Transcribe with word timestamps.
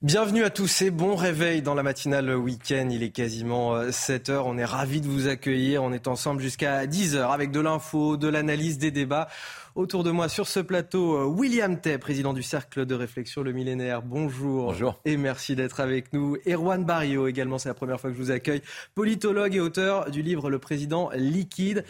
Bienvenue 0.00 0.44
à 0.44 0.50
tous 0.50 0.82
et 0.82 0.92
bon 0.92 1.16
réveil 1.16 1.60
dans 1.60 1.74
la 1.74 1.82
matinale 1.82 2.30
week-end. 2.36 2.88
Il 2.88 3.02
est 3.02 3.10
quasiment 3.10 3.90
7 3.90 4.28
euh, 4.28 4.32
heures. 4.32 4.46
On 4.46 4.56
est 4.56 4.64
ravis 4.64 5.00
de 5.00 5.08
vous 5.08 5.26
accueillir. 5.26 5.82
On 5.82 5.92
est 5.92 6.06
ensemble 6.06 6.40
jusqu'à 6.40 6.86
10 6.86 7.16
heures 7.16 7.32
avec 7.32 7.50
de 7.50 7.58
l'info, 7.58 8.16
de 8.16 8.28
l'analyse, 8.28 8.78
des 8.78 8.92
débats. 8.92 9.26
Autour 9.74 10.04
de 10.04 10.12
moi 10.12 10.28
sur 10.28 10.46
ce 10.46 10.60
plateau, 10.60 11.16
euh, 11.16 11.24
William 11.24 11.80
Tay, 11.80 11.98
président 11.98 12.32
du 12.32 12.44
Cercle 12.44 12.86
de 12.86 12.94
réflexion 12.94 13.42
Le 13.42 13.50
Millénaire. 13.50 14.02
Bonjour. 14.02 14.66
Bonjour. 14.66 15.00
Et 15.04 15.16
merci 15.16 15.56
d'être 15.56 15.80
avec 15.80 16.12
nous. 16.12 16.36
Erwan 16.46 16.84
Barrio 16.84 17.26
également, 17.26 17.58
c'est 17.58 17.68
la 17.68 17.74
première 17.74 18.00
fois 18.00 18.10
que 18.10 18.16
je 18.16 18.22
vous 18.22 18.30
accueille. 18.30 18.62
Politologue 18.94 19.56
et 19.56 19.60
auteur 19.60 20.12
du 20.12 20.22
livre 20.22 20.48
Le 20.48 20.60
Président 20.60 21.10
liquide. 21.16 21.84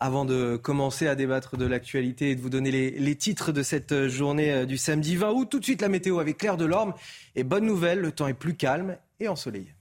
Avant 0.00 0.24
de 0.24 0.56
commencer 0.56 1.08
à 1.08 1.16
débattre 1.16 1.56
de 1.56 1.66
l'actualité 1.66 2.30
et 2.30 2.36
de 2.36 2.40
vous 2.40 2.50
donner 2.50 2.70
les, 2.70 3.16
titres 3.16 3.50
de 3.50 3.62
cette 3.62 4.06
journée 4.06 4.52
euh, 4.52 4.64
du 4.64 4.76
samedi 4.76 5.16
20 5.16 5.32
août, 5.32 5.48
tout 5.50 5.58
de 5.58 5.64
suite 5.64 5.82
la 5.82 5.88
météo 5.88 6.20
avec 6.20 6.38
Claire 6.38 6.56
Delorme. 6.56 6.94
Et 7.34 7.42
bonne 7.42 7.66
nouvelle, 7.66 8.00
le 8.00 8.12
temps 8.12 8.28
est 8.28 8.34
plus 8.34 8.54
calme 8.54 8.96
et 9.18 9.26
ensoleillé. 9.26 9.74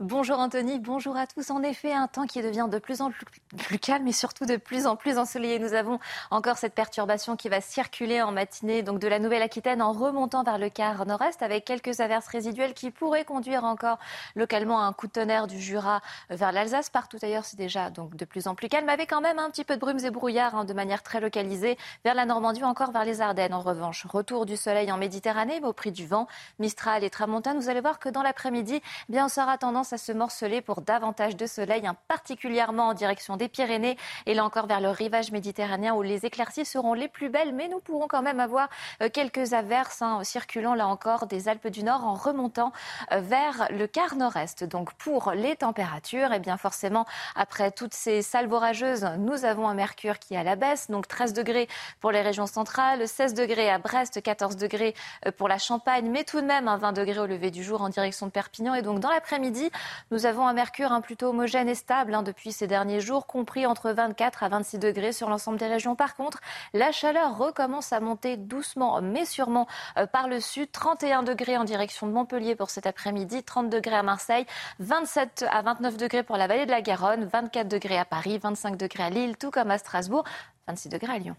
Bonjour 0.00 0.40
Anthony, 0.40 0.80
bonjour 0.80 1.16
à 1.16 1.28
tous. 1.28 1.50
En 1.50 1.62
effet, 1.62 1.92
un 1.92 2.08
temps 2.08 2.26
qui 2.26 2.42
devient 2.42 2.66
de 2.68 2.80
plus 2.80 3.00
en 3.00 3.12
plus, 3.12 3.78
calme 3.78 4.08
et 4.08 4.12
surtout 4.12 4.44
de 4.44 4.56
plus 4.56 4.88
en 4.88 4.96
plus 4.96 5.18
ensoleillé. 5.18 5.60
Nous 5.60 5.72
avons 5.72 6.00
encore 6.32 6.58
cette 6.58 6.74
perturbation 6.74 7.36
qui 7.36 7.48
va 7.48 7.60
circuler 7.60 8.20
en 8.20 8.32
matinée 8.32 8.82
donc 8.82 8.98
de 8.98 9.06
la 9.06 9.20
Nouvelle-Aquitaine 9.20 9.80
en 9.80 9.92
remontant 9.92 10.42
vers 10.42 10.58
le 10.58 10.68
quart 10.68 11.06
nord-est 11.06 11.42
avec 11.42 11.64
quelques 11.64 12.00
averses 12.00 12.26
résiduelles 12.26 12.74
qui 12.74 12.90
pourraient 12.90 13.24
conduire 13.24 13.62
encore 13.62 14.00
localement 14.34 14.80
à 14.80 14.82
un 14.82 14.92
coup 14.92 15.06
de 15.06 15.12
tonnerre 15.12 15.46
du 15.46 15.60
Jura 15.60 16.00
vers 16.28 16.50
l'Alsace. 16.50 16.90
Partout 16.90 17.18
ailleurs, 17.22 17.44
c'est 17.44 17.56
déjà 17.56 17.90
donc 17.90 18.16
de 18.16 18.24
plus 18.24 18.48
en 18.48 18.56
plus 18.56 18.68
calme 18.68 18.88
avec 18.88 19.10
quand 19.10 19.20
même 19.20 19.38
un 19.38 19.48
petit 19.48 19.62
peu 19.62 19.76
de 19.76 19.80
brumes 19.80 20.04
et 20.04 20.10
brouillards 20.10 20.56
hein, 20.56 20.64
de 20.64 20.72
manière 20.72 21.04
très 21.04 21.20
localisée 21.20 21.78
vers 22.04 22.14
la 22.14 22.26
Normandie 22.26 22.64
ou 22.64 22.66
encore 22.66 22.90
vers 22.90 23.04
les 23.04 23.20
Ardennes. 23.20 23.54
En 23.54 23.60
revanche, 23.60 24.06
retour 24.06 24.44
du 24.44 24.56
soleil 24.56 24.90
en 24.90 24.96
Méditerranée, 24.96 25.60
mais 25.60 25.68
au 25.68 25.72
prix 25.72 25.92
du 25.92 26.04
vent, 26.04 26.26
Mistral 26.58 27.04
et 27.04 27.10
Tramontane. 27.10 27.60
Vous 27.60 27.68
allez 27.68 27.80
voir 27.80 28.00
que 28.00 28.08
dans 28.08 28.22
l'après-midi, 28.22 28.82
eh 29.08 29.12
bien, 29.12 29.26
on 29.26 29.28
sera 29.28 29.56
tendance 29.56 29.83
à 29.92 29.98
se 29.98 30.12
morceler 30.12 30.60
pour 30.60 30.80
davantage 30.80 31.36
de 31.36 31.46
soleil, 31.46 31.86
hein, 31.86 31.96
particulièrement 32.08 32.88
en 32.88 32.94
direction 32.94 33.36
des 33.36 33.48
Pyrénées 33.48 33.96
et 34.26 34.34
là 34.34 34.44
encore 34.44 34.66
vers 34.66 34.80
le 34.80 34.90
rivage 34.90 35.30
méditerranéen 35.32 35.94
où 35.94 36.02
les 36.02 36.26
éclaircies 36.26 36.64
seront 36.64 36.94
les 36.94 37.08
plus 37.08 37.28
belles, 37.28 37.54
mais 37.54 37.68
nous 37.68 37.80
pourrons 37.80 38.08
quand 38.08 38.22
même 38.22 38.40
avoir 38.40 38.68
euh, 39.02 39.08
quelques 39.08 39.52
averses 39.52 40.02
hein, 40.02 40.22
circulant 40.24 40.74
là 40.74 40.86
encore 40.86 41.26
des 41.26 41.48
Alpes 41.48 41.68
du 41.68 41.82
Nord 41.84 42.04
en 42.04 42.14
remontant 42.14 42.72
euh, 43.12 43.20
vers 43.20 43.68
le 43.70 43.86
quart 43.86 44.16
nord-est. 44.16 44.64
Donc 44.64 44.92
pour 44.94 45.32
les 45.32 45.56
températures, 45.56 46.32
et 46.32 46.36
eh 46.36 46.38
bien 46.38 46.56
forcément 46.56 47.06
après 47.36 47.70
toutes 47.70 47.94
ces 47.94 48.22
salves 48.22 48.52
orageuses, 48.52 49.06
nous 49.18 49.44
avons 49.44 49.68
un 49.68 49.74
mercure 49.74 50.18
qui 50.18 50.34
est 50.34 50.38
à 50.38 50.42
la 50.42 50.56
baisse, 50.56 50.90
donc 50.90 51.08
13 51.08 51.32
degrés 51.32 51.68
pour 52.00 52.12
les 52.12 52.22
régions 52.22 52.46
centrales, 52.46 53.06
16 53.06 53.34
degrés 53.34 53.70
à 53.70 53.78
Brest, 53.78 54.22
14 54.22 54.56
degrés 54.56 54.94
euh, 55.26 55.30
pour 55.32 55.48
la 55.48 55.58
Champagne, 55.58 56.08
mais 56.10 56.24
tout 56.24 56.40
de 56.40 56.46
même 56.46 56.68
un 56.68 56.76
20 56.76 56.92
degrés 56.92 57.18
au 57.18 57.26
lever 57.26 57.50
du 57.50 57.62
jour 57.62 57.82
en 57.82 57.88
direction 57.88 58.26
de 58.26 58.30
Perpignan. 58.30 58.74
Et 58.74 58.82
donc 58.82 59.00
dans 59.00 59.10
l'après-midi, 59.10 59.70
nous 60.10 60.26
avons 60.26 60.46
un 60.46 60.52
mercure 60.52 60.92
un 60.92 61.00
plutôt 61.00 61.28
homogène 61.28 61.68
et 61.68 61.74
stable 61.74 62.14
hein, 62.14 62.22
depuis 62.22 62.52
ces 62.52 62.66
derniers 62.66 63.00
jours, 63.00 63.26
compris 63.26 63.66
entre 63.66 63.90
24 63.90 64.42
à 64.42 64.48
26 64.48 64.78
degrés 64.78 65.12
sur 65.12 65.28
l'ensemble 65.28 65.58
des 65.58 65.66
régions. 65.66 65.94
Par 65.96 66.14
contre, 66.14 66.40
la 66.72 66.92
chaleur 66.92 67.36
recommence 67.36 67.92
à 67.92 68.00
monter 68.00 68.36
doucement 68.36 69.00
mais 69.02 69.24
sûrement 69.24 69.66
euh, 69.98 70.06
par 70.06 70.28
le 70.28 70.40
sud. 70.40 70.70
31 70.72 71.22
degrés 71.22 71.56
en 71.56 71.64
direction 71.64 72.06
de 72.06 72.12
Montpellier 72.12 72.56
pour 72.56 72.70
cet 72.70 72.86
après-midi, 72.86 73.42
30 73.42 73.70
degrés 73.70 73.96
à 73.96 74.02
Marseille, 74.02 74.46
27 74.80 75.46
à 75.50 75.62
29 75.62 75.96
degrés 75.96 76.22
pour 76.22 76.36
la 76.36 76.46
vallée 76.46 76.66
de 76.66 76.70
la 76.70 76.82
Garonne, 76.82 77.24
24 77.24 77.68
degrés 77.68 77.98
à 77.98 78.04
Paris, 78.04 78.38
25 78.38 78.76
degrés 78.76 79.04
à 79.04 79.10
Lille, 79.10 79.36
tout 79.36 79.50
comme 79.50 79.70
à 79.70 79.78
Strasbourg, 79.78 80.24
26 80.66 80.88
degrés 80.88 81.12
à 81.12 81.18
Lyon. 81.18 81.36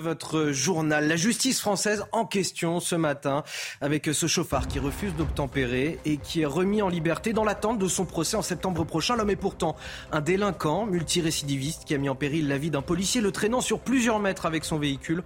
Votre 0.00 0.50
journal. 0.50 1.06
La 1.06 1.16
justice 1.16 1.60
française 1.60 2.04
en 2.12 2.24
question 2.26 2.80
ce 2.80 2.94
matin 2.94 3.44
avec 3.80 4.06
ce 4.06 4.26
chauffard 4.26 4.66
qui 4.66 4.78
refuse 4.78 5.14
d'obtempérer 5.14 5.98
et 6.04 6.16
qui 6.16 6.40
est 6.40 6.46
remis 6.46 6.82
en 6.82 6.88
liberté 6.88 7.32
dans 7.32 7.44
l'attente 7.44 7.78
de 7.78 7.86
son 7.86 8.04
procès 8.04 8.36
en 8.36 8.42
septembre 8.42 8.84
prochain. 8.84 9.16
L'homme 9.16 9.30
est 9.30 9.36
pourtant 9.36 9.76
un 10.10 10.20
délinquant 10.20 10.86
multirécidiviste 10.86 11.84
qui 11.84 11.94
a 11.94 11.98
mis 11.98 12.08
en 12.08 12.14
péril 12.14 12.48
la 12.48 12.58
vie 12.58 12.70
d'un 12.70 12.82
policier 12.82 13.20
le 13.20 13.30
traînant 13.30 13.60
sur 13.60 13.80
plusieurs 13.80 14.18
mètres 14.18 14.46
avec 14.46 14.64
son 14.64 14.78
véhicule. 14.78 15.22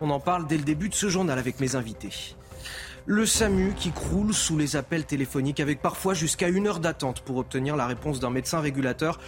On 0.00 0.10
en 0.10 0.20
parle 0.20 0.46
dès 0.46 0.56
le 0.56 0.64
début 0.64 0.88
de 0.88 0.94
ce 0.94 1.08
journal 1.08 1.38
avec 1.38 1.60
mes 1.60 1.74
invités. 1.74 2.34
Le 3.06 3.24
SAMU 3.24 3.72
qui 3.74 3.90
croule 3.90 4.34
sous 4.34 4.58
les 4.58 4.76
appels 4.76 5.04
téléphoniques 5.04 5.60
avec 5.60 5.80
parfois 5.80 6.12
jusqu'à 6.12 6.48
une 6.48 6.66
heure 6.66 6.80
d'attente 6.80 7.22
pour 7.22 7.38
obtenir 7.38 7.74
la 7.74 7.86
réponse 7.86 8.20
d'un 8.20 8.30
médecin 8.30 8.60
régulateur. 8.60 9.18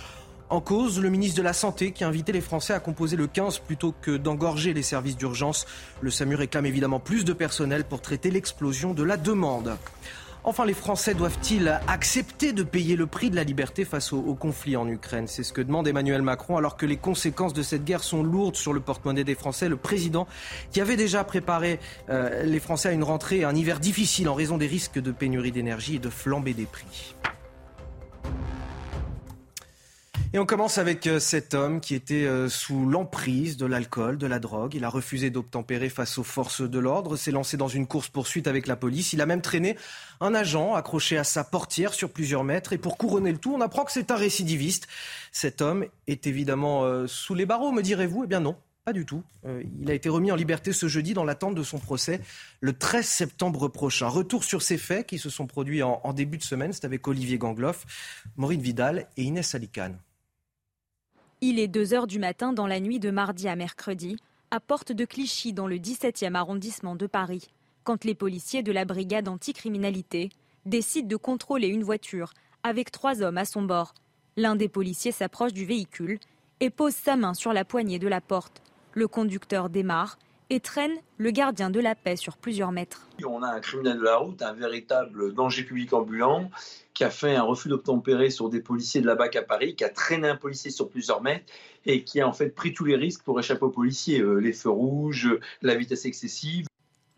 En 0.53 0.61
cause, 0.61 1.01
le 1.01 1.09
ministre 1.09 1.39
de 1.39 1.43
la 1.43 1.55
Santé 1.55 1.93
qui 1.93 2.05
a 2.05 2.09
invité 2.09 2.31
les 2.31 2.43
Français 2.43 2.75
à 2.75 2.79
composer 2.79 3.17
le 3.17 3.27
15 3.27 3.61
plutôt 3.61 3.95
que 4.03 4.19
d'engorger 4.19 4.75
les 4.75 4.83
services 4.83 5.17
d'urgence. 5.17 5.65
Le 6.03 6.11
SAMU 6.11 6.35
réclame 6.35 6.67
évidemment 6.67 7.01
plus 7.01 7.25
de 7.25 7.33
personnel 7.33 7.85
pour 7.85 8.03
traiter 8.03 8.31
l'explosion 8.31 8.93
de 8.93 9.03
la 9.03 9.17
demande. 9.17 9.79
Enfin, 10.45 10.67
les 10.67 10.75
Français 10.75 11.15
doivent-ils 11.15 11.81
accepter 11.89 12.53
de 12.53 12.65
payer 12.65 12.97
le 12.97 13.07
prix 13.07 13.31
de 13.31 13.37
la 13.37 13.45
liberté 13.45 13.87
face 13.87 14.13
au, 14.13 14.35
conflit 14.35 14.77
en 14.77 14.87
Ukraine? 14.87 15.27
C'est 15.27 15.43
ce 15.43 15.55
que 15.55 15.63
demande 15.63 15.89
Emmanuel 15.89 16.21
Macron 16.21 16.59
alors 16.59 16.77
que 16.77 16.85
les 16.85 16.99
conséquences 16.99 17.55
de 17.55 17.63
cette 17.63 17.87
guerre 17.87 18.05
sont 18.05 18.23
lourdes 18.23 18.57
sur 18.57 18.75
le 18.75 18.81
porte-monnaie 18.81 19.25
des 19.25 19.35
Français. 19.35 19.71
Le 19.71 19.79
président, 19.79 20.27
qui 20.71 20.83
avait 20.83 20.97
déjà 20.97 21.25
préparé 21.25 21.81
euh, 22.11 22.43
les 22.43 22.61
Français 22.61 22.91
à 22.91 22.93
une 22.93 23.05
rentrée 23.05 23.39
et 23.39 23.45
un 23.45 23.57
hiver 23.57 23.81
difficile 23.81 24.29
en 24.29 24.35
raison 24.35 24.59
des 24.59 24.67
risques 24.67 25.01
de 25.01 25.13
pénurie 25.13 25.51
d'énergie 25.51 25.97
et 25.97 25.99
de 25.99 26.11
flambée 26.11 26.53
des 26.53 26.67
prix. 26.67 27.15
Et 30.35 30.39
on 30.39 30.47
commence 30.47 30.79
avec 30.79 31.07
euh, 31.07 31.21
cet 31.21 31.53
homme 31.53 31.83
qui 31.83 31.95
était 31.95 32.25
euh, 32.25 32.49
sous 32.49 32.89
l'emprise 32.89 33.59
de 33.59 33.67
l'alcool, 33.67 34.17
de 34.17 34.27
la 34.27 34.39
drogue. 34.39 34.75
Il 34.75 34.83
a 34.83 34.89
refusé 34.89 35.29
d'obtempérer 35.29 35.91
face 35.91 36.17
aux 36.17 36.23
forces 36.23 36.63
de 36.63 36.79
l'ordre, 36.79 37.17
s'est 37.17 37.31
lancé 37.31 37.59
dans 37.59 37.69
une 37.69 37.87
course-poursuite 37.87 38.47
avec 38.47 38.67
la 38.67 38.75
police. 38.75 39.13
Il 39.13 39.21
a 39.21 39.27
même 39.27 39.43
traîné 39.43 39.77
un 40.21 40.35
agent 40.35 40.75
accroché 40.75 41.19
à 41.19 41.25
sa 41.25 41.45
portière 41.45 41.93
sur 41.93 42.09
plusieurs 42.09 42.45
mètres. 42.45 42.73
Et 42.73 42.79
pour 42.79 42.97
couronner 42.97 43.31
le 43.31 43.37
tout, 43.37 43.53
on 43.55 43.61
apprend 43.61 43.85
que 43.85 43.93
c'est 43.93 44.11
un 44.11 44.17
récidiviste. 44.17 44.89
Cet 45.33 45.61
homme 45.61 45.85
est 46.07 46.27
évidemment 46.27 46.85
euh, 46.85 47.07
sous 47.07 47.35
les 47.35 47.45
barreaux, 47.45 47.71
me 47.71 47.83
direz-vous? 47.83 48.25
Eh 48.25 48.27
bien 48.27 48.41
non. 48.41 48.57
Pas 48.87 48.95
du 48.95 49.07
tout. 49.07 49.23
il 49.81 49.89
a 49.89 49.95
été 49.95 50.09
remis 50.09 50.33
en 50.33 50.35
liberté 50.35 50.73
ce 50.73 50.89
jeudi 50.89 51.15
dans 51.15 51.23
l'attente 51.23 51.55
de 51.55 51.63
son 51.63 51.79
procès 51.79 52.21
le 52.61 52.73
13 52.73 53.07
septembre 53.07 53.69
prochain. 53.69 54.09
Retour 54.09 54.43
sur 54.43 54.61
ces 54.61 54.77
faits 54.77 55.07
qui 55.07 55.21
se 55.21 55.31
sont 55.31 55.47
produits 55.47 55.85
en, 55.85 56.13
début 56.13 56.37
de 56.37 56.43
semaine. 56.43 56.73
C'est 56.73 56.85
avec 56.85 57.07
Olivier 57.07 57.39
Gangloff, 57.39 57.87
Maureen 58.37 58.61
Vidal 58.61 59.07
et 59.17 59.23
Inès 59.23 59.55
Alicane. 59.55 60.01
Il 61.45 61.59
est 61.59 61.67
2 61.67 61.93
heures 61.93 62.07
du 62.07 62.21
matin 62.21 62.53
dans 62.53 62.69
la 62.69 62.79
nuit 62.79 63.01
de 63.01 63.11
mardi 63.11 63.49
à 63.49 63.57
mercredi, 63.57 64.17
à 64.53 64.61
Porte 64.61 64.93
de 64.93 65.05
Clichy, 65.05 65.53
dans 65.53 65.67
le 65.67 65.75
17e 65.75 66.37
arrondissement 66.37 66.95
de 66.95 67.09
Paris, 67.09 67.49
quand 67.83 68.05
les 68.05 68.15
policiers 68.15 68.63
de 68.63 68.71
la 68.71 68.85
brigade 68.85 69.27
anticriminalité 69.27 70.31
décident 70.67 71.09
de 71.09 71.17
contrôler 71.17 71.67
une 71.67 71.83
voiture 71.83 72.33
avec 72.63 72.93
trois 72.93 73.23
hommes 73.23 73.39
à 73.39 73.45
son 73.45 73.63
bord. 73.63 73.93
L'un 74.37 74.55
des 74.55 74.69
policiers 74.69 75.11
s'approche 75.11 75.53
du 75.53 75.65
véhicule 75.65 76.21
et 76.61 76.71
pose 76.71 76.95
sa 76.95 77.17
main 77.17 77.35
sur 77.35 77.53
la 77.53 77.65
poignée 77.65 77.99
de 77.99 78.07
la 78.07 78.21
porte. 78.21 78.63
Le 78.93 79.09
conducteur 79.09 79.69
démarre 79.69 80.21
et 80.49 80.61
traîne 80.61 80.95
le 81.17 81.33
gardien 81.33 81.71
de 81.71 81.81
la 81.81 81.97
paix 81.97 82.15
sur 82.15 82.37
plusieurs 82.37 82.71
mètres. 82.71 83.09
On 83.27 83.43
a 83.43 83.49
un 83.49 83.59
criminel 83.59 83.99
de 83.99 84.05
la 84.05 84.19
route, 84.19 84.43
un 84.43 84.53
véritable 84.53 85.35
danger 85.35 85.65
public 85.65 85.93
ambulant, 85.93 86.51
qui 87.03 87.07
a 87.07 87.11
fait 87.11 87.35
un 87.35 87.43
refus 87.43 87.69
d'obtempérer 87.69 88.31
sur 88.31 88.49
des 88.49 88.61
policiers 88.61 89.01
de 89.01 89.07
la 89.09 89.17
BAC 89.17 89.35
à 89.35 89.43
Paris, 89.43 89.75
qui 89.75 89.83
a 89.83 89.89
traîné 89.89 90.29
un 90.29 90.37
policier 90.37 90.71
sur 90.71 90.89
plusieurs 90.89 91.21
mètres 91.21 91.53
et 91.85 92.05
qui 92.05 92.21
a 92.21 92.29
en 92.29 92.33
fait 92.33 92.51
pris 92.51 92.73
tous 92.73 92.85
les 92.85 92.95
risques 92.95 93.25
pour 93.25 93.41
échapper 93.41 93.65
aux 93.65 93.71
policiers, 93.71 94.21
euh, 94.21 94.37
les 94.37 94.53
feux 94.53 94.71
rouges, 94.71 95.37
la 95.63 95.75
vitesse 95.75 96.05
excessive. 96.05 96.67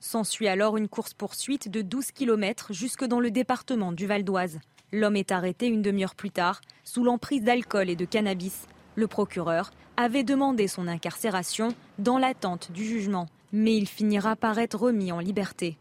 S'ensuit 0.00 0.48
alors 0.48 0.78
une 0.78 0.88
course-poursuite 0.88 1.70
de 1.70 1.82
12 1.82 2.12
km 2.12 2.72
jusque 2.72 3.04
dans 3.04 3.20
le 3.20 3.30
département 3.30 3.92
du 3.92 4.06
Val 4.06 4.24
d'Oise. 4.24 4.58
L'homme 4.90 5.16
est 5.16 5.32
arrêté 5.32 5.66
une 5.66 5.82
demi-heure 5.82 6.14
plus 6.14 6.30
tard, 6.30 6.62
sous 6.82 7.04
l'emprise 7.04 7.42
d'alcool 7.42 7.90
et 7.90 7.96
de 7.96 8.06
cannabis. 8.06 8.62
Le 8.94 9.06
procureur 9.06 9.70
avait 9.98 10.24
demandé 10.24 10.66
son 10.66 10.88
incarcération 10.88 11.74
dans 11.98 12.16
l'attente 12.16 12.72
du 12.72 12.86
jugement, 12.86 13.26
mais 13.52 13.76
il 13.76 13.86
finira 13.86 14.34
par 14.34 14.58
être 14.58 14.78
remis 14.78 15.12
en 15.12 15.18
liberté. 15.18 15.76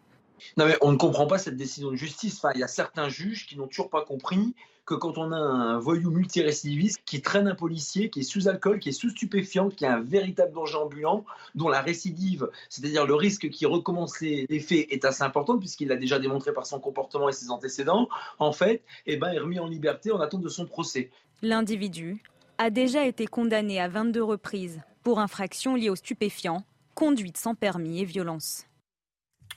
Non 0.57 0.65
mais 0.65 0.77
on 0.81 0.91
ne 0.91 0.97
comprend 0.97 1.27
pas 1.27 1.37
cette 1.37 1.57
décision 1.57 1.91
de 1.91 1.95
justice. 1.95 2.37
Enfin, 2.37 2.51
il 2.55 2.59
y 2.59 2.63
a 2.63 2.67
certains 2.67 3.09
juges 3.09 3.47
qui 3.47 3.57
n'ont 3.57 3.67
toujours 3.67 3.89
pas 3.89 4.03
compris 4.03 4.53
que 4.85 4.95
quand 4.95 5.17
on 5.17 5.31
a 5.31 5.37
un 5.37 5.79
voyou 5.79 6.11
multirécidiviste 6.11 7.01
qui 7.05 7.21
traîne 7.21 7.47
un 7.47 7.55
policier, 7.55 8.09
qui 8.09 8.19
est 8.19 8.23
sous 8.23 8.47
alcool, 8.47 8.79
qui 8.79 8.89
est 8.89 8.93
sous 8.93 9.09
stupéfiant, 9.09 9.69
qui 9.69 9.85
a 9.85 9.95
un 9.95 10.01
véritable 10.01 10.53
danger 10.53 10.75
ambulant, 10.75 11.23
dont 11.55 11.69
la 11.69 11.81
récidive, 11.81 12.49
c'est-à-dire 12.69 13.05
le 13.05 13.15
risque 13.15 13.49
qu'il 13.49 13.67
recommence 13.67 14.19
les, 14.19 14.59
faits, 14.59 14.87
est 14.89 15.05
assez 15.05 15.23
important, 15.23 15.57
puisqu'il 15.57 15.87
l'a 15.87 15.95
déjà 15.95 16.19
démontré 16.19 16.53
par 16.53 16.65
son 16.65 16.79
comportement 16.79 17.29
et 17.29 17.33
ses 17.33 17.49
antécédents, 17.49 18.09
en 18.39 18.51
fait, 18.51 18.83
eh 19.05 19.15
ben, 19.15 19.31
est 19.31 19.39
remis 19.39 19.59
en 19.59 19.67
liberté 19.67 20.11
en 20.11 20.19
attente 20.19 20.41
de 20.41 20.49
son 20.49 20.65
procès. 20.65 21.09
L'individu 21.41 22.21
a 22.57 22.69
déjà 22.69 23.05
été 23.05 23.25
condamné 23.25 23.79
à 23.79 23.87
22 23.87 24.23
reprises 24.23 24.81
pour 25.03 25.19
infractions 25.19 25.75
liées 25.75 25.89
aux 25.89 25.95
stupéfiants, 25.95 26.63
conduite 26.93 27.37
sans 27.37 27.55
permis 27.55 28.01
et 28.01 28.05
violence. 28.05 28.65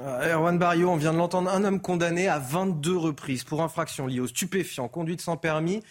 Euh, 0.02 0.34
Erwan 0.34 0.58
Barrio, 0.58 0.90
on 0.90 0.96
vient 0.96 1.12
de 1.12 1.18
l'entendre, 1.18 1.50
un 1.50 1.64
homme 1.64 1.80
condamné 1.80 2.28
à 2.28 2.38
22 2.38 2.96
reprises 2.96 3.44
pour 3.44 3.62
infraction 3.62 4.06
liée 4.06 4.20
aux 4.20 4.26
stupéfiants, 4.26 4.88
conduite 4.88 5.20
sans 5.20 5.36
permis, 5.36 5.82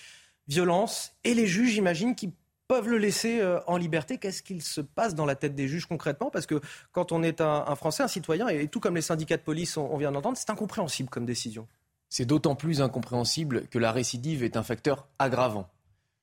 violence, 0.48 1.14
et 1.24 1.34
les 1.34 1.48
juges, 1.48 1.72
j'imagine, 1.72 2.16
qui 2.16 2.34
peuvent 2.68 2.88
le 2.88 2.98
laisser 2.98 3.40
euh, 3.42 3.60
en 3.68 3.78
liberté. 3.78 4.18
Qu'est-ce 4.18 4.44
qu'il 4.44 4.62
se 4.62 4.82
passe 4.82 5.16
dans 5.16 5.26
la 5.26 5.36
tête 5.36 5.56
des 5.56 5.68
juges 5.68 5.86
concrètement? 5.86 6.30
Parce 6.30 6.46
que 6.46 6.62
quand 6.92 7.12
on 7.12 7.24
est 7.24 7.42
un, 7.42 7.76
Français, 7.76 8.04
un 8.04 8.08
citoyen, 8.08 8.48
et 8.48 8.68
tout 8.68 8.80
comme 8.80 8.96
les 8.96 9.02
syndicats 9.02 9.38
de 9.38 9.42
police, 9.42 9.78
on, 9.78 9.98
vient 9.98 10.12
d'entendre, 10.12 10.38
c'est 10.38 10.50
incompréhensible 10.50 11.10
comme 11.10 11.26
décision. 11.26 11.68
C'est 12.10 12.26
d'autant 12.26 12.56
plus 12.56 12.82
incompréhensible 12.82 13.68
que 13.68 13.80
la 13.80 13.92
récidive 13.92 14.44
est 14.44 14.58
un 14.58 14.64
facteur 14.64 15.08
aggravant. 15.20 15.68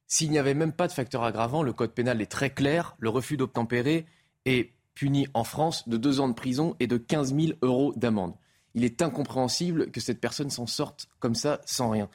S'il 0.06 0.30
n'y 0.30 0.38
avait 0.38 0.54
même 0.54 0.72
pas 0.72 0.88
de 0.88 0.92
facteur 0.92 1.24
aggravant, 1.24 1.62
le 1.62 1.72
code 1.72 1.92
pénal 1.92 2.20
est 2.20 2.30
très 2.30 2.50
clair, 2.50 2.96
le 2.98 3.08
refus 3.08 3.36
d'obtempérer 3.36 4.06
est 4.44 4.70
puni 4.94 5.26
en 5.34 5.44
France 5.44 5.88
de 5.88 5.96
deux 5.96 6.20
ans 6.20 6.28
de 6.28 6.34
prison 6.34 6.76
et 6.80 6.86
de 6.86 6.96
15 6.96 7.34
000 7.34 7.52
euros 7.62 7.92
d'amende. 7.96 8.34
Il 8.74 8.84
est 8.84 9.02
incompréhensible 9.02 9.90
que 9.90 10.00
cette 10.00 10.20
personne 10.20 10.50
s'en 10.50 10.66
sorte 10.66 11.08
comme 11.18 11.34
ça 11.34 11.60
sans 11.66 11.90
rien. 11.90 12.08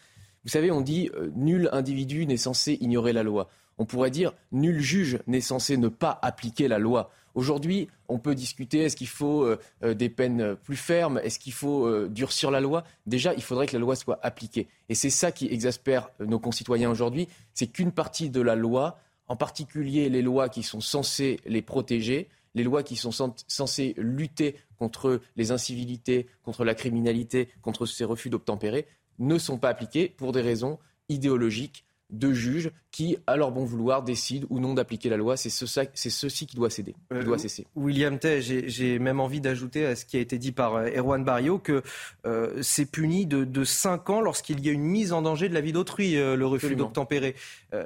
Vous 0.44 0.52
savez, 0.52 0.72
on 0.72 0.82
dit 0.82 1.10
euh, 1.16 1.30
nul 1.36 1.70
individu 1.72 2.26
n'est 2.26 2.38
censé 2.38 2.78
ignorer 2.80 3.14
la 3.14 3.24
loi. 3.24 3.50
On 3.78 3.86
pourrait 3.86 4.12
dire 4.12 4.34
nul 4.52 4.80
juge 4.80 5.20
n'est 5.28 5.42
censé 5.42 5.78
ne 5.78 5.88
pas 5.88 6.18
appliquer 6.22 6.68
la 6.68 6.80
loi. 6.80 7.12
Aujourd'hui, 7.36 7.90
on 8.08 8.18
peut 8.18 8.34
discuter 8.34 8.80
est-ce 8.80 8.96
qu'il 8.96 9.10
faut 9.10 9.44
euh, 9.44 9.60
euh, 9.84 9.94
des 9.94 10.10
peines 10.10 10.56
plus 10.56 10.78
fermes, 10.78 11.20
est-ce 11.24 11.38
qu'il 11.38 11.54
faut 11.54 12.08
durcir 12.08 12.50
la 12.50 12.62
loi? 12.62 12.84
Déjà, 13.06 13.34
il 13.36 13.44
faudrait 13.44 13.68
que 13.68 13.74
la 13.74 13.80
loi 13.80 13.96
soit 13.96 14.20
appliquée. 14.24 14.68
Et 14.90 14.96
c'est 14.96 15.10
ça 15.10 15.32
qui 15.32 15.48
exaspère 15.48 16.10
nos 16.20 16.40
concitoyens 16.40 16.90
aujourd'hui, 16.90 17.28
c'est 17.54 17.68
qu'une 17.68 17.92
partie 17.92 18.30
de 18.30 18.42
la 18.42 18.56
loi, 18.56 18.98
en 19.28 19.36
particulier 19.36 20.10
les 20.10 20.22
lois 20.22 20.50
qui 20.50 20.64
sont 20.64 20.82
censées 20.82 21.40
les 21.46 21.62
protéger, 21.62 22.30
les 22.56 22.64
lois 22.64 22.84
qui 22.84 22.96
sont 22.96 23.12
censées 23.12 23.94
lutter 23.98 24.56
contre 24.78 25.22
les 25.36 25.52
incivilités, 25.52 26.28
contre 26.44 26.64
la 26.66 26.76
criminalité, 26.76 27.50
contre 27.62 27.86
ces 27.86 28.06
refus 28.06 28.30
d'obtempérer, 28.30 28.88
ne 29.20 29.38
sont 29.38 29.58
pas 29.58 29.70
appliquées 29.70 30.10
pour 30.10 30.32
des 30.32 30.42
raisons 30.42 30.80
idéologiques 31.10 31.87
de 32.10 32.32
juges 32.32 32.72
qui, 32.92 33.18
à 33.28 33.36
leur 33.36 33.52
bon 33.52 33.64
vouloir, 33.64 34.02
décident 34.02 34.48
ou 34.50 34.60
non 34.60 34.74
d'appliquer 34.74 35.10
la 35.10 35.18
loi. 35.18 35.38
C'est 35.38 35.50
ce, 35.50 35.66
ceci 35.94 36.48
qui 36.48 36.56
doit 36.56 36.70
céder, 36.70 36.96
qui 37.12 37.26
doit 37.26 37.36
euh, 37.36 37.38
cesser. 37.38 37.68
William 37.76 38.18
Tay, 38.18 38.42
j'ai 38.42 38.98
même 38.98 39.20
envie 39.20 39.42
d'ajouter 39.42 39.86
à 39.86 39.96
ce 39.96 40.06
qui 40.06 40.18
a 40.18 40.20
été 40.20 40.38
dit 40.38 40.52
par 40.52 40.76
euh, 40.76 40.90
Erwan 40.96 41.24
Barrio 41.24 41.60
que 41.60 41.84
euh, 42.26 42.60
c'est 42.64 42.86
puni 42.86 43.26
de, 43.26 43.44
de 43.44 43.64
5 43.64 44.10
ans 44.10 44.22
lorsqu'il 44.22 44.66
y 44.66 44.70
a 44.70 44.72
une 44.72 44.82
mise 44.82 45.14
en 45.14 45.22
danger 45.22 45.50
de 45.50 45.54
la 45.54 45.62
vie 45.62 45.74
d'autrui, 45.74 46.16
le 46.16 46.46
refus 46.46 46.76
d'obtempérer. 46.76 47.36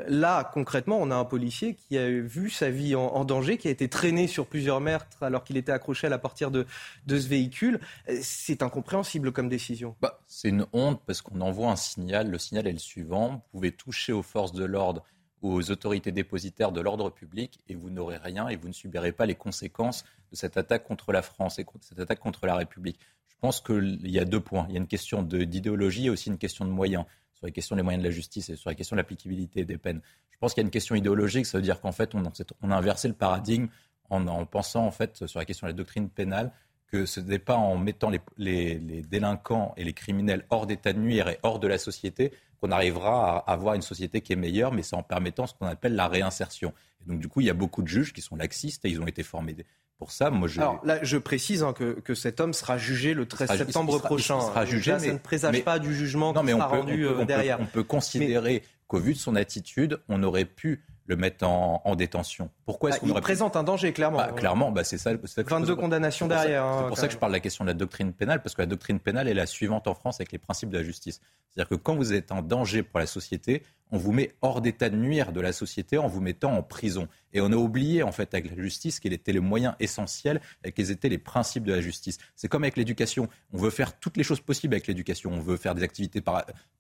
là, 0.07 0.49
concrètement, 0.53 0.97
on 1.01 1.11
a 1.11 1.15
un 1.15 1.25
policier 1.25 1.75
qui 1.75 1.97
a 1.97 2.07
vu 2.09 2.49
sa 2.49 2.69
vie 2.69 2.95
en, 2.95 3.25
danger, 3.25 3.57
qui 3.57 3.67
a 3.67 3.71
été 3.71 3.89
traîné 3.89 4.27
sur 4.27 4.45
plusieurs 4.45 4.79
meurtres 4.79 5.23
alors 5.23 5.43
qu'il 5.43 5.57
était 5.57 5.71
accroché 5.71 6.07
à 6.07 6.09
la 6.09 6.19
portière 6.19 6.51
de, 6.51 6.65
de 7.07 7.19
ce 7.19 7.27
véhicule. 7.27 7.79
C'est 8.21 8.63
incompréhensible 8.63 9.31
comme 9.31 9.49
décision. 9.49 9.95
Bah, 10.01 10.21
c'est 10.27 10.49
une 10.49 10.65
honte 10.73 11.01
parce 11.05 11.21
qu'on 11.21 11.41
envoie 11.41 11.71
un 11.71 11.75
signal. 11.75 12.29
Le 12.29 12.37
signal 12.37 12.67
est 12.67 12.71
le 12.71 12.79
suivant. 12.79 13.29
Vous 13.31 13.59
pouvez 13.59 13.71
toucher 13.71 14.10
aux 14.11 14.23
forces 14.23 14.53
de 14.53 14.65
l'ordre 14.65 15.03
aux 15.41 15.71
autorités 15.71 16.11
dépositaires 16.11 16.71
de 16.71 16.81
l'ordre 16.81 17.09
public 17.09 17.59
et 17.67 17.75
vous 17.75 17.89
n'aurez 17.89 18.17
rien 18.17 18.47
et 18.47 18.55
vous 18.55 18.67
ne 18.67 18.73
subirez 18.73 19.11
pas 19.11 19.25
les 19.25 19.35
conséquences 19.35 20.03
de 20.31 20.35
cette 20.35 20.57
attaque 20.57 20.83
contre 20.83 21.11
la 21.11 21.21
France 21.21 21.59
et 21.59 21.65
cette 21.81 21.99
attaque 21.99 22.19
contre 22.19 22.45
la 22.45 22.55
République. 22.55 22.99
Je 23.27 23.35
pense 23.39 23.59
qu'il 23.59 23.99
y 24.09 24.19
a 24.19 24.25
deux 24.25 24.39
points. 24.39 24.67
Il 24.69 24.73
y 24.73 24.77
a 24.77 24.79
une 24.79 24.87
question 24.87 25.23
d'idéologie 25.23 26.05
et 26.05 26.09
aussi 26.11 26.29
une 26.29 26.37
question 26.37 26.63
de 26.63 26.69
moyens 26.69 27.05
sur 27.33 27.47
les 27.47 27.51
questions 27.51 27.75
des 27.75 27.81
moyens 27.81 28.03
de 28.03 28.07
la 28.07 28.13
justice 28.13 28.49
et 28.49 28.55
sur 28.55 28.69
la 28.69 28.75
question 28.75 28.95
de 28.95 28.99
l'applicabilité 28.99 29.65
des 29.65 29.77
peines. 29.77 30.01
Je 30.29 30.37
pense 30.37 30.53
qu'il 30.53 30.61
y 30.61 30.63
a 30.63 30.67
une 30.67 30.71
question 30.71 30.93
idéologique, 30.93 31.47
ça 31.47 31.57
veut 31.57 31.63
dire 31.63 31.81
qu'en 31.81 31.91
fait, 31.91 32.13
on, 32.13 32.23
a 32.23 32.75
inversé 32.75 33.07
le 33.07 33.15
paradigme 33.15 33.67
en, 34.11 34.27
en, 34.27 34.45
pensant, 34.45 34.85
en 34.85 34.91
fait, 34.91 35.25
sur 35.25 35.39
la 35.39 35.45
question 35.45 35.65
de 35.65 35.71
la 35.71 35.75
doctrine 35.75 36.09
pénale, 36.09 36.51
que 36.85 37.07
ce 37.07 37.19
n'est 37.19 37.39
pas 37.39 37.55
en 37.55 37.77
mettant 37.77 38.11
les, 38.11 38.21
les 38.37 39.01
délinquants 39.01 39.73
et 39.75 39.83
les 39.83 39.93
criminels 39.93 40.45
hors 40.51 40.67
d'état 40.67 40.93
de 40.93 40.99
nuire 40.99 41.29
et 41.29 41.39
hors 41.41 41.59
de 41.59 41.67
la 41.67 41.79
société 41.79 42.31
qu'on 42.61 42.71
arrivera 42.71 43.39
à 43.39 43.51
avoir 43.51 43.73
une 43.73 43.81
société 43.81 44.21
qui 44.21 44.33
est 44.33 44.37
meilleure, 44.37 44.71
mais 44.71 44.83
c'est 44.83 44.95
en 44.95 45.03
permettant 45.03 45.47
ce 45.47 45.53
qu'on 45.53 45.65
appelle 45.65 45.95
la 45.95 46.07
réinsertion. 46.07 46.73
Et 47.01 47.09
donc, 47.09 47.19
du 47.19 47.27
coup, 47.27 47.41
il 47.41 47.47
y 47.47 47.49
a 47.49 47.55
beaucoup 47.55 47.81
de 47.81 47.87
juges 47.87 48.13
qui 48.13 48.21
sont 48.21 48.35
laxistes 48.35 48.85
et 48.85 48.89
ils 48.89 49.01
ont 49.01 49.07
été 49.07 49.23
formés 49.23 49.55
pour 49.97 50.11
ça. 50.11 50.29
Moi, 50.29 50.47
je... 50.47 50.61
Alors 50.61 50.79
là, 50.85 50.99
je 51.03 51.17
précise 51.17 51.63
hein, 51.63 51.73
que, 51.73 51.99
que, 51.99 52.13
cet 52.13 52.39
homme 52.39 52.53
sera 52.53 52.77
jugé 52.77 53.13
le 53.13 53.25
13 53.25 53.57
septembre 53.57 53.99
prochain. 53.99 54.37
Il 54.39 54.45
sera 54.45 54.65
jugé, 54.65 54.97
ça 54.99 55.13
ne 55.13 55.17
présage 55.17 55.63
pas 55.63 55.79
du 55.79 55.93
jugement 55.93 56.33
non, 56.33 56.43
qui 56.43 56.51
sera 56.51 56.67
rendu 56.67 57.07
on 57.07 57.17
peut, 57.17 57.25
derrière. 57.25 57.59
On 57.59 57.65
peut, 57.65 57.83
considérer 57.83 58.63
qu'au 58.87 58.99
vu 58.99 59.13
de 59.13 59.19
son 59.19 59.35
attitude, 59.35 59.99
on 60.07 60.21
aurait 60.21 60.45
pu 60.45 60.83
le 61.07 61.15
mettre 61.15 61.45
en, 61.45 61.95
détention. 61.95 62.49
Pourquoi 62.65 62.89
est-ce 62.89 62.99
bah, 63.01 63.07
qu'on 63.07 63.17
Il 63.17 63.21
présente 63.21 63.55
un 63.55 63.63
danger, 63.63 63.91
clairement. 63.91 64.17
Bah, 64.17 64.31
clairement, 64.31 64.71
bah, 64.71 64.83
c'est 64.83 64.97
ça. 64.97 65.11
22 65.13 65.75
condamnations 65.75 66.27
derrière. 66.27 66.63
C'est 66.63 66.87
pour 66.87 66.97
ça, 66.97 67.03
hein, 67.03 67.07
que 67.07 67.13
je 67.13 67.17
parle 67.17 67.31
de 67.31 67.37
la 67.37 67.41
question 67.41 67.65
de 67.65 67.69
la 67.69 67.73
doctrine 67.73 68.13
pénale, 68.13 68.41
parce 68.41 68.55
que 68.55 68.61
la 68.61 68.67
doctrine 68.67 68.99
pénale 68.99 69.27
est 69.27 69.33
la 69.33 69.45
suivante 69.45 69.87
en 69.87 69.93
France 69.93 70.19
avec 70.19 70.31
les 70.31 70.37
principes 70.37 70.69
de 70.69 70.77
la 70.77 70.83
justice. 70.83 71.19
C'est-à-dire 71.49 71.69
que 71.69 71.75
quand 71.75 71.95
vous 71.95 72.13
êtes 72.13 72.31
en 72.31 72.41
danger 72.41 72.83
pour 72.83 72.99
la 72.99 73.07
société, 73.07 73.63
on 73.91 73.97
vous 73.97 74.11
met 74.11 74.31
hors 74.41 74.61
d'état 74.61 74.89
de 74.89 74.95
nuire 74.95 75.31
de 75.31 75.41
la 75.41 75.53
société 75.53 75.97
en 75.97 76.07
vous 76.07 76.21
mettant 76.21 76.53
en 76.53 76.63
prison. 76.63 77.07
Et 77.33 77.41
on 77.41 77.51
a 77.51 77.55
oublié, 77.55 78.03
en 78.03 78.11
fait, 78.11 78.33
avec 78.33 78.49
la 78.49 78.61
justice, 78.61 78.99
quels 78.99 79.13
étaient 79.13 79.31
les 79.31 79.39
moyens 79.39 79.75
essentiels 79.79 80.41
et 80.63 80.71
quels 80.71 80.91
étaient 80.91 81.09
les 81.09 81.17
principes 81.17 81.63
de 81.63 81.73
la 81.73 81.81
justice. 81.81 82.17
C'est 82.35 82.47
comme 82.47 82.63
avec 82.63 82.77
l'éducation. 82.77 83.29
On 83.53 83.57
veut 83.57 83.69
faire 83.69 83.97
toutes 83.99 84.17
les 84.17 84.23
choses 84.23 84.41
possibles 84.41 84.73
avec 84.73 84.87
l'éducation. 84.87 85.31
On 85.31 85.39
veut 85.39 85.57
faire 85.57 85.75
des 85.75 85.83
activités 85.83 86.21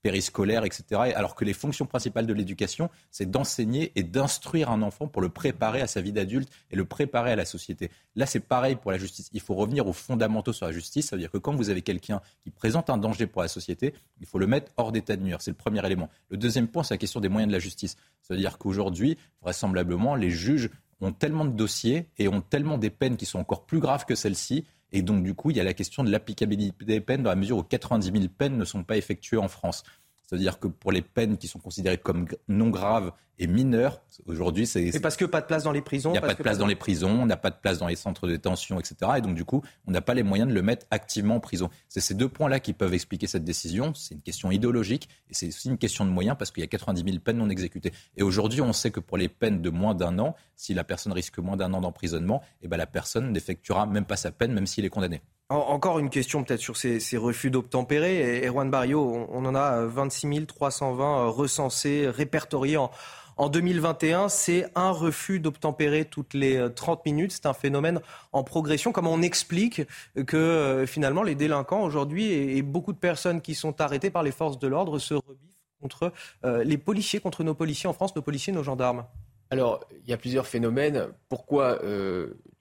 périscolaires, 0.01 0.65
etc. 0.65 1.13
Alors 1.15 1.35
que 1.35 1.45
les 1.45 1.53
fonctions 1.53 1.85
principales 1.85 2.25
de 2.25 2.33
l'éducation, 2.33 2.89
c'est 3.11 3.29
d'enseigner 3.29 3.91
et 3.95 4.03
d'instruire 4.03 4.69
un 4.69 4.81
enfant 4.81 5.07
pour 5.07 5.21
le 5.21 5.29
préparer 5.29 5.81
à 5.81 5.87
sa 5.87 6.01
vie 6.01 6.11
d'adulte 6.11 6.49
et 6.69 6.75
le 6.75 6.85
préparer 6.85 7.31
à 7.31 7.35
la 7.35 7.45
société. 7.45 7.89
Là, 8.15 8.25
c'est 8.25 8.41
pareil 8.41 8.75
pour 8.75 8.91
la 8.91 8.97
justice. 8.97 9.29
Il 9.31 9.39
faut 9.39 9.55
revenir 9.55 9.87
aux 9.87 9.93
fondamentaux 9.93 10.53
sur 10.53 10.65
la 10.65 10.73
justice. 10.73 11.07
Ça 11.07 11.15
veut 11.15 11.21
dire 11.21 11.31
que 11.31 11.37
quand 11.37 11.55
vous 11.55 11.69
avez 11.69 11.81
quelqu'un 11.81 12.21
qui 12.43 12.51
présente 12.51 12.89
un 12.89 12.97
danger 12.97 13.25
pour 13.25 13.41
la 13.41 13.47
société, 13.47 13.93
il 14.19 14.27
faut 14.27 14.37
le 14.37 14.47
mettre 14.47 14.71
hors 14.75 14.91
d'état 14.91 15.15
de 15.15 15.23
nuire. 15.23 15.41
C'est 15.41 15.51
le 15.51 15.55
premier 15.55 15.85
élément. 15.85 16.09
Le 16.29 16.37
deuxième 16.37 16.67
point, 16.67 16.83
c'est 16.83 17.00
question 17.01 17.19
des 17.19 17.29
moyens 17.29 17.49
de 17.49 17.53
la 17.53 17.59
justice. 17.59 17.97
C'est-à-dire 18.21 18.57
qu'aujourd'hui, 18.57 19.17
vraisemblablement, 19.41 20.15
les 20.15 20.29
juges 20.29 20.69
ont 21.01 21.11
tellement 21.11 21.45
de 21.45 21.51
dossiers 21.51 22.07
et 22.17 22.27
ont 22.27 22.41
tellement 22.41 22.77
des 22.77 22.89
peines 22.89 23.17
qui 23.17 23.25
sont 23.25 23.39
encore 23.39 23.65
plus 23.65 23.79
graves 23.79 24.05
que 24.05 24.15
celles-ci. 24.15 24.65
Et 24.93 25.01
donc, 25.01 25.23
du 25.23 25.33
coup, 25.33 25.49
il 25.51 25.57
y 25.57 25.59
a 25.59 25.63
la 25.63 25.73
question 25.73 26.03
de 26.03 26.11
l'applicabilité 26.11 26.85
des 26.85 27.01
peines 27.01 27.23
dans 27.23 27.29
la 27.29 27.35
mesure 27.35 27.57
où 27.57 27.63
90 27.63 28.11
000 28.11 28.25
peines 28.37 28.57
ne 28.57 28.65
sont 28.65 28.83
pas 28.83 28.97
effectuées 28.97 29.37
en 29.37 29.47
France. 29.47 29.83
C'est-à-dire 30.31 30.59
que 30.59 30.67
pour 30.67 30.93
les 30.93 31.01
peines 31.01 31.37
qui 31.37 31.49
sont 31.49 31.59
considérées 31.59 31.97
comme 31.97 32.25
non 32.47 32.69
graves 32.69 33.11
et 33.37 33.47
mineures, 33.47 34.01
aujourd'hui, 34.27 34.65
c'est. 34.65 34.91
C'est 34.91 35.01
parce 35.01 35.17
que 35.17 35.25
pas 35.25 35.41
de 35.41 35.45
place 35.45 35.63
dans 35.63 35.73
les 35.73 35.81
prisons. 35.81 36.11
Il 36.11 36.13
n'y 36.13 36.19
a 36.19 36.21
pas 36.21 36.35
de 36.35 36.41
place 36.41 36.57
dans 36.57 36.67
les 36.67 36.75
prisons, 36.75 37.09
on 37.09 37.25
n'a 37.25 37.35
pas 37.35 37.49
de 37.49 37.57
place 37.61 37.79
dans 37.79 37.87
les 37.87 37.97
centres 37.97 38.27
de 38.27 38.31
détention, 38.31 38.79
etc. 38.79 38.95
Et 39.17 39.21
donc, 39.21 39.35
du 39.35 39.43
coup, 39.43 39.61
on 39.87 39.91
n'a 39.91 39.99
pas 39.99 40.13
les 40.13 40.23
moyens 40.23 40.47
de 40.47 40.53
le 40.53 40.61
mettre 40.61 40.85
activement 40.89 41.35
en 41.35 41.39
prison. 41.41 41.69
C'est 41.89 41.99
ces 41.99 42.13
deux 42.13 42.29
points-là 42.29 42.61
qui 42.61 42.71
peuvent 42.71 42.93
expliquer 42.93 43.27
cette 43.27 43.43
décision. 43.43 43.93
C'est 43.93 44.15
une 44.15 44.21
question 44.21 44.51
idéologique 44.51 45.09
et 45.29 45.33
c'est 45.33 45.47
aussi 45.47 45.67
une 45.67 45.77
question 45.77 46.05
de 46.05 46.11
moyens 46.11 46.37
parce 46.37 46.51
qu'il 46.51 46.61
y 46.61 46.63
a 46.63 46.67
90 46.67 47.03
000 47.03 47.19
peines 47.19 47.37
non 47.37 47.49
exécutées. 47.49 47.91
Et 48.15 48.23
aujourd'hui, 48.23 48.61
on 48.61 48.71
sait 48.71 48.91
que 48.91 49.01
pour 49.01 49.17
les 49.17 49.27
peines 49.27 49.61
de 49.61 49.69
moins 49.69 49.95
d'un 49.95 50.17
an, 50.19 50.35
si 50.55 50.73
la 50.73 50.85
personne 50.85 51.11
risque 51.11 51.39
moins 51.39 51.57
d'un 51.57 51.73
an 51.73 51.81
d'emprisonnement, 51.81 52.41
eh 52.61 52.69
ben, 52.69 52.77
la 52.77 52.87
personne 52.87 53.33
n'effectuera 53.33 53.85
même 53.85 54.05
pas 54.05 54.15
sa 54.15 54.31
peine, 54.31 54.53
même 54.53 54.67
s'il 54.67 54.85
est 54.85 54.89
condamné. 54.89 55.21
Encore 55.51 55.99
une 55.99 56.09
question 56.09 56.45
peut-être 56.45 56.61
sur 56.61 56.77
ces, 56.77 57.17
refus 57.17 57.51
d'obtempérer. 57.51 58.47
Erwan 58.47 58.71
Barrio, 58.71 59.27
on, 59.29 59.43
en 59.43 59.53
a 59.53 59.85
26 59.85 60.45
320 60.45 61.27
recensés, 61.27 62.07
répertoriés 62.07 62.77
en, 62.77 63.49
2021. 63.49 64.29
C'est 64.29 64.67
un 64.75 64.91
refus 64.91 65.41
d'obtempérer 65.41 66.05
toutes 66.05 66.35
les 66.35 66.65
30 66.73 66.99
euh, 66.99 67.01
minutes. 67.05 67.33
C'est 67.33 67.47
un 67.47 67.53
phénomène 67.53 67.99
en 68.31 68.45
progression. 68.45 68.93
Comment 68.93 69.11
on 69.11 69.21
explique 69.21 69.81
que 70.25 70.37
euh, 70.37 70.87
finalement 70.87 71.21
les 71.21 71.35
délinquants 71.35 71.83
aujourd'hui 71.83 72.31
et, 72.31 72.61
beaucoup 72.61 72.93
de 72.93 72.99
personnes 72.99 73.41
qui 73.41 73.53
sont 73.53 73.81
arrêtées 73.81 74.09
par 74.09 74.23
les 74.23 74.31
forces 74.31 74.57
de 74.57 74.69
l'ordre 74.69 74.99
se 74.99 75.15
rebiffent 75.15 75.59
contre 75.81 76.13
euh, 76.45 76.63
les 76.63 76.77
policiers, 76.77 77.19
contre 77.19 77.43
nos 77.43 77.55
policiers 77.55 77.89
en 77.89 77.93
France, 77.93 78.15
nos 78.15 78.21
policiers, 78.21 78.53
nos 78.53 78.63
gendarmes 78.63 79.05
alors, 79.53 79.81
il 80.05 80.09
y 80.09 80.13
a 80.13 80.17
plusieurs 80.17 80.47
phénomènes. 80.47 81.09
Pourquoi 81.27 81.81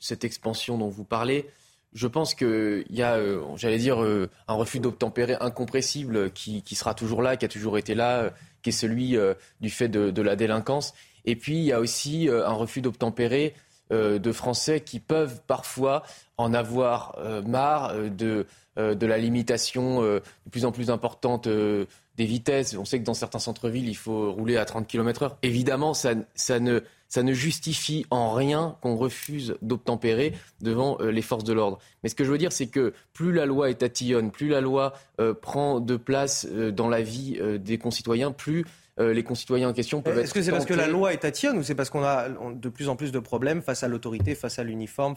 cette 0.00 0.24
expansion 0.24 0.76
dont 0.76 0.88
vous 0.88 1.04
parlez? 1.04 1.48
Je 1.92 2.06
pense 2.06 2.34
qu'il 2.34 2.84
y 2.90 3.02
a, 3.02 3.14
euh, 3.14 3.42
j'allais 3.56 3.78
dire, 3.78 4.02
euh, 4.02 4.30
un 4.48 4.54
refus 4.54 4.78
d'obtempérer 4.78 5.36
incompressible 5.40 6.30
qui, 6.30 6.62
sera 6.74 6.94
toujours 6.94 7.22
là, 7.22 7.36
qui 7.36 7.44
a 7.44 7.48
toujours 7.48 7.78
été 7.78 7.94
là, 7.94 8.20
euh, 8.20 8.30
qui 8.62 8.70
est 8.70 8.72
celui 8.72 9.16
du 9.60 9.70
fait 9.70 9.88
de, 9.88 10.22
la 10.22 10.36
délinquance. 10.36 10.92
Et 11.24 11.34
puis, 11.34 11.56
il 11.56 11.64
y 11.64 11.72
a 11.72 11.80
aussi 11.80 12.28
un 12.28 12.52
refus 12.52 12.82
d'obtempérer 12.82 13.54
de 13.90 14.32
Français 14.32 14.82
qui 14.82 15.00
peuvent 15.00 15.40
parfois 15.46 16.02
en 16.36 16.52
avoir 16.52 17.18
marre 17.46 17.94
de, 17.94 18.46
de 18.76 19.06
la 19.06 19.16
limitation 19.16 20.02
de 20.02 20.22
plus 20.50 20.66
en 20.66 20.72
plus 20.72 20.90
importante 20.90 21.48
des 21.48 22.24
vitesses. 22.26 22.76
On 22.76 22.84
sait 22.84 22.98
que 22.98 23.04
dans 23.04 23.14
certains 23.14 23.38
centres-villes, 23.38 23.88
il 23.88 23.96
faut 23.96 24.30
rouler 24.30 24.58
à 24.58 24.66
30 24.66 24.86
km/h. 24.86 25.36
Évidemment, 25.42 25.94
ça, 25.94 26.12
ça, 26.34 26.60
ne, 26.60 26.80
ça 27.10 27.24
ne 27.24 27.34
justifie 27.34 28.06
en 28.10 28.32
rien 28.32 28.76
qu'on 28.80 28.96
refuse 28.96 29.56
d'obtempérer 29.60 30.32
devant 30.60 30.96
euh, 31.00 31.10
les 31.10 31.22
forces 31.22 31.44
de 31.44 31.52
l'ordre. 31.52 31.78
Mais 32.02 32.08
ce 32.08 32.14
que 32.14 32.24
je 32.24 32.30
veux 32.30 32.38
dire, 32.38 32.52
c'est 32.52 32.68
que 32.68 32.94
plus 33.12 33.32
la 33.32 33.46
loi 33.46 33.68
est 33.68 33.74
tatillonne, 33.74 34.30
plus 34.30 34.48
la 34.48 34.60
loi 34.60 34.94
euh, 35.20 35.34
prend 35.34 35.80
de 35.80 35.96
place 35.96 36.46
euh, 36.50 36.70
dans 36.70 36.88
la 36.88 37.02
vie 37.02 37.38
des 37.58 37.76
concitoyens, 37.76 38.32
plus 38.32 38.64
les 38.98 39.24
concitoyens 39.24 39.70
en 39.70 39.72
question 39.72 40.02
peuvent 40.02 40.18
être. 40.18 40.24
Est-ce 40.24 40.34
que 40.34 40.42
c'est 40.42 40.50
parce 40.50 40.66
que 40.66 40.74
la 40.74 40.86
loi 40.86 41.14
est 41.14 41.18
tatillonne 41.18 41.56
ou 41.56 41.62
c'est 41.62 41.74
parce 41.74 41.88
qu'on 41.88 42.04
a 42.04 42.28
de 42.28 42.68
plus 42.68 42.90
en 42.90 42.96
plus 42.96 43.12
de 43.12 43.18
problèmes 43.18 43.62
face 43.62 43.82
à 43.82 43.88
l'autorité, 43.88 44.34
face 44.34 44.58
à 44.58 44.62
l'uniforme 44.62 45.14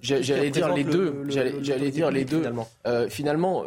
J'allais 0.00 0.48
dire 0.48 0.74
les 0.74 0.82
deux. 0.84 1.26
J'allais 1.28 1.90
dire 1.90 2.10
les 2.10 2.24
deux. 2.24 2.42
Finalement 3.10 3.66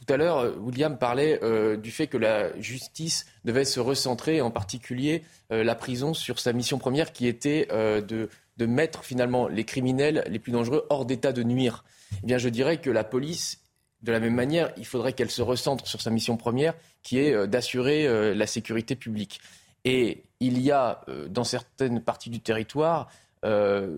tout 0.00 0.12
à 0.12 0.16
l'heure, 0.16 0.38
euh, 0.38 0.56
William 0.58 0.96
parlait 0.96 1.38
euh, 1.42 1.76
du 1.76 1.90
fait 1.90 2.06
que 2.06 2.16
la 2.16 2.58
justice 2.58 3.26
devait 3.44 3.66
se 3.66 3.80
recentrer, 3.80 4.40
en 4.40 4.50
particulier 4.50 5.22
euh, 5.52 5.62
la 5.62 5.74
prison, 5.74 6.14
sur 6.14 6.38
sa 6.38 6.52
mission 6.52 6.78
première 6.78 7.12
qui 7.12 7.26
était 7.26 7.68
de, 7.70 8.28
mettre 8.66 9.04
finalement 9.04 9.48
les 9.48 9.64
criminels 9.64 10.22
les 10.28 10.38
plus 10.38 10.52
dangereux 10.52 10.86
hors 10.90 11.06
d'état 11.06 11.32
de 11.32 11.42
nuire. 11.42 11.82
Eh 12.22 12.26
bien, 12.26 12.36
je 12.36 12.50
dirais 12.50 12.76
que 12.76 12.90
la 12.90 13.04
police, 13.04 13.60
de 14.02 14.12
la 14.12 14.20
même 14.20 14.34
manière, 14.34 14.70
il 14.76 14.84
faudrait 14.84 15.14
qu'elle 15.14 15.30
se 15.30 15.40
recentre 15.40 15.86
sur 15.86 16.02
sa 16.02 16.10
mission 16.10 16.36
première 16.36 16.74
qui 17.02 17.18
est 17.18 17.46
d'assurer 17.46 18.34
la 18.34 18.46
sécurité 18.46 18.96
publique. 18.96 19.40
Et 19.86 20.24
il 20.40 20.60
y 20.60 20.70
a 20.70 21.00
dans 21.30 21.44
certaines 21.44 22.02
parties 22.02 22.28
du 22.28 22.40
territoire 22.40 23.08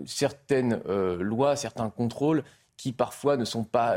certaines 0.06 0.80
lois, 1.18 1.56
certains 1.56 1.90
contrôles 1.90 2.44
qui 2.76 2.92
parfois 2.92 3.36
ne 3.36 3.44
sont 3.44 3.64
pas 3.64 3.96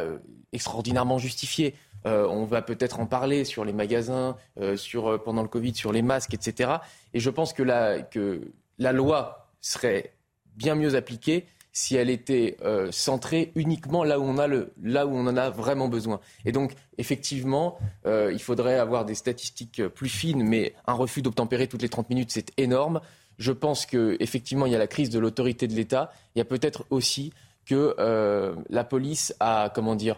extraordinairement 0.51 1.19
justifiés. 1.19 1.75
Euh, 2.05 2.27
on 2.29 2.45
va 2.45 2.62
peut-être 2.62 3.00
en 3.00 3.05
parler 3.05 3.45
sur 3.45 3.65
les 3.65 3.74
magasins, 3.74 4.38
euh, 4.59 4.77
sur, 4.77 5.07
euh, 5.07 5.17
pendant 5.17 5.41
le 5.41 5.47
Covid, 5.47 5.74
sur 5.74 5.91
les 5.91 6.01
masques, 6.01 6.33
etc. 6.33 6.74
Et 7.13 7.19
je 7.19 7.29
pense 7.29 7.53
que 7.53 7.63
la, 7.63 8.91
loi 8.91 9.50
serait 9.62 10.13
bien 10.55 10.75
mieux 10.75 10.95
appliquée 10.95 11.45
si 11.71 11.97
elle 11.97 12.09
était 12.09 12.55
centrée 12.91 13.51
uniquement 13.55 14.05
là 14.05 14.17
où, 14.17 14.24
on 14.24 14.38
a 14.38 14.47
le, 14.47 14.71
là 14.81 15.05
où 15.05 15.13
on 15.13 15.27
en 15.27 15.35
a 15.35 15.50
vraiment 15.50 15.89
besoin. 15.89 16.21
Et 16.45 16.53
donc, 16.53 16.74
effectivement, 16.97 17.77
il 18.05 18.39
faudrait 18.39 18.79
avoir 18.79 19.03
des 19.03 19.13
statistiques 19.13 19.85
plus 19.89 20.07
fines, 20.07 20.41
mais 20.41 20.74
un 20.88 20.93
refus 20.93 21.21
d'obtempérer 21.21 21.67
toutes 21.67 21.81
les 21.81 21.89
30 21.89 22.09
minutes, 22.09 22.31
c'est 22.31 22.53
énorme. 22.55 23.01
Je 23.39 23.51
pense 23.51 23.85
qu'effectivement, 23.85 24.65
il 24.67 24.71
y 24.71 24.75
a 24.75 24.79
la 24.79 24.88
crise 24.88 25.09
de 25.09 25.19
l'autorité 25.19 25.67
de 25.67 25.74
l'État. 25.74 26.13
Il 26.33 26.39
y 26.39 26.41
a 26.41 26.45
peut-être 26.45 26.85
aussi 26.91 27.33
que 27.65 27.93
la 28.69 28.83
police 28.85 29.35
a, 29.41 29.69
comment 29.75 29.95
dire, 29.95 30.15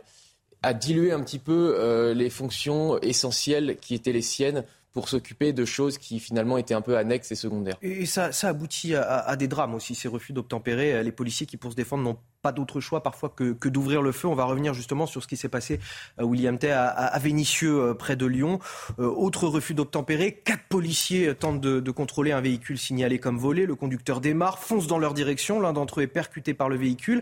a 0.68 0.74
dilué 0.74 1.12
un 1.12 1.22
petit 1.22 1.40
peu 1.40 1.76
euh, 1.78 2.14
les 2.14 2.30
fonctions 2.30 3.00
essentielles 3.00 3.78
qui 3.80 3.96
étaient 3.96 4.12
les 4.12 4.22
siennes 4.22 4.64
pour 4.92 5.10
s'occuper 5.10 5.54
de 5.54 5.64
choses 5.64 5.98
qui 5.98 6.20
finalement 6.20 6.58
étaient 6.58 6.74
un 6.74 6.82
peu 6.82 6.98
annexes 6.98 7.32
et 7.32 7.36
secondaires. 7.36 7.78
Et 7.82 8.06
ça, 8.06 8.32
ça 8.32 8.50
aboutit 8.50 8.96
à, 8.96 9.36
des 9.36 9.48
drames 9.48 9.76
aussi, 9.76 9.94
ces 9.94 10.08
refus 10.08 10.34
d'obtempérer. 10.34 11.04
Les 11.04 11.12
policiers 11.12 11.46
qui, 11.46 11.56
pour 11.56 11.72
se 11.72 11.76
défendre, 11.76 12.04
n'ont 12.04 12.18
pas 12.48 12.54
d'autre 12.54 12.80
choix 12.80 13.04
parfois 13.04 13.27
que, 13.27 13.51
que 13.51 13.68
d'ouvrir 13.68 14.01
le 14.01 14.13
feu. 14.13 14.30
On 14.30 14.34
va 14.34 14.46
revenir 14.46 14.74
justement 14.74 15.06
sur 15.06 15.22
ce 15.22 15.27
qui 15.27 15.36
s'est 15.36 15.50
passé, 15.50 15.82
à 16.18 16.24
William 16.24 16.58
Tay, 16.58 16.72
à, 16.72 16.88
à 16.88 17.20
Vénissieux, 17.20 17.77
euh, 17.77 17.94
près 17.94 18.16
de 18.16 18.25
Lyon. 18.25 18.60
Euh, 19.00 19.06
autre 19.06 19.48
refus 19.48 19.74
d'obtempérer, 19.74 20.32
quatre 20.32 20.63
policiers 20.70 21.36
tentent 21.36 21.60
de, 21.60 21.82
de, 21.82 21.92
contrôler 21.92 22.32
un 22.32 22.39
véhicule 22.39 22.77
signalé 22.77 23.20
comme 23.20 23.38
volé. 23.38 23.66
Le 23.66 23.75
conducteur 23.75 24.22
démarre, 24.22 24.60
fonce 24.60 24.88
dans 24.88 24.98
leur 24.98 25.13
direction. 25.13 25.60
L'un 25.60 25.74
d'entre 25.74 26.00
eux 26.00 26.04
est 26.04 26.08
percuté 26.08 26.54
par 26.54 26.70
le 26.70 26.77
véhicule. 26.77 27.22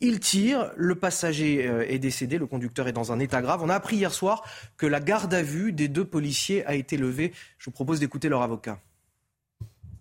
Il 0.00 0.18
tire, 0.18 0.72
le 0.74 0.96
passager 0.96 1.68
euh, 1.68 1.86
est 1.88 2.00
décédé, 2.00 2.36
le 2.36 2.46
conducteur 2.46 2.88
est 2.88 2.92
dans 2.92 3.12
un 3.12 3.20
état 3.20 3.42
grave. 3.42 3.60
On 3.62 3.68
a 3.68 3.76
appris 3.76 3.94
hier 3.94 4.12
soir 4.12 4.42
que 4.76 4.86
la 4.86 4.98
garde 4.98 5.32
à 5.34 5.42
vue 5.42 5.70
des 5.70 5.86
deux 5.86 6.04
policiers 6.04 6.66
a 6.66 6.74
été 6.74 6.96
levée. 6.96 7.32
Je 7.58 7.66
vous 7.66 7.70
propose 7.70 8.00
d'écouter 8.00 8.28
leur 8.28 8.42
avocat 8.42 8.80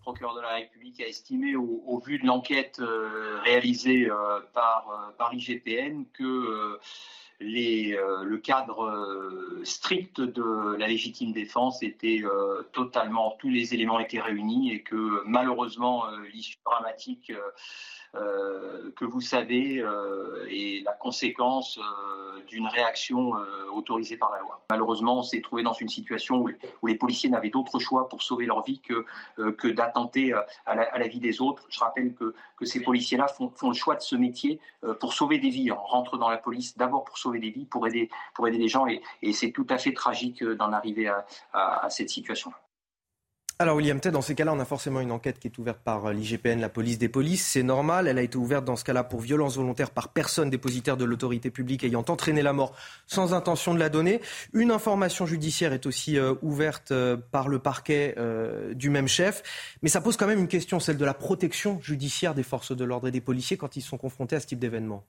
procureur 0.03 0.35
de 0.35 0.41
la 0.41 0.55
République 0.55 0.99
a 0.99 1.07
estimé, 1.07 1.55
au, 1.55 1.99
vu 2.05 2.19
de 2.19 2.27
l'enquête 2.27 2.79
euh, 2.79 3.39
réalisée 3.43 4.09
euh, 4.09 4.39
par, 4.53 4.85
euh, 4.89 5.11
par 5.17 5.33
l'IGPN, 5.33 6.03
que 6.13 6.79
les, 7.39 7.97
le 8.23 8.37
cadre 8.37 9.59
strict 9.63 10.21
de 10.21 10.75
la 10.77 10.87
légitime 10.87 11.33
défense 11.33 11.83
était 11.83 12.23
totalement, 12.71 13.35
tous 13.39 13.49
les 13.49 13.73
éléments 13.73 13.99
étaient 13.99 14.21
réunis 14.21 14.71
et 14.71 14.81
que 14.81 15.23
malheureusement 15.25 16.05
l'issue 16.31 16.57
dramatique 16.63 17.33
que 18.13 19.05
vous 19.05 19.21
savez 19.21 19.79
euh, 19.79 20.45
est 20.49 20.83
la 20.85 20.93
conséquence 20.93 21.79
euh, 21.79 22.39
d'une 22.47 22.67
réaction 22.67 23.33
autorisée 23.73 24.17
par 24.17 24.31
la 24.31 24.39
loi. 24.39 24.61
Malheureusement, 24.69 25.19
on 25.19 25.23
s'est 25.23 25.41
trouvé 25.41 25.63
dans 25.63 25.73
une 25.73 25.89
situation 25.89 26.43
où, 26.81 26.87
les 26.87 26.95
policiers 26.95 27.29
n'avaient 27.29 27.49
d'autre 27.49 27.79
choix 27.79 28.07
pour 28.07 28.21
sauver 28.21 28.45
leur 28.45 28.63
vie 28.63 28.79
que, 28.79 29.05
que 29.53 29.67
d'attenter 29.67 30.33
à, 30.65 30.75
la, 30.75 31.07
vie 31.07 31.19
des 31.19 31.41
autres. 31.41 31.65
Je 31.69 31.79
rappelle 31.79 32.13
que, 32.13 32.35
que 32.57 32.65
ces 32.65 32.81
policiers-là 32.81 33.27
font, 33.27 33.49
font, 33.55 33.69
le 33.69 33.75
choix 33.75 33.95
de 33.95 34.01
ce 34.01 34.15
métier 34.15 34.59
pour 34.99 35.13
sauver 35.13 35.39
des 35.39 35.49
vies. 35.49 35.71
On 35.71 35.83
rentre 35.83 36.17
dans 36.17 36.29
la 36.29 36.37
police 36.37 36.77
d'abord 36.77 37.05
pour 37.05 37.17
sauver 37.17 37.39
des 37.39 37.49
vies, 37.49 37.65
pour 37.65 37.87
aider, 37.87 38.09
pour 38.35 38.47
aider 38.47 38.59
les 38.59 38.67
gens, 38.67 38.85
et, 38.87 39.01
et 39.21 39.33
c'est 39.33 39.51
tout 39.51 39.67
à 39.69 39.77
fait 39.77 39.93
tragique 39.93 40.43
d'en 40.43 40.71
arriver 40.73 41.07
à, 41.07 41.25
à, 41.53 41.85
à 41.85 41.89
cette 41.89 42.09
situation-là. 42.09 42.62
Alors 43.59 43.75
William 43.75 43.99
Ted, 43.99 44.11
dans 44.11 44.21
ces 44.21 44.33
cas-là, 44.33 44.51
on 44.51 44.59
a 44.59 44.65
forcément 44.65 44.99
une 44.99 45.11
enquête 45.11 45.39
qui 45.39 45.47
est 45.47 45.57
ouverte 45.59 45.77
par 45.83 46.07
euh, 46.07 46.13
l'IGPN, 46.13 46.59
la 46.59 46.69
police 46.69 46.97
des 46.97 47.07
polices. 47.07 47.45
C'est 47.45 47.61
normal. 47.61 48.07
Elle 48.07 48.17
a 48.17 48.23
été 48.23 48.35
ouverte 48.35 48.65
dans 48.65 48.75
ce 48.75 48.83
cas-là 48.83 49.03
pour 49.03 49.21
violence 49.21 49.57
volontaire 49.57 49.91
par 49.91 50.09
personne 50.09 50.49
dépositaire 50.49 50.97
de 50.97 51.05
l'autorité 51.05 51.51
publique 51.51 51.83
ayant 51.83 52.03
entraîné 52.09 52.41
la 52.41 52.51
mort 52.51 52.75
sans 53.05 53.33
intention 53.33 53.75
de 53.75 53.79
la 53.79 53.89
donner. 53.89 54.21
Une 54.53 54.71
information 54.71 55.27
judiciaire 55.27 55.71
est 55.71 55.85
aussi 55.85 56.17
euh, 56.17 56.33
ouverte 56.41 56.91
euh, 56.91 57.15
par 57.15 57.47
le 57.47 57.59
parquet 57.59 58.15
du 58.73 58.89
même 58.89 59.07
chef. 59.07 59.43
Mais 59.81 59.89
ça 59.89 60.01
pose 60.01 60.17
quand 60.17 60.27
même 60.27 60.39
une 60.39 60.47
question, 60.47 60.79
celle 60.79 60.97
de 60.97 61.05
la 61.05 61.13
protection 61.13 61.79
judiciaire 61.81 62.33
des 62.33 62.43
forces 62.43 62.75
de 62.75 62.83
l'ordre 62.83 63.07
et 63.07 63.11
des 63.11 63.21
policiers 63.21 63.57
quand 63.57 63.75
ils 63.75 63.81
sont 63.81 63.97
confrontés 63.97 64.35
à 64.35 64.39
ce 64.39 64.47
type 64.47 64.59
d'événement. 64.59 65.03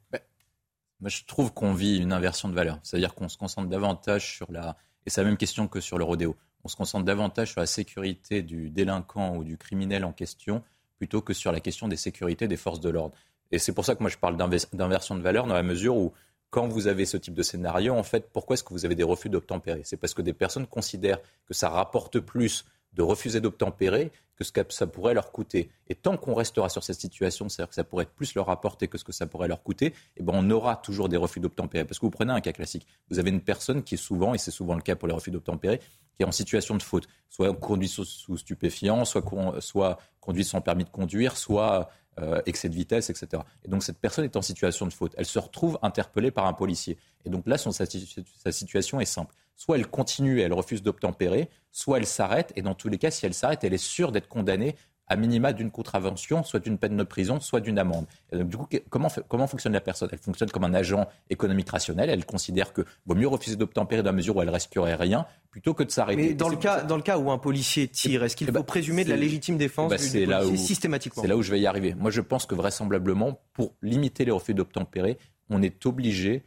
Je 1.05 1.25
trouve 1.27 1.53
qu'on 1.53 1.75
vit 1.75 1.99
une 1.99 2.13
inversion 2.13 2.49
de 2.49 2.55
valeur. 2.55 2.79
C'est-à-dire 2.83 3.15
qu'on 3.15 3.29
se 3.29 3.37
concentre 3.37 3.69
davantage 3.69 4.37
sur 4.37 4.51
la... 4.53 4.77
Et 5.07 5.11
c'est 5.11 5.23
la 5.23 5.29
même 5.29 5.37
question 5.37 5.67
que 5.67 5.81
sur 5.81 5.99
le 5.99 6.05
rodéo 6.05 6.37
on 6.65 6.69
se 6.69 6.77
concentre 6.77 7.05
davantage 7.05 7.53
sur 7.53 7.61
la 7.61 7.67
sécurité 7.67 8.43
du 8.43 8.71
délinquant 8.71 9.37
ou 9.37 9.45
du 9.45 9.57
criminel 9.57 10.05
en 10.05 10.13
question 10.13 10.63
plutôt 10.97 11.21
que 11.21 11.35
sur 11.35 11.53
la 11.53 11.61
question 11.61 11.89
des 11.89 11.97
sécurités 11.97 12.49
des 12.49 12.57
forces 12.57 12.81
de 12.81 12.89
l'ordre. 12.89 13.15
Et 13.51 13.59
c'est 13.59 13.73
pour 13.73 13.85
ça 13.85 13.95
que 13.95 14.03
moi 14.03 14.11
je 14.11 14.17
parle 14.17 14.37
d'inversion 14.37 15.15
de 15.15 15.21
valeur 15.21 15.47
dans 15.47 15.55
la 15.55 15.63
mesure 15.63 15.97
où 15.97 16.13
quand 16.51 16.69
vous 16.69 16.87
avez 16.87 17.05
ce 17.05 17.17
type 17.17 17.35
de 17.35 17.43
scénario, 17.43 17.95
en 17.95 18.05
fait, 18.05 18.31
pourquoi 18.33 18.55
est-ce 18.55 18.63
que 18.63 18.73
vous 18.73 18.85
avez 18.85 18.95
des 18.95 19.03
refus 19.03 19.29
d'obtempérer? 19.29 19.83
C'est 19.85 19.97
parce 19.97 20.15
que 20.15 20.23
des 20.23 20.33
personnes 20.33 20.67
considèrent 20.67 21.21
que 21.47 21.53
ça 21.53 21.69
rapporte 21.69 22.21
plus 22.21 22.65
de 22.93 23.03
refuser 23.03 23.41
d'obtempérer 23.41 24.13
que 24.37 24.45
ce 24.45 24.53
que 24.53 24.61
ça 24.73 24.87
pourrait 24.87 25.15
leur 25.15 25.33
coûter. 25.33 25.71
Et 25.89 25.95
tant 25.95 26.17
qu'on 26.17 26.35
restera 26.35 26.69
sur 26.69 26.83
cette 26.83 27.01
situation, 27.01 27.49
c'est-à-dire 27.49 27.71
que 27.71 27.75
ça 27.75 27.85
pourrait 27.85 28.07
plus 28.07 28.35
leur 28.35 28.51
apporter 28.51 28.89
que 28.89 28.99
ce 28.99 29.05
que 29.05 29.13
ça 29.13 29.27
pourrait 29.27 29.49
leur 29.49 29.63
coûter, 29.63 29.95
eh 30.17 30.23
ben 30.23 30.33
on 30.35 30.49
aura 30.51 30.77
toujours 30.77 31.09
des 31.09 31.17
refus 31.17 31.41
d'obtempérer. 31.41 31.85
Parce 31.85 31.99
que 31.99 32.07
vous 32.07 32.11
prenez 32.11 32.33
un 32.33 32.41
cas 32.41 32.53
classique, 32.53 32.87
vous 33.11 33.19
avez 33.19 33.31
une 33.31 33.41
personne 33.41 33.83
qui 33.83 33.95
est 33.95 33.99
souvent, 33.99 34.35
et 34.35 34.39
c'est 34.39 34.51
souvent 34.51 34.75
le 34.75 34.83
cas 34.83 34.97
pour 34.97 35.09
les 35.09 35.15
refus 35.15 35.31
d'obtempérer, 35.31 35.81
qui 36.17 36.23
est 36.23 36.27
en 36.27 36.33
situation 36.33 36.77
de 36.77 36.83
faute, 36.83 37.07
soit 37.29 37.53
conduit 37.55 37.89
sous, 37.89 38.37
stupéfiant, 38.37 39.05
soit, 39.05 39.25
soit 39.61 39.99
conduit 40.21 40.45
sans 40.45 40.61
permis 40.61 40.85
de 40.85 40.91
conduire, 40.91 41.37
soit 41.37 41.91
euh, 42.21 42.41
excès 42.47 42.69
de 42.69 42.75
vitesse, 42.75 43.11
etc. 43.11 43.43
Et 43.65 43.69
donc 43.69 43.83
cette 43.83 43.99
personne 43.99 44.25
est 44.25 44.37
en 44.37 44.43
situation 44.43 44.87
de 44.87 44.93
faute. 44.93 45.13
Elle 45.17 45.27
se 45.27 45.39
retrouve 45.41 45.79
interpellée 45.83 46.31
par 46.31 46.47
un 46.47 46.53
policier. 46.53 46.97
Et 47.25 47.31
donc 47.31 47.45
là, 47.47 47.59
son, 47.59 47.73
sa, 47.73 47.87
situation 48.53 49.01
est 49.01 49.05
simple. 49.05 49.35
Soit 49.57 49.79
elle 49.79 49.89
continue 49.89 50.39
et 50.39 50.43
elle 50.43 50.53
refuse 50.53 50.83
d'obtempérer, 50.83 51.51
soit 51.73 51.99
elle 51.99 52.07
s'arrête. 52.07 52.53
Et 52.55 52.63
dans 52.63 52.75
tous 52.75 52.89
les 52.89 52.99
cas, 52.99 53.11
si 53.11 53.27
elle 53.27 53.35
s'arrête, 53.35 53.65
elle 53.65 53.75
est 53.75 53.79
sûre 53.79 54.13
d'être 54.13 54.29
condamnée 54.29 54.77
à 55.07 55.17
minima 55.17 55.53
d'une 55.53 55.71
contravention, 55.71 56.43
soit 56.43 56.61
d'une 56.61 56.79
peine 56.79 56.97
de 56.97 57.03
prison, 57.03 57.39
soit 57.41 57.61
d'une 57.61 57.79
amende. 57.79 58.07
du 58.33 58.57
coup, 58.57 58.67
comment, 58.89 59.09
comment 59.29 59.47
fonctionne 59.47 59.75
la 59.75 59.81
personne? 59.81 60.09
Elle 60.13 60.19
fonctionne 60.19 60.51
comme 60.51 60.65
un 60.65 60.75
agent 60.75 61.07
économique 61.29 61.69
rationnel. 61.71 62.09
Elle 62.09 62.25
considère 62.25 62.73
que 62.73 62.83
vaut 63.07 63.15
mieux 63.15 63.29
refuser 63.29 63.57
d'obtempérer 63.57 64.03
dans 64.03 64.11
la 64.11 64.17
mesure 64.17 64.37
où 64.37 64.43
elle 64.43 64.51
risquerait 64.51 64.95
rien 64.95 65.27
plutôt 65.51 65.75
que 65.75 65.83
de 65.83 65.91
s'arrêter. 65.91 66.29
Mais 66.29 66.35
dans 66.35 66.49
le, 66.49 66.57
cas, 66.57 66.83
dans 66.83 66.97
le 66.97 67.03
cas 67.03 67.19
où 67.19 67.31
un 67.31 67.39
policier 67.39 67.87
tire, 67.89 68.25
est-ce 68.25 68.35
qu'il 68.35 68.49
eh 68.49 68.53
faut 68.53 68.59
ben, 68.59 68.65
présumer 68.65 69.05
de 69.05 69.11
la 69.11 69.17
légitime 69.17 69.59
défense 69.59 69.91
ben, 69.91 70.01
du, 70.01 70.27
là 70.27 70.47
où, 70.47 70.57
systématiquement? 70.57 71.23
C'est 71.23 71.29
là 71.29 71.37
où 71.37 71.43
je 71.43 71.51
vais 71.51 71.61
y 71.61 71.67
arriver. 71.67 71.95
Moi, 71.95 72.11
je 72.11 72.23
pense 72.23 72.47
que 72.47 72.55
vraisemblablement, 72.55 73.41
pour 73.53 73.75
limiter 73.83 74.25
les 74.25 74.33
refus 74.33 74.55
d'obtempérer, 74.55 75.19
on 75.51 75.63
est 75.63 75.85
obligé, 75.87 76.47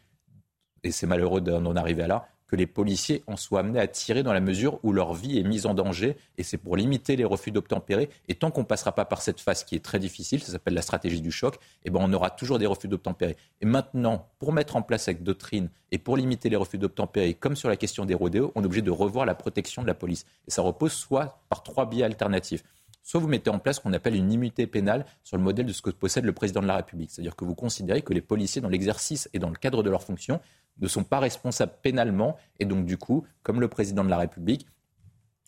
et 0.83 0.91
c'est 0.91 1.07
malheureux 1.07 1.41
d'en 1.41 1.75
arriver 1.75 2.03
à 2.03 2.07
là, 2.07 2.27
que 2.48 2.56
les 2.56 2.68
policiers 2.68 3.24
en 3.27 3.36
soient 3.36 3.60
amenés 3.60 3.80
à 3.80 3.88
tirer 3.88 4.24
dans 4.24 4.34
la 4.34 4.39
mesure 4.39 4.80
où 4.84 4.94
leur 4.94 5.13
vie 5.13 5.38
est 5.38 5.44
mise 5.44 5.66
en 5.66 5.74
danger. 5.74 6.18
Et 6.38 6.44
c'est 6.44 6.58
pour 6.58 6.77
limiter 6.77 7.16
les 7.16 7.25
refus 7.25 7.51
d'obtempérer. 7.51 8.10
Et 8.27 8.36
tant 8.36 8.51
qu'on 8.51 8.62
ne 8.62 8.66
passera 8.66 8.94
pas 8.94 9.06
par 9.06 9.22
cette 9.22 9.39
phase 9.39 9.63
qui 9.63 9.75
est 9.75 9.84
très 9.84 10.00
difficile, 10.00 10.42
ça 10.42 10.51
s'appelle 10.51 10.74
la 10.74 10.82
stratégie 10.82 11.22
du 11.22 11.32
choc, 11.32 11.58
eh 11.84 11.89
ben 11.89 12.00
on 12.01 12.12
aura 12.13 12.30
toujours 12.30 12.60
des 12.60 12.66
refus 12.66 12.88
d'obtempérer. 12.88 13.36
Et 13.62 13.66
maintenant, 13.66 14.27
pour 14.39 14.54
mettre 14.54 14.75
en 14.75 14.82
place 14.82 15.04
cette 15.04 15.24
doctrine 15.24 15.70
et 15.92 15.98
pour 15.98 16.18
limiter 16.18 16.50
les 16.50 16.56
refus 16.56 16.77
d'obtempérer, 16.77 17.34
comme 17.34 17.56
sur 17.56 17.70
la 17.70 17.75
question 17.75 18.06
des 18.06 18.13
rodéos, 18.13 18.51
on 18.56 18.63
est 18.63 18.66
obligé 18.66 18.82
de 18.82 18.92
revoir 18.92 19.25
la 19.25 19.36
protection 19.36 19.82
de 19.82 19.88
la 19.88 19.94
police. 19.94 20.25
Et 20.48 20.51
ça 20.51 20.62
repose 20.62 20.94
soit 20.94 21.42
par 21.50 21.63
trois 21.63 21.89
biais 21.89 22.04
alternatifs 22.04 22.63
soit 23.08 23.22
vous 23.22 23.30
mettez 23.30 23.50
en 23.50 23.58
place 23.58 23.77
ce 23.77 23.82
qu'on 23.82 23.94
appelle 23.94 24.16
une 24.16 24.34
immunité 24.34 24.68
pénale 24.68 25.06
sur 25.24 25.38
le 25.38 25.44
modèle 25.44 25.66
de 25.66 25.72
ce 25.72 25.82
que 25.82 25.89
possède 25.92 26.25
le 26.25 26.34
président 26.34 26.62
de 26.62 26.68
la 26.68 26.75
République. 26.75 27.10
C'est-à-dire 27.10 27.38
que 27.38 27.46
vous 27.46 27.56
considérez 27.56 28.01
que 28.01 28.13
les 28.13 28.20
policiers, 28.20 28.62
dans 28.62 28.68
l'exercice 28.68 29.30
et 29.34 29.39
dans 29.39 29.50
le 29.50 29.56
cadre 29.56 29.82
de 29.82 29.89
leur 29.89 30.04
fonction, 30.04 30.42
ne 30.79 30.88
sont 30.88 31.03
pas 31.03 31.19
responsables 31.19 31.74
pénalement 31.81 32.38
et 32.60 32.65
donc 32.65 32.86
du 32.86 32.98
coup, 32.98 33.25
comme 33.43 33.60
le 33.62 33.67
président 33.67 34.03
de 34.03 34.10
la 34.10 34.17
République, 34.17 34.67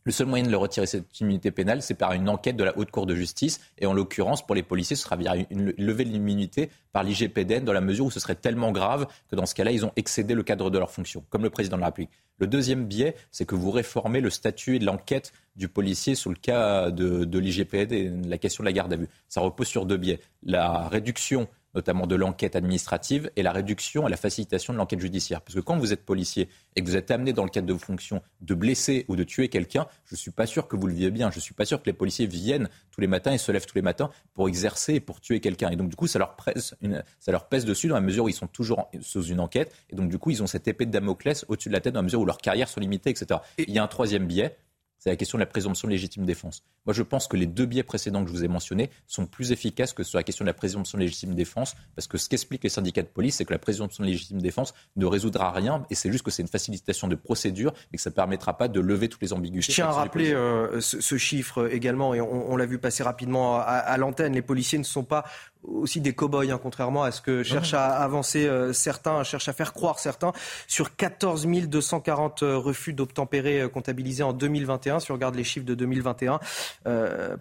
le 0.05 0.11
seul 0.13 0.27
moyen 0.27 0.45
de 0.45 0.49
leur 0.49 0.61
retirer 0.61 0.87
cette 0.87 1.19
immunité 1.19 1.51
pénale, 1.51 1.81
c'est 1.81 1.93
par 1.93 2.13
une 2.13 2.29
enquête 2.29 2.55
de 2.55 2.63
la 2.63 2.77
Haute 2.77 2.89
Cour 2.89 3.05
de 3.05 3.13
justice. 3.13 3.59
Et 3.77 3.85
en 3.85 3.93
l'occurrence, 3.93 4.45
pour 4.45 4.55
les 4.55 4.63
policiers, 4.63 4.95
ce 4.95 5.03
sera 5.03 5.17
via 5.17 5.35
une 5.35 5.73
levée 5.77 6.05
de 6.05 6.09
l'immunité 6.09 6.71
par 6.93 7.03
l'IGPDN, 7.03 7.65
dans 7.65 7.73
la 7.73 7.81
mesure 7.81 8.05
où 8.05 8.11
ce 8.11 8.19
serait 8.19 8.35
tellement 8.35 8.71
grave 8.71 9.07
que 9.29 9.35
dans 9.35 9.45
ce 9.45 9.53
cas-là, 9.55 9.71
ils 9.71 9.85
ont 9.85 9.91
excédé 9.97 10.33
le 10.33 10.43
cadre 10.43 10.69
de 10.69 10.79
leur 10.79 10.89
fonction, 10.89 11.23
comme 11.29 11.43
le 11.43 11.49
président 11.49 11.75
de 11.75 11.81
la 11.81 11.87
République. 11.87 12.11
Le 12.39 12.47
deuxième 12.47 12.85
biais, 12.85 13.15
c'est 13.29 13.45
que 13.45 13.55
vous 13.55 13.71
réformez 13.71 14.21
le 14.21 14.29
statut 14.29 14.77
et 14.77 14.79
l'enquête 14.79 15.33
du 15.57 15.67
policier 15.67 16.15
sur 16.15 16.29
le 16.29 16.37
cas 16.37 16.89
de, 16.89 17.25
de 17.25 17.39
l'IGPD 17.39 17.95
et 17.95 18.09
la 18.27 18.37
question 18.37 18.63
de 18.63 18.65
la 18.65 18.73
garde 18.73 18.93
à 18.93 18.95
vue. 18.95 19.09
Ça 19.27 19.41
repose 19.41 19.67
sur 19.67 19.85
deux 19.85 19.97
biais. 19.97 20.21
La 20.41 20.87
réduction 20.87 21.49
notamment 21.75 22.07
de 22.07 22.15
l'enquête 22.15 22.55
administrative 22.55 23.31
et 23.35 23.43
la 23.43 23.51
réduction 23.51 24.07
et 24.07 24.11
la 24.11 24.17
facilitation 24.17 24.73
de 24.73 24.77
l'enquête 24.77 24.99
judiciaire. 24.99 25.41
Parce 25.41 25.55
que 25.55 25.59
quand 25.59 25.77
vous 25.77 25.93
êtes 25.93 26.05
policier 26.05 26.49
et 26.75 26.81
que 26.81 26.87
vous 26.87 26.95
êtes 26.95 27.11
amené 27.11 27.33
dans 27.33 27.43
le 27.43 27.49
cadre 27.49 27.67
de 27.67 27.73
vos 27.73 27.79
fonctions 27.79 28.21
de 28.41 28.53
blesser 28.53 29.05
ou 29.07 29.15
de 29.15 29.23
tuer 29.23 29.49
quelqu'un, 29.49 29.87
je 30.05 30.15
ne 30.15 30.17
suis 30.17 30.31
pas 30.31 30.45
sûr 30.45 30.67
que 30.67 30.75
vous 30.75 30.87
le 30.87 30.93
vivez 30.93 31.11
bien. 31.11 31.31
Je 31.31 31.37
ne 31.37 31.41
suis 31.41 31.53
pas 31.53 31.65
sûr 31.65 31.81
que 31.81 31.85
les 31.85 31.93
policiers 31.93 32.27
viennent 32.27 32.69
tous 32.91 33.01
les 33.01 33.07
matins 33.07 33.31
et 33.31 33.37
se 33.37 33.51
lèvent 33.51 33.65
tous 33.65 33.75
les 33.75 33.81
matins 33.81 34.09
pour 34.33 34.47
exercer 34.47 34.95
et 34.95 34.99
pour 34.99 35.21
tuer 35.21 35.39
quelqu'un. 35.39 35.69
Et 35.69 35.75
donc 35.75 35.89
du 35.89 35.95
coup, 35.95 36.07
ça 36.07 36.19
leur, 36.19 36.35
pèse 36.35 36.75
ça 37.19 37.31
leur 37.31 37.47
pèse 37.47 37.65
dessus 37.65 37.87
dans 37.87 37.95
la 37.95 38.01
mesure 38.01 38.25
où 38.25 38.29
ils 38.29 38.33
sont 38.33 38.47
toujours 38.47 38.89
sous 39.01 39.23
une 39.23 39.39
enquête. 39.39 39.73
Et 39.89 39.95
donc 39.95 40.09
du 40.09 40.17
coup, 40.17 40.31
ils 40.31 40.41
ont 40.43 40.47
cette 40.47 40.67
épée 40.67 40.85
de 40.85 40.91
Damoclès 40.91 41.45
au-dessus 41.47 41.69
de 41.69 41.73
la 41.73 41.81
tête 41.81 41.93
dans 41.93 41.99
la 41.99 42.03
mesure 42.03 42.21
où 42.21 42.25
leurs 42.25 42.39
carrières 42.39 42.69
sont 42.69 42.79
limitées, 42.79 43.09
etc. 43.09 43.39
Et 43.57 43.65
il 43.67 43.73
y 43.73 43.79
a 43.79 43.83
un 43.83 43.87
troisième 43.87 44.25
biais, 44.25 44.57
c'est 44.99 45.09
la 45.09 45.15
question 45.15 45.37
de 45.37 45.41
la 45.41 45.47
présomption 45.47 45.87
de 45.87 45.93
légitime 45.93 46.25
défense. 46.25 46.63
Moi, 46.85 46.93
je 46.93 47.03
pense 47.03 47.27
que 47.27 47.37
les 47.37 47.45
deux 47.47 47.65
biais 47.65 47.83
précédents 47.83 48.21
que 48.23 48.29
je 48.29 48.33
vous 48.33 48.43
ai 48.43 48.47
mentionnés 48.49 48.89
sont 49.07 49.25
plus 49.25 49.51
efficaces 49.51 49.93
que 49.93 50.03
sur 50.03 50.17
la 50.17 50.23
question 50.23 50.43
de 50.43 50.49
la 50.49 50.53
présomption 50.53 50.97
de 50.97 51.03
légitime 51.03 51.35
défense, 51.35 51.75
parce 51.95 52.07
que 52.07 52.17
ce 52.17 52.27
qu'expliquent 52.27 52.63
les 52.63 52.69
syndicats 52.69 53.01
de 53.01 53.07
police, 53.07 53.35
c'est 53.37 53.45
que 53.45 53.53
la 53.53 53.59
présomption 53.59 54.03
de 54.03 54.09
légitime 54.09 54.41
défense 54.41 54.73
ne 54.97 55.05
résoudra 55.05 55.51
rien, 55.51 55.85
et 55.89 55.95
c'est 55.95 56.11
juste 56.11 56.25
que 56.25 56.31
c'est 56.31 56.41
une 56.41 56.49
facilitation 56.49 57.07
de 57.07 57.15
procédure, 57.15 57.73
mais 57.91 57.97
que 57.97 58.01
ça 58.01 58.09
ne 58.09 58.15
permettra 58.15 58.57
pas 58.57 58.67
de 58.67 58.79
lever 58.81 59.07
toutes 59.07 59.21
les 59.21 59.31
ambiguïtés. 59.31 59.71
Je 59.71 59.75
tiens 59.75 59.87
à 59.87 59.91
rappeler 59.91 60.33
euh, 60.33 60.81
ce, 60.81 61.17
chiffre 61.17 61.69
également, 61.71 62.13
et 62.13 62.19
on, 62.19 62.57
l'a 62.57 62.65
vu 62.65 62.77
passer 62.77 63.03
rapidement 63.03 63.55
à, 63.55 63.61
à 63.61 63.97
l'antenne, 63.97 64.33
les 64.33 64.41
policiers 64.41 64.77
ne 64.77 64.83
sont 64.83 65.05
pas 65.05 65.23
aussi 65.63 65.99
des 65.99 66.13
cow-boys, 66.13 66.51
hein, 66.51 66.59
contrairement 66.61 67.03
à 67.03 67.11
ce 67.11 67.21
que 67.21 67.43
cherchent 67.43 67.73
à 67.73 67.87
avancer 67.87 68.47
euh, 68.47 68.71
certains, 68.73 69.23
cherchent 69.23 69.49
à 69.49 69.53
faire 69.53 69.73
croire 69.73 69.99
certains. 69.99 70.31
Sur 70.67 70.95
14 70.95 71.47
240 71.47 72.43
euh, 72.43 72.57
refus 72.57 72.93
d'obtempérer 72.93 73.61
euh, 73.61 73.69
comptabilisés 73.69 74.23
en 74.23 74.33
2021, 74.33 74.99
si 74.99 75.11
on 75.11 75.15
regarde 75.15 75.35
les 75.35 75.43
chiffres 75.43 75.65
de 75.65 75.75
2021, 75.75 76.39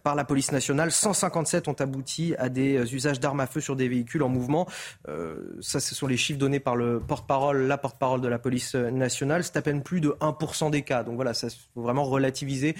par 0.03 0.15
la 0.15 0.25
police 0.25 0.53
nationale, 0.53 0.91
157 0.91 1.69
ont 1.69 1.73
abouti 1.73 2.35
à 2.39 2.49
des 2.49 2.95
usages 2.95 3.21
d'armes 3.21 3.41
à 3.41 3.47
feu 3.47 3.61
sur 3.61 3.77
des 3.77 3.89
véhicules 3.89 4.23
en 4.23 4.29
mouvement. 4.29 4.67
ça, 5.61 5.81
ce 5.81 5.95
sont 5.95 6.07
les 6.07 6.17
chiffres 6.17 6.39
donnés 6.39 6.61
par 6.61 6.77
le 6.77 7.01
porte-parole, 7.01 7.67
la 7.67 7.79
porte-parole 7.79 8.21
de 8.21 8.29
la 8.29 8.39
police 8.39 8.75
nationale. 8.75 9.45
C'est 9.45 9.57
à 9.57 9.63
peine 9.63 9.83
plus 9.83 10.01
de 10.01 10.11
1% 10.21 10.71
des 10.71 10.83
cas. 10.83 11.03
Donc 11.03 11.17
voilà, 11.17 11.35
ça 11.35 11.49
faut 11.75 11.83
vraiment 11.83 12.05
relativiser 12.05 12.75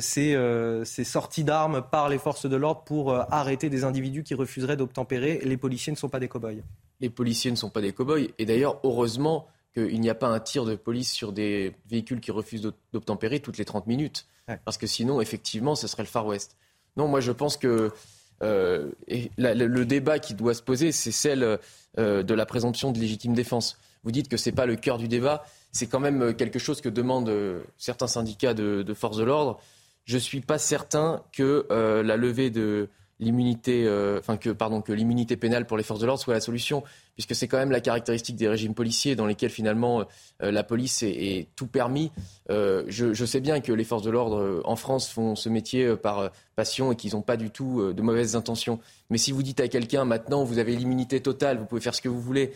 ces, 0.00 0.80
ces 0.84 1.04
sorties 1.04 1.44
d'armes 1.44 1.82
par 1.90 2.08
les 2.08 2.18
forces 2.18 2.46
de 2.46 2.56
l'ordre 2.56 2.82
pour 2.84 3.14
arrêter 3.32 3.68
des 3.68 3.84
individus 3.84 4.22
qui 4.22 4.34
refusent 4.34 4.51
refuserait 4.52 4.76
d'obtempérer. 4.76 5.40
Les 5.44 5.56
policiers 5.56 5.92
ne 5.92 5.96
sont 5.96 6.10
pas 6.10 6.20
des 6.20 6.28
cow-boys. 6.28 6.62
Les 7.00 7.08
policiers 7.08 7.50
ne 7.50 7.56
sont 7.56 7.70
pas 7.70 7.80
des 7.80 7.92
cow-boys. 7.92 8.28
Et 8.38 8.44
d'ailleurs, 8.44 8.78
heureusement 8.84 9.48
qu'il 9.74 10.00
n'y 10.00 10.10
a 10.10 10.14
pas 10.14 10.28
un 10.28 10.40
tir 10.40 10.66
de 10.66 10.74
police 10.74 11.10
sur 11.10 11.32
des 11.32 11.74
véhicules 11.88 12.20
qui 12.20 12.30
refusent 12.30 12.70
d'obtempérer 12.92 13.40
toutes 13.40 13.56
les 13.56 13.64
30 13.64 13.86
minutes. 13.86 14.26
Parce 14.66 14.76
que 14.76 14.86
sinon, 14.86 15.22
effectivement, 15.22 15.74
ce 15.74 15.86
serait 15.86 16.02
le 16.02 16.08
Far 16.08 16.26
West. 16.26 16.56
Non, 16.98 17.08
moi, 17.08 17.20
je 17.20 17.32
pense 17.32 17.56
que 17.56 17.90
euh, 18.42 18.90
le 19.38 19.84
débat 19.84 20.18
qui 20.18 20.34
doit 20.34 20.52
se 20.52 20.62
poser, 20.62 20.92
c'est 20.92 21.12
celle 21.12 21.58
euh, 21.98 22.22
de 22.22 22.34
la 22.34 22.44
présomption 22.44 22.92
de 22.92 22.98
légitime 22.98 23.32
défense. 23.32 23.78
Vous 24.04 24.10
dites 24.10 24.28
que 24.28 24.36
ce 24.36 24.50
n'est 24.50 24.54
pas 24.54 24.66
le 24.66 24.76
cœur 24.76 24.98
du 24.98 25.08
débat. 25.08 25.44
C'est 25.70 25.86
quand 25.86 26.00
même 26.00 26.34
quelque 26.34 26.58
chose 26.58 26.82
que 26.82 26.90
demandent 26.90 27.30
euh, 27.30 27.62
certains 27.78 28.08
syndicats 28.08 28.52
de, 28.52 28.82
de 28.82 28.94
force 28.94 29.16
de 29.16 29.24
l'ordre. 29.24 29.58
Je 30.04 30.16
ne 30.16 30.20
suis 30.20 30.40
pas 30.40 30.58
certain 30.58 31.22
que 31.32 31.64
la 31.70 32.16
levée 32.16 32.50
de, 32.50 32.88
l'immunité, 33.22 33.84
euh, 33.86 34.18
enfin 34.18 34.36
que 34.36 34.50
pardon, 34.50 34.82
que 34.82 34.92
l'immunité 34.92 35.36
pénale 35.36 35.66
pour 35.66 35.76
les 35.76 35.82
forces 35.82 36.00
de 36.00 36.06
l'ordre 36.06 36.20
soit 36.20 36.34
la 36.34 36.40
solution, 36.40 36.82
puisque 37.14 37.34
c'est 37.34 37.48
quand 37.48 37.58
même 37.58 37.70
la 37.70 37.80
caractéristique 37.80 38.36
des 38.36 38.48
régimes 38.48 38.74
policiers 38.74 39.16
dans 39.16 39.26
lesquels 39.26 39.50
finalement 39.50 40.04
euh, 40.42 40.50
la 40.50 40.62
police 40.62 41.02
est, 41.02 41.48
tout 41.56 41.66
permis. 41.66 42.10
Euh, 42.50 42.84
je, 42.88 43.24
sais 43.24 43.40
bien 43.40 43.60
que 43.60 43.72
les 43.72 43.84
forces 43.84 44.02
de 44.02 44.10
l'ordre 44.10 44.60
en 44.64 44.76
France 44.76 45.08
font 45.08 45.34
ce 45.36 45.48
métier 45.48 45.96
par 45.96 46.30
passion 46.56 46.92
et 46.92 46.96
qu'ils 46.96 47.14
n'ont 47.14 47.22
pas 47.22 47.36
du 47.36 47.50
tout 47.50 47.92
de 47.92 48.02
mauvaises 48.02 48.36
intentions. 48.36 48.78
Mais 49.10 49.18
si 49.18 49.32
vous 49.32 49.42
dites 49.42 49.60
à 49.60 49.68
quelqu'un 49.68 50.04
maintenant 50.04 50.44
vous 50.44 50.58
avez 50.58 50.74
l'immunité 50.76 51.20
totale, 51.20 51.58
vous 51.58 51.66
pouvez 51.66 51.80
faire 51.80 51.94
ce 51.94 52.00
que 52.00 52.08
vous 52.08 52.20
voulez, 52.20 52.52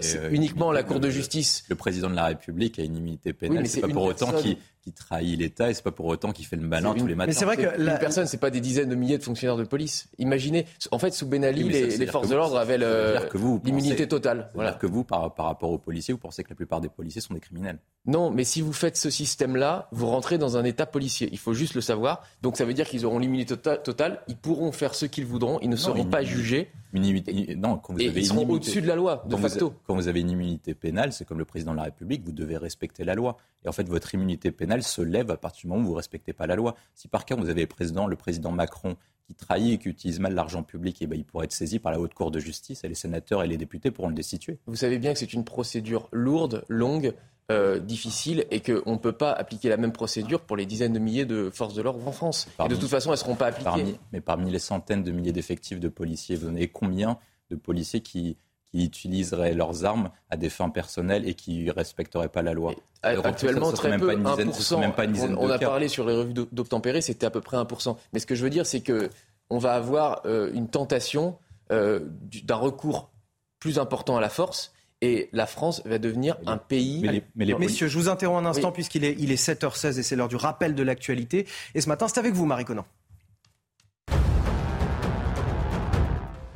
c'est 0.00 0.28
uniquement 0.30 0.72
la 0.72 0.82
Cour 0.82 1.00
de 1.00 1.10
justice. 1.10 1.64
Le, 1.68 1.76
président 1.76 2.10
de 2.10 2.16
la 2.16 2.26
République 2.26 2.78
a 2.78 2.82
une 2.82 2.96
immunité 2.96 3.32
pénale, 3.32 3.66
c'est 3.66 3.80
pas 3.80 3.88
pour 3.88 4.04
autant 4.04 4.32
qu'il 4.32 4.56
qui 4.82 4.92
trahit 4.92 5.38
l'État 5.38 5.70
et 5.70 5.74
c'est 5.74 5.82
pas 5.82 5.90
pour 5.90 6.06
autant 6.06 6.32
qu'il 6.32 6.46
fait 6.46 6.56
le 6.56 6.62
malin 6.62 6.94
tous 6.94 7.06
les 7.06 7.14
matins. 7.14 7.28
Mais 7.28 7.34
c'est 7.34 7.44
vrai 7.44 7.56
que 7.56 7.80
la... 7.82 7.92
une 7.92 7.98
personne, 7.98 8.26
c'est 8.26 8.38
pas 8.38 8.50
des 8.50 8.60
dizaines 8.60 8.88
de 8.88 8.94
milliers 8.94 9.18
de 9.18 9.22
fonctionnaires 9.22 9.56
de 9.56 9.64
police. 9.64 10.08
Imaginez, 10.18 10.66
en 10.90 10.98
fait, 10.98 11.12
sous 11.12 11.26
Ben 11.26 11.44
Ali, 11.44 11.64
les, 11.64 12.06
forces 12.06 12.28
de 12.28 12.34
l'ordre 12.34 12.58
avaient 12.58 12.78
l'immunité 12.78 13.89
totale. 13.94 14.50
Voilà. 14.54 14.72
que 14.72 14.86
vous, 14.86 15.04
par, 15.04 15.34
par 15.34 15.46
rapport 15.46 15.70
aux 15.70 15.78
policiers, 15.78 16.12
vous 16.12 16.20
pensez 16.20 16.42
que 16.44 16.50
la 16.50 16.56
plupart 16.56 16.80
des 16.80 16.88
policiers 16.88 17.20
sont 17.20 17.34
des 17.34 17.40
criminels. 17.40 17.78
Non, 18.06 18.30
mais 18.30 18.44
si 18.44 18.62
vous 18.62 18.72
faites 18.72 18.96
ce 18.96 19.10
système-là, 19.10 19.88
vous 19.92 20.06
rentrez 20.06 20.38
dans 20.38 20.56
un 20.56 20.64
État 20.64 20.86
policier. 20.86 21.28
Il 21.32 21.38
faut 21.38 21.52
juste 21.52 21.74
le 21.74 21.80
savoir. 21.80 22.22
Donc 22.42 22.56
ça 22.56 22.64
veut 22.64 22.72
dire 22.72 22.88
qu'ils 22.88 23.04
auront 23.04 23.18
l'immunité 23.18 23.56
tota-, 23.56 23.76
totale. 23.76 24.22
Ils 24.28 24.36
pourront 24.36 24.72
faire 24.72 24.94
ce 24.94 25.06
qu'ils 25.06 25.26
voudront. 25.26 25.58
Ils 25.60 25.68
ne 25.68 25.76
seront 25.76 26.06
pas 26.06 26.22
jugés. 26.22 26.70
non, 26.94 27.76
quand 27.76 27.92
vous 27.92 28.00
avez 28.00 28.20
ils 28.20 28.26
seront 28.26 28.48
au-dessus 28.48 28.80
de 28.80 28.86
la 28.86 28.96
loi, 28.96 29.22
de 29.26 29.36
facto. 29.36 29.74
quand 29.86 29.94
vous 29.94 30.08
avez 30.08 30.20
une 30.20 30.30
immunité 30.30 30.74
pénale, 30.74 31.12
c'est 31.12 31.24
comme 31.24 31.38
le 31.38 31.44
président 31.44 31.72
de 31.72 31.76
la 31.76 31.84
République, 31.84 32.24
vous 32.24 32.32
devez 32.32 32.56
respecter 32.56 33.04
la 33.04 33.14
loi. 33.14 33.36
Et 33.64 33.68
en 33.68 33.72
fait, 33.72 33.88
votre 33.88 34.14
immunité 34.14 34.50
pénale 34.50 34.82
se 34.82 35.02
lève 35.02 35.30
à 35.30 35.36
partir 35.36 35.62
du 35.62 35.66
moment 35.68 35.82
où 35.82 35.86
vous 35.86 35.92
ne 35.92 35.96
respectez 35.96 36.32
pas 36.32 36.46
la 36.46 36.56
loi. 36.56 36.74
Si 36.94 37.06
par 37.08 37.26
cas, 37.26 37.36
vous 37.36 37.50
avez 37.50 37.62
le 37.62 37.66
président, 37.66 38.06
le 38.06 38.16
président 38.16 38.50
Macron 38.50 38.96
qui 39.30 39.34
trahit 39.36 39.74
et 39.74 39.78
qui 39.78 39.88
utilise 39.88 40.18
mal 40.18 40.34
l'argent 40.34 40.64
public, 40.64 40.96
eh 41.00 41.06
ben, 41.06 41.16
il 41.16 41.24
pourrait 41.24 41.44
être 41.44 41.52
saisi 41.52 41.78
par 41.78 41.92
la 41.92 42.00
haute 42.00 42.14
cour 42.14 42.32
de 42.32 42.40
justice 42.40 42.82
et 42.82 42.88
les 42.88 42.96
sénateurs 42.96 43.44
et 43.44 43.46
les 43.46 43.56
députés 43.56 43.92
pourront 43.92 44.08
le 44.08 44.14
destituer. 44.14 44.58
Vous 44.66 44.74
savez 44.74 44.98
bien 44.98 45.12
que 45.12 45.20
c'est 45.20 45.32
une 45.32 45.44
procédure 45.44 46.08
lourde, 46.10 46.64
longue, 46.68 47.14
euh, 47.52 47.78
difficile 47.78 48.44
et 48.50 48.60
qu'on 48.60 48.92
ne 48.92 48.98
peut 48.98 49.12
pas 49.12 49.32
appliquer 49.32 49.68
la 49.68 49.76
même 49.76 49.92
procédure 49.92 50.40
pour 50.40 50.56
les 50.56 50.66
dizaines 50.66 50.92
de 50.92 50.98
milliers 50.98 51.26
de 51.26 51.48
forces 51.50 51.74
de 51.74 51.82
l'ordre 51.82 52.06
en 52.06 52.12
France. 52.12 52.48
et 52.64 52.68
de 52.68 52.74
toute 52.74 52.88
façon, 52.88 53.10
elles 53.10 53.18
ne 53.18 53.18
seront 53.18 53.36
pas 53.36 53.46
appliquées. 53.46 53.96
mais 54.12 54.20
parmi 54.20 54.50
les 54.50 54.58
centaines 54.58 55.04
de 55.04 55.12
milliers 55.12 55.32
d'effectifs 55.32 55.78
de 55.78 55.88
policiers, 55.88 56.34
vous 56.34 56.48
avez 56.48 56.68
combien 56.68 57.18
de 57.50 57.56
policiers 57.56 58.00
qui 58.00 58.36
qui 58.70 58.84
utiliseraient 58.84 59.54
leurs 59.54 59.84
armes 59.84 60.10
à 60.30 60.36
des 60.36 60.50
fins 60.50 60.70
personnelles 60.70 61.28
et 61.28 61.34
qui 61.34 61.64
ne 61.64 61.72
respecteraient 61.72 62.28
pas 62.28 62.42
la 62.42 62.52
loi. 62.52 62.74
actuellement, 63.02 63.72
très 63.72 63.96
peu, 63.98 64.06
même 64.06 64.22
pas 64.22 65.04
une 65.04 65.12
dizaine, 65.12 65.36
on, 65.38 65.50
a 65.50 65.58
parlé 65.58 65.88
sur 65.88 66.06
les 66.06 66.14
revues 66.14 66.34
d'obtempérer, 66.52 67.00
c'était 67.00 67.26
à 67.26 67.30
peu 67.30 67.40
près 67.40 67.56
1%. 67.56 67.96
Mais 68.12 68.20
ce 68.20 68.26
que 68.26 68.34
je 68.34 68.44
veux 68.44 68.50
dire, 68.50 68.66
c'est 68.66 68.82
qu'on 68.82 69.58
va 69.58 69.74
avoir 69.74 70.22
euh, 70.26 70.50
une 70.54 70.68
tentation 70.68 71.36
euh, 71.72 72.00
d'un 72.44 72.56
recours 72.56 73.10
plus 73.58 73.78
important 73.78 74.16
à 74.16 74.20
la 74.20 74.28
force 74.28 74.72
et 75.02 75.28
la 75.32 75.46
France 75.46 75.82
va 75.84 75.98
devenir 75.98 76.36
un 76.46 76.58
pays. 76.58 77.22
Mais 77.34 77.44
les, 77.44 77.54
Messieurs, 77.54 77.88
je 77.88 77.98
vous 77.98 78.08
interromps 78.08 78.44
un 78.44 78.48
instant 78.48 78.70
puisqu'il 78.72 79.04
est, 79.04 79.16
il 79.18 79.32
est 79.32 79.42
7h16 79.42 79.98
et 79.98 80.02
c'est 80.02 80.16
l'heure 80.16 80.28
du 80.28 80.36
rappel 80.36 80.74
de 80.74 80.82
l'actualité. 80.82 81.46
Et 81.74 81.80
ce 81.80 81.88
matin, 81.88 82.06
c'est 82.08 82.18
avec 82.18 82.34
vous, 82.34 82.46
Marie 82.46 82.64
Conan. 82.64 82.84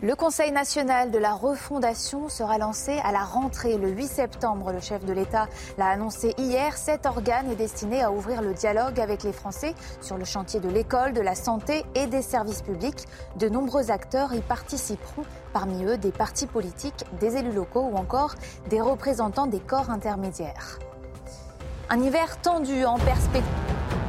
Le 0.04 0.14
Conseil 0.14 0.52
national 0.52 1.10
de 1.10 1.16
la 1.16 1.32
refondation 1.32 2.28
sera 2.28 2.58
lancé 2.58 3.00
à 3.02 3.10
la 3.10 3.24
rentrée 3.24 3.78
le 3.78 3.88
8 3.88 4.06
septembre. 4.06 4.70
Le 4.70 4.78
chef 4.78 5.02
de 5.06 5.14
l'État 5.14 5.48
l'a 5.78 5.86
annoncé 5.86 6.34
hier. 6.36 6.76
Cet 6.76 7.06
organe 7.06 7.50
est 7.50 7.56
destiné 7.56 8.02
à 8.02 8.12
ouvrir 8.12 8.42
le 8.42 8.52
dialogue 8.52 9.00
avec 9.00 9.22
les 9.22 9.32
Français 9.32 9.74
sur 10.02 10.18
le 10.18 10.26
chantier 10.26 10.60
de 10.60 10.68
l'école, 10.68 11.14
de 11.14 11.22
la 11.22 11.34
santé 11.34 11.86
et 11.94 12.06
des 12.06 12.20
services 12.20 12.60
publics. 12.60 13.06
De 13.38 13.48
nombreux 13.48 13.90
acteurs 13.90 14.34
y 14.34 14.42
participeront, 14.42 15.22
parmi 15.54 15.86
eux 15.86 15.96
des 15.96 16.12
partis 16.12 16.46
politiques, 16.46 17.06
des 17.18 17.38
élus 17.38 17.54
locaux 17.54 17.88
ou 17.90 17.96
encore 17.96 18.34
des 18.68 18.82
représentants 18.82 19.46
des 19.46 19.60
corps 19.60 19.88
intermédiaires. 19.88 20.80
Un 21.88 22.02
hiver 22.02 22.38
tendu 22.42 22.84
en 22.84 22.98
perspective. 22.98 24.03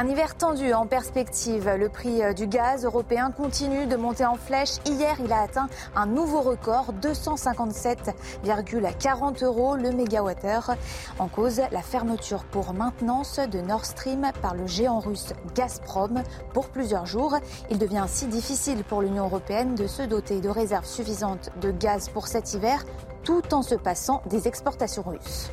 Un 0.00 0.08
hiver 0.08 0.34
tendu 0.34 0.72
en 0.72 0.86
perspective. 0.86 1.70
Le 1.78 1.90
prix 1.90 2.22
euh, 2.22 2.32
du 2.32 2.46
gaz 2.46 2.86
européen 2.86 3.30
continue 3.30 3.86
de 3.86 3.96
monter 3.96 4.24
en 4.24 4.36
flèche. 4.36 4.76
Hier, 4.86 5.14
il 5.22 5.30
a 5.30 5.42
atteint 5.42 5.68
un 5.94 6.06
nouveau 6.06 6.40
record, 6.40 6.94
257,40 7.02 9.44
euros 9.44 9.76
le 9.76 9.90
mégawattheure. 9.90 10.74
En 11.18 11.28
cause, 11.28 11.60
la 11.70 11.82
fermeture 11.82 12.44
pour 12.44 12.72
maintenance 12.72 13.40
de 13.40 13.60
Nord 13.60 13.84
Stream 13.84 14.26
par 14.40 14.54
le 14.54 14.66
géant 14.66 15.00
russe 15.00 15.34
Gazprom 15.54 16.22
pour 16.54 16.70
plusieurs 16.70 17.04
jours. 17.04 17.36
Il 17.68 17.76
devient 17.76 17.98
ainsi 17.98 18.26
difficile 18.26 18.84
pour 18.84 19.02
l'Union 19.02 19.26
européenne 19.26 19.74
de 19.74 19.86
se 19.86 20.00
doter 20.00 20.40
de 20.40 20.48
réserves 20.48 20.86
suffisantes 20.86 21.50
de 21.60 21.72
gaz 21.72 22.08
pour 22.08 22.26
cet 22.26 22.54
hiver, 22.54 22.86
tout 23.22 23.52
en 23.52 23.60
se 23.60 23.74
passant 23.74 24.22
des 24.30 24.48
exportations 24.48 25.02
russes. 25.02 25.50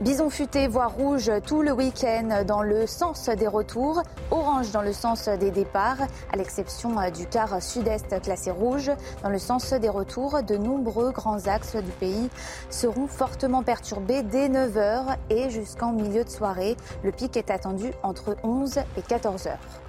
Bison 0.00 0.28
futé, 0.28 0.66
voire 0.66 0.92
rouge 0.92 1.30
tout 1.46 1.62
le 1.62 1.70
week-end 1.70 2.42
dans 2.44 2.62
le 2.62 2.84
sens 2.84 3.28
des 3.28 3.46
retours, 3.46 4.02
orange 4.32 4.72
dans 4.72 4.82
le 4.82 4.92
sens 4.92 5.28
des 5.28 5.52
départs, 5.52 6.02
à 6.32 6.36
l'exception 6.36 6.96
du 7.12 7.26
quart 7.26 7.62
sud-est 7.62 8.20
classé 8.20 8.50
rouge. 8.50 8.90
Dans 9.22 9.28
le 9.28 9.38
sens 9.38 9.72
des 9.72 9.88
retours, 9.88 10.42
de 10.42 10.56
nombreux 10.56 11.12
grands 11.12 11.46
axes 11.46 11.76
du 11.76 11.92
pays 11.92 12.28
seront 12.70 13.06
fortement 13.06 13.62
perturbés 13.62 14.24
dès 14.24 14.48
9h 14.48 15.16
et 15.30 15.48
jusqu'en 15.48 15.92
milieu 15.92 16.24
de 16.24 16.30
soirée. 16.30 16.76
Le 17.04 17.12
pic 17.12 17.36
est 17.36 17.50
attendu 17.50 17.92
entre 18.02 18.36
11 18.42 18.78
et 18.96 19.02
14 19.02 19.46
heures. 19.46 19.83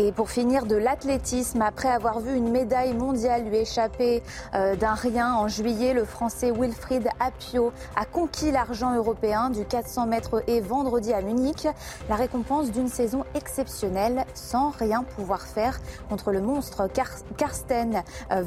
Et 0.00 0.12
pour 0.12 0.30
finir, 0.30 0.64
de 0.64 0.76
l'athlétisme, 0.76 1.60
après 1.60 1.88
avoir 1.88 2.20
vu 2.20 2.32
une 2.36 2.52
médaille 2.52 2.94
mondiale 2.94 3.46
lui 3.46 3.56
échapper 3.56 4.22
euh, 4.54 4.76
d'un 4.76 4.94
rien 4.94 5.34
en 5.34 5.48
juillet, 5.48 5.92
le 5.92 6.04
Français 6.04 6.52
Wilfried 6.52 7.08
Apio 7.18 7.72
a 7.96 8.04
conquis 8.04 8.52
l'argent 8.52 8.94
européen 8.94 9.50
du 9.50 9.64
400 9.64 10.06
mètres 10.06 10.44
et 10.46 10.60
vendredi 10.60 11.12
à 11.12 11.20
Munich. 11.20 11.66
La 12.08 12.14
récompense 12.14 12.70
d'une 12.70 12.86
saison 12.86 13.24
exceptionnelle 13.34 14.24
sans 14.34 14.70
rien 14.70 15.02
pouvoir 15.02 15.40
faire 15.40 15.80
contre 16.08 16.30
le 16.30 16.42
monstre 16.42 16.88
Karsten 17.36 18.04
euh, 18.30 18.44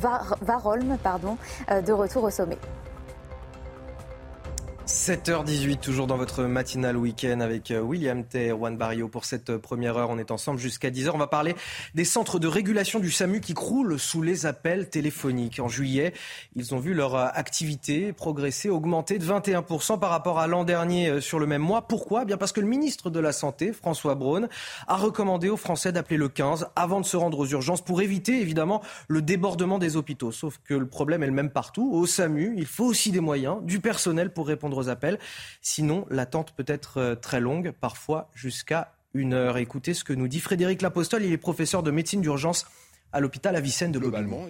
Warholm, 0.48 0.98
pardon, 1.04 1.36
euh, 1.70 1.82
de 1.82 1.92
retour 1.92 2.24
au 2.24 2.30
sommet. 2.30 2.60
7h18, 4.92 5.80
toujours 5.80 6.06
dans 6.06 6.18
votre 6.18 6.44
matinale 6.44 6.98
week-end 6.98 7.40
avec 7.40 7.72
euh, 7.72 7.80
William 7.80 8.26
T. 8.26 8.48
et 8.48 8.50
Juan 8.50 8.76
Barrio. 8.76 9.08
Pour 9.08 9.24
cette 9.24 9.50
euh, 9.50 9.58
première 9.58 9.96
heure, 9.96 10.10
on 10.10 10.18
est 10.18 10.32
ensemble 10.32 10.60
jusqu'à 10.60 10.90
10h. 10.90 11.12
On 11.14 11.18
va 11.18 11.28
parler 11.28 11.56
des 11.96 12.04
centres 12.04 12.40
de 12.40 12.48
régulation 12.50 13.00
du 13.00 13.10
SAMU 13.10 13.40
qui 13.40 13.54
croulent 13.54 13.98
sous 13.98 14.22
les 14.22 14.46
appels 14.46 14.90
téléphoniques. 14.90 15.62
En 15.62 15.70
juillet, 15.70 16.12
ils 16.58 16.76
ont 16.76 16.80
vu 16.80 16.94
leur 16.94 17.16
euh, 17.16 17.28
activité 17.34 18.12
progresser, 18.12 18.68
augmenter 18.68 19.18
de 19.18 19.24
21% 19.26 19.98
par 19.98 20.10
rapport 20.10 20.40
à 20.40 20.48
l'an 20.48 20.66
dernier 20.66 21.22
sur 21.22 21.40
le 21.40 21.46
même 21.46 21.62
mois. 21.62 21.88
Pourquoi? 21.88 22.26
Bien 22.26 22.36
parce 22.36 22.52
que 22.52 22.60
le 22.60 22.68
ministre 22.68 23.10
de 23.10 23.22
la 23.22 23.32
Santé, 23.32 23.72
François 23.72 24.16
Braun, 24.16 24.50
a 24.88 24.98
recommandé 24.98 25.48
aux 25.48 25.58
Français 25.58 25.94
d'appeler 25.94 26.18
le 26.18 26.28
15 26.28 26.68
avant 26.76 27.00
de 27.00 27.06
se 27.06 27.16
rendre 27.16 27.40
aux 27.40 27.48
urgences 27.48 27.82
pour 27.82 28.02
éviter 28.02 28.42
évidemment 28.42 28.82
le 29.08 29.22
débordement 29.22 29.80
des 29.80 29.96
hôpitaux. 29.96 30.34
Sauf 30.34 30.60
que 30.66 30.74
le 30.74 30.86
problème 30.86 31.24
est 31.24 31.28
le 31.28 31.32
même 31.32 31.50
partout. 31.50 31.90
Au 31.94 32.06
SAMU, 32.06 32.56
il 32.58 32.66
faut 32.66 32.86
aussi 32.86 33.12
des 33.12 33.22
moyens, 33.22 33.64
du 33.64 33.80
personnel 33.80 34.34
pour 34.34 34.48
répondre 34.48 34.81
appels. 34.90 35.20
Sinon, 35.62 36.06
l'attente 36.10 36.54
peut 36.54 36.66
être 36.68 36.98
euh, 36.98 37.16
très 37.16 37.40
longue, 37.40 37.72
parfois 37.72 38.30
jusqu'à 38.34 38.94
une 39.14 39.34
heure. 39.34 39.58
Écoutez 39.58 39.94
ce 39.94 40.04
que 40.04 40.14
nous 40.14 40.28
dit 40.28 40.40
Frédéric 40.40 40.82
Lapostole. 40.82 41.24
Il 41.24 41.32
est 41.32 41.38
professeur 41.38 41.84
de 41.84 41.92
médecine 41.92 42.22
d'urgence 42.22 42.66
à 43.12 43.20
l'hôpital 43.20 43.56
Avicenne 43.56 43.92
de 43.92 44.00
Globalement, 44.00 44.48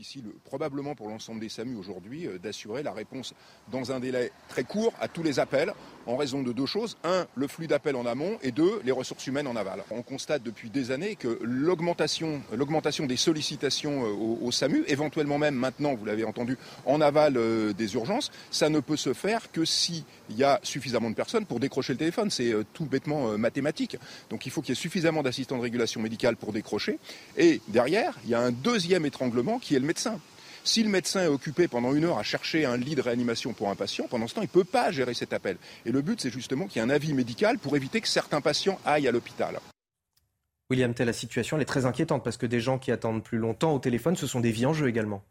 difficile, 0.00 0.32
probablement 0.44 0.94
pour 0.94 1.10
l'ensemble 1.10 1.40
des 1.40 1.50
SAMU 1.50 1.76
aujourd'hui, 1.76 2.26
euh, 2.26 2.38
d'assurer 2.38 2.82
la 2.82 2.92
réponse 2.92 3.34
dans 3.70 3.92
un 3.92 4.00
délai 4.00 4.32
très 4.48 4.64
court 4.64 4.94
à 4.98 5.08
tous 5.08 5.22
les 5.22 5.38
appels 5.38 5.74
en 6.06 6.16
raison 6.16 6.42
de 6.42 6.52
deux 6.52 6.64
choses. 6.64 6.96
Un, 7.04 7.26
le 7.34 7.46
flux 7.46 7.66
d'appels 7.66 7.96
en 7.96 8.06
amont 8.06 8.38
et 8.42 8.50
deux, 8.50 8.80
les 8.82 8.92
ressources 8.92 9.26
humaines 9.26 9.46
en 9.46 9.56
aval. 9.56 9.84
On 9.90 10.00
constate 10.00 10.42
depuis 10.42 10.70
des 10.70 10.90
années 10.90 11.16
que 11.16 11.38
l'augmentation, 11.42 12.40
des 13.06 13.16
sollicitations 13.18 14.06
euh, 14.06 14.38
au, 14.40 14.50
SAMU, 14.50 14.84
éventuellement 14.86 15.36
même 15.36 15.54
maintenant, 15.54 15.94
vous 15.94 16.06
l'avez 16.06 16.24
entendu, 16.24 16.56
en 16.86 17.02
aval 17.02 17.36
euh, 17.36 17.74
des 17.74 17.92
urgences, 17.92 18.32
ça 18.50 18.70
ne 18.70 18.80
peut 18.80 18.96
se 18.96 19.12
faire 19.12 19.52
que 19.52 19.66
s'il 19.66 20.04
y 20.30 20.44
a 20.44 20.60
suffisamment 20.62 21.10
de 21.10 21.14
personnes 21.14 21.44
pour 21.44 21.60
décrocher 21.60 21.92
le 21.92 21.98
téléphone. 21.98 22.30
C'est 22.30 22.54
tout 22.72 22.86
bêtement 22.86 23.36
mathématique. 23.36 23.98
Donc 24.30 24.46
il 24.46 24.52
faut 24.52 24.62
qu'il 24.62 24.70
y 24.70 24.78
ait 24.78 24.80
suffisamment 24.80 25.22
d'assistants 25.22 25.58
de 25.58 25.62
régulation 25.62 26.00
médicale 26.00 26.36
pour 26.36 26.54
décrocher. 26.54 26.98
Et 27.36 27.60
derrière, 27.68 28.18
il 28.24 28.30
y 28.30 28.34
a 28.34 28.40
un 28.40 28.50
deuxième 28.50 29.04
étranglement 29.04 29.58
qui 29.58 29.74
est 29.74 29.78
le 29.78 29.89
médecin. 29.90 30.20
Si 30.62 30.84
le 30.84 30.88
médecin 30.88 31.24
est 31.24 31.26
occupé 31.26 31.66
pendant 31.66 31.94
une 31.94 32.04
heure 32.04 32.18
à 32.18 32.22
chercher 32.22 32.64
un 32.64 32.76
lit 32.76 32.94
de 32.94 33.00
réanimation 33.00 33.54
pour 33.54 33.70
un 33.70 33.74
patient, 33.74 34.06
pendant 34.08 34.28
ce 34.28 34.34
temps, 34.34 34.42
il 34.42 34.44
ne 34.44 34.50
peut 34.50 34.62
pas 34.62 34.92
gérer 34.92 35.14
cet 35.14 35.32
appel. 35.32 35.56
Et 35.84 35.90
le 35.90 36.00
but, 36.00 36.20
c'est 36.20 36.30
justement 36.30 36.66
qu'il 36.66 36.80
y 36.80 36.84
ait 36.84 36.86
un 36.86 36.94
avis 36.94 37.12
médical 37.12 37.58
pour 37.58 37.76
éviter 37.76 38.00
que 38.00 38.06
certains 38.06 38.40
patients 38.40 38.78
aillent 38.84 39.08
à 39.08 39.10
l'hôpital. 39.10 39.58
William 40.68 40.94
Tell, 40.94 41.06
la 41.06 41.12
situation 41.12 41.56
elle 41.56 41.62
est 41.62 41.66
très 41.66 41.86
inquiétante 41.86 42.22
parce 42.22 42.36
que 42.36 42.46
des 42.46 42.60
gens 42.60 42.78
qui 42.78 42.92
attendent 42.92 43.24
plus 43.24 43.38
longtemps 43.38 43.74
au 43.74 43.80
téléphone, 43.80 44.14
ce 44.14 44.28
sont 44.28 44.38
des 44.38 44.52
vies 44.52 44.66
en 44.66 44.72
jeu 44.72 44.88
également. 44.88 45.24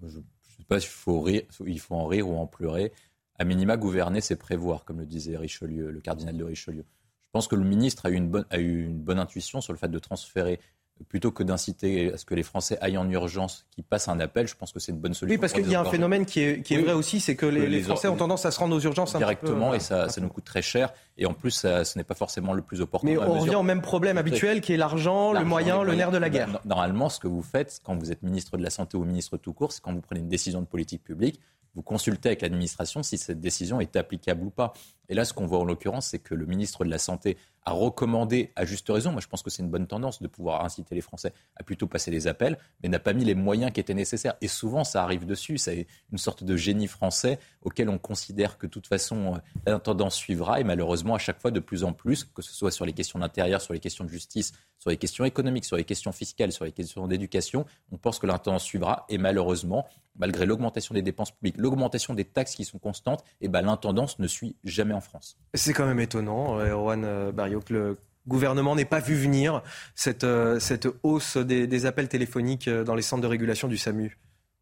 Je 0.00 0.06
ne 0.06 0.10
sais 0.10 0.64
pas 0.66 0.80
s'il 0.80 0.88
faut, 0.88 1.28
il 1.28 1.80
faut 1.80 1.96
en 1.96 2.06
rire 2.06 2.26
ou 2.26 2.38
en 2.38 2.46
pleurer. 2.46 2.92
À 3.38 3.44
minima, 3.44 3.76
gouverner, 3.76 4.22
c'est 4.22 4.36
prévoir, 4.36 4.86
comme 4.86 5.00
le 5.00 5.06
disait 5.06 5.36
Richelieu, 5.36 5.90
le 5.90 6.00
cardinal 6.00 6.38
de 6.38 6.44
Richelieu. 6.44 6.84
Je 7.26 7.30
pense 7.32 7.46
que 7.46 7.56
le 7.56 7.64
ministre 7.64 8.06
a 8.06 8.10
eu 8.10 8.14
une 8.14 8.30
bonne, 8.30 8.46
a 8.48 8.58
eu 8.58 8.86
une 8.86 9.02
bonne 9.02 9.18
intuition 9.18 9.60
sur 9.60 9.74
le 9.74 9.78
fait 9.78 9.90
de 9.90 9.98
transférer 9.98 10.58
plutôt 11.08 11.30
que 11.30 11.42
d'inciter 11.42 12.12
à 12.12 12.16
ce 12.16 12.24
que 12.24 12.34
les 12.34 12.42
Français 12.42 12.78
aillent 12.80 12.98
en 12.98 13.08
urgence, 13.08 13.66
qui 13.70 13.82
passent 13.82 14.08
un 14.08 14.20
appel, 14.20 14.46
je 14.46 14.54
pense 14.54 14.72
que 14.72 14.80
c'est 14.80 14.92
une 14.92 14.98
bonne 14.98 15.14
solution. 15.14 15.34
Oui, 15.34 15.40
parce 15.40 15.52
qu'il 15.52 15.70
y 15.70 15.74
a 15.74 15.80
un 15.80 15.84
phénomène 15.84 16.26
qui 16.26 16.40
est, 16.40 16.62
qui 16.62 16.74
est 16.74 16.82
vrai 16.82 16.92
aussi, 16.92 17.20
c'est 17.20 17.36
que 17.36 17.46
les, 17.46 17.82
Français 17.82 18.08
ont 18.08 18.16
tendance 18.16 18.44
à 18.46 18.50
se 18.50 18.58
rendre 18.58 18.76
aux 18.76 18.80
urgences 18.80 19.16
directement 19.16 19.74
et 19.74 19.80
ça, 19.80 20.08
ça, 20.08 20.20
nous 20.20 20.28
coûte 20.28 20.44
très 20.44 20.62
cher. 20.62 20.92
Et 21.16 21.26
en 21.26 21.34
plus, 21.34 21.50
ça, 21.50 21.84
ce 21.84 21.98
n'est 21.98 22.04
pas 22.04 22.14
forcément 22.14 22.52
le 22.52 22.62
plus 22.62 22.80
opportun. 22.80 23.06
Mais 23.06 23.18
on 23.18 23.38
revient 23.38 23.56
au 23.56 23.62
même 23.62 23.82
problème 23.82 24.18
habituel 24.18 24.60
qui 24.60 24.72
est 24.72 24.76
l'argent, 24.76 25.32
le 25.32 25.44
moyen, 25.44 25.82
le 25.82 25.94
nerf 25.94 26.10
de 26.10 26.18
la 26.18 26.30
guerre. 26.30 26.60
Normalement, 26.64 27.08
ce 27.08 27.20
que 27.20 27.28
vous 27.28 27.42
faites 27.42 27.80
quand 27.84 27.96
vous 27.96 28.12
êtes 28.12 28.22
ministre 28.22 28.56
de 28.56 28.62
la 28.62 28.70
Santé 28.70 28.96
ou 28.96 29.04
ministre 29.04 29.36
tout 29.36 29.52
court, 29.52 29.72
c'est 29.72 29.82
quand 29.82 29.92
vous 29.92 30.00
prenez 30.00 30.20
une 30.20 30.28
décision 30.28 30.60
de 30.60 30.66
politique 30.66 31.02
publique, 31.02 31.40
vous 31.74 31.82
consultez 31.82 32.30
avec 32.30 32.42
l'administration 32.42 33.02
si 33.02 33.18
cette 33.18 33.40
décision 33.40 33.80
est 33.80 33.94
applicable 33.96 34.42
ou 34.44 34.50
pas. 34.50 34.72
Et 35.08 35.14
là, 35.14 35.24
ce 35.24 35.32
qu'on 35.32 35.46
voit 35.46 35.58
en 35.58 35.64
l'occurrence, 35.64 36.08
c'est 36.08 36.18
que 36.18 36.34
le 36.34 36.44
ministre 36.44 36.84
de 36.84 36.90
la 36.90 36.98
Santé 36.98 37.36
a 37.68 37.72
recommandé, 37.72 38.52
à 38.56 38.64
juste 38.64 38.88
raison, 38.88 39.12
moi 39.12 39.20
je 39.20 39.26
pense 39.26 39.42
que 39.42 39.50
c'est 39.50 39.62
une 39.62 39.68
bonne 39.68 39.86
tendance 39.86 40.22
de 40.22 40.28
pouvoir 40.28 40.64
inciter 40.64 40.94
les 40.94 41.00
Français 41.00 41.32
à 41.56 41.62
plutôt 41.62 41.86
passer 41.86 42.10
des 42.10 42.26
appels, 42.26 42.58
mais 42.82 42.88
n'a 42.88 42.98
pas 42.98 43.12
mis 43.12 43.24
les 43.24 43.34
moyens 43.34 43.72
qui 43.72 43.80
étaient 43.80 43.94
nécessaires. 43.94 44.34
Et 44.40 44.48
souvent, 44.48 44.84
ça 44.84 45.02
arrive 45.02 45.26
dessus. 45.26 45.58
C'est 45.58 45.86
une 46.10 46.18
sorte 46.18 46.44
de 46.44 46.56
génie 46.56 46.86
français 46.86 47.38
auquel 47.62 47.88
on 47.88 47.98
considère 47.98 48.56
que 48.58 48.66
de 48.66 48.70
toute 48.70 48.86
façon, 48.86 49.34
euh, 49.34 49.38
la 49.66 49.78
tendance 49.78 50.14
suivra. 50.14 50.60
Et 50.60 50.64
malheureusement, 50.64 51.14
à 51.14 51.18
chaque 51.18 51.40
fois, 51.40 51.50
de 51.50 51.60
plus 51.60 51.84
en 51.84 51.92
plus, 51.92 52.24
que 52.24 52.42
ce 52.42 52.54
soit 52.54 52.70
sur 52.70 52.86
les 52.86 52.92
questions 52.92 53.18
d'intérieur, 53.18 53.60
sur 53.60 53.74
les 53.74 53.80
questions 53.80 54.04
de 54.04 54.10
justice, 54.10 54.52
sur 54.78 54.90
les 54.90 54.96
questions 54.96 55.24
économiques, 55.24 55.64
sur 55.64 55.76
les 55.76 55.84
questions 55.84 56.12
fiscales, 56.12 56.52
sur 56.52 56.64
les 56.64 56.72
questions 56.72 57.06
d'éducation, 57.06 57.66
on 57.92 57.98
pense 57.98 58.18
que 58.18 58.26
la 58.26 58.38
tendance 58.38 58.64
suivra. 58.64 59.04
Et 59.08 59.18
malheureusement, 59.18 59.86
malgré 60.18 60.46
l'augmentation 60.46 60.94
des 60.94 61.02
dépenses 61.02 61.30
publiques, 61.30 61.56
l'augmentation 61.58 62.14
des 62.14 62.24
taxes 62.24 62.54
qui 62.54 62.64
sont 62.64 62.78
constantes, 62.78 63.24
et 63.40 63.46
eh 63.46 63.48
ben, 63.48 63.62
l'intendance 63.62 64.18
ne 64.18 64.26
suit 64.26 64.56
jamais 64.64 64.94
en 64.94 65.00
France. 65.00 65.38
C'est 65.54 65.72
quand 65.72 65.86
même 65.86 66.00
étonnant, 66.00 66.58
euh, 66.58 66.72
Erwan 66.72 67.04
euh, 67.04 67.32
Barrio, 67.32 67.57
que 67.64 67.74
le 67.74 67.98
gouvernement 68.26 68.76
n'ait 68.76 68.84
pas 68.84 69.00
vu 69.00 69.14
venir 69.14 69.62
cette, 69.94 70.24
euh, 70.24 70.60
cette 70.60 70.88
hausse 71.02 71.36
des, 71.36 71.86
appels 71.86 72.08
téléphoniques 72.08 72.68
dans 72.68 72.94
les 72.94 73.02
centres 73.02 73.22
de 73.22 73.26
régulation 73.26 73.68
du 73.68 73.78
SAMU. 73.78 74.18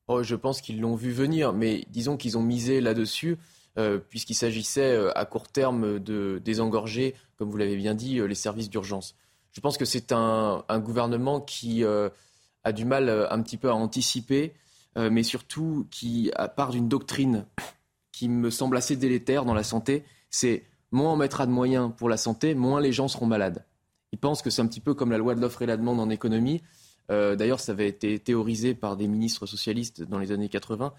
Oh, 0.09 0.23
je 0.23 0.37
pense 0.37 0.61
qu'ils 0.61 0.81
l'ont 0.81 0.95
vu 0.95 1.11
venir, 1.11 1.53
mais 1.53 1.85
disons 1.91 2.17
qu'ils 2.17 2.39
ont 2.39 2.43
misé 2.43 2.81
là-dessus. 2.81 3.37
puisqu'il 4.09 4.35
s'agissait 4.35 4.97
à 5.15 5.27
court 5.27 5.49
terme 5.49 5.99
de 5.99 6.41
désengorger, 6.43 7.15
comme 7.37 7.51
vous 7.51 7.59
l'avez 7.59 7.77
bien 7.77 7.95
dit, 7.95 8.21
les 8.27 8.35
services 8.35 8.71
d'urgence. 8.71 9.17
Je 9.53 9.61
pense 9.61 9.77
que 9.77 9.85
c'est 9.85 10.13
un, 10.13 10.65
un, 10.69 10.79
gouvernement 10.79 11.41
qui 11.41 11.85
a 11.85 12.73
du 12.73 12.85
mal 12.85 13.11
un 13.31 13.43
petit 13.43 13.59
peu 13.59 13.69
à 13.69 13.75
anticiper 13.75 14.55
euh, 14.97 15.11
mais 15.11 15.23
surtout 15.23 15.87
qui 15.91 16.31
part 16.57 16.71
d'une 16.71 16.89
doctrine 16.89 17.47
qui 18.13 18.29
me 18.29 18.51
semble 18.51 18.77
assez 18.77 18.97
délétère 18.97 19.45
dans 19.45 19.55
la 19.55 19.63
santé, 19.63 20.05
c'est 20.31 20.65
moins 20.91 21.13
on 21.13 21.17
mettra 21.17 21.47
de 21.47 21.53
moyens 21.53 21.91
pour 21.97 22.09
la 22.09 22.17
santé, 22.17 22.55
moins 22.55 22.81
les 22.81 22.93
gens 22.93 23.09
seront 23.09 23.27
malades. 23.27 23.65
Ils 24.13 24.19
pensent 24.19 24.43
que 24.43 24.51
c'est 24.51 24.63
un 24.63 24.67
petit 24.67 24.81
peu 24.81 24.95
comme 24.95 25.11
la 25.11 25.19
loi 25.19 25.35
de 25.35 25.41
l'offre 25.41 25.63
et 25.63 25.67
la 25.67 25.77
demande 25.77 26.01
en 26.01 26.11
économie. 26.11 26.63
Euh, 27.11 27.37
d'ailleurs, 27.37 27.61
ça 27.61 27.73
avait 27.73 27.89
été 27.89 28.19
théorisé 28.19 28.75
par 28.75 28.97
des 28.97 29.07
ministres 29.07 29.47
socialistes 29.47 30.03
dans 30.03 30.19
les 30.19 30.33
années 30.33 30.49
80. 30.49 30.93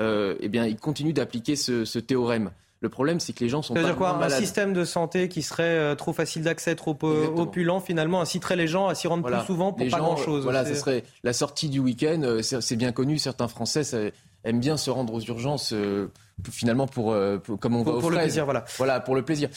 Euh, 0.00 0.36
eh 0.40 0.48
bien, 0.48 0.66
ils 0.66 0.76
continuent 0.76 1.12
d'appliquer 1.12 1.56
ce 1.56 1.98
théorème. 1.98 2.50
Le 2.80 2.88
problème, 2.88 3.20
c'est 3.20 3.32
que 3.32 3.44
les 3.44 3.48
gens 3.48 3.62
sont 3.62 3.74
C'est-à-dire 3.74 3.94
quoi 3.94 4.24
Un 4.24 4.28
système 4.28 4.72
de 4.72 4.84
santé 4.84 5.28
qui 5.28 5.42
serait 5.42 5.62
euh, 5.62 5.94
trop 5.94 6.12
facile 6.12 6.42
d'accès, 6.42 6.74
trop 6.74 6.98
opulent, 7.00 7.78
finalement, 7.78 8.20
inciterait 8.20 8.56
les 8.56 8.66
gens 8.66 8.88
à 8.88 8.96
s'y 8.96 9.06
rendre 9.06 9.24
plus 9.24 9.46
souvent 9.46 9.72
pour 9.72 9.88
pas 9.88 9.98
grand-chose. 9.98 10.42
Voilà, 10.42 10.64
ce 10.64 10.74
serait 10.74 11.04
la 11.22 11.32
sortie 11.32 11.68
du 11.68 11.78
week-end. 11.78 12.38
C'est 12.42 12.76
bien 12.76 12.90
connu. 12.90 13.18
Certains 13.18 13.48
Français 13.48 14.12
aiment 14.44 14.60
bien 14.60 14.76
se 14.76 14.90
rendre 14.90 15.14
aux 15.14 15.20
urgences. 15.20 15.72
Finalement 16.50 16.86
pour, 16.86 17.14
comme 17.60 17.76
on 17.76 17.84
pour, 17.84 17.98
pour 18.00 18.10
le 18.10 18.18
plaisir 18.18 18.44
voilà 18.44 18.64
voilà 18.76 19.00
pour 19.00 19.14
le 19.14 19.22
plaisir 19.22 19.48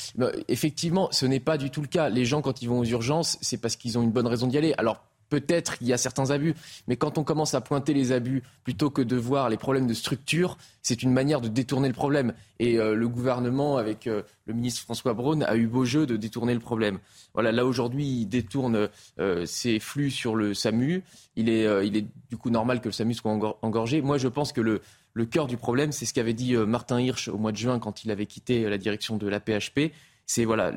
effectivement 0.47 1.09
ce 1.11 1.25
n'est 1.25 1.39
pas 1.39 1.57
du 1.57 1.69
tout 1.69 1.81
le 1.81 1.87
cas 1.87 2.09
les 2.09 2.25
gens 2.25 2.41
quand 2.41 2.61
ils 2.61 2.69
vont 2.69 2.79
aux 2.79 2.85
urgences 2.85 3.37
c'est 3.41 3.57
parce 3.57 3.75
qu'ils 3.75 3.97
ont 3.97 4.03
une 4.03 4.11
bonne 4.11 4.27
raison 4.27 4.47
d'y 4.47 4.57
aller 4.57 4.73
alors 4.77 5.01
peut-être 5.29 5.77
qu'il 5.77 5.87
y 5.87 5.93
a 5.93 5.97
certains 5.97 6.31
abus, 6.31 6.55
mais 6.87 6.95
quand 6.95 7.17
on 7.17 7.23
commence 7.23 7.53
à 7.53 7.61
pointer 7.61 7.93
les 7.93 8.11
abus 8.11 8.43
plutôt 8.63 8.89
que 8.89 9.01
de 9.01 9.15
voir 9.15 9.49
les 9.49 9.57
problèmes 9.57 9.87
de 9.87 9.93
structure, 9.93 10.57
c'est 10.81 11.03
une 11.03 11.11
manière 11.11 11.41
de 11.41 11.47
détourner 11.47 11.87
le 11.87 11.93
problème. 11.93 12.33
Et 12.59 12.79
euh, 12.79 12.95
le 12.95 13.07
gouvernement, 13.07 13.77
avec 13.77 14.07
euh, 14.07 14.21
le 14.45 14.53
ministre 14.53 14.81
François 14.81 15.13
Braun, 15.13 15.41
a 15.41 15.55
eu 15.55 15.67
beau 15.67 15.85
jeu 15.85 16.05
de 16.05 16.15
détourner 16.15 16.53
le 16.53 16.59
problème. 16.59 16.99
Voilà, 17.33 17.51
là 17.51 17.65
aujourd'hui, 17.65 18.05
il 18.05 18.25
détourne 18.27 18.89
euh, 19.19 19.45
ses 19.45 19.79
flux 19.79 20.11
sur 20.11 20.35
le 20.35 20.53
SAMU. 20.53 21.03
Il 21.35 21.49
est, 21.49 21.65
il 21.85 21.97
est 21.97 22.05
du 22.29 22.37
coup 22.37 22.49
normal 22.49 22.79
que 22.79 22.87
le 22.87 22.93
SAMU 22.93 23.13
soit 23.13 23.31
engorgé. 23.61 24.01
Moi, 24.01 24.17
je 24.17 24.29
pense 24.29 24.53
que 24.53 24.61
le, 24.61 24.81
le 25.15 25.25
cœur 25.25 25.47
du 25.47 25.58
problème, 25.58 25.91
c'est 25.91 26.06
ce 26.06 26.13
qu'avait 26.13 26.34
dit 26.34 26.56
Martin 26.56 26.99
Hirsch 26.99 27.30
au 27.30 27.38
mois 27.38 27.51
de 27.51 27.58
juin 27.58 27.80
quand 27.80 28.04
il 28.04 28.12
avait 28.12 28.28
quitté 28.28 28.69
la 28.69 28.78
direction 28.78 29.17
de 29.17 29.28
la 29.28 29.39
PHP. 29.39 29.91
C'est 30.28 30.45
voilà 30.45 30.71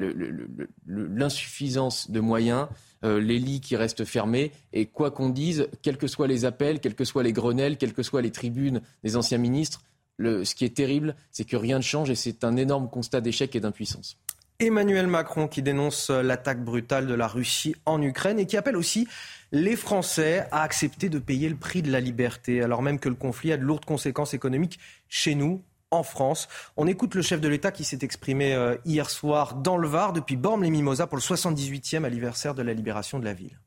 l'insuffisance 0.87 2.11
de 2.11 2.21
moyens 2.21 2.69
euh, 3.05 3.21
les 3.21 3.39
lits 3.39 3.61
qui 3.61 3.77
restent 3.77 4.05
fermés. 4.05 4.51
Et 4.73 4.87
quoi 4.87 5.13
qu'on 5.13 5.29
dise, 5.29 5.69
quels 5.83 5.99
que 5.99 6.09
soient 6.09 6.27
les 6.27 6.45
appels, 6.45 6.81
quels 6.81 6.97
que 6.97 7.05
soient 7.05 7.23
les 7.23 7.33
grenelles, 7.33 7.77
quelles 7.77 7.93
que 7.93 8.03
soient 8.03 8.23
les 8.23 8.33
tribunes 8.33 8.81
des 9.05 9.17
anciens 9.17 9.39
ministres, 9.39 9.83
ce 10.19 10.55
qui 10.55 10.65
est 10.65 10.75
terrible, 10.75 11.15
c'est 11.31 11.45
que 11.45 11.57
rien 11.57 11.79
ne 11.79 11.83
change 11.83 12.11
et 12.11 12.17
c'est 12.17 12.43
un 12.43 12.57
énorme 12.57 12.89
constat 12.89 13.21
d'échec 13.21 13.55
et 13.55 13.61
d'impuissance. 13.61 14.19
Emmanuel 14.59 15.07
Macron 15.07 15.47
qui 15.47 15.63
dénonce 15.63 16.11
l'attaque 16.11 16.65
brutale 16.65 17.07
de 17.07 17.15
la 17.15 17.29
Russie 17.29 17.77
en 17.87 18.03
Ukraine 18.03 18.41
et 18.41 18.47
qui 18.47 18.57
appelle 18.57 18.77
aussi 18.77 19.07
les 19.53 19.77
Français 19.77 20.47
à 20.51 20.63
accepter 20.63 21.09
de 21.09 21.19
payer 21.19 21.49
le 21.49 21.57
prix 21.57 21.83
de 21.83 21.91
la 21.91 22.01
liberté, 22.01 22.63
alors 22.63 22.83
même 22.83 22.99
que 22.99 23.09
le 23.09 23.15
conflit 23.15 23.53
a 23.53 23.57
de 23.57 23.63
lourdes 23.63 23.85
conséquences 23.85 24.35
économiques 24.35 24.79
chez 25.09 25.35
nous, 25.35 25.63
en 25.91 26.03
France. 26.03 26.49
On 26.77 26.87
écoute 26.87 27.15
le 27.15 27.23
chef 27.23 27.41
de 27.41 27.49
l'État 27.49 27.73
qui 27.73 27.85
s'est 27.85 28.01
exprimé 28.03 28.55
euh, 28.55 28.77
hier 28.85 29.09
soir 29.09 29.55
dans 29.55 29.77
le 29.77 29.89
Var 29.89 30.13
depuis 30.13 30.37
Bormes-les-Mimosas 30.37 31.07
pour 31.07 31.17
le 31.17 31.23
78e 31.23 32.05
anniversaire 32.05 32.55
de 32.55 32.63
la 32.63 32.75
libération 32.75 33.19
de 33.19 33.25
la 33.25 33.33
ville. 33.33 33.59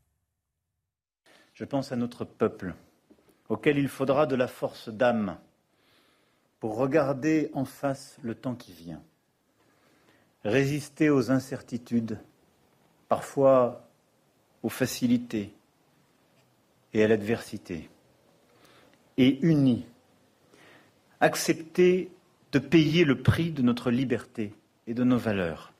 Je 1.54 1.65
pense 1.65 1.91
à 1.91 1.96
notre 1.96 2.26
peuple, 2.26 2.76
auquel 3.50 3.78
il 3.78 3.88
faudra 3.88 4.26
de 4.26 4.36
la 4.36 4.48
force 4.48 4.89
d'âme 4.89 5.38
pour 6.60 6.76
regarder 6.76 7.50
en 7.54 7.65
face 7.65 8.17
le 8.22 8.36
temps 8.36 8.56
qui 8.56 8.72
vient, 8.72 9.02
résister 10.44 11.10
aux 11.10 11.32
incertitudes, 11.32 12.20
parfois 13.10 13.88
aux 14.62 14.70
facilités 14.70 15.54
et 16.93 17.04
à 17.04 17.08
l'adversité, 17.08 17.89
et 19.17 19.39
unis 19.45 19.86
accepter 21.21 22.12
de 22.51 22.60
payer 22.60 23.06
le 23.06 23.21
prix 23.21 23.51
de 23.51 23.62
notre 23.62 23.91
liberté 23.91 24.54
et 24.88 24.93
de 24.93 25.04
nos 25.04 25.17
valeurs. 25.17 25.71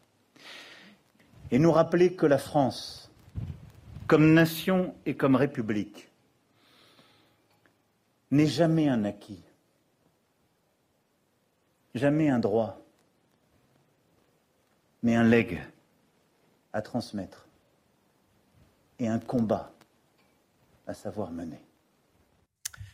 Et 1.50 1.60
nous 1.60 1.72
rappeler 1.72 2.14
que 2.14 2.26
la 2.26 2.38
France, 2.38 3.12
comme 4.08 4.34
nation 4.34 4.96
et 5.06 5.16
comme 5.16 5.36
république, 5.36 6.08
n'est 8.30 8.48
jamais 8.48 8.88
un 8.88 9.04
acquis, 9.04 9.44
jamais 11.94 12.30
un 12.30 12.40
droit, 12.40 12.80
mais 15.04 15.16
un 15.16 15.24
legs 15.24 15.60
à 16.72 16.82
transmettre 16.82 17.48
et 19.00 19.10
un 19.10 19.20
combat 19.20 19.74
à 20.92 20.94
savoir 20.94 21.32
mener. 21.32 21.62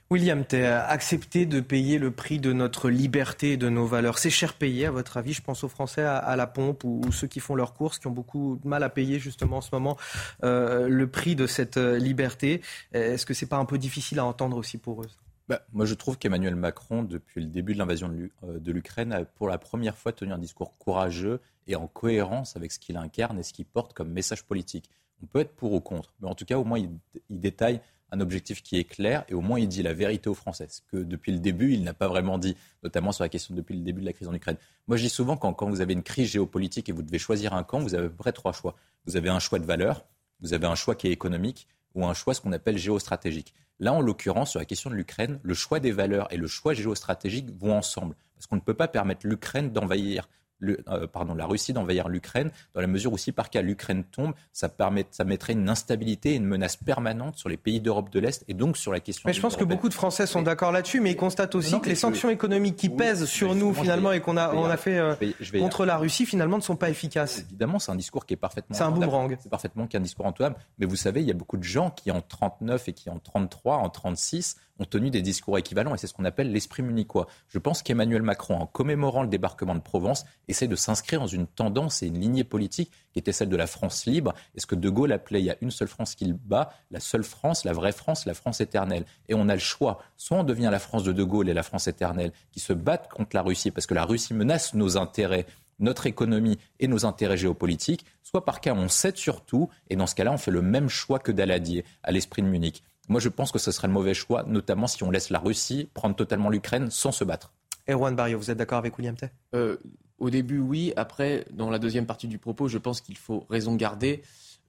William 0.10 0.46
Tay, 0.46 0.66
accepter 0.66 1.46
de 1.46 1.60
payer 1.60 1.98
le 1.98 2.12
prix 2.12 2.40
de 2.40 2.54
notre 2.54 2.90
liberté 2.90 3.54
et 3.54 3.58
de 3.58 3.68
nos 3.68 3.86
valeurs, 3.86 4.20
c'est 4.20 4.30
cher 4.30 4.54
payé 4.54 4.86
à 4.86 4.92
votre 4.92 5.18
avis 5.18 5.34
Je 5.34 5.42
pense 5.42 5.66
aux 5.66 5.68
Français 5.68 6.04
à, 6.04 6.36
la 6.38 6.48
pompe 6.48 6.86
ou, 6.86 7.02
ceux 7.12 7.28
qui 7.28 7.42
font 7.42 7.56
leurs 7.56 7.74
courses, 7.74 8.00
qui 8.00 8.08
ont 8.08 8.12
beaucoup 8.12 8.58
de 8.64 8.68
mal 8.68 8.84
à 8.84 8.90
payer 8.90 9.20
justement 9.20 9.58
en 9.58 9.62
ce 9.62 9.70
moment 9.74 9.98
euh, 10.46 10.88
le 10.88 11.08
prix 11.08 11.36
de 11.36 11.46
cette 11.46 11.76
euh, 11.76 11.98
liberté. 11.98 12.62
Est-ce 12.94 13.26
que 13.26 13.34
c'est 13.34 13.48
pas 13.48 13.58
un 13.58 13.66
peu 13.66 13.78
difficile 13.78 14.20
à 14.20 14.26
entendre 14.26 14.56
aussi 14.56 14.78
pour 14.78 15.02
eux? 15.02 15.10
Bah, 15.50 15.62
moi, 15.74 15.86
je 15.86 15.94
trouve 15.94 16.18
qu'Emmanuel 16.18 16.56
Macron, 16.56 17.04
depuis 17.04 17.42
le 17.42 17.48
début 17.48 17.74
de 17.74 17.80
l'invasion 17.80 18.08
de 18.08 18.30
euh, 18.44 18.60
l'Ukraine, 18.66 19.12
a 19.12 19.26
pour 19.26 19.50
la 19.50 19.58
première 19.58 19.98
fois 19.98 20.14
tenu 20.14 20.32
un 20.32 20.38
discours 20.38 20.78
courageux 20.78 21.42
et 21.68 21.76
en 21.76 21.88
cohérence 21.88 22.56
avec 22.56 22.72
ce 22.72 22.80
qu'il 22.80 22.96
incarne 22.96 23.40
et 23.40 23.44
ce 23.44 23.52
qu'il 23.52 23.66
porte 23.66 23.94
comme 23.94 24.10
message 24.10 24.46
politique. 24.46 24.90
On 25.24 25.26
peut 25.26 25.40
être 25.40 25.56
pour 25.56 25.74
ou 25.74 25.80
contre, 25.80 26.14
mais 26.20 26.28
en 26.28 26.36
tout 26.36 26.46
cas, 26.46 26.58
au 26.58 26.64
moins, 26.64 26.80
il, 26.80 26.90
il 27.30 27.40
détaille 27.40 27.82
un 28.12 28.20
objectif 28.20 28.64
qui 28.64 28.78
est 28.78 28.84
clair 28.84 29.26
et 29.28 29.34
au 29.34 29.42
moins 29.42 29.60
il 29.60 29.68
dit 29.68 29.84
la 29.84 29.94
vérité 29.94 30.30
aux 30.30 30.34
Français, 30.34 30.68
ce 30.70 30.82
que 30.82 30.98
depuis 30.98 31.32
le 31.32 31.40
début 31.40 31.74
il 31.74 31.84
n'a 31.84 31.94
pas 31.94 32.08
vraiment 32.08 32.38
dit, 32.38 32.56
notamment 32.84 33.12
sur 33.12 33.24
la 33.24 33.30
question 33.30 33.54
depuis 33.54 33.76
le 33.76 33.82
début 33.82 34.02
de 34.02 34.06
la 34.06 34.14
crise 34.14 34.28
en 34.28 34.34
Ukraine. 34.34 34.58
Moi 34.88 34.98
je 34.98 35.04
dis 35.04 35.10
souvent 35.10 35.36
quand, 35.36 35.54
quand 35.54 35.70
vous 35.70 35.82
avez 35.82 35.94
une 35.94 36.04
crise 36.04 36.30
géopolitique 36.30 36.88
et 36.90 36.92
vous 36.92 37.04
devez 37.04 37.20
choisir 37.20 37.54
un 37.54 37.64
camp, 37.64 37.80
vous 37.80 37.96
avez 37.96 38.06
à 38.06 38.10
peu 38.10 38.16
près 38.16 38.32
trois 38.32 38.54
choix. 38.54 38.76
Vous 39.06 39.18
avez 39.18 39.30
un 39.30 39.40
choix 39.40 39.60
de 39.60 39.66
valeur, 39.66 40.06
vous 40.40 40.54
avez 40.54 40.68
un 40.68 40.76
choix 40.76 40.96
qui 40.96 41.08
est 41.08 41.12
économique 41.12 41.68
ou 41.96 42.06
un 42.06 42.14
choix 42.14 42.34
ce 42.34 42.42
qu'on 42.42 42.52
appelle 42.54 42.78
géostratégique. 42.78 43.54
Là, 43.80 43.94
en 43.94 44.02
l'occurrence, 44.02 44.52
sur 44.52 44.60
la 44.60 44.66
question 44.66 44.90
de 44.90 44.96
l'Ukraine, 44.96 45.40
le 45.44 45.54
choix 45.54 45.80
des 45.80 45.92
valeurs 45.92 46.32
et 46.32 46.38
le 46.38 46.48
choix 46.48 46.74
géostratégique 46.74 47.50
vont 47.60 47.76
ensemble. 47.78 48.16
Parce 48.36 48.48
qu'on 48.48 48.56
ne 48.56 48.62
peut 48.62 48.74
pas 48.74 48.88
permettre 48.88 49.28
l'Ukraine 49.28 49.72
d'envahir 49.72 50.28
euh, 50.64 51.08
pardon, 51.08 51.36
la 51.36 51.46
Russie 51.46 51.74
d'envahir 51.74 52.10
l'Ukraine, 52.10 52.52
dans 52.74 52.82
la 52.82 52.88
mesure 52.88 53.14
où 53.14 53.18
si 53.18 53.32
par 53.32 53.50
cas 53.50 53.62
l'Ukraine 53.62 54.04
tombe, 54.04 54.34
ça, 54.54 54.70
permet, 54.70 55.06
ça 55.12 55.24
mettrait 55.24 55.54
une 55.54 55.70
instabilité 55.70 56.32
et 56.32 56.36
une 56.36 56.46
menace 56.46 56.76
permanente 56.76 57.38
sur 57.38 57.50
les 57.50 57.58
pays 57.58 57.80
d'Europe 57.80 58.10
de 58.10 58.20
l'Est 58.20 58.44
et 58.48 58.54
donc 58.54 58.78
sur 58.78 58.92
la 58.92 59.00
question. 59.00 59.24
Mais 59.28 59.34
je 59.34 59.42
pense 59.42 59.56
que 59.56 59.64
beaucoup 59.64 59.90
de 59.90 59.94
Français 59.94 60.26
sont 60.26 60.42
d'accord 60.42 60.72
là-dessus, 60.72 61.00
mais 61.00 61.12
ils 61.12 61.18
constatent 61.18 61.56
aussi 61.56 61.80
que 61.80 61.90
les 61.90 61.96
sanctions 61.96 62.30
économiques 62.30 62.76
qui 62.76 62.90
pèsent 62.90 63.26
sur 63.26 63.56
nous 63.56 63.74
finalement 63.74 64.12
et 64.12 64.22
qu'on 64.22 64.38
a, 64.38 64.54
on 64.54 64.66
a 64.66 64.78
fait 64.78 64.98
euh, 64.98 65.16
contre 65.60 65.86
la 65.86 65.98
Russie 65.98 66.26
finalement 66.26 66.58
ne 66.58 66.64
sont 66.64 66.76
pas 66.76 66.90
efficaces. 66.90 67.40
Évidemment, 67.40 67.80
c'est 67.80 67.92
un 67.92 67.96
discours 67.96 68.26
qui 68.26 68.34
est 68.34 68.38
parfaitement. 68.38 68.76
C'est 68.76 68.84
un 68.84 68.92
boomerang. 68.92 69.36
C'est 69.40 69.50
parfaitement 69.50 69.88
qu'un 69.88 70.00
discours 70.00 70.26
entendable. 70.26 70.56
Mais 70.80 70.86
vous 70.86 70.96
savez, 70.96 71.22
il 71.22 71.28
y 71.28 71.32
a 71.32 71.36
beaucoup 71.36 71.58
de 71.58 71.64
gens 71.64 71.92
qui 71.92 72.12
en 72.12 72.22
39 72.22 72.90
et 72.90 72.94
qui 72.94 73.10
en 73.10 73.20
33, 73.20 73.78
en 73.78 73.90
36 73.90 74.56
ont 74.80 74.86
tenu 74.86 75.10
des 75.10 75.22
discours 75.22 75.58
équivalents 75.58 75.96
et 75.96 75.98
c'est 75.98 76.08
ce 76.08 76.14
qu'on 76.14 76.26
appelle 76.26 76.52
l'esprit 76.52 76.84
munichois. 76.84 77.28
Je 77.48 77.60
pense 77.60 77.82
qu'Emmanuel 77.82 78.22
Macron, 78.22 78.56
en 78.56 78.66
commémorant 78.66 79.24
le 79.24 79.28
débarquement 79.28 79.76
de 79.76 79.80
Provence, 79.80 80.26
essaie 80.48 80.68
de 80.68 80.76
s'inscrire 80.76 81.20
dans 81.20 81.28
une 81.28 81.48
tendance 81.48 82.04
et 82.04 82.08
une 82.08 82.20
lignée 82.20 82.44
politique 82.44 82.92
qui 83.14 83.20
était 83.20 83.32
celle 83.32 83.50
de 83.50 83.56
la 83.56 83.68
France 83.68 84.06
libre 84.06 84.34
et 84.56 84.60
ce 84.60 84.66
que 84.66 84.76
De 84.76 84.90
Gaulle 84.90 85.12
appelait 85.12 85.42
il 85.42 85.46
y 85.46 85.52
a 85.52 85.58
une 85.62 85.72
seule 85.72 85.88
France 85.88 86.16
qu'il 86.16 86.34
bat, 86.34 86.72
la 86.92 87.00
seule 87.00 87.24
France, 87.24 87.66
la 87.66 87.74
vraie 87.74 87.92
France, 87.92 88.26
la 88.26 88.34
France 88.34 88.62
éternelle? 88.62 89.06
Et 89.28 89.34
on 89.34 89.50
a 89.50 89.54
le 89.54 89.60
choix. 89.60 90.00
Soit 90.16 90.38
on 90.38 90.44
devient 90.44 90.70
la 90.72 90.80
France 90.80 91.04
de 91.04 91.12
De 91.12 91.24
Gaulle 91.24 91.50
et 91.50 91.54
la 91.54 91.64
France 91.64 91.88
éternelle 91.88 92.32
qui 92.52 92.60
se 92.60 92.74
battent 92.74 93.10
contre 93.10 93.36
la 93.36 93.42
Russie 93.42 93.72
parce 93.72 93.88
que 93.88 93.94
la 93.94 94.06
Russie 94.06 94.34
menace 94.34 94.74
nos 94.74 94.98
intérêts 94.98 95.46
notre 95.80 96.08
économie 96.08 96.58
et 96.80 96.88
nos 96.88 97.06
intérêts 97.06 97.38
géopolitiques, 97.38 98.06
soit 98.24 98.46
par 98.46 98.62
cas 98.62 98.74
on 98.74 98.88
cède 98.88 99.18
surtout, 99.18 99.70
et 99.90 99.96
dans 99.96 100.08
ce 100.08 100.16
cas-là 100.16 100.32
on 100.32 100.38
fait 100.38 100.52
le 100.52 100.62
même 100.62 100.90
choix 100.90 101.20
que 101.20 101.32
Daladier 101.32 101.86
à 102.04 102.12
l'esprit 102.12 102.42
de 102.42 102.48
Munich. 102.48 102.84
Moi, 103.08 103.20
je 103.20 103.30
pense 103.30 103.52
que 103.52 103.60
ce 103.60 103.72
serait 103.72 103.88
le 103.88 103.94
mauvais 103.94 104.14
choix, 104.14 104.44
notamment 104.44 104.88
si 104.88 105.04
on 105.04 105.12
laisse 105.12 105.30
la 105.30 105.40
Russie 105.40 105.90
prendre 105.94 106.16
totalement 106.16 106.50
l'Ukraine 106.50 106.90
sans 106.92 107.12
se 107.12 107.24
battre. 107.24 107.54
Erwan 107.90 108.16
Barrio, 108.16 108.38
vous 108.38 108.52
êtes 108.52 108.58
d'accord 108.58 108.80
avec 108.80 108.98
William 108.98 109.16
Tay 109.16 109.30
euh, 109.56 109.78
Au 110.20 110.30
début, 110.30 110.60
oui. 110.60 110.94
Après, 110.98 111.46
dans 111.52 111.70
la 111.70 111.80
deuxième 111.80 112.06
partie 112.06 112.28
du 112.28 112.38
propos, 112.38 112.68
je 112.68 112.78
pense 112.78 113.00
qu'il 113.02 113.18
faut 113.18 113.46
raison 113.50 113.76
garder. 113.76 114.24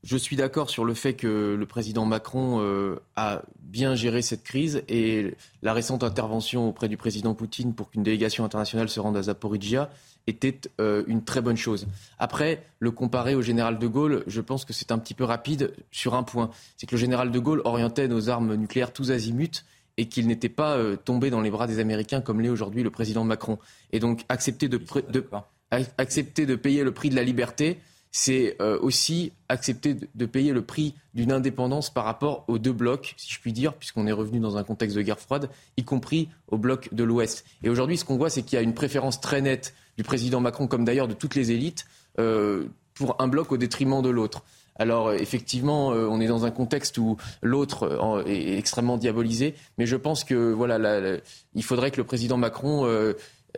Je 0.04 0.16
suis 0.16 0.36
d'accord 0.36 0.70
sur 0.70 0.84
le 0.84 0.94
fait 0.94 1.14
que 1.14 1.56
le 1.58 1.66
président 1.66 2.04
Macron 2.04 2.60
euh, 2.60 3.00
a 3.16 3.42
bien 3.58 3.96
géré 3.96 4.22
cette 4.22 4.44
crise 4.44 4.84
et 4.88 5.34
la 5.62 5.72
récente 5.72 6.04
intervention 6.04 6.68
auprès 6.68 6.88
du 6.88 6.96
président 6.96 7.34
Poutine 7.34 7.74
pour 7.74 7.90
qu'une 7.90 8.04
délégation 8.04 8.44
internationale 8.44 8.88
se 8.88 9.00
rende 9.00 9.16
à 9.16 9.22
Zaporizhia 9.22 9.90
était 10.28 10.60
euh, 10.80 11.02
une 11.06 11.24
très 11.24 11.40
bonne 11.40 11.56
chose. 11.56 11.86
Après, 12.18 12.64
le 12.78 12.90
comparer 12.90 13.34
au 13.34 13.42
général 13.42 13.78
de 13.78 13.86
Gaulle, 13.86 14.24
je 14.26 14.40
pense 14.40 14.64
que 14.64 14.72
c'est 14.72 14.92
un 14.92 14.98
petit 14.98 15.14
peu 15.14 15.24
rapide 15.24 15.72
sur 15.90 16.14
un 16.14 16.22
point. 16.22 16.50
C'est 16.76 16.86
que 16.86 16.94
le 16.94 17.00
général 17.00 17.30
de 17.30 17.38
Gaulle 17.38 17.62
orientait 17.64 18.08
nos 18.08 18.28
armes 18.28 18.54
nucléaires 18.54 18.92
tous 18.92 19.10
azimuts 19.10 19.64
et 19.96 20.06
qu'il 20.06 20.26
n'était 20.26 20.48
pas 20.48 20.76
euh, 20.76 20.96
tombé 20.96 21.30
dans 21.30 21.40
les 21.40 21.50
bras 21.50 21.66
des 21.66 21.80
Américains 21.80 22.20
comme 22.20 22.40
l'est 22.40 22.48
aujourd'hui 22.48 22.82
le 22.82 22.90
président 22.90 23.24
Macron. 23.24 23.58
Et 23.92 23.98
donc 23.98 24.24
accepter 24.28 24.68
de, 24.68 24.80
accepter 25.70 26.46
de 26.46 26.54
payer 26.54 26.84
le 26.84 26.92
prix 26.92 27.10
de 27.10 27.16
la 27.16 27.24
liberté, 27.24 27.78
c'est 28.10 28.56
euh, 28.60 28.78
aussi 28.80 29.32
accepter 29.48 29.94
de 30.14 30.26
payer 30.26 30.52
le 30.52 30.62
prix 30.62 30.94
d'une 31.14 31.32
indépendance 31.32 31.90
par 31.90 32.04
rapport 32.04 32.44
aux 32.48 32.58
deux 32.58 32.72
blocs, 32.72 33.14
si 33.16 33.32
je 33.32 33.40
puis 33.40 33.52
dire, 33.52 33.74
puisqu'on 33.74 34.06
est 34.06 34.12
revenu 34.12 34.40
dans 34.40 34.56
un 34.56 34.64
contexte 34.64 34.96
de 34.96 35.02
guerre 35.02 35.18
froide, 35.18 35.50
y 35.76 35.84
compris 35.84 36.28
au 36.48 36.58
bloc 36.58 36.88
de 36.92 37.04
l'Ouest. 37.04 37.44
Et 37.62 37.68
aujourd'hui, 37.68 37.96
ce 37.98 38.04
qu'on 38.04 38.16
voit, 38.16 38.30
c'est 38.30 38.42
qu'il 38.42 38.56
y 38.56 38.58
a 38.58 38.62
une 38.62 38.74
préférence 38.74 39.20
très 39.20 39.40
nette 39.40 39.74
du 39.96 40.04
président 40.04 40.40
Macron, 40.40 40.66
comme 40.66 40.84
d'ailleurs 40.84 41.08
de 41.08 41.14
toutes 41.14 41.34
les 41.34 41.50
élites, 41.50 41.86
euh, 42.18 42.66
pour 42.94 43.16
un 43.20 43.28
bloc 43.28 43.52
au 43.52 43.56
détriment 43.56 44.02
de 44.02 44.08
l'autre. 44.08 44.42
Alors 44.80 45.12
effectivement, 45.12 45.92
euh, 45.92 46.06
on 46.08 46.20
est 46.20 46.28
dans 46.28 46.44
un 46.44 46.52
contexte 46.52 46.98
où 46.98 47.16
l'autre 47.42 48.24
est 48.26 48.56
extrêmement 48.56 48.96
diabolisé, 48.96 49.54
mais 49.76 49.86
je 49.86 49.96
pense 49.96 50.22
que 50.22 50.52
voilà, 50.52 51.18
il 51.54 51.64
faudrait 51.64 51.90
que 51.90 51.96
le 51.96 52.04
président 52.04 52.36
Macron 52.36 52.86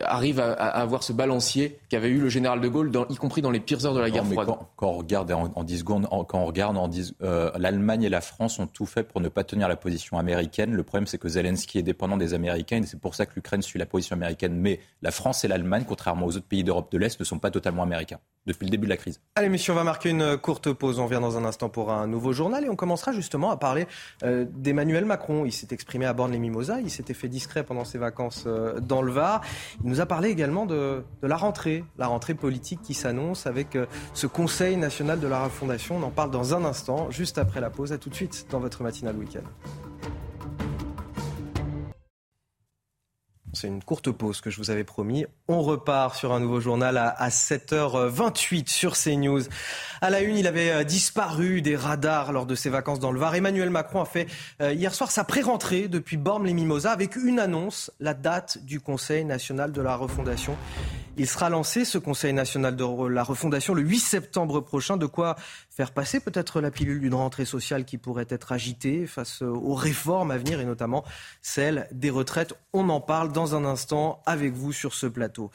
arrive 0.03 0.39
à, 0.39 0.51
avoir 0.51 1.03
ce 1.03 1.13
balancier 1.13 1.79
qu'avait 1.89 2.09
eu 2.09 2.19
le 2.19 2.29
général 2.29 2.61
de 2.61 2.67
Gaulle, 2.67 2.91
y 3.09 3.15
compris 3.15 3.41
dans 3.41 3.51
les 3.51 3.59
pires 3.59 3.85
heures 3.85 3.93
de 3.93 3.99
la 3.99 4.09
guerre 4.09 4.25
froide. 4.25 4.49
Quand, 4.75 4.87
on 4.87 4.97
regarde 4.97 5.31
en, 5.31 5.63
10 5.63 5.79
secondes, 5.79 6.07
quand 6.09 6.39
on 6.39 6.45
regarde 6.45 6.77
en 6.77 6.87
10, 6.87 7.15
euh, 7.21 7.51
l'Allemagne 7.57 8.03
et 8.03 8.09
la 8.09 8.21
France 8.21 8.59
ont 8.59 8.67
tout 8.67 8.85
fait 8.85 9.03
pour 9.03 9.21
ne 9.21 9.29
pas 9.29 9.43
tenir 9.43 9.67
la 9.67 9.75
position 9.75 10.17
américaine. 10.17 10.73
Le 10.73 10.83
problème, 10.83 11.07
c'est 11.07 11.17
que 11.17 11.29
Zelensky 11.29 11.79
est 11.79 11.83
dépendant 11.83 12.17
des 12.17 12.33
Américains 12.33 12.81
et 12.81 12.85
c'est 12.85 12.99
pour 12.99 13.15
ça 13.15 13.25
que 13.25 13.33
l'Ukraine 13.35 13.61
suit 13.61 13.79
la 13.79 13.85
position 13.85 14.15
américaine. 14.15 14.55
Mais 14.55 14.79
la 15.01 15.11
France 15.11 15.43
et 15.43 15.47
l'Allemagne, 15.47 15.85
contrairement 15.87 16.25
aux 16.25 16.37
autres 16.37 16.47
pays 16.47 16.63
d'Europe 16.63 16.91
de 16.91 16.97
l'Est, 16.97 17.19
ne 17.19 17.25
sont 17.25 17.39
pas 17.39 17.51
totalement 17.51 17.83
américains 17.83 18.19
depuis 18.45 18.65
le 18.65 18.71
début 18.71 18.85
de 18.85 18.89
la 18.89 18.97
crise. 18.97 19.19
Allez, 19.35 19.49
messieurs, 19.49 19.73
on 19.73 19.75
va 19.75 19.83
marquer 19.83 20.09
une 20.09 20.37
courte 20.37 20.71
pause. 20.73 20.99
On 20.99 21.05
vient 21.05 21.21
dans 21.21 21.37
un 21.37 21.45
instant 21.45 21.69
pour 21.69 21.91
un 21.91 22.07
nouveau 22.07 22.33
journal 22.33 22.65
et 22.65 22.69
on 22.69 22.75
commencera 22.75 23.11
justement 23.11 23.51
à 23.51 23.57
parler 23.57 23.87
euh, 24.23 24.45
d'Emmanuel 24.49 25.05
Macron. 25.05 25.45
Il 25.45 25.51
s'est 25.51 25.67
exprimé 25.71 26.05
à 26.05 26.13
Borne-les-Mimosas. 26.13 26.81
Il 26.81 26.89
s'était 26.89 27.13
fait 27.13 27.27
discret 27.27 27.63
pendant 27.63 27.85
ses 27.85 27.97
vacances 27.97 28.45
euh, 28.47 28.79
dans 28.79 29.01
le 29.01 29.11
Var. 29.11 29.41
Il 29.83 29.89
nous 29.89 30.01
a 30.01 30.05
parlé 30.05 30.29
également 30.29 30.65
de, 30.65 31.03
la 31.21 31.37
rentrée, 31.37 31.83
la 31.97 32.07
rentrée 32.07 32.33
politique 32.33 32.81
qui 32.81 32.93
s'annonce 32.93 33.45
avec 33.45 33.75
euh, 33.75 33.85
ce 34.13 34.27
Conseil 34.27 34.77
national 34.77 35.19
de 35.19 35.27
la 35.27 35.43
refondation. 35.43 35.97
On 35.97 36.03
en 36.03 36.11
parle 36.11 36.31
dans 36.31 36.55
un 36.55 36.65
instant, 36.65 37.11
juste 37.11 37.37
après 37.37 37.61
la 37.61 37.69
pause. 37.69 37.91
À 37.91 37.97
tout 37.97 38.09
de 38.09 38.15
suite 38.15 38.47
dans 38.49 38.59
votre 38.59 38.83
matinale 38.83 39.17
week-end. 39.17 39.41
C'est 43.53 43.67
une 43.67 43.83
courte 43.83 44.11
pause 44.11 44.41
que 44.41 44.49
je 44.49 44.57
vous 44.57 44.71
avais 44.71 44.83
promis. 44.83 45.25
On 45.47 45.61
repart 45.61 46.15
sur 46.15 46.31
un 46.33 46.39
nouveau 46.39 46.59
journal 46.61 46.97
à, 46.97 47.29
7h28 47.29 48.69
sur 48.69 48.95
CNews. 48.95 49.41
À 50.01 50.09
la 50.09 50.21
une, 50.21 50.37
il 50.37 50.47
avait 50.47 50.71
euh, 50.71 50.83
disparu 50.83 51.61
des 51.61 51.75
radars 51.75 52.31
lors 52.31 52.45
de 52.45 52.55
ses 52.55 52.69
vacances 52.69 52.99
dans 52.99 53.11
le 53.11 53.19
Var. 53.19 53.35
Emmanuel 53.35 53.69
Macron 53.69 54.01
a 54.01 54.05
fait 54.05 54.27
euh, 54.61 54.73
hier 54.73 54.93
soir 54.93 55.11
sa 55.11 55.23
pré-rentrée 55.23 55.87
depuis 55.87 56.17
Bormes-les-Mimosas 56.17 56.91
avec 56.91 57.15
une 57.15 57.39
annonce, 57.39 57.91
la 57.99 58.13
date 58.13 58.63
du 58.63 58.79
Conseil 58.79 59.25
national 59.25 59.71
de 59.71 59.81
la 59.81 59.95
refondation. 59.95 60.55
Il 61.17 61.27
sera 61.27 61.49
lancé, 61.49 61.83
ce 61.83 61.97
Conseil 61.97 62.31
national 62.31 62.75
de 62.75 63.07
la 63.07 63.23
refondation, 63.23 63.73
le 63.73 63.81
8 63.81 63.99
septembre 63.99 64.61
prochain. 64.61 64.95
De 64.95 65.05
quoi 65.05 65.35
faire 65.69 65.91
passer 65.91 66.19
peut-être 66.19 66.61
la 66.61 66.71
pilule 66.71 67.01
d'une 67.01 67.13
rentrée 67.13 67.45
sociale 67.45 67.83
qui 67.83 67.97
pourrait 67.97 68.27
être 68.29 68.53
agitée 68.53 69.05
face 69.07 69.41
aux 69.41 69.73
réformes 69.73 70.31
à 70.31 70.37
venir 70.37 70.61
et 70.61 70.65
notamment 70.65 71.03
celle 71.41 71.87
des 71.91 72.09
retraites. 72.09 72.53
On 72.71 72.87
en 72.89 73.01
parle 73.01 73.31
dans 73.31 73.55
un 73.55 73.65
instant 73.65 74.21
avec 74.25 74.53
vous 74.53 74.71
sur 74.71 74.93
ce 74.93 75.05
plateau. 75.05 75.51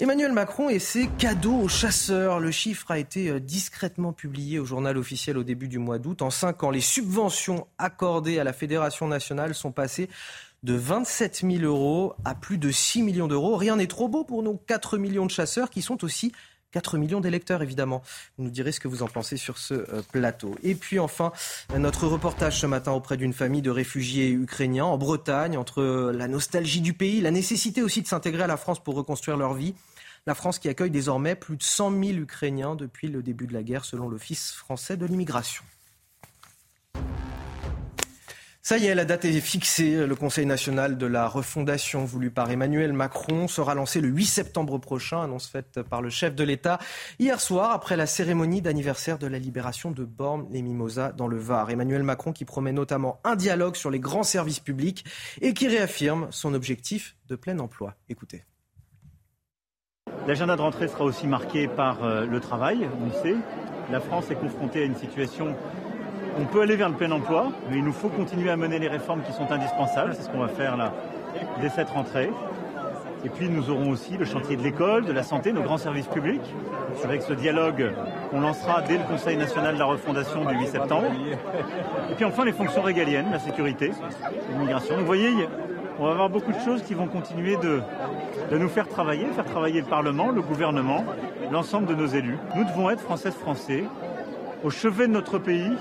Emmanuel 0.00 0.32
Macron 0.32 0.70
et 0.70 0.78
ses 0.78 1.08
cadeaux 1.08 1.58
aux 1.58 1.68
chasseurs. 1.68 2.40
Le 2.40 2.50
chiffre 2.50 2.90
a 2.90 2.98
été 2.98 3.28
euh, 3.28 3.38
discrètement 3.38 4.14
publié 4.14 4.58
au 4.58 4.64
journal 4.64 4.96
officiel 4.96 5.36
au 5.36 5.42
début 5.44 5.68
du 5.68 5.78
mois 5.78 5.98
d'août. 5.98 6.22
En 6.22 6.30
cinq 6.30 6.62
ans, 6.64 6.70
les 6.70 6.80
subventions 6.80 7.66
accordées 7.76 8.38
à 8.38 8.44
la 8.44 8.54
Fédération 8.54 9.06
nationale 9.08 9.54
sont 9.54 9.72
passées 9.72 10.08
de 10.62 10.74
27 10.74 11.42
000 11.48 11.62
euros 11.64 12.14
à 12.24 12.34
plus 12.34 12.58
de 12.58 12.70
6 12.70 13.02
millions 13.02 13.28
d'euros. 13.28 13.56
Rien 13.56 13.76
n'est 13.76 13.86
trop 13.86 14.08
beau 14.08 14.24
pour 14.24 14.42
nos 14.42 14.54
4 14.54 14.98
millions 14.98 15.26
de 15.26 15.30
chasseurs 15.30 15.70
qui 15.70 15.82
sont 15.82 16.04
aussi 16.04 16.32
4 16.72 16.98
millions 16.98 17.20
d'électeurs, 17.20 17.62
évidemment. 17.62 18.02
Vous 18.36 18.44
nous 18.44 18.50
direz 18.50 18.72
ce 18.72 18.80
que 18.80 18.88
vous 18.88 19.02
en 19.02 19.08
pensez 19.08 19.36
sur 19.36 19.58
ce 19.58 19.74
euh, 19.74 20.02
plateau. 20.12 20.56
Et 20.62 20.74
puis 20.74 20.98
enfin, 20.98 21.32
notre 21.76 22.06
reportage 22.06 22.60
ce 22.60 22.66
matin 22.66 22.92
auprès 22.92 23.16
d'une 23.16 23.32
famille 23.32 23.62
de 23.62 23.70
réfugiés 23.70 24.30
ukrainiens 24.30 24.84
en 24.84 24.98
Bretagne, 24.98 25.56
entre 25.56 26.12
la 26.14 26.28
nostalgie 26.28 26.80
du 26.80 26.92
pays, 26.92 27.20
la 27.20 27.30
nécessité 27.30 27.82
aussi 27.82 28.02
de 28.02 28.06
s'intégrer 28.06 28.44
à 28.44 28.46
la 28.46 28.56
France 28.56 28.82
pour 28.82 28.94
reconstruire 28.94 29.36
leur 29.36 29.54
vie. 29.54 29.74
La 30.26 30.34
France 30.34 30.58
qui 30.58 30.68
accueille 30.68 30.90
désormais 30.90 31.34
plus 31.34 31.56
de 31.56 31.62
100 31.62 31.90
000 31.90 32.02
Ukrainiens 32.18 32.74
depuis 32.76 33.08
le 33.08 33.22
début 33.22 33.46
de 33.46 33.54
la 33.54 33.62
guerre, 33.62 33.86
selon 33.86 34.08
l'Office 34.08 34.52
français 34.52 34.98
de 34.98 35.06
l'immigration. 35.06 35.64
Ça 38.62 38.76
y 38.76 38.86
est, 38.86 38.94
la 38.94 39.06
date 39.06 39.24
est 39.24 39.40
fixée. 39.40 40.06
Le 40.06 40.14
Conseil 40.14 40.44
national 40.44 40.98
de 40.98 41.06
la 41.06 41.26
refondation 41.26 42.04
voulu 42.04 42.30
par 42.30 42.50
Emmanuel 42.50 42.92
Macron 42.92 43.48
sera 43.48 43.74
lancé 43.74 44.02
le 44.02 44.08
8 44.08 44.26
septembre 44.26 44.76
prochain, 44.76 45.22
annonce 45.22 45.48
faite 45.48 45.80
par 45.82 46.02
le 46.02 46.10
chef 46.10 46.34
de 46.34 46.44
l'État 46.44 46.78
hier 47.18 47.40
soir 47.40 47.70
après 47.70 47.96
la 47.96 48.04
cérémonie 48.04 48.60
d'anniversaire 48.60 49.16
de 49.16 49.26
la 49.26 49.38
libération 49.38 49.92
de 49.92 50.04
Bormes-les-Mimosas 50.04 51.12
dans 51.12 51.26
le 51.26 51.38
Var. 51.38 51.70
Emmanuel 51.70 52.02
Macron 52.02 52.32
qui 52.34 52.44
promet 52.44 52.72
notamment 52.72 53.18
un 53.24 53.34
dialogue 53.34 53.76
sur 53.76 53.90
les 53.90 53.98
grands 53.98 54.24
services 54.24 54.60
publics 54.60 55.06
et 55.40 55.54
qui 55.54 55.66
réaffirme 55.66 56.28
son 56.30 56.52
objectif 56.52 57.16
de 57.28 57.36
plein 57.36 57.58
emploi. 57.60 57.94
Écoutez. 58.10 58.44
L'agenda 60.26 60.56
de 60.56 60.60
rentrée 60.60 60.88
sera 60.88 61.04
aussi 61.04 61.26
marqué 61.26 61.66
par 61.66 62.04
euh, 62.04 62.26
le 62.26 62.40
travail, 62.40 62.86
on 63.00 63.06
le 63.06 63.12
sait. 63.22 63.36
La 63.90 64.00
France 64.00 64.30
est 64.30 64.34
confrontée 64.34 64.82
à 64.82 64.84
une 64.84 64.96
situation 64.96 65.56
on 66.38 66.44
peut 66.44 66.62
aller 66.62 66.76
vers 66.76 66.88
le 66.88 66.94
plein 66.94 67.10
emploi, 67.10 67.48
mais 67.70 67.78
il 67.78 67.84
nous 67.84 67.92
faut 67.92 68.08
continuer 68.08 68.50
à 68.50 68.56
mener 68.56 68.78
les 68.78 68.88
réformes 68.88 69.22
qui 69.22 69.32
sont 69.32 69.50
indispensables. 69.50 70.14
C'est 70.14 70.22
ce 70.22 70.28
qu'on 70.30 70.38
va 70.38 70.48
faire 70.48 70.76
là 70.76 70.92
dès 71.60 71.68
cette 71.68 71.90
rentrée. 71.90 72.30
Et 73.24 73.28
puis 73.28 73.48
nous 73.50 73.68
aurons 73.68 73.90
aussi 73.90 74.16
le 74.16 74.24
chantier 74.24 74.56
de 74.56 74.62
l'école, 74.62 75.04
de 75.04 75.12
la 75.12 75.22
santé, 75.22 75.52
nos 75.52 75.62
grands 75.62 75.78
services 75.78 76.06
publics. 76.06 76.54
Avec 77.04 77.22
ce 77.22 77.32
dialogue 77.32 77.92
qu'on 78.30 78.40
lancera 78.40 78.82
dès 78.82 78.96
le 78.96 79.04
Conseil 79.04 79.36
national 79.36 79.74
de 79.74 79.78
la 79.78 79.84
refondation 79.84 80.44
du 80.44 80.54
8 80.56 80.66
septembre. 80.68 81.08
Et 82.10 82.14
puis 82.14 82.24
enfin 82.24 82.44
les 82.44 82.52
fonctions 82.52 82.82
régaliennes, 82.82 83.30
la 83.30 83.38
sécurité, 83.38 83.92
l'immigration. 84.50 84.96
Vous 84.98 85.06
voyez, 85.06 85.30
on 85.98 86.06
va 86.06 86.12
avoir 86.12 86.30
beaucoup 86.30 86.52
de 86.52 86.60
choses 86.60 86.82
qui 86.82 86.94
vont 86.94 87.06
continuer 87.06 87.56
de, 87.56 87.82
de 88.50 88.58
nous 88.58 88.68
faire 88.68 88.88
travailler, 88.88 89.26
faire 89.26 89.44
travailler 89.44 89.80
le 89.80 89.86
Parlement, 89.86 90.30
le 90.30 90.40
gouvernement, 90.40 91.04
l'ensemble 91.52 91.86
de 91.86 91.94
nos 91.94 92.06
élus. 92.06 92.38
Nous 92.56 92.64
devons 92.64 92.88
être 92.88 93.00
Françaises 93.00 93.34
Français 93.34 93.84
au 94.64 94.70
chevet 94.70 95.06
de 95.06 95.12
notre 95.12 95.38
pays 95.38 95.72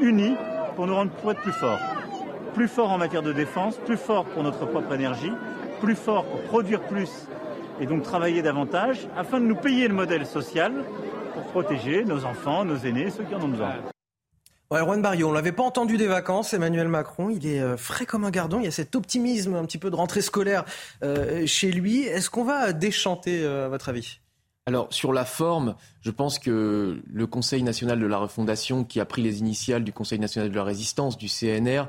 unis 0.00 0.36
pour 0.76 0.86
nous 0.86 0.94
rendre 0.94 1.10
pour 1.10 1.32
être 1.32 1.42
plus 1.42 1.52
forts. 1.52 1.80
Plus 2.54 2.68
forts 2.68 2.90
en 2.90 2.98
matière 2.98 3.22
de 3.22 3.32
défense, 3.32 3.76
plus 3.78 3.96
forts 3.96 4.24
pour 4.24 4.42
notre 4.42 4.66
propre 4.66 4.92
énergie, 4.94 5.32
plus 5.80 5.94
forts 5.94 6.24
pour 6.24 6.42
produire 6.42 6.80
plus 6.82 7.28
et 7.80 7.86
donc 7.86 8.02
travailler 8.02 8.42
davantage 8.42 9.08
afin 9.16 9.40
de 9.40 9.46
nous 9.46 9.56
payer 9.56 9.88
le 9.88 9.94
modèle 9.94 10.26
social 10.26 10.72
pour 11.34 11.44
protéger 11.44 12.04
nos 12.04 12.24
enfants, 12.24 12.64
nos 12.64 12.76
aînés, 12.76 13.10
ceux 13.10 13.24
qui 13.24 13.34
en 13.34 13.42
ont 13.42 13.48
besoin. 13.48 13.74
Ouais, 14.70 14.80
Juan 14.80 15.02
Barrio, 15.02 15.28
on 15.28 15.32
l'avait 15.32 15.50
pas 15.50 15.64
entendu 15.64 15.96
des 15.96 16.06
vacances, 16.06 16.54
Emmanuel 16.54 16.86
Macron, 16.86 17.28
il 17.28 17.44
est 17.44 17.60
euh, 17.60 17.76
frais 17.76 18.06
comme 18.06 18.24
un 18.24 18.30
gardon, 18.30 18.60
il 18.60 18.66
y 18.66 18.68
a 18.68 18.70
cet 18.70 18.94
optimisme 18.94 19.56
un 19.56 19.64
petit 19.64 19.78
peu 19.78 19.90
de 19.90 19.96
rentrée 19.96 20.22
scolaire 20.22 20.64
euh, 21.02 21.44
chez 21.44 21.72
lui. 21.72 22.04
Est-ce 22.04 22.30
qu'on 22.30 22.44
va 22.44 22.72
déchanter 22.72 23.42
euh, 23.42 23.66
à 23.66 23.68
votre 23.68 23.88
avis? 23.88 24.20
Alors 24.66 24.92
sur 24.92 25.12
la 25.12 25.24
forme, 25.24 25.74
je 26.00 26.10
pense 26.10 26.38
que 26.38 27.02
le 27.04 27.26
Conseil 27.26 27.62
national 27.62 27.98
de 27.98 28.06
la 28.06 28.18
refondation, 28.18 28.84
qui 28.84 29.00
a 29.00 29.04
pris 29.04 29.22
les 29.22 29.38
initiales 29.38 29.84
du 29.84 29.92
Conseil 29.92 30.18
national 30.18 30.50
de 30.50 30.56
la 30.56 30.64
résistance, 30.64 31.16
du 31.16 31.28
CNR, 31.28 31.88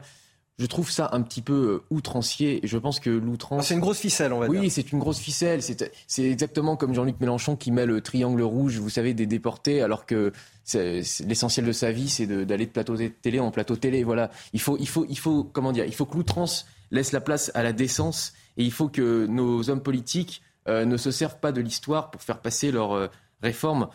je 0.61 0.67
trouve 0.67 0.91
ça 0.91 1.09
un 1.13 1.21
petit 1.21 1.41
peu 1.41 1.53
euh, 1.53 1.83
outrancier. 1.89 2.59
Je 2.63 2.77
pense 2.77 2.99
que 2.99 3.09
l'outrance. 3.09 3.61
Ah, 3.61 3.67
c'est 3.67 3.73
une 3.73 3.79
grosse 3.79 3.97
ficelle, 3.97 4.31
on 4.31 4.39
va 4.39 4.47
dire. 4.47 4.61
Oui, 4.61 4.69
c'est 4.69 4.91
une 4.91 4.99
grosse 4.99 5.17
ficelle. 5.17 5.61
C'est 5.63 6.23
exactement 6.23 6.75
comme 6.75 6.93
Jean-Luc 6.93 7.19
Mélenchon 7.19 7.55
qui 7.55 7.71
met 7.71 7.87
le 7.87 8.01
triangle 8.01 8.43
rouge, 8.43 8.77
vous 8.77 8.89
savez, 8.89 9.15
des 9.15 9.25
déportés, 9.25 9.81
alors 9.81 10.05
que 10.05 10.31
l'essentiel 10.73 11.65
de 11.65 11.71
sa 11.71 11.91
vie, 11.91 12.09
c'est 12.09 12.27
d'aller 12.27 12.67
de, 12.67 12.71
plateau 12.71 12.95
télé 12.95 13.39
en 13.39 13.49
plateau 13.49 13.75
télé. 13.75 14.03
Voilà. 14.03 14.29
Il 14.53 14.61
faut, 14.61 14.77
il 14.79 14.87
faut, 14.87 15.05
il 15.09 15.17
faut, 15.17 15.43
comment 15.43 15.71
dire, 15.71 15.85
il 15.85 15.95
faut 15.95 16.05
que 16.05 16.15
l'outrance 16.15 16.67
laisse 16.91 17.11
la 17.11 17.21
place 17.21 17.51
à 17.55 17.63
la 17.63 17.73
décence 17.73 18.33
et 18.57 18.63
il 18.63 18.71
faut 18.71 18.89
que 18.89 19.25
nos 19.25 19.69
hommes 19.71 19.81
politiques 19.81 20.43
euh, 20.67 20.85
ne 20.85 20.97
se 20.97 21.09
servent 21.09 21.39
pas 21.39 21.51
de 21.51 21.59
l'histoire 21.59 22.11
pour 22.11 22.21
faire 22.21 22.39
passer 22.39 22.71
leurs 22.71 22.93
euh, 22.93 23.07
réformes 23.41 23.87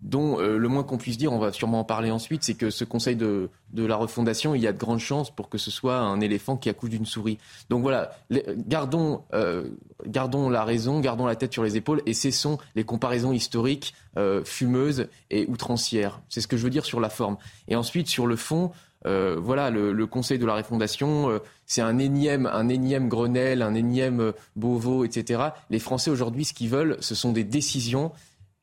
dont 0.00 0.38
euh, 0.38 0.58
le 0.58 0.68
moins 0.68 0.82
qu'on 0.82 0.98
puisse 0.98 1.16
dire, 1.16 1.32
on 1.32 1.38
va 1.38 1.52
sûrement 1.52 1.80
en 1.80 1.84
parler 1.84 2.10
ensuite, 2.10 2.42
c'est 2.44 2.54
que 2.54 2.68
ce 2.68 2.84
Conseil 2.84 3.16
de, 3.16 3.50
la 3.74 3.96
refondation, 3.96 4.54
il 4.54 4.60
y 4.60 4.66
a 4.66 4.72
de 4.72 4.78
grandes 4.78 5.00
chances 5.00 5.34
pour 5.34 5.48
que 5.48 5.56
ce 5.56 5.70
soit 5.70 5.96
un 5.96 6.20
éléphant 6.20 6.56
qui 6.58 6.68
accouche 6.68 6.90
d'une 6.90 7.06
souris. 7.06 7.38
Donc 7.70 7.80
voilà, 7.80 8.10
gardons, 8.66 9.24
gardons 10.06 10.50
la 10.50 10.62
raison, 10.62 11.00
gardons 11.00 11.24
la 11.24 11.36
tête 11.36 11.54
sur 11.54 11.64
les 11.64 11.78
épaules 11.78 12.02
et 12.04 12.12
cessons 12.12 12.58
les 12.74 12.84
comparaisons 12.84 13.32
historiques 13.32 13.94
fumeuses 14.44 15.08
et 15.30 15.46
outrancières. 15.46 16.20
C'est 16.28 16.42
ce 16.42 16.48
que 16.48 16.58
je 16.58 16.64
veux 16.64 16.70
dire 16.70 16.84
sur 16.84 17.00
la 17.00 17.08
forme. 17.08 17.38
Et 17.68 17.74
ensuite, 17.74 18.06
sur 18.06 18.26
le 18.26 18.36
fond, 18.36 18.72
euh, 19.06 19.36
voilà, 19.38 19.70
le, 19.70 20.06
Conseil 20.06 20.38
de 20.38 20.46
la 20.46 20.54
Réfondation, 20.54 21.30
euh, 21.30 21.38
c'est 21.66 21.82
un 21.82 21.98
énième, 21.98 22.46
un 22.46 22.68
énième 22.68 23.08
Grenelle, 23.08 23.62
un 23.62 23.74
énième 23.74 24.20
euh, 24.20 24.32
Beauvau, 24.56 25.04
etc. 25.04 25.42
Les 25.70 25.78
Français 25.78 26.10
aujourd'hui, 26.10 26.44
ce 26.44 26.54
qu'ils 26.54 26.70
veulent, 26.70 26.96
ce 27.00 27.14
sont 27.14 27.32
des 27.32 27.44
décisions 27.44 28.12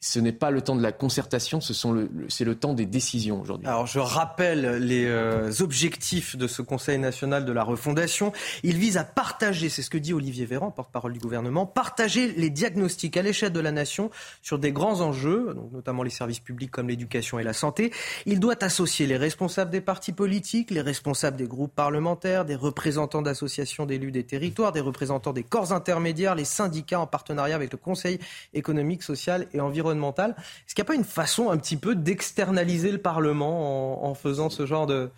ce 0.03 0.19
n'est 0.19 0.31
pas 0.31 0.49
le 0.49 0.61
temps 0.61 0.75
de 0.75 0.81
la 0.81 0.91
concertation, 0.91 1.59
c'est 1.61 2.43
le 2.43 2.55
temps 2.55 2.73
des 2.73 2.87
décisions 2.87 3.39
aujourd'hui. 3.39 3.67
Alors 3.67 3.85
je 3.85 3.99
rappelle 3.99 4.77
les 4.77 5.05
euh, 5.05 5.51
objectifs 5.59 6.35
de 6.35 6.47
ce 6.47 6.63
Conseil 6.63 6.97
national 6.97 7.45
de 7.45 7.51
la 7.51 7.63
refondation. 7.63 8.33
Il 8.63 8.77
vise 8.77 8.97
à 8.97 9.03
partager, 9.03 9.69
c'est 9.69 9.83
ce 9.83 9.91
que 9.91 9.99
dit 9.99 10.11
Olivier 10.11 10.45
Véran, 10.47 10.71
porte-parole 10.71 11.13
du 11.13 11.19
gouvernement, 11.19 11.67
partager 11.67 12.33
les 12.35 12.49
diagnostics 12.49 13.15
à 13.15 13.21
l'échelle 13.21 13.53
de 13.53 13.59
la 13.59 13.71
nation 13.71 14.09
sur 14.41 14.57
des 14.57 14.71
grands 14.71 15.01
enjeux, 15.01 15.55
notamment 15.71 16.01
les 16.01 16.09
services 16.09 16.39
publics 16.39 16.71
comme 16.71 16.89
l'éducation 16.89 17.37
et 17.37 17.43
la 17.43 17.53
santé. 17.53 17.93
Il 18.25 18.39
doit 18.39 18.63
associer 18.63 19.05
les 19.05 19.17
responsables 19.17 19.69
des 19.69 19.81
partis 19.81 20.13
politiques, 20.13 20.71
les 20.71 20.81
responsables 20.81 21.37
des 21.37 21.47
groupes 21.47 21.75
parlementaires, 21.75 22.43
des 22.43 22.55
représentants 22.55 23.21
d'associations 23.21 23.85
d'élus 23.85 24.11
des 24.11 24.23
territoires, 24.23 24.71
des 24.71 24.79
représentants 24.79 25.31
des 25.31 25.43
corps 25.43 25.73
intermédiaires, 25.73 26.33
les 26.33 26.45
syndicats 26.45 26.99
en 26.99 27.05
partenariat 27.05 27.55
avec 27.55 27.71
le 27.71 27.77
Conseil 27.77 28.17
économique, 28.55 29.03
social 29.03 29.45
et 29.53 29.59
environnemental 29.59 29.90
est-ce 29.91 30.75
qu'il 30.75 30.83
n'y 30.83 30.87
a 30.87 30.89
pas 30.89 30.95
une 30.95 31.03
façon 31.03 31.49
un 31.49 31.57
petit 31.57 31.77
peu 31.77 31.95
d'externaliser 31.95 32.91
le 32.91 32.97
Parlement 32.97 34.05
en, 34.05 34.13
faisant 34.13 34.49
ce 34.49 34.65
genre 34.65 34.87
de... 34.87 35.09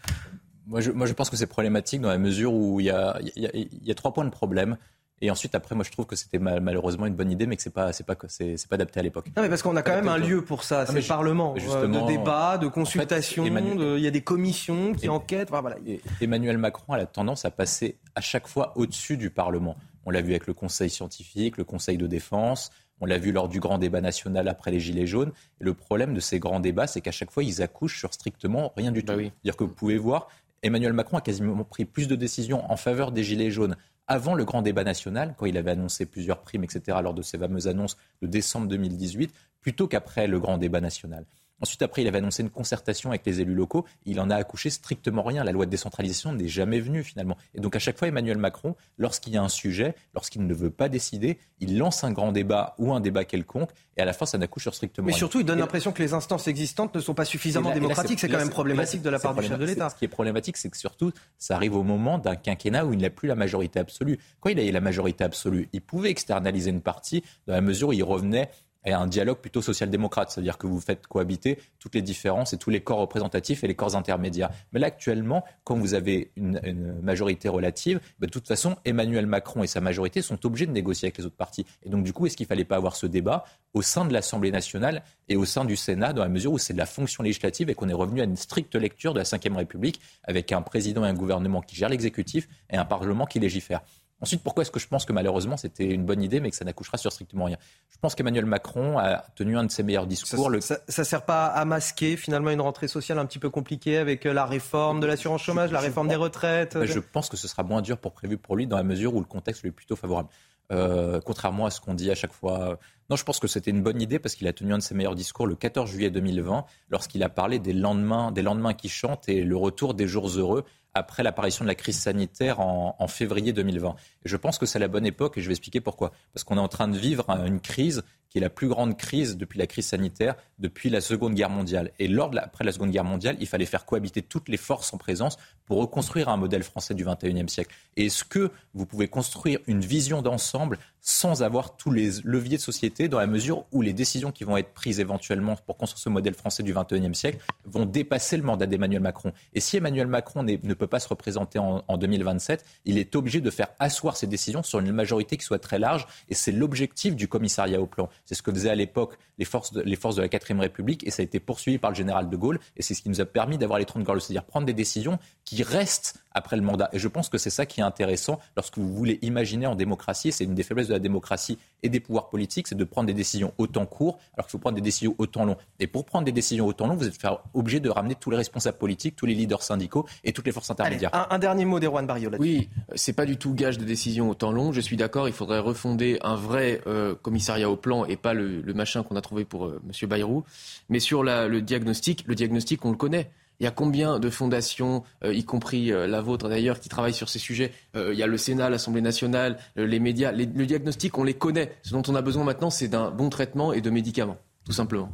Moi 0.67 0.79
je, 0.79 0.91
moi, 0.91 1.07
je 1.07 1.13
pense 1.13 1.29
que 1.29 1.35
c'est 1.35 1.47
problématique 1.47 1.99
dans 1.99 2.09
la 2.09 2.17
mesure 2.17 2.53
où 2.53 2.79
il 2.79 2.85
y 2.85 2.89
a, 2.89 3.19
il 3.35 3.69
y 3.83 3.91
a, 3.91 3.95
trois 3.95 4.13
points 4.13 4.23
de 4.23 4.29
problème. 4.29 4.77
Et 5.21 5.31
ensuite, 5.31 5.55
après, 5.55 5.73
moi, 5.73 5.85
je 5.85 5.91
trouve 5.91 6.05
que 6.05 6.17
c'était 6.17 6.39
malheureusement 6.39 7.05
une 7.05 7.15
bonne 7.15 7.31
idée, 7.31 7.47
mais 7.47 7.55
que 7.55 7.61
c'est 7.61 7.73
pas, 7.73 7.93
c'est 7.93 8.05
pas, 8.05 8.15
c'est, 8.27 8.67
pas 8.67 8.75
adapté 8.75 8.99
à 8.99 9.03
l'époque. 9.03 9.27
Non, 9.35 9.41
mais 9.41 9.49
parce 9.49 9.61
qu'on 9.61 9.75
a 9.77 9.81
quand 9.81 9.95
même 9.95 10.09
un 10.09 10.17
lieu 10.17 10.41
pour 10.43 10.63
ça, 10.63 10.85
c'est 10.85 10.93
le 10.93 11.07
Parlement, 11.07 11.55
euh, 11.57 11.87
de 11.87 12.07
débat, 12.07 12.57
de 12.57 12.67
consultation, 12.67 13.45
il 13.45 13.99
y 13.99 14.07
a 14.07 14.11
des 14.11 14.21
commissions 14.21 14.93
qui 14.93 15.07
enquêtent. 15.07 15.49
voilà. 15.49 15.77
Emmanuel 16.19 16.57
Macron 16.57 16.93
a 16.93 16.97
la 16.97 17.05
tendance 17.05 17.45
à 17.45 17.51
passer 17.51 17.97
à 18.15 18.21
chaque 18.21 18.47
fois 18.47 18.73
au-dessus 18.75 19.15
du 19.15 19.29
Parlement. 19.29 19.77
On 20.05 20.11
l'a 20.11 20.21
vu 20.21 20.31
avec 20.31 20.47
le 20.47 20.53
Conseil 20.53 20.89
scientifique, 20.89 21.57
le 21.57 21.63
Conseil 21.63 21.97
de 21.97 22.07
défense, 22.07 22.71
on 23.01 23.05
l'a 23.05 23.17
vu 23.17 23.31
lors 23.31 23.49
du 23.49 23.59
grand 23.59 23.77
débat 23.77 24.01
national 24.01 24.47
après 24.47 24.71
les 24.71 24.79
Gilets 24.79 25.07
jaunes. 25.07 25.31
Et 25.59 25.63
le 25.63 25.73
problème 25.73 26.13
de 26.13 26.19
ces 26.19 26.39
grands 26.39 26.59
débats, 26.59 26.87
c'est 26.87 27.01
qu'à 27.01 27.11
chaque 27.11 27.31
fois, 27.31 27.43
ils 27.43 27.61
accouchent 27.61 27.99
sur 27.99 28.13
strictement 28.13 28.73
rien 28.77 28.91
du 28.91 29.01
bah 29.01 29.13
tout. 29.13 29.19
C'est-à-dire 29.19 29.57
que 29.57 29.63
vous 29.63 29.73
pouvez 29.73 29.97
voir, 29.97 30.27
Emmanuel 30.61 30.93
Macron 30.93 31.17
a 31.17 31.21
quasiment 31.21 31.63
pris 31.63 31.85
plus 31.85 32.07
de 32.07 32.15
décisions 32.15 32.69
en 32.71 32.77
faveur 32.77 33.11
des 33.11 33.23
Gilets 33.23 33.51
jaunes 33.51 33.75
avant 34.07 34.33
le 34.33 34.45
grand 34.45 34.61
débat 34.61 34.83
national, 34.83 35.33
quand 35.37 35.45
il 35.45 35.57
avait 35.57 35.71
annoncé 35.71 36.05
plusieurs 36.05 36.41
primes, 36.41 36.63
etc., 36.63 36.97
lors 37.01 37.13
de 37.13 37.21
ces 37.21 37.37
fameuses 37.37 37.67
annonces 37.67 37.97
de 38.21 38.27
décembre 38.27 38.67
2018, 38.67 39.33
plutôt 39.61 39.87
qu'après 39.87 40.27
le 40.27 40.39
grand 40.39 40.57
débat 40.57 40.81
national. 40.81 41.25
Ensuite, 41.63 41.81
après, 41.81 42.01
il 42.01 42.07
avait 42.09 42.17
annoncé 42.17 42.43
une 42.43 42.49
concertation 42.49 43.11
avec 43.11 43.25
les 43.25 43.39
élus 43.39 43.53
locaux. 43.53 43.85
Il 44.05 44.19
en 44.19 44.29
a 44.29 44.35
accouché 44.35 44.69
strictement 44.69 45.23
rien. 45.23 45.45
La 45.45 45.53
loi 45.53 45.65
de 45.65 45.71
décentralisation 45.71 46.33
n'est 46.33 46.49
jamais 46.49 46.81
venue 46.81 47.03
finalement. 47.03 47.37
Et 47.55 47.61
donc 47.61 47.77
à 47.77 47.79
chaque 47.79 47.97
fois, 47.97 48.09
Emmanuel 48.09 48.37
Macron, 48.37 48.75
lorsqu'il 48.97 49.31
y 49.31 49.37
a 49.37 49.41
un 49.41 49.47
sujet, 49.47 49.95
lorsqu'il 50.13 50.45
ne 50.45 50.53
veut 50.53 50.71
pas 50.71 50.89
décider, 50.89 51.37
il 51.61 51.77
lance 51.77 52.03
un 52.03 52.11
grand 52.11 52.33
débat 52.33 52.75
ou 52.79 52.93
un 52.93 52.99
débat 52.99 53.23
quelconque, 53.23 53.69
et 53.95 54.01
à 54.01 54.05
la 54.05 54.11
fin, 54.11 54.25
ça 54.25 54.37
n'accouche 54.37 54.63
sur 54.63 54.75
strictement 54.75 55.05
rien. 55.05 55.13
Mais 55.13 55.17
surtout, 55.17 55.39
il 55.39 55.45
donne 55.45 55.59
l'impression 55.59 55.93
que 55.93 56.03
les 56.03 56.13
instances 56.13 56.49
existantes 56.49 56.93
ne 56.95 56.99
sont 56.99 57.13
pas 57.13 57.23
suffisamment 57.23 57.71
démocratiques. 57.71 58.19
C'est 58.19 58.27
quand 58.27 58.39
même 58.39 58.49
problématique 58.49 59.01
de 59.01 59.09
la 59.09 59.19
part 59.19 59.33
du 59.33 59.47
chef 59.47 59.57
de 59.57 59.63
l'État. 59.63 59.89
Ce 59.89 59.95
qui 59.95 60.03
est 60.03 60.09
problématique, 60.09 60.57
c'est 60.57 60.69
que 60.69 60.77
surtout, 60.77 61.13
ça 61.37 61.55
arrive 61.55 61.77
au 61.77 61.83
moment 61.83 62.17
d'un 62.17 62.35
quinquennat 62.35 62.85
où 62.85 62.91
il 62.91 62.99
n'a 62.99 63.09
plus 63.09 63.29
la 63.29 63.35
majorité 63.35 63.79
absolue. 63.79 64.19
Quand 64.41 64.49
il 64.49 64.59
a 64.59 64.63
eu 64.63 64.71
la 64.71 64.81
majorité 64.81 65.23
absolue, 65.23 65.69
il 65.71 65.81
pouvait 65.81 66.09
externaliser 66.09 66.71
une 66.71 66.81
partie 66.81 67.23
dans 67.47 67.53
la 67.53 67.61
mesure 67.61 67.87
où 67.89 67.93
il 67.93 68.03
revenait 68.03 68.49
et 68.85 68.93
un 68.93 69.07
dialogue 69.07 69.37
plutôt 69.37 69.61
social-démocrate, 69.61 70.31
c'est-à-dire 70.31 70.57
que 70.57 70.67
vous 70.67 70.79
faites 70.79 71.07
cohabiter 71.07 71.59
toutes 71.79 71.95
les 71.95 72.01
différences 72.01 72.53
et 72.53 72.57
tous 72.57 72.69
les 72.69 72.81
corps 72.81 72.99
représentatifs 72.99 73.63
et 73.63 73.67
les 73.67 73.75
corps 73.75 73.95
intermédiaires. 73.95 74.49
Mais 74.71 74.79
là, 74.79 74.87
actuellement, 74.87 75.43
quand 75.63 75.77
vous 75.77 75.93
avez 75.93 76.31
une, 76.35 76.59
majorité 77.01 77.49
relative, 77.49 77.99
ben, 78.19 78.27
de 78.27 78.31
toute 78.31 78.47
façon, 78.47 78.75
Emmanuel 78.85 79.25
Macron 79.25 79.63
et 79.63 79.67
sa 79.67 79.81
majorité 79.81 80.21
sont 80.21 80.45
obligés 80.45 80.65
de 80.65 80.71
négocier 80.71 81.07
avec 81.07 81.17
les 81.17 81.25
autres 81.25 81.35
partis. 81.35 81.65
Et 81.83 81.89
donc, 81.89 82.03
du 82.03 82.13
coup, 82.13 82.25
est-ce 82.25 82.37
qu'il 82.37 82.45
ne 82.45 82.49
fallait 82.49 82.63
pas 82.63 82.75
avoir 82.75 82.95
ce 82.95 83.05
débat 83.05 83.45
au 83.73 83.81
sein 83.81 84.05
de 84.05 84.13
l'Assemblée 84.13 84.51
nationale 84.51 85.03
et 85.29 85.35
au 85.35 85.45
sein 85.45 85.65
du 85.65 85.75
Sénat, 85.75 86.13
dans 86.13 86.23
la 86.23 86.29
mesure 86.29 86.53
où 86.53 86.57
c'est 86.57 86.73
de 86.73 86.77
la 86.77 86.85
fonction 86.85 87.23
législative 87.23 87.69
et 87.69 87.75
qu'on 87.75 87.89
est 87.89 87.93
revenu 87.93 88.21
à 88.21 88.25
une 88.25 88.37
stricte 88.37 88.75
lecture 88.75 89.13
de 89.13 89.19
la 89.19 89.23
Ve 89.25 89.55
République 89.55 89.99
avec 90.23 90.51
un 90.51 90.61
président 90.61 91.05
et 91.05 91.09
un 91.09 91.13
gouvernement 91.13 91.61
qui 91.61 91.75
gèrent 91.75 91.89
l'exécutif 91.89 92.47
et 92.69 92.77
un 92.77 92.85
Parlement 92.85 93.25
qui 93.25 93.39
légifère? 93.39 93.81
Ensuite, 94.23 94.41
pourquoi 94.41 94.61
est-ce 94.61 94.71
que 94.71 94.79
je 94.79 94.87
pense 94.87 95.03
que 95.03 95.11
malheureusement 95.11 95.57
c'était 95.57 95.83
une 95.83 96.05
bonne 96.05 96.23
idée 96.23 96.39
mais 96.39 96.49
que 96.49 96.55
ça 96.55 96.63
n'accouchera 96.63 96.97
sur 96.97 97.11
strictement 97.11 97.43
rien? 97.43 97.57
Je 97.89 97.97
pense 97.97 98.15
qu'Emmanuel 98.15 98.45
Macron 98.45 98.97
a 98.97 99.25
tenu 99.35 99.57
un 99.57 99.65
de 99.65 99.71
ses 99.71 99.83
meilleurs 99.83 100.07
discours. 100.07 100.49
Ça 100.61 100.77
ne 100.97 101.03
sert 101.03 101.25
pas 101.25 101.47
à 101.47 101.65
masquer 101.65 102.15
finalement 102.15 102.49
une 102.51 102.61
rentrée 102.61 102.87
sociale 102.87 103.19
un 103.19 103.25
petit 103.25 103.39
peu 103.39 103.49
compliquée 103.49 103.97
avec 103.97 104.25
euh, 104.25 104.31
la 104.31 104.45
réforme 104.45 105.01
de 105.01 105.07
l'assurance 105.07 105.43
chômage, 105.43 105.73
la 105.73 105.81
réforme 105.81 106.07
des 106.07 106.15
retraites 106.15 106.77
ben, 106.77 106.85
Je 106.85 106.99
pense 106.99 107.27
que 107.27 107.35
ce 107.35 107.49
sera 107.49 107.63
moins 107.63 107.81
dur 107.81 107.97
pour 107.97 108.13
prévu 108.13 108.37
pour 108.37 108.55
lui 108.55 108.65
dans 108.65 108.77
la 108.77 108.83
mesure 108.83 109.13
où 109.13 109.19
le 109.19 109.25
contexte 109.25 109.61
lui 109.63 109.69
est 109.69 109.73
plutôt 109.73 109.97
favorable. 109.97 110.29
Euh, 110.71 111.19
contrairement 111.19 111.65
à 111.65 111.69
ce 111.69 111.81
qu'on 111.81 111.93
dit 111.93 112.09
à 112.09 112.15
chaque 112.15 112.31
fois. 112.31 112.79
Non, 113.09 113.17
je 113.17 113.25
pense 113.25 113.41
que 113.41 113.47
c'était 113.47 113.71
une 113.71 113.83
bonne 113.83 114.01
idée 114.01 114.17
parce 114.19 114.35
qu'il 114.35 114.47
a 114.47 114.53
tenu 114.53 114.73
un 114.73 114.77
de 114.77 114.83
ses 114.83 114.95
meilleurs 114.95 115.15
discours 115.15 115.45
le 115.45 115.55
14 115.55 115.89
juillet 115.89 116.09
2020 116.09 116.63
lorsqu'il 116.89 117.21
a 117.23 117.29
parlé 117.29 117.59
des 117.59 117.73
lendemains, 117.73 118.31
des 118.31 118.41
lendemains 118.41 118.73
qui 118.73 118.87
chantent 118.87 119.27
et 119.27 119.43
le 119.43 119.57
retour 119.57 119.93
des 119.93 120.07
jours 120.07 120.29
heureux 120.29 120.63
après 120.93 121.23
l'apparition 121.23 121.65
de 121.65 121.67
la 121.67 121.75
crise 121.75 121.99
sanitaire 121.99 122.59
en, 122.59 122.95
en 122.99 123.07
février 123.07 123.53
2020. 123.53 123.95
Et 124.25 124.29
je 124.29 124.37
pense 124.37 124.57
que 124.57 124.65
c'est 124.65 124.79
la 124.79 124.87
bonne 124.87 125.05
époque 125.05 125.37
et 125.37 125.41
je 125.41 125.47
vais 125.47 125.53
expliquer 125.53 125.81
pourquoi. 125.81 126.11
Parce 126.33 126.43
qu'on 126.43 126.57
est 126.57 126.61
en 126.61 126.67
train 126.67 126.87
de 126.87 126.97
vivre 126.97 127.29
une 127.45 127.59
crise 127.59 128.03
qui 128.33 128.39
est 128.39 128.41
la 128.41 128.49
plus 128.49 128.67
grande 128.67 128.97
crise 128.97 129.37
depuis 129.37 129.59
la 129.59 129.67
crise 129.67 129.85
sanitaire, 129.85 130.33
depuis 130.57 130.89
la 130.89 131.01
Seconde 131.01 131.35
Guerre 131.35 131.51
mondiale. 131.51 131.91
Et 131.99 132.09
après 132.37 132.63
la 132.63 132.71
Seconde 132.71 132.89
Guerre 132.89 133.03
mondiale, 133.03 133.37
il 133.39 133.45
fallait 133.45 133.67
faire 133.67 133.85
cohabiter 133.85 134.23
toutes 134.23 134.49
les 134.49 134.57
forces 134.57 134.91
en 134.91 134.97
présence 134.97 135.37
pour 135.67 135.77
reconstruire 135.77 136.29
un 136.29 136.37
modèle 136.37 136.63
français 136.63 136.95
du 136.95 137.05
XXIe 137.05 137.47
siècle. 137.47 137.75
Et 137.95 138.07
est-ce 138.07 138.23
que 138.23 138.49
vous 138.73 138.87
pouvez 138.87 139.07
construire 139.07 139.59
une 139.67 139.81
vision 139.81 140.23
d'ensemble 140.23 140.79
sans 140.99 141.43
avoir 141.43 141.75
tous 141.75 141.91
les 141.91 142.09
leviers 142.23 142.57
de 142.57 142.61
société 142.61 143.07
dans 143.09 143.19
la 143.19 143.27
mesure 143.27 143.65
où 143.71 143.81
les 143.81 143.93
décisions 143.93 144.31
qui 144.31 144.45
vont 144.45 144.55
être 144.55 144.73
prises 144.73 145.01
éventuellement 145.01 145.55
pour 145.67 145.77
construire 145.77 145.99
ce 145.99 146.09
modèle 146.09 146.33
français 146.33 146.63
du 146.63 146.73
XXIe 146.73 147.13
siècle 147.13 147.39
vont 147.65 147.85
dépasser 147.85 148.37
le 148.37 148.43
mandat 148.43 148.65
d'Emmanuel 148.65 149.01
Macron? 149.01 149.31
Et 149.53 149.59
si 149.59 149.77
Emmanuel 149.77 150.07
Macron 150.07 150.43
ne 150.43 150.73
peut 150.73 150.87
pas 150.87 150.99
se 150.99 151.09
représenter 151.09 151.59
en, 151.59 151.83
en 151.87 151.97
2027, 151.97 152.65
il 152.85 152.97
est 152.97 153.15
obligé 153.15 153.41
de 153.41 153.49
faire 153.51 153.67
asseoir 153.79 154.17
ses 154.17 154.27
décisions 154.27 154.63
sur 154.63 154.79
une 154.79 154.91
majorité 154.91 155.37
qui 155.37 155.43
soit 155.43 155.59
très 155.59 155.77
large. 155.77 156.07
Et 156.29 156.35
c'est 156.35 156.53
l'objectif 156.53 157.15
du 157.15 157.27
commissariat 157.27 157.81
au 157.81 157.85
plan. 157.85 158.09
C'est 158.25 158.35
ce 158.35 158.41
que 158.41 158.51
faisaient 158.51 158.69
à 158.69 158.75
l'époque 158.75 159.17
les 159.37 159.45
forces, 159.45 159.73
de, 159.73 159.81
les 159.81 159.95
forces 159.95 160.15
de 160.15 160.21
la 160.21 160.29
4 160.29 160.59
République 160.59 161.05
et 161.05 161.11
ça 161.11 161.21
a 161.21 161.23
été 161.23 161.39
poursuivi 161.39 161.77
par 161.77 161.91
le 161.91 161.95
général 161.95 162.29
de 162.29 162.37
Gaulle. 162.37 162.59
Et 162.77 162.81
c'est 162.81 162.93
ce 162.93 163.01
qui 163.01 163.09
nous 163.09 163.21
a 163.21 163.25
permis 163.25 163.57
d'avoir 163.57 163.79
les 163.79 163.85
30 163.85 164.03
gorges, 164.03 164.21
c'est-à-dire 164.21 164.45
prendre 164.45 164.65
des 164.65 164.73
décisions 164.73 165.19
qui 165.45 165.63
restent 165.63 166.23
après 166.31 166.55
le 166.55 166.61
mandat. 166.61 166.89
Et 166.93 166.99
je 166.99 167.07
pense 167.07 167.29
que 167.29 167.37
c'est 167.37 167.49
ça 167.49 167.65
qui 167.65 167.79
est 167.79 167.83
intéressant 167.83 168.39
lorsque 168.55 168.77
vous 168.77 168.93
voulez 168.93 169.19
imaginer 169.21 169.67
en 169.67 169.75
démocratie, 169.75 170.31
c'est 170.31 170.43
une 170.43 170.55
des 170.55 170.63
faiblesses 170.63 170.87
de 170.87 170.93
la 170.93 170.99
démocratie 170.99 171.57
et 171.83 171.89
des 171.89 171.99
pouvoirs 171.99 172.29
politiques, 172.29 172.67
c'est 172.67 172.75
de 172.75 172.83
prendre 172.83 173.07
des 173.07 173.13
décisions 173.13 173.53
autant 173.57 173.85
court 173.85 174.19
alors 174.33 174.47
qu'il 174.47 174.51
faut 174.51 174.59
prendre 174.59 174.75
des 174.75 174.81
décisions 174.81 175.15
autant 175.17 175.45
long. 175.45 175.57
Et 175.79 175.87
pour 175.87 176.05
prendre 176.05 176.25
des 176.25 176.31
décisions 176.31 176.65
autant 176.65 176.87
long, 176.87 176.95
vous 176.95 177.07
êtes 177.07 177.19
obligé 177.53 177.79
de 177.79 177.89
ramener 177.89 178.15
tous 178.15 178.31
les 178.31 178.37
responsables 178.37 178.77
politiques, 178.77 179.15
tous 179.15 179.25
les 179.25 179.35
leaders 179.35 179.63
syndicaux 179.63 180.07
et 180.23 180.33
toutes 180.33 180.45
les 180.45 180.51
forces 180.51 180.69
intermédiaires. 180.69 181.11
un, 181.29 181.39
dernier 181.39 181.65
mot 181.65 181.79
d'Erwan 181.79 182.05
Barrio 182.05 182.31
Oui, 182.39 182.69
c'est 182.95 183.13
pas 183.13 183.25
du 183.25 183.37
tout 183.37 183.53
gage 183.53 183.77
de 183.77 183.85
décisions 183.85 184.29
autant 184.29 184.51
long. 184.51 184.71
Je 184.71 184.81
suis 184.81 184.97
d'accord, 184.97 185.27
il 185.27 185.33
faudrait 185.33 185.59
refonder 185.59 186.19
un 186.21 186.35
vrai 186.35 186.81
euh, 186.87 187.15
commissariat 187.15 187.69
au 187.69 187.75
plan 187.75 188.05
et 188.05 188.12
pas 188.17 188.33
le, 188.33 188.61
machin 188.73 189.03
qu'on 189.03 189.15
a 189.15 189.21
trouvé 189.21 189.45
pour 189.45 189.65
euh, 189.65 189.81
M. 189.85 190.09
Bayrou. 190.09 190.43
Mais 190.89 190.99
sur 190.99 191.23
le 191.23 191.59
diagnostic, 191.59 192.23
le 192.27 192.35
diagnostic, 192.35 192.83
on 192.85 192.91
le 192.91 192.97
connaît. 192.97 193.31
Il 193.59 193.63
y 193.63 193.67
a 193.67 193.71
combien 193.71 194.19
de 194.19 194.29
fondations, 194.29 195.03
euh, 195.23 195.33
y 195.33 195.43
compris 195.45 195.91
euh, 195.91 196.07
la 196.07 196.21
vôtre 196.21 196.49
d'ailleurs, 196.49 196.79
qui 196.79 196.89
travaillent 196.89 197.13
sur 197.13 197.29
ces 197.29 197.39
sujets? 197.39 197.71
Il 197.95 198.15
y 198.15 198.23
a 198.23 198.27
le 198.27 198.37
Sénat, 198.37 198.69
l'Assemblée 198.69 199.01
nationale, 199.01 199.57
les 199.75 199.99
médias. 199.99 200.31
le 200.31 200.65
diagnostic, 200.65 201.17
on 201.17 201.23
les 201.23 201.35
connaît. 201.35 201.75
Ce 201.83 201.91
dont 201.91 202.03
on 202.07 202.15
a 202.15 202.21
besoin 202.21 202.43
maintenant, 202.43 202.69
c'est 202.69 202.87
d'un 202.87 203.11
bon 203.11 203.29
traitement 203.29 203.73
et 203.73 203.81
de 203.81 203.89
médicaments, 203.89 204.37
tout 204.65 204.73
simplement. 204.73 205.11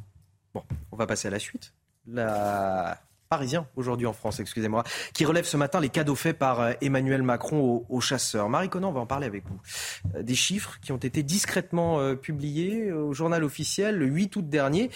Bon, 0.53 0.63
on 0.91 0.97
va 0.97 1.05
passer 1.05 1.27
à 1.27 1.31
la 1.31 1.39
suite. 1.39 1.73
La 2.07 2.99
Parisien 3.29 3.67
aujourd'hui 3.75 4.07
en 4.07 4.13
France, 4.13 4.39
excusez-moi, 4.39 4.83
qui 5.13 5.23
relève 5.23 5.45
ce 5.45 5.55
matin 5.55 5.79
les 5.79 5.89
cadeaux 5.89 6.15
faits 6.15 6.35
par 6.35 6.73
Emmanuel 6.81 7.21
Macron 7.21 7.85
aux, 7.87 8.01
chasseurs. 8.01 8.49
Marie 8.49 8.69
Conan, 8.69 8.89
on 8.89 8.91
va 8.91 9.01
en 9.01 9.05
parler 9.05 9.27
avec 9.27 9.43
vous. 9.45 10.19
Des 10.19 10.33
chiffres 10.33 10.79
qui 10.81 10.91
ont 10.91 10.97
été 10.97 11.21
discrètement 11.21 12.15
publiés 12.15 12.91
au 12.91 13.13
journal 13.13 13.43
officiel 13.43 13.97
le 13.97 14.07
8 14.07 14.35
août 14.35 14.49
dernier 14.49 14.89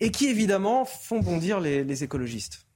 et 0.00 0.10
qui 0.10 0.26
évidemment 0.26 0.84
font 0.84 1.20
bondir 1.20 1.60
les 1.60 2.02
écologistes. 2.02 2.66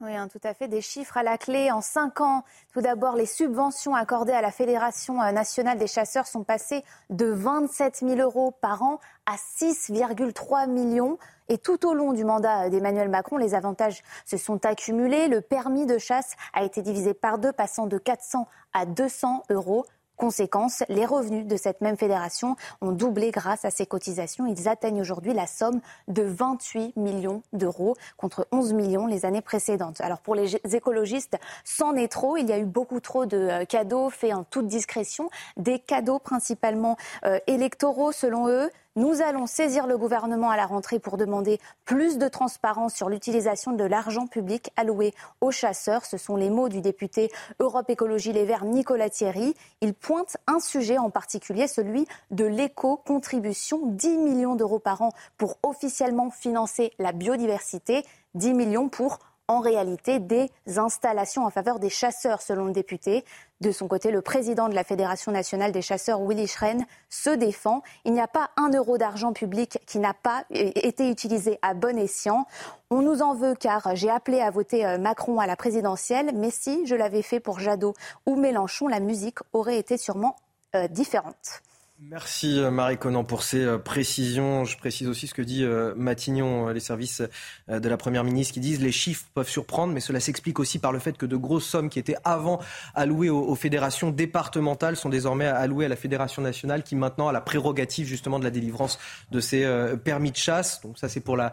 Oui, 0.00 0.14
hein, 0.14 0.28
tout 0.28 0.40
à 0.42 0.52
fait. 0.54 0.68
Des 0.68 0.82
chiffres 0.82 1.16
à 1.16 1.22
la 1.22 1.38
clé. 1.38 1.70
En 1.70 1.80
cinq 1.80 2.20
ans, 2.20 2.44
tout 2.72 2.80
d'abord, 2.80 3.14
les 3.14 3.26
subventions 3.26 3.94
accordées 3.94 4.32
à 4.32 4.42
la 4.42 4.50
Fédération 4.50 5.22
euh, 5.22 5.30
nationale 5.30 5.78
des 5.78 5.86
chasseurs 5.86 6.26
sont 6.26 6.42
passées 6.42 6.84
de 7.10 7.26
27 7.26 8.00
000 8.00 8.16
euros 8.16 8.50
par 8.50 8.82
an 8.82 9.00
à 9.24 9.36
6,3 9.36 10.68
millions. 10.68 11.16
Et 11.48 11.58
tout 11.58 11.86
au 11.86 11.92
long 11.92 12.12
du 12.12 12.24
mandat 12.24 12.70
d'Emmanuel 12.70 13.08
Macron, 13.08 13.36
les 13.36 13.54
avantages 13.54 14.02
se 14.24 14.36
sont 14.36 14.64
accumulés. 14.64 15.28
Le 15.28 15.40
permis 15.40 15.86
de 15.86 15.98
chasse 15.98 16.36
a 16.54 16.64
été 16.64 16.80
divisé 16.80 17.12
par 17.12 17.38
deux, 17.38 17.52
passant 17.52 17.86
de 17.86 17.98
400 17.98 18.46
à 18.72 18.86
200 18.86 19.44
euros. 19.50 19.84
Conséquence, 20.16 20.84
les 20.88 21.06
revenus 21.06 21.44
de 21.44 21.56
cette 21.56 21.80
même 21.80 21.96
fédération 21.96 22.54
ont 22.80 22.92
doublé 22.92 23.32
grâce 23.32 23.64
à 23.64 23.70
ces 23.70 23.84
cotisations. 23.84 24.46
Ils 24.46 24.68
atteignent 24.68 25.00
aujourd'hui 25.00 25.34
la 25.34 25.48
somme 25.48 25.80
de 26.06 26.22
28 26.22 26.96
millions 26.96 27.42
d'euros 27.52 27.96
contre 28.16 28.46
11 28.52 28.74
millions 28.74 29.06
les 29.06 29.24
années 29.24 29.42
précédentes. 29.42 30.00
Alors 30.00 30.20
pour 30.20 30.36
les 30.36 30.54
écologistes, 30.72 31.36
c'en 31.64 31.96
est 31.96 32.12
trop. 32.12 32.36
Il 32.36 32.48
y 32.48 32.52
a 32.52 32.58
eu 32.58 32.64
beaucoup 32.64 33.00
trop 33.00 33.26
de 33.26 33.36
euh, 33.36 33.64
cadeaux 33.64 34.08
faits 34.08 34.34
en 34.34 34.44
toute 34.44 34.68
discrétion, 34.68 35.30
des 35.56 35.80
cadeaux 35.80 36.20
principalement 36.20 36.96
euh, 37.24 37.40
électoraux 37.48 38.12
selon 38.12 38.48
eux. 38.48 38.70
Nous 38.96 39.22
allons 39.22 39.48
saisir 39.48 39.88
le 39.88 39.98
gouvernement 39.98 40.50
à 40.50 40.56
la 40.56 40.66
rentrée 40.66 41.00
pour 41.00 41.16
demander 41.16 41.58
plus 41.84 42.16
de 42.16 42.28
transparence 42.28 42.94
sur 42.94 43.08
l'utilisation 43.08 43.72
de 43.72 43.82
l'argent 43.82 44.28
public 44.28 44.70
alloué 44.76 45.12
aux 45.40 45.50
chasseurs. 45.50 46.04
Ce 46.04 46.16
sont 46.16 46.36
les 46.36 46.48
mots 46.48 46.68
du 46.68 46.80
député 46.80 47.32
Europe 47.58 47.90
Écologie 47.90 48.32
Les 48.32 48.44
Verts 48.44 48.64
Nicolas 48.64 49.10
Thierry. 49.10 49.56
Il 49.80 49.94
pointe 49.94 50.36
un 50.46 50.60
sujet 50.60 50.96
en 50.96 51.10
particulier, 51.10 51.66
celui 51.66 52.06
de 52.30 52.44
l'éco-contribution. 52.44 53.80
10 53.84 54.16
millions 54.18 54.54
d'euros 54.54 54.78
par 54.78 55.02
an 55.02 55.10
pour 55.38 55.56
officiellement 55.64 56.30
financer 56.30 56.92
la 57.00 57.10
biodiversité, 57.10 58.04
10 58.34 58.54
millions 58.54 58.88
pour 58.88 59.18
en 59.48 59.60
réalité 59.60 60.18
des 60.18 60.50
installations 60.76 61.44
en 61.44 61.50
faveur 61.50 61.78
des 61.78 61.90
chasseurs, 61.90 62.40
selon 62.40 62.64
le 62.64 62.72
député. 62.72 63.24
De 63.60 63.72
son 63.72 63.88
côté, 63.88 64.10
le 64.10 64.22
président 64.22 64.68
de 64.68 64.74
la 64.74 64.84
Fédération 64.84 65.32
nationale 65.32 65.72
des 65.72 65.82
chasseurs, 65.82 66.20
Willy 66.20 66.46
Schren, 66.46 66.86
se 67.10 67.30
défend. 67.30 67.82
Il 68.04 68.12
n'y 68.12 68.20
a 68.20 68.28
pas 68.28 68.50
un 68.56 68.70
euro 68.70 68.98
d'argent 68.98 69.32
public 69.32 69.78
qui 69.86 69.98
n'a 69.98 70.14
pas 70.14 70.44
été 70.50 71.10
utilisé 71.10 71.58
à 71.62 71.74
bon 71.74 71.98
escient. 71.98 72.46
On 72.90 73.02
nous 73.02 73.22
en 73.22 73.34
veut 73.34 73.54
car 73.54 73.94
j'ai 73.94 74.10
appelé 74.10 74.40
à 74.40 74.50
voter 74.50 74.86
euh, 74.86 74.98
Macron 74.98 75.38
à 75.38 75.46
la 75.46 75.56
présidentielle, 75.56 76.32
mais 76.34 76.50
si 76.50 76.86
je 76.86 76.94
l'avais 76.94 77.22
fait 77.22 77.40
pour 77.40 77.58
Jadot 77.60 77.94
ou 78.26 78.36
Mélenchon, 78.36 78.88
la 78.88 79.00
musique 79.00 79.38
aurait 79.52 79.78
été 79.78 79.96
sûrement 79.96 80.36
euh, 80.74 80.88
différente. 80.88 81.62
Merci 82.10 82.58
euh, 82.58 82.70
Marie 82.70 82.98
Conan 82.98 83.24
pour 83.24 83.42
ces 83.42 83.62
euh, 83.62 83.78
précisions. 83.78 84.64
Je 84.64 84.76
précise 84.76 85.08
aussi 85.08 85.26
ce 85.26 85.32
que 85.32 85.40
dit 85.40 85.64
euh, 85.64 85.94
Matignon, 85.96 86.68
les 86.68 86.80
services 86.80 87.22
de 87.68 87.88
la 87.88 87.96
Première 87.96 88.24
ministre 88.24 88.52
qui 88.52 88.60
disent 88.60 88.80
les 88.80 88.92
chiffres 88.92 89.24
peuvent 89.32 89.48
surprendre, 89.48 89.92
mais 89.92 90.00
cela 90.00 90.20
s'explique 90.20 90.58
aussi 90.58 90.78
par 90.78 90.92
le 90.92 90.98
fait 90.98 91.16
que 91.16 91.24
de 91.24 91.36
grosses 91.36 91.64
sommes 91.64 91.88
qui 91.88 91.98
étaient 91.98 92.16
avant 92.24 92.60
allouées 92.94 93.30
aux, 93.30 93.54
fédérations 93.54 94.10
départementales 94.10 94.96
sont 94.96 95.08
désormais 95.08 95.46
allouées 95.46 95.86
à 95.86 95.88
la 95.88 95.96
Fédération 95.96 96.42
nationale 96.42 96.82
qui 96.82 96.96
maintenant 96.96 97.28
a 97.28 97.32
la 97.32 97.40
prérogative 97.40 98.06
justement 98.06 98.38
de 98.38 98.44
la 98.44 98.50
délivrance 98.50 98.98
de 99.30 99.40
ces 99.40 99.66
permis 100.04 100.30
de 100.30 100.36
chasse. 100.36 100.80
Donc 100.82 100.98
ça 100.98 101.08
c'est 101.08 101.20
pour 101.20 101.36
la, 101.36 101.52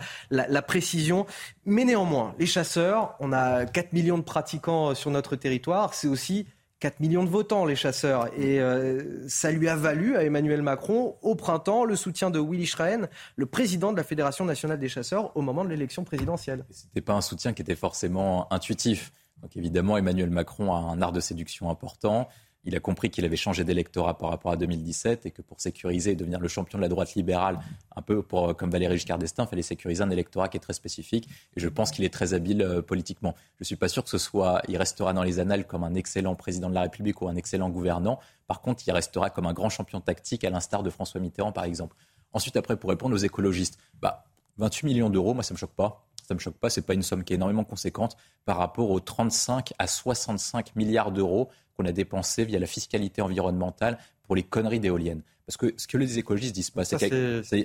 précision. 0.62 1.26
Mais 1.66 1.86
néanmoins, 1.86 2.36
les 2.40 2.46
chasseurs, 2.46 3.16
on 3.20 3.32
a 3.32 3.66
4 3.66 3.94
millions 3.94 4.18
de 4.18 4.24
pratiquants 4.24 4.96
sur 4.96 5.12
notre 5.12 5.36
territoire, 5.36 5.94
c'est 5.94 6.08
aussi 6.08 6.46
4 6.82 7.00
millions 7.00 7.24
de 7.24 7.30
votants, 7.30 7.64
les 7.66 7.76
chasseurs. 7.76 8.28
Et 8.38 8.60
euh, 8.60 9.28
ça 9.30 9.52
lui 9.52 9.70
a 9.70 9.76
valu 9.76 10.18
à 10.18 10.24
Emmanuel 10.24 10.64
Macron, 10.64 11.16
au 11.22 11.36
printemps, 11.36 11.86
le 11.86 11.96
soutien 11.96 12.32
de 12.32 12.40
Willy 12.40 12.66
Schrein, 12.66 13.08
le 13.36 13.46
président 13.46 13.92
de 13.92 13.98
la 13.98 14.04
Fédération 14.04 14.46
nationale 14.46 14.80
des 14.80 14.90
chasseurs, 14.90 15.36
au 15.38 15.42
moment 15.42 15.64
de 15.64 15.70
l'élection 15.70 16.04
présidentielle. 16.04 16.66
Ce 16.72 16.86
n'était 16.86 17.02
pas 17.02 17.14
un 17.14 17.22
soutien 17.22 17.54
qui 17.54 17.62
était 17.62 17.76
forcément 17.76 18.52
intuitif. 18.52 19.14
Donc 19.44 19.56
évidemment, 19.56 19.96
Emmanuel 19.96 20.32
Macron 20.32 20.74
a 20.74 20.78
un 20.78 21.02
art 21.04 21.12
de 21.12 21.20
séduction 21.20 21.70
important. 21.70 22.28
Il 22.64 22.76
a 22.76 22.80
compris 22.80 23.10
qu'il 23.10 23.26
avait 23.26 23.36
changé 23.38 23.64
d'électorat 23.64 24.18
par 24.18 24.30
rapport 24.30 24.52
à 24.52 24.56
2017 24.56 25.26
et 25.26 25.32
que 25.32 25.42
pour 25.42 25.60
sécuriser 25.60 26.12
et 26.12 26.16
devenir 26.16 26.40
le 26.40 26.48
champion 26.48 26.78
de 26.78 26.84
la 26.84 26.90
droite 26.90 27.16
libérale, 27.16 27.60
un 27.96 28.02
peu 28.02 28.22
pour, 28.22 28.56
comme 28.56 28.70
Valéry 28.70 28.98
Giscard 28.98 29.18
d'Estaing, 29.18 29.46
il 29.46 29.50
fallait 29.50 29.62
sécuriser 29.64 30.04
un 30.04 30.12
électorat 30.12 30.48
qui 30.48 30.58
est 30.58 30.60
très 30.60 30.74
spécifique. 30.74 31.28
Et 31.56 31.60
je 31.60 31.68
pense 31.68 31.90
qu'il 31.90 32.06
est 32.06 32.14
très 32.14 32.36
habile 32.36 32.62
euh, 32.62 32.82
politiquement. 32.82 33.34
Je 33.58 33.62
ne 33.62 33.66
suis 33.66 33.76
pas 33.76 33.88
sûr 33.88 34.04
que 34.04 34.10
ce 34.10 34.20
soit, 34.20 34.62
il 34.68 34.78
restera 34.78 35.14
dans 35.14 35.24
les 35.24 35.40
annales 35.40 35.66
comme 35.66 35.84
un 35.84 35.96
excellent 35.96 36.36
président 36.36 36.70
de 36.70 36.76
la 36.76 36.82
République 36.82 37.22
ou 37.22 37.28
un 37.28 37.36
excellent 37.36 37.70
gouvernant. 37.70 38.20
Par 38.46 38.62
contre, 38.62 38.84
il 38.86 38.92
restera 38.92 39.32
comme 39.32 39.48
un 39.48 39.54
grand 39.54 39.70
champion 39.70 40.00
tactique, 40.00 40.44
à 40.44 40.52
l'instar 40.52 40.84
de 40.84 40.90
François 40.92 41.20
Mitterrand, 41.20 41.52
par 41.52 41.64
exemple. 41.64 41.96
Ensuite, 42.32 42.58
après, 42.58 42.78
pour 42.78 42.92
répondre 42.92 43.16
aux 43.16 43.20
écologistes, 43.20 43.80
bah, 44.02 44.26
28 44.58 44.86
millions 44.86 45.10
d'euros, 45.10 45.34
moi, 45.34 45.44
ça 45.44 45.54
ne 45.54 45.56
me 45.56 45.60
choque 45.60 45.74
pas 45.74 46.06
ça 46.32 46.34
ne 46.34 46.38
me 46.38 46.42
choque 46.42 46.58
pas, 46.58 46.70
ce 46.70 46.80
n'est 46.80 46.86
pas 46.86 46.94
une 46.94 47.02
somme 47.02 47.26
qui 47.26 47.34
est 47.34 47.36
énormément 47.36 47.66
conséquente 47.66 48.16
par 48.46 48.58
rapport 48.58 48.90
aux 48.90 49.02
35 49.02 49.74
à 49.78 49.88
65 49.88 50.76
milliards 50.78 51.12
d'euros 51.12 51.50
qu'on 51.82 51.88
a 51.88 51.92
dépensés 51.92 52.46
via 52.46 52.60
la 52.60 52.68
fiscalité 52.68 53.22
environnementale 53.22 53.98
pour 54.24 54.36
les 54.36 54.44
conneries 54.44 54.80
d'éoliennes. 54.80 55.22
Parce 55.46 55.58
que 55.58 55.74
ce 55.76 55.88
que 55.88 55.98
les 55.98 56.18
écologistes 56.18 56.56
disent 56.56 56.70
pas, 56.70 56.86
c'est 56.86 56.98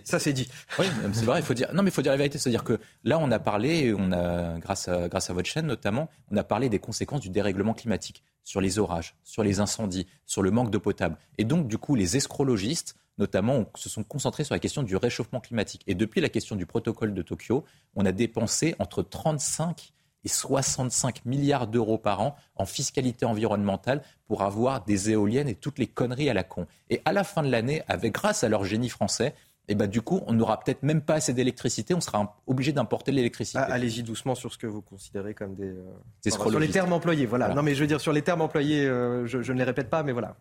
ça, 0.05 0.19
c'est 0.19 0.33
dit. 0.33 0.49
Oui, 0.79 0.87
c'est 1.13 1.25
vrai. 1.25 1.39
Il 1.39 1.45
faut 1.45 1.55
dire. 1.55 1.73
Non, 1.73 1.83
mais 1.83 1.91
il 1.91 1.93
faut 1.93 2.03
dire 2.03 2.13
la 2.13 2.19
vérité. 2.19 2.39
C'est-à-dire 2.39 2.65
que 2.65 2.81
là, 3.05 3.19
on 3.21 3.31
a 3.31 3.39
parlé, 3.39 3.95
on 3.97 4.11
a 4.13 4.59
grâce 4.59 4.89
à 4.89 5.09
grâce 5.09 5.31
à 5.31 5.35
votre 5.35 5.49
chaîne 5.49 5.67
notamment, 5.67 6.09
on 6.33 6.37
a 6.37 6.43
parlé 6.43 6.69
des 6.69 6.81
conséquences 6.81 7.21
du 7.21 7.31
dérèglement 7.31 7.75
climatique 7.75 8.25
sur 8.43 8.61
les 8.61 8.79
orages, 8.79 9.15
sur 9.23 9.45
les 9.45 9.61
incendies, 9.61 10.07
sur 10.25 10.43
le 10.43 10.51
manque 10.51 10.71
d'eau 10.71 10.81
potable. 10.81 11.17
Et 11.39 11.45
donc, 11.45 11.69
du 11.69 11.79
coup, 11.79 11.95
les 11.95 12.17
escrologistes 12.17 12.97
notamment, 13.19 13.65
se 13.77 13.89
sont 13.89 14.05
concentrés 14.05 14.45
sur 14.45 14.55
la 14.55 14.59
question 14.59 14.83
du 14.83 14.97
réchauffement 14.97 15.41
climatique. 15.41 15.83
Et 15.87 15.95
depuis 15.95 16.21
la 16.21 16.29
question 16.29 16.55
du 16.55 16.67
protocole 16.67 17.15
de 17.15 17.23
Tokyo, 17.23 17.65
on 17.95 18.05
a 18.05 18.13
dépensé 18.13 18.75
entre 18.79 19.03
35 19.03 19.95
et 20.27 20.29
65 20.29 21.25
milliards 21.25 21.69
d'euros 21.69 21.99
par 21.99 22.21
an 22.21 22.35
en 22.57 22.67
fiscalité 22.67 23.25
environnementale 23.25 24.03
pour 24.27 24.43
avoir 24.43 24.85
des 24.85 25.11
éoliennes 25.11 25.49
et 25.49 25.55
toutes 25.55 25.79
les 25.79 25.87
conneries 25.87 26.29
à 26.29 26.35
la 26.35 26.43
con. 26.43 26.67
Et 26.91 27.01
à 27.05 27.13
la 27.13 27.23
fin 27.23 27.45
de 27.45 27.49
l'année, 27.49 27.85
avec 27.87 28.13
grâce 28.13 28.43
à 28.43 28.49
leur 28.49 28.65
génie 28.65 28.89
français, 28.89 29.35
et 29.69 29.73
eh 29.73 29.75
ben, 29.77 29.89
du 29.89 30.01
coup, 30.01 30.21
on 30.27 30.33
n'aura 30.33 30.61
peut-être 30.61 30.83
même 30.83 31.01
pas 31.01 31.15
assez 31.15 31.33
d'électricité, 31.33 31.95
on 31.95 32.01
sera 32.01 32.37
obligé 32.47 32.73
d'importer 32.73 33.13
l'électricité. 33.13 33.59
Ah, 33.61 33.73
allez-y 33.73 34.03
doucement 34.03 34.35
sur 34.35 34.53
ce 34.53 34.59
que 34.59 34.67
vous 34.67 34.83
considérez 34.83 35.35
comme 35.35 35.55
des... 35.55 35.71
Euh... 35.71 36.31
sur 36.31 36.59
les 36.61 36.71
termes 36.71 36.93
employés, 36.93 37.27
voilà. 37.27 37.55
Non 37.55 37.63
mais 37.63 37.75
je 37.75 37.81
veux 37.81 37.89
dire, 37.89 38.01
sur 38.01 38.13
les 38.13 38.23
termes 38.23 38.43
employés, 38.43 38.85
euh, 38.87 39.27
je, 39.27 39.43
je, 39.43 39.53
ne 39.53 39.59
les 39.59 39.65
répète 39.65 39.91
pas, 39.91 40.03
mais 40.03 40.13
voilà 40.13 40.37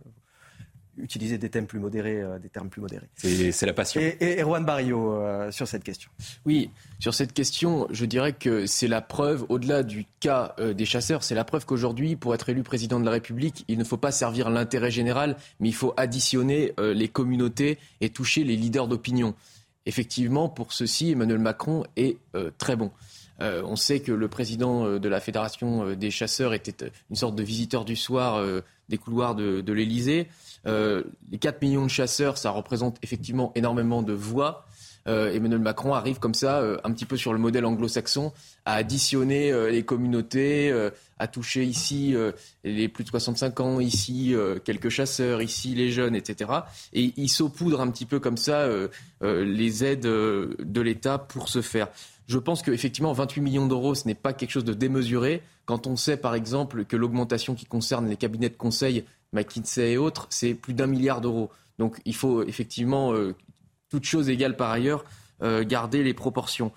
utiliser 0.98 1.38
des 1.38 1.50
thèmes 1.50 1.68
plus 1.68 1.80
modérés, 1.80 2.22
euh, 2.22 2.40
des 2.40 2.50
termes 2.50 2.70
plus 2.70 2.82
modérés. 2.82 3.08
C'est 3.16 3.66
la 3.66 3.74
passion. 3.74 4.02
Et, 4.02 4.18
et 4.20 4.42
Erwan 4.42 4.66
Barrio, 4.66 5.14
euh, 5.14 5.52
sur 5.52 5.68
cette 5.68 5.84
question. 5.84 6.10
Oui, 6.46 6.70
sur 7.00 7.14
cette 7.14 7.34
question, 7.34 7.88
je 7.92 8.06
dirais 8.06 8.34
que 8.34 8.66
c'est 8.66 8.88
la 8.88 9.02
preuve, 9.02 9.46
au-delà 9.50 9.84
du 9.84 10.06
cas 10.20 10.56
euh, 10.60 10.74
des 10.74 10.86
chasseurs, 10.86 11.24
c'est 11.24 11.36
la 11.36 11.44
preuve 11.44 11.66
qu'aujourd'hui, 11.66 12.16
pour 12.16 12.34
être 12.34 12.50
élu 12.50 12.64
président 12.64 13.00
de 13.00 13.06
la 13.06 13.12
République, 13.12 13.66
il 13.68 13.78
ne 13.78 13.84
faut 13.84 13.98
pas 13.98 14.12
servir 14.12 14.50
l'intérêt 14.50 14.92
général, 14.92 15.38
mais 15.60 15.70
il 15.70 15.76
faut 15.76 15.94
additionner 15.98 16.74
les 16.78 17.08
communautés 17.08 17.78
et 18.02 18.10
toucher 18.10 18.44
les 18.44 18.56
leaders 18.56 18.88
d'opinion. 18.88 19.36
Effectivement, 19.86 20.50
pour 20.50 20.74
ceci, 20.74 21.12
Emmanuel 21.12 21.40
Macron 21.40 21.84
est 21.96 22.18
très 22.58 22.76
bon. 22.76 22.92
on 23.40 23.76
sait 23.76 24.00
que 24.00 24.12
le 24.12 24.28
président 24.28 24.98
de 24.98 25.10
la 25.10 25.20
Fédération 25.20 25.94
des 25.94 26.12
chasseurs 26.12 26.54
était 26.54 26.92
une 27.10 27.16
sorte 27.16 27.36
de 27.36 27.44
visiteur 27.44 27.86
du 27.86 27.96
soir 27.96 28.44
des 28.90 28.98
couloirs 28.98 29.36
de, 29.36 29.62
de 29.62 29.74
l'Élysée. 29.74 30.28
Euh, 30.68 31.04
les 31.32 31.38
4 31.38 31.62
millions 31.62 31.84
de 31.84 31.90
chasseurs, 31.90 32.38
ça 32.38 32.52
représente 32.52 32.98
effectivement 33.04 33.52
énormément 33.56 34.02
de 34.02 34.14
voix. 34.14 34.66
Euh, 35.08 35.32
Emmanuel 35.32 35.60
Macron 35.60 35.94
arrive 35.94 36.18
comme 36.18 36.34
ça, 36.34 36.62
euh, 36.62 36.78
un 36.84 36.92
petit 36.92 37.06
peu 37.06 37.16
sur 37.16 37.32
le 37.32 37.38
modèle 37.38 37.66
anglo-saxon, 37.66 38.34
à 38.66 38.74
additionner 38.74 39.54
les 39.70 39.84
communautés, 39.84 40.74
à 41.20 41.28
toucher 41.28 41.64
ici 41.64 42.16
les 42.64 42.88
plus 42.88 43.04
de 43.04 43.10
65 43.10 43.60
ans, 43.60 43.80
ici 43.80 44.34
quelques 44.64 44.90
chasseurs, 44.90 45.44
ici 45.44 45.76
les 45.76 45.92
jeunes, 45.92 46.16
etc. 46.16 46.52
Et 46.94 47.14
il 47.16 47.30
saupoudre 47.30 47.82
un 47.82 47.92
petit 47.92 48.06
peu 48.06 48.20
comme 48.20 48.38
ça 48.38 48.68
les 49.22 49.84
aides 49.84 50.02
de 50.02 50.82
l'État 50.82 51.20
pour 51.20 51.50
ce 51.50 51.62
faire. 51.62 51.90
Je 52.28 52.40
pense 52.40 52.64
qu'effectivement, 52.64 53.14
28 53.14 53.42
millions 53.42 53.68
d'euros, 53.68 53.94
ce 53.94 54.08
n'est 54.08 54.16
pas 54.16 54.34
quelque 54.34 54.50
chose 54.50 54.66
de 54.66 54.74
démesuré. 54.74 55.44
Quand 55.66 55.86
on 55.86 55.96
sait, 55.96 56.18
par 56.18 56.34
exemple, 56.34 56.86
que 56.86 56.96
l'augmentation 56.96 57.54
qui 57.54 57.66
concerne 57.66 58.08
les 58.10 58.18
cabinets 58.18 58.50
de 58.50 58.56
conseil 58.56 59.06
McKinsey 59.36 59.92
et 59.92 59.98
autres, 59.98 60.28
c'est 60.30 60.54
plus 60.54 60.74
d'un 60.74 60.88
milliard 60.88 61.22
d'euros. 61.22 61.52
Donc 61.78 62.02
il 62.06 62.16
faut 62.16 62.44
effectivement, 62.44 63.14
euh, 63.14 63.36
toute 63.90 64.06
chose 64.06 64.30
égale 64.30 64.56
par 64.56 64.72
ailleurs, 64.72 65.04
euh, 65.44 65.64
garder 65.64 66.04
les 66.04 66.14
proportions. 66.14 66.72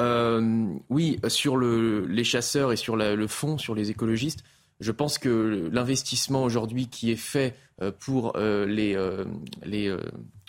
Euh, 0.00 0.66
oui, 0.88 1.20
sur 1.28 1.56
les 1.56 2.24
chasseurs 2.24 2.72
et 2.72 2.76
sur 2.76 2.96
le 2.96 3.26
fond, 3.26 3.58
sur 3.58 3.74
les 3.74 3.90
écologistes, 3.90 4.44
je 4.80 4.90
pense 4.90 5.18
que 5.18 5.70
l'investissement 5.72 6.42
aujourd'hui 6.42 6.88
qui 6.88 7.12
est 7.12 7.16
fait 7.16 7.54
pour 8.00 8.36
les, 8.36 8.96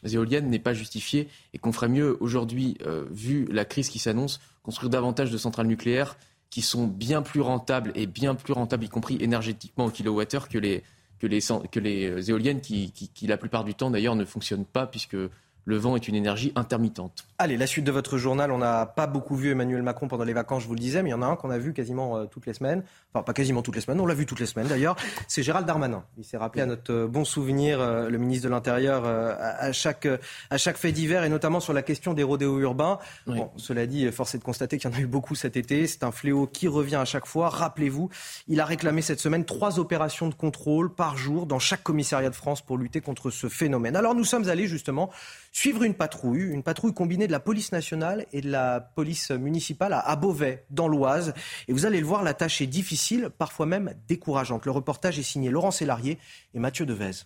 éoliennes 0.04 0.50
n'est 0.50 0.60
pas 0.60 0.74
justifié 0.74 1.28
et 1.54 1.60
qu'on 1.60 1.72
ferait 1.72 1.90
mieux 1.90 2.18
aujourd'hui, 2.22 2.80
vu 3.12 3.46
la 3.52 3.66
crise 3.66 3.90
qui 3.90 4.00
s'annonce, 4.00 4.40
construire 4.64 4.90
davantage 4.90 5.30
de 5.30 5.38
centrales 5.38 5.68
nucléaires 5.68 6.18
qui 6.50 6.64
sont 6.64 6.88
bien 6.88 7.22
plus 7.22 7.42
rentables 7.42 7.92
et 7.94 8.08
bien 8.08 8.34
plus 8.34 8.54
rentables, 8.54 8.86
y 8.86 8.90
compris 8.90 9.18
énergétiquement 9.20 9.86
au 9.86 9.92
kilowattheure, 9.92 10.50
que 10.50 10.58
les, 10.58 10.84
que 11.20 11.28
les, 11.28 11.40
que 11.72 11.80
les 11.80 12.30
éoliennes 12.30 12.62
qui, 12.62 12.92
qui, 12.92 13.28
la 13.28 13.38
plupart 13.38 13.64
du 13.64 13.74
temps 13.74 13.92
d'ailleurs, 13.92 14.16
ne 14.16 14.26
fonctionnent 14.26 14.66
pas 14.66 14.88
puisque 14.88 15.18
le 15.66 15.78
vent 15.78 15.96
est 15.96 16.08
une 16.08 16.16
énergie 16.16 16.54
intermittente. 16.56 17.26
Allez, 17.38 17.58
la 17.58 17.68
suite 17.68 17.84
de 17.84 17.92
votre 17.92 18.18
journal. 18.18 18.52
On 18.52 18.60
n'a 18.60 18.86
pas 18.86 19.08
beaucoup 19.08 19.36
vu 19.36 19.52
Emmanuel 19.52 19.82
Macron 19.82 20.08
pendant 20.08 20.24
les 20.24 20.34
vacances, 20.34 20.64
je 20.64 20.68
vous 20.68 20.76
le 20.76 20.80
disais, 20.80 21.04
mais 21.04 21.10
il 21.10 21.12
y 21.12 21.16
en 21.16 21.22
a 21.22 21.26
un 21.26 21.36
qu'on 21.36 21.50
a 21.50 21.58
vu 21.58 21.74
quasiment 21.74 22.18
euh, 22.18 22.26
toutes 22.26 22.46
les 22.46 22.54
semaines. 22.54 22.84
Enfin, 23.14 23.24
pas 23.24 23.34
quasiment 23.34 23.62
toutes 23.62 23.76
les 23.76 23.82
semaines, 23.82 24.00
on 24.00 24.06
l'a 24.06 24.14
vu 24.14 24.26
toutes 24.26 24.40
les 24.40 24.46
semaines 24.46 24.68
d'ailleurs. 24.68 24.96
C'est 25.28 25.44
Gérald 25.44 25.66
Darmanin. 25.66 26.04
Il 26.18 26.24
s'est 26.24 26.38
rappelé 26.38 26.62
à 26.62 26.66
notre 26.66 26.94
euh, 26.94 27.08
bon 27.08 27.26
souvenir, 27.26 27.82
euh, 27.82 28.10
le 28.10 28.18
ministre 28.20 28.46
de 28.46 28.50
l'Intérieur, 28.50 29.06
à, 29.06 29.72
chaque, 29.72 30.08
à 30.50 30.58
chaque 30.58 30.78
fait 30.78 30.92
divers 30.92 31.24
et 31.24 31.30
notamment 31.30 31.60
sur 31.60 31.74
la 31.74 31.82
question 31.82 32.14
des 32.14 32.24
rodéos 32.24 32.60
urbains. 32.60 33.00
Bon, 33.26 33.50
cela 33.58 33.86
dit, 33.88 34.10
force 34.12 34.36
est 34.36 34.38
de 34.38 34.44
constater 34.44 34.78
qu'il 34.78 34.90
y 34.90 34.94
en 34.94 34.98
a 34.98 35.02
eu 35.02 35.08
beaucoup 35.08 35.36
cet 35.36 35.58
été. 35.58 35.88
C'est 35.88 36.04
un 36.04 36.12
fléau 36.12 36.48
qui 36.48 36.68
revient 36.68 36.96
à 36.96 37.06
chaque 37.06 37.26
fois. 37.26 37.50
Rappelez-vous, 37.50 38.10
il 38.48 38.60
a 38.60 38.66
réclamé 38.66 39.02
cette 39.02 39.20
semaine 39.20 39.46
trois 39.46 39.80
opérations 39.80 40.30
de 40.30 40.36
contrôle 40.36 40.94
par 40.94 41.18
jour 41.18 41.46
dans 41.46 41.60
chaque 41.60 41.84
commissariat 41.84 42.30
de 42.30 42.36
France 42.36 42.62
pour 42.62 42.78
lutter 42.78 43.02
contre 43.02 43.30
ce 43.32 43.50
phénomène. 43.50 43.96
Alors 43.96 44.16
nous 44.16 44.26
sommes 44.26 44.48
allés 44.50 44.68
justement 44.68 45.12
suivre 45.56 45.84
une 45.84 45.94
patrouille, 45.94 46.42
une 46.52 46.64
patrouille 46.64 46.94
combinée 46.94 47.28
de 47.28 47.32
la 47.32 47.40
police 47.40 47.72
nationale 47.72 48.26
et 48.34 48.42
de 48.42 48.52
la 48.52 48.82
police 48.82 49.32
municipale 49.32 49.94
à 49.94 50.16
Beauvais, 50.18 50.66
dans 50.70 50.90
l'Oise. 50.90 51.34
Et 51.70 51.74
vous 51.74 51.86
allez 51.86 52.02
le 52.02 52.06
voir, 52.06 52.24
la 52.24 52.34
tâche 52.34 52.60
est 52.60 52.68
difficile, 52.68 53.30
parfois 53.30 53.66
même 53.66 53.94
décourageante. 54.10 54.66
Le 54.66 54.72
reportage 54.72 55.18
est 55.18 55.24
signé 55.24 55.50
Laurent 55.50 55.72
Sélarié 55.72 56.20
et 56.54 56.60
Mathieu 56.60 56.86
Devez. 56.86 57.24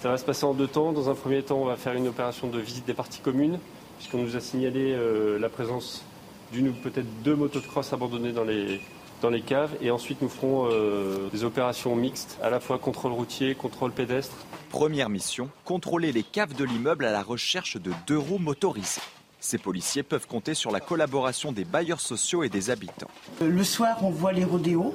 Ça 0.00 0.10
va 0.10 0.18
se 0.18 0.24
passer 0.24 0.44
en 0.44 0.54
deux 0.54 0.68
temps. 0.68 0.92
Dans 0.92 1.10
un 1.10 1.16
premier 1.16 1.42
temps, 1.42 1.58
on 1.58 1.64
va 1.64 1.74
faire 1.74 1.94
une 1.94 2.06
opération 2.06 2.48
de 2.48 2.60
visite 2.60 2.86
des 2.86 2.94
parties 2.94 3.20
communes, 3.20 3.58
puisqu'on 3.98 4.22
nous 4.22 4.36
a 4.36 4.40
signalé 4.40 4.92
euh, 4.92 5.36
la 5.40 5.48
présence 5.48 6.04
d'une 6.52 6.68
ou 6.68 6.72
peut-être 6.74 7.08
deux 7.24 7.34
motos 7.34 7.58
de 7.58 7.66
cross 7.66 7.92
abandonnées 7.92 8.32
dans 8.32 8.44
les, 8.44 8.80
dans 9.20 9.30
les 9.30 9.40
caves. 9.40 9.76
Et 9.80 9.90
ensuite, 9.90 10.22
nous 10.22 10.28
ferons 10.28 10.68
euh, 10.70 11.28
des 11.32 11.44
opérations 11.44 11.94
mixtes, 11.96 12.38
à 12.42 12.50
la 12.50 12.60
fois 12.60 12.78
contrôle 12.78 13.12
routier, 13.12 13.54
contrôle 13.54 13.92
pédestre. 13.92 14.34
Première 14.70 15.08
mission, 15.08 15.48
contrôler 15.64 16.12
les 16.12 16.22
caves 16.22 16.54
de 16.54 16.64
l'immeuble 16.64 17.04
à 17.04 17.12
la 17.12 17.22
recherche 17.22 17.76
de 17.76 17.92
deux 18.06 18.18
roues 18.18 18.38
motorisées. 18.38 19.00
Ces 19.40 19.58
policiers 19.58 20.02
peuvent 20.02 20.26
compter 20.26 20.54
sur 20.54 20.70
la 20.70 20.80
collaboration 20.80 21.52
des 21.52 21.64
bailleurs 21.64 22.00
sociaux 22.00 22.42
et 22.42 22.48
des 22.48 22.70
habitants. 22.70 23.08
Euh, 23.40 23.48
le 23.48 23.64
soir, 23.64 23.98
on 24.02 24.10
voit 24.10 24.32
les 24.32 24.44
rodéos, 24.44 24.94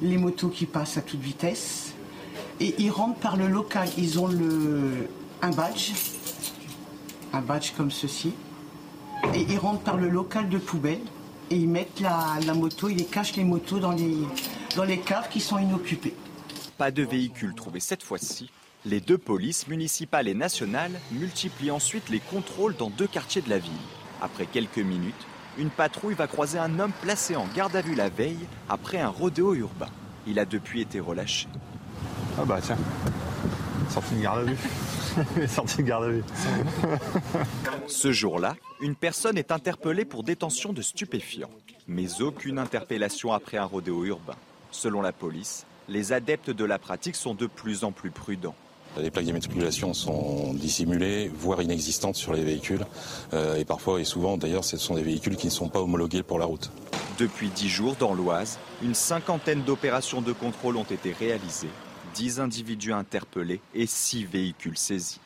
les 0.00 0.16
motos 0.16 0.48
qui 0.48 0.66
passent 0.66 0.96
à 0.96 1.02
toute 1.02 1.20
vitesse. 1.20 1.94
Et 2.60 2.74
ils 2.78 2.90
rentrent 2.90 3.18
par 3.18 3.36
le 3.36 3.48
local. 3.48 3.88
Ils 3.98 4.20
ont 4.20 4.26
le, 4.26 5.08
un 5.42 5.50
badge, 5.50 5.92
un 7.32 7.40
badge 7.40 7.72
comme 7.76 7.90
ceci. 7.90 8.32
Et 9.34 9.40
ils 9.48 9.58
rentrent 9.58 9.82
par 9.82 9.96
le 9.96 10.08
local 10.08 10.48
de 10.48 10.58
poubelle 10.58 11.00
et 11.50 11.56
ils 11.56 11.68
mettent 11.68 12.00
la, 12.00 12.54
moto, 12.54 12.88
ils 12.88 13.06
cachent 13.06 13.36
les 13.36 13.44
motos 13.44 13.80
dans 13.80 13.92
les, 13.92 14.16
dans 14.76 14.84
les 14.84 15.00
caves 15.00 15.28
qui 15.28 15.40
sont 15.40 15.58
inoccupées. 15.58 16.14
Pas 16.78 16.90
de 16.90 17.02
véhicules 17.02 17.54
trouvés 17.54 17.80
cette 17.80 18.02
fois-ci. 18.02 18.50
Les 18.86 19.00
deux 19.00 19.18
polices, 19.18 19.66
municipales 19.66 20.28
et 20.28 20.34
nationales, 20.34 20.98
multiplient 21.12 21.70
ensuite 21.70 22.08
les 22.08 22.20
contrôles 22.20 22.76
dans 22.76 22.88
deux 22.88 23.06
quartiers 23.06 23.42
de 23.42 23.50
la 23.50 23.58
ville. 23.58 23.72
Après 24.22 24.46
quelques 24.46 24.78
minutes, 24.78 25.26
une 25.58 25.70
patrouille 25.70 26.14
va 26.14 26.26
croiser 26.26 26.58
un 26.58 26.78
homme 26.78 26.92
placé 27.02 27.36
en 27.36 27.46
garde 27.54 27.76
à 27.76 27.82
vue 27.82 27.94
la 27.94 28.08
veille 28.08 28.46
après 28.68 28.98
un 28.98 29.08
rodéo 29.08 29.54
urbain. 29.54 29.90
Il 30.26 30.38
a 30.38 30.44
depuis 30.44 30.80
été 30.80 31.00
relâché. 31.00 31.48
Ah 32.38 32.44
bah 32.44 32.60
tiens, 32.62 32.78
sorti 33.90 34.14
de 34.14 34.22
garde 34.22 34.40
à 34.40 34.44
vue. 34.44 34.56
sorti 35.48 35.78
de 35.78 35.82
garde 35.82 36.04
à 36.04 36.08
vue. 36.08 36.24
Ce 37.86 38.12
jour-là, 38.12 38.56
une 38.80 38.94
personne 38.94 39.38
est 39.38 39.52
interpellée 39.52 40.04
pour 40.04 40.22
détention 40.22 40.72
de 40.72 40.82
stupéfiants. 40.82 41.50
Mais 41.88 42.20
aucune 42.20 42.58
interpellation 42.58 43.32
après 43.32 43.56
un 43.56 43.64
rodéo 43.64 44.04
urbain. 44.04 44.36
Selon 44.70 45.02
la 45.02 45.12
police, 45.12 45.66
les 45.88 46.12
adeptes 46.12 46.50
de 46.50 46.64
la 46.64 46.78
pratique 46.78 47.16
sont 47.16 47.34
de 47.34 47.46
plus 47.46 47.84
en 47.84 47.92
plus 47.92 48.10
prudents. 48.10 48.54
Les 48.98 49.10
plaques 49.10 49.24
d'immatriculation 49.24 49.94
sont 49.94 50.52
dissimulées, 50.54 51.30
voire 51.32 51.62
inexistantes 51.62 52.16
sur 52.16 52.32
les 52.32 52.42
véhicules. 52.42 52.84
Euh, 53.32 53.56
et 53.56 53.64
parfois 53.64 54.00
et 54.00 54.04
souvent, 54.04 54.36
d'ailleurs, 54.36 54.64
ce 54.64 54.76
sont 54.76 54.94
des 54.94 55.02
véhicules 55.02 55.36
qui 55.36 55.46
ne 55.46 55.52
sont 55.52 55.68
pas 55.68 55.80
homologués 55.80 56.24
pour 56.24 56.38
la 56.38 56.44
route. 56.44 56.70
Depuis 57.18 57.50
dix 57.50 57.68
jours, 57.68 57.96
dans 57.98 58.14
l'Oise, 58.14 58.58
une 58.82 58.94
cinquantaine 58.94 59.62
d'opérations 59.62 60.22
de 60.22 60.32
contrôle 60.32 60.76
ont 60.76 60.84
été 60.84 61.12
réalisées. 61.12 61.68
Dix 62.14 62.40
individus 62.40 62.92
interpellés 62.92 63.60
et 63.74 63.86
six 63.86 64.24
véhicules 64.24 64.76
saisis. 64.76 65.20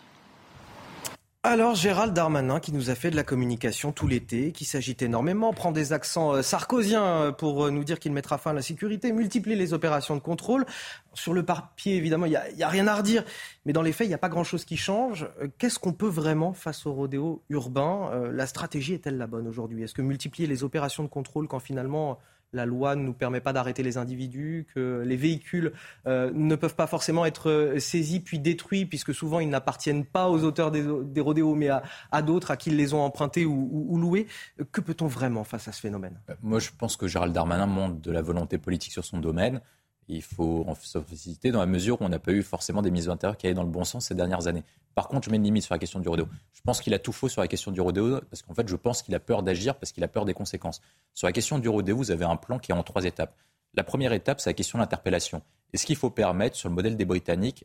Alors 1.47 1.74
Gérald 1.74 2.14
Darmanin 2.14 2.59
qui 2.59 2.72
nous 2.72 2.89
a 2.89 2.95
fait 2.95 3.11
de 3.11 3.16
la 3.16 3.22
communication 3.22 3.93
tout 3.93 4.07
l'été, 4.07 4.51
qui 4.51 4.64
s'agite 4.64 5.03
énormément, 5.03 5.53
prend 5.53 5.72
des 5.72 5.93
accents 5.93 6.32
euh, 6.32 6.41
sarkoziens 6.41 7.05
euh, 7.05 7.32
pour 7.32 7.66
euh, 7.66 7.70
nous 7.70 7.85
dire 7.85 7.99
qu'il 7.99 8.12
mettra 8.12 8.39
fin 8.39 8.53
à 8.53 8.55
la 8.55 8.62
sécurité, 8.62 9.12
multiplie 9.12 9.55
les 9.55 9.74
opérations 9.74 10.14
de 10.14 10.20
contrôle. 10.20 10.64
Sur 11.12 11.35
le 11.35 11.43
papier, 11.43 11.97
évidemment, 11.97 12.24
il 12.24 12.30
n'y 12.30 12.62
a, 12.62 12.66
a, 12.66 12.70
rien 12.70 12.87
à 12.87 12.95
redire, 12.95 13.24
mais 13.66 13.74
dans 13.74 13.82
les 13.82 13.93
faits, 13.93 14.07
il 14.07 14.09
n'y 14.09 14.14
a 14.14 14.18
pas 14.18 14.30
grand-chose 14.30 14.64
qui 14.64 14.78
change. 14.78 15.28
Qu'est-ce 15.59 15.78
qu'on 15.78 15.93
peut 15.93 16.09
vraiment 16.09 16.55
face 16.55 16.87
au 16.87 16.95
rodéo 16.95 17.43
urbain? 17.51 18.30
La 18.32 18.47
stratégie 18.47 18.95
est-elle 18.95 19.18
la 19.18 19.26
bonne 19.26 19.47
aujourd'hui? 19.47 19.82
Est-ce 19.82 19.93
que 19.93 20.01
multiplier 20.01 20.49
les 20.49 20.64
opérations 20.64 21.03
de 21.03 21.09
contrôle 21.09 21.47
quand 21.47 21.61
finalement 21.61 22.18
la 22.55 22.66
loi 22.66 22.96
ne 22.96 23.02
nous 23.02 23.12
permet 23.12 23.40
pas 23.40 23.52
d'arrêter 23.52 23.82
les 23.82 23.98
individus, 23.98 24.66
que 24.74 25.02
les 25.05 25.16
véhicules 25.16 25.72
euh, 26.07 26.30
ne 26.32 26.55
peuvent 26.57 26.74
pas 26.74 26.86
forcément 26.86 27.26
être 27.26 27.50
euh, 27.50 27.78
saisis 27.78 28.20
puis 28.20 28.38
détruits, 28.38 28.86
puisque 28.86 29.12
souvent 29.12 29.40
ils 29.40 29.48
n'appartiennent 29.48 30.05
pas 30.05 30.28
aux 30.28 30.44
auteurs 30.44 30.70
des, 30.70 31.20
rodéos, 31.20 31.55
mais 31.55 31.68
à, 31.68 32.22
d'autres, 32.22 32.50
à 32.50 32.57
qui 32.57 32.70
ils 32.70 32.76
les 32.76 32.94
ont 32.94 33.02
empruntés 33.02 33.44
ou, 33.44 33.98
loués. 33.98 34.26
Que 34.72 34.80
peut-on 34.80 35.07
vraiment 35.07 35.44
face 35.44 35.68
à 35.68 35.72
ce 35.72 35.80
phénomène? 35.80 36.20
Euh, 36.30 36.34
Moi, 36.42 36.61
je 36.61 36.70
pense 36.76 36.96
que 36.96 37.07
Gérald 37.07 37.34
Darmanin 37.34 37.66
montre 37.66 38.00
de 38.00 38.11
la 38.11 38.22
volonté 38.22 38.59
politique 38.59 38.92
sur 38.92 39.05
son 39.05 39.18
domaine. 39.18 39.61
Il 40.09 40.22
faut 40.22 40.64
en 40.68 40.74
féliciter 40.74 41.50
dans 41.50 41.61
la 41.61 41.66
mesure 41.66 42.00
où 42.00 42.05
on 42.05 42.09
n'a 42.09 42.18
pas 42.18 42.32
eu 42.32 42.42
forcément 42.42 42.82
des 42.82 42.90
mises 42.90 43.07
d'intérieur 43.07 43.36
qui 43.36 43.46
allaient 43.46 43.55
dans 43.55 43.62
le 43.62 43.70
bon 43.70 43.84
sens 43.84 44.07
ces 44.07 44.14
dernières 44.14 44.46
années. 44.46 44.62
Par 44.94 45.09
contre, 45.09 45.24
je 45.26 45.30
mets 45.30 45.38
une 45.38 45.44
limite 45.44 45.64
sur 45.64 45.74
la 45.74 45.78
question 45.78 45.98
du 45.98 46.09
rodéo. 46.09 46.28
Je 46.52 46.61
pense 46.62 46.80
qu'il 46.80 46.94
a 46.94 46.98
tout 46.98 47.12
faux 47.12 47.28
sur 47.28 47.40
la 47.40 47.48
question 47.48 47.72
du 47.72 47.80
rodéo 47.80 48.20
parce 48.30 48.42
qu'en 48.42 48.55
fait, 48.55 48.68
je 48.68 48.76
pense 48.76 49.02
qu'il 49.02 49.14
a 49.14 49.20
peur 49.20 49.42
d'agir 49.42 49.76
parce 49.76 49.92
qu'il 49.92 50.05
a 50.05 50.09
peur 50.09 50.24
des 50.24 50.34
conséquences. 50.34 50.80
Sur 51.14 51.26
la 51.26 51.32
question 51.32 51.59
du 51.59 51.68
rodéo, 51.68 51.96
vous 51.96 52.11
avez 52.11 52.24
un 52.24 52.36
plan 52.36 52.59
qui 52.59 52.70
est 52.70 52.74
en 52.74 52.82
trois 52.82 53.05
étapes. 53.05 53.34
La 53.74 53.82
première 53.82 54.12
étape, 54.12 54.40
c'est 54.40 54.50
la 54.50 54.55
question 54.55 54.78
de 54.78 54.82
l'interpellation. 54.82 55.42
Est-ce 55.72 55.86
qu'il 55.86 55.96
faut 55.96 56.11
permettre, 56.11 56.57
sur 56.57 56.68
le 56.68 56.74
modèle 56.74 56.96
des 56.96 57.05
Britanniques, 57.05 57.64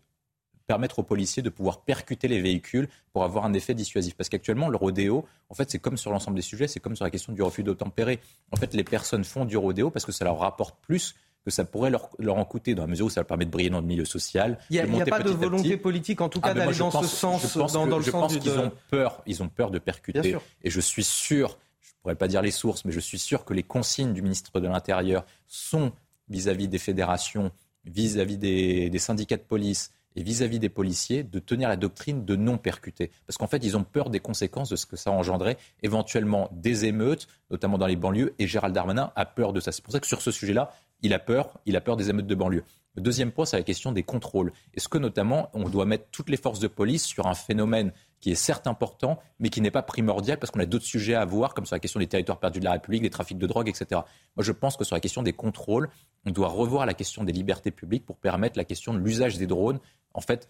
permettre 0.65 0.99
aux 0.99 1.03
policiers 1.03 1.43
de 1.43 1.49
pouvoir 1.49 1.81
percuter 1.81 2.27
les 2.27 2.41
véhicules 2.41 2.89
pour 3.13 3.23
avoir 3.23 3.45
un 3.45 3.53
effet 3.53 3.75
dissuasif? 3.75 4.15
Parce 4.15 4.29
qu'actuellement, 4.29 4.69
le 4.69 4.77
rodéo, 4.77 5.25
en 5.49 5.53
fait, 5.53 5.69
c'est 5.69 5.77
comme 5.77 5.97
sur 5.97 6.11
l'ensemble 6.11 6.35
des 6.35 6.41
sujets, 6.41 6.67
c'est 6.67 6.79
comme 6.79 6.95
sur 6.95 7.05
la 7.05 7.11
question 7.11 7.33
du 7.33 7.43
refus 7.43 7.61
d'obtempérer. 7.61 8.19
En 8.51 8.55
fait, 8.55 8.73
les 8.73 8.83
personnes 8.83 9.23
font 9.23 9.45
du 9.45 9.57
rodéo 9.57 9.91
parce 9.91 10.05
que 10.05 10.11
ça 10.11 10.25
leur 10.25 10.39
rapporte 10.39 10.79
plus 10.81 11.15
que 11.49 11.55
ça 11.55 11.65
pourrait 11.65 11.89
leur, 11.89 12.09
leur, 12.19 12.37
en 12.37 12.45
coûter 12.45 12.75
dans 12.75 12.83
la 12.83 12.87
mesure 12.87 13.07
où 13.07 13.09
ça 13.09 13.21
leur 13.21 13.27
permet 13.27 13.45
de 13.45 13.49
briller 13.49 13.69
dans 13.69 13.81
le 13.81 13.87
milieu 13.87 14.05
social. 14.05 14.57
Il 14.69 14.81
n'y 14.83 15.01
a, 15.01 15.05
pas 15.05 15.19
de 15.19 15.31
volonté 15.31 15.77
politique, 15.77 16.21
en 16.21 16.29
tout 16.29 16.39
cas, 16.39 16.49
ah, 16.51 16.53
d'aller 16.53 16.77
dans 16.77 16.91
ce 16.91 17.07
sens, 17.07 17.57
dans, 17.57 17.87
dans, 17.87 17.97
le 17.97 18.03
je 18.03 18.11
sens 18.11 18.33
pense 18.33 18.37
qu'ils 18.37 18.57
ont 18.59 18.71
peur, 18.89 19.21
ils 19.25 19.43
ont 19.43 19.49
peur 19.49 19.71
de 19.71 19.79
percuter. 19.79 20.35
Et 20.63 20.69
je 20.69 20.79
suis 20.79 21.03
sûr, 21.03 21.57
je 21.81 21.89
ne 21.89 22.01
pourrais 22.01 22.15
pas 22.15 22.27
dire 22.27 22.41
les 22.41 22.51
sources, 22.51 22.85
mais 22.85 22.91
je 22.91 22.99
suis 22.99 23.19
sûr 23.19 23.45
que 23.45 23.53
les 23.53 23.63
consignes 23.63 24.13
du 24.13 24.21
ministre 24.21 24.59
de 24.59 24.67
l'Intérieur 24.67 25.25
sont 25.47 25.91
vis-à-vis 26.29 26.67
des 26.67 26.77
fédérations, 26.77 27.51
vis-à-vis 27.85 28.37
des, 28.37 28.89
des 28.89 28.99
syndicats 28.99 29.37
de 29.37 29.41
police, 29.41 29.91
et 30.15 30.23
vis-à-vis 30.23 30.59
des 30.59 30.69
policiers 30.69 31.23
de 31.23 31.39
tenir 31.39 31.69
la 31.69 31.75
doctrine 31.75 32.25
de 32.25 32.35
non 32.35 32.57
percuter. 32.57 33.11
Parce 33.27 33.37
qu'en 33.37 33.47
fait, 33.47 33.63
ils 33.63 33.77
ont 33.77 33.83
peur 33.83 34.09
des 34.09 34.19
conséquences 34.19 34.69
de 34.69 34.75
ce 34.75 34.85
que 34.85 34.95
ça 34.95 35.11
engendrait, 35.11 35.57
éventuellement 35.83 36.49
des 36.51 36.85
émeutes, 36.85 37.27
notamment 37.51 37.77
dans 37.77 37.87
les 37.87 37.95
banlieues, 37.95 38.33
et 38.39 38.47
Gérald 38.47 38.73
Darmanin 38.73 39.11
a 39.15 39.25
peur 39.25 39.53
de 39.53 39.59
ça. 39.59 39.71
C'est 39.71 39.83
pour 39.83 39.93
ça 39.93 39.99
que 39.99 40.07
sur 40.07 40.21
ce 40.21 40.31
sujet-là, 40.31 40.73
il 41.01 41.13
a 41.13 41.19
peur, 41.19 41.59
des 41.65 42.09
émeutes 42.09 42.27
de 42.27 42.35
banlieue. 42.35 42.63
Le 42.95 43.01
deuxième 43.01 43.31
point, 43.31 43.45
c'est 43.45 43.55
la 43.55 43.63
question 43.63 43.91
des 43.91 44.03
contrôles. 44.03 44.51
Est-ce 44.73 44.89
que 44.89 44.97
notamment 44.97 45.49
on 45.53 45.69
doit 45.69 45.85
mettre 45.85 46.07
toutes 46.11 46.29
les 46.29 46.37
forces 46.37 46.59
de 46.59 46.67
police 46.67 47.05
sur 47.05 47.27
un 47.27 47.35
phénomène 47.35 47.93
qui 48.19 48.31
est 48.31 48.35
certes 48.35 48.67
important, 48.67 49.19
mais 49.39 49.49
qui 49.49 49.61
n'est 49.61 49.71
pas 49.71 49.83
primordial 49.83 50.37
parce 50.37 50.51
qu'on 50.51 50.59
a 50.59 50.65
d'autres 50.65 50.85
sujets 50.85 51.13
à 51.15 51.23
voir, 51.23 51.53
comme 51.53 51.65
sur 51.65 51.75
la 51.75 51.79
question 51.79 51.99
des 51.99 52.07
territoires 52.07 52.39
perdus 52.39 52.59
de 52.59 52.65
la 52.65 52.73
République, 52.73 53.01
des 53.01 53.09
trafics 53.09 53.37
de 53.37 53.47
drogue, 53.47 53.69
etc. 53.69 54.01
Moi, 54.35 54.43
je 54.43 54.51
pense 54.51 54.75
que 54.75 54.83
sur 54.83 54.95
la 54.95 54.99
question 54.99 55.23
des 55.23 55.33
contrôles, 55.33 55.89
on 56.25 56.31
doit 56.31 56.49
revoir 56.49 56.85
la 56.85 56.93
question 56.93 57.23
des 57.23 57.31
libertés 57.31 57.71
publiques 57.71 58.05
pour 58.05 58.17
permettre 58.17 58.57
la 58.57 58.65
question 58.65 58.93
de 58.93 58.99
l'usage 58.99 59.37
des 59.37 59.47
drones. 59.47 59.79
En 60.13 60.21
fait, 60.21 60.47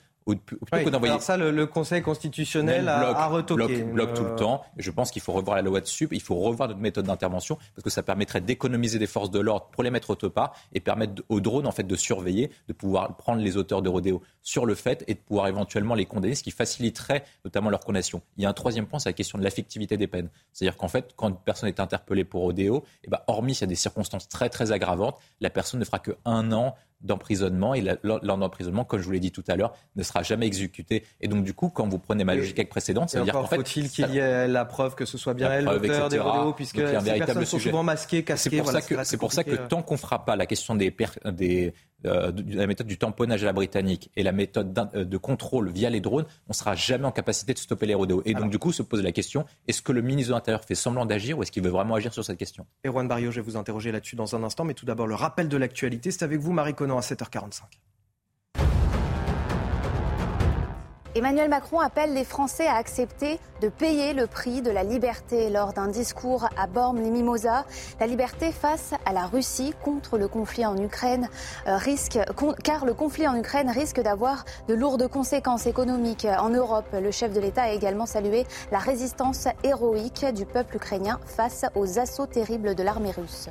alors 0.72 1.22
ça, 1.22 1.38
le, 1.38 1.66
Conseil 1.66 2.02
constitutionnel 2.02 2.88
a, 2.88 3.28
retoqué. 3.28 3.84
Bloque, 3.84 4.14
tout 4.14 4.24
le 4.24 4.32
euh, 4.32 4.36
temps. 4.36 4.64
je 4.78 4.92
pense 4.92 5.12
qu'il 5.12 5.22
faut 5.22 5.32
revoir 5.32 5.56
la 5.56 5.62
loi 5.62 5.82
dessus. 5.82 6.08
Il 6.12 6.22
faut 6.22 6.36
revoir 6.36 6.70
notre 6.70 6.82
méthode 6.82 7.06
d'intervention 7.06 7.58
parce 7.76 7.84
que 7.84 7.90
ça 7.90 8.04
permettrait 8.04 8.42
d'économiser 8.42 9.00
des 9.00 9.08
forces 9.08 9.32
de 9.32 9.40
l'ordre 9.40 9.68
pour 9.72 9.84
les 9.84 9.92
mettre 9.92 10.12
au 10.12 10.30
pas 10.30 10.54
et 10.74 10.80
permettre 10.80 11.24
aux 11.30 11.40
drones 11.40 11.68
en 11.68 11.72
fait 11.72 11.84
de 11.84 11.96
surveiller, 11.96 12.52
de 12.68 12.74
pouvoir 12.74 13.16
prendre 13.16 13.42
les 13.42 13.58
auteurs 13.58 13.82
de 13.82 13.90
rodéo 13.90 14.22
sur 14.42 14.66
le 14.66 14.76
fait 14.76 15.04
et 15.08 15.14
de 15.14 15.20
pouvoir 15.20 15.48
éventuellement 15.48 15.96
les 15.96 16.06
condamner, 16.06 16.36
ce 16.36 16.44
qui 16.44 16.52
faciliterait 16.52 17.24
notamment 17.46 17.70
leur 17.70 17.80
condamnation. 17.80 18.22
Il 18.38 18.44
y 18.44 18.46
a 18.46 18.50
un 18.50 18.54
troisième 18.54 18.86
point, 18.86 19.00
c'est 19.00 19.10
la 19.10 19.14
question 19.14 19.38
de 19.38 19.44
l'affectivité 19.44 19.98
des 19.98 20.08
peines. 20.08 20.30
C'est-à-dire 20.52 20.78
qu'en 20.78 20.88
fait, 20.88 21.14
quand 21.16 21.30
une 21.30 21.38
personne 21.38 21.70
est 21.70 21.80
interpellée 21.80 22.26
pour 22.26 22.42
rodéo, 22.42 22.84
et 23.04 23.06
eh 23.06 23.10
ben, 23.10 23.20
hormis 23.28 23.56
s'il 23.56 23.62
y 23.62 23.64
a 23.66 23.68
des 23.68 23.76
circonstances 23.76 24.28
très 24.28 24.50
très 24.50 24.72
aggravantes, 24.72 25.18
la 25.40 25.50
personne 25.50 25.80
ne 25.80 25.86
fera 25.86 26.00
que 26.00 26.12
un 26.26 26.52
an 26.52 26.76
d'emprisonnement 27.02 27.74
et 27.74 27.82
l'ordre 28.04 28.38
d'emprisonnement, 28.38 28.84
comme 28.84 29.00
je 29.00 29.06
vous 29.06 29.12
l'ai 29.12 29.20
dit 29.20 29.32
tout 29.32 29.44
à 29.48 29.56
l'heure, 29.56 29.74
ne 29.96 30.04
sera 30.04 30.24
jamais 30.24 30.48
exécuté. 30.48 31.06
Et 31.22 31.28
donc 31.28 31.44
du 31.44 31.54
coup, 31.54 31.70
quand 31.70 31.88
vous 31.88 32.00
prenez 32.00 32.24
ma 32.24 32.36
logique 32.36 32.70
précédente, 32.70 33.10
ça 33.10 33.20
veut 33.20 33.26
dire 33.26 33.34
qu'en 33.34 33.46
fait, 33.46 33.58
faut-il 33.58 33.90
qu'il 33.90 34.10
y 34.12 34.18
ait 34.18 34.48
la 34.48 34.66
preuve 34.66 34.96
que 34.96 35.06
ce 35.06 35.18
soit 35.18 35.34
bien 35.34 35.52
elle 35.52 35.66
l'auteur 35.66 36.10
des 36.10 36.20
rodéos, 36.20 36.54
puisque 36.54 36.78
ces 36.78 37.18
personnes 37.20 37.46
sont 37.46 37.60
souvent 37.60 37.84
masquées, 37.84 38.24
casquées. 38.24 38.62
C'est 39.04 39.18
pour, 39.18 39.32
ça 39.34 39.44
que, 39.44 39.56
tant 39.56 39.82
qu'on 39.82 39.98
fera 39.98 40.26
pas 40.26 40.36
la 40.36 40.46
question 40.46 40.76
des, 40.76 40.96
des 41.26 41.74
euh, 42.06 42.32
la 42.48 42.68
méthode 42.68 42.88
du 42.88 42.98
tamponnage 42.98 43.44
à 43.44 43.46
la 43.46 43.54
britannique 43.54 44.10
et 44.16 44.24
la 44.24 44.32
méthode 44.32 44.78
euh, 44.96 45.04
de 45.04 45.18
contrôle 45.18 45.70
via 45.70 45.90
les 45.90 46.00
drones, 46.00 46.26
on 46.48 46.50
ne 46.50 46.54
sera 46.54 46.76
jamais 46.76 47.06
en 47.06 47.12
capacité 47.12 47.54
de 47.54 47.60
stopper 47.60 47.86
les 47.86 47.94
rodéos. 47.94 48.22
Et 48.26 48.34
donc, 48.34 48.50
du 48.50 48.60
coup, 48.60 48.72
se 48.72 48.84
pose 48.84 49.04
la 49.04 49.12
question 49.12 49.46
est-ce 49.68 49.82
que 49.82 49.92
le 49.92 50.02
ministre 50.02 50.32
de 50.32 50.36
l'Intérieur 50.36 50.64
fait 50.64 50.76
semblant 50.76 51.06
d'agir 51.06 51.38
ou 51.38 51.44
est-ce 51.44 51.52
qu'il 51.52 51.64
veut 51.64 51.70
vraiment 51.70 51.96
agir 51.96 52.14
sur 52.14 52.24
cette 52.24 52.38
question? 52.38 52.66
Erwan 52.86 53.08
Barrio, 53.08 53.32
je 53.32 53.42
vais 53.42 53.46
vous 53.46 53.58
interroger 53.58 53.92
là-dessus 53.92 54.16
dans 54.16 54.36
un 54.36 54.44
instant, 54.44 54.64
mais 54.64 54.74
tout 54.74 54.86
d'abord, 54.86 55.08
le 55.08 55.16
rappel 55.16 55.50
de 55.50 55.58
l'actualité. 55.58 56.12
C'est 56.12 56.24
avec 56.24 56.40
vous, 56.40 56.54
Marie 56.54 56.74
Conan, 56.74 56.98
à 56.98 57.02
7h45. 57.02 57.64
Emmanuel 61.16 61.50
Macron 61.50 61.80
appelle 61.80 62.14
les 62.14 62.24
Français 62.24 62.68
à 62.68 62.76
accepter 62.76 63.40
de 63.62 63.68
payer 63.68 64.14
le 64.14 64.28
prix 64.28 64.62
de 64.62 64.70
la 64.70 64.84
liberté 64.84 65.50
lors 65.50 65.74
d'un 65.74 65.88
discours 65.88 66.48
à 66.56 66.68
Bormes-les-Mimosas. 66.68 67.66
La 68.00 68.06
liberté 68.06 68.52
face 68.52 68.94
à 69.08 69.12
la 69.12 69.26
Russie 69.26 69.74
contre 69.84 70.20
le 70.20 70.28
conflit 70.28 70.68
en 70.68 70.78
Ukraine 70.78 71.28
euh, 71.68 71.78
risque, 71.78 72.20
car 72.64 72.86
le 72.86 72.94
conflit 72.94 73.28
en 73.28 73.36
Ukraine 73.36 73.72
risque 73.72 74.00
d'avoir 74.00 74.46
de 74.68 74.76
lourdes 74.76 75.08
conséquences 75.08 75.66
économiques 75.66 76.28
en 76.40 76.50
Europe. 76.50 76.88
Le 76.94 77.10
chef 77.10 77.34
de 77.34 77.40
l'État 77.40 77.64
a 77.64 77.72
également 77.72 78.06
salué 78.06 78.46
la 78.72 78.78
résistance 78.78 79.48
héroïque 79.64 80.26
du 80.36 80.46
peuple 80.46 80.76
ukrainien 80.76 81.20
face 81.26 81.66
aux 81.74 81.98
assauts 81.98 82.28
terribles 82.28 82.76
de 82.76 82.84
l'armée 82.84 83.12
russe. 83.12 83.50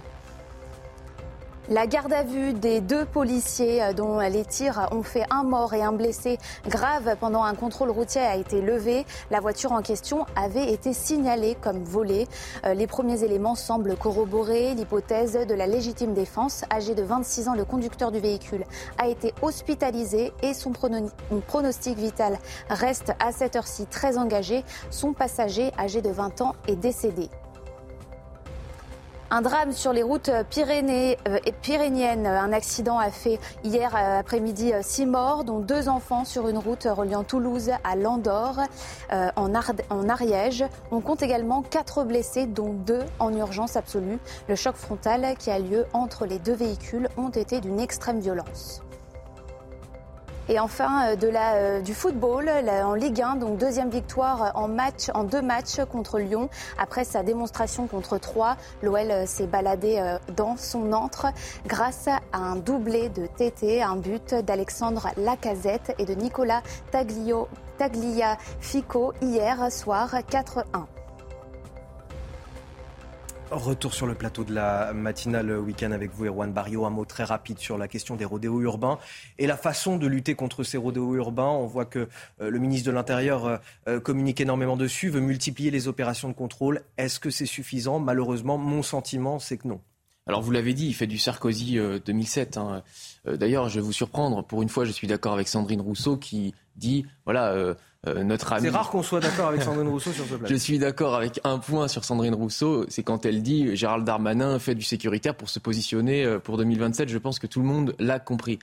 La 1.71 1.87
garde 1.87 2.15
à 2.15 2.23
vue 2.23 2.55
des 2.55 2.81
deux 2.81 3.05
policiers 3.05 3.83
euh, 3.83 3.93
dont 3.93 4.21
les 4.21 4.47
tirs 4.47 4.89
ont 4.91 5.03
fait 5.03 5.25
un 5.29 5.43
mort 5.43 5.75
et 5.75 5.83
un 5.83 5.93
blessé 5.93 6.39
grave 6.67 7.15
pendant 7.21 7.43
un 7.43 7.55
contrôle 7.55 7.91
routier 7.91 8.23
a 8.23 8.37
été 8.37 8.63
levée. 8.63 9.05
La 9.31 9.41
voiture 9.41 9.73
en 9.73 9.83
question 9.83 10.25
avait 10.35 10.73
été 10.73 10.95
signalée 10.95 11.59
comme 11.61 11.85
volée. 11.85 12.27
Euh, 12.65 12.73
les 12.73 12.87
premiers 12.87 13.23
éléments 13.23 13.55
semblent 13.55 13.97
corroborer 13.97 14.73
l'hypothèse 14.77 15.39
de 15.47 15.53
la 15.53 15.67
légitime 15.67 16.15
défense. 16.15 16.65
Âgé 16.73 16.95
de 16.95 17.03
26 17.03 17.49
ans, 17.49 17.55
le 17.55 17.67
conducteur 17.67 18.13
du 18.13 18.19
véhicule 18.19 18.65
a 18.97 19.09
été 19.09 19.35
hospitalisé 19.43 20.33
et 20.43 20.55
son 20.55 20.73
pronostic 20.73 21.99
vital 21.99 22.39
reste 22.71 23.13
à 23.21 23.31
cette 23.31 23.57
heure-ci 23.57 23.85
très 23.85 24.17
engagé. 24.17 24.65
Son 24.89 25.13
passager, 25.13 25.71
âgé 25.79 26.01
de 26.01 26.09
20 26.09 26.41
ans, 26.41 26.55
est 26.67 26.77
décédé. 26.77 27.29
Un 29.31 29.43
drame 29.43 29.73
sur 29.73 29.93
les 29.93 30.03
routes 30.03 30.31
Pyrénées, 30.49 31.19
euh, 31.29 31.39
pyrénéennes. 31.61 32.27
Un 32.27 32.51
accident 32.51 32.99
a 32.99 33.11
fait 33.11 33.39
hier 33.63 33.95
euh, 33.95 34.21
après-midi 34.21 34.73
euh, 34.73 34.81
six 34.83 35.05
morts, 35.05 35.45
dont 35.45 35.59
deux 35.59 35.91
enfants 35.91 36.25
sur 36.25 36.49
une 36.49 36.57
route 36.57 36.89
reliant 36.91 37.25
Toulouse 37.25 37.71
à 37.85 37.95
Landor, 37.95 38.61
en, 39.11 39.53
en 39.91 40.09
Ariège. 40.09 40.65
On 40.91 41.01
compte 41.01 41.23
également 41.23 41.61
quatre 41.61 42.05
blessés, 42.05 42.47
dont 42.47 42.73
deux 42.73 43.03
en 43.19 43.35
urgence 43.35 43.77
absolue. 43.77 44.19
Le 44.49 44.55
choc 44.55 44.77
frontal 44.77 45.37
qui 45.39 45.51
a 45.51 45.59
lieu 45.59 45.85
entre 45.93 46.25
les 46.25 46.39
deux 46.39 46.55
véhicules 46.55 47.09
ont 47.19 47.29
été 47.29 47.61
d'une 47.61 47.81
extrême 47.81 48.21
violence. 48.21 48.83
Et 50.51 50.59
enfin, 50.59 51.11
euh, 51.11 51.17
euh, 51.23 51.81
du 51.83 51.93
football 51.93 52.49
en 52.49 52.95
Ligue 52.95 53.21
1, 53.21 53.37
donc 53.37 53.59
deuxième 53.59 53.91
victoire 53.91 54.53
en 54.55 54.67
match, 54.67 55.11
en 55.13 55.25
deux 55.25 55.43
matchs 55.43 55.81
contre 55.93 56.19
Lyon. 56.19 56.49
Après 56.79 57.05
sa 57.05 57.23
démonstration 57.23 57.87
contre 57.87 58.17
Troyes, 58.17 58.57
l'OL 58.83 59.11
euh, 59.11 59.27
s'est 59.27 59.47
baladé 59.47 60.03
dans 60.37 60.57
son 60.57 60.93
antre 60.93 61.27
grâce 61.67 62.09
à 62.09 62.39
un 62.39 62.57
doublé 62.57 63.11
de 63.11 63.27
TT, 63.27 63.83
un 63.83 63.97
but 63.97 64.35
d'Alexandre 64.35 65.09
Lacazette 65.19 65.95
et 65.99 66.07
de 66.07 66.15
Nicolas 66.15 66.63
Taglio, 66.91 67.49
Tagliafico 67.77 69.13
hier 69.21 69.71
soir 69.71 70.15
4-1. 70.31 70.98
Retour 73.51 73.95
sur 73.95 74.07
le 74.07 74.15
plateau 74.15 74.45
de 74.45 74.53
la 74.53 74.93
matinale 74.93 75.51
week-end 75.59 75.93
avec 75.93 76.11
vous, 76.13 76.27
Erwan 76.27 76.53
Barrio. 76.53 76.85
Un 76.85 76.91
mot 76.91 77.07
très 77.07 77.25
rapide 77.25 77.59
sur 77.59 77.79
la 77.79 77.89
question 77.89 78.15
des 78.15 78.27
rodéos 78.27 78.61
urbains 78.61 78.99
et 79.39 79.47
la 79.47 79.57
façon 79.57 79.97
de 79.97 80.07
lutter 80.07 80.35
contre 80.35 80.65
ces 80.65 80.77
rodéos 80.77 81.15
urbains. 81.15 81.49
On 81.49 81.67
voit 81.67 81.87
que 81.87 82.09
euh, 82.43 82.51
le 82.51 82.59
ministre 82.59 82.87
de 82.89 82.93
l'Intérieur 82.93 83.47
euh, 83.47 83.57
euh, 83.89 84.01
communique 84.01 84.43
énormément 84.43 84.77
dessus, 84.77 85.09
veut 85.09 85.21
multiplier 85.21 85.71
les 85.71 85.89
opérations 85.89 86.29
de 86.29 86.35
contrôle. 86.35 86.83
Est-ce 86.99 87.21
que 87.21 87.31
c'est 87.31 87.47
suffisant? 87.47 87.99
Malheureusement, 88.01 88.59
mon 88.59 88.83
sentiment, 88.83 89.39
c'est 89.39 89.57
que 89.57 89.69
non. 89.69 89.81
Alors 90.27 90.43
vous 90.43 90.51
l'avez 90.51 90.75
dit, 90.75 90.87
il 90.87 90.95
fait 90.95 91.07
du 91.07 91.17
Sarkozy 91.17 91.79
2007. 92.05 92.59
Hein. 92.59 92.83
D'ailleurs, 93.25 93.71
je 93.71 93.77
vais 93.77 93.87
vous 93.87 93.95
surprendre. 93.95 94.45
Pour 94.45 94.61
une 94.61 94.69
fois, 94.69 94.85
je 94.85 94.93
suis 94.93 95.07
d'accord 95.07 95.33
avec 95.33 95.49
Sandrine 95.49 95.81
Rousseau 95.81 96.19
qui 96.19 96.53
dit, 96.79 97.07
voilà, 97.25 97.53
euh, 97.53 97.75
notre 98.07 98.59
C'est 98.61 98.69
rare 98.69 98.91
qu'on 98.91 99.03
soit 99.03 99.21
d'accord 99.21 99.49
avec 99.49 99.63
Sandrine 99.63 99.89
Rousseau 99.89 100.13
sur 100.13 100.25
ce 100.25 100.35
plan. 100.35 100.49
Je 100.49 100.55
suis 100.55 100.79
d'accord 100.79 101.15
avec 101.17 101.41
un 101.45 101.59
point 101.59 101.89
sur 101.89 102.05
Sandrine 102.05 102.35
Rousseau, 102.35 102.87
c'est 102.89 103.03
quand 103.03 103.27
elle 103.27 103.43
dit 103.43 103.75
Gérald 103.77 104.05
Darmanin 104.05 104.59
fait 104.59 104.75
du 104.75 104.85
sécuritaire 104.85 105.35
pour 105.35 105.49
se 105.49 105.59
positionner 105.59 106.25
euh, 106.25 106.39
pour 106.39 106.57
2027. 106.59 107.09
Je 107.09 107.19
pense 107.19 107.39
que 107.39 107.47
tout 107.47 107.61
le 107.61 107.67
monde 107.67 107.95
l'a 107.99 108.21
compris. 108.21 108.59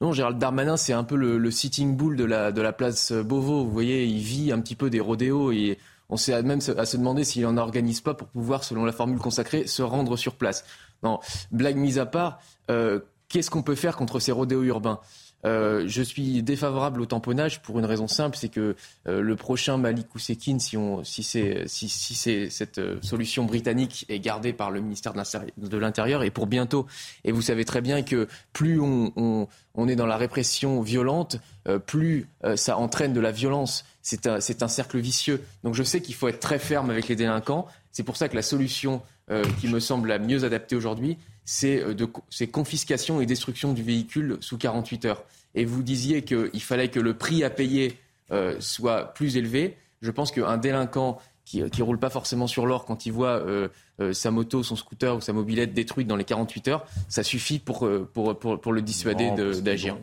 Non, 0.00 0.12
Gérald 0.12 0.38
Darmanin, 0.38 0.78
c'est 0.78 0.94
un 0.94 1.04
peu 1.04 1.16
le, 1.16 1.50
sitting 1.50 1.94
bull 1.94 2.16
de 2.16 2.24
la, 2.24 2.52
de 2.52 2.62
la 2.62 2.72
place 2.72 3.12
Beauvau. 3.12 3.64
Vous 3.64 3.70
voyez, 3.70 4.06
il 4.06 4.22
vit 4.22 4.50
un 4.50 4.60
petit 4.60 4.76
peu 4.76 4.88
des 4.88 5.00
rodéos 5.00 5.52
et 5.52 5.78
on 6.08 6.16
sait 6.16 6.42
même 6.42 6.60
à 6.76 6.86
se 6.86 6.96
demander 6.96 7.22
s'il 7.24 7.42
n'en 7.42 7.56
organise 7.58 8.00
pas 8.00 8.14
pour 8.14 8.28
pouvoir, 8.28 8.64
selon 8.64 8.84
la 8.84 8.92
formule 8.92 9.18
consacrée, 9.18 9.66
se 9.66 9.82
rendre 9.82 10.16
sur 10.16 10.34
place. 10.34 10.64
Non, 11.02 11.20
blague 11.50 11.76
mise 11.76 11.98
à 11.98 12.06
part, 12.06 12.40
euh, 12.70 13.00
qu'est-ce 13.28 13.50
qu'on 13.50 13.62
peut 13.62 13.74
faire 13.74 13.96
contre 13.96 14.20
ces 14.20 14.32
rodéos 14.32 14.62
urbains? 14.62 15.00
Euh, 15.46 15.84
je 15.86 16.02
suis 16.02 16.42
défavorable 16.42 17.00
au 17.00 17.06
tamponnage 17.06 17.62
pour 17.62 17.78
une 17.78 17.84
raison 17.84 18.08
simple, 18.08 18.36
c'est 18.36 18.48
que 18.48 18.76
euh, 19.08 19.20
le 19.20 19.36
prochain 19.36 19.78
Malik 19.78 20.14
Oussekine, 20.14 20.60
si, 20.60 20.76
si, 21.04 21.22
c'est, 21.22 21.64
si, 21.66 22.48
cette 22.50 22.78
euh, 22.78 22.98
solution 23.02 23.44
britannique 23.44 24.04
est 24.08 24.20
gardée 24.20 24.52
par 24.52 24.70
le 24.70 24.80
ministère 24.80 25.14
de 25.14 25.78
l'Intérieur, 25.78 26.22
et 26.22 26.30
pour 26.30 26.46
bientôt. 26.46 26.86
Et 27.24 27.32
vous 27.32 27.42
savez 27.42 27.64
très 27.64 27.80
bien 27.80 28.02
que 28.02 28.28
plus 28.52 28.80
on 28.80 29.48
est 29.88 29.96
dans 29.96 30.06
la 30.06 30.16
répression 30.16 30.82
violente, 30.82 31.38
plus 31.86 32.26
ça 32.56 32.76
entraîne 32.76 33.12
de 33.12 33.20
la 33.20 33.30
violence. 33.30 33.84
C'est 34.02 34.26
un, 34.26 34.40
c'est 34.40 34.62
un 34.62 34.68
cercle 34.68 34.98
vicieux. 34.98 35.42
Donc 35.64 35.74
je 35.74 35.82
sais 35.82 36.00
qu'il 36.00 36.14
faut 36.14 36.28
être 36.28 36.40
très 36.40 36.58
ferme 36.58 36.90
avec 36.90 37.08
les 37.08 37.16
délinquants. 37.16 37.66
C'est 37.92 38.02
pour 38.02 38.16
ça 38.16 38.28
que 38.28 38.36
la 38.36 38.42
solution 38.42 39.02
qui 39.60 39.68
me 39.68 39.80
semble 39.80 40.08
la 40.08 40.18
mieux 40.18 40.44
adaptée 40.44 40.76
aujourd'hui, 40.76 41.16
c'est 41.52 41.94
de, 41.94 42.04
confiscation 42.46 43.20
et 43.20 43.26
destruction 43.26 43.72
du 43.72 43.82
véhicule 43.82 44.38
sous 44.38 44.56
48 44.56 45.04
heures. 45.06 45.24
Et 45.56 45.64
vous 45.64 45.82
disiez 45.82 46.22
qu'il 46.22 46.62
fallait 46.62 46.90
que 46.90 47.00
le 47.00 47.14
prix 47.14 47.42
à 47.42 47.50
payer 47.50 47.98
euh, 48.30 48.54
soit 48.60 49.12
plus 49.14 49.36
élevé. 49.36 49.76
Je 50.00 50.12
pense 50.12 50.30
qu'un 50.30 50.58
délinquant 50.58 51.18
qui 51.44 51.60
ne 51.60 51.82
roule 51.82 51.98
pas 51.98 52.08
forcément 52.08 52.46
sur 52.46 52.66
l'or 52.66 52.84
quand 52.84 53.04
il 53.04 53.10
voit 53.10 53.40
euh, 53.44 53.66
euh, 54.00 54.12
sa 54.12 54.30
moto, 54.30 54.62
son 54.62 54.76
scooter 54.76 55.16
ou 55.16 55.20
sa 55.20 55.32
mobilette 55.32 55.74
détruite 55.74 56.06
dans 56.06 56.14
les 56.14 56.22
48 56.22 56.68
heures, 56.68 56.86
ça 57.08 57.24
suffit 57.24 57.58
pour, 57.58 57.90
pour, 58.12 58.38
pour, 58.38 58.72
le 58.72 58.80
dissuader 58.80 59.32
d'agir. 59.60 59.96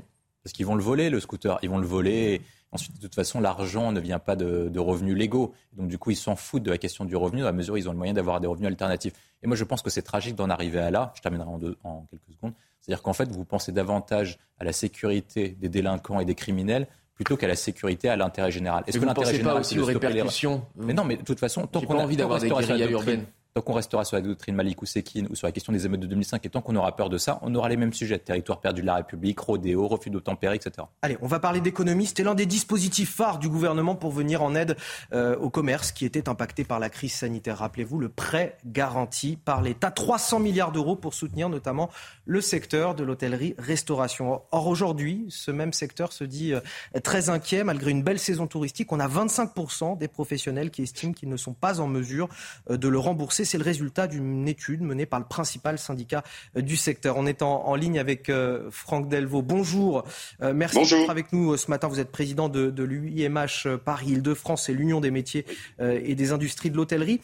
Parce 0.43 0.51
qu'ils 0.51 0.65
vont 0.65 0.75
le 0.75 0.83
voler, 0.83 1.09
le 1.09 1.21
scooter. 1.21 1.57
Ils 1.61 1.69
vont 1.69 1.77
le 1.77 1.87
voler. 1.87 2.41
Ensuite, 2.71 2.95
de 2.97 3.01
toute 3.01 3.15
façon, 3.15 3.39
l'argent 3.39 3.91
ne 3.91 3.99
vient 3.99 4.19
pas 4.19 4.35
de, 4.35 4.67
de, 4.67 4.79
revenus 4.79 5.15
légaux. 5.15 5.53
Donc, 5.73 5.87
du 5.87 5.97
coup, 5.97 6.11
ils 6.11 6.17
s'en 6.17 6.35
foutent 6.35 6.63
de 6.63 6.71
la 6.71 6.77
question 6.77 7.05
du 7.05 7.15
revenu, 7.15 7.43
à 7.43 7.45
la 7.45 7.51
mesure 7.53 7.75
où 7.75 7.77
ils 7.77 7.87
ont 7.87 7.93
le 7.93 7.97
moyen 7.97 8.13
d'avoir 8.13 8.41
des 8.41 8.47
revenus 8.47 8.67
alternatifs. 8.67 9.13
Et 9.41 9.47
moi, 9.47 9.55
je 9.55 9.63
pense 9.63 9.81
que 9.81 9.89
c'est 9.89 10.01
tragique 10.01 10.35
d'en 10.35 10.49
arriver 10.49 10.79
à 10.79 10.91
là. 10.91 11.13
Je 11.15 11.21
terminerai 11.21 11.47
en, 11.47 11.57
deux, 11.57 11.77
en 11.83 12.05
quelques 12.09 12.33
secondes. 12.33 12.53
C'est-à-dire 12.81 13.01
qu'en 13.01 13.13
fait, 13.13 13.31
vous 13.31 13.45
pensez 13.45 13.71
davantage 13.71 14.37
à 14.59 14.65
la 14.65 14.73
sécurité 14.73 15.55
des 15.59 15.69
délinquants 15.69 16.19
et 16.19 16.25
des 16.25 16.35
criminels 16.35 16.87
plutôt 17.15 17.35
qu'à 17.35 17.47
la 17.47 17.55
sécurité, 17.55 18.09
à 18.09 18.15
l'intérêt 18.15 18.51
général. 18.51 18.83
Est-ce 18.85 18.99
que 18.99 19.05
l'intérêt 19.05 19.33
général, 19.33 19.55
pas 19.55 19.59
aussi 19.61 19.79
aux 19.79 19.85
répercussions 19.85 20.63
Mais 20.75 20.93
non, 20.93 21.03
mais 21.03 21.17
de 21.17 21.23
toute 21.23 21.39
façon, 21.39 21.65
tant 21.65 21.81
qu'on 21.81 21.97
a 21.97 22.03
envie 22.03 22.15
d'avoir 22.15 22.39
des 22.39 22.49
guérillas 22.49 22.89
urbaines 22.89 23.25
Tant 23.57 23.63
qu'on 23.63 23.73
restera 23.73 24.05
sur 24.05 24.15
la 24.15 24.21
doctrine 24.21 24.53
Malik 24.53 24.77
Sekine 24.85 25.27
ou 25.31 25.35
sur 25.35 25.47
la 25.47 25.51
question 25.51 25.73
des 25.73 25.87
émeutes 25.87 26.01
de 26.01 26.05
2005 26.05 26.45
et 26.45 26.49
tant 26.49 26.61
qu'on 26.61 26.75
aura 26.75 26.95
peur 26.95 27.09
de 27.09 27.17
ça, 27.17 27.39
on 27.41 27.55
aura 27.55 27.69
les 27.69 27.75
mêmes 27.75 27.91
sujets 27.91 28.19
territoire 28.19 28.61
perdu 28.61 28.81
de 28.81 28.85
la 28.85 28.97
République, 28.97 29.39
rodéo, 29.39 29.87
refus 29.87 30.11
d'obtempérer, 30.11 30.57
etc. 30.57 30.85
Allez, 31.01 31.17
on 31.23 31.27
va 31.27 31.39
parler 31.39 31.59
d'économie. 31.59 32.05
C'était 32.05 32.21
l'un 32.21 32.35
des 32.35 32.45
dispositifs 32.45 33.15
phares 33.15 33.39
du 33.39 33.49
gouvernement 33.49 33.95
pour 33.95 34.11
venir 34.11 34.43
en 34.43 34.53
aide 34.53 34.77
euh, 35.11 35.35
au 35.37 35.49
commerce 35.49 35.91
qui 35.91 36.05
était 36.05 36.29
impacté 36.29 36.65
par 36.65 36.77
la 36.77 36.91
crise 36.91 37.13
sanitaire. 37.13 37.57
Rappelez-vous, 37.57 37.97
le 37.97 38.09
prêt 38.09 38.59
garanti 38.63 39.39
par 39.43 39.63
l'État, 39.63 39.89
300 39.89 40.37
milliards 40.39 40.71
d'euros 40.71 40.95
pour 40.95 41.15
soutenir 41.15 41.49
notamment 41.49 41.89
le 42.25 42.41
secteur 42.41 42.93
de 42.93 43.03
l'hôtellerie-restauration. 43.03 44.43
Or, 44.51 44.67
aujourd'hui, 44.67 45.25
ce 45.29 45.49
même 45.49 45.73
secteur 45.73 46.13
se 46.13 46.25
dit 46.25 46.53
euh, 46.53 46.59
très 47.03 47.31
inquiet 47.31 47.63
malgré 47.63 47.89
une 47.89 48.03
belle 48.03 48.19
saison 48.19 48.45
touristique. 48.45 48.91
On 48.91 48.99
a 48.99 49.07
25% 49.07 49.97
des 49.97 50.07
professionnels 50.07 50.69
qui 50.69 50.83
estiment 50.83 51.13
qu'ils 51.13 51.29
ne 51.29 51.37
sont 51.37 51.53
pas 51.53 51.79
en 51.79 51.87
mesure 51.87 52.29
euh, 52.69 52.77
de 52.77 52.87
le 52.87 52.99
rembourser 52.99 53.45
c'est 53.47 53.57
le 53.57 53.63
résultat 53.63 54.05
d'une 54.05 54.47
étude 54.47 54.81
menée 54.81 55.07
par 55.07 55.19
le 55.19 55.25
principal 55.25 55.79
syndicat 55.79 56.23
euh, 56.55 56.61
du 56.61 56.77
secteur. 56.77 57.17
On 57.17 57.25
est 57.25 57.41
en, 57.41 57.75
ligne 57.75 57.99
avec 57.99 58.29
euh, 58.29 58.69
Franck 58.71 59.09
Delvaux. 59.09 59.41
Bonjour. 59.41 60.03
Euh, 60.41 60.53
merci 60.53 60.83
d'être 60.83 61.09
avec 61.09 61.33
nous 61.33 61.57
ce 61.57 61.69
matin. 61.69 61.87
Vous 61.87 61.99
êtes 61.99 62.11
président 62.11 62.49
de, 62.49 62.69
de 62.69 62.83
l'UIMH 62.83 63.77
Paris-Île-de-France 63.83 64.69
et 64.69 64.73
l'Union 64.73 64.99
des 64.99 65.11
métiers 65.11 65.45
et 65.79 66.15
des 66.15 66.31
industries 66.31 66.69
de 66.69 66.75
l'hôtellerie. 66.75 67.21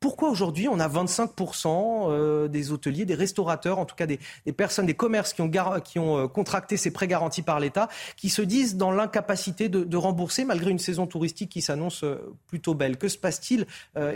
Pourquoi 0.00 0.30
aujourd'hui 0.30 0.68
on 0.68 0.78
a 0.78 0.88
25% 0.88 2.48
des 2.48 2.72
hôteliers, 2.72 3.04
des 3.04 3.14
restaurateurs, 3.14 3.78
en 3.78 3.84
tout 3.84 3.96
cas 3.96 4.06
des, 4.06 4.18
personnes, 4.56 4.86
des 4.86 4.94
commerces 4.94 5.32
qui 5.32 5.42
ont, 5.42 5.50
qui 5.80 5.98
ont 5.98 6.28
contracté 6.28 6.76
ces 6.76 6.92
prêts 6.92 7.08
garantis 7.08 7.42
par 7.42 7.60
l'État, 7.60 7.88
qui 8.16 8.28
se 8.28 8.42
disent 8.42 8.76
dans 8.76 8.90
l'incapacité 8.90 9.68
de, 9.68 9.84
de, 9.84 9.96
rembourser 9.96 10.44
malgré 10.44 10.70
une 10.70 10.78
saison 10.78 11.06
touristique 11.06 11.50
qui 11.50 11.62
s'annonce 11.62 12.04
plutôt 12.46 12.74
belle? 12.74 12.96
Que 12.96 13.08
se 13.08 13.18
passe-t-il 13.18 13.66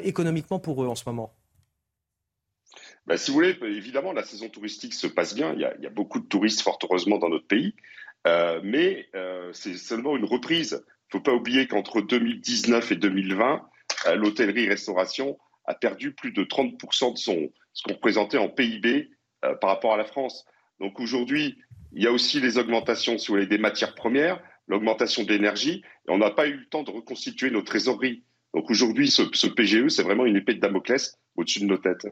économiquement 0.02 0.58
pour 0.58 0.82
eux 0.84 0.88
en 0.88 0.94
ce 0.94 1.04
moment? 1.06 1.32
Bah, 3.06 3.16
si 3.16 3.30
vous 3.30 3.36
voulez, 3.36 3.56
évidemment, 3.62 4.12
la 4.12 4.22
saison 4.22 4.48
touristique 4.48 4.94
se 4.94 5.06
passe 5.06 5.34
bien. 5.34 5.52
Il 5.54 5.60
y 5.60 5.86
a, 5.86 5.90
beaucoup 5.90 6.20
de 6.20 6.26
touristes, 6.26 6.62
fort 6.62 6.78
heureusement, 6.84 7.18
dans 7.18 7.28
notre 7.28 7.46
pays. 7.46 7.74
Euh, 8.26 8.60
mais 8.62 9.08
euh, 9.14 9.50
c'est 9.52 9.76
seulement 9.76 10.16
une 10.16 10.24
reprise. 10.24 10.82
Il 10.82 11.16
ne 11.16 11.18
faut 11.18 11.22
pas 11.22 11.32
oublier 11.32 11.66
qu'entre 11.66 12.02
2019 12.02 12.92
et 12.92 12.96
2020, 12.96 13.68
euh, 14.06 14.14
l'hôtellerie-restauration 14.14 15.38
a 15.64 15.74
perdu 15.74 16.12
plus 16.12 16.32
de 16.32 16.44
30% 16.44 17.14
de 17.14 17.18
son, 17.18 17.52
ce 17.72 17.82
qu'on 17.82 17.94
représentait 17.94 18.38
en 18.38 18.48
PIB 18.48 19.10
par 19.60 19.70
rapport 19.70 19.94
à 19.94 19.96
la 19.96 20.04
France. 20.04 20.44
Donc 20.80 21.00
aujourd'hui, 21.00 21.58
il 21.92 22.02
y 22.02 22.06
a 22.06 22.12
aussi 22.12 22.40
les 22.40 22.58
augmentations 22.58 23.16
vous 23.16 23.24
voulez, 23.26 23.46
des 23.46 23.58
matières 23.58 23.94
premières, 23.94 24.42
l'augmentation 24.68 25.24
de 25.24 25.32
l'énergie, 25.32 25.82
et 26.06 26.10
on 26.10 26.18
n'a 26.18 26.30
pas 26.30 26.46
eu 26.46 26.54
le 26.54 26.66
temps 26.66 26.82
de 26.82 26.90
reconstituer 26.90 27.50
nos 27.50 27.62
trésoreries. 27.62 28.24
Donc 28.52 28.70
aujourd'hui, 28.70 29.10
ce, 29.10 29.22
ce 29.32 29.46
PGE, 29.46 29.88
c'est 29.88 30.02
vraiment 30.02 30.26
une 30.26 30.36
épée 30.36 30.54
de 30.54 30.60
Damoclès 30.60 31.18
au-dessus 31.36 31.60
de 31.60 31.66
nos 31.66 31.78
têtes. 31.78 32.06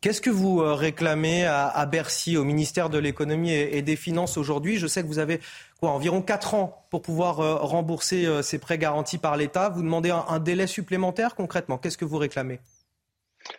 Qu'est-ce 0.00 0.22
que 0.22 0.30
vous 0.30 0.62
euh, 0.62 0.74
réclamez 0.74 1.44
à, 1.44 1.84
Bercy, 1.86 2.38
au 2.38 2.44
ministère 2.44 2.88
de 2.88 2.98
l'économie 2.98 3.52
et, 3.52 3.82
des 3.82 3.96
finances 3.96 4.38
aujourd'hui? 4.38 4.78
Je 4.78 4.86
sais 4.86 5.02
que 5.02 5.06
vous 5.06 5.18
avez 5.18 5.38
quoi, 5.80 5.90
environ 5.90 6.22
4 6.22 6.54
ans 6.54 6.86
pour 6.90 7.02
pouvoir 7.02 7.40
euh, 7.40 7.56
rembourser 7.56 8.24
euh, 8.24 8.40
ces 8.40 8.58
prêts 8.58 8.78
garantis 8.78 9.18
par 9.18 9.36
l'État. 9.36 9.68
Vous 9.68 9.82
demandez 9.82 10.10
un, 10.10 10.38
délai 10.38 10.66
supplémentaire 10.66 11.34
concrètement? 11.34 11.76
Qu'est-ce 11.76 11.98
que 11.98 12.06
vous 12.06 12.16
réclamez? 12.16 12.58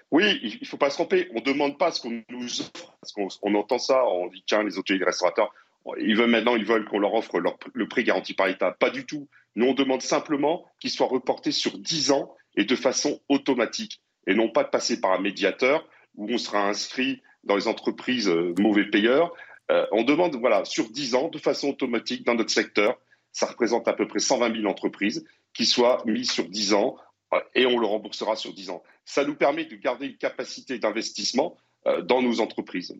Oui, 0.09 0.39
il 0.41 0.57
ne 0.61 0.65
faut 0.65 0.77
pas 0.77 0.89
se 0.89 0.95
tromper. 0.95 1.29
On 1.33 1.39
ne 1.39 1.45
demande 1.45 1.77
pas 1.77 1.91
ce 1.91 2.01
qu'on 2.01 2.23
nous 2.29 2.61
offre. 2.61 2.95
Parce 2.99 3.13
qu'on 3.13 3.55
entend 3.55 3.77
ça, 3.77 4.03
on 4.05 4.27
dit 4.27 4.43
tiens, 4.47 4.63
les 4.63 4.77
hôteliers, 4.79 4.99
les 4.99 5.05
restaurateurs, 5.05 5.53
ils 5.99 6.15
veulent 6.15 6.31
maintenant, 6.31 6.55
ils 6.55 6.65
veulent 6.65 6.85
qu'on 6.85 6.99
leur 6.99 7.13
offre 7.13 7.39
le 7.73 7.87
prêt 7.87 8.03
garanti 8.03 8.33
par 8.33 8.47
l'État. 8.47 8.71
Pas 8.71 8.89
du 8.89 9.05
tout. 9.05 9.27
Nous, 9.55 9.67
on 9.67 9.73
demande 9.73 10.01
simplement 10.01 10.65
qu'il 10.79 10.89
soit 10.89 11.07
reporté 11.07 11.51
sur 11.51 11.77
10 11.77 12.11
ans 12.11 12.33
et 12.55 12.65
de 12.65 12.75
façon 12.75 13.19
automatique. 13.29 14.01
Et 14.25 14.33
non 14.33 14.49
pas 14.49 14.63
de 14.63 14.69
passer 14.69 14.99
par 14.99 15.11
un 15.11 15.19
médiateur 15.19 15.87
où 16.15 16.27
on 16.31 16.37
sera 16.37 16.67
inscrit 16.67 17.21
dans 17.43 17.55
les 17.55 17.67
entreprises 17.67 18.29
euh, 18.29 18.53
mauvais 18.59 18.85
payeurs. 18.85 19.33
Euh, 19.71 19.85
on 19.91 20.03
demande, 20.03 20.35
voilà, 20.35 20.65
sur 20.65 20.89
10 20.89 21.15
ans, 21.15 21.27
de 21.29 21.37
façon 21.37 21.69
automatique, 21.69 22.25
dans 22.25 22.35
notre 22.35 22.51
secteur, 22.51 22.97
ça 23.31 23.47
représente 23.47 23.87
à 23.87 23.93
peu 23.93 24.07
près 24.07 24.19
120 24.19 24.55
000 24.55 24.67
entreprises, 24.67 25.25
qui 25.53 25.65
soient 25.65 26.01
mises 26.05 26.31
sur 26.31 26.47
10 26.47 26.73
ans 26.73 26.97
euh, 27.33 27.39
et 27.55 27.65
on 27.65 27.79
le 27.79 27.85
remboursera 27.85 28.35
sur 28.35 28.53
10 28.53 28.69
ans. 28.69 28.83
Ça 29.05 29.25
nous 29.25 29.35
permet 29.35 29.65
de 29.65 29.75
garder 29.75 30.07
une 30.07 30.17
capacité 30.17 30.79
d'investissement 30.79 31.57
dans 32.03 32.21
nos 32.21 32.39
entreprises. 32.39 32.95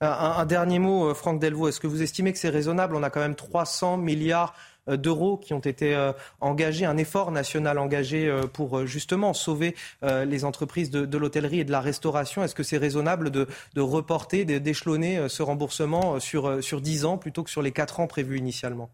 Un, 0.00 0.46
dernier 0.46 0.78
mot, 0.78 1.12
Franck 1.12 1.40
Delvaux. 1.40 1.66
Est-ce 1.66 1.80
que 1.80 1.88
vous 1.88 2.02
estimez 2.02 2.32
que 2.32 2.38
c'est 2.38 2.50
raisonnable? 2.50 2.94
On 2.94 3.02
a 3.02 3.10
quand 3.10 3.20
même 3.20 3.34
300 3.34 3.96
milliards 3.96 4.54
euh, 4.88 4.96
d'euros 4.96 5.36
qui 5.36 5.54
ont 5.54 5.58
été 5.58 5.94
euh, 5.94 6.12
engagés, 6.40 6.84
un 6.84 6.96
effort 6.96 7.32
national 7.32 7.80
engagé 7.80 8.28
euh, 8.28 8.42
pour 8.42 8.86
justement 8.86 9.34
sauver 9.34 9.74
les 10.02 10.44
entreprises 10.44 10.90
de, 10.90 11.18
l'hôtellerie 11.18 11.60
et 11.60 11.64
de 11.64 11.72
la 11.72 11.80
restauration. 11.80 12.44
Est-ce 12.44 12.54
que 12.54 12.62
c'est 12.62 12.78
raisonnable 12.78 13.30
de, 13.30 13.46
reporter, 13.76 14.44
d'échelonner 14.44 15.28
ce 15.28 15.42
remboursement 15.42 16.20
sur, 16.20 16.62
sur 16.62 16.80
10 16.80 17.04
ans 17.04 17.18
plutôt 17.18 17.42
que 17.42 17.50
sur 17.50 17.62
les 17.62 17.72
4 17.72 18.00
ans 18.00 18.06
prévus 18.06 18.38
initialement? 18.38 18.90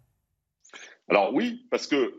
Alors 1.08 1.34
oui, 1.34 1.66
parce 1.70 1.86
que 1.86 2.14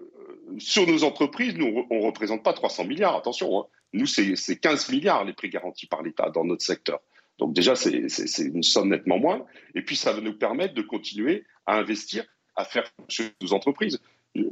sur 0.60 0.86
nos 0.88 1.04
entreprises, 1.04 1.56
nous, 1.56 1.88
on 1.90 2.02
ne 2.02 2.06
représente 2.06 2.44
pas 2.44 2.54
300 2.54 2.86
milliards, 2.86 3.16
attention. 3.16 3.60
Hein. 3.60 3.66
Nous, 3.94 4.06
c'est 4.06 4.60
15 4.60 4.90
milliards 4.90 5.24
les 5.24 5.34
prix 5.34 5.50
garantis 5.50 5.88
par 5.88 6.04
l'État 6.04 6.30
dans 6.30 6.46
notre 6.46 6.64
secteur. 6.64 7.00
Donc 7.38 7.54
déjà, 7.54 7.76
c'est 7.76 8.44
une 8.44 8.64
somme 8.64 8.90
nettement 8.90 9.20
moins. 9.20 9.46
Et 9.74 9.82
puis, 9.82 9.96
ça 9.96 10.14
va 10.14 10.22
nous 10.22 10.38
permettre 10.38 10.74
de 10.74 10.82
continuer 10.82 11.46
à 11.66 11.78
investir 11.78 12.26
à 12.56 12.64
faire 12.64 12.90
fonctionner 12.98 13.32
nos 13.42 13.54
entreprises. 13.54 14.00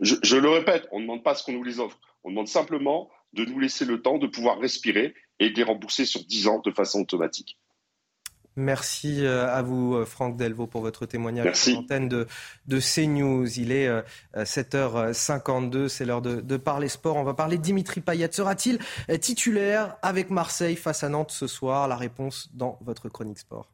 Je, 0.01 0.35
le 0.35 0.49
répète, 0.49 0.87
on 0.91 0.99
ne 0.99 1.03
demande 1.03 1.23
pas 1.23 1.35
ce 1.35 1.43
qu'on 1.43 1.53
nous 1.53 1.63
les 1.63 1.79
offre. 1.79 1.99
On 2.23 2.29
demande 2.29 2.47
simplement 2.47 3.09
de 3.33 3.45
nous 3.45 3.59
laisser 3.59 3.85
le 3.85 4.01
temps 4.01 4.17
de 4.17 4.27
pouvoir 4.27 4.59
respirer 4.59 5.13
et 5.39 5.49
de 5.49 5.55
les 5.55 5.63
rembourser 5.63 6.05
sur 6.05 6.23
10 6.23 6.47
ans 6.47 6.59
de 6.59 6.71
façon 6.71 7.01
automatique. 7.01 7.57
Merci 8.55 9.25
euh, 9.25 9.51
à 9.51 9.63
vous, 9.63 9.95
euh, 9.95 10.05
Franck 10.05 10.37
Delvaux, 10.37 10.67
pour 10.67 10.81
votre 10.81 11.05
témoignage 11.05 11.55
sur 11.55 11.75
l'antenne 11.75 12.07
de, 12.07 12.27
de 12.67 12.79
CNews. 12.79 13.47
Il 13.59 13.71
est 13.71 13.89
7h52, 14.35 15.75
euh, 15.75 15.87
c'est 15.87 16.05
l'heure 16.05 16.21
de, 16.21 16.57
parler 16.57 16.87
sport. 16.87 17.15
On 17.15 17.23
va 17.23 17.33
parler 17.33 17.57
de 17.57 17.63
Dimitri 17.63 18.01
Payet. 18.01 18.31
Sera-t-il 18.31 18.79
titulaire 19.19 19.97
avec 20.01 20.29
Marseille 20.29 20.75
face 20.75 21.03
à 21.03 21.09
Nantes 21.09 21.31
ce 21.31 21.47
soir? 21.47 21.87
La 21.87 21.95
réponse 21.95 22.49
dans 22.53 22.77
votre 22.81 23.09
chronique 23.09 23.39
sport. 23.39 23.69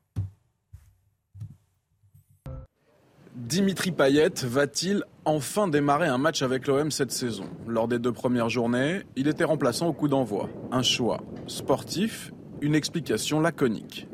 Dimitri 3.35 3.91
Payet 3.91 4.33
va-t-il 4.43 5.03
enfin 5.23 5.67
démarrer 5.67 6.07
un 6.07 6.17
match 6.17 6.41
avec 6.41 6.67
l'OM 6.67 6.91
cette 6.91 7.11
saison? 7.11 7.45
Lors 7.67 7.87
des 7.87 7.99
deux 7.99 8.11
premières 8.11 8.49
journées, 8.49 9.03
il 9.15 9.27
était 9.27 9.43
remplaçant 9.43 9.87
au 9.87 9.93
coup 9.93 10.07
d'envoi. 10.07 10.49
Un 10.71 10.83
choix 10.83 11.21
sportif, 11.47 12.31
une 12.61 12.75
explication 12.75 13.39
laconique. 13.39 14.08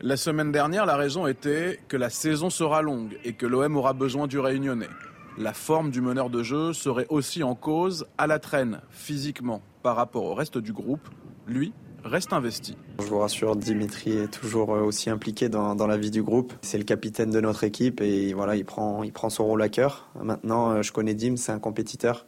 La 0.00 0.16
semaine 0.16 0.52
dernière, 0.52 0.84
la 0.84 0.96
raison 0.96 1.26
était 1.26 1.80
que 1.88 1.96
la 1.96 2.10
saison 2.10 2.50
sera 2.50 2.82
longue 2.82 3.16
et 3.24 3.32
que 3.32 3.46
l'OM 3.46 3.76
aura 3.76 3.92
besoin 3.92 4.26
du 4.26 4.38
réunionnais. 4.38 4.90
La 5.38 5.52
forme 5.52 5.90
du 5.90 6.00
meneur 6.00 6.30
de 6.30 6.42
jeu 6.42 6.72
serait 6.72 7.06
aussi 7.08 7.42
en 7.42 7.54
cause 7.54 8.06
à 8.18 8.26
la 8.26 8.38
traîne, 8.38 8.80
physiquement, 8.90 9.62
par 9.82 9.96
rapport 9.96 10.24
au 10.24 10.34
reste 10.34 10.58
du 10.58 10.72
groupe. 10.72 11.08
Lui, 11.46 11.72
reste 12.06 12.32
investi. 12.32 12.76
Je 13.00 13.04
vous 13.04 13.18
rassure, 13.18 13.56
Dimitri 13.56 14.12
est 14.12 14.30
toujours 14.30 14.74
euh, 14.74 14.80
aussi 14.80 15.10
impliqué 15.10 15.48
dans, 15.48 15.74
la 15.86 15.96
vie 15.96 16.10
du 16.10 16.22
groupe. 16.22 16.52
C'est 16.62 16.78
le 16.78 16.84
capitaine 16.84 17.30
de 17.30 17.40
notre 17.40 17.64
équipe 17.64 18.00
et 18.00 18.32
voilà, 18.32 18.56
il 18.56 18.64
prend, 18.64 19.02
il 19.02 19.12
prend 19.12 19.30
son 19.30 19.44
rôle 19.44 19.62
à 19.62 19.68
cœur. 19.68 20.08
Maintenant, 20.22 20.70
euh, 20.70 20.82
je 20.82 20.92
connais 20.92 21.14
Dim, 21.14 21.36
c'est 21.36 21.52
un 21.52 21.58
compétiteur. 21.58 22.26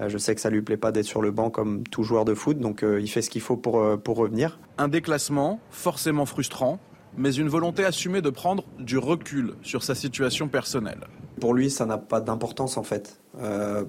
Euh, 0.00 0.08
je 0.08 0.18
sais 0.18 0.34
que 0.34 0.40
ça 0.40 0.50
lui 0.50 0.62
plaît 0.62 0.76
pas 0.76 0.92
d'être 0.92 1.06
sur 1.06 1.22
le 1.22 1.30
banc 1.30 1.50
comme 1.50 1.82
tout 1.84 2.02
joueur 2.02 2.24
de 2.24 2.34
foot, 2.34 2.58
donc 2.58 2.84
il 2.84 3.08
fait 3.08 3.22
ce 3.22 3.30
qu'il 3.30 3.40
faut 3.40 3.56
pour, 3.56 3.82
pour 4.00 4.16
revenir. 4.16 4.58
Un 4.78 4.88
déclassement 4.88 5.60
forcément 5.70 6.26
frustrant, 6.26 6.78
mais 7.16 7.34
une 7.34 7.48
volonté 7.48 7.84
assumée 7.84 8.22
de 8.22 8.30
prendre 8.30 8.64
du 8.78 8.98
recul 8.98 9.54
sur 9.62 9.82
sa 9.82 9.94
situation 9.94 10.48
personnelle. 10.48 11.00
Pour 11.40 11.54
lui, 11.54 11.70
ça 11.70 11.86
n'a 11.86 11.98
pas 11.98 12.20
d'importance 12.20 12.76
en 12.76 12.82
fait, 12.82 13.20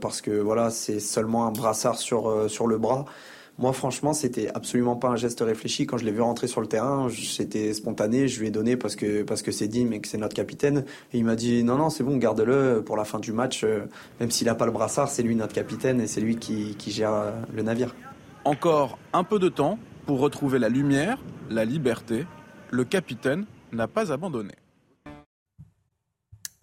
parce 0.01 0.21
que 0.21 0.31
voilà, 0.31 0.69
c'est 0.71 0.99
seulement 0.99 1.45
un 1.45 1.51
brassard 1.51 1.97
sur, 1.97 2.49
sur 2.49 2.65
le 2.67 2.77
bras. 2.77 3.05
Moi, 3.59 3.73
franchement, 3.73 4.13
c'était 4.13 4.47
absolument 4.55 4.95
pas 4.95 5.09
un 5.09 5.17
geste 5.17 5.41
réfléchi. 5.41 5.85
Quand 5.85 5.97
je 5.97 6.05
l'ai 6.05 6.13
vu 6.13 6.21
rentrer 6.21 6.47
sur 6.47 6.61
le 6.61 6.67
terrain, 6.67 7.09
c'était 7.09 7.73
spontané. 7.73 8.29
Je 8.29 8.39
lui 8.39 8.47
ai 8.47 8.51
donné 8.51 8.77
parce 8.77 8.95
que 8.95 9.23
parce 9.23 9.41
que 9.41 9.51
c'est 9.51 9.67
Dim 9.67 9.91
et 9.91 9.99
que 9.99 10.07
c'est 10.07 10.17
notre 10.17 10.33
capitaine. 10.33 10.85
Et 11.11 11.17
il 11.17 11.25
m'a 11.25 11.35
dit 11.35 11.61
non, 11.65 11.75
non, 11.75 11.89
c'est 11.89 12.05
bon, 12.05 12.15
garde-le 12.15 12.81
pour 12.85 12.95
la 12.95 13.03
fin 13.03 13.19
du 13.19 13.33
match. 13.33 13.65
Euh, 13.65 13.81
même 14.21 14.31
s'il 14.31 14.47
n'a 14.47 14.55
pas 14.55 14.65
le 14.65 14.71
brassard, 14.71 15.09
c'est 15.09 15.23
lui 15.23 15.35
notre 15.35 15.53
capitaine 15.53 15.99
et 15.99 16.07
c'est 16.07 16.21
lui 16.21 16.37
qui, 16.37 16.75
qui 16.77 16.91
gère 16.91 17.13
euh, 17.13 17.31
le 17.53 17.61
navire. 17.61 17.93
Encore 18.45 18.97
un 19.11 19.25
peu 19.25 19.39
de 19.39 19.49
temps 19.49 19.77
pour 20.05 20.19
retrouver 20.19 20.57
la 20.57 20.69
lumière, 20.69 21.17
la 21.49 21.65
liberté. 21.65 22.25
Le 22.71 22.85
capitaine 22.85 23.45
n'a 23.73 23.89
pas 23.89 24.13
abandonné. 24.13 24.53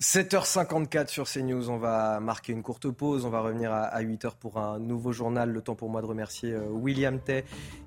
7h54 0.02 1.08
sur 1.08 1.26
CNews, 1.26 1.70
on 1.70 1.78
va 1.78 2.20
marquer 2.20 2.52
une 2.52 2.62
courte 2.62 2.90
pause, 2.90 3.24
on 3.24 3.30
va 3.30 3.40
revenir 3.40 3.72
à 3.72 4.02
8h 4.02 4.32
pour 4.38 4.58
un 4.58 4.78
nouveau 4.78 5.12
journal. 5.12 5.50
Le 5.50 5.62
temps 5.62 5.74
pour 5.74 5.88
moi 5.88 6.02
de 6.02 6.06
remercier 6.06 6.52
euh, 6.52 6.68
William 6.68 7.18
Tay 7.18 7.44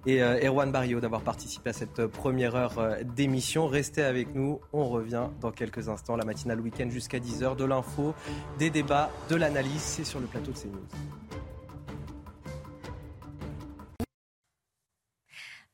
et 0.07 0.23
euh, 0.23 0.39
Erwan 0.43 0.71
Barrio 0.71 0.99
d'avoir 0.99 1.21
participé 1.21 1.69
à 1.69 1.73
cette 1.73 2.07
première 2.07 2.55
heure 2.55 2.79
euh, 2.79 3.03
d'émission. 3.03 3.67
Restez 3.67 4.01
avec 4.01 4.33
nous, 4.33 4.59
on 4.73 4.89
revient 4.89 5.27
dans 5.39 5.51
quelques 5.51 5.87
instants. 5.87 6.15
La 6.15 6.25
matinale 6.25 6.59
week-end 6.59 6.89
jusqu'à 6.89 7.19
10h, 7.19 7.55
de 7.55 7.65
l'info, 7.65 8.15
des 8.57 8.71
débats, 8.71 9.11
de 9.29 9.35
l'analyse, 9.35 9.79
c'est 9.79 10.03
sur 10.03 10.19
le 10.19 10.25
plateau 10.25 10.51
de 10.51 10.57
CNews. 10.57 10.87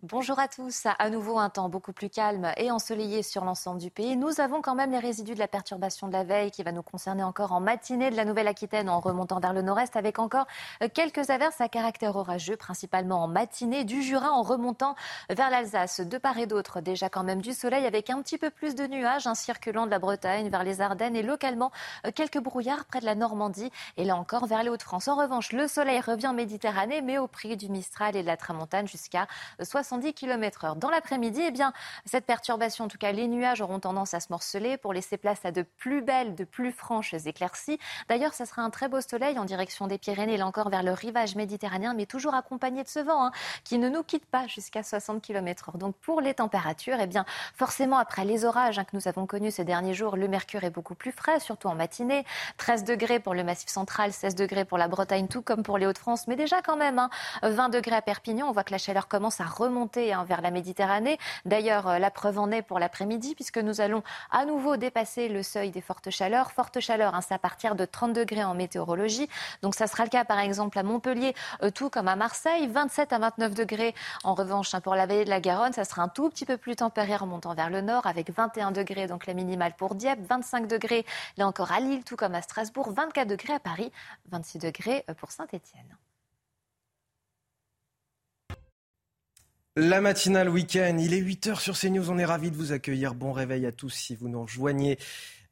Bonjour 0.07 0.37
à 0.37 0.47
tous. 0.47 0.85
À 0.99 1.09
nouveau 1.09 1.39
un 1.39 1.49
temps 1.49 1.67
beaucoup 1.67 1.91
plus 1.91 2.11
calme 2.11 2.51
et 2.57 2.69
ensoleillé 2.69 3.23
sur 3.23 3.43
l'ensemble 3.43 3.79
du 3.79 3.89
pays. 3.89 4.15
Nous 4.15 4.39
avons 4.39 4.61
quand 4.61 4.75
même 4.75 4.91
les 4.91 4.99
résidus 4.99 5.33
de 5.33 5.39
la 5.39 5.47
perturbation 5.47 6.05
de 6.05 6.13
la 6.13 6.23
veille 6.23 6.51
qui 6.51 6.61
va 6.61 6.71
nous 6.71 6.83
concerner 6.83 7.23
encore 7.23 7.53
en 7.53 7.59
matinée 7.59 8.11
de 8.11 8.15
la 8.15 8.23
Nouvelle-Aquitaine 8.23 8.87
en 8.87 8.99
remontant 8.99 9.39
vers 9.39 9.51
le 9.51 9.63
nord-est 9.63 9.95
avec 9.95 10.19
encore 10.19 10.45
quelques 10.93 11.31
averses 11.31 11.59
à 11.59 11.69
caractère 11.69 12.15
orageux, 12.17 12.55
principalement 12.55 13.23
en 13.23 13.27
matinée, 13.27 13.83
du 13.83 14.03
Jura 14.03 14.29
en 14.29 14.43
remontant 14.43 14.93
vers 15.31 15.49
l'Alsace. 15.49 16.01
De 16.01 16.19
part 16.19 16.37
et 16.37 16.45
d'autre, 16.45 16.81
déjà 16.81 17.09
quand 17.09 17.23
même 17.23 17.41
du 17.41 17.53
soleil 17.53 17.87
avec 17.87 18.11
un 18.11 18.21
petit 18.21 18.37
peu 18.37 18.51
plus 18.51 18.75
de 18.75 18.85
nuages, 18.85 19.25
un 19.25 19.33
circulant 19.33 19.87
de 19.87 19.91
la 19.91 19.97
Bretagne 19.97 20.49
vers 20.49 20.63
les 20.63 20.81
Ardennes 20.81 21.15
et 21.15 21.23
localement 21.23 21.71
quelques 22.13 22.39
brouillards 22.39 22.85
près 22.85 22.99
de 22.99 23.05
la 23.05 23.15
Normandie 23.15 23.71
et 23.97 24.03
là 24.03 24.17
encore 24.17 24.45
vers 24.45 24.61
les 24.61 24.69
Hauts-de-France. 24.69 25.07
En 25.07 25.15
revanche, 25.15 25.51
le 25.51 25.67
soleil 25.67 25.99
revient 25.99 26.27
en 26.27 26.33
Méditerranée 26.33 27.01
mais 27.01 27.17
au 27.17 27.25
prix 27.25 27.57
du 27.57 27.69
Mistral 27.69 28.15
et 28.15 28.21
de 28.21 28.27
la 28.27 28.37
Tramontane 28.37 28.87
jusqu'à 28.87 29.25
60 29.59 29.94
10 29.97 30.13
km 30.13 30.65
heure. 30.65 30.75
Dans 30.75 30.89
l'après-midi, 30.89 31.41
eh 31.47 31.51
bien, 31.51 31.73
cette 32.05 32.25
perturbation, 32.25 32.85
en 32.85 32.87
tout 32.87 32.97
cas 32.97 33.11
les 33.11 33.27
nuages, 33.27 33.61
auront 33.61 33.79
tendance 33.79 34.13
à 34.13 34.19
se 34.19 34.27
morceler 34.29 34.77
pour 34.77 34.93
laisser 34.93 35.17
place 35.17 35.45
à 35.45 35.51
de 35.51 35.61
plus 35.63 36.01
belles, 36.01 36.35
de 36.35 36.43
plus 36.43 36.71
franches 36.71 37.13
éclaircies. 37.13 37.79
D'ailleurs, 38.09 38.33
ça 38.33 38.45
sera 38.45 38.61
un 38.61 38.69
très 38.69 38.87
beau 38.87 39.01
soleil 39.01 39.39
en 39.39 39.45
direction 39.45 39.87
des 39.87 39.97
Pyrénées, 39.97 40.37
là 40.37 40.47
encore 40.47 40.69
vers 40.69 40.83
le 40.83 40.91
rivage 40.91 41.35
méditerranéen, 41.35 41.93
mais 41.93 42.05
toujours 42.05 42.33
accompagné 42.33 42.83
de 42.83 42.89
ce 42.89 42.99
vent 42.99 43.25
hein, 43.25 43.31
qui 43.63 43.77
ne 43.77 43.89
nous 43.89 44.03
quitte 44.03 44.25
pas 44.25 44.47
jusqu'à 44.47 44.83
60 44.83 45.21
km 45.21 45.69
heure. 45.69 45.77
Donc 45.77 45.95
pour 45.95 46.21
les 46.21 46.33
températures, 46.33 46.97
eh 46.99 47.07
bien, 47.07 47.25
forcément, 47.55 47.97
après 47.97 48.25
les 48.25 48.45
orages 48.45 48.79
hein, 48.79 48.83
que 48.83 48.95
nous 48.95 49.07
avons 49.07 49.25
connus 49.25 49.51
ces 49.51 49.63
derniers 49.63 49.93
jours, 49.93 50.17
le 50.17 50.27
mercure 50.27 50.63
est 50.63 50.69
beaucoup 50.69 50.95
plus 50.95 51.11
frais, 51.11 51.39
surtout 51.39 51.67
en 51.67 51.75
matinée. 51.75 52.25
13 52.57 52.83
degrés 52.83 53.19
pour 53.19 53.33
le 53.33 53.43
Massif 53.43 53.69
central, 53.69 54.11
16 54.11 54.35
degrés 54.35 54.65
pour 54.65 54.77
la 54.77 54.87
Bretagne, 54.87 55.27
tout 55.27 55.41
comme 55.41 55.63
pour 55.63 55.77
les 55.77 55.85
Hauts-de-France, 55.85 56.27
mais 56.27 56.35
déjà 56.35 56.61
quand 56.61 56.77
même, 56.77 57.07
20 57.43 57.59
hein, 57.59 57.69
degrés 57.69 57.95
à 57.95 58.01
Perpignan. 58.01 58.47
On 58.47 58.51
voit 58.51 58.63
que 58.63 58.71
la 58.71 58.77
chaleur 58.77 59.07
commence 59.07 59.39
à 59.39 59.45
remonter 59.45 59.84
Hein, 59.95 60.25
vers 60.27 60.41
la 60.41 60.51
Méditerranée. 60.51 61.17
D'ailleurs, 61.45 61.88
euh, 61.88 61.99
la 61.99 62.09
preuve 62.09 62.39
en 62.39 62.51
est 62.51 62.61
pour 62.61 62.79
l'après-midi, 62.79 63.36
puisque 63.36 63.59
nous 63.59 63.81
allons 63.81 64.01
à 64.31 64.45
nouveau 64.45 64.77
dépasser 64.77 65.29
le 65.29 65.43
seuil 65.43 65.69
des 65.69 65.81
fortes 65.81 66.09
chaleurs. 66.09 66.51
Forte 66.51 66.79
chaleur, 66.79 67.13
hein, 67.13 67.21
c'est 67.21 67.33
à 67.33 67.39
partir 67.39 67.75
de 67.75 67.86
30 67.86 68.11
degrés 68.13 68.43
en 68.43 68.55
météorologie. 68.55 69.29
Donc 69.61 69.75
ça 69.75 69.88
sera 69.88 70.03
le 70.03 70.09
cas 70.09 70.25
par 70.25 70.39
exemple 70.39 70.79
à 70.79 70.83
Montpellier, 70.83 71.36
euh, 71.61 71.69
tout 71.69 71.89
comme 71.89 72.07
à 72.07 72.15
Marseille. 72.15 72.67
27 72.67 73.13
à 73.13 73.19
29 73.19 73.53
degrés 73.53 73.93
en 74.23 74.33
revanche 74.33 74.73
hein, 74.73 74.81
pour 74.81 74.95
la 74.95 75.05
vallée 75.05 75.23
de 75.23 75.29
la 75.29 75.39
Garonne. 75.39 75.73
Ça 75.73 75.86
sera 75.86 76.01
un 76.01 76.09
tout 76.09 76.29
petit 76.29 76.45
peu 76.45 76.57
plus 76.57 76.75
tempéré 76.75 77.15
remontant 77.15 77.53
vers 77.53 77.69
le 77.69 77.81
nord 77.81 78.07
avec 78.07 78.31
21 78.31 78.71
degrés, 78.71 79.07
donc 79.07 79.27
la 79.27 79.33
minimale 79.33 79.75
pour 79.77 79.93
Dieppe, 79.93 80.19
25 80.27 80.67
degrés 80.67 81.05
là 81.38 81.47
encore 81.47 81.71
à 81.71 81.79
Lille, 81.79 82.03
tout 82.03 82.15
comme 82.15 82.33
à 82.33 82.41
Strasbourg, 82.41 82.91
24 82.91 83.27
degrés 83.27 83.53
à 83.53 83.59
Paris, 83.59 83.91
26 84.31 84.59
degrés 84.59 85.05
euh, 85.09 85.13
pour 85.13 85.31
Saint-Étienne. 85.31 85.95
La 89.78 89.99
matinale 89.99 90.47
week-end, 90.49 90.95
il 90.97 91.13
est 91.13 91.19
8h 91.19 91.59
sur 91.59 91.78
CNews, 91.78 92.09
on 92.09 92.17
est 92.17 92.23
ravis 92.23 92.49
de 92.49 92.55
vous 92.55 92.71
accueillir. 92.71 93.13
Bon 93.13 93.34
réveil 93.34 93.65
à 93.65 93.73
tous 93.73 93.89
si 93.89 94.15
vous 94.15 94.30
nous 94.30 94.41
rejoignez. 94.41 94.97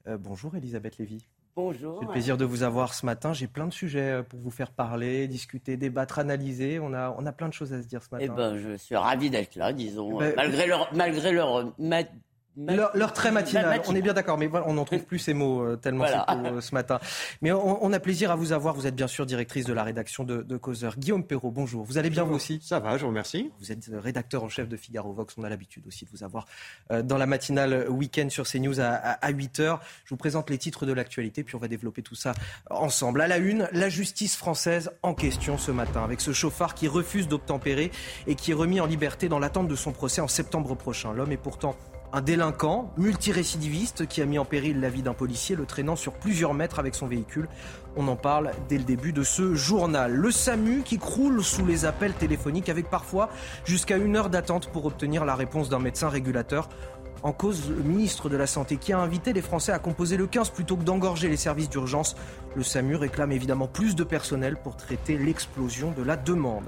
Euh, 0.07 0.17
bonjour 0.17 0.55
Elisabeth 0.55 0.97
Lévy. 0.97 1.28
Bonjour. 1.57 1.97
C'est 1.99 2.05
le 2.05 2.11
plaisir 2.13 2.38
de 2.38 2.45
vous 2.45 2.63
avoir 2.63 2.93
ce 2.93 3.05
matin. 3.05 3.34
J'ai 3.34 3.47
plein 3.47 3.67
de 3.67 3.74
sujets 3.74 4.11
euh, 4.11 4.24
pour 4.24 4.39
vous 4.39 4.49
faire 4.49 4.71
parler, 4.71 5.28
discuter, 5.28 5.76
débattre, 5.76 6.19
analyser. 6.19 6.80
On 6.80 6.93
a, 6.93 7.13
on 7.19 7.26
a 7.26 7.34
plein 7.34 7.49
de 7.49 7.53
choses 7.53 7.74
à 7.74 7.82
se 7.82 7.88
dire 7.88 8.01
ce 8.01 8.15
matin. 8.15 8.26
Eh 8.26 8.34
ben, 8.34 8.55
je 8.55 8.78
suis 8.78 8.95
ravi 8.95 9.30
d'être 9.30 9.57
là, 9.57 9.74
disons. 9.74 10.17
Ben, 10.17 10.34
malgré 10.38 10.67
leur, 10.67 10.93
malgré 10.95 11.34
leur 11.34 11.74
leur, 12.55 13.13
très 13.13 13.31
matinale, 13.31 13.81
on 13.87 13.95
est 13.95 14.01
bien 14.01 14.13
d'accord, 14.13 14.37
mais 14.37 14.49
on 14.65 14.73
n'en 14.73 14.85
trouve 14.85 15.03
plus 15.03 15.19
ces 15.19 15.33
mots 15.33 15.63
euh, 15.63 15.75
tellement 15.75 16.05
c'est 16.07 16.35
euh, 16.35 16.61
ce 16.61 16.73
matin. 16.73 16.99
Mais 17.41 17.51
on, 17.51 17.91
a 17.91 17.99
plaisir 17.99 18.31
à 18.31 18.35
vous 18.35 18.51
avoir. 18.51 18.75
Vous 18.75 18.85
êtes 18.87 18.95
bien 18.95 19.07
sûr 19.07 19.25
directrice 19.25 19.65
de 19.65 19.73
la 19.73 19.83
rédaction 19.83 20.23
de, 20.23 20.41
de 20.41 20.57
Causeur. 20.57 20.97
Guillaume 20.97 21.23
Perrault, 21.23 21.51
bonjour. 21.51 21.83
Vous 21.83 21.97
allez 21.97 22.09
bien 22.09 22.23
vous 22.23 22.35
aussi? 22.35 22.59
Ça 22.63 22.79
va, 22.79 22.97
je 22.97 23.01
vous 23.01 23.09
remercie. 23.09 23.51
Vous 23.59 23.71
êtes 23.71 23.89
euh, 23.89 23.99
rédacteur 23.99 24.43
en 24.43 24.49
chef 24.49 24.67
de 24.69 24.77
Figaro 24.77 25.13
Vox. 25.13 25.33
On 25.37 25.43
a 25.43 25.49
l'habitude 25.49 25.85
aussi 25.87 26.05
de 26.05 26.11
vous 26.11 26.23
avoir 26.23 26.45
dans 27.03 27.17
la 27.17 27.25
matinale 27.25 27.89
week-end 27.89 28.27
sur 28.29 28.45
CNews 28.45 28.79
à, 28.79 28.85
à, 28.85 29.31
8h. 29.31 29.79
Je 30.05 30.09
vous 30.09 30.17
présente 30.17 30.49
les 30.49 30.57
titres 30.57 30.85
de 30.85 30.93
l'actualité, 30.93 31.43
puis 31.43 31.55
on 31.55 31.59
va 31.59 31.67
développer 31.67 32.01
tout 32.01 32.15
ça 32.15 32.33
ensemble. 32.69 33.21
À 33.21 33.27
la 33.27 33.37
une, 33.37 33.67
la 33.71 33.89
justice 33.89 34.35
française 34.35 34.91
en 35.01 35.13
question 35.13 35.57
ce 35.57 35.71
matin, 35.71 36.03
avec 36.03 36.21
ce 36.21 36.33
chauffard 36.33 36.75
qui 36.75 36.87
refuse 36.87 37.27
d'obtempérer 37.27 37.91
et 38.27 38.35
qui 38.35 38.51
est 38.51 38.55
remis 38.55 38.79
en 38.79 38.85
liberté 38.85 39.29
dans 39.29 39.39
l'attente 39.39 39.67
de 39.67 39.75
son 39.75 39.91
procès 39.91 40.21
en 40.21 40.27
septembre 40.27 40.75
prochain. 40.75 41.13
L'homme 41.13 41.31
est 41.31 41.37
pourtant 41.37 41.75
un 42.14 42.22
délinquant 42.22 42.91
multirécidiviste 42.95 44.07
qui 44.07 44.22
a 44.22 44.26
mis 44.26 44.38
en 44.38 44.45
péril 44.45 44.80
la 44.80 44.89
vie 44.89 45.01
d'un 45.01 45.16
policier, 45.16 45.55
le 45.55 45.66
traînant 45.66 45.95
sur 45.95 46.14
plusieurs 46.14 46.53
mètres 46.53 46.78
avec 46.78 46.93
son 46.93 47.07
véhicule. 47.07 47.49
On 47.97 48.07
en 48.07 48.16
parle 48.16 48.51
dès 48.70 48.78
le 48.78 48.84
début 48.84 49.14
de 49.14 49.24
ce 49.24 49.55
journal. 49.55 50.14
Le 50.14 50.30
SAMU 50.30 50.84
qui 50.84 50.99
croule 50.99 51.43
sous 51.43 51.66
les 51.66 51.86
appels 51.86 52.14
téléphoniques 52.14 52.70
avec 52.70 52.88
parfois 52.88 53.30
jusqu'à 53.66 53.97
une 53.97 54.16
heure 54.16 54.30
d'attente 54.30 54.70
pour 54.72 54.86
obtenir 54.86 55.26
la 55.26 55.36
réponse 55.36 55.70
d'un 55.70 55.80
médecin 55.80 56.07
régulateur. 56.07 56.70
En 57.24 57.32
cause, 57.32 57.70
le 57.70 57.82
ministre 57.82 58.30
de 58.30 58.38
la 58.38 58.45
Santé 58.45 58.78
qui 58.78 58.93
a 58.93 58.99
invité 58.99 59.34
les 59.34 59.41
Français 59.41 59.72
à 59.72 59.80
composer 59.80 60.16
le 60.16 60.28
15 60.28 60.51
plutôt 60.51 60.78
que 60.78 60.84
d'engorger 60.84 61.30
les 61.30 61.38
services 61.38 61.70
d'urgence. 61.70 62.16
Le 62.55 62.61
SAMU 62.61 62.95
réclame 62.95 63.32
évidemment 63.32 63.68
plus 63.68 63.95
de 63.95 64.03
personnel 64.03 64.57
pour 64.61 64.76
traiter 64.76 65.18
l'explosion 65.18 65.91
de 65.91 66.03
la 66.03 66.16
demande. 66.16 66.66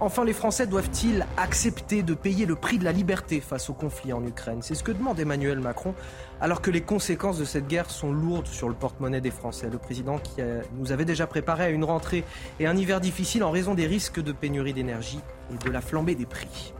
Enfin, 0.00 0.24
les 0.24 0.32
Français 0.32 0.68
doivent-ils 0.68 1.26
accepter 1.36 2.04
de 2.04 2.14
payer 2.14 2.46
le 2.46 2.54
prix 2.54 2.78
de 2.78 2.84
la 2.84 2.92
liberté 2.92 3.40
face 3.40 3.68
au 3.68 3.72
conflit 3.72 4.12
en 4.12 4.24
Ukraine? 4.24 4.62
C'est 4.62 4.76
ce 4.76 4.84
que 4.84 4.92
demande 4.92 5.18
Emmanuel 5.18 5.58
Macron, 5.58 5.92
alors 6.40 6.62
que 6.62 6.70
les 6.70 6.82
conséquences 6.82 7.36
de 7.36 7.44
cette 7.44 7.66
guerre 7.66 7.90
sont 7.90 8.12
lourdes 8.12 8.46
sur 8.46 8.68
le 8.68 8.74
porte-monnaie 8.74 9.20
des 9.20 9.32
Français. 9.32 9.68
Le 9.68 9.78
président 9.78 10.18
qui 10.18 10.40
nous 10.78 10.92
avait 10.92 11.04
déjà 11.04 11.26
préparé 11.26 11.64
à 11.64 11.70
une 11.70 11.82
rentrée 11.82 12.22
et 12.60 12.68
un 12.68 12.76
hiver 12.76 13.00
difficile 13.00 13.42
en 13.42 13.50
raison 13.50 13.74
des 13.74 13.88
risques 13.88 14.22
de 14.22 14.30
pénurie 14.30 14.72
d'énergie 14.72 15.20
et 15.52 15.64
de 15.64 15.70
la 15.70 15.80
flambée 15.80 16.14
des 16.14 16.26
prix. 16.26 16.72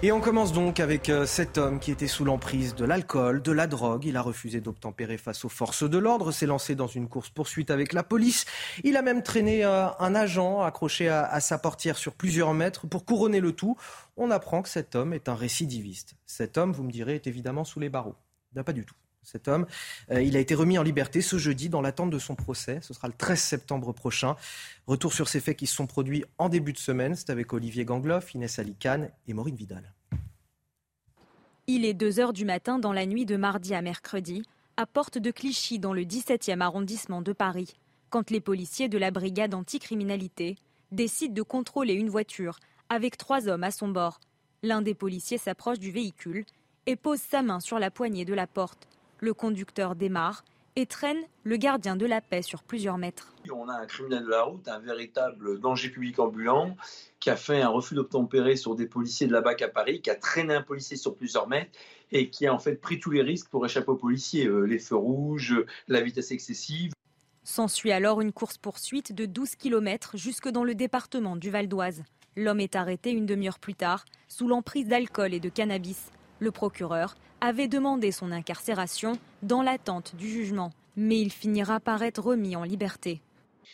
Et 0.00 0.12
on 0.12 0.20
commence 0.20 0.52
donc 0.52 0.78
avec 0.78 1.08
euh, 1.08 1.26
cet 1.26 1.58
homme 1.58 1.80
qui 1.80 1.90
était 1.90 2.06
sous 2.06 2.24
l'emprise 2.24 2.76
de 2.76 2.84
l'alcool, 2.84 3.42
de 3.42 3.50
la 3.50 3.66
drogue. 3.66 4.04
Il 4.04 4.16
a 4.16 4.22
refusé 4.22 4.60
d'obtempérer 4.60 5.18
face 5.18 5.44
aux 5.44 5.48
forces 5.48 5.82
de 5.82 5.98
l'ordre, 5.98 6.30
s'est 6.30 6.46
lancé 6.46 6.76
dans 6.76 6.86
une 6.86 7.08
course-poursuite 7.08 7.72
avec 7.72 7.92
la 7.92 8.04
police. 8.04 8.44
Il 8.84 8.96
a 8.96 9.02
même 9.02 9.24
traîné 9.24 9.64
euh, 9.64 9.88
un 9.98 10.14
agent 10.14 10.62
accroché 10.62 11.08
à, 11.08 11.40
sa 11.40 11.58
portière 11.58 11.98
sur 11.98 12.14
plusieurs 12.14 12.54
mètres. 12.54 12.86
Pour 12.86 13.04
couronner 13.04 13.40
le 13.40 13.50
tout, 13.50 13.76
on 14.16 14.30
apprend 14.30 14.62
que 14.62 14.68
cet 14.68 14.94
homme 14.94 15.12
est 15.12 15.28
un 15.28 15.34
récidiviste. 15.34 16.14
Cet 16.26 16.58
homme, 16.58 16.70
vous 16.70 16.84
me 16.84 16.92
direz, 16.92 17.16
est 17.16 17.26
évidemment 17.26 17.64
sous 17.64 17.80
les 17.80 17.88
barreaux. 17.88 18.14
Ben, 18.52 18.62
pas 18.62 18.72
du 18.72 18.84
tout. 18.84 18.94
Cet 19.30 19.46
homme, 19.46 19.66
euh, 20.10 20.22
il 20.22 20.38
a 20.38 20.40
été 20.40 20.54
remis 20.54 20.78
en 20.78 20.82
liberté 20.82 21.20
ce 21.20 21.36
jeudi 21.36 21.68
dans 21.68 21.82
l'attente 21.82 22.08
de 22.08 22.18
son 22.18 22.34
procès. 22.34 22.78
Ce 22.80 22.94
sera 22.94 23.08
le 23.08 23.14
13 23.14 23.38
septembre 23.38 23.92
prochain. 23.92 24.36
Retour 24.86 25.12
sur 25.12 25.28
ces 25.28 25.40
faits 25.40 25.58
qui 25.58 25.66
se 25.66 25.74
sont 25.74 25.86
produits 25.86 26.24
en 26.38 26.48
début 26.48 26.72
de 26.72 26.78
semaine. 26.78 27.14
C'est 27.14 27.28
avec 27.28 27.52
Olivier 27.52 27.84
Gangloff, 27.84 28.32
Inès 28.34 28.58
Alicane 28.58 29.10
et 29.26 29.34
Maureen 29.34 29.54
Vidal. 29.54 29.92
Il 31.66 31.84
est 31.84 31.92
2 31.92 32.20
heures 32.20 32.32
du 32.32 32.46
matin 32.46 32.78
dans 32.78 32.94
la 32.94 33.04
nuit 33.04 33.26
de 33.26 33.36
mardi 33.36 33.74
à 33.74 33.82
mercredi, 33.82 34.42
à 34.78 34.86
Porte 34.86 35.18
de 35.18 35.30
Clichy, 35.30 35.78
dans 35.78 35.92
le 35.92 36.04
17e 36.04 36.62
arrondissement 36.62 37.20
de 37.20 37.34
Paris, 37.34 37.74
quand 38.08 38.30
les 38.30 38.40
policiers 38.40 38.88
de 38.88 38.96
la 38.96 39.10
brigade 39.10 39.52
anticriminalité 39.52 40.56
décident 40.90 41.34
de 41.34 41.42
contrôler 41.42 41.92
une 41.92 42.08
voiture 42.08 42.60
avec 42.88 43.18
trois 43.18 43.46
hommes 43.46 43.64
à 43.64 43.72
son 43.72 43.88
bord. 43.88 44.20
L'un 44.62 44.80
des 44.80 44.94
policiers 44.94 45.36
s'approche 45.36 45.78
du 45.78 45.90
véhicule 45.90 46.46
et 46.86 46.96
pose 46.96 47.20
sa 47.20 47.42
main 47.42 47.60
sur 47.60 47.78
la 47.78 47.90
poignée 47.90 48.24
de 48.24 48.32
la 48.32 48.46
porte. 48.46 48.88
Le 49.20 49.34
conducteur 49.34 49.96
démarre 49.96 50.44
et 50.76 50.86
traîne 50.86 51.18
le 51.42 51.56
gardien 51.56 51.96
de 51.96 52.06
la 52.06 52.20
paix 52.20 52.40
sur 52.40 52.62
plusieurs 52.62 52.98
mètres. 52.98 53.34
On 53.52 53.68
a 53.68 53.74
un 53.74 53.86
criminel 53.86 54.22
de 54.22 54.28
la 54.28 54.42
route, 54.42 54.68
un 54.68 54.78
véritable 54.78 55.58
danger 55.58 55.90
public 55.90 56.20
ambulant, 56.20 56.76
qui 57.18 57.30
a 57.30 57.36
fait 57.36 57.60
un 57.62 57.68
refus 57.68 57.96
d'obtempérer 57.96 58.54
sur 58.54 58.76
des 58.76 58.86
policiers 58.86 59.26
de 59.26 59.32
la 59.32 59.40
BAC 59.40 59.62
à 59.62 59.68
Paris, 59.68 60.00
qui 60.00 60.10
a 60.10 60.14
traîné 60.14 60.54
un 60.54 60.62
policier 60.62 60.96
sur 60.96 61.16
plusieurs 61.16 61.48
mètres 61.48 61.72
et 62.12 62.30
qui 62.30 62.46
a 62.46 62.54
en 62.54 62.60
fait 62.60 62.76
pris 62.76 63.00
tous 63.00 63.10
les 63.10 63.22
risques 63.22 63.48
pour 63.48 63.66
échapper 63.66 63.90
aux 63.90 63.96
policiers, 63.96 64.46
euh, 64.46 64.60
les 64.60 64.78
feux 64.78 64.96
rouges, 64.96 65.64
la 65.88 66.00
vitesse 66.00 66.30
excessive. 66.30 66.92
S'ensuit 67.42 67.90
alors 67.90 68.20
une 68.20 68.32
course-poursuite 68.32 69.12
de 69.12 69.26
12 69.26 69.56
km 69.56 70.16
jusque 70.16 70.48
dans 70.48 70.62
le 70.62 70.76
département 70.76 71.34
du 71.34 71.50
Val 71.50 71.66
d'Oise. 71.66 72.04
L'homme 72.36 72.60
est 72.60 72.76
arrêté 72.76 73.10
une 73.10 73.26
demi-heure 73.26 73.58
plus 73.58 73.74
tard, 73.74 74.04
sous 74.28 74.46
l'emprise 74.46 74.86
d'alcool 74.86 75.34
et 75.34 75.40
de 75.40 75.48
cannabis. 75.48 76.12
Le 76.40 76.50
procureur 76.50 77.16
avait 77.40 77.68
demandé 77.68 78.12
son 78.12 78.30
incarcération 78.30 79.18
dans 79.42 79.62
l'attente 79.62 80.14
du 80.16 80.28
jugement, 80.28 80.72
mais 80.96 81.20
il 81.20 81.30
finira 81.30 81.80
par 81.80 82.02
être 82.02 82.22
remis 82.22 82.54
en 82.54 82.62
liberté. 82.62 83.20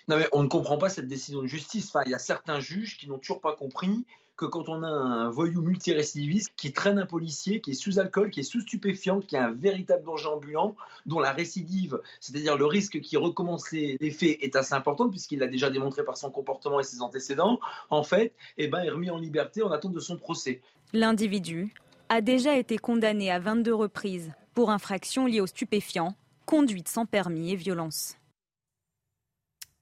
Non 0.08 0.16
mais 0.16 0.28
on 0.32 0.42
ne 0.42 0.48
comprend 0.48 0.78
pas 0.78 0.88
cette 0.88 1.06
décision 1.06 1.42
de 1.42 1.46
justice. 1.46 1.88
Enfin, 1.88 2.02
il 2.06 2.12
y 2.12 2.14
a 2.14 2.18
certains 2.18 2.60
juges 2.60 2.96
qui 2.98 3.08
n'ont 3.08 3.18
toujours 3.18 3.40
pas 3.40 3.54
compris 3.54 4.04
que 4.36 4.46
quand 4.46 4.68
on 4.68 4.82
a 4.82 4.88
un 4.88 5.30
voyou 5.30 5.62
multirécidiviste 5.62 6.52
qui 6.56 6.72
traîne 6.72 6.98
un 6.98 7.06
policier, 7.06 7.60
qui 7.60 7.70
est 7.70 7.74
sous 7.74 7.98
alcool, 7.98 8.30
qui 8.30 8.40
est 8.40 8.44
sous 8.44 8.60
stupéfiant, 8.60 9.20
qui 9.20 9.36
a 9.36 9.46
un 9.46 9.52
véritable 9.52 10.04
danger 10.04 10.26
ambulant, 10.26 10.74
dont 11.06 11.20
la 11.20 11.32
récidive, 11.32 12.00
c'est-à-dire 12.20 12.56
le 12.56 12.66
risque 12.66 13.00
qu'il 13.00 13.18
recommence 13.18 13.70
les, 13.70 14.10
faits, 14.10 14.38
est 14.40 14.56
assez 14.56 14.74
important 14.74 15.08
puisqu'il 15.08 15.38
l'a 15.38 15.46
déjà 15.46 15.70
démontré 15.70 16.04
par 16.04 16.16
son 16.16 16.30
comportement 16.30 16.80
et 16.80 16.84
ses 16.84 17.00
antécédents, 17.00 17.60
en 17.90 18.02
fait, 18.02 18.34
eh 18.58 18.66
ben, 18.66 18.82
est 18.82 18.90
remis 18.90 19.10
en 19.10 19.18
liberté 19.18 19.62
en 19.62 19.70
attente 19.70 19.92
de 19.92 20.00
son 20.00 20.16
procès. 20.16 20.60
L'individu 20.92 21.72
a 22.14 22.20
déjà 22.20 22.56
été 22.56 22.78
condamné 22.78 23.32
à 23.32 23.40
22 23.40 23.74
reprises 23.74 24.30
pour 24.54 24.70
infractions 24.70 25.26
liées 25.26 25.40
aux 25.40 25.48
stupéfiants, 25.48 26.14
conduite 26.46 26.86
sans 26.86 27.06
permis 27.06 27.50
et 27.50 27.56
violence. 27.56 28.16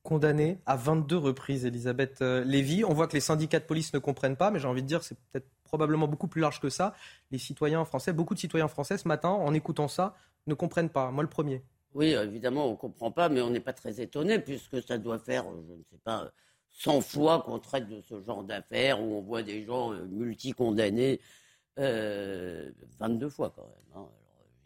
Condamné 0.02 0.58
à 0.64 0.76
22 0.76 1.18
reprises, 1.18 1.66
Elisabeth 1.66 2.22
euh, 2.22 2.42
Lévy. 2.42 2.84
On 2.86 2.94
voit 2.94 3.06
que 3.06 3.12
les 3.12 3.20
syndicats 3.20 3.60
de 3.60 3.66
police 3.66 3.92
ne 3.92 3.98
comprennent 3.98 4.38
pas, 4.38 4.50
mais 4.50 4.60
j'ai 4.60 4.66
envie 4.66 4.82
de 4.82 4.86
dire 4.86 5.02
c'est 5.02 5.18
peut-être 5.30 5.46
probablement 5.62 6.08
beaucoup 6.08 6.26
plus 6.26 6.40
large 6.40 6.58
que 6.58 6.70
ça. 6.70 6.94
Les 7.30 7.36
citoyens 7.36 7.84
français, 7.84 8.14
beaucoup 8.14 8.32
de 8.32 8.40
citoyens 8.40 8.68
français 8.68 8.96
ce 8.96 9.06
matin, 9.06 9.28
en 9.28 9.52
écoutant 9.52 9.86
ça, 9.86 10.16
ne 10.46 10.54
comprennent 10.54 10.88
pas. 10.88 11.10
Moi 11.10 11.22
le 11.22 11.28
premier. 11.28 11.62
Oui, 11.92 12.12
évidemment, 12.12 12.66
on 12.66 12.70
ne 12.70 12.76
comprend 12.76 13.10
pas, 13.10 13.28
mais 13.28 13.42
on 13.42 13.50
n'est 13.50 13.60
pas 13.60 13.74
très 13.74 14.00
étonné, 14.00 14.38
puisque 14.38 14.82
ça 14.82 14.96
doit 14.96 15.18
faire, 15.18 15.44
je 15.44 15.74
ne 15.74 15.82
sais 15.90 16.00
pas, 16.02 16.32
100 16.70 17.02
fois 17.02 17.42
qu'on 17.42 17.58
traite 17.58 17.90
de 17.90 18.00
ce 18.00 18.22
genre 18.22 18.42
d'affaires, 18.42 19.02
où 19.02 19.18
on 19.18 19.20
voit 19.20 19.42
des 19.42 19.66
gens 19.66 19.92
euh, 21.78 22.70
multicondamnés 22.98 22.98
22 22.98 23.26
euh, 23.26 23.30
fois 23.30 23.50
quand 23.54 23.62
même. 23.62 24.02
Hein. 24.02 24.08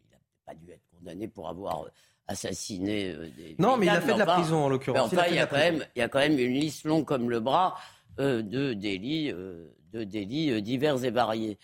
il 0.04 0.10
n'a 0.10 0.18
pas 0.44 0.54
dû 0.54 0.70
être 0.70 0.86
condamné 0.90 1.28
pour 1.28 1.48
avoir 1.48 1.86
assassiné 2.26 3.12
euh, 3.12 3.28
des. 3.36 3.56
Non, 3.58 3.76
mais 3.76 3.86
il 3.86 3.90
a 3.90 4.00
fait 4.00 4.14
de 4.14 4.18
la 4.18 4.26
prison 4.26 4.64
en 4.64 4.68
l'occurrence. 4.68 5.12
Enfin, 5.12 5.26
il, 5.28 5.36
y 5.36 5.38
a 5.38 5.46
quand 5.46 5.56
même, 5.56 5.84
il 5.94 5.98
y 6.00 6.02
a 6.02 6.08
quand 6.08 6.18
même 6.18 6.38
une 6.38 6.54
liste 6.54 6.84
longue 6.84 7.04
comme 7.04 7.30
le 7.30 7.40
bras 7.40 7.76
euh, 8.18 8.42
de 8.42 8.72
délits, 8.72 9.32
de 9.32 10.04
délits 10.04 10.60
divers 10.62 11.04
et 11.04 11.10
variés. 11.10 11.58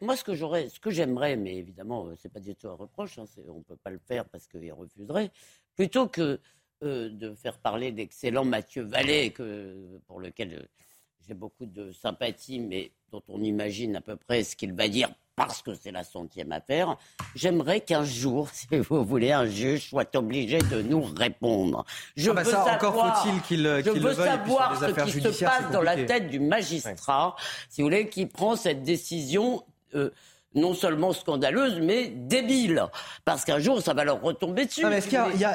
moi, 0.00 0.16
ce 0.16 0.24
que 0.24 0.34
j'aurais, 0.34 0.68
ce 0.68 0.80
que 0.80 0.90
j'aimerais, 0.90 1.36
mais 1.36 1.56
évidemment, 1.56 2.08
c'est 2.16 2.32
pas 2.32 2.40
du 2.40 2.54
tout 2.54 2.68
un 2.68 2.74
reproche, 2.74 3.18
hein, 3.18 3.24
on 3.48 3.62
peut 3.62 3.76
pas 3.76 3.90
le 3.90 3.98
faire 3.98 4.24
parce 4.26 4.46
qu'il 4.46 4.72
refuserait, 4.72 5.30
plutôt 5.74 6.08
que 6.08 6.40
de 6.82 7.34
faire 7.34 7.58
parler 7.58 7.92
d'excellent 7.92 8.44
Mathieu 8.44 8.82
Vallée, 8.82 9.30
que, 9.30 10.00
pour 10.06 10.20
lequel 10.20 10.68
j'ai 11.26 11.34
beaucoup 11.34 11.66
de 11.66 11.92
sympathie, 11.92 12.60
mais 12.60 12.92
dont 13.12 13.22
on 13.28 13.42
imagine 13.42 13.96
à 13.96 14.00
peu 14.00 14.16
près 14.16 14.44
ce 14.44 14.56
qu'il 14.56 14.72
va 14.72 14.88
dire 14.88 15.10
parce 15.36 15.60
que 15.60 15.74
c'est 15.74 15.92
la 15.92 16.02
centième 16.02 16.50
affaire, 16.50 16.96
j'aimerais 17.34 17.80
qu'un 17.82 18.04
jour, 18.04 18.48
si 18.52 18.66
vous 18.78 19.04
voulez, 19.04 19.32
un 19.32 19.46
juge 19.46 19.90
soit 19.90 20.16
obligé 20.16 20.58
de 20.58 20.80
nous 20.82 21.02
répondre. 21.02 21.84
Je 22.16 22.30
ah 22.30 22.34
bah 22.34 22.42
veux 22.42 22.50
ça, 22.50 22.64
savoir, 22.64 22.74
encore 22.74 23.22
faut-il 23.22 23.42
qu'il 23.42 23.82
je 23.84 23.90
veux 23.90 24.14
savoir 24.14 24.80
ce 24.80 25.18
qui 25.18 25.20
se 25.20 25.44
passe 25.44 25.70
dans 25.70 25.82
la 25.82 26.04
tête 26.04 26.28
du 26.28 26.40
magistrat, 26.40 27.36
si 27.68 27.82
vous 27.82 27.88
voulez, 27.88 28.08
qui 28.08 28.26
prend 28.26 28.56
cette 28.56 28.82
décision. 28.82 29.62
Euh, 29.94 30.10
non 30.56 30.74
seulement 30.74 31.12
scandaleuse, 31.12 31.78
mais 31.80 32.08
débile. 32.08 32.84
Parce 33.24 33.44
qu'un 33.44 33.58
jour, 33.58 33.80
ça 33.82 33.94
va 33.94 34.04
leur 34.04 34.20
retomber 34.20 34.64
dessus. 34.64 34.84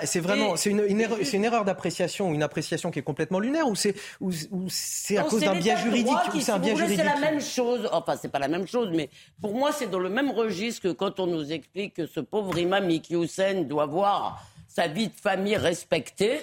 c'est 0.04 0.20
vraiment, 0.20 0.56
c'est 0.56 0.70
une, 0.70 1.02
erreur, 1.02 1.18
une 1.34 1.44
erreur 1.44 1.66
d'appréciation, 1.66 2.32
une 2.32 2.44
appréciation 2.44 2.92
qui 2.92 3.00
est 3.00 3.04
complètement 3.04 3.40
lunaire, 3.40 3.68
ou 3.68 3.76
c'est, 3.76 3.96
ou, 4.22 4.32
c'est 4.70 5.18
à 5.18 5.24
cause 5.24 5.42
d'un 5.42 5.56
biais 5.56 5.78
juridique, 5.78 6.16
c'est 6.40 6.52
un 6.52 6.60
biais 6.60 6.76
juridique. 6.76 7.00
C'est 7.00 7.04
la 7.04 7.20
même 7.20 7.42
chose. 7.42 7.90
Enfin, 7.92 8.16
c'est 8.22 8.32
pas 8.32 8.40
la 8.40 8.48
même 8.48 8.68
chose, 8.68 8.90
mais 8.94 9.10
pour 9.42 9.54
moi, 9.56 9.72
c'est 9.72 9.90
dans 9.90 10.00
le 10.00 10.10
même 10.10 10.32
registre 10.32 10.84
que 10.84 10.92
quand 10.92 11.20
on 11.20 11.28
nous 11.28 11.52
explique 11.52 11.96
que 11.96 12.06
ce 12.06 12.20
pauvre 12.20 12.58
imam 12.58 12.90
Hussein 13.10 13.64
doit 13.64 13.88
voir 13.88 14.46
sa 14.68 14.88
vie 14.88 15.08
de 15.08 15.14
famille 15.14 15.58
respectée. 15.58 16.40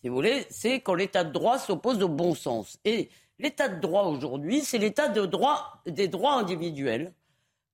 Si 0.00 0.08
vous 0.08 0.14
voulez, 0.14 0.46
c'est 0.50 0.80
quand 0.80 0.94
l'état 0.94 1.24
de 1.24 1.32
droit 1.32 1.58
s'oppose 1.58 2.02
au 2.02 2.08
bon 2.08 2.34
sens. 2.34 2.78
Et 2.84 3.08
l'état 3.38 3.68
de 3.68 3.80
droit 3.80 4.04
aujourd'hui, 4.04 4.60
c'est 4.60 4.78
l'état 4.78 5.08
de 5.08 5.24
droit 5.24 5.82
des 5.86 6.08
droits 6.08 6.34
individuels 6.34 7.12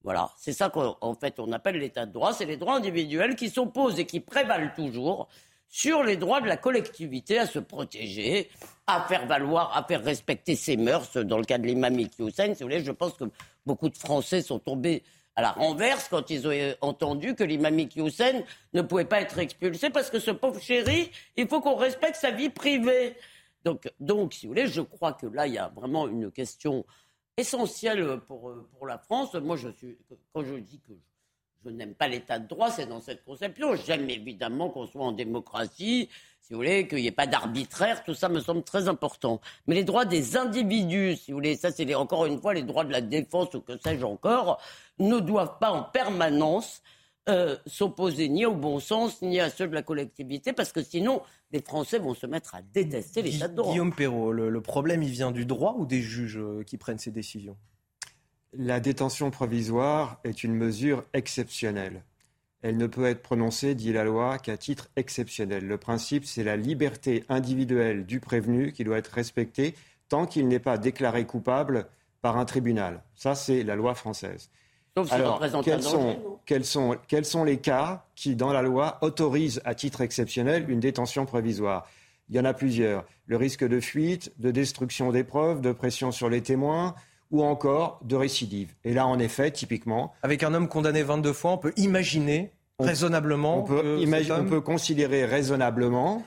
voilà, 0.03 0.31
c'est 0.37 0.53
ça 0.53 0.71
qu'en 0.71 1.15
fait 1.15 1.39
on 1.39 1.53
appelle 1.53 1.77
l'état 1.77 2.07
de 2.07 2.13
droit, 2.13 2.33
c'est 2.33 2.47
les 2.47 2.57
droits 2.57 2.77
individuels 2.77 3.37
qui 3.37 3.51
s'opposent 3.51 3.99
et 3.99 4.07
qui 4.07 4.21
prévalent 4.21 4.73
toujours 4.75 5.29
sur 5.69 6.03
les 6.03 6.17
droits 6.17 6.41
de 6.41 6.49
la 6.49 6.57
collectivité 6.57 7.39
à 7.39 7.47
se 7.47 7.59
protéger, 7.59 8.51
à 8.87 9.03
faire 9.03 9.27
valoir, 9.27 9.77
à 9.77 9.85
faire 9.85 10.03
respecter 10.03 10.57
ses 10.57 10.77
mœurs. 10.77 11.17
Dans 11.17 11.39
le 11.39 11.45
cas 11.45 11.59
de 11.59 11.67
l'imam 11.67 11.97
Hussein, 12.19 12.55
si 12.55 12.63
vous 12.63 12.69
voulez, 12.69 12.83
je 12.83 12.91
pense 12.91 13.13
que 13.15 13.25
beaucoup 13.65 13.89
de 13.89 13.97
Français 13.97 14.43
sont 14.43 14.59
tombés 14.59 15.05
à 15.37 15.43
la 15.43 15.53
renverse 15.53 16.09
quand 16.09 16.29
ils 16.29 16.49
ont 16.49 16.75
entendu 16.81 17.37
que 17.37 17.45
l'imam 17.45 17.79
Hussein 17.97 18.43
ne 18.73 18.83
pouvait 18.83 19.05
pas 19.05 19.21
être 19.21 19.39
expulsé 19.39 19.91
parce 19.91 20.11
que 20.11 20.19
ce 20.19 20.33
pauvre 20.33 20.61
chéri, 20.61 21.11
il 21.37 21.47
faut 21.47 21.61
qu'on 21.61 21.77
respecte 21.77 22.17
sa 22.17 22.33
vie 22.33 22.51
privée. 22.51 23.15
Donc, 23.65 23.89
donc, 24.01 24.33
si 24.33 24.47
vous 24.47 24.53
voulez, 24.53 24.67
je 24.67 24.81
crois 24.81 25.13
que 25.13 25.27
là, 25.27 25.47
il 25.47 25.55
y 25.55 25.59
a 25.59 25.69
vraiment 25.69 26.09
une 26.09 26.33
question 26.33 26.85
essentiel 27.37 28.21
pour, 28.27 28.51
euh, 28.51 28.69
pour 28.77 28.87
la 28.87 28.99
France. 28.99 29.35
Moi, 29.35 29.57
je 29.57 29.69
suis, 29.71 29.97
quand 30.33 30.45
je 30.45 30.55
dis 30.55 30.81
que 30.81 30.93
je 31.65 31.71
n'aime 31.71 31.95
pas 31.95 32.09
l'état 32.09 32.39
de 32.39 32.49
droit, 32.49 32.71
c'est 32.71 32.87
dans 32.87 33.01
cette 33.01 33.25
conception. 33.25 33.75
J'aime 33.77 34.09
évidemment 34.09 34.71
qu'on 34.71 34.87
soit 34.87 35.05
en 35.05 35.13
démocratie, 35.13 36.09
si 36.41 36.53
vous 36.53 36.57
voulez, 36.57 36.89
qu'il 36.89 36.99
n'y 36.99 37.07
ait 37.07 37.13
pas 37.13 37.27
d'arbitraire, 37.27 38.03
tout 38.03 38.15
ça 38.15 38.29
me 38.29 38.41
semble 38.41 38.63
très 38.63 38.89
important. 38.89 39.41
Mais 39.67 39.75
les 39.75 39.85
droits 39.85 40.05
des 40.05 40.37
individus, 40.37 41.17
si 41.17 41.31
vous 41.31 41.37
voulez, 41.37 41.57
ça 41.57 41.71
c'est 41.71 41.95
encore 41.95 42.27
une 42.27 42.41
fois 42.41 42.55
les 42.55 42.63
droits 42.63 42.85
de 42.85 42.93
la 42.93 43.03
défense 43.03 43.55
ou 43.55 43.61
que 43.61 43.79
sais-je 43.79 44.05
encore, 44.05 44.61
ne 44.99 45.19
doivent 45.19 45.59
pas 45.59 45.71
en 45.71 45.83
permanence 45.83 46.83
euh, 47.29 47.57
s'opposer 47.67 48.29
ni 48.29 48.47
au 48.47 48.55
bon 48.55 48.81
sens 48.81 49.21
ni 49.21 49.41
à 49.41 49.51
ceux 49.51 49.69
de 49.69 49.75
la 49.75 49.83
collectivité, 49.83 50.53
parce 50.53 50.73
que 50.73 50.83
sinon, 50.83 51.21
les 51.53 51.61
Français 51.61 51.99
vont 51.99 52.15
se 52.15 52.27
mettre 52.27 52.55
à 52.55 52.63
détester 52.63 53.21
l'État 53.23 53.47
de 53.47 53.55
droit. 53.55 53.73
Guillaume 53.73 53.95
Perrault, 53.95 54.33
le, 54.33 54.61
problème, 54.63 55.03
il 55.03 55.11
vient 55.11 55.31
du 55.31 55.45
droit 55.45 55.75
ou 55.79 55.85
des 55.85 56.01
juges 56.01 56.39
euh, 56.39 56.63
qui 56.65 56.79
prennent 56.79 56.99
ces 56.99 57.11
décisions? 57.11 57.57
La 58.53 58.81
détention 58.81 59.31
provisoire 59.31 60.19
est 60.25 60.43
une 60.43 60.55
mesure 60.55 61.05
exceptionnelle. 61.13 62.03
elle 62.63 62.79
ne 62.79 62.87
peut 62.87 63.05
être 63.05 63.23
prononcée, 63.23 63.75
dit 63.75 63.93
la 63.93 64.05
loi, 64.05 64.39
qu'à 64.39 64.57
titre 64.57 64.89
exceptionnel. 64.97 65.67
Le 65.67 65.79
principe, 65.79 66.25
c'est 66.25 66.43
la 66.43 66.57
liberté 66.57 67.25
individuelle 67.29 68.07
du 68.07 68.19
prévenu 68.19 68.73
qui 68.73 68.83
doit 68.83 68.99
être 68.99 69.13
respectée 69.13 69.75
tant 70.09 70.27
qu'il 70.27 70.49
n'est 70.49 70.59
pas 70.59 70.79
déclaré 70.79 71.27
coupable 71.27 71.87
par 72.23 72.39
un 72.39 72.45
tribunal. 72.45 73.03
Ça, 73.15 73.35
c'est 73.35 73.63
la 73.63 73.77
loi 73.77 73.95
française. 73.95 74.51
Alors, 75.11 75.41
quels 75.63 75.83
sont, 75.83 76.17
quels, 76.47 76.65
sont, 76.65 76.97
quels 77.07 77.25
sont 77.25 77.45
les 77.45 77.59
cas 77.59 78.05
qui, 78.15 78.35
dans 78.35 78.53
la 78.53 78.63
loi, 78.63 78.99
autorisent 79.03 79.61
à 79.65 79.75
titre 79.75 80.01
exceptionnel 80.01 80.69
une 80.69 80.81
détention 80.81 81.27
provisoire? 81.27 81.87
Il 82.29 82.37
y 82.37 82.41
en 82.41 82.45
a 82.45 82.55
plusieurs. 82.55 83.05
Le 83.27 83.37
risque 83.37 83.67
de 83.67 83.81
fuite, 83.81 84.33
de 84.39 84.51
destruction 84.51 85.11
des 85.11 85.25
preuves, 85.25 85.61
de 85.61 85.73
pression 85.73 86.13
sur 86.13 86.29
les 86.29 86.43
témoins, 86.43 86.95
ou 87.31 87.43
encore 87.43 88.01
de 88.05 88.17
récidive. 88.17 88.75
Et 88.85 88.93
là, 88.95 89.07
en 89.07 89.19
effet, 89.19 89.51
typiquement. 89.51 90.13
Avec 90.23 90.43
un 90.43 90.55
homme 90.55 90.69
condamné 90.69 91.03
22 91.03 91.33
fois, 91.33 91.53
on 91.53 91.59
peut 91.59 91.73
imaginer 91.77 92.53
raisonnablement. 92.79 93.61
On 93.61 93.63
peut, 93.63 94.05
on 94.31 94.45
peut 94.45 94.61
considérer 94.61 95.25
raisonnablement, 95.25 96.25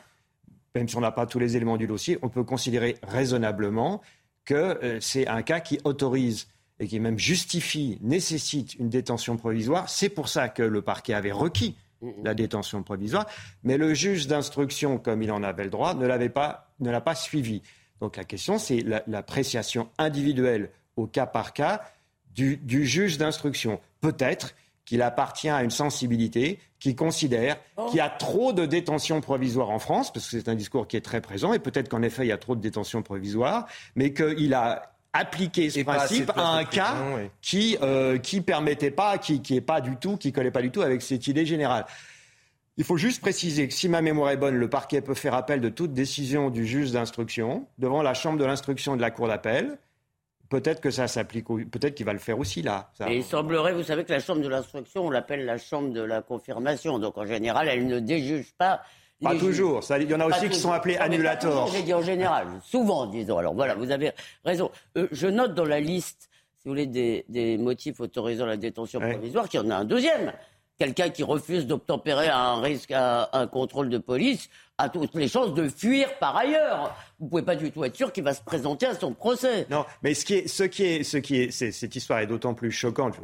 même 0.76 0.88
si 0.88 0.96
on 0.96 1.02
n'a 1.02 1.12
pas 1.12 1.26
tous 1.26 1.40
les 1.40 1.56
éléments 1.58 1.78
du 1.78 1.88
dossier, 1.88 2.18
on 2.22 2.30
peut 2.30 2.44
considérer 2.44 2.98
raisonnablement 3.04 4.02
que 4.46 4.54
euh, 4.56 4.98
c'est 5.00 5.28
un 5.28 5.42
cas 5.42 5.60
qui 5.60 5.80
autorise 5.84 6.48
et 6.84 6.88
qui 6.88 7.00
même 7.00 7.18
justifie, 7.18 7.98
nécessite 8.02 8.76
une 8.76 8.90
détention 8.90 9.38
provisoire. 9.38 9.90
C'est 9.90 10.10
pour 10.10 10.28
ça 10.28 10.50
que 10.50 10.62
le 10.62 10.82
parquet 10.82 11.14
avait 11.14 11.32
requis 11.32 11.78
la 12.24 12.34
détention 12.34 12.84
provisoire, 12.84 13.26
mais 13.64 13.78
le 13.78 13.94
juge 13.94 14.28
d'instruction, 14.28 14.98
comme 14.98 15.22
il 15.24 15.32
en 15.32 15.42
avait 15.42 15.64
le 15.64 15.70
droit, 15.70 15.94
ne 15.94 16.06
l'avait 16.06 16.28
pas, 16.28 16.74
ne 16.82 16.92
l'a 16.92 17.00
pas 17.00 17.16
suivi. 17.16 17.62
Donc 18.02 18.18
la 18.18 18.26
question, 18.26 18.58
c'est 18.58 18.84
l'appréciation 19.08 19.90
individuelle 19.98 20.70
au 20.98 21.08
cas 21.08 21.26
par 21.26 21.54
cas 21.54 21.82
du, 22.36 22.60
juge 22.86 23.18
d'instruction. 23.18 23.80
Peut-être 24.02 24.56
qu'il 24.84 25.02
appartient 25.02 25.48
à 25.48 25.64
une 25.64 25.72
sensibilité 25.72 26.60
qui 26.80 26.94
considère 26.94 27.56
oh. 27.78 27.86
qu'il 27.88 27.98
y 27.98 28.02
a 28.02 28.10
trop 28.10 28.52
de 28.52 28.66
détention 28.66 29.22
provisoire 29.22 29.70
en 29.70 29.80
France, 29.80 30.12
parce 30.12 30.30
que 30.30 30.38
c'est 30.38 30.50
un 30.50 30.56
discours 30.56 30.90
qui 30.90 30.98
est 30.98 31.02
très 31.02 31.22
présent, 31.22 31.54
et 31.54 31.60
peut-être 31.60 31.88
qu'en 31.88 32.02
effet 32.02 32.26
il 32.26 32.30
y 32.30 32.34
a 32.34 32.38
trop 32.38 32.58
de 32.58 32.62
détention 32.62 33.02
provisoire, 33.02 33.68
mais 33.96 34.12
qu'il 34.12 34.54
a 34.54 34.93
appliqué 35.14 35.70
ce 35.70 35.82
principe 35.82 36.32
à 36.36 36.58
un 36.58 36.66
cas 36.66 36.96
qui 37.42 37.78
euh, 37.82 38.18
qui 38.18 38.42
permettait 38.42 38.92
pas, 38.92 39.18
qui 39.18 39.42
qui 39.42 39.56
est 39.56 39.62
pas 39.62 39.80
du 39.80 39.96
tout, 39.96 40.18
qui 40.18 40.32
collait 40.32 40.52
pas 40.52 40.62
du 40.62 40.72
tout 40.72 40.82
avec 40.82 41.02
cette 41.02 41.28
idée 41.28 41.46
générale. 41.46 41.86
Il 42.76 42.84
faut 42.84 42.98
juste 42.98 43.22
préciser 43.22 43.68
que 43.68 43.74
si 43.74 43.88
ma 43.88 44.02
mémoire 44.02 44.32
est 44.32 44.38
bonne, 44.38 44.56
le 44.56 44.68
parquet 44.68 45.02
peut 45.02 45.14
faire 45.14 45.36
appel 45.36 45.62
de 45.62 45.70
toute 45.70 45.94
décision 45.94 46.50
du 46.50 46.66
juge 46.66 46.92
d'instruction 46.92 47.68
devant 47.78 48.02
la 48.02 48.16
chambre 48.16 48.40
de 48.40 48.46
l'instruction 48.46 48.96
de 48.96 49.02
la 49.02 49.12
cour 49.12 49.28
d'appel. 49.28 49.78
Peut-être 50.50 50.82
que 50.82 50.90
ça 50.92 51.08
s'applique, 51.08 51.46
peut-être 51.46 51.96
qu'il 51.96 52.06
va 52.06 52.14
le 52.14 52.20
faire 52.20 52.38
aussi 52.40 52.62
là. 52.62 52.92
Et 53.08 53.18
il 53.18 53.24
semblerait, 53.24 53.74
vous 53.74 53.84
savez 53.84 54.04
que 54.04 54.12
la 54.12 54.20
chambre 54.20 54.42
de 54.42 54.48
l'instruction, 54.48 55.06
on 55.06 55.10
l'appelle 55.10 55.46
la 55.46 55.58
chambre 55.58 55.94
de 55.94 56.02
la 56.02 56.22
confirmation. 56.22 57.00
Donc 57.00 57.18
en 57.18 57.26
général, 57.26 57.68
elle 57.68 57.86
ne 57.88 58.00
déjuge 58.00 58.54
pas. 58.58 58.82
Pas 59.24 59.36
toujours. 59.36 59.82
il 60.00 60.10
y 60.10 60.14
en 60.14 60.20
a 60.20 60.26
aussi 60.26 60.50
qui 60.50 60.60
sont 60.60 60.72
appelés 60.72 60.98
annulators. 60.98 61.72
J'ai 61.74 61.84
dit 61.84 61.94
en 61.94 62.02
général, 62.02 62.48
souvent, 62.64 63.06
disons. 63.06 63.38
Alors 63.38 63.54
voilà, 63.54 63.76
vous 63.76 63.92
avez 63.92 64.12
raison. 64.44 64.70
Euh, 64.98 65.08
je 65.12 65.28
note 65.28 65.54
dans 65.54 65.66
la 65.66 65.80
liste, 65.80 66.30
si 66.58 66.68
vous 66.68 66.72
voulez, 66.72 66.88
des, 66.88 67.58
motifs 67.58 68.00
autorisant 68.00 68.46
la 68.46 68.58
détention 68.58 69.00
provisoire 69.00 69.50
qu'il 69.50 69.60
y 69.60 69.64
en 69.64 69.70
a 69.70 69.76
un 69.76 69.86
deuxième 69.86 70.34
quelqu'un 70.80 71.10
qui 71.10 71.24
refuse 71.24 71.68
d'obtempérer 71.68 72.28
à 72.28 72.40
un 72.40 72.62
risque, 72.62 72.92
à 72.92 73.30
un 73.34 73.48
contrôle 73.48 73.90
de 73.90 73.98
police, 73.98 74.50
a 74.78 74.90
toutes 74.90 75.14
les 75.16 75.28
chances 75.28 75.54
de 75.54 75.70
fuir 75.70 76.18
par 76.20 76.36
ailleurs. 76.36 76.96
Vous 77.20 77.28
pouvez 77.28 77.44
pas 77.44 77.56
du 77.56 77.72
tout 77.72 77.84
être 77.86 77.96
sûr 77.96 78.12
qu'il 78.12 78.24
va 78.24 78.34
se 78.34 78.42
présenter 78.42 78.88
à 78.88 78.96
son 78.96 79.14
procès. 79.14 79.68
Non, 79.70 79.86
mais 80.02 80.14
ce 80.14 80.26
qui 80.26 80.34
est, 80.34 80.48
ce 80.48 80.64
qui 80.64 80.84
est, 80.84 81.04
ce 81.04 81.18
qui 81.18 81.38
est, 81.38 81.52
cette 81.52 81.96
histoire 81.96 82.20
est 82.20 82.28
d'autant 82.28 82.54
plus 82.54 82.72
choquante. 82.72 83.16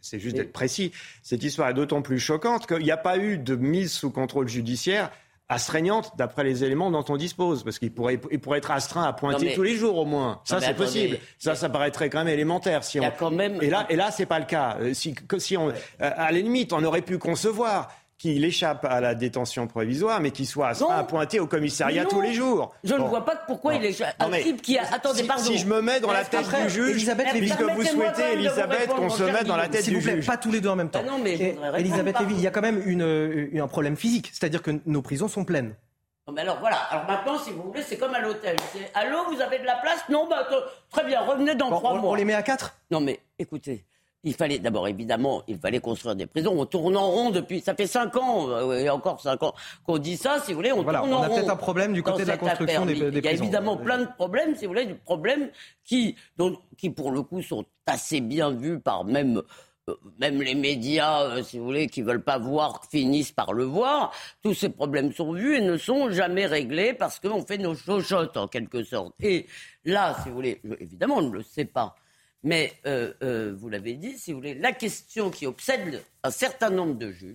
C'est 0.00 0.18
juste 0.18 0.36
d'être 0.36 0.52
précis. 0.52 0.92
Cette 1.22 1.44
histoire 1.44 1.68
est 1.68 1.74
d'autant 1.74 2.02
plus 2.02 2.18
choquante 2.18 2.66
qu'il 2.66 2.82
n'y 2.82 2.90
a 2.90 2.96
pas 2.96 3.18
eu 3.18 3.38
de 3.38 3.54
mise 3.56 3.92
sous 3.92 4.10
contrôle 4.10 4.48
judiciaire 4.48 5.10
astreignante 5.48 6.12
d'après 6.16 6.44
les 6.44 6.64
éléments 6.64 6.90
dont 6.90 7.04
on 7.08 7.16
dispose, 7.16 7.62
parce 7.62 7.78
qu'il 7.78 7.92
pourrait, 7.92 8.20
il 8.30 8.40
pourrait 8.40 8.58
être 8.58 8.70
astreint 8.70 9.04
à 9.04 9.12
pointer 9.12 9.54
tous 9.54 9.62
les 9.62 9.76
jours 9.76 9.96
au 9.96 10.04
moins. 10.04 10.40
Ça, 10.44 10.60
c'est 10.60 10.74
possible. 10.74 11.18
Ça, 11.38 11.54
ça 11.54 11.68
paraîtrait 11.68 12.10
quand 12.10 12.24
même 12.24 12.32
élémentaire. 12.32 12.82
Si 12.84 12.98
on... 12.98 13.10
quand 13.16 13.30
même... 13.30 13.62
Et 13.62 13.70
là, 13.70 13.86
et 13.88 13.96
là, 13.96 14.10
c'est 14.10 14.26
pas 14.26 14.38
le 14.38 14.46
cas. 14.46 14.76
Euh, 14.80 14.94
si, 14.94 15.14
si 15.38 15.56
on, 15.56 15.68
euh, 15.68 15.72
à 15.98 16.32
la 16.32 16.38
limite, 16.38 16.72
on 16.72 16.82
aurait 16.82 17.02
pu 17.02 17.18
concevoir 17.18 17.90
qu'il 18.18 18.44
échappe 18.44 18.84
à 18.84 19.00
la 19.00 19.14
détention 19.14 19.66
provisoire, 19.66 20.20
mais 20.20 20.30
qu'il 20.30 20.46
soit 20.46 20.72
appointé 20.90 21.38
au 21.38 21.46
commissariat 21.46 22.04
tous 22.06 22.20
les 22.20 22.32
jours. 22.32 22.74
Je 22.82 22.94
ne 22.94 23.02
vois 23.02 23.24
pas 23.24 23.36
pourquoi 23.46 23.74
il 23.74 23.84
échappe. 23.84 24.14
Un 24.18 24.30
type 24.30 24.62
qui 24.62 24.78
a... 24.78 24.84
Attendez, 24.92 25.20
si, 25.20 25.26
pardon. 25.26 25.42
Si 25.42 25.58
je 25.58 25.66
me 25.66 25.82
mets 25.82 26.00
dans 26.00 26.12
la 26.12 26.24
tête 26.24 26.46
du 26.48 26.70
juge, 26.70 26.90
Elisabeth, 26.92 27.28
puisque 27.32 27.60
vous 27.62 27.84
souhaitez, 27.84 28.32
Elisabeth, 28.32 28.88
qu'on 28.88 29.10
se 29.10 29.22
mette 29.22 29.46
dans 29.46 29.56
la 29.56 29.68
tête 29.68 29.88
du 29.88 30.00
juge. 30.00 30.26
Pas 30.26 30.36
tous 30.36 30.50
les 30.50 30.60
deux 30.60 30.70
en 30.70 30.76
même 30.76 30.90
temps. 30.90 31.02
Ah 31.02 31.10
non, 31.10 31.18
mais 31.22 31.56
Elisabeth 31.76 32.18
Lévy, 32.20 32.34
il 32.34 32.40
y 32.40 32.46
a 32.46 32.50
quand 32.50 32.62
même 32.62 32.82
une, 32.86 33.60
un 33.60 33.68
problème 33.68 33.96
physique, 33.96 34.30
c'est-à-dire 34.32 34.62
que 34.62 34.70
nos 34.86 35.02
prisons 35.02 35.28
sont 35.28 35.44
pleines. 35.44 35.74
mais 36.32 36.40
alors 36.40 36.58
voilà, 36.60 36.76
alors 36.90 37.06
maintenant 37.06 37.38
si 37.38 37.50
vous 37.50 37.62
voulez, 37.62 37.82
c'est 37.82 37.98
comme 37.98 38.14
à 38.14 38.20
l'hôtel. 38.20 38.56
Allô, 38.94 39.18
vous 39.30 39.40
avez 39.40 39.58
de 39.58 39.64
la 39.64 39.76
place? 39.76 40.00
Non, 40.08 40.26
bah 40.28 40.46
très 40.90 41.04
bien, 41.04 41.20
revenez 41.20 41.54
dans 41.54 41.70
trois 41.70 41.94
mois. 41.94 42.10
On 42.10 42.14
les 42.14 42.24
met 42.24 42.34
à 42.34 42.42
quatre? 42.42 42.76
Non 42.90 43.00
mais 43.00 43.20
écoutez, 43.38 43.84
il 44.26 44.34
fallait 44.34 44.58
d'abord, 44.58 44.88
évidemment, 44.88 45.44
il 45.46 45.56
fallait 45.56 45.78
construire 45.78 46.16
des 46.16 46.26
prisons. 46.26 46.52
On 46.58 46.66
tourne 46.66 46.96
en 46.96 47.08
rond 47.08 47.30
depuis, 47.30 47.60
ça 47.60 47.76
fait 47.76 47.86
cinq 47.86 48.16
ans, 48.16 48.50
euh, 48.50 48.80
et 48.80 48.90
encore 48.90 49.20
cinq 49.20 49.40
ans 49.44 49.54
qu'on 49.84 49.98
dit 49.98 50.16
ça, 50.16 50.40
si 50.40 50.52
vous 50.52 50.58
voulez, 50.58 50.72
on 50.72 50.82
tourne 50.82 50.96
en 50.96 51.02
rond. 51.02 51.14
On 51.14 51.22
a 51.22 51.28
peut-être 51.28 51.50
un 51.50 51.56
problème 51.56 51.92
du 51.92 52.02
côté 52.02 52.24
de 52.24 52.28
la 52.28 52.36
construction 52.36 52.84
des, 52.84 52.94
prisons. 52.94 53.10
Il 53.14 53.24
y 53.24 53.28
a 53.28 53.32
évidemment 53.32 53.76
plein 53.76 53.98
de 53.98 54.08
problèmes, 54.16 54.56
si 54.56 54.66
vous 54.66 54.72
voulez, 54.72 54.86
des 54.86 54.94
problèmes 54.94 55.48
qui, 55.84 56.16
qui 56.76 56.90
pour 56.90 57.12
le 57.12 57.22
coup 57.22 57.40
sont 57.40 57.64
assez 57.86 58.20
bien 58.20 58.50
vus 58.50 58.80
par 58.80 59.04
même 59.04 59.42
euh, 59.88 59.94
même 60.18 60.42
les 60.42 60.56
médias, 60.56 61.22
euh, 61.22 61.44
si 61.44 61.60
vous 61.60 61.64
voulez, 61.66 61.86
qui 61.86 62.02
veulent 62.02 62.24
pas 62.24 62.38
voir, 62.38 62.82
finissent 62.90 63.30
par 63.30 63.52
le 63.52 63.62
voir. 63.62 64.12
Tous 64.42 64.54
ces 64.54 64.70
problèmes 64.70 65.12
sont 65.12 65.32
vus 65.34 65.54
et 65.54 65.60
ne 65.60 65.76
sont 65.76 66.10
jamais 66.10 66.46
réglés 66.46 66.94
parce 66.94 67.20
qu'on 67.20 67.46
fait 67.46 67.58
nos 67.58 67.76
chochottes 67.76 68.36
en 68.36 68.48
quelque 68.48 68.82
sorte. 68.82 69.14
Et 69.20 69.46
là, 69.84 70.16
si 70.20 70.30
vous 70.30 70.34
voulez, 70.34 70.60
évidemment, 70.80 71.18
on 71.18 71.22
ne 71.22 71.32
le 71.32 71.42
sait 71.44 71.64
pas. 71.64 71.94
Mais 72.46 72.74
euh, 72.86 73.12
euh, 73.24 73.56
vous 73.58 73.68
l'avez 73.68 73.94
dit, 73.94 74.16
si 74.16 74.30
vous 74.32 74.38
voulez, 74.38 74.54
la 74.54 74.70
question 74.70 75.30
qui 75.32 75.46
obsède 75.46 76.00
un 76.22 76.30
certain 76.30 76.70
nombre 76.70 76.94
de 76.94 77.10
juges, 77.10 77.34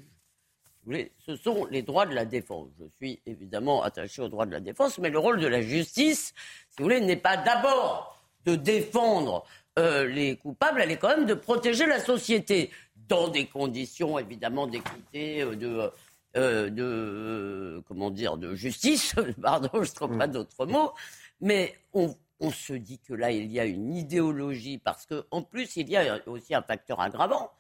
vous 0.63 0.85
voulez, 0.85 1.11
ce 1.19 1.35
sont 1.35 1.65
les 1.65 1.81
droits 1.81 2.05
de 2.05 2.15
la 2.15 2.23
défense. 2.23 2.69
Je 2.79 2.85
suis 2.95 3.19
évidemment 3.25 3.83
attaché 3.83 4.21
aux 4.21 4.29
droits 4.29 4.45
de 4.45 4.53
la 4.53 4.61
défense, 4.61 4.99
mais 4.99 5.09
le 5.09 5.19
rôle 5.19 5.41
de 5.41 5.47
la 5.47 5.61
justice, 5.61 6.33
si 6.69 6.75
vous 6.77 6.85
voulez, 6.85 7.01
n'est 7.01 7.17
pas 7.17 7.35
d'abord 7.35 8.23
de 8.45 8.55
défendre 8.55 9.43
euh, 9.77 10.07
les 10.07 10.37
coupables, 10.37 10.79
elle 10.79 10.91
est 10.91 10.97
quand 10.97 11.09
même 11.09 11.25
de 11.25 11.33
protéger 11.33 11.85
la 11.87 11.99
société 11.99 12.71
dans 13.09 13.27
des 13.27 13.47
conditions 13.47 14.17
évidemment 14.17 14.65
d'équité, 14.65 15.43
de, 15.43 15.91
de 16.35 17.83
comment 17.85 18.11
dire, 18.11 18.37
de 18.37 18.55
justice. 18.55 19.13
Pardon, 19.41 19.69
je 19.73 19.79
ne 19.79 19.95
trouve 19.95 20.17
pas 20.17 20.27
d'autres 20.27 20.65
mots. 20.65 20.93
Mais 21.41 21.75
on, 21.91 22.15
on 22.41 22.49
se 22.49 22.73
dit 22.73 22.99
que 22.99 23.13
là, 23.13 23.31
il 23.31 23.51
y 23.51 23.59
a 23.59 23.65
une 23.65 23.95
idéologie, 23.95 24.79
parce 24.79 25.05
qu'en 25.05 25.43
plus, 25.43 25.77
il 25.77 25.89
y 25.89 25.95
a 25.95 26.19
aussi 26.27 26.53
un 26.55 26.63
facteur 26.63 26.99
aggravant. 26.99 27.51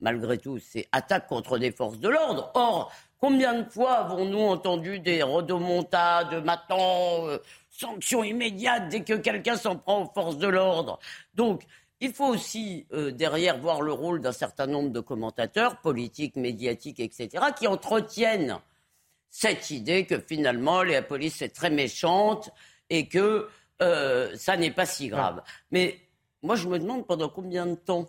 Malgré 0.00 0.38
tout, 0.38 0.58
c'est 0.58 0.88
attaque 0.92 1.26
contre 1.28 1.58
des 1.58 1.72
forces 1.72 1.98
de 1.98 2.08
l'ordre. 2.08 2.50
Or, 2.54 2.92
combien 3.18 3.54
de 3.54 3.68
fois 3.70 3.94
avons-nous 3.94 4.40
entendu 4.40 5.00
des 5.00 5.18
de 5.18 6.38
maintenant, 6.40 7.28
euh, 7.28 7.38
sanctions 7.70 8.22
immédiates 8.22 8.88
dès 8.88 9.02
que 9.02 9.14
quelqu'un 9.14 9.56
s'en 9.56 9.76
prend 9.76 10.02
aux 10.02 10.12
forces 10.12 10.38
de 10.38 10.48
l'ordre? 10.48 10.98
Donc, 11.34 11.62
il 12.00 12.12
faut 12.12 12.26
aussi, 12.26 12.86
euh, 12.92 13.10
derrière, 13.10 13.58
voir 13.58 13.82
le 13.82 13.92
rôle 13.92 14.20
d'un 14.20 14.32
certain 14.32 14.66
nombre 14.66 14.90
de 14.90 15.00
commentateurs, 15.00 15.80
politiques, 15.80 16.36
médiatiques, 16.36 17.00
etc., 17.00 17.46
qui 17.56 17.66
entretiennent 17.66 18.58
cette 19.30 19.70
idée 19.70 20.06
que 20.06 20.18
finalement, 20.18 20.82
la 20.82 21.02
police 21.02 21.42
est 21.42 21.54
très 21.54 21.70
méchante 21.70 22.50
et 22.88 23.08
que 23.08 23.48
euh, 23.82 24.34
ça 24.36 24.56
n'est 24.56 24.70
pas 24.70 24.86
si 24.86 25.08
grave. 25.08 25.42
Mais 25.70 25.98
moi, 26.42 26.56
je 26.56 26.68
me 26.68 26.78
demande 26.78 27.06
pendant 27.06 27.28
combien 27.28 27.66
de 27.66 27.74
temps 27.74 28.08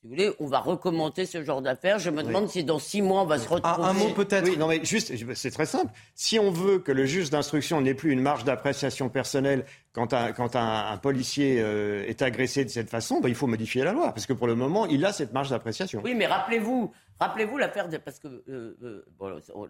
si 0.00 0.06
vous 0.06 0.10
voulez, 0.10 0.30
on 0.38 0.46
va 0.46 0.60
recommencer 0.60 1.26
ce 1.26 1.42
genre 1.42 1.60
d'affaires. 1.60 1.98
Je 1.98 2.10
me 2.10 2.22
demande 2.22 2.48
si 2.48 2.62
dans 2.62 2.78
six 2.78 3.02
mois, 3.02 3.22
on 3.22 3.26
va 3.26 3.36
se 3.36 3.48
retrouver. 3.48 3.88
Un, 3.88 3.92
mot 3.94 4.10
peut-être. 4.10 4.44
Oui, 4.44 4.56
non, 4.56 4.68
mais 4.68 4.84
juste, 4.84 5.12
c'est 5.34 5.50
très 5.50 5.66
simple. 5.66 5.92
Si 6.14 6.38
on 6.38 6.52
veut 6.52 6.78
que 6.78 6.92
le 6.92 7.04
juge 7.04 7.30
d'instruction 7.30 7.80
n'ait 7.80 7.94
plus 7.94 8.12
une 8.12 8.20
marge 8.20 8.44
d'appréciation 8.44 9.08
personnelle 9.08 9.64
quand 9.92 10.14
un, 10.14 10.30
quand 10.30 10.54
un, 10.54 10.96
policier 10.98 11.60
euh, 11.60 12.06
est 12.06 12.22
agressé 12.22 12.64
de 12.64 12.70
cette 12.70 12.88
façon, 12.88 13.18
ben, 13.18 13.28
il 13.28 13.34
faut 13.34 13.48
modifier 13.48 13.82
la 13.82 13.90
loi. 13.90 14.12
Parce 14.12 14.26
que 14.26 14.32
pour 14.32 14.46
le 14.46 14.54
moment, 14.54 14.86
il 14.86 15.04
a 15.04 15.12
cette 15.12 15.32
marge 15.32 15.50
d'appréciation. 15.50 16.00
Oui, 16.04 16.14
mais 16.14 16.26
rappelez-vous, 16.26 16.92
rappelez-vous 17.18 17.58
l'affaire 17.58 17.88
de. 17.88 17.96
Parce 17.96 18.20
que 18.20 18.44
euh, 18.48 19.04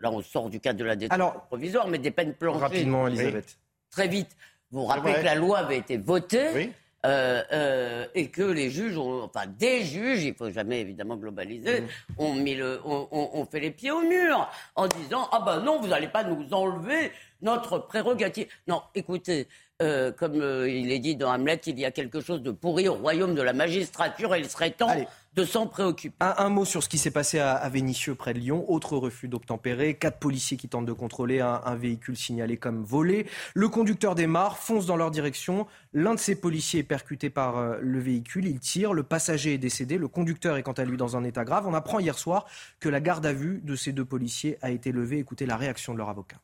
là, 0.03 0.11
on 0.13 0.21
sort 0.21 0.51
du 0.51 0.61
cadre 0.61 0.79
de 0.79 0.85
la 0.85 0.97
détention 0.97 1.33
provisoire, 1.47 1.89
mais 1.89 1.99
des 1.99 2.11
peines 2.11 2.35
planchées. 2.35 2.61
Rapidement, 2.61 3.09
Elisabeth. 3.09 3.57
Très 3.91 4.09
vite. 4.09 4.37
Vous 4.71 4.81
vous 4.81 4.87
rappelez 4.87 5.15
que 5.15 5.25
la 5.25 5.35
loi 5.35 5.59
avait 5.59 5.79
été 5.79 5.97
votée 5.97 6.73
euh, 7.07 7.43
euh, 7.53 8.07
et 8.15 8.29
que 8.29 8.43
les 8.43 8.71
juges, 8.71 8.99
enfin 8.99 9.47
des 9.47 9.85
juges, 9.85 10.25
il 10.25 10.35
faut 10.35 10.51
jamais 10.51 10.81
évidemment 10.81 11.17
globaliser, 11.17 11.83
mm. 11.83 11.87
ont, 12.19 12.35
mis 12.35 12.55
le, 12.55 12.81
ont, 12.85 13.47
fait 13.51 13.61
les 13.61 13.71
pieds 13.71 13.93
au 13.93 14.03
mur 14.03 14.51
en 14.75 14.89
disant 14.89 15.29
ah 15.33 15.41
ben 15.45 15.61
non, 15.61 15.81
vous 15.81 15.87
n'allez 15.87 16.09
pas 16.09 16.25
nous 16.25 16.53
enlever 16.53 17.13
notre 17.41 17.79
prérogative. 17.79 18.49
Non, 18.67 18.83
écoutez, 18.95 19.47
euh, 19.81 20.11
comme 20.11 20.41
euh, 20.41 20.69
il 20.69 20.91
est 20.91 20.99
dit 20.99 21.15
dans 21.15 21.33
Hamlet, 21.33 21.61
il 21.67 21.79
y 21.79 21.85
a 21.85 21.93
quelque 21.93 22.21
chose 22.21 22.43
de 22.43 22.51
pourri 22.51 22.89
au 22.89 22.95
royaume 22.95 23.37
de 23.37 23.43
la 23.43 23.53
magistrature 23.53 24.35
et 24.35 24.41
il 24.41 24.51
serait 24.51 24.73
temps 24.73 24.89
de 25.35 25.45
s'en 25.45 25.69
préoccuper. 25.69 26.17
Un, 26.21 26.49
mot 26.49 26.65
sur 26.65 26.83
ce 26.83 26.89
qui 26.89 26.99
s'est 26.99 27.13
passé 27.13 27.39
à, 27.39 27.69
Vénissieux, 27.69 28.17
près 28.17 28.35
de 28.35 28.41
Lyon. 28.41 28.65
Autre 28.69 28.97
refus 28.97 29.29
d'obtempérer. 29.29 29.95
Quatre 29.95 30.19
policiers 30.19 30.57
qui 30.57 30.69
tentent 30.69 30.87
de 30.87 30.93
contrôler 30.93 31.39
un, 31.39 31.77
véhicule 31.77 32.17
signalé 32.17 32.57
comme 32.57 32.83
volé. 32.83 33.27
Le 33.55 33.69
conducteur 33.69 34.17
démarre, 34.17 34.59
fonce 34.59 34.85
dans 34.85 34.97
leur 34.97 35.13
direction. 35.13 35.69
L'un 35.93 36.15
de 36.15 36.19
ces 36.19 36.35
policiers 36.35 36.81
est 36.81 36.85
percuté 36.85 37.31
par 37.31 37.59
euh, 37.59 37.79
le 37.81 38.01
véhicule. 38.01 38.49
Il 38.49 38.59
tire. 38.59 38.93
Le 38.93 39.05
passager 39.05 39.55
est 39.55 39.59
décédé. 39.59 39.97
Le 39.97 40.09
conducteur 40.09 40.57
est 40.57 40.65
quant 40.65 40.73
à 40.73 40.85
lui 40.85 40.97
dans 40.97 41.17
un 41.17 41.23
état 41.23 41.45
grave. 41.45 41.69
On 41.69 41.75
apprend 41.75 42.01
hier 42.01 42.19
soir 42.19 42.47
que 42.81 42.89
la 42.89 42.99
garde 42.99 43.25
à 43.27 43.33
vue 43.33 43.61
de 43.63 43.77
ces 43.77 43.93
deux 43.93 44.05
policiers 44.05 44.59
a 44.61 44.71
été 44.71 44.91
levée. 44.91 45.19
Écoutez 45.19 45.47
la 45.47 45.57
réaction 45.57 45.93
de 45.93 45.99
leur 45.99 46.09
avocat. 46.09 46.39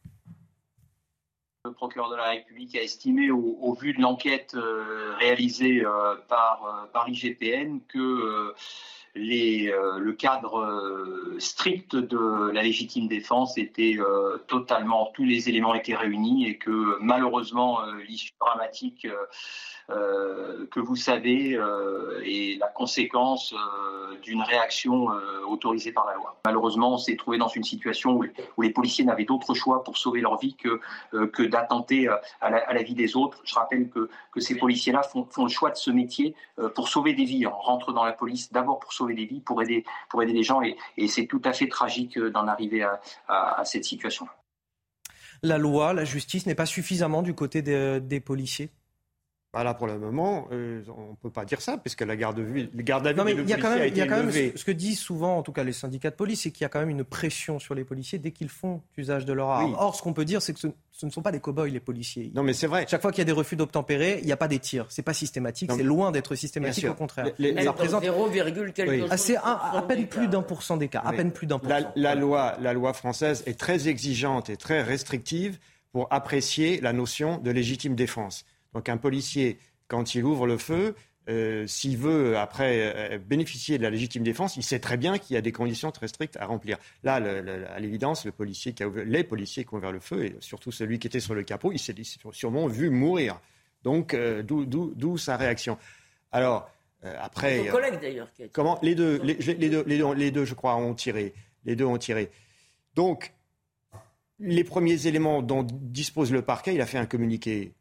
Le 1.67 1.73
procureur 1.73 2.11
de 2.11 2.17
la 2.17 2.29
République 2.29 2.77
a 2.77 2.83
estimé, 2.83 3.31
au, 3.31 3.73
vu 3.73 3.95
de 3.95 4.03
l'enquête 4.03 4.55
euh, 4.55 5.15
réalisée 5.19 5.83
euh, 5.83 6.15
par, 6.29 6.87
euh, 6.95 7.11
IGPN, 7.11 7.81
que 7.89 8.53
le 9.15 10.13
cadre 10.13 11.35
strict 11.39 11.97
de 11.97 12.51
la 12.51 12.63
légitime 12.63 13.09
défense 13.09 13.57
était 13.57 13.97
totalement, 14.47 15.11
tous 15.15 15.25
les 15.25 15.49
éléments 15.49 15.75
étaient 15.75 15.95
réunis 15.95 16.47
et 16.49 16.59
que 16.59 16.99
malheureusement 17.01 17.81
l'issue 18.09 18.33
dramatique 18.41 19.07
que 19.89 20.81
vous 20.81 20.97
savez 20.97 21.55
euh, 21.55 22.21
est 22.25 22.59
la 22.59 22.69
conséquence 22.69 23.53
euh, 23.53 24.19
d'une 24.23 24.43
réaction 24.43 25.09
autorisée 25.47 25.93
par 25.93 26.07
la 26.07 26.15
loi. 26.15 26.41
Malheureusement, 26.45 26.95
on 26.95 26.99
s'est 26.99 27.17
trouvé 27.17 27.39
dans 27.39 27.49
une 27.49 27.63
situation 27.63 28.19
où, 28.19 28.63
les 28.63 28.71
policiers 28.71 29.05
n'avaient 29.05 29.25
d'autre 29.25 29.55
choix 29.55 29.85
pour 29.85 29.99
sauver 29.99 30.21
leur 30.21 30.39
vie 30.39 30.55
que, 30.55 30.81
que 31.27 31.43
d'attenter 31.43 32.09
à 32.41 32.51
la, 32.51 32.83
vie 32.83 32.95
des 32.95 33.17
autres. 33.17 33.41
Je 33.45 33.55
rappelle 33.55 33.89
que, 33.91 34.09
que 34.33 34.41
ces 34.41 34.57
policiers-là 34.57 35.03
font, 35.03 35.29
le 35.45 35.49
choix 35.49 35.71
de 35.71 35.77
ce 35.77 35.91
métier 35.91 36.35
pour 36.75 36.89
sauver 36.89 37.13
des 37.13 37.25
vies. 37.25 37.47
On 37.47 37.59
rentre 37.59 37.93
dans 37.93 38.05
la 38.05 38.13
police 38.13 38.51
d'abord 38.53 38.79
pour 38.79 38.93
sauver 38.93 39.15
des 39.15 39.27
vies, 39.27 39.41
pour 39.41 39.63
aider, 39.63 39.85
pour 40.09 40.23
aider 40.23 40.33
les 40.33 40.43
gens, 40.43 40.63
et, 40.63 40.77
c'est 41.09 41.27
tout 41.27 41.43
à 41.45 41.53
fait 41.53 41.69
tragique 41.69 42.19
d'en 42.19 42.49
arriver 42.49 42.87
à, 43.29 43.63
cette 43.65 43.85
situation. 43.85 44.27
La 45.43 45.59
loi, 45.59 45.93
la 45.93 46.05
justice 46.05 46.47
n'est 46.47 46.55
pas 46.55 46.67
suffisamment 46.67 47.23
du 47.23 47.35
côté 47.35 47.61
des 47.63 48.21
policiers? 48.21 48.71
Bah 49.55 49.63
là, 49.63 49.73
pour 49.73 49.87
le 49.87 49.99
moment, 50.01 50.49
euh, 50.51 50.83
on 50.89 51.11
ne 51.13 51.17
peut 51.23 51.31
pas 51.31 51.45
dire 51.45 51.61
ça, 51.61 51.79
puisque 51.79 52.01
la 52.01 52.17
garde, 52.17 52.41
vue, 52.41 52.69
garde 52.75 53.07
à 53.07 53.13
vue 53.13 53.19
non, 53.19 53.25
mais 53.25 53.35
il 53.35 53.49
y 53.49 53.53
a 53.53 53.57
quand 53.57 53.71
même, 53.71 53.87
il 53.87 53.97
y 53.97 54.01
a 54.01 54.07
quand 54.07 54.17
même 54.17 54.33
ce, 54.33 54.65
que 54.65 54.73
disent 54.73 54.99
souvent, 54.99 55.39
en 55.39 55.43
tout 55.43 55.53
cas 55.53 55.63
les 55.63 55.73
syndicats 55.73 56.11
de 56.11 56.17
police, 56.17 56.43
c'est 56.43 56.51
qu'il 56.51 56.63
y 56.63 56.65
a 56.65 56.69
quand 56.69 56.81
même 56.81 56.91
une 56.91 57.05
pression 57.05 57.61
sur 57.61 57.77
les 57.77 57.85
policiers 57.85 58.19
dès 58.19 58.33
qu'ils 58.33 58.49
font 58.49 58.83
usage 58.97 59.25
de 59.25 59.33
leur 59.33 59.51
arme. 59.51 59.77
Or, 59.79 59.95
ce 59.95 60.03
qu'on 60.03 60.13
peut 60.13 60.25
dire, 60.25 60.43
c'est 60.43 60.55
que 60.55 60.59
ce, 60.59 61.07
ne 61.07 61.11
sont 61.11 61.23
pas 61.23 61.31
des 61.31 61.39
cow-boys, 61.39 61.69
les 61.69 61.79
policiers. 61.79 62.33
Non, 62.35 62.43
mais 62.43 62.53
c'est 62.53 62.67
vrai. 62.67 62.87
Chaque 62.89 63.01
fois 63.01 63.13
qu'il 63.13 63.21
y 63.21 63.23
a 63.23 63.27
des 63.27 63.33
refus 63.33 63.55
d'obtempérer, 63.55 64.19
il 64.21 64.27
n'y 64.27 64.33
a 64.33 64.37
pas 64.37 64.49
des 64.49 64.59
tirs. 64.59 64.87
C'est 64.89 65.03
pas 65.03 65.15
systématique. 65.15 65.71
C'est 65.73 65.85
loin 65.85 66.11
d'être 66.11 66.35
systématique, 66.35 66.89
au 66.89 66.95
contraire. 66.95 67.31
Les, 67.39 67.63
ça 67.63 67.71
représente 67.71 68.03
0, 68.03 68.31
quelque 68.75 69.07
ah, 69.09 69.17
C'est 69.17 69.37
à 69.37 69.85
peine 69.87 70.09
plus 70.09 70.27
d'un 70.27 70.43
pour 70.43 70.65
cent 70.65 70.77
des 70.77 70.89
cas. 70.89 71.03
À 71.05 71.13
peine 71.13 71.31
plus 71.31 71.47
d'un 71.47 71.61
pour 71.61 71.71
cent. 71.71 71.93
La 71.95 72.15
loi, 72.17 72.57
la 72.61 72.73
loi 72.73 72.93
française 72.93 73.45
est 73.47 73.59
très 73.59 73.87
exigeante 73.87 74.51
et 74.51 74.57
très 74.57 74.83
restrictive 74.83 75.59
pour 75.93 76.09
apprécier 76.11 76.81
la 76.81 76.93
notion 76.93 77.39
de 77.39 77.53
légitime 77.53 77.95
défense. 77.95 78.45
Donc, 78.75 78.89
un 78.89 78.97
policier 78.97 79.59
quand 79.89 80.15
il 80.15 80.25
ouvre 80.25 80.47
le 80.47 80.59
feu, 80.59 80.95
euh, 81.31 81.67
s'il 81.67 81.97
veut 81.97 82.37
après 82.37 83.15
euh, 83.15 83.19
bénéficier 83.19 83.79
de 83.79 83.83
la 83.83 83.89
légitime 83.89 84.23
défense, 84.23 84.57
il 84.57 84.63
sait 84.63 84.79
très 84.79 84.99
bien 84.99 85.17
qu'il 85.17 85.35
y 85.35 85.39
a 85.39 85.41
des 85.41 85.53
conditions 85.53 85.91
très 85.91 86.09
strictes 86.09 86.37
à 86.37 86.45
remplir. 86.45 86.77
Là, 87.03 87.15
à 87.15 87.81
l'évidence, 87.81 88.27
le 88.27 88.33
policier 88.33 88.75
qui 88.75 88.83
a 88.83 88.91
les 89.07 89.25
policiers 89.25 89.65
qui 89.65 89.73
ont 89.73 89.79
ouvert 89.79 89.93
le 89.93 90.01
feu, 90.01 90.27
et 90.27 90.37
surtout 90.41 90.71
celui 90.71 90.99
qui 90.99 91.07
était 91.07 91.21
sur 91.21 91.35
le 91.35 91.43
capot, 91.43 91.73
il 91.73 91.79
s'est 91.79 91.95
sûrement 92.33 92.67
vu 92.67 92.91
mourir. 92.91 93.41
Donc, 93.85 94.13
euh, 94.13 94.43
d'où 94.43 95.17
sa 95.17 95.37
réaction. 95.37 95.79
Alors, 96.31 96.71
après. 97.03 97.67
Collègue 97.69 98.01
d'ailleurs. 98.01 98.29
Comment 98.53 98.79
les 98.83 98.95
deux 98.95 99.21
les, 99.23 99.35
deux, 99.69 99.85
les, 99.87 100.31
deux, 100.31 100.45
je 100.45 100.55
crois, 100.55 100.77
ont 100.77 100.95
tiré. 100.95 101.35
Les 101.65 101.77
deux 101.77 101.85
ont 101.85 101.99
tiré. 101.99 102.31
Donc, 102.95 103.33
les 104.39 104.65
premiers 104.65 105.07
éléments 105.07 105.43
dont 105.43 105.63
dispose 105.63 106.33
le 106.33 106.43
parquet, 106.43 106.75
il 106.75 106.81
a 106.81 106.87
fait 106.87 106.99
un 106.99 107.07
communiqué 107.07 107.73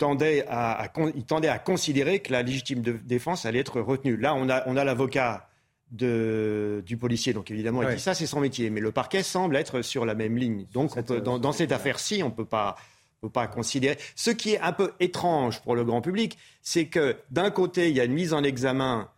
tendait 0.00 0.46
à, 0.48 0.90
il 1.14 1.24
tendait 1.24 1.48
à 1.48 1.58
considérer 1.58 2.20
que 2.20 2.32
la 2.32 2.42
légitime 2.42 2.80
défense 2.80 3.44
allait 3.44 3.58
être 3.58 3.80
retenue. 3.80 4.16
Là, 4.16 4.34
on 4.34 4.48
a, 4.48 4.66
on 4.66 4.76
a 4.76 4.84
l'avocat 4.84 5.46
du 5.92 6.96
policier, 6.98 7.32
donc 7.32 7.50
évidemment, 7.50 7.82
il 7.82 7.96
dit 7.96 8.00
ça, 8.00 8.14
c'est 8.14 8.26
son 8.26 8.40
métier. 8.40 8.70
Mais 8.70 8.80
le 8.80 8.92
parquet 8.92 9.22
semble 9.22 9.56
être 9.56 9.82
sur 9.82 10.06
la 10.06 10.14
même 10.14 10.38
ligne. 10.38 10.66
Donc, 10.72 10.98
dans, 10.98 11.52
cette 11.52 11.72
affaire-ci, 11.72 12.22
on 12.22 12.28
ne 12.28 12.34
peut 12.34 12.44
pas 12.46 12.76
peut 13.20 13.28
pas 13.28 13.46
considérer. 13.46 13.98
Ce 14.14 14.30
qui 14.30 14.54
est 14.54 14.60
un 14.60 14.72
peu 14.72 14.94
étrange 14.98 15.60
pour 15.60 15.76
le 15.76 15.84
grand 15.84 16.00
public, 16.00 16.38
c'est 16.62 16.86
que 16.86 17.16
d'un 17.30 17.50
côté, 17.50 17.90
il 17.90 17.96
y 17.96 18.00
a 18.00 18.04
une 18.04 18.14
mise 18.14 18.32
en 18.32 18.42
examen 18.42 19.10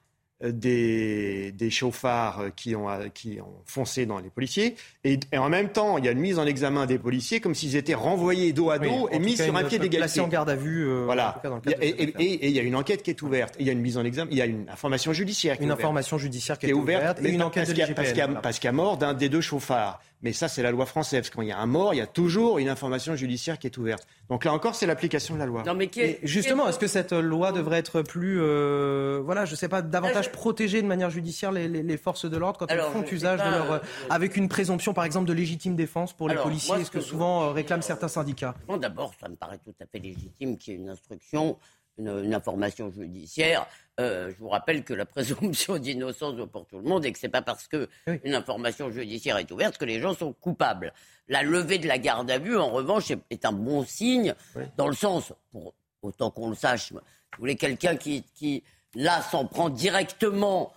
des, 0.42 1.70
chauffards 1.70 2.50
qui 2.56 2.74
ont, 2.74 2.88
qui 3.14 3.40
ont 3.40 3.62
foncé 3.64 4.06
dans 4.06 4.18
les 4.18 4.30
policiers. 4.30 4.76
Et, 5.04 5.18
en 5.36 5.48
même 5.48 5.70
temps, 5.70 5.98
il 5.98 6.04
y 6.04 6.08
a 6.08 6.12
une 6.12 6.20
mise 6.20 6.38
en 6.38 6.46
examen 6.46 6.86
des 6.86 6.98
policiers 6.98 7.40
comme 7.40 7.54
s'ils 7.54 7.76
étaient 7.76 7.94
renvoyés 7.94 8.52
dos 8.52 8.70
à 8.70 8.78
dos 8.78 9.08
et 9.10 9.18
mis 9.18 9.36
sur 9.36 9.54
un 9.56 9.64
pied 9.64 9.78
d'égalité. 9.78 10.20
en 10.20 10.28
garde 10.28 10.50
à 10.50 10.56
vue. 10.56 10.88
Euh, 10.88 11.04
voilà. 11.04 11.40
et, 11.80 12.48
il 12.48 12.50
y 12.50 12.58
a 12.58 12.62
une 12.62 12.76
enquête 12.76 13.02
qui 13.02 13.10
est 13.10 13.22
ouverte. 13.22 13.54
Il 13.58 13.66
y 13.66 13.70
a 13.70 13.72
une 13.72 13.80
mise 13.80 13.96
en 13.96 14.04
examen. 14.04 14.30
Il 14.30 14.38
y 14.38 14.42
a 14.42 14.46
une 14.46 14.68
information 14.68 15.12
judiciaire 15.12 15.56
qui 15.56 15.64
une 15.64 15.70
est 15.70 15.72
ouverte. 15.72 15.80
information 15.80 16.18
judiciaire 16.18 16.58
qui 16.58 16.66
est, 16.66 16.72
ouverte, 16.72 17.20
et 17.24 17.30
une 17.30 17.42
enquête 17.42 17.68
parce 17.94 18.58
qu'il 18.58 18.66
y, 18.66 18.68
a 18.68 18.72
mort 18.72 18.96
d'un 18.96 19.14
des 19.14 19.28
deux 19.28 19.40
chauffards. 19.40 20.00
Mais 20.22 20.32
ça, 20.32 20.48
c'est 20.48 20.62
la 20.62 20.70
loi 20.70 20.86
française. 20.86 21.30
Quand 21.30 21.42
il 21.42 21.48
y 21.48 21.52
a 21.52 21.58
un 21.58 21.66
mort, 21.66 21.94
il 21.94 21.98
y 21.98 22.00
a 22.00 22.06
toujours 22.06 22.58
une 22.58 22.68
information 22.68 23.16
judiciaire 23.16 23.58
qui 23.58 23.66
est 23.66 23.76
ouverte. 23.76 24.06
Donc 24.28 24.44
là 24.44 24.52
encore, 24.52 24.74
c'est 24.76 24.86
l'application 24.86 25.34
de 25.34 25.40
la 25.40 25.46
loi. 25.46 25.64
Non, 25.66 25.74
mais 25.74 25.90
justement, 26.22 26.68
est-ce 26.68 26.78
que 26.78 26.86
cette 26.86 27.12
loi 27.12 27.52
devrait 27.52 27.78
être 27.78 28.02
plus, 28.02 28.40
euh, 28.40 29.20
voilà, 29.24 29.44
je 29.44 29.54
sais 29.54 29.68
pas, 29.68 29.82
davantage 29.82 30.30
protéger 30.30 30.80
de 30.80 30.86
manière 30.86 31.10
judiciaire 31.10 31.52
les, 31.52 31.96
forces 31.96 32.28
de 32.28 32.36
l'ordre 32.36 32.58
quand 32.58 32.66
elles 32.68 32.80
font 32.80 33.04
usage 33.04 33.38
de 33.38 33.50
leur, 33.50 33.72
euh, 33.72 33.78
avec 34.10 34.36
une 34.36 34.48
présomption, 34.48 34.94
par 34.94 35.04
exemple, 35.04 35.28
de 35.28 35.32
légitime 35.32 35.76
défense 35.76 36.12
pour 36.12 36.28
les 36.28 36.36
policiers, 36.36 36.76
est-ce 36.76 36.90
que, 36.90 37.00
souvent 37.00 37.44
euh, 37.44 37.52
réclament 37.52 37.82
certains 37.82 38.08
syndicats? 38.08 38.54
D'abord, 38.80 39.12
ça 39.20 39.28
me 39.28 39.36
paraît 39.36 39.58
tout 39.58 39.74
à 39.80 39.86
fait 39.86 39.98
légitime 39.98 40.56
qu'il 40.56 40.74
y 40.74 40.76
ait 40.76 40.80
une 40.80 40.88
instruction 40.88 41.58
une, 41.98 42.34
information 42.34 42.90
judiciaire. 42.90 43.66
Euh, 44.00 44.30
je 44.30 44.36
vous 44.38 44.48
rappelle 44.48 44.84
que 44.84 44.94
la 44.94 45.04
présomption 45.04 45.76
d'innocence 45.78 46.34
pour 46.50 46.66
tout 46.66 46.78
le 46.78 46.84
monde 46.84 47.04
et 47.04 47.12
que 47.12 47.18
c'est 47.18 47.28
pas 47.28 47.42
parce 47.42 47.68
que 47.68 47.88
une 48.24 48.34
information 48.34 48.90
judiciaire 48.90 49.38
est 49.38 49.50
ouverte 49.50 49.78
que 49.78 49.84
les 49.84 50.00
gens 50.00 50.14
sont 50.14 50.32
coupables. 50.32 50.92
La 51.28 51.42
levée 51.42 51.78
de 51.78 51.86
la 51.86 51.98
garde 51.98 52.30
à 52.30 52.38
vue, 52.38 52.56
en 52.56 52.70
revanche, 52.70 53.10
est, 53.30 53.44
un 53.44 53.52
bon 53.52 53.84
signe 53.84 54.34
dans 54.76 54.88
le 54.88 54.94
sens, 54.94 55.32
pour 55.50 55.74
autant 56.02 56.30
qu'on 56.30 56.50
le 56.50 56.56
sache, 56.56 56.92
vous 56.92 57.00
voulez 57.38 57.56
quelqu'un 57.56 57.96
qui, 57.96 58.24
qui, 58.34 58.62
là, 58.94 59.22
s'en 59.22 59.46
prend 59.46 59.70
directement 59.70 60.72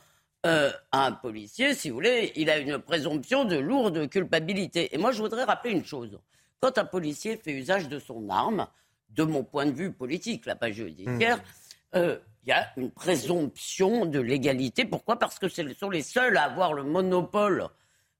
euh, 0.45 0.71
à 0.91 1.07
un 1.07 1.11
policier, 1.11 1.73
si 1.73 1.89
vous 1.89 1.95
voulez, 1.95 2.31
il 2.35 2.51
a 2.51 2.59
une 2.59 2.77
présomption 2.77 3.45
de 3.45 3.55
lourde 3.55 4.07
culpabilité. 4.09 4.93
Et 4.93 4.97
moi, 4.99 5.11
je 5.11 5.21
voudrais 5.21 5.43
rappeler 5.43 5.71
une 5.71 5.83
chose. 5.83 6.19
Quand 6.59 6.77
un 6.77 6.85
policier 6.85 7.35
fait 7.37 7.51
usage 7.51 7.89
de 7.89 7.97
son 7.97 8.29
arme, 8.29 8.67
de 9.09 9.23
mon 9.23 9.43
point 9.43 9.65
de 9.65 9.71
vue 9.71 9.91
politique, 9.91 10.45
la 10.45 10.55
pas 10.55 10.71
judiciaire, 10.71 11.37
mmh. 11.37 11.97
euh, 11.97 12.17
il 12.45 12.49
y 12.49 12.51
a 12.51 12.67
une 12.77 12.91
présomption 12.91 14.05
de 14.05 14.19
légalité. 14.19 14.85
Pourquoi? 14.85 15.17
Parce 15.17 15.39
que 15.39 15.47
ce 15.47 15.73
sont 15.73 15.89
les 15.89 16.03
seuls 16.03 16.37
à 16.37 16.43
avoir 16.43 16.73
le 16.73 16.83
monopole 16.83 17.67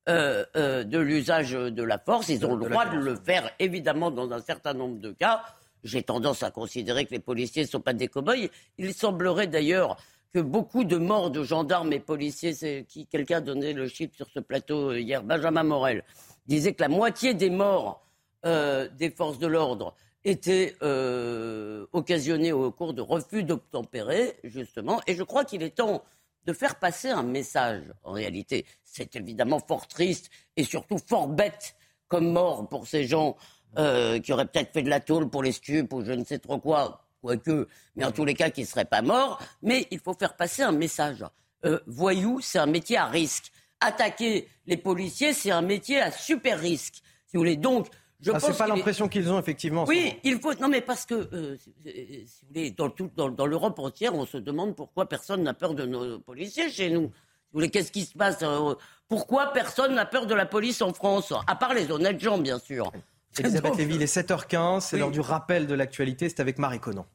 euh, 0.10 0.46
euh, 0.56 0.84
de 0.84 0.98
l'usage 0.98 1.52
de 1.52 1.84
la 1.84 2.00
force. 2.00 2.30
Ils 2.30 2.46
ont 2.46 2.56
le 2.56 2.70
droit 2.70 2.88
de 2.88 2.98
le 2.98 3.16
faire, 3.16 3.52
évidemment, 3.60 4.10
dans 4.10 4.32
un 4.32 4.40
certain 4.40 4.74
nombre 4.74 5.00
de 5.00 5.12
cas. 5.12 5.44
J'ai 5.84 6.02
tendance 6.02 6.42
à 6.42 6.50
considérer 6.50 7.06
que 7.06 7.12
les 7.12 7.20
policiers 7.20 7.64
ne 7.64 7.68
sont 7.68 7.82
pas 7.82 7.94
des 7.94 8.08
cow-boys. 8.08 8.50
Il 8.80 8.94
semblerait 8.96 9.48
d'ailleurs 9.48 9.98
que 10.34 10.40
beaucoup 10.40 10.84
de 10.84 10.98
morts 10.98 11.30
de 11.30 11.44
gendarmes 11.44 11.94
et 11.94 12.00
policiers, 12.00 12.86
qui 12.88 13.06
quelqu'un 13.06 13.42
donnait 13.42 13.74
le 13.74 13.88
chiffre 13.88 14.16
sur 14.16 14.28
ce 14.30 14.40
plateau 14.40 14.94
hier, 14.94 15.22
Benjamin 15.22 15.64
Morel, 15.64 16.04
disait 16.48 16.74
que 16.74 16.82
la 16.82 16.90
moitié 16.90 17.36
des 17.36 17.52
morts 17.52 18.02
des 18.44 19.10
forces 19.16 19.40
de 19.40 19.48
l'ordre 19.48 19.96
été 20.26 20.76
euh, 20.82 21.86
occasionné 21.94 22.52
au 22.52 22.72
cours 22.72 22.94
de 22.94 23.02
refus 23.02 23.44
d'obtempérer, 23.44 24.38
justement. 24.44 25.00
Et 25.08 25.16
je 25.16 25.24
crois 25.24 25.46
qu'il 25.46 25.64
est 25.64 25.76
temps 25.76 26.04
de 26.46 26.54
faire 26.54 26.76
passer 26.76 27.10
un 27.10 27.24
message, 27.24 27.84
en 28.04 28.12
réalité. 28.12 28.66
C'est 28.84 29.16
évidemment 29.16 29.60
fort 29.60 29.88
triste 29.88 30.30
et 30.58 30.64
surtout 30.64 30.98
fort 30.98 31.28
bête 31.28 31.76
comme 32.08 32.32
mort 32.32 32.68
pour 32.68 32.88
ces 32.88 33.06
gens 33.06 33.36
euh, 33.78 34.20
qui 34.20 34.34
auraient 34.34 34.46
peut-être 34.46 34.74
fait 34.74 34.84
de 34.84 34.90
la 34.90 35.00
tôle 35.00 35.30
pour 35.30 35.44
les 35.44 35.52
stupes 35.52 35.94
ou 35.94 36.04
je 36.04 36.12
ne 36.12 36.24
sais 36.24 36.40
trop 36.40 36.60
quoi, 36.60 37.08
quoique, 37.22 37.68
mais 37.96 38.06
en 38.06 38.12
tous 38.12 38.26
les 38.26 38.34
cas 38.34 38.50
qui 38.50 38.62
ne 38.62 38.68
seraient 38.68 38.86
pas 38.86 39.02
morts. 39.02 39.40
Mais 39.62 39.88
il 39.92 40.00
faut 40.00 40.14
faire 40.14 40.36
passer 40.36 40.64
un 40.64 40.72
message. 40.72 41.24
Euh, 41.66 41.80
voyou, 41.88 42.42
c'est 42.42 42.60
un 42.60 42.68
métier 42.68 42.98
à 42.98 43.08
risque. 43.08 43.52
Attaquer 43.80 44.48
les 44.66 44.78
policiers, 44.78 45.34
c'est 45.34 45.52
un 45.52 45.62
métier 45.62 46.00
à 46.00 46.12
super 46.12 46.60
risque. 46.60 46.96
Si 47.28 47.38
vous 47.38 47.42
voulez 47.42 47.58
donc, 47.58 47.88
je 48.26 48.32
ah, 48.34 48.40
c'est 48.40 48.58
pas 48.58 48.68
l'impression 48.68 49.08
qu'ils 49.08 49.32
ont 49.32 49.38
effectivement. 49.38 49.86
Oui, 49.86 50.18
il 50.24 50.40
faut. 50.40 50.54
Non, 50.56 50.68
mais 50.68 50.82
parce 50.82 51.06
que 51.06 51.14
euh, 51.14 51.58
si 51.58 51.70
vous 51.70 52.48
voulez, 52.48 52.72
dans, 52.72 52.90
tout, 52.90 53.12
dans, 53.16 53.46
l'Europe 53.46 53.78
entière, 53.78 54.16
on 54.16 54.26
se 54.26 54.38
demande 54.38 54.76
pourquoi 54.76 55.08
personne 55.08 55.44
n'a 55.44 55.54
peur 55.54 55.76
de 55.76 55.86
nos 55.86 56.20
policiers 56.20 56.72
chez 56.72 56.90
nous. 56.90 57.04
vous 57.04 57.12
voulez, 57.54 57.70
qu'est-ce 57.70 57.92
qui 57.92 58.04
se 58.04 58.18
passe 58.18 58.40
euh, 58.42 58.74
Pourquoi 59.08 59.54
personne 59.54 59.94
n'a 59.94 60.06
peur 60.06 60.26
de 60.26 60.34
la 60.34 60.48
police 60.48 60.82
en 60.82 60.92
France 60.92 61.34
À 61.46 61.56
part 61.56 61.76
les 61.76 61.92
honnêtes 61.92 62.20
gens, 62.20 62.40
bien 62.40 62.58
sûr. 62.58 62.92
Elisabeth 63.38 63.76
Lévy, 63.78 63.96
il 63.96 64.02
est 64.02 64.14
7h15, 64.14 64.82
c'est 64.82 64.98
l'heure 64.98 65.12
du 65.12 65.20
rappel 65.20 65.68
de 65.68 65.76
l'actualité, 65.76 66.28
c'est 66.28 66.40
avec 66.40 66.58
Marie 66.58 66.80
Conan. 66.80 67.06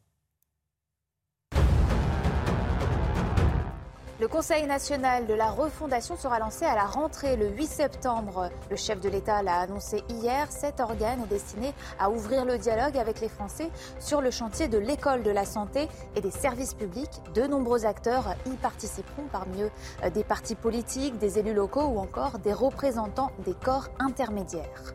Le 4.21 4.29
Conseil 4.29 4.67
national 4.67 5.27
de 5.27 5.33
la 5.33 5.51
refondation 5.51 6.15
sera 6.15 6.39
lancé 6.39 6.67
à 6.67 6.75
la 6.75 6.85
rentrée 6.85 7.37
le 7.37 7.49
8 7.49 7.67
septembre. 7.67 8.51
Le 8.69 8.77
chef 8.77 9.01
de 9.01 9.09
l'État 9.09 9.43
l'a 9.43 9.61
annoncé 9.61 10.05
hier. 10.11 10.53
Cet 10.53 10.79
organe 10.79 11.23
est 11.23 11.29
destiné 11.29 11.73
à 11.99 12.11
ouvrir 12.11 12.45
le 12.45 12.59
dialogue 12.59 12.99
avec 12.99 13.23
les 13.23 13.31
Français 13.31 13.71
sur 13.99 14.21
le 14.21 14.31
chantier 14.31 14.69
de 14.69 14.77
l'école 14.77 15.23
de 15.23 15.31
la 15.31 15.47
santé 15.47 15.89
et 16.17 16.21
des 16.21 16.31
services 16.31 16.75
publics. 16.75 17.23
De 17.35 17.47
nombreux 17.47 17.87
acteurs 17.87 18.35
y 18.45 18.51
participeront, 18.57 19.25
parmi 19.33 19.63
eux 19.63 19.71
euh, 20.05 20.11
des 20.11 20.23
partis 20.23 20.55
politiques, 20.55 21.17
des 21.17 21.39
élus 21.39 21.55
locaux 21.55 21.87
ou 21.87 21.99
encore 21.99 22.41
des 22.41 22.53
représentants 22.53 23.31
des 23.47 23.55
corps 23.55 23.89
intermédiaires. 24.01 24.95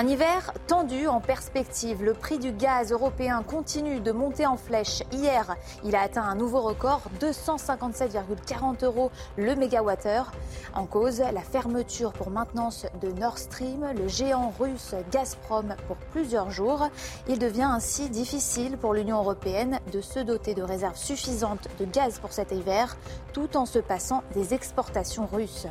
Un 0.00 0.06
hiver 0.06 0.52
tendu 0.68 1.08
en 1.08 1.18
perspective. 1.18 2.04
Le 2.04 2.14
prix 2.14 2.38
du 2.38 2.52
gaz 2.52 2.92
européen 2.92 3.42
continue 3.42 3.98
de 3.98 4.12
monter 4.12 4.46
en 4.46 4.56
flèche. 4.56 5.02
Hier, 5.10 5.56
il 5.82 5.96
a 5.96 6.02
atteint 6.02 6.22
un 6.22 6.36
nouveau 6.36 6.60
record, 6.60 7.02
257,40 7.20 8.84
euros 8.84 9.10
le 9.36 9.56
mégawattheure. 9.56 10.30
En 10.72 10.86
cause, 10.86 11.18
la 11.18 11.40
fermeture 11.40 12.12
pour 12.12 12.30
maintenance 12.30 12.86
de 13.00 13.10
Nord 13.10 13.38
Stream, 13.38 13.86
le 13.96 14.06
géant 14.06 14.54
russe 14.60 14.94
Gazprom 15.10 15.74
pour 15.88 15.96
plusieurs 16.12 16.52
jours. 16.52 16.88
Il 17.26 17.40
devient 17.40 17.68
ainsi 17.68 18.08
difficile 18.08 18.76
pour 18.76 18.94
l'Union 18.94 19.18
européenne 19.18 19.80
de 19.92 20.00
se 20.00 20.20
doter 20.20 20.54
de 20.54 20.62
réserves 20.62 20.96
suffisantes 20.96 21.66
de 21.80 21.86
gaz 21.86 22.20
pour 22.20 22.32
cet 22.32 22.52
hiver, 22.52 22.96
tout 23.32 23.56
en 23.56 23.66
se 23.66 23.80
passant 23.80 24.22
des 24.32 24.54
exportations 24.54 25.26
russes. 25.26 25.66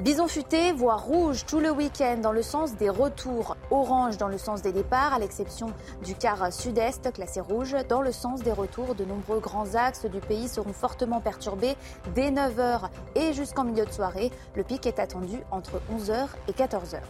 Bison 0.00 0.28
futé 0.28 0.72
voit 0.72 0.96
rouge 0.96 1.44
tout 1.44 1.60
le 1.60 1.70
week-end 1.70 2.16
dans 2.22 2.32
le 2.32 2.40
sens 2.40 2.74
des 2.74 2.88
retours, 2.88 3.58
orange 3.70 4.16
dans 4.16 4.28
le 4.28 4.38
sens 4.38 4.62
des 4.62 4.72
départs, 4.72 5.12
à 5.12 5.18
l'exception 5.18 5.74
du 6.02 6.14
quart 6.14 6.50
sud-est 6.50 7.12
classé 7.12 7.38
rouge. 7.40 7.76
Dans 7.86 8.00
le 8.00 8.10
sens 8.10 8.40
des 8.40 8.52
retours, 8.52 8.94
de 8.94 9.04
nombreux 9.04 9.40
grands 9.40 9.74
axes 9.74 10.06
du 10.06 10.20
pays 10.20 10.48
seront 10.48 10.72
fortement 10.72 11.20
perturbés 11.20 11.76
dès 12.14 12.30
9h 12.30 12.88
et 13.14 13.34
jusqu'en 13.34 13.64
milieu 13.64 13.84
de 13.84 13.92
soirée. 13.92 14.30
Le 14.54 14.64
pic 14.64 14.86
est 14.86 14.98
attendu 14.98 15.38
entre 15.50 15.82
11h 15.94 16.28
et 16.48 16.52
14h. 16.52 17.00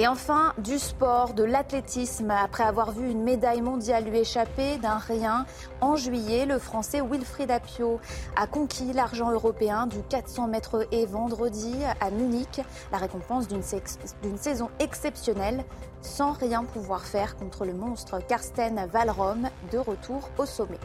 Et 0.00 0.08
enfin, 0.08 0.54
du 0.56 0.78
sport, 0.78 1.34
de 1.34 1.44
l'athlétisme. 1.44 2.30
Après 2.30 2.62
avoir 2.62 2.90
vu 2.90 3.10
une 3.10 3.22
médaille 3.22 3.60
mondiale 3.60 4.04
lui 4.04 4.20
échapper 4.20 4.78
d'un 4.78 4.96
rien, 4.96 5.44
en 5.82 5.94
juillet, 5.94 6.46
le 6.46 6.58
Français 6.58 7.02
Wilfried 7.02 7.50
Apio 7.50 8.00
a 8.34 8.46
conquis 8.46 8.94
l'argent 8.94 9.30
européen 9.30 9.86
du 9.86 9.98
400 10.08 10.48
mètres 10.48 10.86
et 10.90 11.04
vendredi 11.04 11.74
à 12.00 12.10
Munich, 12.10 12.62
la 12.92 12.96
récompense 12.96 13.46
d'une 13.46 14.38
saison 14.38 14.70
exceptionnelle, 14.78 15.66
sans 16.00 16.32
rien 16.32 16.64
pouvoir 16.64 17.04
faire 17.04 17.36
contre 17.36 17.66
le 17.66 17.74
monstre 17.74 18.20
Karsten 18.26 18.86
Valrom, 18.90 19.50
de 19.70 19.76
retour 19.76 20.30
au 20.38 20.46
sommet. 20.46 20.80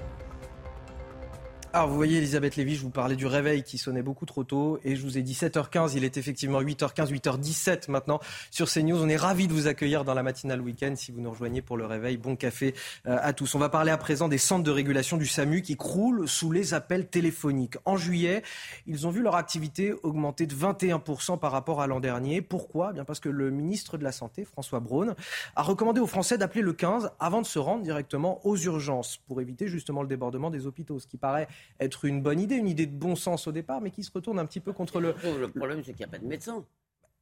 Alors 1.76 1.90
vous 1.90 1.98
voyez 1.98 2.20
Elisabeth 2.20 2.56
Lévy, 2.56 2.78
je 2.78 2.84
vous 2.84 2.90
parlais 2.90 3.18
du 3.18 3.26
réveil 3.26 3.62
qui 3.62 3.78
sonnait 3.78 4.02
beaucoup 4.02 4.26
trop 4.26 4.46
tôt 4.46 4.80
et 4.86 4.96
je 4.96 5.02
vous 5.02 5.18
ai 5.18 5.22
dit 5.22 5.34
7h15, 5.34 5.92
il 5.98 6.06
est 6.06 6.16
effectivement 6.16 6.62
8h15, 6.62 7.12
8h17 7.12 7.92
maintenant 7.92 8.22
sur 8.50 8.72
CNews. 8.72 9.04
On 9.04 9.10
est 9.10 9.18
ravis 9.18 9.50
de 9.50 9.52
vous 9.52 9.68
accueillir 9.68 10.06
dans 10.06 10.14
la 10.14 10.24
matinale 10.24 10.62
week-end 10.62 10.94
si 10.96 11.12
vous 11.12 11.20
nous 11.20 11.32
rejoignez 11.32 11.62
pour 11.62 11.76
le 11.76 11.86
réveil. 11.86 12.16
Bon 12.16 12.38
café 12.38 12.76
euh, 13.08 13.18
à 13.22 13.34
tous. 13.34 13.56
On 13.56 13.60
va 13.60 13.68
parler 13.68 13.92
à 13.92 13.98
présent 13.98 14.30
des 14.30 14.38
centres 14.38 14.64
de 14.64 14.72
régulation 14.72 15.18
du 15.18 15.26
SAMU 15.26 15.64
qui 15.64 15.76
croulent 15.76 16.28
sous 16.28 16.50
les 16.50 16.74
appels 16.74 17.08
téléphoniques. 17.08 17.76
En 17.84 17.98
juillet, 17.98 18.42
ils 18.88 19.06
ont 19.06 19.10
vu 19.10 19.22
leur 19.22 19.36
activité 19.36 19.94
augmenter 20.02 20.48
de 20.48 20.56
21% 20.56 21.40
par 21.40 21.52
rapport 21.52 21.82
à 21.82 21.88
l'an 21.88 22.00
dernier. 22.00 22.42
Pourquoi? 22.42 22.92
Eh 22.92 22.94
Bien 22.94 23.04
parce 23.04 23.20
que 23.20 23.28
le 23.28 23.52
ministre 23.52 23.98
de 23.98 24.06
la 24.06 24.14
Santé, 24.14 24.46
François 24.46 24.80
Braun, 24.80 25.14
a 25.58 25.62
recommandé 25.62 26.00
aux 26.00 26.08
Français 26.08 26.38
d'appeler 26.38 26.62
le 26.62 26.72
15 26.72 27.12
avant 27.20 27.42
de 27.42 27.46
se 27.46 27.60
rendre 27.60 27.84
directement 27.84 28.40
aux 28.48 28.56
urgences 28.56 29.18
pour 29.28 29.42
éviter 29.42 29.68
justement 29.68 30.04
le 30.04 30.08
débordement 30.08 30.50
des 30.50 30.68
hôpitaux, 30.68 31.00
ce 31.00 31.08
qui 31.08 31.18
paraît 31.18 31.50
être 31.80 32.06
une 32.06 32.22
bonne 32.22 32.40
idée, 32.40 32.56
une 32.56 32.68
idée 32.68 32.86
de 32.86 32.96
bon 32.96 33.16
sens 33.16 33.48
au 33.48 33.52
départ, 33.52 33.82
mais 33.82 33.92
qui 33.92 34.04
se 34.04 34.12
retourne 34.12 34.40
un 34.40 34.46
petit 34.46 34.60
peu 34.60 34.74
contre 34.74 35.00
le. 35.00 35.16
Le 35.24 35.48
problème, 35.48 35.82
c'est 35.84 35.92
qu'il 35.94 36.06
n'y 36.06 36.06
a 36.06 36.12
pas 36.12 36.20
de 36.20 36.26
médecin. 36.28 36.64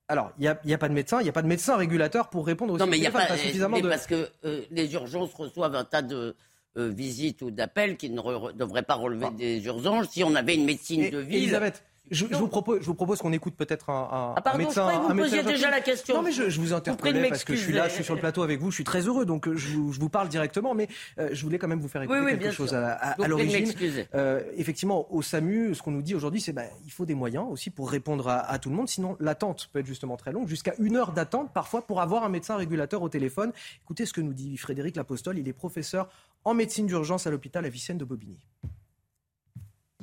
Alors, 0.10 0.32
il 0.38 0.42
n'y 0.66 0.74
a, 0.74 0.78
pas 0.78 0.90
de 0.90 0.94
médecin, 0.94 1.22
il 1.22 1.24
n'y 1.24 1.30
a 1.30 1.34
pas 1.34 1.42
de 1.42 1.48
médecin 1.48 1.78
régulateur 1.78 2.30
pour 2.30 2.46
répondre 2.46 2.74
aux 2.74 2.78
Non, 2.78 2.88
mais 2.88 2.98
il 2.98 3.02
n'y 3.02 3.08
a 3.08 3.12
pas, 3.12 3.38
suffisamment 3.38 3.78
mais 3.78 3.90
parce 3.90 4.06
que 4.06 4.30
euh, 4.44 4.62
les 4.70 4.94
urgences 4.94 5.34
reçoivent 5.34 5.76
un 5.76 5.86
tas 5.86 6.02
de 6.02 6.36
euh, 6.78 6.90
visites 6.90 7.42
ou 7.42 7.52
d'appels 7.52 7.96
qui 7.96 8.10
ne 8.10 8.52
devraient 8.52 8.84
pas 8.84 8.96
relever 8.96 9.28
ah. 9.30 9.34
des 9.36 9.64
urgences. 9.66 10.10
Si 10.10 10.24
on 10.24 10.36
avait 10.36 10.56
une 10.56 10.66
médecine 10.66 11.10
de 11.10 11.20
ville. 11.20 11.44
Elisabeth, 11.44 11.84
je, 12.12 12.26
vous 12.26 12.48
propose, 12.48 12.82
je 12.82 12.86
vous 12.86 12.94
propose 12.94 13.20
qu'on 13.20 13.32
écoute 13.32 13.56
peut-être 13.56 13.90
un, 13.90 14.10
un, 14.12 14.34
ah 14.36 14.42
pardon, 14.42 14.60
médecin. 14.60 14.90
Je 14.92 15.08
vous 15.08 15.14
médecin 15.14 15.44
déjà 15.44 15.70
la 15.70 15.82
question. 15.82 16.16
Non, 16.16 16.22
mais 16.22 16.32
je, 16.32 16.50
je 16.50 16.60
vous 16.60 16.74
interpellais 16.74 17.30
parce 17.30 17.44
que 17.44 17.56
je 17.56 17.62
suis 17.62 17.74
là, 17.74 17.88
je 17.88 17.94
suis 17.94 18.04
sur 18.04 18.14
le 18.14 18.20
plateau 18.20 18.44
avec 18.44 18.60
vous, 18.60 18.72
je 18.72 18.76
suis 18.76 18.84
très 18.84 19.02
heureux, 19.02 19.26
donc 19.26 19.48
euh, 19.48 19.56
je 19.56 19.70
vous, 19.70 19.94
je 19.94 20.00
vous 20.00 20.10
parle 20.10 20.28
directement, 20.30 20.74
mais 20.74 20.88
euh, 21.18 21.30
je 21.32 21.44
voulais 21.44 21.58
quand 21.58 21.68
même 21.68 21.80
vous 21.80 21.88
faire 21.88 22.04
écouter 22.04 22.38
quelque 22.38 22.52
chose 22.52 22.74
à, 22.74 22.94
à, 22.94 23.28
l'origine. 23.28 23.72
Euh, 24.16 24.42
effectivement, 24.58 25.12
au 25.14 25.22
SAMU, 25.22 25.74
ce 25.76 25.82
qu'on 25.82 25.92
nous 25.92 26.02
dit 26.02 26.16
aujourd'hui, 26.16 26.42
c'est 26.42 26.54
bah, 26.54 26.64
il 26.86 26.92
faut 26.92 27.06
des 27.06 27.16
moyens 27.16 27.46
aussi 27.50 27.70
pour 27.70 27.90
répondre 27.90 28.28
à, 28.28 28.40
à 28.40 28.60
tout 28.60 28.70
le 28.70 28.76
monde, 28.76 28.90
sinon 28.90 29.16
l'attente 29.20 29.70
peut 29.72 29.80
être 29.80 29.88
justement 29.88 30.18
très 30.18 30.32
longue, 30.32 30.48
jusqu'à 30.48 30.74
une 30.80 30.98
heure 30.98 31.14
d'attente 31.14 31.52
parfois 31.54 31.86
pour 31.86 32.02
avoir 32.02 32.24
un 32.24 32.30
médecin 32.30 32.56
régulateur 32.56 33.02
au 33.02 33.10
téléphone. 33.10 33.52
Écoutez 33.84 34.06
ce 34.06 34.14
que 34.14 34.22
nous 34.22 34.34
dit 34.34 34.58
Frédéric 34.58 34.96
Lapostole, 34.96 35.40
il 35.40 35.48
est 35.48 35.54
professeur 35.54 36.10
en 36.44 36.54
médecine 36.54 36.88
d'urgence 36.88 37.28
à 37.28 37.32
l'hôpital 37.32 37.66
Avicenne 37.66 37.98
de 37.98 38.06
Bobigny 38.06 38.40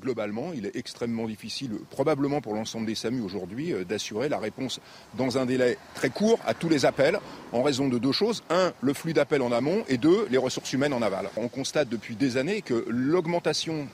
globalement, 0.01 0.53
il 0.55 0.67
est 0.67 0.75
extrêmement 0.75 1.27
difficile, 1.27 1.73
probablement 1.91 2.41
pour 2.41 2.55
l'ensemble 2.55 2.87
des 2.87 2.95
SAMU 2.95 3.21
aujourd'hui, 3.21 3.73
euh, 3.73 3.85
d'assurer 3.85 4.29
la 4.29 4.39
réponse 4.39 4.81
dans 5.17 5.39
un 5.39 5.47
délai 5.47 5.79
très 5.95 6.11
court 6.11 6.41
à 6.47 6.55
tous 6.55 6.69
les 6.69 6.87
appels, 6.87 7.19
en 7.53 7.63
raison 7.63 7.89
de 7.89 7.99
deux 7.99 8.13
choses. 8.13 8.43
Un, 8.51 8.73
le 8.81 8.95
flux 8.95 9.13
d'appels 9.13 9.43
en 9.43 9.53
amont, 9.53 9.85
et 9.89 9.99
deux, 9.99 10.27
les 10.31 10.39
ressources 10.39 10.73
humaines 10.73 10.93
en 10.93 11.03
aval. 11.03 11.29
On 11.37 11.49
constate 11.49 11.89
depuis 11.89 12.17
des 12.17 12.37
années 12.37 12.63
que 12.63 12.85
l'augmentation, 12.89 13.87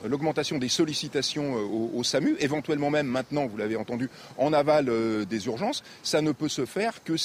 des 0.58 0.68
sollicitations 0.68 1.56
euh, 1.56 1.96
au, 1.98 2.04
SAMU, 2.04 2.36
éventuellement 2.38 2.90
même 2.90 3.06
maintenant, 3.06 3.46
vous 3.46 3.56
l'avez 3.56 3.76
entendu, 3.76 4.08
en 4.38 4.52
aval 4.52 4.88
euh, 4.88 5.24
des 5.24 5.46
urgences, 5.46 5.82
ça 6.02 6.22
ne 6.22 6.32
peut 6.32 6.48
se 6.48 6.64
faire 6.64 7.02
que 7.02 7.16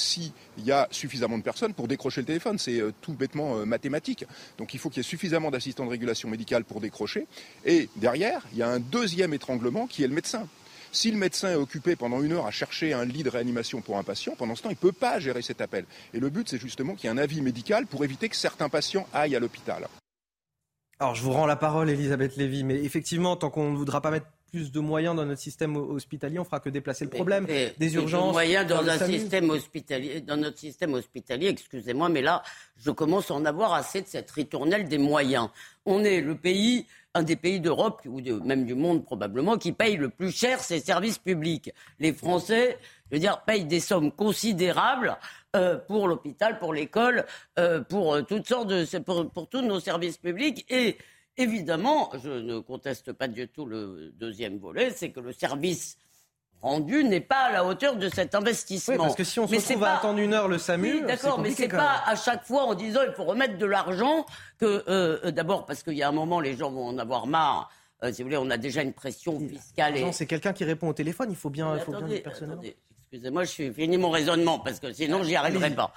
s'il 0.56 0.66
y 0.66 0.72
a 0.72 0.88
suffisamment 0.90 1.38
de 1.38 1.42
personnes 1.42 1.74
pour 1.74 1.88
décrocher 1.88 2.20
le 2.20 2.26
téléphone. 2.26 2.58
C'est 2.58 2.82
tout 3.00 3.12
bêtement 3.12 3.64
mathématique. 3.66 4.24
Donc 4.58 4.74
il 4.74 4.80
faut 4.80 4.90
qu'il 4.90 4.98
y 4.98 5.06
ait 5.06 5.08
suffisamment 5.08 5.50
d'assistants 5.50 5.84
de 5.84 5.90
régulation 5.90 6.28
médicale 6.28 6.64
pour 6.64 6.80
décrocher. 6.80 7.26
Et 7.64 7.88
derrière, 7.96 8.46
il 8.52 8.58
y 8.58 8.62
a 8.62 8.68
un 8.68 8.80
deuxième 8.80 9.34
étranglement 9.34 9.86
qui 9.86 10.04
est 10.04 10.08
le 10.08 10.14
médecin. 10.14 10.48
Si 10.94 11.10
le 11.10 11.16
médecin 11.16 11.52
est 11.52 11.56
occupé 11.56 11.96
pendant 11.96 12.22
une 12.22 12.32
heure 12.32 12.46
à 12.46 12.50
chercher 12.50 12.92
un 12.92 13.06
lit 13.06 13.22
de 13.22 13.30
réanimation 13.30 13.80
pour 13.80 13.96
un 13.96 14.02
patient, 14.02 14.34
pendant 14.36 14.54
ce 14.54 14.62
temps, 14.62 14.68
il 14.68 14.74
ne 14.74 14.76
peut 14.76 14.92
pas 14.92 15.18
gérer 15.18 15.40
cet 15.40 15.62
appel. 15.62 15.86
Et 16.12 16.20
le 16.20 16.28
but, 16.28 16.50
c'est 16.50 16.58
justement 16.58 16.94
qu'il 16.94 17.04
y 17.04 17.06
ait 17.08 17.16
un 17.16 17.18
avis 17.18 17.40
médical 17.40 17.86
pour 17.86 18.04
éviter 18.04 18.28
que 18.28 18.36
certains 18.36 18.68
patients 18.68 19.06
aillent 19.14 19.34
à 19.34 19.40
l'hôpital. 19.40 19.88
Alors, 21.00 21.14
je 21.14 21.22
vous 21.22 21.32
rends 21.32 21.46
la 21.46 21.56
parole, 21.56 21.88
Elisabeth 21.88 22.36
Lévy, 22.36 22.62
mais 22.62 22.84
effectivement, 22.84 23.36
tant 23.36 23.48
qu'on 23.48 23.70
ne 23.72 23.76
voudra 23.76 24.02
pas 24.02 24.10
mettre 24.10 24.26
plus 24.52 24.70
de 24.70 24.80
moyens 24.80 25.16
dans 25.16 25.24
notre 25.24 25.40
système 25.40 25.76
hospitalier, 25.76 26.38
on 26.38 26.44
fera 26.44 26.60
que 26.60 26.68
déplacer 26.68 27.06
le 27.06 27.10
problème 27.10 27.46
des 27.46 27.94
urgences. 27.94 28.28
De 28.28 28.32
moyens 28.32 28.66
dans, 28.66 28.86
un 28.86 28.98
système 28.98 29.48
hospitalier, 29.48 30.20
dans 30.20 30.36
notre 30.36 30.58
système 30.58 30.92
hospitalier, 30.92 31.48
excusez-moi, 31.48 32.10
mais 32.10 32.20
là, 32.20 32.42
je 32.78 32.90
commence 32.90 33.30
à 33.30 33.34
en 33.34 33.46
avoir 33.46 33.72
assez 33.72 34.02
de 34.02 34.06
cette 34.06 34.30
ritournelle 34.30 34.86
des 34.88 34.98
moyens. 34.98 35.48
On 35.86 36.04
est 36.04 36.20
le 36.20 36.36
pays 36.36 36.86
un 37.14 37.22
des 37.22 37.36
pays 37.36 37.60
d'Europe 37.60 38.02
ou 38.06 38.20
même 38.44 38.64
du 38.64 38.74
monde 38.74 39.04
probablement 39.04 39.58
qui 39.58 39.72
paye 39.72 39.96
le 39.96 40.08
plus 40.08 40.30
cher 40.32 40.60
ses 40.60 40.80
services 40.80 41.18
publics. 41.18 41.70
Les 41.98 42.12
Français, 42.12 42.78
je 43.10 43.16
veux 43.16 43.20
dire, 43.20 43.42
payent 43.44 43.64
des 43.66 43.80
sommes 43.80 44.10
considérables 44.12 45.18
euh, 45.54 45.76
pour 45.76 46.08
l'hôpital, 46.08 46.58
pour 46.58 46.72
l'école, 46.72 47.26
euh, 47.58 47.82
pour 47.82 48.14
euh, 48.14 48.22
toutes 48.22 48.48
sortes 48.48 48.68
de, 48.68 48.98
pour, 49.00 49.30
pour 49.30 49.48
tous 49.48 49.60
nos 49.60 49.78
services 49.80 50.16
publics 50.16 50.64
et 50.70 50.96
Évidemment, 51.36 52.10
je 52.22 52.30
ne 52.30 52.58
conteste 52.58 53.12
pas 53.12 53.28
du 53.28 53.48
tout 53.48 53.64
le 53.64 54.12
deuxième 54.14 54.58
volet, 54.58 54.90
c'est 54.90 55.10
que 55.10 55.20
le 55.20 55.32
service 55.32 55.96
rendu 56.60 57.04
n'est 57.04 57.20
pas 57.20 57.46
à 57.46 57.52
la 57.52 57.64
hauteur 57.64 57.96
de 57.96 58.08
cet 58.08 58.34
investissement. 58.34 58.94
Oui, 58.94 59.00
parce 59.00 59.16
que 59.16 59.24
si 59.24 59.40
on 59.40 59.48
se 59.48 59.54
retrouve 59.54 59.84
à 59.84 59.96
attendre 59.96 60.18
une 60.18 60.32
heure 60.34 60.48
le 60.48 60.58
SAMU, 60.58 61.00
oui, 61.00 61.02
d'accord, 61.06 61.40
mais 61.40 61.50
c'est 61.50 61.68
pas 61.68 62.02
à 62.06 62.16
chaque 62.16 62.44
fois 62.44 62.64
en 62.64 62.74
disant 62.74 63.00
il 63.06 63.12
faut 63.12 63.24
remettre 63.24 63.58
de 63.58 63.66
l'argent 63.66 64.24
que 64.58 64.84
euh, 64.88 65.30
d'abord 65.32 65.66
parce 65.66 65.82
qu'il 65.82 65.94
y 65.94 66.02
a 66.02 66.08
un 66.08 66.12
moment 66.12 66.38
les 66.40 66.56
gens 66.56 66.70
vont 66.70 66.86
en 66.86 66.98
avoir 66.98 67.26
marre. 67.26 67.70
Euh, 68.04 68.12
si 68.12 68.22
vous 68.22 68.26
voulez, 68.26 68.36
on 68.36 68.50
a 68.50 68.56
déjà 68.56 68.82
une 68.82 68.92
pression 68.92 69.38
fiscale. 69.38 69.96
Et... 69.96 70.12
C'est 70.12 70.26
quelqu'un 70.26 70.52
qui 70.52 70.64
répond 70.64 70.88
au 70.88 70.92
téléphone. 70.92 71.28
Il 71.30 71.36
faut 71.36 71.50
bien, 71.50 71.76
il 71.76 71.80
faut 71.80 71.92
bien. 71.92 72.20
Excusez-moi, 73.12 73.44
je 73.44 73.50
suis 73.50 73.74
fini 73.74 73.98
mon 73.98 74.08
raisonnement 74.08 74.58
parce 74.58 74.80
que 74.80 74.90
sinon 74.90 75.22
j'y 75.22 75.36
arriverai 75.36 75.74
pas. 75.74 75.92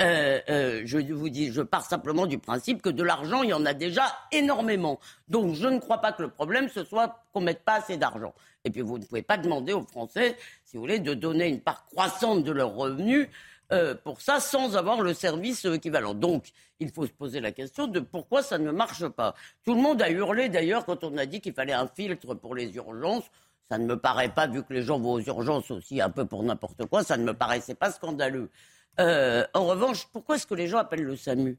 Euh, 0.00 0.38
euh, 0.48 0.82
je 0.84 0.98
vous 0.98 1.28
dis, 1.28 1.50
je 1.50 1.62
pars 1.62 1.84
simplement 1.84 2.26
du 2.26 2.38
principe 2.38 2.80
que 2.80 2.88
de 2.88 3.02
l'argent, 3.02 3.42
il 3.42 3.50
y 3.50 3.52
en 3.52 3.66
a 3.66 3.74
déjà 3.74 4.04
énormément. 4.30 5.00
Donc 5.26 5.56
je 5.56 5.66
ne 5.66 5.80
crois 5.80 5.98
pas 5.98 6.12
que 6.12 6.22
le 6.22 6.28
problème 6.28 6.68
ce 6.68 6.84
soit 6.84 7.24
qu'on 7.32 7.40
mette 7.40 7.64
pas 7.64 7.78
assez 7.78 7.96
d'argent. 7.96 8.34
Et 8.62 8.70
puis 8.70 8.82
vous 8.82 8.98
ne 8.98 9.04
pouvez 9.04 9.22
pas 9.22 9.36
demander 9.36 9.72
aux 9.72 9.82
Français, 9.82 10.36
si 10.64 10.76
vous 10.76 10.82
voulez, 10.82 11.00
de 11.00 11.12
donner 11.12 11.48
une 11.48 11.60
part 11.60 11.86
croissante 11.86 12.44
de 12.44 12.52
leurs 12.52 12.76
revenus 12.76 13.28
euh, 13.72 13.96
pour 13.96 14.20
ça 14.20 14.38
sans 14.38 14.76
avoir 14.76 15.00
le 15.00 15.12
service 15.12 15.64
équivalent. 15.64 16.14
Donc 16.14 16.52
il 16.78 16.92
faut 16.92 17.04
se 17.04 17.10
poser 17.10 17.40
la 17.40 17.50
question 17.50 17.88
de 17.88 17.98
pourquoi 17.98 18.44
ça 18.44 18.58
ne 18.58 18.70
marche 18.70 19.08
pas. 19.08 19.34
Tout 19.64 19.74
le 19.74 19.80
monde 19.80 20.00
a 20.02 20.08
hurlé 20.08 20.48
d'ailleurs 20.48 20.84
quand 20.84 21.02
on 21.02 21.16
a 21.16 21.26
dit 21.26 21.40
qu'il 21.40 21.52
fallait 21.52 21.72
un 21.72 21.88
filtre 21.88 22.34
pour 22.34 22.54
les 22.54 22.76
urgences 22.76 23.28
Ça 23.70 23.78
ne 23.78 23.86
me 23.86 23.96
paraît 23.96 24.34
pas, 24.34 24.48
vu 24.48 24.64
que 24.64 24.72
les 24.72 24.82
gens 24.82 24.98
vont 24.98 25.12
aux 25.12 25.20
urgences 25.20 25.70
aussi 25.70 26.00
un 26.00 26.10
peu 26.10 26.26
pour 26.26 26.42
n'importe 26.42 26.86
quoi, 26.86 27.04
ça 27.04 27.16
ne 27.16 27.22
me 27.22 27.34
paraissait 27.34 27.76
pas 27.76 27.92
scandaleux. 27.92 28.50
Euh, 28.98 29.46
en 29.54 29.64
revanche, 29.64 30.08
pourquoi 30.12 30.34
est-ce 30.34 30.46
que 30.46 30.54
les 30.54 30.66
gens 30.66 30.78
appellent 30.78 31.04
le 31.04 31.16
SAMU? 31.16 31.56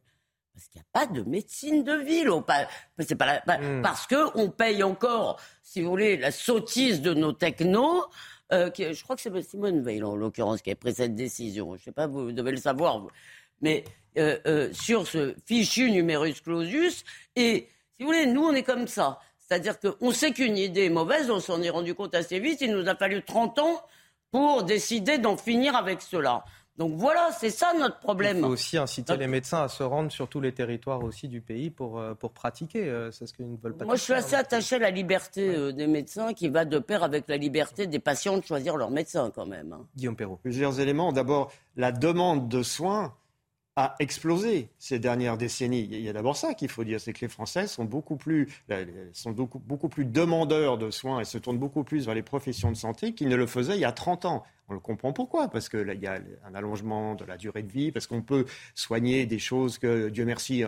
Parce 0.54 0.68
qu'il 0.68 0.82
n'y 0.82 0.86
a 0.94 1.00
pas 1.00 1.06
de 1.06 1.22
médecine 1.22 1.86
de 1.86 1.94
ville. 1.94 2.30
C'est 3.00 3.16
pas, 3.16 3.40
pas 3.40 3.60
mm. 3.60 3.82
Parce 3.82 4.08
qu'on 4.08 4.50
paye 4.50 4.84
encore, 4.84 5.40
si 5.64 5.82
vous 5.82 5.90
voulez, 5.90 6.18
la 6.18 6.32
sottise 6.32 7.02
de 7.02 7.14
nos 7.14 7.32
technos. 7.32 8.04
Euh, 8.52 8.70
qui, 8.70 8.94
je 8.94 9.02
crois 9.04 9.16
que 9.16 9.22
c'est 9.22 9.42
Simone 9.44 9.82
Veil, 9.82 10.04
en 10.04 10.18
l'occurrence, 10.18 10.62
qui 10.62 10.72
a 10.72 10.76
pris 10.76 10.94
cette 10.94 11.16
décision. 11.16 11.76
Je 11.76 11.82
ne 11.82 11.86
sais 11.86 11.92
pas, 11.94 12.08
vous 12.08 12.34
devez 12.34 12.52
le 12.52 12.58
savoir. 12.58 13.08
Mais 13.62 13.86
euh, 14.18 14.38
euh, 14.46 14.74
sur 14.74 15.08
ce 15.08 15.34
fichu 15.46 15.90
numerus 15.90 16.42
clausus, 16.42 17.06
et 17.38 17.70
si 17.96 18.04
vous 18.04 18.08
voulez, 18.08 18.26
nous, 18.26 18.44
on 18.44 18.52
est 18.52 18.64
comme 18.64 18.88
ça. 18.88 19.20
C'est-à-dire 19.52 19.76
qu'on 19.82 20.12
sait 20.12 20.32
qu'une 20.32 20.58
idée 20.58 20.86
est 20.86 20.90
mauvaise, 20.90 21.30
on 21.30 21.42
s'en 21.42 21.62
est 21.62 21.70
rendu 21.70 21.94
compte 21.94 22.16
assez 22.16 22.40
vite. 22.40 22.62
Il 22.62 22.72
nous 22.72 22.88
a 22.88 22.96
fallu 22.96 23.22
30 23.22 23.60
ans 23.60 23.82
pour 24.32 24.64
décider 24.64 25.18
d'en 25.18 25.36
finir 25.36 25.76
avec 25.76 26.02
cela. 26.02 26.46
Donc 26.78 26.94
voilà, 26.96 27.32
c'est 27.38 27.50
ça 27.50 27.74
notre 27.78 28.00
problème. 28.00 28.38
Il 28.38 28.44
faut 28.44 28.50
aussi 28.52 28.78
inciter 28.78 29.18
les 29.18 29.28
médecins 29.28 29.64
à 29.64 29.68
se 29.68 29.84
rendre 29.84 30.10
sur 30.10 30.30
tous 30.30 30.40
les 30.40 30.54
territoires 30.54 31.04
aussi 31.04 31.28
du 31.28 31.42
pays 31.42 31.70
pour, 31.70 32.00
euh, 32.00 32.14
pour 32.14 32.32
pratiquer. 32.32 32.86
Euh, 32.88 33.12
c'est 33.12 33.28
ce 33.28 33.34
qu'ils 33.34 33.52
ne 33.52 33.58
veulent 33.58 33.76
pas. 33.76 33.84
Moi, 33.84 33.98
je 33.98 34.04
suis 34.04 34.14
assez 34.14 34.36
attaché 34.36 34.78
à 34.78 34.80
la 34.80 34.90
liberté 34.90 35.54
euh, 35.54 35.74
des 35.74 35.88
médecins 35.88 36.32
qui 36.32 36.48
va 36.48 36.64
de 36.64 36.80
pair 36.80 37.04
avec 37.04 37.28
la 37.28 37.36
liberté 37.36 37.88
des 37.88 38.00
patients 38.00 38.38
de 38.38 38.46
choisir 38.46 38.78
leur 38.78 38.90
médecin 38.90 39.34
quand 39.36 39.46
même. 39.46 39.74
Hein. 39.74 39.86
Guillaume 39.98 40.16
Perrault. 40.16 40.40
Plusieurs 40.42 40.80
éléments. 40.80 41.12
D'abord, 41.12 41.52
la 41.76 41.92
demande 41.92 42.48
de 42.48 42.64
soins 42.64 43.14
a 43.78 43.96
explosé 44.00 44.70
ces 44.80 45.00
dernières 45.00 45.38
décennies. 45.38 45.88
Il 45.90 46.02
y 46.02 46.10
a 46.10 46.14
d'abord 46.14 46.36
ça 46.36 46.54
qu'il 46.54 46.68
faut 46.68 46.84
dire, 46.84 47.00
c'est 47.00 47.14
que 47.14 47.22
les 47.22 47.30
Français 47.30 47.68
sont 47.68 47.86
beaucoup 47.86 48.18
plus, 48.18 48.50
sont 49.14 49.32
beaucoup, 49.32 49.88
plus 49.88 50.06
demandeurs 50.06 50.78
de 50.78 50.92
soins 50.92 51.22
et 51.22 51.26
se 51.26 51.38
tournent 51.38 51.58
beaucoup 51.58 51.84
plus 51.84 52.06
vers 52.06 52.16
les 52.16 52.22
professions 52.22 52.70
de 52.70 52.76
santé 52.76 53.14
qu'ils 53.14 53.30
ne 53.30 53.36
le 53.36 53.48
faisaient 53.48 53.76
il 53.76 53.82
y 53.82 53.86
a 53.86 53.94
30 53.94 54.26
ans. 54.26 54.44
On 54.68 54.74
le 54.74 54.80
comprend 54.80 55.12
pourquoi, 55.14 55.50
parce 55.50 55.70
qu'il 55.70 56.00
y 56.02 56.08
a 56.08 56.20
un 56.46 56.56
allongement 56.56 57.16
de 57.16 57.26
la 57.26 57.38
durée 57.38 57.64
de 57.64 57.72
vie, 57.72 57.92
parce 57.92 58.08
qu'on 58.08 58.22
peut 58.22 58.46
soigner 58.74 59.26
des 59.26 59.40
choses 59.40 59.78
que, 59.78 60.10
Dieu 60.10 60.26
merci, 60.26 60.64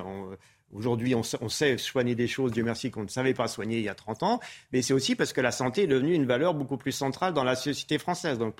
Aujourd'hui, 0.73 1.15
on, 1.15 1.23
sait 1.23 1.77
soigner 1.77 2.15
des 2.15 2.27
choses, 2.27 2.51
Dieu 2.51 2.63
merci, 2.63 2.89
qu'on 2.91 3.03
ne 3.03 3.07
savait 3.07 3.33
pas 3.33 3.47
soigner 3.47 3.77
il 3.77 3.83
y 3.83 3.89
a 3.89 3.95
30 3.95 4.23
ans, 4.23 4.39
mais 4.71 4.81
c'est 4.81 4.93
aussi 4.93 5.15
parce 5.15 5.31
que 5.31 5.41
la 5.41 5.51
santé 5.51 5.83
est 5.83 5.87
devenue 5.87 6.13
une 6.13 6.25
valeur 6.25 6.53
beaucoup 6.53 6.77
plus 6.77 6.91
centrale 6.91 7.33
dans 7.33 7.43
la 7.43 7.55
société 7.55 7.97
française. 7.97 8.37
Donc 8.39 8.55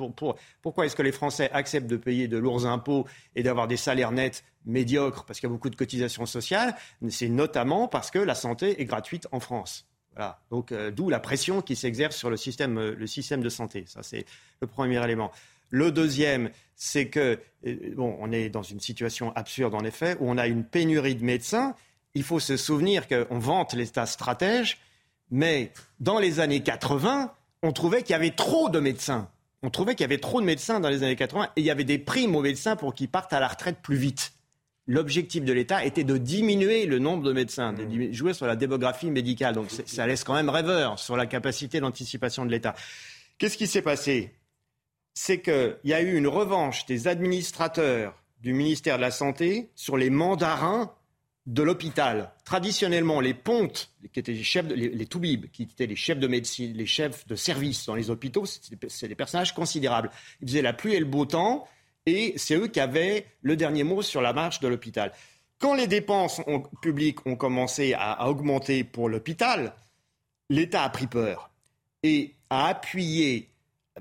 pourquoi 0.61 0.85
est-ce 0.85 0.95
que 0.95 1.01
les 1.01 1.11
Français 1.11 1.49
acceptent 1.51 1.87
de 1.87 1.97
payer 1.97 2.27
de 2.27 2.37
lourds 2.37 2.65
impôts 2.65 3.05
et 3.35 3.43
d'avoir 3.43 3.67
des 3.67 3.77
salaires 3.77 4.11
nets 4.11 4.43
médiocres 4.65 5.25
parce 5.25 5.39
qu'il 5.39 5.47
y 5.47 5.51
a 5.51 5.53
beaucoup 5.53 5.69
de 5.69 5.75
cotisations 5.75 6.25
sociales? 6.25 6.75
C'est 7.09 7.29
notamment 7.29 7.87
parce 7.87 8.11
que 8.11 8.19
la 8.19 8.35
santé 8.35 8.81
est 8.81 8.85
gratuite 8.85 9.27
en 9.31 9.39
France. 9.39 9.87
Donc, 10.51 10.71
euh, 10.71 10.91
d'où 10.91 11.09
la 11.09 11.19
pression 11.19 11.61
qui 11.61 11.75
s'exerce 11.75 12.15
sur 12.15 12.29
le 12.29 12.37
système, 12.37 12.77
euh, 12.77 12.95
le 12.95 13.07
système 13.07 13.41
de 13.41 13.49
santé. 13.49 13.85
Ça, 13.87 14.03
c'est 14.03 14.25
le 14.61 14.67
premier 14.67 15.03
élément. 15.03 15.31
Le 15.69 15.91
deuxième, 15.91 16.51
c'est 16.75 17.07
que, 17.07 17.39
euh, 17.65 17.75
bon, 17.95 18.15
on 18.19 18.31
est 18.31 18.49
dans 18.49 18.61
une 18.61 18.79
situation 18.79 19.33
absurde, 19.35 19.73
en 19.73 19.83
effet, 19.83 20.15
où 20.19 20.29
on 20.29 20.37
a 20.37 20.47
une 20.47 20.63
pénurie 20.63 21.15
de 21.15 21.23
médecins. 21.23 21.75
Il 22.15 22.23
faut 22.23 22.39
se 22.39 22.57
souvenir 22.57 23.07
qu'on 23.07 23.39
vante 23.39 23.73
l'État 23.73 24.05
stratège, 24.05 24.77
mais 25.31 25.71
dans 25.99 26.19
les 26.19 26.39
années 26.39 26.61
80, 26.61 27.33
on 27.63 27.71
trouvait 27.71 28.03
qu'il 28.03 28.11
y 28.11 28.15
avait 28.15 28.31
trop 28.31 28.69
de 28.69 28.79
médecins. 28.79 29.29
On 29.61 29.69
trouvait 29.69 29.95
qu'il 29.95 30.03
y 30.03 30.05
avait 30.05 30.19
trop 30.19 30.41
de 30.41 30.45
médecins 30.45 30.79
dans 30.79 30.89
les 30.89 31.03
années 31.03 31.15
80 31.15 31.45
et 31.55 31.61
il 31.61 31.65
y 31.65 31.71
avait 31.71 31.85
des 31.85 31.97
primes 31.97 32.35
aux 32.35 32.41
médecins 32.41 32.75
pour 32.75 32.93
qu'ils 32.93 33.09
partent 33.09 33.33
à 33.33 33.39
la 33.39 33.47
retraite 33.47 33.77
plus 33.81 33.95
vite 33.95 34.33
l'objectif 34.87 35.43
de 35.43 35.53
l'État 35.53 35.85
était 35.85 36.03
de 36.03 36.17
diminuer 36.17 36.85
le 36.85 36.99
nombre 36.99 37.23
de 37.23 37.33
médecins, 37.33 37.73
de 37.73 37.83
mmh. 37.83 38.13
jouer 38.13 38.33
sur 38.33 38.45
la 38.45 38.55
démographie 38.55 39.09
médicale. 39.09 39.55
Donc 39.55 39.69
ça 39.69 40.07
laisse 40.07 40.23
quand 40.23 40.33
même 40.33 40.49
rêveur 40.49 40.99
sur 40.99 41.15
la 41.15 41.25
capacité 41.25 41.79
d'anticipation 41.79 42.45
de 42.45 42.51
l'État. 42.51 42.75
Qu'est-ce 43.37 43.57
qui 43.57 43.67
s'est 43.67 43.81
passé? 43.81 44.33
C'est 45.13 45.41
qu'il 45.41 45.77
y 45.83 45.93
a 45.93 46.01
eu 46.01 46.15
une 46.15 46.27
revanche 46.27 46.85
des 46.85 47.07
administrateurs 47.07 48.15
du 48.41 48.53
ministère 48.53 48.97
de 48.97 49.01
la 49.01 49.11
Santé 49.11 49.69
sur 49.75 49.95
les 49.95 50.09
mandarins 50.09 50.93
de 51.45 51.63
l'hôpital. 51.63 52.31
Traditionnellement, 52.45 53.19
les 53.19 53.33
pontes, 53.33 53.91
qui 54.13 54.19
étaient 54.19 54.31
les 54.31 54.43
chefs, 54.43 54.67
les, 54.67 54.89
les 54.89 55.05
toubibs, 55.05 55.47
qui 55.51 55.63
étaient 55.63 55.87
les 55.87 55.95
chefs 55.95 56.19
de 56.19 56.27
médecine, 56.27 56.73
les 56.73 56.85
chefs 56.85 57.27
de 57.27 57.35
service 57.35 57.85
dans 57.85 57.95
les 57.95 58.09
hôpitaux, 58.09 58.45
c'est 58.45 59.07
des 59.07 59.15
personnages 59.15 59.53
considérables. 59.53 60.09
Ils 60.41 60.47
faisaient 60.47 60.61
la 60.61 60.73
pluie 60.73 60.93
et 60.93 60.99
le 60.99 61.05
beau 61.05 61.25
temps, 61.25 61.67
et 62.05 62.33
c'est 62.37 62.55
eux 62.55 62.67
qui 62.67 62.79
avaient 62.79 63.25
le 63.41 63.55
dernier 63.55 63.83
mot 63.83 64.01
sur 64.01 64.21
la 64.21 64.33
marche 64.33 64.59
de 64.59 64.67
l'hôpital. 64.67 65.11
Quand 65.59 65.75
les 65.75 65.87
dépenses 65.87 66.41
publiques 66.81 67.25
ont 67.25 67.35
commencé 67.35 67.93
à, 67.97 68.27
augmenter 68.27 68.83
pour 68.83 69.07
l'hôpital, 69.07 69.73
l'État 70.49 70.83
a 70.83 70.89
pris 70.89 71.07
peur 71.07 71.51
et 72.03 72.33
a 72.49 72.67
appuyé 72.67 73.49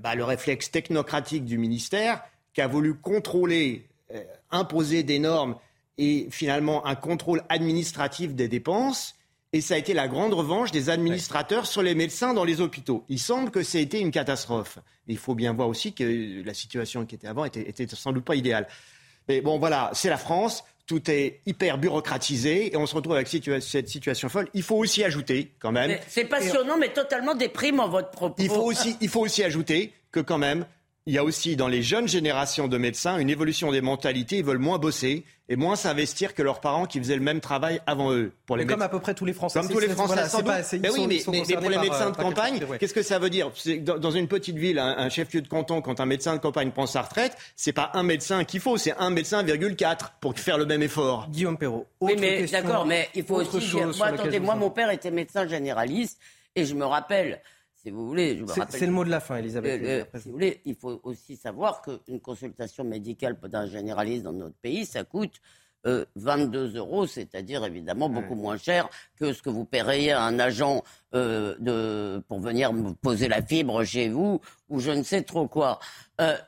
bah, 0.01 0.15
le 0.15 0.25
réflexe 0.25 0.71
technocratique 0.71 1.45
du 1.45 1.59
ministère 1.59 2.23
qui 2.53 2.61
a 2.61 2.67
voulu 2.67 2.95
contrôler, 2.95 3.87
euh, 4.13 4.25
imposer 4.51 5.05
des 5.05 5.21
normes 5.21 5.57
et 6.03 6.27
finalement 6.31 6.85
un 6.85 6.97
contrôle 6.97 7.43
administratif 7.49 8.35
des 8.35 8.49
dépenses 8.49 9.15
et 9.53 9.61
ça 9.61 9.75
a 9.75 9.77
été 9.77 9.93
la 9.93 10.09
grande 10.09 10.33
revanche 10.33 10.73
des 10.73 10.89
administrateurs 10.89 11.67
sur 11.67 11.83
les 11.83 11.95
médecins 11.95 12.33
dans 12.33 12.45
les 12.45 12.61
hôpitaux. 12.61 13.05
Il 13.09 13.19
semble 13.19 13.51
que 13.51 13.63
ça 13.63 13.79
a 13.79 13.81
été 13.83 14.01
une 14.01 14.11
catastrophe. 14.11 14.79
Il 15.07 15.19
faut 15.19 15.35
bien 15.35 15.53
voir 15.53 15.69
aussi 15.69 15.93
que 15.93 16.43
la 16.43 16.55
situation 16.55 17.05
qui 17.05 17.15
était 17.15 17.29
avant 17.29 17.45
était, 17.45 17.69
était 17.69 17.87
sans 17.87 18.13
doute 18.13 18.25
pas 18.25 18.35
idéale. 18.35 18.67
Mais 19.29 19.43
bon, 19.43 19.59
voilà, 19.59 19.91
c'est 19.93 20.09
la 20.09 20.17
France. 20.17 20.65
Tout 20.87 21.11
est 21.11 21.41
hyper 21.47 21.79
bureaucratisé 21.79 22.73
et 22.73 22.77
on 22.77 22.87
se 22.87 22.95
retrouve 22.95 23.15
avec 23.15 23.29
cette 23.29 23.89
situation 23.89 24.29
folle. 24.29 24.49
Il 24.55 24.63
faut 24.63 24.77
aussi 24.77 25.05
ajouter, 25.05 25.53
quand 25.61 25.71
même. 25.71 25.97
C'est 26.09 26.25
passionnant, 26.25 26.79
mais 26.79 26.93
totalement 26.93 27.35
déprimant 27.35 27.89
votre 27.89 28.11
propos. 28.11 28.43
Il 28.43 28.49
faut 28.49 28.65
aussi, 28.65 28.97
il 29.01 29.09
faut 29.09 29.21
aussi 29.21 29.45
ajouter 29.45 29.93
que, 30.11 30.21
quand 30.21 30.39
même, 30.39 30.65
il 31.07 31.15
y 31.15 31.19
a 31.19 31.25
aussi 31.25 31.57
dans 31.57 31.69
les 31.69 31.83
jeunes 31.83 32.07
générations 32.07 32.69
de 32.69 32.79
médecins 32.79 33.19
une 33.19 33.31
évolution 33.31 33.73
des 33.73 33.81
mentalités. 33.81 34.39
Ils 34.39 34.45
veulent 34.45 34.59
moins 34.59 34.79
bosser 34.79 35.25
et 35.49 35.57
moins 35.57 35.75
s'investir 35.75 36.35
que 36.35 36.43
leurs 36.43 36.61
parents 36.61 36.87
qui 36.87 36.99
faisaient 37.01 37.17
le 37.17 37.23
même 37.23 37.41
travail 37.41 37.81
avant 37.87 38.13
eux. 38.13 38.33
Pour 38.47 38.57
les 38.57 38.67
comme 38.67 38.83
à 38.83 38.89
peu 38.89 39.01
près 39.01 39.13
tous 39.13 39.25
les 39.25 39.33
Français. 39.33 39.59
Comme 39.59 39.69
tous 39.69 39.81
les 39.81 39.89
Français, 39.89 40.29
sans 40.29 40.43
doute. 40.43 40.53
mais 40.81 40.91
oui, 40.91 41.07
mais, 41.09 41.57
pour 41.57 41.71
les 41.71 41.79
médecins 41.79 42.11
de 42.11 42.17
campagne, 42.17 42.61
qu'est-ce 42.79 42.95
que 42.95 43.03
ça 43.03 43.19
veut 43.19 43.31
dire? 43.31 43.51
Dans 43.81 44.11
une 44.13 44.29
petite 44.29 44.57
ville, 44.57 44.79
un, 44.79 45.09
chef-lieu 45.09 45.43
de 45.43 45.49
canton, 45.49 45.83
quand 45.83 45.99
un 45.99 46.07
médecin 46.07 46.37
de 46.37 46.41
campagne 46.41 46.71
prend 46.71 46.87
sa 46.87 47.03
retraite, 47.03 47.37
c'est 47.57 47.73
pas 47.73 47.91
un 47.95 48.05
médecin 48.05 48.45
qu'il 48.45 48.61
faut, 48.61 48.77
c'est 48.77 48.95
un 48.99 49.11
médecin, 49.11 49.45
4 49.45 50.15
pour 50.21 50.39
faire 50.39 50.59
le 50.59 50.67
même 50.67 50.83
effort. 50.83 51.29
Guillaume 51.31 51.59
Perrault. 51.59 51.87
Oui, 52.01 52.15
mais 52.19 52.47
d'accord, 52.47 52.87
mais 52.87 53.09
il 53.15 53.25
faut 53.25 53.37
aussi 53.37 53.59
dire. 53.59 53.91
Moi, 53.97 54.07
attendez, 54.07 54.39
moi, 54.39 54.55
mon 54.55 54.71
père 54.71 54.91
était 54.91 55.11
médecin 55.11 55.47
généraliste 55.47 56.19
et 56.55 56.65
je 56.65 56.75
me 56.75 56.85
rappelle 56.85 57.41
si 57.83 57.91
vous 57.91 58.07
voulez. 58.07 58.41
C'est 58.69 58.87
le 58.87 58.93
mot 58.93 59.05
de 59.05 59.11
la 59.11 59.21
fin, 59.21 59.37
Elisabeth. 59.37 59.83
Euh, 59.83 60.05
si 60.19 60.27
vous 60.27 60.33
voulez, 60.33 60.61
il 60.65 60.77
faut 60.77 61.01
aussi 61.03 61.37
savoir 61.37 61.83
qu'une 61.83 62.21
consultation 62.21 62.85
médicale 62.85 63.37
d'un 63.43 63.67
généraliste 63.67 64.23
dans 64.23 64.33
notre 64.33 64.57
pays, 64.57 64.87
ça 64.87 65.03
coûte 65.05 65.41
22 65.85 66.77
euh, 66.77 66.79
euros, 66.79 67.09
c'est-à-dire 67.09 67.65
évidemment 67.65 68.09
beaucoup 68.09 68.37
moins 68.37 68.57
cher 68.57 68.89
que 69.19 69.33
ce 69.33 69.43
que 69.43 69.51
vous 69.51 69.65
paieriez 69.65 70.13
à 70.13 70.23
un 70.23 70.39
agent 70.39 70.85
euh, 71.13 71.57
de, 71.59 72.23
pour 72.29 72.39
venir 72.39 72.71
poser 73.03 73.27
la 73.27 73.43
fibre 73.43 73.83
chez 73.83 74.09
vous 74.09 74.41
ou 74.69 74.79
je 74.79 74.93
ne 74.93 75.03
sais 75.03 75.23
trop 75.23 75.49
quoi. 75.49 75.81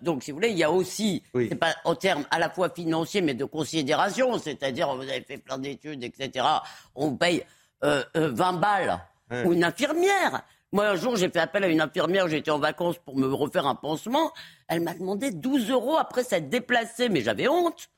donc, 0.02 0.23
si 0.23 0.31
vous 0.31 0.36
voulez, 0.36 0.51
il 0.51 0.59
y 0.59 0.62
a 0.62 0.70
aussi, 0.70 1.24
c'est 1.35 1.56
pas 1.56 1.74
en 1.85 1.97
termes 1.97 2.24
à 2.31 2.39
la 2.39 2.48
fois 2.48 2.70
financiers 2.70 3.23
mais 3.23 3.35
de 3.35 3.44
considération, 3.44 4.39
c'est-à-dire 4.39 4.94
vous 4.94 5.02
avez 5.02 5.23
fait 5.23 5.39
plein 5.39 5.59
d'études, 5.59 6.05
etc. 6.05 6.47
On 6.94 7.16
paye 7.16 7.43
20 7.82 8.52
balles 8.61 9.01
ou 9.44 9.52
une 9.52 9.65
infirmière. 9.65 10.44
Moi, 10.75 10.89
un 10.89 10.97
jour, 10.97 11.15
j'ai 11.15 11.31
fait 11.31 11.39
appel 11.39 11.63
à 11.63 11.69
une 11.69 11.81
infirmière, 11.81 12.27
j'étais 12.27 12.51
en 12.51 12.59
vacances 12.59 12.99
pour 12.99 13.17
me 13.17 13.33
refaire 13.33 13.65
un 13.65 13.77
pansement. 13.77 14.33
Elle 14.67 14.81
m'a 14.81 14.93
demandé 14.93 15.31
12 15.31 15.71
euros 15.71 15.97
après 15.97 16.25
s'être 16.25 16.49
déplacée, 16.49 17.09
mais 17.09 17.21
j'avais 17.21 17.47
honte. 17.47 17.91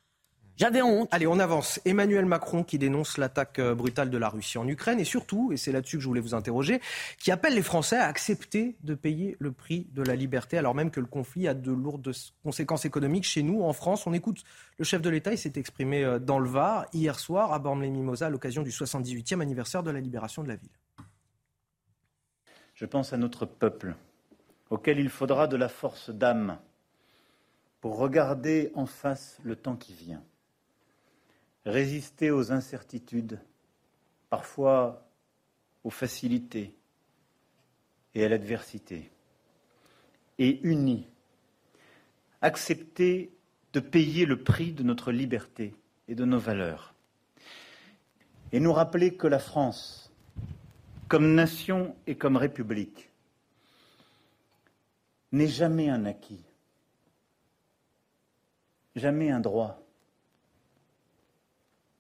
J'avais 0.59 0.83
honte. 0.83 1.09
Allez, 1.11 1.27
on 1.27 1.39
avance. 1.39 1.81
Emmanuel 1.87 2.27
Macron 2.27 2.65
qui 2.65 2.77
dénonce 2.77 3.17
l'attaque 3.17 3.61
euh, 3.61 3.75
brutale 3.75 4.11
de 4.11 4.19
la 4.19 4.29
Russie 4.29 4.59
en 4.59 4.69
Ukraine 4.69 5.01
et 5.01 5.05
surtout, 5.05 5.53
et 5.53 5.57
c'est 5.57 5.73
là-dessus 5.73 5.97
que 5.97 6.03
je 6.03 6.09
voulais 6.09 6.21
vous 6.21 6.35
interroger, 6.35 6.83
qui 7.19 7.31
appelle 7.31 7.55
les 7.55 7.63
Français 7.63 7.97
à 7.97 8.09
accepter 8.09 8.77
de 8.83 8.95
payer 8.95 9.39
le 9.39 9.53
prix 9.53 9.87
de 9.93 10.03
la 10.03 10.15
liberté 10.15 10.59
alors 10.59 10.75
même 10.75 10.91
que 10.91 11.01
le 11.01 11.07
conflit 11.07 11.49
a 11.49 11.55
de 11.55 11.73
lourdes 11.73 12.13
conséquences 12.43 12.85
économiques 12.85 13.25
chez 13.25 13.43
nous, 13.43 13.63
en 13.63 13.73
France. 13.73 14.07
On 14.07 14.13
écoute 14.13 14.43
le 14.77 14.85
chef 14.85 15.01
de 15.01 15.09
l'État, 15.09 15.33
il 15.33 15.39
s'est 15.39 15.55
exprimé 15.57 16.05
euh, 16.05 16.19
dans 16.19 16.39
le 16.39 16.51
Var 16.51 16.85
hier 16.93 17.19
soir 17.19 17.55
à 17.55 17.59
Bormes-les-Mimosas 17.59 18.27
à 18.27 18.31
l'occasion 18.31 18.63
du 18.63 18.71
78e 18.71 19.41
anniversaire 19.41 19.83
de 19.83 19.91
la 19.91 20.01
libération 20.01 20.43
de 20.43 20.49
la 20.49 20.57
ville. 20.57 20.69
Je 22.77 22.85
pense 22.85 23.15
à 23.15 23.17
notre 23.17 23.47
peuple, 23.47 23.97
auquel 24.69 24.99
il 24.99 25.09
faudra 25.09 25.47
de 25.47 25.57
la 25.57 25.69
force 25.69 26.11
d'âme 26.11 26.59
pour 27.81 27.97
regarder 27.97 28.71
en 28.75 28.85
face 28.85 29.39
le 29.45 29.57
temps 29.57 29.77
qui 29.77 29.95
vient, 29.95 30.23
résister 31.65 32.31
aux 32.31 32.53
incertitudes, 32.53 33.41
parfois 34.29 35.09
aux 35.85 35.91
facilités 35.91 36.75
et 38.15 38.25
à 38.25 38.29
l'adversité, 38.29 39.11
et 40.39 40.61
unis, 40.63 41.07
accepter 42.43 43.33
de 43.73 43.81
payer 43.81 44.27
le 44.27 44.43
prix 44.43 44.73
de 44.73 44.83
notre 44.83 45.13
liberté 45.13 45.75
et 46.09 46.15
de 46.15 46.27
nos 46.27 46.39
valeurs, 46.39 46.95
et 48.53 48.61
nous 48.61 48.73
rappeler 48.75 49.17
que 49.17 49.27
la 49.27 49.39
France, 49.39 50.06
comme 51.09 51.35
nation 51.35 51.97
et 52.07 52.17
comme 52.17 52.37
république, 52.37 53.11
n'est 55.33 55.49
jamais 55.49 55.89
un 55.89 56.05
acquis, 56.05 56.45
jamais 58.95 59.31
un 59.31 59.41
droit, 59.41 59.83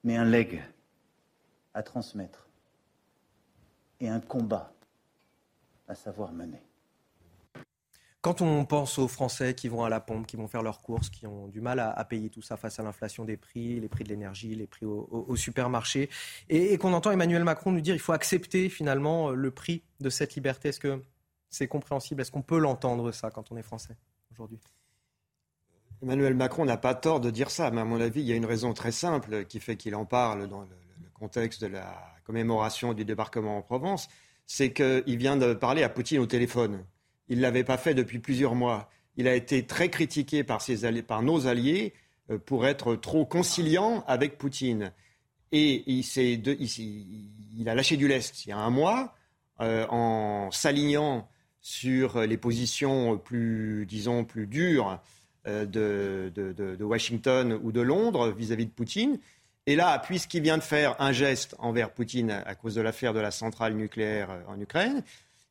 mais 0.05 0.17
un 0.17 0.25
legs 0.25 0.63
à 1.75 1.83
transmettre 1.83 2.49
et 4.01 4.09
un 4.09 4.21
combat 4.21 4.73
à 5.89 5.95
savoir 5.95 6.33
mener. 6.33 6.66
Quand 8.27 8.41
on 8.41 8.65
pense 8.65 8.99
aux 8.99 9.07
Français 9.07 9.55
qui 9.55 9.69
vont 9.69 9.85
à 9.85 9.89
la 9.89 10.01
pompe, 10.01 10.27
qui 10.27 10.35
vont 10.35 10.49
faire 10.49 10.65
leurs 10.65 10.81
courses, 10.81 11.11
qui 11.11 11.29
ont 11.29 11.47
du 11.47 11.61
mal 11.61 11.79
à, 11.79 12.05
payer 12.05 12.29
tout 12.29 12.43
ça 12.43 12.57
face 12.57 12.81
à 12.81 12.83
l'inflation 12.83 13.25
des 13.25 13.37
prix, 13.37 13.79
les 13.79 13.89
prix 13.89 14.03
de 14.03 14.09
l'énergie, 14.09 14.57
les 14.57 14.67
prix 14.67 14.85
au, 14.85 15.37
supermarché, 15.37 16.11
et, 16.49 16.77
qu'on 16.77 16.93
entend 16.93 17.13
Emmanuel 17.13 17.45
Macron 17.45 17.71
nous 17.71 17.81
dire 17.81 17.95
qu'il 17.95 18.03
faut 18.03 18.15
accepter 18.15 18.69
finalement 18.69 19.31
le 19.31 19.53
prix 19.53 19.85
de 20.01 20.11
cette 20.11 20.35
liberté, 20.35 20.71
est-ce 20.71 20.81
que 20.81 21.01
c'est 21.51 21.69
compréhensible? 21.69 22.21
Est-ce 22.21 22.33
qu'on 22.33 22.43
peut 22.43 22.59
l'entendre 22.59 23.13
ça 23.13 23.31
quand 23.31 23.53
on 23.53 23.57
est 23.57 23.63
Français 23.63 23.97
aujourd'hui? 24.33 24.59
Emmanuel 26.03 26.35
Macron 26.35 26.65
n'a 26.65 26.77
pas 26.77 26.97
tort 26.97 27.21
de 27.21 27.31
dire 27.31 27.53
ça, 27.53 27.71
mais 27.71 27.83
à 27.83 27.85
mon 27.85 28.01
avis, 28.01 28.23
il 28.23 28.27
y 28.27 28.33
a 28.33 28.35
une 28.35 28.45
raison 28.45 28.73
très 28.73 28.91
simple 28.91 29.45
qui 29.45 29.61
fait 29.61 29.77
qu'il 29.77 29.95
en 29.95 30.05
parle 30.05 30.49
dans 30.49 30.63
le, 30.63 30.67
le 31.01 31.11
contexte 31.15 31.63
de 31.63 31.69
la 31.69 31.97
commémoration 32.25 32.93
du 32.93 33.05
débarquement 33.05 33.57
en 33.57 33.63
Provence, 33.63 34.09
c'est 34.47 34.73
qu'il 34.73 35.17
vient 35.17 35.37
de 35.37 35.55
parler 35.55 35.85
à 35.85 35.89
Poutine 35.89 36.19
au 36.19 36.27
téléphone. 36.27 36.85
Il 37.29 37.39
ne 37.39 37.43
l'avait 37.43 37.65
pas 37.65 37.79
fait 37.79 37.95
depuis 37.95 38.19
plusieurs 38.19 38.55
mois. 38.55 38.89
Il 39.17 39.29
a 39.29 39.35
été 39.35 39.65
très 39.65 39.89
critiqué 39.89 40.45
par, 40.45 40.61
nos 41.23 41.47
alliés 41.47 41.95
euh, 42.31 42.39
pour 42.39 42.67
être 42.67 42.97
trop 42.97 43.25
conciliant 43.25 44.05
avec 44.07 44.39
Poutine. 44.39 44.93
Et 45.53 45.85
il, 45.87 47.69
a 47.69 47.75
lâché 47.75 47.97
du 47.97 48.09
lest 48.09 48.45
il 48.45 48.51
y 48.51 48.53
a 48.53 48.59
un 48.59 48.71
mois 48.71 49.15
euh, 49.61 49.87
en 49.89 50.51
s'alignant 50.51 51.29
sur 51.61 52.21
les 52.21 52.37
positions 52.37 53.17
plus, 53.17 53.87
disons, 53.87 54.25
plus 54.25 54.47
dures 54.47 55.01
euh, 55.47 55.65
de, 55.65 56.85
Washington 56.85 57.59
ou 57.63 57.73
de 57.73 57.81
Londres 57.81 58.31
vis-à-vis 58.31 58.65
-vis 58.65 58.69
de 58.69 58.73
Poutine. 58.73 59.19
Et 59.69 59.75
là, 59.75 59.99
puisqu'il 59.99 60.43
vient 60.43 60.59
de 60.59 60.63
faire 60.63 60.95
un 61.01 61.13
geste 61.13 61.57
envers 61.59 61.91
Poutine 61.91 62.31
à 62.31 62.55
cause 62.55 62.75
de 62.75 62.81
l'affaire 62.81 63.13
de 63.13 63.19
la 63.19 63.33
centrale 63.33 63.75
nucléaire 63.75 64.29
en 64.47 64.61
Ukraine, 64.61 65.03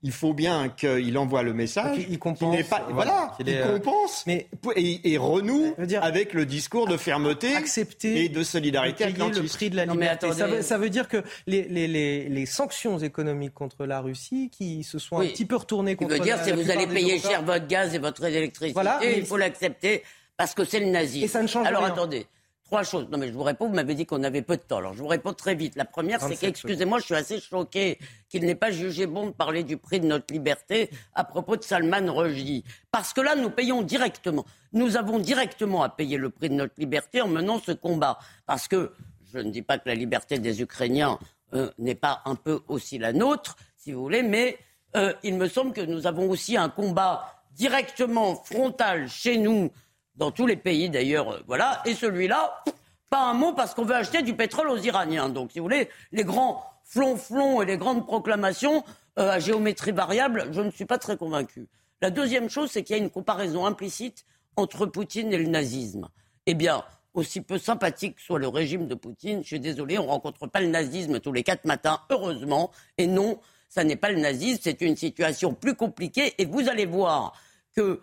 il 0.05 0.11
faut 0.11 0.33
bien 0.35 0.69
qu'il 0.69 1.17
envoie 1.17 1.41
le 1.41 1.53
message. 1.53 2.05
Il 2.07 2.19
compense. 2.19 2.55
Pas, 2.67 2.85
voilà, 2.91 3.31
il, 3.39 3.49
euh, 3.49 3.79
compense 3.79 4.23
mais, 4.27 4.47
et, 4.75 5.17
renoue 5.17 5.73
avec 5.99 6.33
le 6.33 6.45
discours 6.45 6.87
de 6.87 6.95
fermeté 6.95 7.55
accepter 7.55 8.25
et 8.25 8.29
de 8.29 8.43
solidarité 8.43 9.07
le 9.07 9.47
prix 9.47 9.71
de 9.71 9.75
la 9.75 9.85
liberté. 9.85 10.27
Ça 10.61 10.77
veut, 10.77 10.91
dire 10.91 11.07
que 11.07 11.23
les, 11.47 12.45
sanctions 12.45 12.99
économiques 12.99 13.55
contre 13.55 13.87
la 13.87 13.99
Russie, 13.99 14.51
qui 14.55 14.83
se 14.83 14.99
sont 14.99 15.17
un 15.17 15.25
petit 15.25 15.45
peu 15.45 15.55
retournées 15.55 15.95
contre. 15.95 16.11
Ça 16.11 16.17
veut 16.19 16.23
dire 16.23 16.45
que 16.45 16.51
vous 16.51 16.69
allez 16.69 16.85
payer 16.85 17.17
cher 17.17 17.41
votre 17.41 17.65
gaz 17.65 17.95
et 17.95 17.97
votre 17.97 18.23
électricité, 18.25 18.73
voilà, 18.73 18.99
il 19.03 19.25
faut 19.25 19.37
l'accepter 19.37 20.03
parce 20.37 20.53
que 20.53 20.65
c'est 20.65 20.81
le 20.81 20.87
nazisme. 20.87 21.25
Et 21.25 21.27
ça 21.27 21.41
ne 21.41 21.47
change 21.47 21.65
Alors 21.65 21.81
rien. 21.81 21.93
attendez. 21.93 22.27
Trois 22.65 22.81
choses. 22.81 23.07
Non, 23.11 23.19
mais 23.19 23.27
je 23.27 23.33
vous 23.33 23.43
réponds, 23.43 23.67
vous 23.67 23.75
m'avez 23.75 23.93
dit 23.93 24.07
qu'on 24.07 24.23
avait 24.23 24.41
peu 24.41 24.57
de 24.57 24.61
temps. 24.61 24.77
Alors, 24.77 24.93
je 24.93 24.99
vous 24.99 25.07
réponds 25.07 25.33
très 25.33 25.53
vite. 25.53 25.75
La 25.75 25.85
première, 25.85 26.19
c'est 26.19 26.35
qu'excusez-moi, 26.35 26.97
je 26.97 27.05
suis 27.05 27.15
assez 27.15 27.39
choqué 27.39 27.99
qu'il 28.27 28.43
n'ait 28.43 28.55
pas 28.55 28.71
jugé 28.71 29.05
bon 29.05 29.27
de 29.27 29.31
parler 29.31 29.63
du 29.63 29.77
prix 29.77 29.99
de 29.99 30.07
notre 30.07 30.33
liberté 30.33 30.89
à 31.13 31.23
propos 31.23 31.57
de 31.57 31.63
Salman 31.63 32.11
Rushdie. 32.11 32.63
Parce 32.91 33.13
que 33.13 33.21
là, 33.21 33.35
nous 33.35 33.51
payons 33.51 33.83
directement. 33.83 34.45
Nous 34.73 34.97
avons 34.97 35.19
directement 35.19 35.83
à 35.83 35.89
payer 35.89 36.17
le 36.17 36.31
prix 36.31 36.49
de 36.49 36.55
notre 36.55 36.73
liberté 36.79 37.21
en 37.21 37.27
menant 37.27 37.59
ce 37.59 37.71
combat. 37.71 38.17
Parce 38.47 38.67
que 38.67 38.93
je 39.31 39.37
ne 39.37 39.51
dis 39.51 39.61
pas 39.61 39.77
que 39.77 39.87
la 39.87 39.95
liberté 39.95 40.39
des 40.39 40.63
Ukrainiens 40.63 41.19
euh, 41.53 41.69
n'est 41.77 41.93
pas 41.93 42.23
un 42.25 42.33
peu 42.33 42.61
aussi 42.67 42.97
la 42.97 43.13
nôtre, 43.13 43.57
si 43.77 43.91
vous 43.91 44.01
voulez, 44.01 44.23
mais 44.23 44.57
euh, 44.95 45.13
il 45.21 45.35
me 45.35 45.47
semble 45.47 45.71
que 45.71 45.81
nous 45.81 46.07
avons 46.07 46.29
aussi 46.29 46.57
un 46.57 46.69
combat 46.69 47.43
directement 47.51 48.35
frontal 48.35 49.07
chez 49.07 49.37
nous 49.37 49.71
dans 50.15 50.31
tous 50.31 50.47
les 50.47 50.55
pays 50.55 50.89
d'ailleurs, 50.89 51.31
euh, 51.31 51.39
voilà. 51.47 51.81
Et 51.85 51.93
celui-là, 51.93 52.63
pas 53.09 53.29
un 53.29 53.33
mot 53.33 53.53
parce 53.53 53.73
qu'on 53.73 53.85
veut 53.85 53.95
acheter 53.95 54.21
du 54.21 54.35
pétrole 54.35 54.69
aux 54.69 54.77
Iraniens. 54.77 55.29
Donc, 55.29 55.51
si 55.51 55.59
vous 55.59 55.65
voulez, 55.65 55.89
les 56.11 56.23
grands 56.23 56.63
flonflons 56.83 57.61
et 57.61 57.65
les 57.65 57.77
grandes 57.77 58.05
proclamations 58.05 58.83
euh, 59.19 59.31
à 59.31 59.39
géométrie 59.39 59.91
variable, 59.91 60.47
je 60.51 60.61
ne 60.61 60.71
suis 60.71 60.85
pas 60.85 60.97
très 60.97 61.17
convaincu. 61.17 61.67
La 62.01 62.09
deuxième 62.09 62.49
chose, 62.49 62.71
c'est 62.71 62.83
qu'il 62.83 62.95
y 62.95 62.99
a 62.99 63.01
une 63.01 63.09
comparaison 63.09 63.65
implicite 63.65 64.25
entre 64.57 64.85
Poutine 64.85 65.33
et 65.33 65.37
le 65.37 65.47
nazisme. 65.47 66.09
Eh 66.45 66.53
bien, 66.53 66.83
aussi 67.13 67.41
peu 67.41 67.57
sympathique 67.57 68.19
soit 68.19 68.39
le 68.39 68.47
régime 68.47 68.87
de 68.87 68.95
Poutine, 68.95 69.41
je 69.41 69.47
suis 69.47 69.59
désolé, 69.59 69.97
on 69.97 70.05
rencontre 70.05 70.47
pas 70.47 70.61
le 70.61 70.67
nazisme 70.67 71.19
tous 71.19 71.31
les 71.31 71.43
quatre 71.43 71.65
matins, 71.65 72.01
heureusement. 72.09 72.71
Et 72.97 73.07
non, 73.07 73.39
ça 73.69 73.83
n'est 73.83 73.95
pas 73.95 74.11
le 74.11 74.19
nazisme, 74.19 74.61
c'est 74.63 74.81
une 74.81 74.95
situation 74.95 75.53
plus 75.53 75.75
compliquée. 75.75 76.33
Et 76.37 76.45
vous 76.45 76.69
allez 76.69 76.85
voir 76.85 77.33
que 77.75 78.01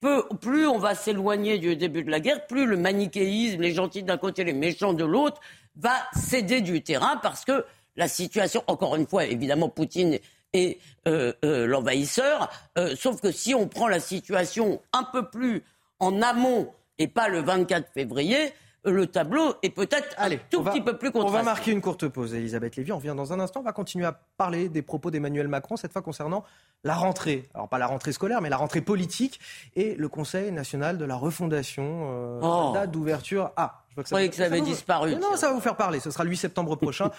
plus 0.00 0.66
on 0.66 0.78
va 0.78 0.94
s'éloigner 0.94 1.58
du 1.58 1.76
début 1.76 2.04
de 2.04 2.10
la 2.10 2.20
guerre, 2.20 2.46
plus 2.46 2.66
le 2.66 2.76
manichéisme, 2.76 3.60
les 3.60 3.72
gentils 3.72 4.02
d'un 4.02 4.18
côté, 4.18 4.44
les 4.44 4.52
méchants 4.52 4.92
de 4.92 5.04
l'autre, 5.04 5.40
va 5.76 5.94
céder 6.14 6.60
du 6.60 6.82
terrain 6.82 7.16
parce 7.22 7.44
que 7.44 7.64
la 7.96 8.08
situation, 8.08 8.62
encore 8.66 8.96
une 8.96 9.06
fois, 9.06 9.24
évidemment, 9.24 9.68
Poutine 9.68 10.18
est 10.52 10.78
euh, 11.08 11.32
euh, 11.44 11.66
l'envahisseur, 11.66 12.50
euh, 12.78 12.94
sauf 12.96 13.20
que 13.20 13.32
si 13.32 13.54
on 13.54 13.68
prend 13.68 13.88
la 13.88 14.00
situation 14.00 14.80
un 14.92 15.04
peu 15.04 15.28
plus 15.28 15.64
en 15.98 16.22
amont 16.22 16.72
et 16.98 17.08
pas 17.08 17.28
le 17.28 17.40
24 17.40 17.90
février, 17.92 18.52
le 18.90 19.06
tableau 19.06 19.54
est 19.62 19.70
peut-être 19.70 20.14
un 20.18 20.30
tout 20.50 20.62
petit 20.62 20.80
peu 20.80 20.96
plus 20.96 21.10
contrasté. 21.10 21.34
On 21.34 21.38
va 21.38 21.42
marquer 21.42 21.72
une 21.72 21.80
courte 21.80 22.08
pause, 22.08 22.34
Elisabeth 22.34 22.76
Lévy. 22.76 22.92
On 22.92 22.96
revient 22.96 23.14
dans 23.16 23.32
un 23.32 23.40
instant. 23.40 23.60
On 23.60 23.64
va 23.64 23.72
continuer 23.72 24.06
à 24.06 24.12
parler 24.36 24.68
des 24.68 24.82
propos 24.82 25.10
d'Emmanuel 25.10 25.48
Macron, 25.48 25.76
cette 25.76 25.92
fois 25.92 26.02
concernant 26.02 26.44
la 26.84 26.94
rentrée. 26.94 27.48
Alors, 27.54 27.68
pas 27.68 27.78
la 27.78 27.86
rentrée 27.86 28.12
scolaire, 28.12 28.40
mais 28.40 28.48
la 28.48 28.56
rentrée 28.56 28.80
politique 28.80 29.40
et 29.74 29.94
le 29.94 30.08
Conseil 30.08 30.52
national 30.52 30.98
de 30.98 31.04
la 31.04 31.16
refondation. 31.16 32.10
Euh, 32.10 32.40
oh. 32.42 32.70
date 32.74 32.90
d'ouverture. 32.90 33.50
Ah, 33.56 33.82
je 33.88 33.94
vois 33.94 34.04
que 34.04 34.08
ça, 34.08 34.28
que 34.28 34.34
ça 34.34 34.44
avait 34.44 34.60
disparu. 34.60 35.16
Non, 35.16 35.36
ça 35.36 35.48
va 35.48 35.54
vous 35.54 35.60
faire 35.60 35.76
parler. 35.76 36.00
Ce 36.00 36.10
sera 36.10 36.24
le 36.24 36.30
8 36.30 36.36
septembre 36.36 36.76
prochain. 36.76 37.10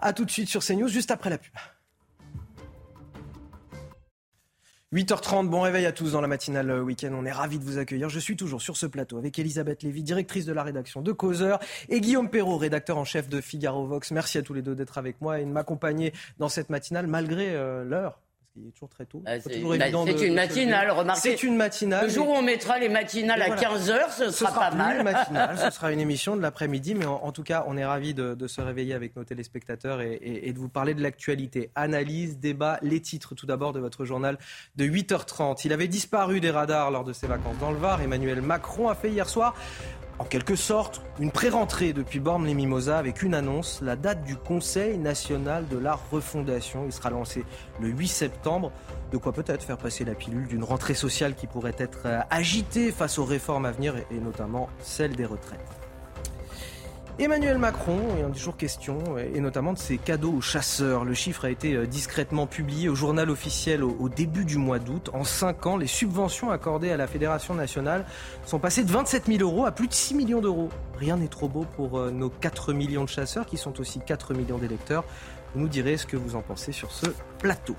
à 0.00 0.12
tout 0.12 0.24
de 0.24 0.30
suite 0.30 0.48
sur 0.48 0.64
CNews, 0.64 0.88
juste 0.88 1.10
après 1.10 1.30
la 1.30 1.38
pub. 1.38 1.52
8h30, 4.94 5.48
bon 5.48 5.62
réveil 5.62 5.84
à 5.84 5.90
tous 5.90 6.12
dans 6.12 6.20
la 6.20 6.28
matinale 6.28 6.80
week-end. 6.80 7.10
On 7.12 7.26
est 7.26 7.32
ravis 7.32 7.58
de 7.58 7.64
vous 7.64 7.78
accueillir. 7.78 8.08
Je 8.08 8.20
suis 8.20 8.36
toujours 8.36 8.62
sur 8.62 8.76
ce 8.76 8.86
plateau 8.86 9.18
avec 9.18 9.36
Elisabeth 9.36 9.82
Lévy, 9.82 10.04
directrice 10.04 10.46
de 10.46 10.52
la 10.52 10.62
rédaction 10.62 11.02
de 11.02 11.10
Causeur, 11.10 11.58
et 11.88 12.00
Guillaume 12.00 12.30
Perrault, 12.30 12.56
rédacteur 12.56 12.96
en 12.96 13.04
chef 13.04 13.28
de 13.28 13.40
Figaro 13.40 13.84
Vox. 13.84 14.12
Merci 14.12 14.38
à 14.38 14.42
tous 14.42 14.54
les 14.54 14.62
deux 14.62 14.76
d'être 14.76 14.96
avec 14.96 15.20
moi 15.20 15.40
et 15.40 15.44
de 15.44 15.50
m'accompagner 15.50 16.12
dans 16.38 16.48
cette 16.48 16.70
matinale 16.70 17.08
malgré 17.08 17.48
euh, 17.56 17.82
l'heure 17.82 18.20
il 18.58 18.68
est 18.68 18.70
toujours 18.72 18.88
très 18.88 19.04
tôt. 19.04 19.22
Bah, 19.24 19.40
c'est 19.40 19.60
une 19.60 20.34
matinale, 20.34 20.90
remarquez. 20.90 21.20
C'est 21.20 21.42
une 21.42 21.56
matinale. 21.56 22.06
Le 22.06 22.10
jour 22.10 22.28
où 22.28 22.32
on 22.32 22.42
mettra 22.42 22.78
les 22.78 22.88
matinales 22.88 23.42
à 23.42 23.50
15h, 23.50 24.12
ce, 24.16 24.30
sera, 24.30 24.70
pas 24.70 24.74
mal. 24.74 25.02
Matinale, 25.02 25.58
ce 25.58 25.70
sera 25.76 25.92
une 25.92 26.00
émission 26.00 26.36
de 26.36 26.42
l'après-midi, 26.42 26.94
mais 26.94 27.06
en, 27.06 27.32
tout 27.32 27.42
cas, 27.42 27.64
on 27.66 27.76
est 27.76 27.84
ravis 27.84 28.14
de, 28.14 28.46
se 28.46 28.60
réveiller 28.60 28.94
avec 28.94 29.16
nos 29.16 29.24
téléspectateurs 29.24 30.00
et, 30.00 30.52
de 30.52 30.58
vous 30.58 30.68
parler 30.68 30.94
de 30.94 31.02
l'actualité. 31.02 31.70
Analyse, 31.74 32.38
débat, 32.38 32.78
les 32.82 33.00
titres 33.00 33.34
tout 33.34 33.46
d'abord 33.46 33.72
de 33.72 33.80
votre 33.80 34.04
journal 34.04 34.38
de 34.76 34.84
8h30. 34.84 35.62
Il 35.64 35.72
avait 35.72 35.88
disparu 35.88 36.40
des 36.40 36.50
radars 36.50 36.90
lors 36.90 37.04
de 37.04 37.12
ses 37.12 37.26
vacances 37.26 37.58
dans 37.58 37.70
le 37.70 37.78
Var. 37.78 38.00
Emmanuel 38.00 38.40
Macron 38.40 38.88
a 38.88 38.94
fait 38.94 39.10
hier 39.10 39.28
soir 39.28 39.54
en 40.18 40.24
quelque 40.24 40.56
sorte 40.56 41.02
une 41.18 41.30
pré-rentrée 41.30 41.92
depuis 41.92 42.20
Borne-les-Mimosas 42.20 42.98
avec 42.98 43.22
une 43.22 43.34
annonce, 43.34 43.80
la 43.82 43.96
date 43.96 44.24
du 44.24 44.36
Conseil 44.36 44.98
national 44.98 45.68
de 45.68 45.78
la 45.78 45.98
refondation. 46.10 46.84
Il 46.86 46.92
sera 46.92 47.10
lancé 47.10 47.44
le 47.80 47.88
8 47.88 48.08
septembre. 48.08 48.72
De 49.12 49.18
quoi 49.18 49.32
peut-être 49.32 49.62
faire 49.62 49.78
passer 49.78 50.04
la 50.04 50.14
pilule 50.14 50.46
d'une 50.46 50.64
rentrée 50.64 50.94
sociale 50.94 51.34
qui 51.34 51.46
pourrait 51.46 51.76
être 51.78 52.06
agitée 52.30 52.92
face 52.92 53.18
aux 53.18 53.24
réformes 53.24 53.66
à 53.66 53.72
venir 53.72 53.94
et 54.10 54.18
notamment 54.18 54.68
celle 54.80 55.14
des 55.14 55.26
retraites. 55.26 55.75
Emmanuel 57.18 57.56
Macron, 57.56 57.98
il 58.18 58.24
en 58.26 58.28
a 58.28 58.32
toujours 58.32 58.58
question, 58.58 59.16
et 59.16 59.40
notamment 59.40 59.72
de 59.72 59.78
ses 59.78 59.96
cadeaux 59.96 60.34
aux 60.34 60.40
chasseurs. 60.42 61.02
Le 61.02 61.14
chiffre 61.14 61.46
a 61.46 61.50
été 61.50 61.72
euh, 61.72 61.86
discrètement 61.86 62.46
publié 62.46 62.90
au 62.90 62.94
journal 62.94 63.30
officiel 63.30 63.82
au 63.82 64.10
début 64.10 64.44
du 64.44 64.58
mois 64.58 64.78
d'août. 64.78 65.08
En 65.14 65.24
5 65.24 65.66
ans, 65.66 65.76
les 65.78 65.86
subventions 65.86 66.50
accordées 66.50 66.92
à 66.92 66.98
la 66.98 67.06
Fédération 67.06 67.54
nationale 67.54 68.04
sont 68.44 68.58
passées 68.58 68.84
de 68.84 68.92
27 68.92 69.28
000 69.28 69.38
euros 69.40 69.64
à 69.64 69.72
plus 69.72 69.88
de 69.88 69.94
6 69.94 70.14
millions 70.14 70.42
d'euros. 70.42 70.68
Rien 70.98 71.16
n'est 71.16 71.28
trop 71.28 71.48
beau 71.48 71.64
pour 71.74 71.98
euh, 71.98 72.10
nos 72.10 72.28
4 72.28 72.74
millions 72.74 73.04
de 73.04 73.08
chasseurs, 73.08 73.46
qui 73.46 73.56
sont 73.56 73.80
aussi 73.80 73.98
4 73.98 74.34
millions 74.34 74.58
d'électeurs. 74.58 75.04
Vous 75.54 75.60
nous 75.60 75.68
direz 75.68 75.96
ce 75.96 76.04
que 76.04 76.18
vous 76.18 76.36
en 76.36 76.42
pensez 76.42 76.72
sur 76.72 76.92
ce 76.92 77.06
plateau. 77.38 77.76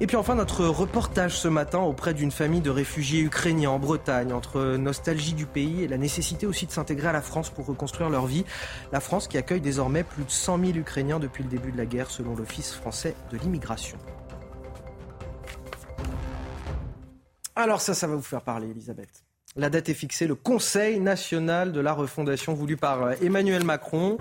Et 0.00 0.06
puis 0.06 0.16
enfin, 0.16 0.34
notre 0.34 0.66
reportage 0.66 1.38
ce 1.38 1.48
matin 1.48 1.78
auprès 1.78 2.14
d'une 2.14 2.30
famille 2.30 2.60
de 2.60 2.70
réfugiés 2.70 3.20
ukrainiens 3.20 3.70
en 3.70 3.78
Bretagne, 3.78 4.32
entre 4.32 4.76
nostalgie 4.76 5.34
du 5.34 5.46
pays 5.46 5.82
et 5.82 5.88
la 5.88 5.98
nécessité 5.98 6.46
aussi 6.46 6.66
de 6.66 6.72
s'intégrer 6.72 7.08
à 7.08 7.12
la 7.12 7.22
France 7.22 7.50
pour 7.50 7.66
reconstruire 7.66 8.10
leur 8.10 8.26
vie. 8.26 8.44
La 8.90 9.00
France 9.00 9.28
qui 9.28 9.38
accueille 9.38 9.60
désormais 9.60 10.02
plus 10.02 10.24
de 10.24 10.30
100 10.30 10.58
000 10.58 10.78
Ukrainiens 10.78 11.20
depuis 11.20 11.44
le 11.44 11.50
début 11.50 11.70
de 11.70 11.78
la 11.78 11.86
guerre, 11.86 12.10
selon 12.10 12.34
l'Office 12.34 12.72
français 12.72 13.14
de 13.30 13.38
l'immigration. 13.38 13.98
Alors 17.54 17.80
ça, 17.80 17.94
ça 17.94 18.06
va 18.06 18.16
vous 18.16 18.22
faire 18.22 18.42
parler, 18.42 18.70
Elisabeth. 18.70 19.24
La 19.54 19.68
date 19.68 19.90
est 19.90 19.94
fixée, 19.94 20.26
le 20.26 20.34
Conseil 20.34 20.98
national 20.98 21.72
de 21.72 21.80
la 21.80 21.92
refondation 21.92 22.54
voulu 22.54 22.78
par 22.78 23.02
euh, 23.02 23.12
Emmanuel 23.22 23.64
Macron, 23.64 24.16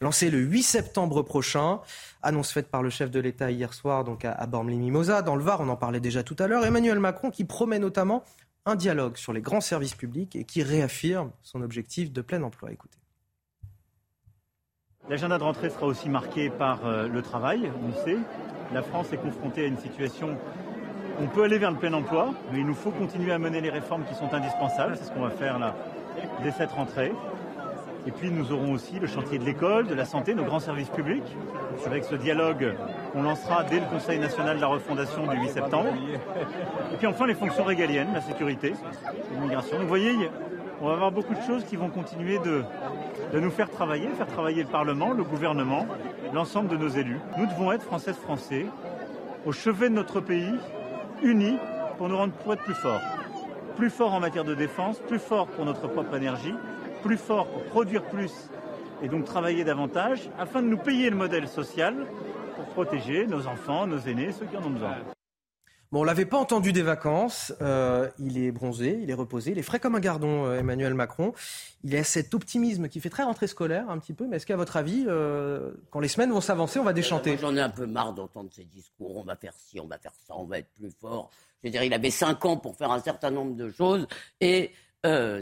lancé 0.00 0.30
le 0.30 0.38
8 0.38 0.62
septembre 0.62 1.22
prochain. 1.22 1.80
Annonce 2.22 2.52
faite 2.52 2.68
par 2.68 2.82
le 2.82 2.90
chef 2.90 3.10
de 3.10 3.20
l'État 3.20 3.50
hier 3.50 3.72
soir 3.74 4.04
donc 4.04 4.24
à, 4.24 4.32
à 4.32 4.46
Bormes-les-Mimosas, 4.46 5.22
dans 5.22 5.36
le 5.36 5.42
Var, 5.42 5.60
on 5.60 5.68
en 5.68 5.76
parlait 5.76 6.00
déjà 6.00 6.22
tout 6.22 6.36
à 6.38 6.46
l'heure. 6.46 6.64
Emmanuel 6.64 6.98
Macron 6.98 7.30
qui 7.30 7.44
promet 7.44 7.78
notamment 7.78 8.24
un 8.64 8.76
dialogue 8.76 9.16
sur 9.16 9.32
les 9.32 9.40
grands 9.40 9.60
services 9.60 9.94
publics 9.94 10.34
et 10.36 10.44
qui 10.44 10.62
réaffirme 10.62 11.30
son 11.42 11.62
objectif 11.62 12.12
de 12.12 12.20
plein 12.20 12.42
emploi. 12.42 12.72
Écoutez. 12.72 12.98
L'agenda 15.08 15.38
de 15.38 15.44
rentrée 15.44 15.70
sera 15.70 15.86
aussi 15.86 16.08
marqué 16.08 16.50
par 16.50 16.84
euh, 16.84 17.06
le 17.06 17.22
travail, 17.22 17.70
on 17.82 17.88
le 17.88 18.04
sait. 18.04 18.18
La 18.74 18.82
France 18.82 19.12
est 19.12 19.18
confrontée 19.18 19.64
à 19.64 19.66
une 19.68 19.78
situation 19.78 20.36
on 21.18 21.26
peut 21.28 21.44
aller 21.44 21.58
vers 21.58 21.70
le 21.70 21.78
plein 21.78 21.92
emploi, 21.94 22.34
mais 22.52 22.60
il 22.60 22.66
nous 22.66 22.74
faut 22.74 22.90
continuer 22.90 23.32
à 23.32 23.38
mener 23.38 23.60
les 23.60 23.70
réformes 23.70 24.04
qui 24.04 24.14
sont 24.14 24.32
indispensables. 24.34 24.96
C'est 24.98 25.04
ce 25.04 25.10
qu'on 25.12 25.22
va 25.22 25.30
faire 25.30 25.58
là 25.58 25.74
dès 26.42 26.52
cette 26.52 26.72
rentrée. 26.72 27.12
Et 28.06 28.12
puis 28.12 28.30
nous 28.30 28.52
aurons 28.52 28.72
aussi 28.72 29.00
le 29.00 29.06
chantier 29.06 29.38
de 29.38 29.44
l'école, 29.44 29.88
de 29.88 29.94
la 29.94 30.04
santé, 30.04 30.34
nos 30.34 30.44
grands 30.44 30.60
services 30.60 30.90
publics, 30.90 31.36
avec 31.84 32.04
ce 32.04 32.14
dialogue 32.14 32.74
qu'on 33.12 33.22
lancera 33.22 33.64
dès 33.64 33.80
le 33.80 33.86
Conseil 33.86 34.20
national 34.20 34.56
de 34.56 34.60
la 34.60 34.68
refondation 34.68 35.26
du 35.26 35.36
8 35.36 35.48
septembre. 35.48 35.88
Et 36.92 36.96
puis 36.96 37.06
enfin 37.08 37.26
les 37.26 37.34
fonctions 37.34 37.64
régaliennes, 37.64 38.12
la 38.14 38.20
sécurité, 38.20 38.74
l'immigration. 39.32 39.78
Vous 39.80 39.88
voyez, 39.88 40.30
on 40.80 40.86
va 40.86 40.92
avoir 40.92 41.10
beaucoup 41.10 41.34
de 41.34 41.42
choses 41.42 41.64
qui 41.64 41.74
vont 41.74 41.88
continuer 41.88 42.38
de, 42.38 42.62
de 43.32 43.40
nous 43.40 43.50
faire 43.50 43.70
travailler, 43.70 44.08
faire 44.10 44.28
travailler 44.28 44.62
le 44.62 44.68
Parlement, 44.68 45.12
le 45.12 45.24
gouvernement, 45.24 45.86
l'ensemble 46.32 46.68
de 46.68 46.76
nos 46.76 46.88
élus. 46.88 47.18
Nous 47.38 47.46
devons 47.46 47.72
être 47.72 47.82
Françaises 47.82 48.16
Français 48.16 48.66
au 49.46 49.52
chevet 49.52 49.88
de 49.88 49.94
notre 49.94 50.20
pays, 50.20 50.54
unis 51.22 51.58
pour 51.98 52.08
nous 52.08 52.16
rendre 52.16 52.34
pour 52.34 52.52
être 52.52 52.62
plus 52.62 52.74
forts. 52.74 53.00
Plus 53.76 53.90
forts 53.90 54.14
en 54.14 54.20
matière 54.20 54.44
de 54.44 54.54
défense, 54.54 54.98
plus 55.00 55.18
forts 55.18 55.48
pour 55.48 55.64
notre 55.64 55.88
propre 55.88 56.14
énergie, 56.14 56.54
plus 57.06 57.16
forts 57.16 57.46
pour 57.46 57.62
produire 57.66 58.02
plus 58.02 58.32
et 59.00 59.08
donc 59.08 59.24
travailler 59.24 59.62
davantage 59.62 60.28
afin 60.38 60.60
de 60.60 60.66
nous 60.66 60.76
payer 60.76 61.08
le 61.08 61.14
modèle 61.14 61.46
social 61.46 61.94
pour 62.56 62.64
protéger 62.66 63.28
nos 63.28 63.46
enfants, 63.46 63.86
nos 63.86 64.00
aînés, 64.00 64.32
ceux 64.32 64.46
qui 64.46 64.56
en 64.56 64.64
ont 64.64 64.70
besoin. 64.70 64.96
Bon, 65.92 66.00
on 66.00 66.04
l'avait 66.04 66.24
pas 66.26 66.36
entendu 66.36 66.72
des 66.72 66.82
vacances. 66.82 67.54
Euh, 67.62 68.10
il 68.18 68.38
est 68.38 68.50
bronzé, 68.50 68.98
il 69.00 69.08
est 69.08 69.14
reposé, 69.14 69.52
il 69.52 69.58
est 69.58 69.62
frais 69.62 69.78
comme 69.78 69.94
un 69.94 70.00
gardon, 70.00 70.46
euh, 70.46 70.58
Emmanuel 70.58 70.94
Macron. 70.94 71.32
Il 71.84 71.94
a 71.94 72.02
cet 72.02 72.34
optimisme 72.34 72.88
qui 72.88 72.98
fait 72.98 73.08
très 73.08 73.22
rentrée 73.22 73.46
scolaire 73.46 73.88
un 73.88 73.98
petit 73.98 74.12
peu. 74.12 74.26
Mais 74.26 74.38
est-ce 74.38 74.46
qu'à 74.46 74.56
votre 74.56 74.76
avis, 74.76 75.04
euh, 75.06 75.70
quand 75.90 76.00
les 76.00 76.08
semaines 76.08 76.32
vont 76.32 76.40
s'avancer, 76.40 76.80
on 76.80 76.84
va 76.84 76.92
déchanter 76.92 77.38
J'en 77.40 77.54
ai 77.54 77.60
un 77.60 77.70
peu 77.70 77.86
marre 77.86 78.14
d'entendre 78.14 78.50
ces 78.52 78.64
discours. 78.64 79.16
On 79.16 79.22
va 79.22 79.36
faire 79.36 79.52
ci, 79.56 79.78
on 79.78 79.86
va 79.86 79.96
faire 79.98 80.12
ça, 80.26 80.34
on 80.36 80.44
va 80.44 80.58
être 80.58 80.70
plus 80.76 80.90
fort. 81.00 81.30
Je 81.62 81.68
veux 81.68 81.70
dire, 81.70 81.84
il 81.84 81.94
avait 81.94 82.10
cinq 82.10 82.44
ans 82.44 82.56
pour 82.56 82.74
faire 82.74 82.90
un 82.90 83.00
certain 83.00 83.30
nombre 83.30 83.54
de 83.54 83.70
choses. 83.70 84.08
Et, 84.40 84.72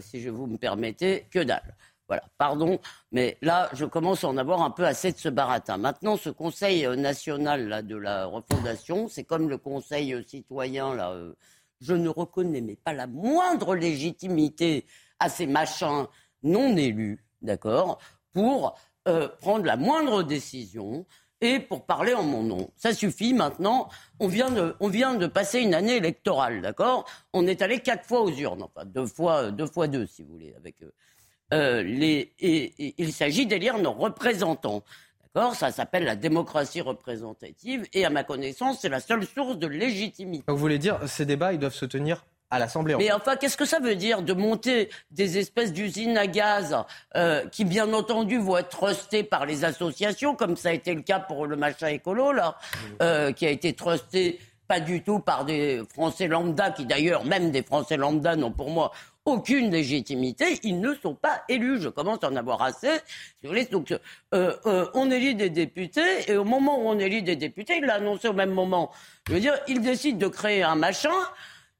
si 0.00 0.20
je 0.20 0.30
vous 0.30 0.46
me 0.46 0.58
permettez, 0.58 1.26
que 1.30 1.40
dalle. 1.40 1.74
Voilà, 2.06 2.22
pardon, 2.36 2.78
mais 3.12 3.38
là, 3.40 3.70
je 3.72 3.86
commence 3.86 4.24
à 4.24 4.28
en 4.28 4.36
avoir 4.36 4.60
un 4.62 4.70
peu 4.70 4.84
assez 4.84 5.10
de 5.10 5.16
ce 5.16 5.30
baratin. 5.30 5.78
Maintenant, 5.78 6.18
ce 6.18 6.28
Conseil 6.28 6.86
national 6.98 7.66
là, 7.68 7.80
de 7.80 7.96
la 7.96 8.26
refondation, 8.26 9.08
c'est 9.08 9.24
comme 9.24 9.48
le 9.48 9.56
Conseil 9.56 10.22
citoyen, 10.26 10.94
là, 10.94 11.12
euh, 11.12 11.32
je 11.80 11.94
ne 11.94 12.10
reconnais 12.10 12.60
mais 12.60 12.76
pas 12.76 12.92
la 12.92 13.06
moindre 13.06 13.74
légitimité 13.74 14.86
à 15.18 15.30
ces 15.30 15.46
machins 15.46 16.06
non 16.42 16.76
élus, 16.76 17.24
d'accord, 17.40 17.98
pour 18.32 18.78
euh, 19.08 19.28
prendre 19.40 19.64
la 19.64 19.76
moindre 19.76 20.22
décision 20.22 21.06
et 21.44 21.60
pour 21.60 21.84
parler 21.84 22.14
en 22.14 22.22
mon 22.22 22.42
nom. 22.42 22.70
Ça 22.76 22.92
suffit 22.92 23.34
maintenant. 23.34 23.88
On 24.18 24.26
vient 24.26 24.50
de, 24.50 24.74
on 24.80 24.88
vient 24.88 25.14
de 25.14 25.26
passer 25.26 25.60
une 25.60 25.74
année 25.74 25.96
électorale, 25.96 26.62
d'accord? 26.62 27.04
On 27.32 27.46
est 27.46 27.62
allé 27.62 27.80
quatre 27.80 28.06
fois 28.06 28.22
aux 28.22 28.32
urnes, 28.32 28.62
enfin 28.62 28.84
deux 28.86 29.06
fois, 29.06 29.50
deux 29.50 29.66
fois 29.66 29.86
deux, 29.86 30.06
si 30.06 30.22
vous 30.22 30.32
voulez, 30.32 30.54
avec. 30.56 30.82
Euh, 30.82 30.90
euh, 31.52 31.82
les, 31.82 32.32
et, 32.40 32.94
il 32.98 33.12
s'agit 33.12 33.46
d'élire 33.46 33.78
nos 33.78 33.92
représentants. 33.92 34.82
D'accord? 35.22 35.54
Ça 35.54 35.70
s'appelle 35.70 36.04
la 36.04 36.16
démocratie 36.16 36.80
représentative 36.80 37.86
et 37.92 38.04
à 38.04 38.10
ma 38.10 38.24
connaissance, 38.24 38.78
c'est 38.80 38.88
la 38.88 39.00
seule 39.00 39.26
source 39.26 39.58
de 39.58 39.66
légitimité. 39.66 40.44
Vous 40.48 40.56
voulez 40.56 40.78
dire, 40.78 40.98
ces 41.06 41.26
débats, 41.26 41.52
ils 41.52 41.58
doivent 41.58 41.74
se 41.74 41.84
tenir 41.84 42.24
à 42.50 42.58
l'Assemblée. 42.58 42.94
Mais 42.96 43.12
enfin, 43.12 43.36
qu'est-ce 43.36 43.56
que 43.56 43.64
ça 43.64 43.80
veut 43.80 43.96
dire 43.96 44.22
de 44.22 44.32
monter 44.32 44.90
des 45.10 45.38
espèces 45.38 45.72
d'usines 45.72 46.16
à 46.16 46.26
gaz 46.26 46.76
euh, 47.16 47.46
qui, 47.48 47.64
bien 47.64 47.92
entendu, 47.92 48.38
vont 48.38 48.58
être 48.58 48.68
trustées 48.68 49.24
par 49.24 49.46
les 49.46 49.64
associations, 49.64 50.34
comme 50.34 50.56
ça 50.56 50.70
a 50.70 50.72
été 50.72 50.94
le 50.94 51.02
cas 51.02 51.20
pour 51.20 51.46
le 51.46 51.56
machin 51.56 51.88
écolo, 51.88 52.32
là, 52.32 52.56
euh, 53.02 53.32
qui 53.32 53.46
a 53.46 53.50
été 53.50 53.72
trusté 53.72 54.38
pas 54.66 54.80
du 54.80 55.02
tout 55.02 55.18
par 55.18 55.44
des 55.44 55.82
Français 55.92 56.26
lambda, 56.26 56.70
qui 56.70 56.86
d'ailleurs, 56.86 57.24
même 57.24 57.50
des 57.50 57.62
Français 57.62 57.96
lambda, 57.96 58.36
n'ont 58.36 58.52
pour 58.52 58.70
moi 58.70 58.92
aucune 59.26 59.70
légitimité, 59.70 60.58
ils 60.62 60.80
ne 60.80 60.94
sont 60.94 61.14
pas 61.14 61.42
élus. 61.48 61.80
Je 61.80 61.88
commence 61.88 62.22
à 62.22 62.28
en 62.28 62.36
avoir 62.36 62.62
assez. 62.62 62.90
Donc, 63.70 63.92
euh, 63.92 63.98
euh, 64.66 64.86
on 64.94 65.10
élit 65.10 65.34
des 65.34 65.50
députés, 65.50 66.30
et 66.30 66.36
au 66.36 66.44
moment 66.44 66.78
où 66.78 66.88
on 66.88 66.98
élit 66.98 67.22
des 67.22 67.36
députés, 67.36 67.78
il 67.78 67.86
l'a 67.86 67.94
annoncé 67.94 68.28
au 68.28 68.34
même 68.34 68.50
moment. 68.50 68.90
Je 69.26 69.34
veux 69.34 69.40
dire, 69.40 69.58
il 69.66 69.80
décide 69.80 70.18
de 70.18 70.28
créer 70.28 70.62
un 70.62 70.74
machin, 70.74 71.14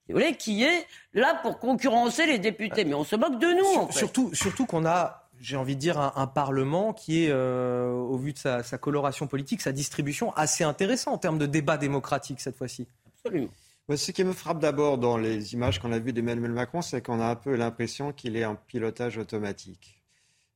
vous 0.09 0.14
voulez, 0.14 0.36
qui 0.36 0.62
est 0.64 0.86
là 1.14 1.35
pour 1.43 1.59
concurrencer 1.59 2.26
les 2.26 2.39
députés. 2.39 2.85
Mais 2.85 2.94
on 2.94 3.05
se 3.05 3.16
moque 3.16 3.39
de 3.39 3.47
nous, 3.47 3.81
en 3.81 3.86
fait. 3.86 3.98
Surtout, 3.98 4.35
surtout 4.35 4.66
qu'on 4.66 4.85
a 4.85 5.20
j'ai 5.40 5.56
envie 5.56 5.74
de 5.74 5.81
dire, 5.81 5.98
un, 5.98 6.26
Parlement 6.26 6.94
qui 6.94 7.24
est, 7.24 7.31
euh, 7.31 7.90
au 7.90 8.16
vu 8.16 8.32
de 8.32 8.39
sa, 8.39 8.62
sa, 8.62 8.78
coloration 8.78 9.26
politique, 9.26 9.60
sa 9.60 9.72
distribution, 9.72 10.32
assez 10.35 10.64
intéressant 10.64 11.12
en 11.12 11.18
termes 11.18 11.39
de 11.39 11.44
débat 11.44 11.76
démocratique 11.76 12.40
cette 12.40 12.56
fois-ci. 12.56 12.86
Absolument. 13.18 13.51
Ce 13.94 14.12
qui 14.12 14.24
me 14.24 14.32
frappe 14.32 14.60
d'abord 14.60 14.97
dans 14.97 15.18
les 15.18 15.52
images 15.52 15.78
qu'on 15.78 15.93
a 15.93 15.98
vues 15.98 16.14
d'Emmanuel 16.14 16.52
Macron, 16.52 16.81
c'est 16.81 17.02
qu'on 17.02 17.20
a 17.20 17.26
un 17.26 17.36
peu 17.36 17.55
l'impression 17.55 18.12
qu'il 18.12 18.36
est 18.36 18.44
en 18.47 18.56
pilotage 18.56 19.18
automatique. 19.18 20.01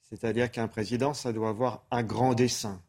C'est-à-dire 0.08 0.50
qu'un 0.50 0.68
président, 0.68 1.12
ça 1.12 1.34
doit 1.34 1.50
avoir 1.50 1.82
un 1.90 2.02
grand 2.02 2.32
dessin. 2.32 2.80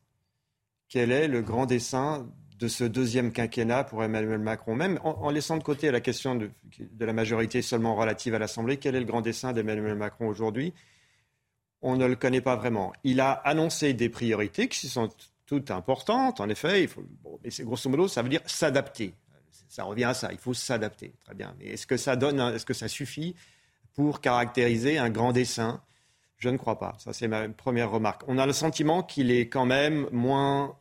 Quel 0.88 1.12
est 1.12 1.28
le 1.28 1.42
grand 1.42 1.66
dessin 1.66 2.26
de 2.60 2.68
ce 2.68 2.84
deuxième 2.84 3.32
quinquennat 3.32 3.86
pour 3.86 4.04
Emmanuel 4.04 4.40
Macron 4.40 4.76
Même 4.76 5.00
en, 5.04 5.30
laissant 5.30 5.58
de 5.58 5.64
côté 5.64 5.92
la 5.92 6.02
question 6.02 6.36
de, 6.36 6.52
la 7.00 7.14
majorité 7.14 7.62
seulement 7.62 7.96
relative 7.96 8.36
à 8.36 8.40
l'Assemblée, 8.40 8.78
quel 8.78 8.96
est 8.96 9.00
le 9.00 9.06
grand 9.06 9.22
dessin 9.22 9.54
d'Emmanuel 9.54 9.96
Macron 9.96 10.28
aujourd'hui? 10.28 10.74
On 11.82 11.96
ne 11.96 12.06
le 12.06 12.16
connaît 12.16 12.42
pas 12.42 12.58
vraiment. 12.58 12.92
Il 13.06 13.22
a 13.22 13.32
annoncé 13.32 13.94
des 13.94 14.10
priorités 14.10 14.68
qui 14.68 14.88
sont 14.88 15.10
toutes 15.46 15.72
importantes, 15.72 16.42
en 16.42 16.50
effet. 16.50 16.90
Mais 17.44 17.50
grosso 17.62 17.90
modo, 17.90 18.08
ça 18.08 18.22
veut 18.22 18.30
dire 18.30 18.42
s'adapter 18.46 19.16
ça 19.70 19.84
revient 19.84 20.06
à 20.06 20.14
ça. 20.14 20.32
Il 20.32 20.38
faut 20.38 20.54
s'adapter. 20.54 21.14
Très 21.24 21.36
bien. 21.36 21.56
Mais 21.60 21.68
est-ce 21.68 21.88
que 21.88 21.96
ça 21.96 22.16
donne, 22.16 22.40
est-ce 22.40 22.66
que 22.66 22.74
ça 22.74 22.88
suffit 22.88 23.36
pour 23.94 24.20
caractériser 24.20 24.98
un 24.98 25.10
grand 25.10 25.32
dessin 25.32 25.82
Je 26.38 26.50
ne 26.50 26.58
crois 26.58 26.80
pas. 26.80 26.96
Ça, 26.98 27.14
c'est 27.14 27.28
ma 27.28 27.48
première 27.48 27.92
remarque. 27.92 28.24
On 28.28 28.38
a 28.38 28.46
le 28.46 28.54
sentiment 28.54 29.04
qu'il 29.04 29.32
est 29.32 29.48
quand 29.48 29.66
même 29.66 30.08
moins, 30.12 30.76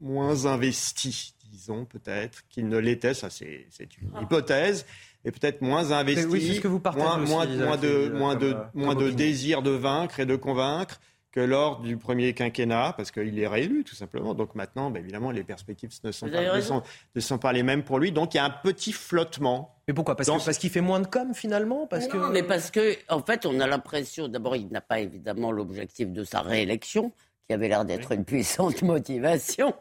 moins 0.00 0.46
investi, 0.46 1.34
disons 1.50 1.84
peut-être, 1.84 2.42
qu'il 2.48 2.68
ne 2.68 2.78
l'était. 2.78 3.14
Ça, 3.14 3.30
c'est, 3.30 3.66
une 4.00 4.10
ah. 4.14 4.22
hypothèse. 4.22 4.86
Et 5.24 5.30
peut-être 5.32 5.60
moins 5.60 5.92
investi, 5.92 6.24
oui, 6.26 6.54
ce 6.54 6.60
que 6.60 6.68
vous 6.68 6.80
moins, 6.96 7.18
moins, 7.18 7.46
moins, 7.46 7.76
de, 7.76 8.08
moins 8.08 8.36
de, 8.36 8.56
moins 8.72 8.94
de 8.94 9.10
désir 9.10 9.60
de 9.60 9.70
vaincre 9.70 10.20
et 10.20 10.26
de 10.26 10.34
convaincre 10.34 10.98
que 11.32 11.40
lors 11.40 11.80
du 11.80 11.96
premier 11.96 12.34
quinquennat, 12.34 12.94
parce 12.96 13.10
qu'il 13.10 13.38
est 13.38 13.46
réélu 13.46 13.84
tout 13.84 13.94
simplement. 13.94 14.34
Donc 14.34 14.54
maintenant, 14.54 14.90
ben, 14.90 15.00
évidemment, 15.00 15.30
les 15.30 15.44
perspectives 15.44 15.90
ne 16.02 16.10
sont, 16.10 16.28
pas, 16.28 16.56
ne, 16.56 17.20
sont, 17.20 17.38
pas, 17.38 17.52
les 17.52 17.62
mêmes 17.62 17.84
pour 17.84 17.98
lui. 17.98 18.10
Donc 18.10 18.34
il 18.34 18.38
y 18.38 18.40
a 18.40 18.44
un 18.44 18.50
petit 18.50 18.92
flottement. 18.92 19.76
Mais 19.86 19.94
pourquoi? 19.94 20.16
Parce 20.16 20.28
qu'il 20.28 20.44
parce 20.44 20.58
fait 20.58 20.80
moins 20.80 21.00
de 21.00 21.06
com 21.06 21.32
finalement? 21.34 21.86
Parce 21.86 22.08
non, 22.08 22.28
que... 22.28 22.32
mais 22.32 22.42
parce 22.42 22.70
que 22.70 22.96
en 23.08 23.22
fait, 23.22 23.46
on 23.46 23.60
a 23.60 23.66
l'impression, 23.66 24.26
d'abord, 24.26 24.56
il 24.56 24.68
n'a 24.68 24.80
pas 24.80 25.00
évidemment 25.00 25.52
l'objectif 25.52 26.10
de 26.10 26.24
sa 26.24 26.40
réélection, 26.40 27.12
qui 27.50 27.54
avait 27.54 27.66
l'air 27.66 27.84
d'être 27.84 28.12
une 28.12 28.24
puissante 28.24 28.80
motivation. 28.82 29.74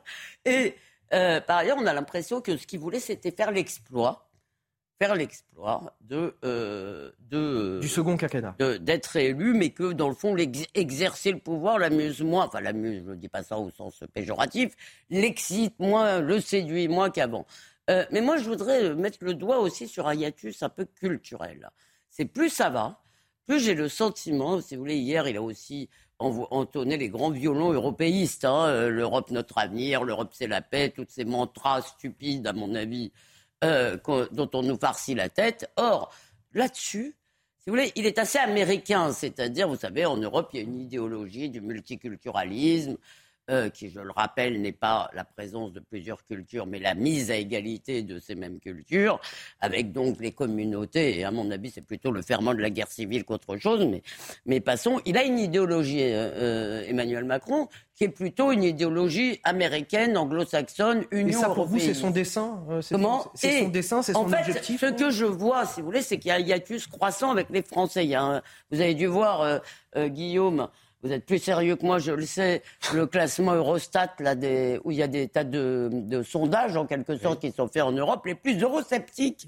Et 0.43 0.73
euh, 1.13 1.39
par 1.39 1.59
ailleurs, 1.59 1.77
on 1.79 1.85
a 1.85 1.93
l'impression 1.93 2.41
que 2.41 2.57
ce 2.57 2.65
qu'il 2.65 2.79
voulait, 2.79 2.99
c'était 2.99 3.29
faire 3.29 3.51
l'exploit 3.51 4.25
faire 4.97 5.15
l'exploit 5.15 5.95
de, 6.01 6.35
euh, 6.43 7.09
de 7.29 7.79
du 7.79 7.87
second 7.87 8.17
quinquennat, 8.17 8.53
d'être 8.81 9.15
élu, 9.15 9.53
mais 9.53 9.69
que 9.69 9.93
dans 9.93 10.09
le 10.09 10.13
fond, 10.13 10.35
exercer 10.73 11.31
le 11.31 11.39
pouvoir 11.39 11.79
l'amuse 11.79 12.21
moins. 12.21 12.47
Enfin, 12.47 12.59
l'amuse, 12.59 13.03
je 13.05 13.11
ne 13.11 13.15
dis 13.15 13.29
pas 13.29 13.43
ça 13.43 13.57
au 13.57 13.69
sens 13.69 14.03
péjoratif, 14.13 14.73
l'excite 15.09 15.79
moins, 15.79 16.19
le 16.19 16.41
séduit 16.41 16.89
moins 16.89 17.11
qu'avant. 17.11 17.45
Euh, 17.89 18.05
mais 18.11 18.19
moi, 18.19 18.35
je 18.35 18.49
voudrais 18.49 18.93
mettre 18.95 19.19
le 19.21 19.35
doigt 19.35 19.59
aussi 19.59 19.87
sur 19.87 20.07
un 20.09 20.15
hiatus 20.15 20.63
un 20.63 20.69
peu 20.69 20.83
culturel. 20.83 21.69
C'est 22.09 22.25
plus 22.25 22.49
ça 22.49 22.69
va, 22.69 23.01
plus 23.45 23.61
j'ai 23.61 23.75
le 23.75 23.87
sentiment, 23.87 24.59
si 24.59 24.75
vous 24.75 24.81
voulez, 24.81 24.97
hier, 24.97 25.29
il 25.29 25.37
a 25.37 25.41
aussi 25.41 25.89
entonné 26.19 26.97
les 26.97 27.09
grands 27.09 27.31
violons 27.31 27.71
européistes. 27.71 28.45
Hein, 28.45 28.67
euh, 28.67 28.89
L'Europe, 28.89 29.31
notre 29.31 29.57
avenir, 29.57 30.03
l'Europe, 30.03 30.29
c'est 30.33 30.47
la 30.47 30.61
paix, 30.61 30.91
toutes 30.93 31.11
ces 31.11 31.25
mantras 31.25 31.81
stupides, 31.81 32.45
à 32.47 32.53
mon 32.53 32.75
avis, 32.75 33.11
euh, 33.63 33.97
dont 34.31 34.49
on 34.53 34.63
nous 34.63 34.77
farcit 34.77 35.15
la 35.15 35.29
tête. 35.29 35.71
Or, 35.77 36.11
là-dessus, 36.53 37.15
si 37.59 37.69
vous 37.69 37.75
voulez, 37.75 37.91
il 37.95 38.05
est 38.05 38.19
assez 38.19 38.37
américain, 38.37 39.11
c'est-à-dire, 39.11 39.67
vous 39.67 39.75
savez, 39.75 40.05
en 40.05 40.17
Europe, 40.17 40.49
il 40.53 40.57
y 40.57 40.59
a 40.59 40.63
une 40.63 40.79
idéologie 40.79 41.49
du 41.49 41.61
multiculturalisme, 41.61 42.97
euh, 43.49 43.69
qui, 43.69 43.89
je 43.89 43.99
le 43.99 44.11
rappelle, 44.11 44.61
n'est 44.61 44.71
pas 44.71 45.09
la 45.13 45.23
présence 45.23 45.73
de 45.73 45.80
plusieurs 45.80 46.23
cultures, 46.26 46.65
mais 46.67 46.80
la 46.80 46.93
mise 46.93 47.31
à 47.31 47.35
égalité 47.35 48.03
de 48.03 48.19
ces 48.19 48.35
mêmes 48.35 48.59
cultures, 48.59 49.19
avec 49.59 49.91
donc 49.91 50.19
les 50.19 50.31
communautés. 50.31 51.19
Et 51.19 51.23
à 51.23 51.31
mon 51.31 51.49
avis, 51.51 51.71
c'est 51.71 51.81
plutôt 51.81 52.11
le 52.11 52.21
ferment 52.21 52.53
de 52.53 52.59
la 52.61 52.69
guerre 52.69 52.91
civile 52.91 53.23
qu'autre 53.26 53.57
chose. 53.57 53.85
Mais, 53.85 54.01
mais 54.45 54.59
passons. 54.59 55.01
Il 55.05 55.17
a 55.17 55.23
une 55.23 55.39
idéologie, 55.39 56.01
euh, 56.03 56.31
euh, 56.35 56.84
Emmanuel 56.88 57.26
Macron, 57.26 57.67
qui 57.95 58.05
est 58.05 58.09
plutôt 58.09 58.51
une 58.51 58.63
idéologie 58.63 59.39
américaine, 59.43 60.15
anglo-saxonne, 60.17 61.03
Union 61.11 61.39
Et 61.39 61.41
ça, 61.41 61.47
pour 61.47 61.65
vous, 61.65 61.76
européenne. 61.76 61.93
c'est 61.93 61.99
son 61.99 62.11
dessin 62.11 62.63
euh, 62.69 62.81
c'est 62.81 62.95
Comment 62.95 63.26
C'est 63.35 63.59
son 63.61 63.67
dessin, 63.69 64.01
c'est 64.01 64.13
son 64.13 64.19
en 64.19 64.27
fait, 64.27 64.39
objectif 64.39 64.80
Ce 64.81 64.85
que 64.93 65.09
je 65.09 65.26
vois, 65.26 65.65
si 65.65 65.81
vous 65.81 65.88
voulez, 65.88 66.01
c'est 66.01 66.17
qu'il 66.17 66.30
y 66.30 66.31
a 66.31 66.35
un 66.35 66.39
hiatus 66.39 66.88
croissant 66.88 67.31
avec 67.31 67.49
les 67.49 67.61
Français. 67.61 68.05
Il 68.05 68.09
y 68.11 68.15
a 68.15 68.23
un- 68.23 68.41
vous 68.71 68.80
avez 68.80 68.93
dû 68.93 69.05
voir, 69.07 69.41
euh, 69.41 69.59
euh, 69.97 70.07
Guillaume, 70.07 70.69
vous 71.01 71.11
êtes 71.11 71.26
plus 71.26 71.39
sérieux 71.39 71.76
que 71.76 71.85
moi, 71.85 71.99
je 71.99 72.11
le 72.11 72.26
sais, 72.26 72.61
le 72.93 73.05
classement 73.07 73.53
Eurostat, 73.53 74.15
là, 74.19 74.35
des, 74.35 74.80
où 74.84 74.91
il 74.91 74.97
y 74.97 75.03
a 75.03 75.07
des 75.07 75.27
tas 75.30 75.45
de, 75.45 75.89
de 75.91 76.23
sondages, 76.23 76.76
en 76.76 76.85
quelque 76.85 77.17
sorte, 77.17 77.39
qui 77.41 77.51
sont 77.51 77.67
faits 77.67 77.84
en 77.84 77.91
Europe. 77.91 78.26
Les 78.26 78.35
plus 78.35 78.61
eurosceptiques, 78.61 79.47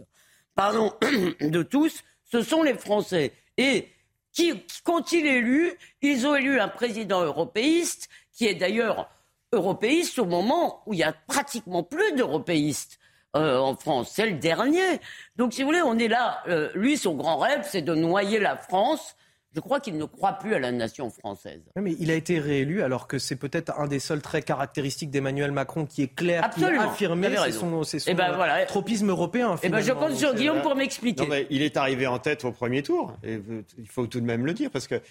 pardon, 0.56 0.94
de 1.42 1.64
tous, 1.64 2.04
ce 2.24 2.42
sont 2.42 2.64
les 2.64 2.76
Français. 2.76 3.34
Et 3.58 3.90
qui, 4.32 4.54
qu'ont-ils 4.86 5.26
élu 5.26 5.74
Ils 6.02 6.26
ont 6.26 6.36
élu 6.36 6.60
un 6.60 6.70
président 6.70 7.22
européiste, 7.22 8.08
qui 8.32 8.48
est 8.48 8.56
d'ailleurs 8.56 9.10
européiste 9.52 10.20
au 10.20 10.26
moment 10.26 10.82
où 10.86 10.94
il 10.94 11.00
y 11.00 11.04
a 11.04 11.14
pratiquement 11.28 11.84
plus 11.84 12.14
d'européistes. 12.14 12.98
euh, 13.36 13.58
en 13.58 13.76
France, 13.76 14.12
c'est 14.14 14.26
le 14.26 14.38
dernier. 14.38 15.00
Donc, 15.36 15.54
si 15.54 15.62
vous 15.62 15.68
voulez, 15.68 15.82
on 15.82 15.98
est 15.98 16.08
là. 16.08 16.44
Euh, 16.48 16.70
lui, 16.76 16.98
son 16.98 17.16
grand 17.16 17.38
rêve, 17.38 17.66
c'est 17.70 17.82
de 17.82 17.96
noyer 17.96 18.40
la 18.40 18.58
France. 18.58 19.16
Je 19.54 19.60
crois 19.60 19.80
qu'il 19.82 19.98
ne 19.98 20.06
croit 20.06 20.34
plus 20.34 20.54
à 20.56 20.60
la 20.60 20.72
nation 20.72 21.10
française. 21.10 21.62
Oui, 21.76 21.82
Mais 21.84 21.96
il 22.00 22.10
a 22.10 22.14
été 22.14 22.40
réélu 22.40 22.82
alors 22.84 23.08
que 23.08 23.20
c'est 23.20 23.36
peut-être 23.36 23.78
un 23.78 23.88
des 23.88 24.00
seuls 24.00 24.22
traits 24.22 24.46
caractéristiques 24.46 25.10
d'Emmanuel 25.12 25.52
Macron 25.52 25.86
qui 25.86 26.04
est 26.04 26.16
clair, 26.16 26.50
qui 26.52 26.62
est 26.62 26.64
Absolument. 26.66 26.90
affirmé, 26.90 27.30
c'est 27.44 27.52
son, 27.52 27.84
c'est 27.84 28.00
son 28.00 28.12
Eh 28.12 28.14
ben, 28.14 28.32
euh, 28.32 28.36
voilà. 28.36 28.66
tropisme 28.66 29.10
européen. 29.10 29.56
Eh 29.62 29.70
ben, 29.70 29.82
je 29.82 29.92
compte 29.92 30.16
sur 30.16 30.30
Donc, 30.30 30.38
Guillaume 30.38 30.60
euh, 30.60 30.62
pour 30.62 30.76
m'expliquer. 30.76 31.24
Non, 31.24 31.30
mais 31.30 31.48
il 31.50 31.62
est 31.64 31.76
arrivé 31.76 32.08
en 32.08 32.18
tête 32.20 32.46
au 32.46 32.52
premier 32.54 32.82
tour. 32.82 33.14
Et 33.24 33.40
il 33.78 33.88
faut 33.90 34.08
tout 34.08 34.22
de 34.22 34.26
même 34.26 34.46
le 34.46 34.54
dire, 34.54 34.72
parce 34.72 34.88
que 34.88 35.02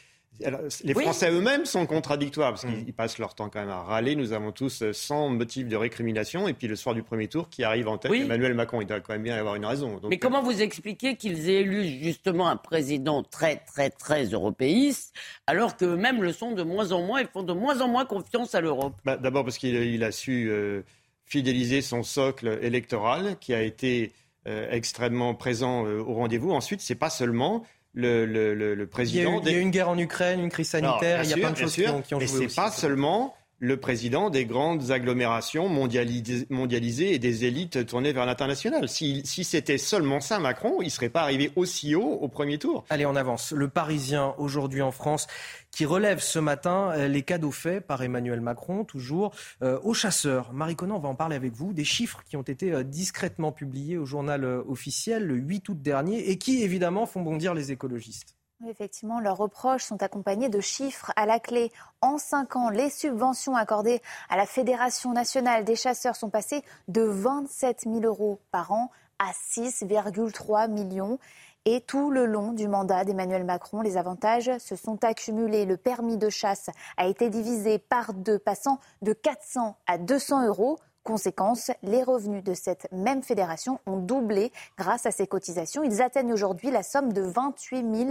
alors, 0.44 0.60
les 0.84 0.94
Oui. 0.94 1.02
Français 1.02 1.30
eux-mêmes 1.30 1.66
sont 1.66 1.84
contradictoires, 1.86 2.50
Mm. 2.50 2.54
parce 2.54 2.64
qu'ils 2.66 2.88
ils 2.88 2.92
passent 2.94 3.18
leur 3.18 3.34
temps 3.34 3.50
quand 3.50 3.60
même 3.60 3.68
à 3.68 3.82
râler. 3.82 4.16
Nous 4.16 4.32
avons 4.32 4.52
tous 4.52 4.82
euh, 4.82 4.92
100 4.92 5.28
motifs 5.30 5.68
de 5.68 5.76
récrimination, 5.76 6.48
et 6.48 6.54
puis 6.54 6.66
le 6.66 6.76
soir 6.76 6.94
du 6.94 7.02
premier 7.02 7.28
tour, 7.28 7.48
qui 7.50 7.62
arrive 7.62 7.88
en 7.88 7.98
tête, 7.98 8.10
Oui. 8.10 8.22
Emmanuel 8.22 8.54
Macron. 8.54 8.80
Il 8.80 8.86
doit 8.86 9.00
quand 9.00 9.12
même 9.12 9.22
bien 9.22 9.36
y 9.36 9.38
avoir 9.38 9.56
une 9.56 9.66
raison. 9.66 9.98
Donc, 9.98 10.08
Mais 10.10 10.18
comment 10.18 10.42
vous 10.42 10.62
expliquez 10.62 11.16
qu'ils 11.16 11.50
aient 11.50 11.60
élu 11.60 11.86
justement 12.02 12.48
un 12.48 12.56
président 12.56 13.22
très, 13.22 13.56
très, 13.56 13.90
très 13.90 14.24
européiste, 14.24 15.14
alors 15.46 15.76
qu'eux-mêmes 15.76 16.22
le 16.22 16.32
sont 16.32 16.52
de 16.52 16.62
moins 16.62 16.92
en 16.92 17.02
moins 17.02 17.20
et 17.20 17.26
font 17.26 17.42
de 17.42 17.52
moins 17.52 17.80
en 17.82 17.88
moins 17.88 18.04
confiance 18.06 18.54
à 18.54 18.60
l'Europe? 18.60 18.94
Bah, 19.04 19.16
D'abord 19.16 19.44
parce 19.44 19.58
qu'il 19.58 19.74
il 19.74 20.04
a 20.04 20.12
su 20.12 20.48
euh, 20.50 20.82
fidéliser 21.26 21.82
son 21.82 22.02
socle 22.02 22.58
électoral, 22.62 23.36
qui 23.40 23.52
a 23.54 23.62
été 23.62 24.12
euh, 24.48 24.68
extrêmement 24.70 25.34
présent 25.34 25.84
euh, 25.86 25.98
au 26.00 26.14
rendez-vous. 26.14 26.50
Ensuite, 26.50 26.80
c'est 26.80 26.94
pas 26.94 27.10
seulement 27.10 27.62
le, 27.92 28.24
le- 28.26 28.54
le- 28.54 28.74
le 28.74 28.74
Il 28.74 28.78
y, 28.78 28.80
a 28.80 28.84
eu, 28.84 28.86
président 28.88 29.40
il 29.44 29.52
y 29.52 29.54
a 29.54 29.58
eu 29.58 29.60
une 29.60 29.70
guerre 29.70 29.88
en 29.88 29.98
Ukraine, 29.98 30.40
une 30.40 30.48
crise 30.50 30.68
sanitaire, 30.70 31.24
il 31.24 31.30
y 31.30 31.32
a 31.32 31.36
plein 31.36 31.50
de 31.50 31.56
choses 31.56 31.72
sûr, 31.72 31.84
qui 31.86 31.90
ont, 31.90 32.02
qui 32.02 32.14
ont 32.14 32.18
mais 32.18 32.26
joué 32.26 32.38
c'est 32.40 32.46
aussi. 32.46 32.56
pas 32.56 32.70
seulement 32.70 33.34
le 33.60 33.76
président 33.76 34.30
des 34.30 34.46
grandes 34.46 34.90
agglomérations 34.90 35.68
mondialis- 35.68 36.46
mondialisées 36.48 37.14
et 37.14 37.18
des 37.18 37.44
élites 37.44 37.86
tournées 37.86 38.12
vers 38.12 38.24
l'international. 38.24 38.88
Si, 38.88 39.22
c'était 39.44 39.78
seulement 39.78 40.20
ça, 40.20 40.38
Macron, 40.38 40.78
il 40.82 40.90
serait 40.90 41.10
pas 41.10 41.20
arrivé 41.20 41.52
aussi 41.56 41.94
haut 41.94 42.18
au 42.20 42.28
premier 42.28 42.58
tour. 42.58 42.84
Allez, 42.88 43.04
on 43.04 43.14
avance. 43.16 43.52
Le 43.52 43.68
Parisien, 43.68 44.34
aujourd'hui 44.38 44.80
en 44.80 44.90
France, 44.90 45.26
qui 45.70 45.84
relève 45.84 46.20
ce 46.20 46.38
matin 46.38 46.90
euh, 46.92 47.06
les 47.06 47.22
cadeaux 47.22 47.50
faits 47.50 47.86
par 47.86 48.02
Emmanuel 48.02 48.40
Macron, 48.40 48.84
toujours 48.84 49.32
euh, 49.62 49.78
aux 49.82 49.94
chasseurs. 49.94 50.52
Marie 50.54 50.74
Conan, 50.74 50.96
on 50.96 51.00
va 51.00 51.10
en 51.10 51.14
parler 51.14 51.36
avec 51.36 51.52
vous. 51.52 51.74
Des 51.74 51.84
chiffres 51.84 52.22
qui 52.28 52.36
ont 52.36 52.42
été 52.42 52.72
euh, 52.72 52.82
discrètement 52.82 53.52
publiés 53.52 53.98
au 53.98 54.06
journal 54.06 54.44
officiel 54.68 55.26
le 55.26 55.36
8 55.36 55.68
août 55.68 55.82
dernier 55.82 56.30
et 56.30 56.38
qui, 56.38 56.62
évidemment, 56.62 57.04
font 57.04 57.20
bondir 57.20 57.52
les 57.52 57.72
écologistes. 57.72 58.36
Effectivement, 58.68 59.20
leurs 59.20 59.38
reproches 59.38 59.84
sont 59.84 60.02
accompagnés 60.02 60.50
de 60.50 60.60
chiffres 60.60 61.12
à 61.16 61.24
la 61.24 61.40
clé. 61.40 61.72
En 62.02 62.18
cinq 62.18 62.56
ans, 62.56 62.68
les 62.68 62.90
subventions 62.90 63.56
accordées 63.56 64.02
à 64.28 64.36
la 64.36 64.44
Fédération 64.44 65.12
nationale 65.12 65.64
des 65.64 65.76
chasseurs 65.76 66.14
sont 66.14 66.28
passées 66.28 66.62
de 66.88 67.00
27 67.00 67.84
000 67.84 68.00
euros 68.00 68.38
par 68.50 68.72
an 68.72 68.90
à 69.18 69.32
6,3 69.32 70.70
millions. 70.70 71.18
Et 71.64 71.80
tout 71.80 72.10
le 72.10 72.26
long 72.26 72.52
du 72.52 72.68
mandat 72.68 73.04
d'Emmanuel 73.04 73.44
Macron, 73.44 73.80
les 73.80 73.96
avantages 73.96 74.50
se 74.58 74.76
sont 74.76 75.04
accumulés. 75.04 75.64
Le 75.64 75.78
permis 75.78 76.18
de 76.18 76.28
chasse 76.28 76.68
a 76.98 77.06
été 77.06 77.30
divisé 77.30 77.78
par 77.78 78.12
deux, 78.12 78.38
passant 78.38 78.78
de 79.00 79.14
400 79.14 79.76
à 79.86 79.96
200 79.96 80.46
euros. 80.46 80.78
Conséquence, 81.10 81.72
les 81.82 82.04
revenus 82.04 82.44
de 82.44 82.54
cette 82.54 82.86
même 82.92 83.24
fédération 83.24 83.80
ont 83.84 83.96
doublé 83.96 84.52
grâce 84.78 85.06
à 85.06 85.10
ces 85.10 85.26
cotisations. 85.26 85.82
Ils 85.82 86.02
atteignent 86.02 86.32
aujourd'hui 86.32 86.70
la 86.70 86.84
somme 86.84 87.12
de 87.12 87.22
28, 87.22 87.84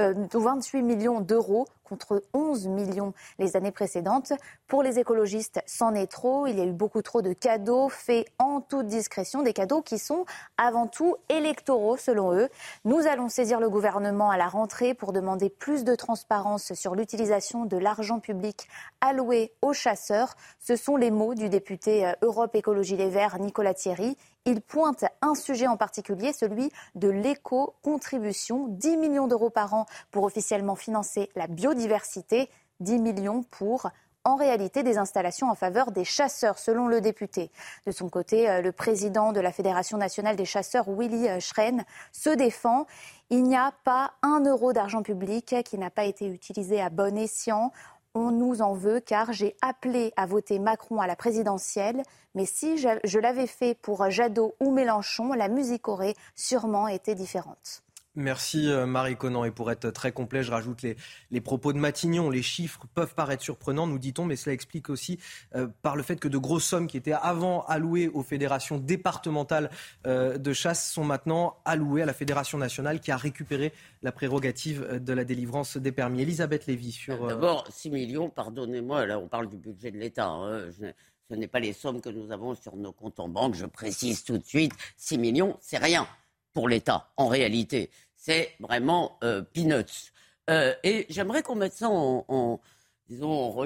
euh, 0.00 0.26
28 0.34 0.82
millions 0.82 1.20
d'euros 1.20 1.68
contre 1.90 2.22
11 2.32 2.68
millions 2.68 3.12
les 3.38 3.56
années 3.56 3.72
précédentes. 3.72 4.32
Pour 4.68 4.82
les 4.82 5.00
écologistes, 5.00 5.60
c'en 5.66 5.92
est 5.94 6.06
trop. 6.06 6.46
Il 6.46 6.56
y 6.56 6.60
a 6.60 6.64
eu 6.64 6.72
beaucoup 6.72 7.02
trop 7.02 7.20
de 7.20 7.32
cadeaux 7.32 7.88
faits 7.88 8.26
en 8.38 8.60
toute 8.60 8.86
discrétion, 8.86 9.42
des 9.42 9.52
cadeaux 9.52 9.82
qui 9.82 9.98
sont 9.98 10.24
avant 10.56 10.86
tout 10.86 11.16
électoraux 11.28 11.96
selon 11.96 12.32
eux. 12.32 12.48
Nous 12.84 13.06
allons 13.08 13.28
saisir 13.28 13.58
le 13.58 13.68
gouvernement 13.68 14.30
à 14.30 14.36
la 14.36 14.46
rentrée 14.46 14.94
pour 14.94 15.12
demander 15.12 15.50
plus 15.50 15.82
de 15.82 15.96
transparence 15.96 16.74
sur 16.74 16.94
l'utilisation 16.94 17.64
de 17.64 17.76
l'argent 17.76 18.20
public 18.20 18.68
alloué 19.00 19.52
aux 19.60 19.72
chasseurs. 19.72 20.36
Ce 20.60 20.76
sont 20.76 20.96
les 20.96 21.10
mots 21.10 21.34
du 21.34 21.48
député 21.48 22.06
euh, 22.06 22.12
Europe 22.40 22.54
Écologie 22.54 22.96
Les 22.96 23.10
Verts, 23.10 23.38
Nicolas 23.38 23.74
Thierry. 23.74 24.16
Il 24.46 24.62
pointe 24.62 25.04
un 25.20 25.34
sujet 25.34 25.66
en 25.66 25.76
particulier, 25.76 26.32
celui 26.32 26.70
de 26.94 27.08
l'éco-contribution. 27.08 28.66
10 28.68 28.96
millions 28.96 29.26
d'euros 29.26 29.50
par 29.50 29.74
an 29.74 29.84
pour 30.10 30.24
officiellement 30.24 30.74
financer 30.74 31.28
la 31.36 31.48
biodiversité, 31.48 32.48
10 32.80 32.98
millions 32.98 33.42
pour 33.42 33.90
en 34.24 34.36
réalité 34.36 34.82
des 34.82 34.96
installations 34.96 35.50
en 35.50 35.54
faveur 35.54 35.92
des 35.92 36.04
chasseurs, 36.04 36.58
selon 36.58 36.88
le 36.88 37.02
député. 37.02 37.50
De 37.86 37.92
son 37.92 38.08
côté, 38.08 38.48
euh, 38.48 38.62
le 38.62 38.72
président 38.72 39.32
de 39.32 39.40
la 39.40 39.52
Fédération 39.52 39.98
nationale 39.98 40.36
des 40.36 40.46
chasseurs, 40.46 40.86
Willy 40.88 41.28
euh, 41.28 41.40
Schren, 41.40 41.84
se 42.12 42.30
défend. 42.30 42.86
Il 43.28 43.42
n'y 43.42 43.56
a 43.56 43.72
pas 43.84 44.12
un 44.22 44.40
euro 44.46 44.72
d'argent 44.72 45.02
public 45.02 45.56
qui 45.66 45.76
n'a 45.76 45.90
pas 45.90 46.04
été 46.04 46.26
utilisé 46.26 46.80
à 46.80 46.88
bon 46.88 47.18
escient. 47.18 47.70
On 48.14 48.32
nous 48.32 48.60
en 48.60 48.74
veut 48.74 48.98
car 48.98 49.32
j'ai 49.32 49.56
appelé 49.62 50.12
à 50.16 50.26
voter 50.26 50.58
Macron 50.58 51.00
à 51.00 51.06
la 51.06 51.14
présidentielle. 51.14 52.02
Mais 52.34 52.44
si 52.44 52.76
je, 52.76 53.18
l'avais 53.18 53.46
fait 53.46 53.74
pour 53.74 54.10
Jadot 54.10 54.54
ou 54.60 54.72
Mélenchon, 54.72 55.32
la 55.32 55.48
musique 55.48 55.86
aurait 55.86 56.14
sûrement 56.34 56.88
été 56.88 57.14
différente. 57.14 57.82
Merci 58.20 58.68
euh, 58.70 58.86
Marie 58.86 59.16
Conan. 59.16 59.44
Et 59.44 59.50
pour 59.50 59.70
être 59.70 59.90
très 59.90 60.12
complet, 60.12 60.42
je 60.42 60.50
rajoute 60.50 60.82
les, 60.82 60.96
les 61.30 61.40
propos 61.40 61.72
de 61.72 61.78
Matignon. 61.78 62.30
Les 62.30 62.42
chiffres 62.42 62.86
peuvent 62.94 63.14
paraître 63.14 63.42
surprenants, 63.42 63.86
nous 63.86 63.98
dit-on, 63.98 64.24
mais 64.24 64.36
cela 64.36 64.52
explique 64.54 64.90
aussi 64.90 65.18
euh, 65.54 65.66
par 65.82 65.96
le 65.96 66.02
fait 66.02 66.16
que 66.16 66.28
de 66.28 66.38
grosses 66.38 66.64
sommes 66.64 66.86
qui 66.86 66.96
étaient 66.96 67.12
avant 67.12 67.62
allouées 67.66 68.08
aux 68.08 68.22
fédérations 68.22 68.78
départementales 68.78 69.70
euh, 70.06 70.38
de 70.38 70.52
chasse 70.52 70.92
sont 70.92 71.04
maintenant 71.04 71.56
allouées 71.64 72.02
à 72.02 72.06
la 72.06 72.12
Fédération 72.14 72.58
nationale 72.58 73.00
qui 73.00 73.10
a 73.10 73.16
récupéré 73.16 73.72
la 74.02 74.12
prérogative 74.12 75.00
de 75.02 75.12
la 75.12 75.24
délivrance 75.24 75.76
des 75.76 75.92
permis. 75.92 76.22
Elisabeth 76.22 76.66
Lévy 76.66 76.92
sur... 76.92 77.24
euh, 77.24 77.28
D'abord, 77.28 77.66
6 77.70 77.90
millions, 77.90 78.30
pardonnez-moi, 78.30 79.06
là 79.06 79.18
on 79.18 79.28
parle 79.28 79.48
du 79.48 79.56
budget 79.56 79.90
de 79.90 79.98
l'État. 79.98 80.26
hein. 80.28 80.70
Je- 80.78 80.86
ce 81.30 81.34
n'est 81.36 81.46
pas 81.46 81.60
les 81.60 81.72
sommes 81.72 82.00
que 82.00 82.08
nous 82.08 82.32
avons 82.32 82.56
sur 82.56 82.74
nos 82.76 82.92
comptes 82.92 83.20
en 83.20 83.28
banque, 83.28 83.54
je 83.54 83.64
précise 83.64 84.24
tout 84.24 84.36
de 84.36 84.44
suite. 84.44 84.72
6 84.96 85.16
millions, 85.16 85.56
c'est 85.60 85.78
rien 85.78 86.08
pour 86.52 86.68
l'État, 86.68 87.12
en 87.16 87.28
réalité. 87.28 87.88
C'est 88.20 88.52
vraiment 88.60 89.18
euh, 89.24 89.40
peanuts. 89.40 90.12
Euh, 90.50 90.74
et 90.84 91.06
j'aimerais 91.08 91.42
qu'on 91.42 91.54
mette 91.54 91.72
ça 91.72 91.88
en, 91.88 92.26
en, 92.28 92.60
disons, 93.08 93.64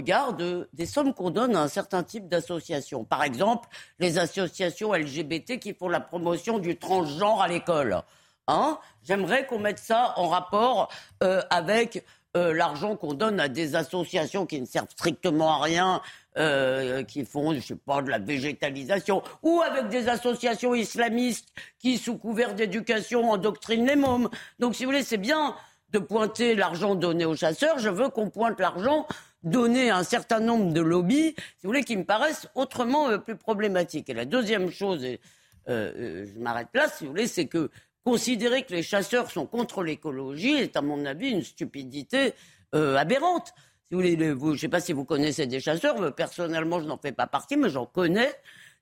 des 0.73 0.87
sommes 0.87 1.13
qu'on 1.13 1.31
donne 1.31 1.57
à 1.57 1.63
un 1.63 1.69
certain 1.69 2.05
type 2.05 2.29
d'associations. 2.29 3.05
Par 3.05 3.25
exemple, 3.25 3.69
les 3.99 4.17
associations 4.17 4.95
LGBT 4.95 5.59
qui 5.59 5.75
font 5.75 5.89
la 5.89 5.99
promotion 5.99 6.61
du 6.61 6.79
transgenre 6.79 7.43
à 7.43 7.49
l'école. 7.49 8.01
Hein 8.47 8.79
J'aimerais 9.03 9.45
qu'on 9.47 9.59
mette 9.59 9.81
ça 9.81 10.15
en 10.17 10.29
rapport 10.29 10.89
euh, 11.25 11.43
avec 11.51 12.05
euh, 12.37 12.53
l'argent 12.53 12.97
qu'on 12.97 13.15
donne 13.15 13.39
à 13.39 13.49
des 13.49 13.77
associations 13.77 14.45
qui 14.45 14.61
ne 14.61 14.67
servent 14.67 14.91
strictement 14.91 15.53
à 15.53 15.63
rien, 15.63 16.03
euh, 16.37 17.05
qui 17.05 17.25
font, 17.25 17.55
je 17.55 17.61
sais 17.61 17.77
pas, 17.77 18.03
de 18.03 18.11
la 18.11 18.19
végétalisation, 18.19 19.23
ou 19.45 19.61
avec 19.61 19.89
des 19.89 20.09
associations 20.09 20.75
islamistes 20.75 21.49
qui, 21.79 21.97
sous 21.97 22.19
couvert 22.19 22.55
d'éducation, 22.55 23.31
endoctrinent 23.31 23.87
les 23.87 23.95
mômes. 23.95 24.29
Donc, 24.59 24.75
si 24.75 24.85
vous 24.85 24.91
voulez, 24.91 25.05
c'est 25.05 25.17
bien 25.17 25.55
de 25.93 26.01
pointer 26.01 26.57
l'argent 26.57 26.97
donné 26.97 27.25
aux 27.25 27.37
chasseurs. 27.37 27.79
Je 27.79 27.89
veux 27.89 28.09
qu'on 28.09 28.31
pointe 28.31 28.59
l'argent 28.59 29.07
donné 29.45 29.91
à 29.91 29.99
un 29.99 30.03
certain 30.03 30.41
nombre 30.41 30.73
de 30.73 30.81
lobbies, 30.81 31.37
si 31.37 31.63
vous 31.63 31.69
voulez, 31.69 31.85
qui 31.85 31.97
me 31.97 32.05
paraissent 32.05 32.49
autrement 32.57 33.11
euh, 33.11 33.19
plus 33.19 33.37
problématiques. 33.37 34.11
Et 34.11 34.15
la 34.15 34.25
deuxième 34.25 34.71
chose, 34.73 35.05
et 35.05 35.21
je 35.69 36.39
m'arrête 36.41 36.69
là, 36.75 36.89
si 36.89 37.05
vous 37.05 37.11
voulez, 37.11 37.29
c'est 37.29 37.47
que 37.47 37.71
considérer 38.05 38.63
que 38.63 38.73
les 38.73 38.83
chasseurs 38.83 39.31
sont 39.31 39.47
contre 39.47 39.83
l'écologie 39.83 40.53
est, 40.53 40.77
à 40.77 40.83
mon 40.83 41.05
avis, 41.07 41.31
une 41.31 41.43
stupidité 41.43 42.35
euh, 42.75 42.97
aberrante. 42.97 43.53
Si 43.89 43.95
vous 43.95 44.01
voulez, 44.01 44.17
je 44.19 44.33
ne 44.33 44.57
sais 44.57 44.69
pas 44.69 44.81
si 44.81 44.93
vous 44.93 45.05
connaissez 45.05 45.47
des 45.47 45.61
chasseurs, 45.61 46.15
personnellement, 46.15 46.81
je 46.81 46.87
n'en 46.87 46.99
fais 46.99 47.13
pas 47.13 47.27
partie, 47.27 47.57
mais 47.57 47.71
j'en 47.71 47.87
connais. 47.87 48.29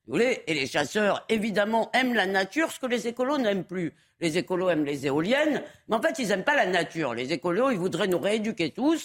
Vous 0.07 0.15
voulez, 0.15 0.43
et 0.49 0.55
les 0.55 0.67
chasseurs, 0.67 1.25
évidemment, 1.29 1.89
aiment 1.93 2.15
la 2.15 2.27
nature, 2.27 2.73
ce 2.73 2.81
que 2.81 2.87
les 2.87 3.07
écolos 3.07 3.39
n'aiment 3.39 3.65
plus. 3.65 3.95
Les 4.19 4.37
écolos 4.37 4.69
aiment 4.69 4.85
les 4.85 5.07
éoliennes, 5.07 5.63
mais 5.89 5.97
en 5.97 6.03
fait, 6.03 6.19
ils 6.19 6.29
n'aiment 6.29 6.45
pas 6.45 6.57
la 6.57 6.67
nature. 6.67 7.15
Les 7.15 7.33
écolos, 7.33 7.71
ils 7.71 7.79
voudraient 7.79 8.09
nous 8.09 8.19
rééduquer 8.19 8.71
tous, 8.71 8.99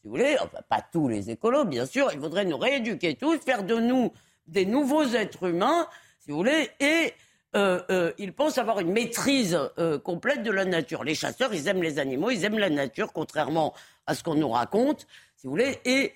si 0.00 0.04
vous 0.04 0.10
voulez, 0.10 0.36
enfin, 0.40 0.60
pas 0.68 0.80
tous 0.80 1.08
les 1.08 1.30
écolos, 1.30 1.64
bien 1.64 1.84
sûr, 1.84 2.10
ils 2.12 2.18
voudraient 2.18 2.46
nous 2.46 2.56
rééduquer 2.56 3.16
tous, 3.16 3.36
faire 3.38 3.64
de 3.64 3.74
nous 3.76 4.12
des 4.46 4.64
nouveaux 4.64 5.04
êtres 5.04 5.48
humains, 5.48 5.86
si 6.20 6.30
vous 6.30 6.38
voulez, 6.38 6.70
et 6.80 7.12
euh, 7.56 7.80
euh, 7.90 8.12
ils 8.18 8.34
pensent 8.34 8.58
avoir 8.58 8.80
une 8.80 8.92
maîtrise 8.92 9.58
euh, 9.78 9.98
complète 9.98 10.42
de 10.42 10.50
la 10.50 10.64
nature. 10.64 11.02
Les 11.02 11.14
chasseurs, 11.14 11.54
ils 11.54 11.66
aiment 11.66 11.82
les 11.82 11.98
animaux, 11.98 12.30
ils 12.30 12.44
aiment 12.44 12.58
la 12.58 12.68
nature, 12.68 13.12
contrairement 13.12 13.74
à 14.06 14.14
ce 14.14 14.22
qu'on 14.22 14.34
nous 14.34 14.50
raconte, 14.50 15.06
si 15.36 15.46
vous 15.46 15.52
voulez. 15.52 15.78
Et 15.84 16.12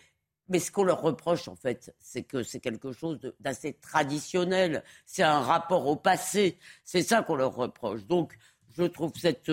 mais 0.48 0.58
ce 0.58 0.70
qu'on 0.70 0.84
leur 0.84 1.00
reproche, 1.00 1.48
en 1.48 1.56
fait, 1.56 1.94
c'est 1.98 2.24
que 2.24 2.42
c'est 2.42 2.60
quelque 2.60 2.92
chose 2.92 3.18
d'assez 3.40 3.72
traditionnel. 3.72 4.82
C'est 5.06 5.22
un 5.22 5.40
rapport 5.40 5.86
au 5.86 5.96
passé. 5.96 6.58
C'est 6.84 7.02
ça 7.02 7.22
qu'on 7.22 7.36
leur 7.36 7.54
reproche. 7.54 8.04
Donc, 8.04 8.34
je 8.76 8.82
trouve 8.82 9.12
cette 9.16 9.50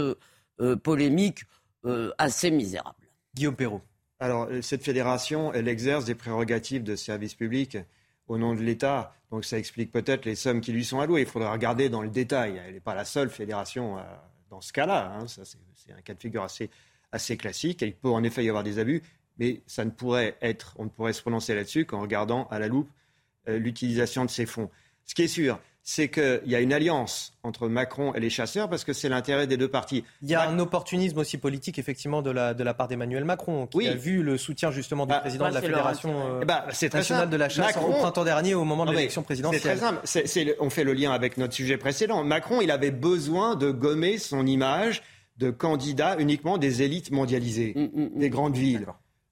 polémique 0.83 1.43
assez 2.17 2.51
misérable. 2.51 2.97
Guillaume 3.33 3.55
Perrault. 3.55 3.81
Alors, 4.19 4.49
cette 4.61 4.83
fédération, 4.83 5.53
elle 5.53 5.69
exerce 5.69 6.03
des 6.03 6.15
prérogatives 6.15 6.83
de 6.83 6.97
service 6.97 7.35
public 7.35 7.77
au 8.27 8.37
nom 8.37 8.53
de 8.53 8.61
l'État. 8.61 9.13
Donc 9.31 9.45
ça 9.45 9.57
explique 9.57 9.91
peut-être 9.91 10.25
les 10.25 10.35
sommes 10.35 10.61
qui 10.61 10.71
lui 10.71 10.83
sont 10.83 10.99
allouées. 10.99 11.21
Il 11.21 11.27
faudra 11.27 11.51
regarder 11.51 11.89
dans 11.89 12.01
le 12.01 12.09
détail. 12.09 12.61
Elle 12.65 12.73
n'est 12.73 12.79
pas 12.79 12.95
la 12.95 13.05
seule 13.05 13.29
fédération 13.29 13.97
euh, 13.97 14.01
dans 14.49 14.61
ce 14.61 14.73
cas-là. 14.73 15.13
Hein. 15.13 15.25
c'est 15.27 15.93
un 15.93 16.01
cas 16.01 16.13
de 16.13 16.19
figure 16.19 16.43
assez, 16.43 16.69
assez 17.11 17.37
classique. 17.37 17.81
Il 17.81 17.95
peut 17.95 18.09
en 18.09 18.23
effet 18.23 18.43
y 18.43 18.49
avoir 18.49 18.63
des 18.63 18.79
abus, 18.79 19.03
mais 19.37 19.61
ça 19.67 19.85
ne 19.85 19.91
pourrait 19.91 20.37
être, 20.41 20.73
on 20.77 20.85
ne 20.85 20.89
pourrait 20.89 21.13
se 21.13 21.21
prononcer 21.21 21.53
là-dessus 21.53 21.85
qu'en 21.85 22.01
regardant 22.01 22.47
à 22.47 22.59
la 22.59 22.67
loupe 22.67 22.89
euh, 23.47 23.59
l'utilisation 23.59 24.25
de 24.25 24.29
ces 24.29 24.45
fonds. 24.45 24.69
Ce 25.05 25.13
qui 25.13 25.23
est 25.23 25.27
sûr, 25.27 25.59
c'est 25.89 26.07
qu'il 26.07 26.43
y 26.45 26.53
a 26.53 26.59
une 26.59 26.71
alliance 26.71 27.33
entre 27.41 27.67
Macron 27.67 28.13
et 28.13 28.19
les 28.19 28.29
chasseurs 28.29 28.69
parce 28.69 28.83
que 28.83 28.93
c'est 28.93 29.09
l'intérêt 29.09 29.47
des 29.47 29.57
deux 29.57 29.67
partis. 29.67 30.03
Il 30.21 30.29
y 30.29 30.35
a 30.35 30.47
un 30.47 30.59
opportunisme 30.59 31.17
aussi 31.17 31.39
politique, 31.39 31.79
effectivement, 31.79 32.21
de 32.21 32.29
la, 32.29 32.53
de 32.53 32.63
la 32.63 32.75
part 32.75 32.87
d'Emmanuel 32.87 33.25
Macron, 33.25 33.65
qui 33.65 33.87
a 33.87 33.95
vu 33.95 34.21
le 34.21 34.37
soutien 34.37 34.69
justement 34.69 35.07
du 35.07 35.09
bah, 35.09 35.19
président 35.19 35.49
de 35.49 35.55
la 35.55 35.61
Fédération 35.61 36.41
euh, 36.41 36.45
bah, 36.45 36.67
nationale 36.93 37.31
de 37.31 37.37
la 37.37 37.49
chasse 37.49 37.75
au 37.77 37.91
printemps 37.91 38.23
dernier 38.23 38.53
au 38.53 38.65
moment 38.65 38.85
de 38.85 38.91
l'élection 38.91 39.23
présidentielle. 39.23 39.79
C'est 40.05 40.11
très 40.11 40.27
simple. 40.27 40.57
on 40.59 40.69
fait 40.69 40.83
le 40.83 40.93
lien 40.93 41.11
avec 41.11 41.37
notre 41.37 41.55
sujet 41.55 41.77
précédent. 41.77 42.23
Macron, 42.23 42.61
il 42.61 42.69
avait 42.69 42.91
besoin 42.91 43.55
de 43.55 43.71
gommer 43.71 44.19
son 44.19 44.45
image 44.45 45.01
de 45.37 45.49
candidat 45.49 46.17
uniquement 46.19 46.59
des 46.59 46.83
élites 46.83 47.09
mondialisées, 47.09 47.73
mm, 47.75 47.81
mm, 47.81 48.09
mm. 48.15 48.19
des 48.19 48.29
grandes 48.29 48.55
villes. 48.55 48.85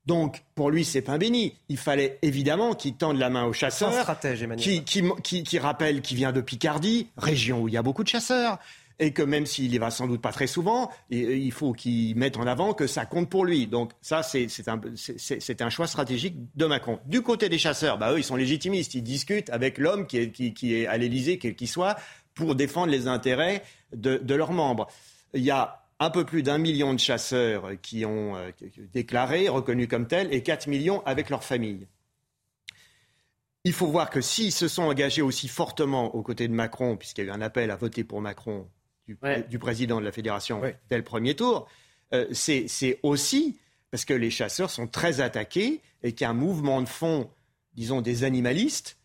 Donc, 0.08 0.44
pour 0.56 0.72
lui, 0.72 0.86
c'est 0.86 1.02
pain 1.02 1.18
béni. 1.18 1.54
Il 1.68 1.78
fallait 1.78 2.18
évidemment 2.22 2.74
qu'il 2.74 2.96
tende 2.96 3.18
la 3.18 3.30
main 3.30 3.44
aux 3.44 3.52
chasseurs. 3.52 3.92
stratège, 3.92 4.42
Emmanuel. 4.42 4.84
Qui, 4.86 5.60
rappelle 5.60 6.02
qu'il 6.02 6.16
vient 6.16 6.32
de 6.32 6.40
Picardie, 6.40 7.10
région 7.18 7.62
où 7.62 7.68
il 7.68 7.74
y 7.74 7.78
a 7.78 7.82
beaucoup 7.82 8.06
de 8.06 8.08
chasseurs. 8.08 8.58
Et 9.00 9.12
que 9.12 9.22
même 9.22 9.46
s'il 9.46 9.72
y 9.72 9.78
va 9.78 9.92
sans 9.92 10.08
doute 10.08 10.22
pas 10.22 10.32
très 10.32 10.48
souvent, 10.48 10.90
il 11.12 11.52
faut 11.52 11.74
qu'il 11.74 12.16
mette 12.16 12.38
en 12.38 12.48
avant 12.48 12.74
que 12.74 12.88
ça 12.88 13.06
compte 13.06 13.30
pour 13.30 13.44
lui. 13.44 13.68
Donc 13.68 13.92
ça, 14.02 14.24
c'est 14.24 14.48
un, 15.62 15.70
choix 15.70 15.88
stratégique 15.88 16.36
de 16.56 16.66
Macron. 16.66 17.00
Du 17.06 17.22
côté 17.22 17.50
des 17.50 17.60
chasseurs, 17.60 17.98
bah, 17.98 18.14
eux, 18.14 18.20
ils 18.20 18.24
sont 18.24 18.38
légitimistes. 18.38 18.96
Ils 18.96 19.04
discutent 19.04 19.50
avec 19.50 19.78
l'homme 19.78 20.08
qui 20.08 20.18
est, 20.18 20.88
à 20.88 20.98
l'Élysée, 20.98 21.38
quel 21.38 21.54
qu'il 21.54 21.68
soit, 21.68 21.98
pour 22.34 22.56
défendre 22.56 22.92
les 22.92 23.08
intérêts 23.08 23.62
de, 23.94 24.18
de 24.18 24.36
leurs 24.36 24.54
membres. 24.54 24.88
Il 25.34 25.44
y 25.44 25.52
a 25.52 25.87
un 26.00 26.10
peu 26.10 26.26
plus 26.26 26.44
d'un 26.44 26.58
million 26.58 26.94
de 26.94 27.00
chasseurs 27.00 27.72
qui 27.82 28.06
ont 28.06 28.36
euh, 28.36 28.52
déclaré, 28.94 29.50
reconnus 29.50 29.88
comme 29.88 30.08
tels, 30.08 30.34
et 30.34 30.44
4 30.44 30.68
millions 30.68 31.04
avec 31.06 31.30
leurs 31.30 31.44
familles. 31.44 31.88
Il 33.64 33.74
faut 33.74 33.88
voir 33.88 34.10
que 34.10 34.22
s'ils 34.22 34.52
se 34.52 34.68
sont 34.68 34.84
engagés 34.84 35.22
aussi 35.22 35.48
fortement 35.48 36.16
aux 36.16 36.22
côtés 36.22 36.48
de 36.48 36.54
Macron, 36.54 36.96
puisqu'il 36.96 37.26
y 37.26 37.30
a 37.30 37.34
eu 37.34 37.34
un 37.34 37.42
appel 37.42 37.72
à 37.72 37.76
voter 37.76 38.04
pour 38.04 38.22
Macron 38.22 38.68
du, 39.08 39.16
président 39.60 40.00
de 40.00 40.06
la 40.06 40.12
fédération 40.12 40.62
dès 40.90 40.98
le 40.98 41.04
premier 41.04 41.36
tour, 41.36 41.68
euh, 42.14 42.28
c'est 42.32 43.00
aussi 43.04 43.58
parce 43.92 44.06
que 44.06 44.14
les 44.14 44.30
chasseurs 44.30 44.70
sont 44.70 44.88
très 44.88 45.22
attaqués 45.22 45.82
et 46.04 46.14
qu'il 46.14 46.22
y 46.22 46.28
a 46.28 46.30
un 46.30 46.34
mouvement 46.34 46.82
de 46.82 46.88
fond, 46.88 47.30
disons, 47.74 48.02
des 48.02 48.24
animalistes, 48.24 48.98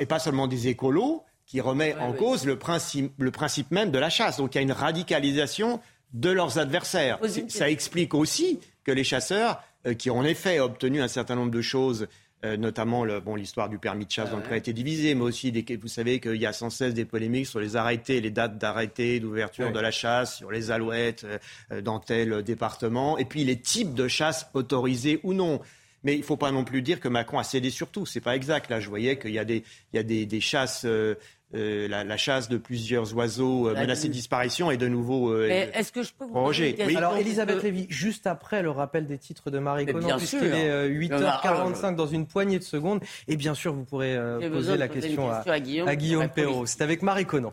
et, 0.00 0.06
pas, 0.06 0.18
seulement 0.18 0.46
des 0.46 0.68
écolos, 0.68 1.24
qui 1.44 1.60
remet 1.60 1.94
en 1.94 2.12
cause 2.12 2.44
le 2.44 2.58
principe, 2.58 3.12
le 3.18 3.30
principe 3.30 3.70
même 3.70 3.90
de 3.90 3.98
la 3.98 4.10
chasse. 4.10 4.36
Donc 4.36 4.54
il 4.54 4.58
y 4.58 4.60
a 4.60 4.62
une 4.62 4.72
radicalisation 4.72 5.80
de 6.16 6.30
leurs 6.30 6.58
adversaires. 6.58 7.18
Ça 7.48 7.70
explique 7.70 8.14
aussi 8.14 8.58
que 8.84 8.90
les 8.90 9.04
chasseurs, 9.04 9.62
euh, 9.86 9.94
qui 9.94 10.10
ont 10.10 10.18
en 10.18 10.24
effet 10.24 10.60
obtenu 10.60 11.00
un 11.02 11.08
certain 11.08 11.36
nombre 11.36 11.50
de 11.50 11.60
choses, 11.60 12.08
euh, 12.44 12.56
notamment 12.56 13.04
l'histoire 13.04 13.68
du 13.68 13.78
permis 13.78 14.06
de 14.06 14.10
chasse 14.10 14.30
dont 14.30 14.42
a 14.50 14.56
été 14.56 14.72
divisé, 14.72 15.14
mais 15.14 15.22
aussi 15.22 15.52
vous 15.80 15.88
savez 15.88 16.20
qu'il 16.20 16.36
y 16.36 16.46
a 16.46 16.52
sans 16.52 16.70
cesse 16.70 16.94
des 16.94 17.04
polémiques 17.04 17.46
sur 17.46 17.60
les 17.60 17.76
arrêtés, 17.76 18.20
les 18.20 18.30
dates 18.30 18.58
d'arrêté, 18.58 19.20
d'ouverture 19.20 19.72
de 19.72 19.80
la 19.80 19.90
chasse, 19.90 20.38
sur 20.38 20.50
les 20.50 20.70
alouettes 20.70 21.26
euh, 21.70 21.80
dans 21.82 21.98
tel 21.98 22.42
département, 22.42 23.18
et 23.18 23.24
puis 23.24 23.44
les 23.44 23.60
types 23.60 23.94
de 23.94 24.08
chasse 24.08 24.48
autorisés 24.54 25.20
ou 25.22 25.34
non. 25.34 25.60
Mais 26.06 26.14
il 26.14 26.20
ne 26.20 26.24
faut 26.24 26.36
pas 26.36 26.52
non 26.52 26.62
plus 26.62 26.82
dire 26.82 27.00
que 27.00 27.08
Macron 27.08 27.40
a 27.40 27.42
cédé 27.42 27.68
sur 27.68 27.88
tout. 27.88 28.06
C'est 28.06 28.20
pas 28.20 28.36
exact. 28.36 28.70
Là, 28.70 28.78
je 28.78 28.88
voyais 28.88 29.18
qu'il 29.18 29.32
y 29.32 29.40
a 29.40 29.44
des, 29.44 30.40
chasses 30.40 30.84
euh, 30.84 31.16
la, 31.52 32.16
chasse 32.16 32.48
de 32.48 32.56
plusieurs 32.56 33.14
oiseaux 33.14 33.68
euh, 33.68 33.74
menacés 33.74 34.08
de 34.08 34.12
disparition 34.12 34.70
est 34.70 34.76
de 34.76 34.88
nouveau 34.88 35.32
euh, 35.32 35.48
Est-ce 35.48 35.92
que 35.92 36.02
je 36.02 36.12
peux 36.12 36.24
vous 36.24 36.96
Alors, 36.96 37.16
Elisabeth 37.16 37.62
Lévy, 37.62 37.86
juste 37.88 38.26
après 38.26 38.62
le 38.62 38.70
rappel 38.70 39.06
des 39.06 39.18
titres 39.18 39.50
de 39.50 39.58
Marie 39.58 39.86
Conan, 39.86 40.16
puisqu'il 40.16 40.54
est 40.54 40.88
8h45 40.88 41.94
dans 41.94 42.06
une 42.06 42.26
poignée 42.26 42.58
de 42.58 42.64
secondes, 42.64 43.00
et 43.28 43.36
bien 43.36 43.54
sûr, 43.54 43.72
vous 43.72 43.84
pourrez 43.84 44.18
poser 44.50 44.76
la 44.76 44.88
question, 44.88 45.30
à, 45.30 45.60
Guillaume, 45.60 45.88
à 45.88 45.96
Guillaume 45.96 46.28
Perrault. 46.28 46.66
C'est 46.66 46.82
avec 46.82 47.02
Marie 47.02 47.26
Conan. 47.26 47.52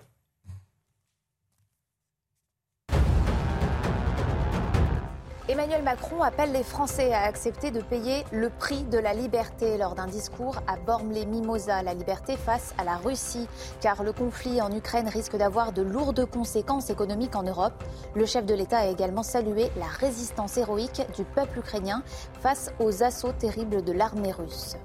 Emmanuel 5.50 5.84
Macron 5.84 6.22
appelle 6.22 6.54
les 6.54 6.64
Français 6.64 7.12
à 7.12 7.24
accepter 7.24 7.70
de 7.70 7.82
payer 7.82 8.24
le 8.32 8.50
prix 8.50 8.84
de 8.84 8.98
la 8.98 9.14
liberté 9.14 9.78
lors 9.78 9.94
d'un 9.94 10.08
discours 10.08 10.56
à 10.68 10.78
Bormes-les-Mimosas. 10.78 11.84
La 11.84 11.94
liberté 11.94 12.38
face 12.38 12.74
à 12.78 12.86
la 12.86 12.96
Russie, 12.96 13.50
car 13.82 14.04
le 14.04 14.14
conflit 14.14 14.62
en 14.62 14.72
Ukraine 14.72 15.10
risque 15.10 15.36
d'avoir 15.36 15.74
de 15.74 15.82
lourdes 15.82 16.26
conséquences 16.26 16.90
économiques 16.90 17.36
en 17.36 17.44
Europe. 17.44 17.74
Le 18.16 18.26
chef 18.26 18.46
de 18.46 18.54
l'État 18.54 18.78
a 18.78 18.88
également 18.88 19.24
salué 19.24 19.70
la 19.76 19.88
résistance 19.88 20.56
héroïque 20.56 21.02
du 21.14 21.26
peuple 21.26 21.60
ukrainien 21.60 22.04
face 22.40 22.72
aux 22.80 23.04
assauts 23.04 23.34
terribles 23.34 23.84
de 23.84 23.92
l'armée 23.92 24.32
russe. 24.32 24.78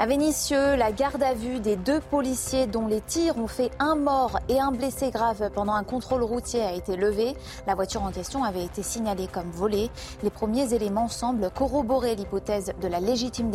À 0.00 0.06
Vénissieux, 0.06 0.76
la 0.76 0.92
garde 0.92 1.24
à 1.24 1.34
vue 1.34 1.58
des 1.58 1.74
deux 1.74 1.98
policiers 1.98 2.68
dont 2.68 2.86
les 2.86 3.00
tirs 3.00 3.36
ont 3.36 3.48
fait 3.48 3.72
un 3.80 3.96
mort 3.96 4.38
et 4.48 4.60
un 4.60 4.70
blessé 4.70 5.10
grave 5.10 5.50
pendant 5.52 5.72
un 5.72 5.82
contrôle 5.82 6.22
routier 6.22 6.62
a 6.62 6.72
été 6.72 6.96
levée. 6.96 7.34
La 7.66 7.74
voiture 7.74 8.04
en 8.04 8.12
question 8.12 8.44
avait 8.44 8.62
été 8.62 8.84
signalée 8.84 9.26
comme 9.26 9.50
volée. 9.50 9.90
Les 10.22 10.30
premiers 10.30 10.72
éléments 10.72 11.08
semblent 11.08 11.50
corroborer 11.50 12.14
l'hypothèse 12.14 12.72
de 12.80 12.86
la 12.86 13.00
légitime 13.00 13.50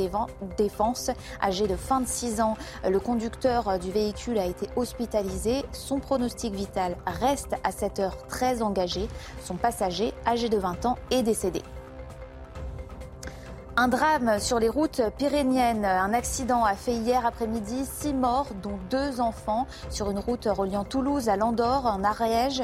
défense. 0.57 1.11
Âgé 1.41 1.65
de 1.65 1.77
fin 1.77 2.01
de 2.01 2.07
6 2.07 2.41
ans, 2.41 2.57
le 2.85 2.99
conducteur 2.99 3.79
du 3.79 3.91
véhicule 3.91 4.37
a 4.37 4.45
été 4.45 4.67
hospitalisé. 4.75 5.63
Son 5.71 6.01
pronostic 6.01 6.53
vital 6.53 6.97
reste 7.05 7.55
à 7.63 7.71
cette 7.71 8.01
heure 8.01 8.17
très 8.27 8.61
engagé. 8.61 9.07
Son 9.45 9.55
passager, 9.55 10.13
âgé 10.27 10.49
de 10.49 10.57
20 10.57 10.87
ans, 10.87 10.97
est 11.09 11.23
décédé. 11.23 11.61
Un 13.75 13.87
drame 13.87 14.39
sur 14.39 14.59
les 14.59 14.69
routes 14.69 15.01
pyréniennes. 15.17 15.83
Un 15.83 16.13
accident 16.13 16.63
a 16.63 16.75
fait 16.75 16.93
hier 16.93 17.25
après-midi 17.25 17.85
six 17.85 18.13
morts, 18.13 18.49
dont 18.61 18.77
deux 18.91 19.19
enfants, 19.19 19.65
sur 19.89 20.11
une 20.11 20.19
route 20.19 20.45
reliant 20.45 20.83
Toulouse 20.83 21.27
à 21.27 21.37
Landor, 21.37 21.87
en 21.87 22.03
Ariège. 22.03 22.61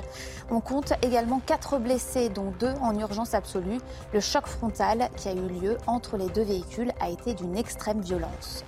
On 0.52 0.60
compte 0.60 0.94
également 1.02 1.41
quatre 1.44 1.80
blessés, 1.80 2.30
dont 2.30 2.53
deux 2.60 2.73
en 2.84 2.95
urgence 2.95 3.34
absolue. 3.34 3.80
Le 4.14 4.19
choc 4.19 4.45
frontal 4.45 5.10
qui 5.18 5.30
a 5.30 5.34
eu 5.34 5.48
lieu 5.48 5.77
entre 5.88 6.15
les 6.15 6.30
deux 6.30 6.44
véhicules 6.44 6.91
a 6.99 7.10
été 7.10 7.34
d'une 7.34 7.57
extrême 7.57 8.02
violence. 8.02 8.64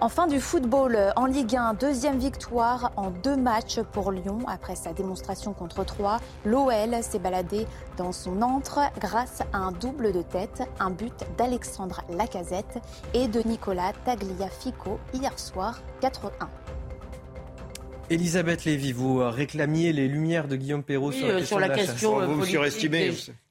En 0.00 0.08
fin 0.08 0.28
du 0.28 0.40
football, 0.40 0.96
en 1.16 1.26
Ligue 1.26 1.56
1, 1.56 1.74
deuxième 1.74 2.20
victoire 2.20 2.92
en 2.94 3.10
deux 3.10 3.36
matchs 3.36 3.80
pour 3.80 4.12
Lyon 4.12 4.38
après 4.46 4.76
sa 4.76 4.92
démonstration 4.92 5.52
contre 5.52 5.82
Troyes. 5.82 6.20
L'OL 6.44 7.02
s'est 7.02 7.18
baladé 7.18 7.66
dans 7.96 8.12
son 8.12 8.40
antre 8.42 8.78
grâce 9.00 9.42
à 9.52 9.58
un 9.58 9.72
double 9.72 10.12
de 10.12 10.22
tête, 10.22 10.62
un 10.78 10.90
but 10.90 11.24
d'Alexandre 11.36 12.04
Lacazette 12.10 12.78
et 13.12 13.26
de 13.26 13.40
Nicolas 13.40 13.92
Tagliafico 14.04 15.00
hier 15.12 15.36
soir 15.36 15.80
4-1. 16.00 16.46
Elisabeth 18.08 18.66
Lévy, 18.66 18.92
vous 18.92 19.18
réclamiez 19.18 19.92
les 19.92 20.06
lumières 20.06 20.46
de 20.46 20.54
Guillaume 20.54 20.84
Perrault 20.84 21.10
sur 21.10 21.26
la 21.26 21.40
question, 21.40 21.56
de 21.56 21.60
la 21.62 21.70
question 21.70 22.20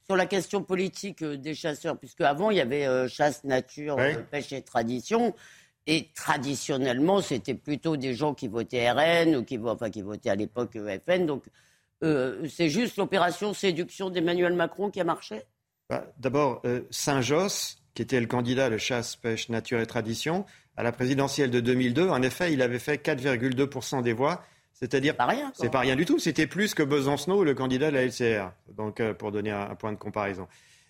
sur 0.08 0.16
la 0.16 0.26
question 0.26 0.64
politique 0.64 1.22
des 1.22 1.54
chasseurs, 1.54 1.98
puisque 1.98 2.22
avant 2.22 2.50
il 2.50 2.56
y 2.56 2.62
avait 2.62 2.86
euh, 2.86 3.10
chasse, 3.10 3.44
nature, 3.44 3.98
pêche 4.32 4.54
et 4.54 4.62
tradition. 4.62 5.36
Et 5.88 6.10
traditionnellement, 6.14 7.22
c'était 7.22 7.54
plutôt 7.54 7.96
des 7.96 8.14
gens 8.14 8.34
qui 8.34 8.50
votaient 8.50 8.92
RN 8.92 9.38
ou 9.38 9.44
qui, 9.44 9.58
enfin, 9.58 9.90
qui 9.90 10.02
votaient 10.02 10.30
à 10.30 10.36
l'époque 10.36 10.78
FN. 11.06 11.26
Donc, 11.26 11.46
euh, 12.04 12.46
c'est 12.50 12.70
juste 12.70 12.98
l'opération 12.98 13.54
séduction 13.54 14.10
d'Emmanuel 14.10 14.54
Macron 14.54 14.92
qui 14.92 15.00
a 15.00 15.06
marché? 15.06 15.42
Bah, 15.90 16.06
D'abord, 16.20 16.62
euh, 16.66 16.82
Saint-Josse, 16.92 17.82
qui 17.94 18.02
était 18.02 18.20
le 18.20 18.28
candidat 18.28 18.70
de 18.70 18.78
chasse, 18.78 19.16
pêche, 19.16 19.50
nature 19.50 19.80
et 19.80 19.88
tradition, 19.88 20.46
à 20.76 20.84
la 20.84 20.92
présidentielle 20.92 21.50
de 21.50 21.60
2002, 21.60 22.10
en 22.10 22.22
effet, 22.22 22.54
il 22.54 22.62
avait 22.62 22.80
fait 22.80 23.04
4,2% 23.04 24.04
des 24.04 24.14
voix. 24.14 24.44
C'est-à-dire, 24.74 25.16
c'est 25.56 25.72
pas 25.72 25.80
rien 25.80 25.96
du 25.96 26.06
tout. 26.06 26.20
C'était 26.20 26.46
plus 26.46 26.76
que 26.76 26.84
Besancenot, 26.84 27.44
le 27.44 27.56
candidat 27.56 27.90
de 27.90 27.96
la 27.96 28.06
LCR. 28.06 28.52
Donc, 28.76 29.00
euh, 29.00 29.16
pour 29.16 29.32
donner 29.32 29.50
un, 29.50 29.74
point 29.74 29.92
de 29.92 29.98
comparaison. 29.98 30.48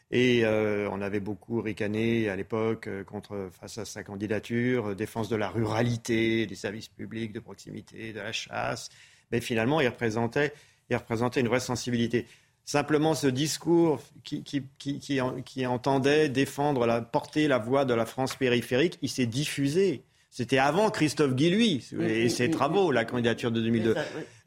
Et 0.09 0.45
euh, 0.45 0.89
on 0.91 1.01
avait 1.01 1.19
beaucoup 1.19 1.61
ricané 1.61 2.29
à 2.29 2.35
l'époque 2.35 2.87
contre 3.05 3.49
face 3.51 3.77
à 3.77 3.85
sa 3.85 4.03
candidature, 4.03 4.95
défense 4.95 5.27
de 5.27 5.35
la 5.35 5.49
ruralité, 5.49 6.45
des 6.45 6.55
services 6.55 6.87
publics 6.87 7.33
de 7.33 7.39
proximité, 7.39 8.13
de 8.13 8.19
la 8.19 8.31
chasse. 8.31 8.89
Mais 9.31 9.41
finalement, 9.41 9.81
il 9.81 9.87
représentait, 9.87 10.53
il 10.89 10.95
représentait 10.95 11.41
une 11.41 11.49
vraie 11.49 11.59
sensibilité. 11.59 12.25
Simplement, 12.67 13.15
ce 13.15 13.27
discours 13.27 14.01
qui, 14.25 14.43
qui, 14.43 15.65
entendait 15.67 16.27
défendre, 16.27 16.85
la, 16.85 17.01
porter 17.01 17.47
la 17.47 17.59
voix 17.59 17.85
de 17.85 17.93
la 17.93 18.05
France 18.05 18.35
périphérique, 18.35 18.99
il 19.01 19.09
s'est 19.09 19.25
diffusé. 19.25 20.03
C'était 20.29 20.57
avant 20.57 20.89
Christophe 20.89 21.33
Guilluy 21.33 21.81
et 22.01 22.27
ses 22.27 22.51
travaux, 22.51 22.91
la 22.91 23.05
candidature 23.05 23.51
de 23.51 23.61
2002. 23.61 23.95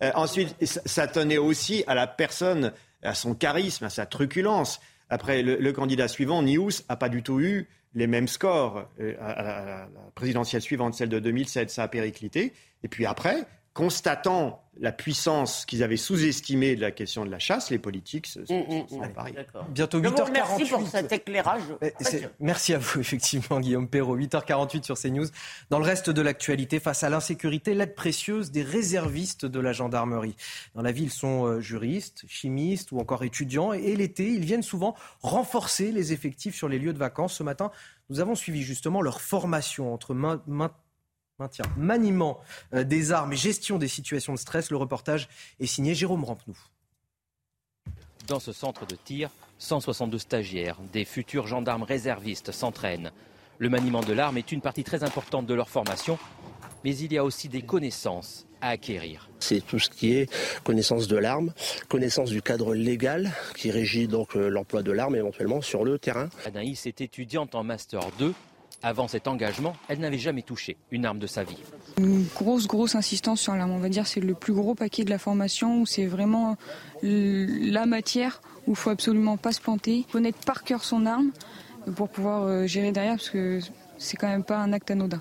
Euh, 0.02 0.10
ensuite, 0.14 0.54
ça 0.64 1.06
tenait 1.06 1.38
aussi 1.38 1.82
à 1.86 1.94
la 1.94 2.06
personne, 2.06 2.72
à 3.02 3.14
son 3.14 3.34
charisme, 3.34 3.86
à 3.86 3.90
sa 3.90 4.04
truculence. 4.04 4.80
Après, 5.10 5.42
le, 5.42 5.72
candidat 5.72 6.08
suivant, 6.08 6.42
Nious, 6.42 6.70
n'a 6.88 6.96
pas 6.96 7.08
du 7.08 7.22
tout 7.22 7.40
eu 7.40 7.68
les 7.94 8.06
mêmes 8.06 8.28
scores 8.28 8.88
euh, 9.00 9.14
à, 9.20 9.64
la 9.64 9.88
présidentielle 10.14 10.62
suivante, 10.62 10.94
celle 10.94 11.08
de 11.08 11.18
2007. 11.18 11.68
Ça 11.68 11.82
a 11.82 11.88
périclité. 11.88 12.52
Et 12.84 12.88
puis 12.88 13.04
après, 13.06 13.44
constatant 13.72 14.64
la 14.80 14.92
puissance 14.92 15.66
qu'ils 15.66 15.82
avaient 15.82 15.98
sous-estimée 15.98 16.74
de 16.74 16.80
la 16.80 16.90
question 16.90 17.26
de 17.26 17.30
la 17.30 17.38
chasse, 17.38 17.70
les 17.70 17.78
politiques, 17.78 18.26
c'est 18.26 18.48
mmh, 18.48 18.54
mmh, 18.54 18.96
mmh. 18.96 19.72
Bientôt 19.72 20.00
8h48. 20.00 20.30
Merci 20.32 20.64
pour 20.64 20.88
cet 20.88 21.12
éclairage. 21.12 21.62
Merci 22.40 22.74
à 22.74 22.78
vous, 22.78 23.00
effectivement, 23.00 23.60
Guillaume 23.60 23.88
Perrault. 23.88 24.16
8h48 24.16 24.84
sur 24.84 24.98
CNews. 24.98 25.26
Dans 25.68 25.78
le 25.78 25.84
reste 25.84 26.08
de 26.08 26.22
l'actualité, 26.22 26.80
face 26.80 27.02
à 27.02 27.10
l'insécurité, 27.10 27.74
l'aide 27.74 27.94
précieuse 27.94 28.50
des 28.50 28.62
réservistes 28.62 29.44
de 29.44 29.60
la 29.60 29.72
gendarmerie. 29.72 30.36
Dans 30.74 30.82
la 30.82 30.92
ville, 30.92 31.04
ils 31.04 31.10
sont 31.10 31.44
euh, 31.44 31.60
juristes, 31.60 32.24
chimistes 32.26 32.92
ou 32.92 33.00
encore 33.00 33.22
étudiants. 33.24 33.72
Et 33.72 33.96
l'été, 33.96 34.28
ils 34.28 34.44
viennent 34.44 34.62
souvent 34.62 34.94
renforcer 35.22 35.92
les 35.92 36.12
effectifs 36.12 36.54
sur 36.54 36.68
les 36.68 36.78
lieux 36.78 36.92
de 36.92 36.98
vacances. 36.98 37.34
Ce 37.34 37.42
matin, 37.42 37.70
nous 38.08 38.20
avons 38.20 38.34
suivi 38.34 38.62
justement 38.62 39.02
leur 39.02 39.20
formation 39.20 39.92
entre 39.92 40.14
main, 40.14 40.40
maintien, 41.40 41.64
maniement 41.76 42.38
euh, 42.74 42.84
des 42.84 43.10
armes 43.10 43.32
et 43.32 43.36
gestion 43.36 43.78
des 43.78 43.88
situations 43.88 44.34
de 44.34 44.38
stress. 44.38 44.70
Le 44.70 44.76
reportage 44.76 45.28
est 45.58 45.66
signé 45.66 45.94
Jérôme 45.94 46.24
Rampenou. 46.24 46.56
Dans 48.28 48.38
ce 48.38 48.52
centre 48.52 48.86
de 48.86 48.94
tir, 48.94 49.30
162 49.58 50.18
stagiaires, 50.18 50.78
des 50.92 51.04
futurs 51.04 51.48
gendarmes 51.48 51.82
réservistes 51.82 52.52
s'entraînent. 52.52 53.10
Le 53.58 53.68
maniement 53.68 54.02
de 54.02 54.12
l'arme 54.12 54.38
est 54.38 54.52
une 54.52 54.60
partie 54.60 54.84
très 54.84 55.02
importante 55.02 55.46
de 55.46 55.54
leur 55.54 55.68
formation, 55.68 56.18
mais 56.84 56.96
il 56.96 57.12
y 57.12 57.18
a 57.18 57.24
aussi 57.24 57.48
des 57.48 57.62
connaissances 57.62 58.46
à 58.60 58.68
acquérir. 58.68 59.28
C'est 59.40 59.66
tout 59.66 59.78
ce 59.78 59.90
qui 59.90 60.12
est 60.12 60.32
connaissance 60.62 61.08
de 61.08 61.16
l'arme, 61.16 61.52
connaissance 61.88 62.30
du 62.30 62.42
cadre 62.42 62.74
légal 62.74 63.32
qui 63.56 63.70
régit 63.70 64.06
donc 64.06 64.36
euh, 64.36 64.48
l'emploi 64.48 64.82
de 64.82 64.92
l'arme 64.92 65.16
éventuellement 65.16 65.60
sur 65.60 65.84
le 65.84 65.98
terrain. 65.98 66.28
Anaïs 66.46 66.86
est 66.86 67.00
étudiante 67.00 67.54
en 67.54 67.64
Master 67.64 68.00
2 68.18 68.34
avant 68.82 69.08
cet 69.08 69.28
engagement, 69.28 69.74
elle 69.88 69.98
n'avait 69.98 70.18
jamais 70.18 70.42
touché 70.42 70.76
une 70.90 71.04
arme 71.04 71.18
de 71.18 71.26
sa 71.26 71.44
vie. 71.44 71.58
Une 71.98 72.24
grosse, 72.34 72.66
grosse 72.66 72.94
insistance 72.94 73.40
sur 73.40 73.54
l'arme. 73.54 73.72
On 73.72 73.78
va 73.78 73.88
dire 73.88 74.06
c'est 74.06 74.20
le 74.20 74.34
plus 74.34 74.52
gros 74.52 74.74
paquet 74.74 75.04
de 75.04 75.10
la 75.10 75.18
formation 75.18 75.80
où 75.80 75.86
c'est 75.86 76.06
vraiment 76.06 76.56
la 77.02 77.86
matière 77.86 78.40
où 78.66 78.72
il 78.72 78.76
faut 78.76 78.90
absolument 78.90 79.36
pas 79.36 79.52
se 79.52 79.60
planter, 79.60 80.04
connaître 80.12 80.38
par 80.46 80.64
cœur 80.64 80.84
son 80.84 81.06
arme 81.06 81.30
pour 81.96 82.08
pouvoir 82.08 82.44
euh, 82.44 82.66
gérer 82.66 82.92
derrière 82.92 83.16
parce 83.16 83.30
que 83.30 83.60
c'est 83.98 84.16
quand 84.16 84.28
même 84.28 84.44
pas 84.44 84.58
un 84.58 84.72
acte 84.72 84.90
anodin. 84.90 85.20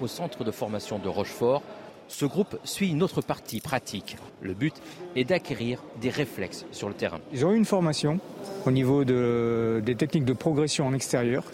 Au 0.00 0.06
centre 0.06 0.44
de 0.44 0.50
formation 0.50 0.98
de 0.98 1.08
Rochefort, 1.08 1.62
ce 2.08 2.24
groupe 2.24 2.58
suit 2.64 2.88
une 2.88 3.02
autre 3.02 3.20
partie 3.20 3.60
pratique. 3.60 4.16
Le 4.40 4.54
but 4.54 4.74
est 5.16 5.24
d'acquérir 5.24 5.82
des 6.00 6.08
réflexes 6.08 6.64
sur 6.72 6.88
le 6.88 6.94
terrain. 6.94 7.20
Ils 7.32 7.44
ont 7.44 7.52
eu 7.52 7.56
une 7.56 7.66
formation 7.66 8.18
au 8.64 8.70
niveau 8.70 9.04
des 9.04 9.94
techniques 9.96 10.24
de 10.24 10.32
progression 10.32 10.86
en 10.86 10.94
extérieur 10.94 11.44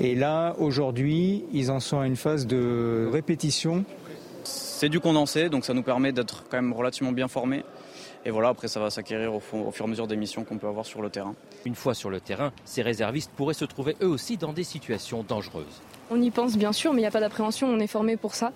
et 0.00 0.14
là, 0.14 0.54
aujourd'hui, 0.58 1.44
ils 1.52 1.70
en 1.70 1.80
sont 1.80 2.00
à 2.00 2.06
une 2.06 2.16
phase 2.16 2.46
de 2.46 3.08
répétition. 3.10 3.84
C'est 4.44 4.88
du 4.88 5.00
condensé, 5.00 5.48
donc 5.48 5.64
ça 5.64 5.72
nous 5.72 5.82
permet 5.82 6.12
d'être 6.12 6.44
quand 6.50 6.58
même 6.58 6.72
relativement 6.72 7.12
bien 7.12 7.28
formés. 7.28 7.64
Et 8.26 8.30
voilà, 8.30 8.48
après, 8.48 8.68
ça 8.68 8.80
va 8.80 8.90
s'acquérir 8.90 9.32
au, 9.32 9.36
au, 9.36 9.70
fur 9.70 9.84
et 9.84 9.88
à 9.88 9.90
mesure 9.90 10.06
des 10.06 10.16
missions 10.16 10.44
qu'on 10.44 10.58
peut 10.58 10.66
avoir 10.66 10.84
sur 10.84 11.00
le 11.00 11.08
terrain. 11.08 11.34
Une 11.64 11.76
fois 11.76 11.94
sur 11.94 12.10
le 12.10 12.20
terrain, 12.20 12.52
ces 12.64 12.82
réservistes 12.82 13.30
pourraient 13.36 13.54
se 13.54 13.64
trouver 13.64 13.96
eux 14.02 14.08
aussi 14.08 14.36
dans 14.36 14.52
des 14.52 14.64
situations 14.64 15.24
dangereuses. 15.26 15.80
On 16.10 16.20
y 16.20 16.30
pense 16.30 16.56
bien 16.56 16.72
sûr, 16.72 16.92
mais 16.92 16.98
il 16.98 17.02
n'y 17.02 17.08
a 17.08 17.12
pas 17.12 17.20
d'appréhension, 17.20 17.68
on 17.68 17.78
est 17.78 17.86
formé 17.86 18.16
pour 18.16 18.34
ça. 18.34 18.52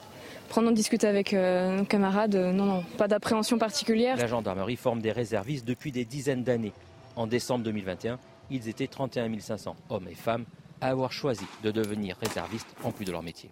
Prendre 0.48 0.68
en 0.68 0.72
discuter 0.72 1.06
avec 1.06 1.32
euh, 1.32 1.78
nos 1.78 1.84
camarades, 1.84 2.34
euh, 2.34 2.52
non, 2.52 2.66
non, 2.66 2.84
pas 2.98 3.08
d'appréhension 3.08 3.58
particulière. 3.58 4.16
La 4.16 4.26
gendarmerie 4.26 4.76
forme 4.76 5.00
des 5.00 5.12
réservistes 5.12 5.64
depuis 5.64 5.92
des 5.92 6.04
dizaines 6.04 6.42
d'années. 6.42 6.72
En 7.16 7.26
décembre 7.26 7.64
2021, 7.64 8.18
ils 8.50 8.68
étaient 8.68 8.88
31 8.88 9.38
500 9.38 9.76
hommes 9.88 10.08
et 10.10 10.14
femmes 10.14 10.44
à 10.80 10.88
avoir 10.88 11.12
choisi 11.12 11.46
de 11.62 11.70
devenir 11.70 12.16
réservistes 12.20 12.74
en 12.82 12.92
plus 12.92 13.04
de 13.04 13.12
leur 13.12 13.22
métier. 13.22 13.50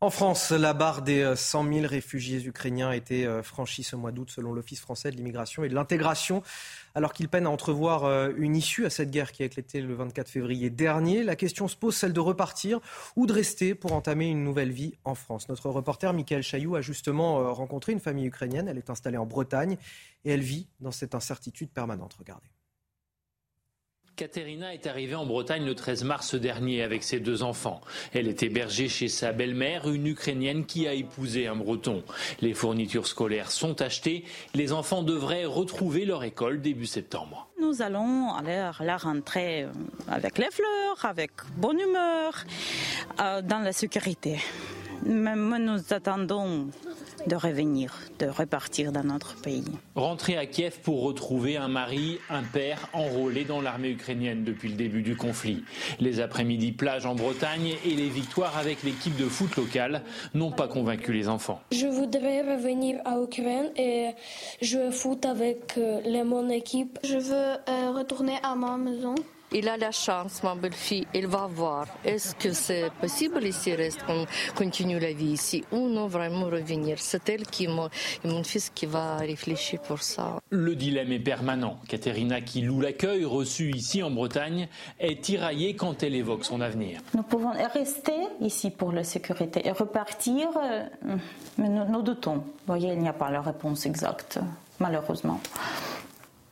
En 0.00 0.10
France, 0.10 0.52
la 0.52 0.74
barre 0.74 1.02
des 1.02 1.34
100 1.34 1.66
euh, 1.66 1.72
000 1.80 1.86
réfugiés 1.88 2.44
ukrainiens 2.44 2.90
a 2.90 2.94
été 2.94 3.26
euh, 3.26 3.42
franchie 3.42 3.82
ce 3.82 3.96
mois 3.96 4.12
d'août 4.12 4.30
selon 4.30 4.52
l'Office 4.52 4.78
français 4.78 5.10
de 5.10 5.16
l'immigration 5.16 5.64
et 5.64 5.68
de 5.68 5.74
l'intégration, 5.74 6.44
alors 6.94 7.12
qu'il 7.12 7.28
peine 7.28 7.46
à 7.46 7.50
entrevoir 7.50 8.04
euh, 8.04 8.30
une 8.36 8.54
issue 8.54 8.86
à 8.86 8.90
cette 8.90 9.10
guerre 9.10 9.32
qui 9.32 9.42
a 9.42 9.46
éclaté 9.46 9.80
le 9.80 9.92
24 9.94 10.28
février 10.28 10.70
dernier. 10.70 11.24
La 11.24 11.34
question 11.34 11.66
se 11.66 11.74
pose, 11.74 11.96
celle 11.96 12.12
de 12.12 12.20
repartir 12.20 12.78
ou 13.16 13.26
de 13.26 13.32
rester 13.32 13.74
pour 13.74 13.92
entamer 13.92 14.28
une 14.28 14.44
nouvelle 14.44 14.70
vie 14.70 14.94
en 15.02 15.16
France. 15.16 15.48
Notre 15.48 15.68
reporter 15.68 16.12
Michael 16.12 16.44
Chailloux 16.44 16.76
a 16.76 16.80
justement 16.80 17.52
rencontré 17.52 17.90
une 17.90 17.98
famille 17.98 18.26
ukrainienne. 18.26 18.68
Elle 18.68 18.78
est 18.78 18.90
installée 18.90 19.18
en 19.18 19.26
Bretagne 19.26 19.78
et 20.24 20.30
elle 20.30 20.42
vit 20.42 20.68
dans 20.78 20.92
cette 20.92 21.16
incertitude 21.16 21.70
permanente. 21.70 22.14
Regardez. 22.16 22.46
Katerina 24.18 24.74
est 24.74 24.88
arrivée 24.88 25.14
en 25.14 25.26
Bretagne 25.26 25.64
le 25.64 25.76
13 25.76 26.02
mars 26.02 26.34
dernier 26.34 26.82
avec 26.82 27.04
ses 27.04 27.20
deux 27.20 27.44
enfants. 27.44 27.80
Elle 28.12 28.26
est 28.26 28.42
hébergée 28.42 28.88
chez 28.88 29.06
sa 29.06 29.30
belle-mère, 29.30 29.88
une 29.88 30.08
Ukrainienne 30.08 30.66
qui 30.66 30.88
a 30.88 30.92
épousé 30.92 31.46
un 31.46 31.54
Breton. 31.54 32.02
Les 32.40 32.52
fournitures 32.52 33.06
scolaires 33.06 33.52
sont 33.52 33.80
achetées. 33.80 34.24
Les 34.54 34.72
enfants 34.72 35.04
devraient 35.04 35.44
retrouver 35.44 36.04
leur 36.04 36.24
école 36.24 36.60
début 36.60 36.86
septembre. 36.86 37.48
Nous 37.60 37.80
allons 37.80 38.34
aller 38.34 38.68
la 38.80 38.96
rentrée 38.96 39.62
euh, 39.62 39.68
avec 40.08 40.38
les 40.38 40.50
fleurs, 40.50 41.04
avec 41.04 41.30
bonne 41.56 41.78
humeur, 41.78 42.44
euh, 43.20 43.40
dans 43.40 43.60
la 43.60 43.72
sécurité. 43.72 44.40
Même 45.04 45.56
nous 45.58 45.92
attendons 45.92 46.68
de 47.26 47.36
revenir, 47.36 47.94
de 48.18 48.26
repartir 48.26 48.92
dans 48.92 49.04
notre 49.04 49.40
pays. 49.40 49.64
Rentrer 49.94 50.36
à 50.36 50.46
Kiev 50.46 50.78
pour 50.82 51.02
retrouver 51.02 51.56
un 51.56 51.68
mari, 51.68 52.18
un 52.30 52.42
père 52.42 52.88
enrôlé 52.92 53.44
dans 53.44 53.60
l'armée 53.60 53.90
ukrainienne 53.90 54.44
depuis 54.44 54.68
le 54.68 54.76
début 54.76 55.02
du 55.02 55.16
conflit. 55.16 55.64
Les 56.00 56.20
après-midi 56.20 56.72
plages 56.72 57.06
en 57.06 57.14
Bretagne 57.14 57.74
et 57.84 57.94
les 57.94 58.08
victoires 58.08 58.56
avec 58.56 58.82
l'équipe 58.82 59.16
de 59.16 59.26
foot 59.26 59.56
locale 59.56 60.02
n'ont 60.34 60.52
pas 60.52 60.68
convaincu 60.68 61.12
les 61.12 61.28
enfants. 61.28 61.60
Je 61.72 61.86
voudrais 61.86 62.42
revenir 62.42 63.00
à 63.04 63.20
Ukraine 63.20 63.70
et 63.76 64.10
jouer 64.62 64.90
foot 64.90 65.26
avec 65.26 65.76
euh, 65.76 66.24
mon 66.24 66.48
équipe. 66.48 66.98
Je 67.04 67.18
veux 67.18 67.34
euh, 67.34 67.90
retourner 67.92 68.38
à 68.42 68.54
ma 68.54 68.76
maison. 68.76 69.14
Il 69.50 69.66
a 69.66 69.78
la 69.78 69.90
chance, 69.92 70.42
ma 70.42 70.54
belle-fille, 70.54 71.06
il 71.14 71.26
va 71.26 71.48
voir. 71.50 71.86
Est-ce 72.04 72.34
que 72.34 72.52
c'est 72.52 72.90
possible 73.00 73.42
ici, 73.44 73.74
reste, 73.74 74.02
qu'on 74.04 74.26
continue 74.54 74.98
la 74.98 75.12
vie 75.12 75.32
ici, 75.32 75.64
ou 75.72 75.88
non 75.88 76.06
vraiment 76.06 76.44
revenir? 76.46 76.98
C'est 76.98 77.26
elle 77.30 77.46
qui, 77.46 77.66
mon, 77.66 77.88
mon 78.24 78.44
fils 78.44 78.70
qui 78.74 78.84
va 78.84 79.16
réfléchir 79.16 79.80
pour 79.80 80.02
ça. 80.02 80.38
Le 80.50 80.76
dilemme 80.76 81.12
est 81.12 81.18
permanent. 81.18 81.80
Katerina, 81.88 82.42
qui 82.42 82.60
loue 82.60 82.82
l'accueil 82.82 83.24
reçu 83.24 83.70
ici 83.70 84.02
en 84.02 84.10
Bretagne, 84.10 84.68
est 85.00 85.22
tiraillée 85.22 85.74
quand 85.74 86.02
elle 86.02 86.14
évoque 86.14 86.44
son 86.44 86.60
avenir. 86.60 87.00
Nous 87.14 87.22
pouvons 87.22 87.52
rester 87.72 88.12
ici 88.42 88.70
pour 88.70 88.92
la 88.92 89.02
sécurité 89.02 89.66
et 89.66 89.72
repartir, 89.72 90.48
euh, 90.62 90.84
mais 91.56 91.70
nous, 91.70 91.86
nous 91.86 92.02
doutons. 92.02 92.34
Vous 92.34 92.44
voyez, 92.66 92.92
il 92.92 92.98
n'y 92.98 93.08
a 93.08 93.14
pas 93.14 93.30
la 93.30 93.40
réponse 93.40 93.86
exacte, 93.86 94.38
malheureusement. 94.78 95.40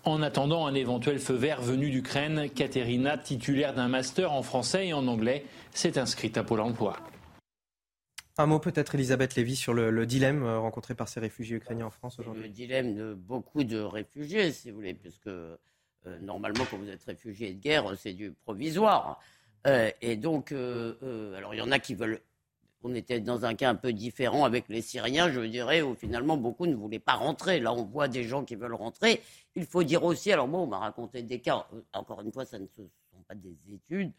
En 0.07 0.23
attendant 0.23 0.69
un 0.69 0.75
éventuel 0.75 1.19
feu 1.19 1.35
vert 1.35 1.61
venu 1.61 1.91
d'Ukraine, 1.91 2.49
Katerina, 2.49 3.19
titulaire 3.19 3.75
d'un 3.75 3.89
master 3.89 4.33
en 4.33 4.43
français 4.43 4.87
et 4.87 4.93
en 4.93 5.09
anglais, 5.09 5.45
s'est 5.73 5.99
inscrite 5.99 6.39
à 6.39 6.45
Pôle 6.45 6.61
emploi. 6.61 6.97
Un 8.39 8.47
mot 8.47 8.61
peut-être, 8.61 8.95
Elisabeth 8.95 9.35
Lévy, 9.35 9.57
sur 9.57 9.75
le, 9.75 10.07
dilemme 10.07 10.45
euh, 10.45 10.61
rencontré 10.61 10.95
par 10.95 11.09
ces 11.09 11.19
réfugiés 11.19 11.57
ukrainiens 11.57 11.87
en 11.87 11.91
France 11.91 12.21
aujourd'hui. 12.21 12.45
Le 12.45 12.49
dilemme 12.51 12.95
de 12.95 13.15
beaucoup 13.15 13.65
de 13.65 13.81
réfugiés, 13.81 14.53
si 14.53 14.71
vous 14.71 14.77
voulez, 14.77 14.95
puisque 14.95 15.27
euh, 15.27 15.57
normalement, 16.21 16.65
quand 16.71 16.77
vous 16.77 16.89
êtes 16.89 17.03
réfugié 17.03 17.53
de 17.53 17.61
guerre, 17.61 17.93
c'est 17.99 18.13
du 18.13 18.31
provisoire. 18.31 19.19
Euh, 19.67 19.91
et 20.03 20.15
donc, 20.15 20.53
alors 20.53 21.53
il 21.53 21.59
y 21.59 21.63
en 21.63 21.73
a 21.73 21.81
qui 21.81 21.97
veulent 21.97 22.21
on 22.83 22.95
était 22.95 23.21
dans 23.21 23.45
un 23.45 23.55
cas 23.55 23.71
un 23.71 23.75
peu 23.75 23.93
différent 23.93 24.45
avec 24.45 24.69
les 24.69 24.83
Syriens, 24.83 25.31
je 25.31 25.41
dirais, 25.41 25.83
où 25.83 25.95
finalement 25.95 26.37
beaucoup 26.37 26.67
ne 26.67 26.75
voulaient 26.75 26.99
pas 26.99 27.15
rentrer. 27.15 27.61
Là, 27.61 27.73
on 27.73 27.85
voit 27.85 28.09
des 28.09 28.25
gens 28.25 28.45
qui 28.45 28.55
veulent 28.55 28.75
rentrer. 28.75 29.23
Il 29.55 29.67
faut 29.67 29.83
dire 29.83 30.05
aussi, 30.05 30.33
alors 30.33 30.49
moi, 30.49 30.61
on 30.61 30.67
m'a 30.67 30.79
raconté 30.79 31.23
des 31.23 31.41
cas, 31.41 31.67
euh, 31.73 31.81
encore 31.95 32.21
une 32.21 32.33
fois, 32.33 32.45
ça 32.45 32.59
ne 32.59 32.67
sont 32.77 32.89
pas 33.27 33.35
des 33.35 33.57
études, 33.73 34.13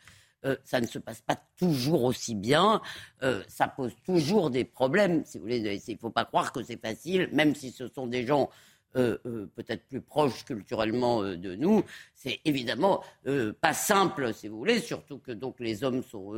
euh, 0.45 0.55
ça 0.63 0.81
ne 0.81 0.87
se 0.87 0.99
passe 0.99 1.21
pas 1.21 1.37
toujours 1.57 2.03
aussi 2.03 2.35
bien, 2.35 2.81
euh, 3.23 3.41
ça 3.47 3.67
pose 3.67 3.93
toujours 4.03 4.49
des 4.49 4.65
problèmes. 4.65 5.23
Si 5.25 5.37
vous 5.37 5.43
voulez, 5.43 5.59
il 5.59 5.93
ne 5.93 5.99
faut 5.99 6.09
pas 6.09 6.25
croire 6.25 6.51
que 6.51 6.61
c'est 6.63 6.81
facile, 6.81 7.29
même 7.31 7.55
si 7.55 7.71
ce 7.71 7.87
sont 7.87 8.07
des 8.07 8.25
gens 8.25 8.49
peut-être 8.93 9.87
plus 9.89 10.01
proches 10.01 10.43
culturellement 10.43 11.21
de 11.21 11.53
nous. 11.53 11.83
C'est 12.15 12.39
évidemment 12.45 13.03
pas 13.61 13.73
simple, 13.73 14.33
si 14.33 14.47
vous 14.47 14.57
voulez, 14.57 14.79
surtout 14.79 15.19
que 15.19 15.31
donc 15.31 15.59
les 15.59 15.83
hommes 15.83 16.01
sont 16.01 16.33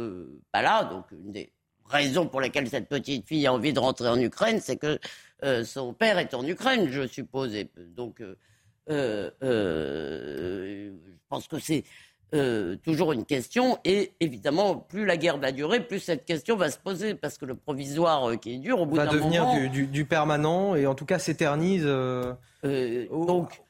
pas 0.52 0.62
là. 0.62 0.84
Donc 0.84 1.06
une 1.12 1.32
des 1.32 1.54
raison 1.90 2.28
pour 2.28 2.42
laquelle 2.42 2.70
cette 2.70 2.88
petite 2.88 3.28
fille 3.28 3.48
a 3.48 3.54
envie 3.54 3.74
de 3.74 3.80
rentrer 3.80 4.08
en 4.08 4.20
Ukraine, 4.20 4.60
c'est 4.62 4.78
que 4.78 5.00
euh, 5.44 5.64
son 5.64 5.94
père 5.94 6.18
est 6.18 6.34
en 6.34 6.46
Ukraine, 6.46 6.90
je 6.90 7.08
suppose. 7.08 7.54
donc, 7.96 8.22
euh, 8.22 8.36
euh, 9.44 10.92
je 11.06 11.18
pense 11.30 11.48
que 11.48 11.60
c'est 11.60 11.84
toujours 12.84 13.14
une 13.14 13.26
question. 13.26 13.80
Et 13.86 14.14
évidemment, 14.20 14.76
plus 14.76 15.06
la 15.06 15.18
guerre 15.18 15.38
va 15.38 15.52
durer, 15.52 15.86
plus 15.86 16.00
cette 16.00 16.26
question 16.26 16.56
va 16.56 16.70
se 16.70 16.78
poser, 16.78 17.16
parce 17.16 17.38
que 17.38 17.46
le 17.46 17.56
provisoire 17.56 18.40
qui 18.40 18.54
est 18.54 18.58
dur, 18.58 18.82
au 18.82 18.86
bout 18.86 18.98
d'un 18.98 19.06
moment... 19.06 19.16
Va 19.16 19.56
devenir 19.56 19.72
du, 19.72 19.88
du, 19.88 20.06
permanent, 20.06 20.76
et 20.76 20.86
en 20.86 20.96
tout 20.96 21.06
cas 21.06 21.18
s'éternise. 21.18 21.86
donc, 22.64 23.62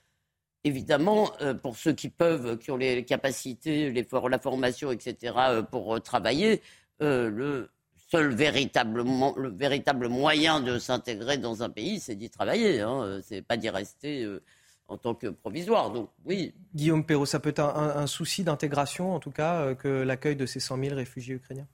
évidemment, 0.65 1.31
pour 1.61 1.77
ceux 1.77 1.93
qui 1.93 2.09
peuvent, 2.09 2.57
qui 2.57 2.71
ont 2.71 2.77
les 2.77 3.05
capacités, 3.05 3.91
les, 3.91 4.05
la 4.29 4.39
formation, 4.39 4.91
etc., 4.91 5.33
pour 5.71 6.01
travailler, 6.01 6.61
le 6.99 7.69
seul 8.09 8.33
véritablement, 8.33 9.35
le 9.37 9.49
véritable 9.49 10.07
moyen 10.07 10.61
de 10.61 10.79
s'intégrer 10.79 11.37
dans 11.37 11.61
un 11.63 11.69
pays, 11.69 11.99
c'est 11.99 12.15
d'y 12.15 12.29
travailler. 12.29 12.81
Hein. 12.81 13.19
C'est 13.23 13.41
pas 13.41 13.57
d'y 13.57 13.69
rester 13.69 14.23
euh, 14.23 14.41
en 14.87 14.97
tant 14.97 15.13
que 15.13 15.27
provisoire. 15.27 15.91
Donc 15.91 16.09
oui. 16.25 16.53
Guillaume 16.73 17.05
Perrault, 17.05 17.27
ça 17.27 17.39
peut 17.39 17.49
être 17.49 17.61
un, 17.61 18.07
souci 18.07 18.43
d'intégration, 18.43 19.13
en 19.13 19.19
tout 19.19 19.31
cas, 19.31 19.61
euh, 19.61 19.75
que 19.75 19.87
l'accueil 19.87 20.35
de 20.35 20.45
ces 20.45 20.59
100 20.59 20.83
000 20.83 20.95
réfugiés 20.95 21.35
ukrainiens? 21.35 21.67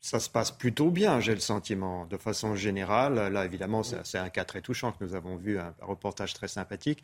Ça 0.00 0.20
se 0.20 0.30
passe 0.30 0.50
plutôt 0.50 0.90
bien, 0.90 1.18
j'ai 1.20 1.34
le 1.34 1.40
sentiment, 1.40 2.06
de 2.06 2.16
façon 2.16 2.54
générale. 2.54 3.32
Là, 3.32 3.44
évidemment, 3.44 3.82
c'est 3.82 4.18
un 4.18 4.28
cas 4.28 4.44
très 4.44 4.60
touchant 4.60 4.92
que 4.92 5.04
nous 5.04 5.14
avons 5.16 5.36
vu, 5.36 5.58
un 5.58 5.74
reportage 5.80 6.34
très 6.34 6.46
sympathique. 6.46 7.02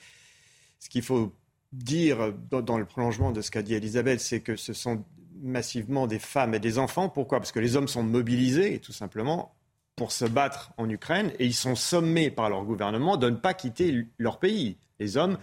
Ce 0.78 0.88
qu'il 0.88 1.02
faut 1.02 1.32
dire 1.72 2.32
dans, 2.50 2.78
le 2.78 2.84
prolongement 2.84 3.32
de 3.32 3.40
ce 3.40 3.50
qu'a 3.50 3.62
dit 3.62 3.74
Elisabeth, 3.74 4.20
c'est 4.20 4.40
que 4.40 4.54
ce 4.54 4.72
sont 4.72 5.04
massivement 5.44 6.06
des 6.06 6.18
femmes 6.18 6.54
et 6.54 6.58
des 6.58 6.78
enfants. 6.78 7.08
Pourquoi? 7.08 7.38
Parce 7.38 7.52
que 7.52 7.60
les 7.60 7.76
hommes 7.76 7.88
sont 7.88 8.02
mobilisés, 8.02 8.80
tout 8.80 8.92
simplement, 8.92 9.54
pour 9.94 10.10
se 10.10 10.24
battre 10.24 10.72
en 10.76 10.88
Ukraine, 10.88 11.32
et 11.38 11.46
ils 11.46 11.54
sont 11.54 11.76
sommés 11.76 12.30
par 12.30 12.50
leur 12.50 12.64
gouvernement 12.64 13.16
de 13.16 13.30
ne 13.30 13.36
pas 13.36 13.54
quitter 13.54 14.06
leur 14.18 14.40
pays. 14.40 14.76
Les 14.98 15.16
hommes, 15.16 15.38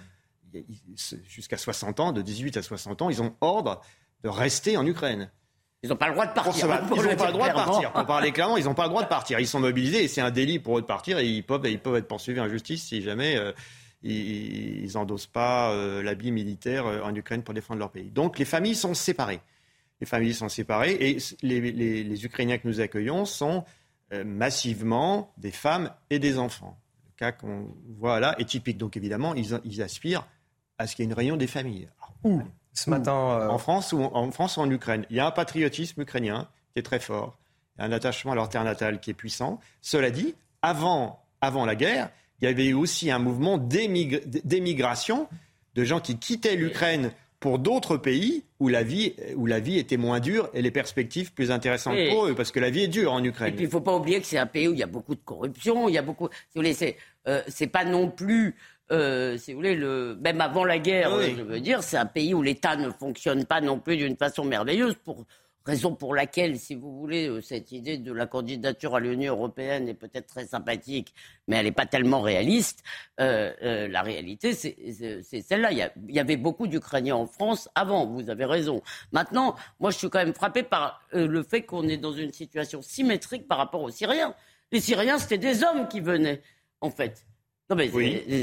jusqu'à 1.27 1.57
60 1.57 1.99
ans, 1.99 2.11
de 2.11 2.21
18 2.21 2.57
à 2.57 2.61
60 2.61 3.01
ans, 3.01 3.09
ils 3.09 3.21
ont 3.21 3.35
ordre 3.39 3.81
de 4.23 4.29
rester 4.29 4.75
en 4.75 4.85
Ukraine. 4.85 5.29
Ils 5.83 5.89
n'ont 5.89 5.95
pas 5.95 6.07
le 6.07 6.13
droit 6.13 6.27
de 6.27 6.33
partir. 6.33 6.65
Ils 6.65 6.69
n'ont 6.69 7.15
pas 7.15 7.27
le 7.27 7.33
droit 7.33 7.49
de 7.49 7.53
partir. 7.53 7.91
Pour 7.91 8.05
parler 8.05 8.31
clairement, 8.33 8.57
ils 8.57 8.65
n'ont 8.65 8.75
pas 8.75 8.83
le 8.83 8.89
droit 8.89 9.03
de 9.03 9.07
partir. 9.07 9.39
Ils 9.39 9.47
sont 9.47 9.59
mobilisés 9.59 10.03
et 10.03 10.07
c'est 10.07 10.21
un 10.21 10.29
délit 10.29 10.59
pour 10.59 10.77
eux 10.77 10.81
de 10.81 10.85
partir 10.85 11.17
et 11.17 11.25
ils 11.25 11.43
peuvent, 11.43 11.65
ils 11.65 11.79
peuvent 11.79 11.95
être 11.95 12.07
poursuivis 12.07 12.39
en 12.39 12.47
justice 12.47 12.83
si 12.83 13.01
jamais 13.01 13.35
euh, 13.37 13.51
ils 14.03 14.91
n'endossent 14.93 15.25
pas 15.25 15.71
euh, 15.71 16.03
l'habit 16.03 16.31
militaire 16.31 16.85
euh, 16.85 17.01
en 17.01 17.15
Ukraine 17.15 17.41
pour 17.41 17.55
défendre 17.55 17.79
leur 17.79 17.89
pays. 17.89 18.11
Donc 18.11 18.37
les 18.37 18.45
familles 18.45 18.75
sont 18.75 18.93
séparées 18.93 19.41
les 20.01 20.07
familles 20.07 20.33
sont 20.33 20.49
séparées 20.49 20.97
et 20.99 21.17
les, 21.43 22.25
Ukrainiens 22.25 22.57
que 22.57 22.67
nous 22.67 22.81
accueillons 22.81 23.25
sont 23.25 23.63
euh, 24.11 24.25
massivement 24.25 25.31
des 25.37 25.51
femmes 25.51 25.91
et 26.09 26.17
des 26.17 26.39
enfants. 26.39 26.77
Le 27.05 27.11
cas 27.17 27.31
qu'on 27.31 27.67
voit 27.97 28.19
là 28.19 28.35
est 28.39 28.45
typique. 28.45 28.79
Donc 28.79 28.97
évidemment, 28.97 29.35
ils, 29.35 29.81
aspirent 29.81 30.27
à 30.79 30.87
ce 30.87 30.95
qu'il 30.95 31.03
y 31.03 31.07
ait 31.07 31.11
une 31.11 31.15
réunion 31.15 31.37
des 31.37 31.47
familles. 31.47 31.87
où? 32.23 32.41
Ce 32.73 32.89
matin. 32.89 33.13
Euh, 33.13 33.49
en, 33.49 33.57
France 33.59 33.93
ou 33.93 34.01
en, 34.01 34.31
France 34.31 34.57
ou 34.57 34.61
en 34.61 34.71
Ukraine. 34.71 35.05
Il 35.11 35.17
y 35.17 35.19
a 35.19 35.27
un 35.27 35.31
patriotisme 35.31 36.01
ukrainien 36.01 36.49
qui 36.73 36.79
est 36.79 36.83
très 36.83 36.99
fort. 36.99 37.37
Il 37.77 37.81
y 37.81 37.83
a 37.83 37.87
un 37.87 37.91
attachement 37.91 38.31
à 38.31 38.35
leur 38.35 38.49
terre 38.49 38.63
natale 38.63 38.99
qui 38.99 39.11
est 39.11 39.15
puissant. 39.15 39.59
Cela 39.81 40.09
dit, 40.09 40.33
avant, 40.63 41.23
avant 41.41 41.65
la 41.65 41.75
guerre, 41.75 42.09
il 42.39 42.45
y 42.45 42.47
avait 42.47 42.73
aussi 42.73 43.11
un 43.11 43.19
mouvement 43.19 43.59
d'émigration 43.59 45.27
de 45.75 45.83
gens 45.83 45.99
qui 45.99 46.17
quittaient 46.17 46.55
l'Ukraine 46.55 47.11
pour 47.41 47.57
d'autres 47.57 47.97
pays 47.97 48.43
où 48.59 48.69
la, 48.69 48.83
vie, 48.83 49.15
où 49.35 49.47
la 49.47 49.59
vie 49.59 49.79
était 49.79 49.97
moins 49.97 50.19
dure 50.19 50.49
et 50.53 50.61
les 50.61 50.69
perspectives 50.69 51.33
plus 51.33 51.49
intéressantes 51.49 51.97
pour 52.11 52.27
eux, 52.27 52.35
parce 52.35 52.51
que 52.51 52.59
la 52.59 52.69
vie 52.69 52.83
est 52.83 52.87
dure 52.87 53.11
en 53.11 53.21
Ukraine. 53.23 53.49
Et 53.49 53.55
puis 53.55 53.63
il 53.63 53.67
ne 53.67 53.71
faut 53.71 53.81
pas 53.81 53.95
oublier 53.95 54.21
que 54.21 54.27
c'est 54.27 54.37
un 54.37 54.45
pays 54.45 54.67
où 54.67 54.73
il 54.73 54.79
y 54.79 54.83
a 54.83 54.87
beaucoup 54.87 55.15
de 55.15 55.21
corruption, 55.25 55.89
il 55.89 55.95
y 55.95 55.97
a 55.97 56.03
beaucoup. 56.03 56.29
Si 56.31 56.37
vous 56.55 56.61
voulez, 56.61 56.73
c'est, 56.73 56.97
euh, 57.27 57.41
pas 57.73 57.83
non 57.83 58.09
plus. 58.09 58.55
Euh, 58.91 59.37
si 59.37 59.53
vous 59.53 59.57
voulez, 59.57 59.73
le, 59.73 60.15
même 60.21 60.39
avant 60.39 60.65
la 60.65 60.77
guerre, 60.77 61.19
je 61.19 61.41
veux 61.41 61.59
dire, 61.59 61.81
c'est 61.81 61.97
un 61.97 62.05
pays 62.05 62.35
où 62.35 62.43
l'État 62.43 62.75
ne 62.75 62.91
fonctionne 62.91 63.45
pas 63.45 63.59
non 63.59 63.79
plus 63.79 63.97
d'une 63.97 64.17
façon 64.17 64.45
merveilleuse 64.45 64.95
pour 65.03 65.25
Raison 65.63 65.93
pour 65.93 66.15
laquelle, 66.15 66.57
si 66.57 66.73
vous 66.73 66.97
voulez, 66.97 67.29
euh, 67.29 67.39
cette 67.39 67.71
idée 67.71 67.99
de 67.99 68.11
la 68.11 68.25
candidature 68.25 68.95
à 68.95 68.99
l'Union 68.99 69.35
européenne 69.35 69.87
est 69.87 69.93
peut-être 69.93 70.25
très 70.25 70.47
sympathique, 70.47 71.13
mais 71.47 71.57
elle 71.57 71.65
n'est 71.65 71.71
pas 71.71 71.85
tellement 71.85 72.21
réaliste. 72.21 72.83
Euh, 73.19 73.53
euh, 73.61 73.87
la 73.87 74.01
réalité, 74.01 74.53
c'est 74.53 75.41
celle-là. 75.41 75.71
Il, 75.71 76.15
y, 76.15 76.19
avait 76.19 76.37
beaucoup 76.37 76.65
d'Ukrainiens 76.65 77.15
en 77.15 77.27
France 77.27 77.69
avant, 77.75 78.07
vous 78.07 78.31
avez 78.31 78.45
raison. 78.45 78.81
Maintenant, 79.11 79.55
moi, 79.79 79.91
je 79.91 79.99
suis 79.99 80.09
quand 80.09 80.17
même 80.19 80.33
frappé 80.33 80.63
par 80.63 80.99
le 81.11 81.43
fait 81.43 81.61
qu'on 81.61 81.87
est 81.87 81.97
dans 81.97 82.13
une 82.13 82.33
situation 82.33 82.81
symétrique 82.81 83.47
par 83.47 83.59
rapport 83.59 83.83
aux 83.83 83.91
Syriens. 83.91 84.33
Les 84.71 84.79
Syriens, 84.79 85.19
c'était 85.19 85.37
des 85.37 85.63
hommes 85.63 85.87
qui 85.87 85.99
venaient, 85.99 86.41
en 86.79 86.89
fait. 86.89 87.23
Non, 87.69 87.75
mais 87.75 87.91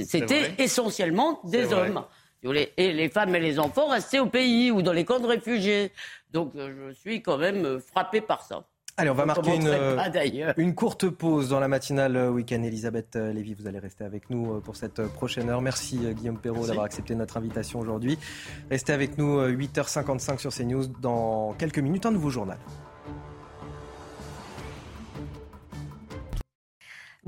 c'était 0.05 0.53
essentiellement 0.59 1.41
des 1.45 1.73
hommes. 1.73 2.05
Et 2.45 2.93
les 2.93 3.09
femmes 3.09 3.35
et 3.35 3.41
les 3.41 3.59
enfants 3.59 3.89
restaient 3.89 4.21
au 4.21 4.27
pays 4.27 4.71
ou 4.71 4.81
dans 4.81 4.93
les 4.93 5.05
camps 5.05 5.19
de 5.19 5.27
réfugiés. 5.27 5.91
Donc 6.33 6.55
euh, 6.57 6.89
je 6.89 6.95
suis 6.95 7.23
quand 7.23 7.39
même 7.39 7.65
euh, 7.65 7.81
frappé 7.81 8.21
par 8.21 8.43
ça. 8.43 8.65
Allez, 8.97 9.11
on 9.11 9.15
va 9.15 9.27
marquer 9.27 9.55
une, 9.55 9.69
euh, 9.69 10.53
une, 10.57 10.75
courte 10.75 11.09
pause 11.09 11.51
dans 11.51 11.61
la 11.61 11.69
matinale 11.69 12.31
week-end. 12.31 12.61
Elisabeth 12.65 13.15
Lévy, 13.15 13.55
vous 13.55 13.69
allez 13.69 13.79
rester 13.79 14.03
avec 14.03 14.29
nous 14.29 14.61
pour 14.61 14.75
cette 14.75 15.01
prochaine 15.13 15.49
heure. 15.51 15.63
Merci 15.63 15.99
Guillaume 15.99 16.37
Perrault 16.37 16.67
d'avoir 16.67 16.85
accepté 16.85 17.15
notre 17.15 17.37
invitation 17.37 17.79
aujourd'hui. 17.79 18.19
Restez 18.73 18.93
avec 18.93 19.17
nous 19.17 19.41
8h55 19.41 20.39
sur 20.39 20.53
CNews. 20.53 20.89
Dans 21.01 21.53
quelques 21.53 21.79
minutes, 21.79 22.07
un 22.07 22.11
nouveau 22.11 22.31
journal. 22.31 22.59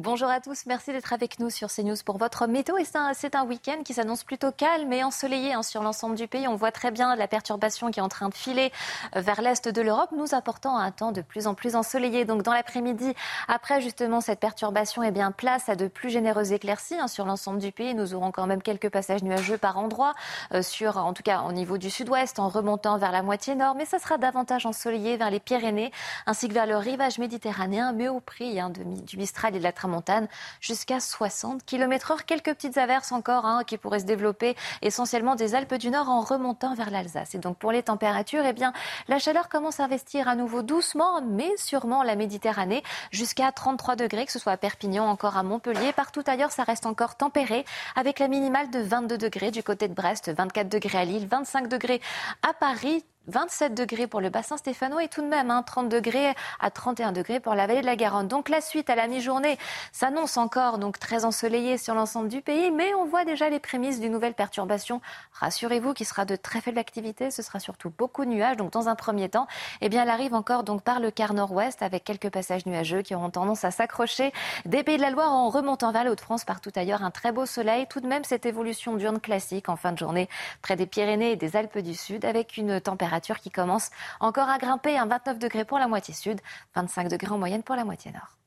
Bonjour 0.02 0.30
à 0.30 0.40
tous, 0.40 0.64
merci 0.64 0.92
d'être 0.92 1.12
avec 1.12 1.40
nous 1.40 1.50
sur 1.50 1.68
CNews 1.68 1.96
pour 2.06 2.16
votre 2.16 2.46
météo. 2.46 2.78
Et 2.78 2.86
c'est 3.12 3.34
un, 3.34 3.44
week-end 3.44 3.82
qui 3.84 3.92
s'annonce 3.92 4.24
plutôt 4.24 4.50
calme 4.50 4.90
et 4.94 5.04
ensoleillé 5.04 5.52
hein, 5.52 5.62
sur 5.62 5.82
l'ensemble 5.82 6.16
du 6.16 6.26
pays. 6.26 6.48
On 6.48 6.56
voit 6.56 6.72
très 6.72 6.90
bien 6.90 7.14
la 7.16 7.28
perturbation 7.28 7.90
qui 7.90 8.00
est 8.00 8.02
en 8.02 8.08
train 8.08 8.30
de 8.30 8.34
filer 8.34 8.72
euh, 9.14 9.20
vers 9.20 9.42
l'est 9.42 9.68
de 9.68 9.82
l'Europe, 9.82 10.08
nous 10.16 10.34
apportant 10.34 10.78
un 10.78 10.90
temps 10.90 11.12
de 11.12 11.20
plus 11.20 11.46
en 11.46 11.52
plus 11.52 11.76
ensoleillé. 11.76 12.24
Donc 12.24 12.42
dans 12.42 12.54
l'après-midi, 12.54 13.12
après 13.46 13.82
justement 13.82 14.22
cette 14.22 14.40
perturbation, 14.40 15.02
eh 15.02 15.10
bien 15.10 15.32
place 15.32 15.68
à 15.68 15.76
de 15.76 15.86
plus 15.86 16.08
généreuses 16.08 16.52
éclaircies 16.52 16.98
hein, 16.98 17.06
sur 17.06 17.26
l'ensemble 17.26 17.58
du 17.58 17.70
pays. 17.70 17.94
Nous 17.94 18.14
aurons 18.14 18.32
quand 18.32 18.46
même 18.46 18.62
quelques 18.62 18.88
passages 18.88 19.22
nuageux 19.22 19.58
par 19.58 19.76
endroit, 19.76 20.14
euh, 20.54 20.62
sur, 20.62 20.96
en 20.96 21.12
tout 21.12 21.22
cas 21.22 21.42
au 21.42 21.52
niveau 21.52 21.76
du 21.76 21.90
sud-ouest, 21.90 22.38
en 22.38 22.48
remontant 22.48 22.96
vers 22.96 23.12
la 23.12 23.20
moitié 23.22 23.54
nord. 23.54 23.74
Mais 23.74 23.84
ça 23.84 23.98
sera 23.98 24.16
davantage 24.16 24.64
ensoleillé 24.64 25.18
vers 25.18 25.30
les 25.30 25.40
Pyrénées, 25.40 25.92
ainsi 26.24 26.48
que 26.48 26.54
vers 26.54 26.66
le 26.66 26.78
rivage 26.78 27.18
méditerranéen, 27.18 27.92
mais 27.92 28.08
au 28.08 28.20
prix 28.20 28.58
hein, 28.58 28.70
du 28.70 29.18
Mistral 29.18 29.54
et 29.54 29.58
de 29.58 29.64
la 29.64 29.72
montagne 29.90 30.26
jusqu'à 30.60 31.00
60 31.00 31.64
km/h. 31.64 32.24
Quelques 32.24 32.54
petites 32.54 32.78
averses 32.78 33.12
encore 33.12 33.44
hein, 33.44 33.62
qui 33.66 33.76
pourraient 33.76 34.00
se 34.00 34.06
développer 34.06 34.56
essentiellement 34.80 35.34
des 35.34 35.54
Alpes 35.54 35.74
du 35.74 35.90
Nord 35.90 36.08
en 36.08 36.20
remontant 36.20 36.74
vers 36.74 36.90
l'Alsace. 36.90 37.34
Et 37.34 37.38
donc 37.38 37.58
pour 37.58 37.72
les 37.72 37.82
températures, 37.82 38.44
eh 38.46 38.52
bien, 38.52 38.72
la 39.08 39.18
chaleur 39.18 39.48
commence 39.48 39.80
à 39.80 39.84
investir 39.84 40.28
à 40.28 40.36
nouveau 40.36 40.62
doucement, 40.62 41.20
mais 41.22 41.50
sûrement 41.56 42.02
la 42.02 42.16
Méditerranée 42.16 42.82
jusqu'à 43.10 43.52
33 43.52 43.96
degrés, 43.96 44.26
que 44.26 44.32
ce 44.32 44.38
soit 44.38 44.52
à 44.52 44.56
Perpignan, 44.56 45.06
encore 45.06 45.36
à 45.36 45.42
Montpellier. 45.42 45.92
Partout 45.92 46.22
ailleurs, 46.26 46.52
ça 46.52 46.64
reste 46.64 46.86
encore 46.86 47.16
tempéré 47.16 47.64
avec 47.96 48.18
la 48.18 48.28
minimale 48.28 48.70
de 48.70 48.80
22 48.80 49.18
degrés 49.18 49.50
du 49.50 49.62
côté 49.62 49.88
de 49.88 49.94
Brest, 49.94 50.30
24 50.30 50.68
degrés 50.68 50.98
à 50.98 51.04
Lille, 51.04 51.26
25 51.28 51.68
degrés 51.68 52.00
à 52.48 52.54
Paris, 52.54 53.04
27 53.26 53.74
degrés 53.74 54.06
pour 54.06 54.20
le 54.20 54.30
bassin 54.30 54.56
stéphanois 54.56 55.04
et 55.04 55.08
tout 55.08 55.20
de 55.20 55.26
même 55.26 55.50
hein, 55.50 55.62
30 55.62 55.88
degrés 55.88 56.34
à 56.58 56.70
31 56.70 57.12
degrés 57.12 57.38
pour 57.38 57.54
la 57.54 57.66
vallée 57.66 57.82
de 57.82 57.86
la 57.86 57.96
Garonne. 57.96 58.28
Donc 58.28 58.48
la 58.48 58.62
suite 58.62 58.88
à 58.88 58.94
la 58.94 59.06
mi-journée 59.06 59.58
s'annonce 59.92 60.38
encore 60.38 60.78
donc 60.78 60.98
très 60.98 61.24
ensoleillée 61.26 61.76
sur 61.76 61.94
l'ensemble 61.94 62.28
du 62.28 62.40
pays, 62.40 62.70
mais 62.70 62.94
on 62.94 63.04
voit 63.04 63.24
déjà 63.26 63.50
les 63.50 63.60
prémices 63.60 64.00
d'une 64.00 64.12
nouvelle 64.12 64.32
perturbation. 64.32 65.02
Rassurez-vous, 65.34 65.92
qui 65.92 66.06
sera 66.06 66.24
de 66.24 66.34
très 66.34 66.60
faible 66.62 66.78
activité. 66.78 67.30
Ce 67.30 67.42
sera 67.42 67.60
surtout 67.60 67.92
beaucoup 67.96 68.24
de 68.24 68.30
nuages. 68.30 68.56
Donc 68.56 68.72
dans 68.72 68.88
un 68.88 68.94
premier 68.94 69.28
temps, 69.28 69.46
eh 69.82 69.90
bien, 69.90 70.02
elle 70.04 70.10
arrive 70.10 70.34
encore 70.34 70.64
donc 70.64 70.82
par 70.82 70.98
le 70.98 71.10
quart 71.10 71.34
nord-ouest 71.34 71.82
avec 71.82 72.04
quelques 72.04 72.30
passages 72.30 72.64
nuageux 72.64 73.02
qui 73.02 73.14
auront 73.14 73.30
tendance 73.30 73.64
à 73.64 73.70
s'accrocher 73.70 74.32
des 74.64 74.82
Pays 74.82 74.96
de 74.96 75.02
la 75.02 75.10
Loire 75.10 75.30
en 75.30 75.50
remontant 75.50 75.92
vers 75.92 76.04
les 76.04 76.10
Hauts-de-France. 76.10 76.44
Partout 76.44 76.72
ailleurs, 76.74 77.04
un 77.04 77.10
très 77.10 77.32
beau 77.32 77.44
soleil. 77.44 77.86
Tout 77.88 78.00
de 78.00 78.06
même, 78.06 78.24
cette 78.24 78.46
évolution 78.46 78.96
diurne 78.96 79.20
classique 79.20 79.68
en 79.68 79.76
fin 79.76 79.92
de 79.92 79.98
journée 79.98 80.28
près 80.62 80.76
des 80.76 80.86
Pyrénées 80.86 81.32
et 81.32 81.36
des 81.36 81.56
Alpes 81.56 81.78
du 81.78 81.94
Sud 81.94 82.24
avec 82.24 82.56
une 82.56 82.80
température 82.80 83.09
température 83.10 83.40
qui 83.40 83.50
commence 83.50 83.90
encore 84.20 84.48
à 84.48 84.58
grimper. 84.58 84.96
Un 84.96 85.06
29 85.06 85.38
degrés 85.38 85.64
pour 85.64 85.78
la 85.78 85.88
moitié 85.88 86.14
sud, 86.14 86.40
25 86.74 87.08
degrés 87.08 87.32
en 87.32 87.38
moyenne 87.38 87.62
pour 87.62 87.74
la 87.74 87.84
moitié 87.84 88.12
nord. 88.12 88.39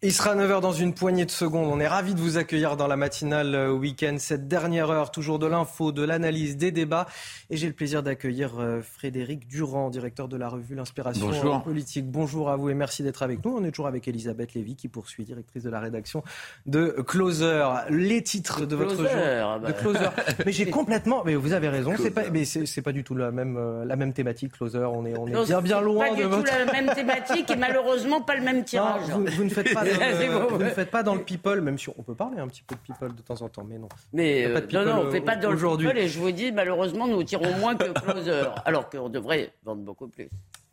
Il 0.00 0.12
sera 0.12 0.36
9h 0.36 0.60
dans 0.60 0.72
une 0.72 0.94
poignée 0.94 1.24
de 1.24 1.30
secondes. 1.32 1.68
On 1.72 1.80
est 1.80 1.88
ravis 1.88 2.14
de 2.14 2.20
vous 2.20 2.38
accueillir 2.38 2.76
dans 2.76 2.86
la 2.86 2.94
matinale 2.94 3.52
euh, 3.56 3.72
week-end. 3.72 4.14
Cette 4.20 4.46
dernière 4.46 4.90
heure, 4.90 5.10
toujours 5.10 5.40
de 5.40 5.46
l'info, 5.48 5.90
de 5.90 6.04
l'analyse, 6.04 6.56
des 6.56 6.70
débats. 6.70 7.08
Et 7.50 7.56
j'ai 7.56 7.66
le 7.66 7.72
plaisir 7.72 8.04
d'accueillir 8.04 8.60
euh, 8.60 8.80
Frédéric 8.80 9.48
Durand, 9.48 9.90
directeur 9.90 10.28
de 10.28 10.36
la 10.36 10.48
revue 10.48 10.76
L'Inspiration 10.76 11.60
politique. 11.62 12.08
Bonjour 12.08 12.48
à 12.48 12.54
vous 12.54 12.70
et 12.70 12.74
merci 12.74 13.02
d'être 13.02 13.24
avec 13.24 13.44
nous. 13.44 13.56
On 13.58 13.64
est 13.64 13.72
toujours 13.72 13.88
avec 13.88 14.06
Elisabeth 14.06 14.54
Lévy 14.54 14.76
qui 14.76 14.86
poursuit, 14.86 15.24
directrice 15.24 15.64
de 15.64 15.70
la 15.70 15.80
rédaction 15.80 16.22
de 16.66 16.94
Closer. 17.04 17.64
Les 17.90 18.22
titres 18.22 18.66
de 18.66 18.76
votre 18.76 18.94
jour. 18.94 19.04
Bah. 19.04 19.58
De 19.66 19.72
Closer. 19.72 20.10
mais 20.46 20.52
j'ai 20.52 20.66
complètement, 20.70 21.24
mais 21.24 21.34
vous 21.34 21.54
avez 21.54 21.68
raison, 21.68 21.94
c'est 22.00 22.12
pas, 22.12 22.30
mais 22.30 22.44
c'est 22.44 22.82
pas 22.82 22.92
du 22.92 23.02
tout 23.02 23.16
la 23.16 23.32
même, 23.32 23.56
euh, 23.56 23.84
la 23.84 23.96
même 23.96 24.12
thématique, 24.12 24.52
Closer. 24.52 24.86
On 24.92 25.04
est, 25.04 25.18
on 25.18 25.26
est 25.26 25.44
bien, 25.44 25.60
bien 25.60 25.80
loin 25.80 26.10
pas 26.10 26.14
de 26.14 26.22
du 26.22 26.28
votre... 26.28 26.44
tout 26.44 26.58
la 26.66 26.72
même 26.72 26.94
thématique 26.94 27.50
et 27.50 27.56
malheureusement 27.56 28.20
pas 28.20 28.36
le 28.36 28.42
même 28.42 28.62
tirage. 28.62 29.02
vous, 29.10 29.24
vous 29.24 29.44
ne 29.44 29.48
faites 29.48 29.74
pas 29.74 29.87
C'est 29.87 29.87
vous 30.50 30.58
ne 30.58 30.70
faites 30.70 30.90
pas 30.90 31.02
dans 31.02 31.14
le 31.14 31.22
people, 31.22 31.60
même 31.60 31.78
si 31.78 31.88
on 31.90 32.02
peut 32.02 32.14
parler 32.14 32.38
un 32.38 32.48
petit 32.48 32.62
peu 32.62 32.74
de 32.74 32.80
people 32.80 33.14
de 33.14 33.22
temps 33.22 33.42
en 33.42 33.48
temps, 33.48 33.64
mais 33.68 33.78
non. 33.78 33.88
Mais 34.12 34.46
euh, 34.46 34.54
pas 34.54 34.60
de 34.60 34.66
non, 34.66 34.80
people, 34.80 34.86
non, 34.86 35.00
on 35.02 35.06
euh, 35.06 35.10
fait 35.10 35.20
pas 35.20 35.36
dans 35.36 35.50
le 35.50 35.56
aujourd'hui. 35.56 35.86
people 35.86 36.02
et 36.02 36.08
je 36.08 36.18
vous 36.18 36.30
dis, 36.30 36.52
malheureusement, 36.52 37.06
nous 37.06 37.22
tirons 37.24 37.52
moins 37.56 37.74
que 37.74 37.88
Closer, 38.00 38.44
alors 38.64 38.88
qu'on 38.90 39.08
devrait 39.08 39.52
vendre 39.64 39.82
beaucoup 39.82 40.08
plus. 40.08 40.28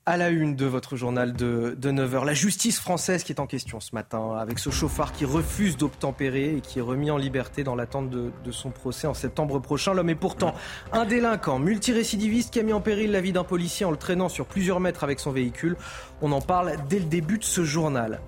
À 0.07 0.17
la 0.17 0.29
une 0.29 0.55
de 0.55 0.67
votre 0.67 0.95
journal 0.95 1.33
de, 1.33 1.75
de 1.75 1.91
9h, 1.91 2.25
la 2.25 2.35
justice 2.35 2.79
française 2.79 3.23
qui 3.23 3.31
est 3.31 3.39
en 3.39 3.47
question 3.47 3.79
ce 3.79 3.95
matin, 3.95 4.35
avec 4.37 4.59
ce 4.59 4.69
chauffard 4.69 5.11
qui 5.11 5.25
refuse 5.25 5.77
d'obtempérer 5.77 6.57
et 6.57 6.61
qui 6.61 6.77
est 6.77 6.83
remis 6.83 7.09
en 7.09 7.17
liberté 7.17 7.63
dans 7.63 7.73
l'attente 7.73 8.11
de, 8.11 8.29
de 8.43 8.51
son 8.51 8.69
procès 8.69 9.07
en 9.07 9.15
septembre 9.15 9.57
prochain. 9.57 9.95
L'homme 9.95 10.11
est 10.11 10.13
pourtant 10.13 10.53
un 10.91 11.05
délinquant, 11.05 11.57
multirécidiviste 11.57 12.53
qui 12.53 12.59
a 12.59 12.63
mis 12.63 12.73
en 12.73 12.81
péril 12.81 13.09
la 13.09 13.19
vie 13.19 13.31
d'un 13.31 13.43
policier 13.43 13.83
en 13.83 13.89
le 13.89 13.97
traînant 13.97 14.29
sur 14.29 14.45
plusieurs 14.45 14.79
mètres 14.79 15.03
avec 15.03 15.19
son 15.19 15.31
véhicule. 15.31 15.75
On 16.21 16.31
en 16.33 16.41
parle 16.41 16.75
dès 16.87 16.99
le 16.99 17.05
début 17.05 17.39
de 17.39 17.43
ce 17.43 17.63
journal. 17.63 18.21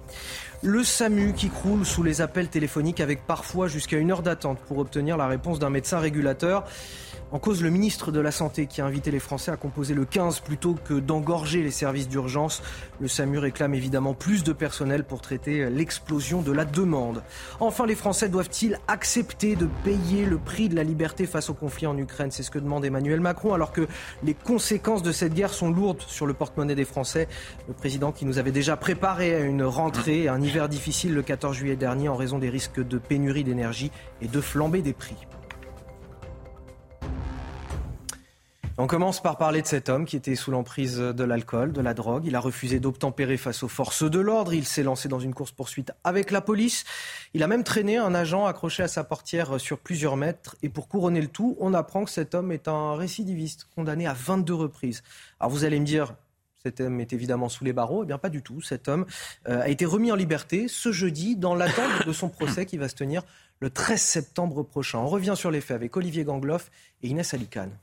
Le 0.63 0.83
SAMU 0.83 1.33
qui 1.33 1.49
croule 1.49 1.85
sous 1.85 2.01
les 2.01 2.19
appels 2.19 2.47
téléphoniques 2.47 2.99
avec 2.99 3.27
parfois 3.27 3.67
jusqu'à 3.67 3.97
une 3.97 4.11
heure 4.11 4.23
d'attente 4.23 4.57
pour 4.67 4.79
obtenir 4.79 5.15
la 5.15 5.27
réponse 5.27 5.59
d'un 5.59 5.69
médecin 5.69 5.99
régulateur. 5.99 6.63
En 7.33 7.39
cause, 7.39 7.61
le 7.61 7.69
ministre 7.69 8.13
de 8.13 8.21
la 8.21 8.31
Santé 8.31 8.67
qui 8.67 8.79
a 8.79 8.85
invité 8.85 9.11
les 9.11 9.19
Français 9.19 9.51
à 9.51 9.57
composer 9.57 9.93
le 9.93 10.05
15 10.05 10.39
plutôt 10.39 10.75
que 10.85 10.93
d'engorger 10.93 11.61
les 11.61 11.71
services 11.71 12.07
d'urgence. 12.07 12.63
Le 13.01 13.09
SAMU 13.09 13.37
réclame 13.37 13.73
évidemment 13.73 14.13
plus 14.13 14.45
de 14.45 14.53
personnel 14.53 15.03
pour 15.03 15.19
traiter 15.19 15.69
l'explosion 15.69 16.41
de 16.41 16.53
la 16.53 16.63
demande. 16.63 17.23
Enfin, 17.59 17.85
les 17.85 17.95
Français 17.95 18.29
doivent-ils 18.29 18.79
accepter 18.87 19.57
de 19.57 19.67
payer 19.83 20.25
le 20.25 20.37
prix 20.37 20.69
de 20.69 20.75
la 20.77 20.83
liberté 20.83 21.25
face 21.25 21.49
au 21.49 21.53
conflit 21.53 21.85
en 21.85 21.97
Ukraine? 21.97 22.31
C'est 22.31 22.43
ce 22.43 22.51
que 22.51 22.59
demande 22.59 22.85
Emmanuel 22.85 23.19
Macron 23.19 23.53
alors 23.53 23.73
que 23.73 23.87
les 24.23 24.33
conséquences 24.33 25.03
de 25.03 25.11
cette 25.11 25.33
guerre 25.33 25.51
sont 25.51 25.69
lourdes 25.69 26.03
sur 26.07 26.27
le 26.27 26.33
porte-monnaie 26.33 26.75
des 26.75 26.85
Français. 26.85 27.27
Le 27.67 27.73
président 27.73 28.13
qui 28.13 28.23
nous 28.23 28.39
avait 28.39 28.53
déjà 28.53 28.77
préparé 28.77 29.35
à 29.35 29.39
une 29.39 29.63
rentrée 29.63 30.29
un 30.29 30.41
hiver 30.41 30.69
difficile 30.69 31.13
le 31.13 31.23
14 31.23 31.57
juillet 31.57 31.75
dernier 31.75 32.07
en 32.07 32.15
raison 32.15 32.39
des 32.39 32.49
risques 32.49 32.81
de 32.81 32.97
pénurie 32.97 33.43
d'énergie 33.43 33.91
et 34.21 34.29
de 34.29 34.39
flambée 34.39 34.81
des 34.81 34.93
prix. 34.93 35.17
On 38.79 38.85
commence 38.85 39.23
par 39.23 39.39
parler 39.39 39.63
de 39.63 39.67
cet 39.67 39.89
homme 39.89 40.05
qui 40.05 40.15
était 40.15 40.35
sous 40.35 40.51
l'emprise 40.51 40.99
de 40.99 41.23
l'alcool, 41.23 41.73
de 41.73 41.81
la 41.81 41.95
drogue. 41.95 42.25
Il 42.27 42.35
a 42.35 42.39
refusé 42.39 42.79
d'obtempérer 42.79 43.35
face 43.35 43.63
aux 43.63 43.67
forces 43.67 44.03
de 44.03 44.19
l'ordre. 44.19 44.53
Il 44.53 44.65
s'est 44.67 44.83
lancé 44.83 45.09
dans 45.09 45.19
une 45.19 45.33
course-poursuite 45.33 45.93
avec 46.03 46.29
la 46.29 46.41
police. 46.41 46.83
Il 47.33 47.41
a 47.41 47.47
même 47.47 47.63
traîné 47.63 47.97
un 47.97 48.13
agent 48.13 48.45
accroché 48.45 48.83
à 48.83 48.87
sa 48.87 49.03
portière 49.03 49.59
sur 49.59 49.79
plusieurs 49.79 50.15
mètres. 50.15 50.55
Et 50.61 50.69
pour 50.69 50.89
couronner 50.89 51.21
le 51.21 51.27
tout, 51.27 51.57
on 51.59 51.73
apprend 51.73 52.05
que 52.05 52.11
cet 52.11 52.35
homme 52.35 52.51
est 52.51 52.67
un 52.67 52.95
récidiviste, 52.95 53.67
condamné 53.73 54.05
à 54.05 54.13
22 54.13 54.53
reprises. 54.53 55.01
Alors 55.39 55.51
vous 55.51 55.63
allez 55.63 55.79
me 55.79 55.85
dire, 55.85 56.13
cet 56.61 56.79
homme 56.79 56.99
est 56.99 57.13
évidemment 57.13 57.49
sous 57.49 57.63
les 57.63 57.73
barreaux. 57.73 58.03
Eh 58.03 58.05
bien, 58.05 58.19
pas 58.19 58.29
du 58.29 58.43
tout. 58.43 58.61
Cet 58.61 58.89
homme 58.89 59.07
euh, 59.47 59.61
a 59.61 59.69
été 59.69 59.85
remis 59.85 60.11
en 60.11 60.15
liberté 60.15 60.67
ce 60.67 60.91
jeudi 60.91 61.35
dans 61.35 61.55
l'attente 61.55 62.05
de 62.05 62.13
son 62.13 62.29
procès 62.29 62.67
qui 62.67 62.77
va 62.77 62.89
se 62.89 62.95
tenir 62.95 63.23
le 63.59 63.69
13 63.69 63.99
septembre 63.99 64.63
prochain. 64.63 64.99
On 64.99 65.07
revient 65.07 65.35
sur 65.35 65.51
les 65.51 65.61
faits 65.61 65.75
avec 65.75 65.95
Olivier 65.97 66.23
Gangloff 66.23 66.69
et 67.01 67.07
Inès 67.07 67.33
Alicane. 67.33 67.77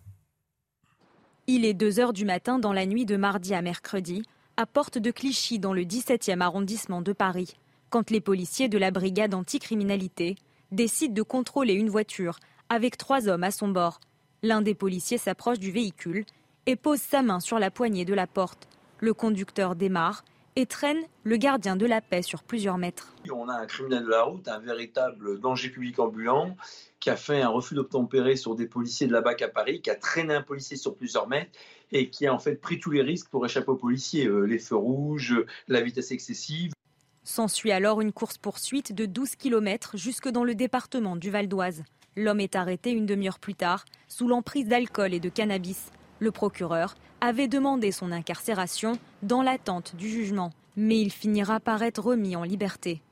Il 1.46 1.64
est 1.64 1.74
2 1.74 2.00
heures 2.00 2.12
du 2.12 2.24
matin 2.24 2.58
dans 2.58 2.72
la 2.72 2.86
nuit 2.86 3.04
de 3.04 3.16
mardi 3.16 3.54
à 3.54 3.62
mercredi, 3.62 4.22
à 4.56 4.66
Porte 4.66 4.98
de 4.98 5.10
Clichy, 5.10 5.58
dans 5.58 5.72
le 5.72 5.82
17e 5.82 6.40
arrondissement 6.40 7.02
de 7.02 7.12
Paris, 7.12 7.56
quand 7.90 8.10
les 8.10 8.20
policiers 8.20 8.68
de 8.68 8.78
la 8.78 8.90
brigade 8.90 9.34
anticriminalité 9.34 10.36
décident 10.72 11.14
de 11.14 11.22
contrôler 11.22 11.74
une 11.74 11.90
voiture 11.90 12.38
avec 12.68 12.96
trois 12.96 13.28
hommes 13.28 13.44
à 13.44 13.50
son 13.50 13.68
bord. 13.68 14.00
L'un 14.42 14.62
des 14.62 14.74
policiers 14.74 15.18
s'approche 15.18 15.58
du 15.58 15.70
véhicule 15.70 16.24
et 16.66 16.76
pose 16.76 17.00
sa 17.00 17.22
main 17.22 17.40
sur 17.40 17.58
la 17.58 17.70
poignée 17.70 18.04
de 18.04 18.14
la 18.14 18.26
porte. 18.26 18.68
Le 19.00 19.12
conducteur 19.12 19.76
démarre 19.76 20.24
et 20.56 20.66
traîne 20.66 21.02
le 21.24 21.36
gardien 21.36 21.76
de 21.76 21.86
la 21.86 22.00
paix 22.00 22.22
sur 22.22 22.42
plusieurs 22.42 22.78
mètres. 22.78 23.14
On 23.32 23.48
a 23.48 23.54
un 23.54 23.66
criminel 23.66 24.04
de 24.04 24.10
la 24.10 24.22
route, 24.22 24.46
un 24.48 24.60
véritable 24.60 25.40
danger 25.40 25.70
public 25.70 25.98
ambulant, 25.98 26.56
qui 27.00 27.10
a 27.10 27.16
fait 27.16 27.42
un 27.42 27.48
refus 27.48 27.74
d'obtempérer 27.74 28.36
sur 28.36 28.54
des 28.54 28.66
policiers 28.66 29.06
de 29.06 29.12
la 29.12 29.20
BAC 29.20 29.42
à 29.42 29.48
Paris, 29.48 29.82
qui 29.82 29.90
a 29.90 29.96
traîné 29.96 30.34
un 30.34 30.42
policier 30.42 30.76
sur 30.76 30.94
plusieurs 30.94 31.28
mètres 31.28 31.50
et 31.92 32.08
qui 32.08 32.26
a 32.26 32.32
en 32.32 32.38
fait 32.38 32.54
pris 32.56 32.78
tous 32.78 32.90
les 32.90 33.02
risques 33.02 33.28
pour 33.28 33.44
échapper 33.44 33.70
aux 33.70 33.76
policiers. 33.76 34.26
Euh, 34.26 34.42
les 34.42 34.58
feux 34.58 34.76
rouges, 34.76 35.34
la 35.68 35.80
vitesse 35.80 36.12
excessive. 36.12 36.72
S'ensuit 37.24 37.72
alors 37.72 38.00
une 38.00 38.12
course-poursuite 38.12 38.94
de 38.94 39.06
12 39.06 39.36
km 39.36 39.96
jusque 39.96 40.28
dans 40.28 40.44
le 40.44 40.54
département 40.54 41.16
du 41.16 41.30
Val 41.30 41.48
d'Oise. 41.48 41.82
L'homme 42.16 42.40
est 42.40 42.54
arrêté 42.54 42.90
une 42.90 43.06
demi-heure 43.06 43.38
plus 43.38 43.54
tard, 43.54 43.84
sous 44.08 44.28
l'emprise 44.28 44.68
d'alcool 44.68 45.14
et 45.14 45.20
de 45.20 45.28
cannabis. 45.28 45.90
Le 46.24 46.30
procureur 46.30 46.94
avait 47.20 47.48
demandé 47.48 47.92
son 47.92 48.10
incarcération 48.10 48.98
dans 49.22 49.42
l'attente 49.42 49.94
du 49.94 50.08
jugement, 50.08 50.54
mais 50.74 50.98
il 50.98 51.12
finira 51.12 51.60
par 51.60 51.82
être 51.82 52.00
remis 52.00 52.34
en 52.34 52.44
liberté. 52.44 53.02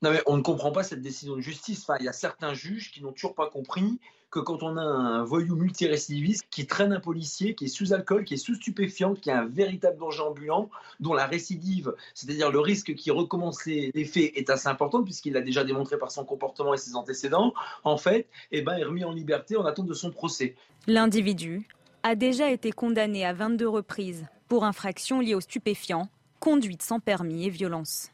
Non, 0.00 0.10
mais 0.10 0.22
on 0.24 0.38
ne 0.38 0.42
comprend 0.42 0.72
pas 0.72 0.82
cette 0.82 1.02
décision 1.02 1.36
de 1.36 1.42
justice. 1.42 1.82
Enfin, 1.82 1.98
il 2.00 2.06
y 2.06 2.08
a 2.08 2.14
certains 2.14 2.54
juges 2.54 2.90
qui 2.90 3.02
n'ont 3.02 3.12
toujours 3.12 3.34
pas 3.34 3.50
compris 3.50 3.98
que 4.30 4.40
quand 4.40 4.62
on 4.62 4.78
a 4.78 4.82
un 4.82 5.24
voyou 5.24 5.56
multirécidiviste 5.56 6.46
qui 6.50 6.66
traîne 6.66 6.94
un 6.94 7.00
policier, 7.00 7.54
qui 7.54 7.66
est 7.66 7.68
sous 7.68 7.92
alcool, 7.92 8.24
qui 8.24 8.32
est 8.32 8.38
sous 8.38 8.54
stupéfiant, 8.54 9.12
qui 9.12 9.30
a 9.30 9.40
un 9.40 9.46
véritable 9.46 9.98
danger 9.98 10.22
ambulant, 10.22 10.70
dont 11.00 11.12
la 11.12 11.26
récidive, 11.26 11.94
c'est-à-dire 12.14 12.50
le 12.50 12.60
risque 12.60 12.94
qu'il 12.94 13.12
recommence 13.12 13.66
les, 13.66 13.90
les 13.94 14.06
faits, 14.06 14.32
est 14.36 14.48
assez 14.48 14.68
important 14.68 15.02
puisqu'il 15.04 15.34
l'a 15.34 15.42
déjà 15.42 15.64
démontré 15.64 15.98
par 15.98 16.10
son 16.10 16.24
comportement 16.24 16.72
et 16.72 16.78
ses 16.78 16.96
antécédents, 16.96 17.52
en 17.84 17.98
fait, 17.98 18.26
eh 18.52 18.62
ben, 18.62 18.78
est 18.78 18.84
remis 18.84 19.04
en 19.04 19.12
liberté 19.12 19.58
en 19.58 19.66
attente 19.66 19.86
de 19.86 19.94
son 19.94 20.10
procès. 20.10 20.56
L'individu 20.86 21.68
a 22.04 22.14
déjà 22.14 22.50
été 22.50 22.70
condamné 22.70 23.24
à 23.24 23.32
22 23.32 23.66
reprises 23.66 24.26
pour 24.46 24.64
infractions 24.64 25.20
liées 25.20 25.34
aux 25.34 25.40
stupéfiants, 25.40 26.08
conduite 26.38 26.82
sans 26.82 27.00
permis 27.00 27.46
et 27.46 27.50
violence. 27.50 28.10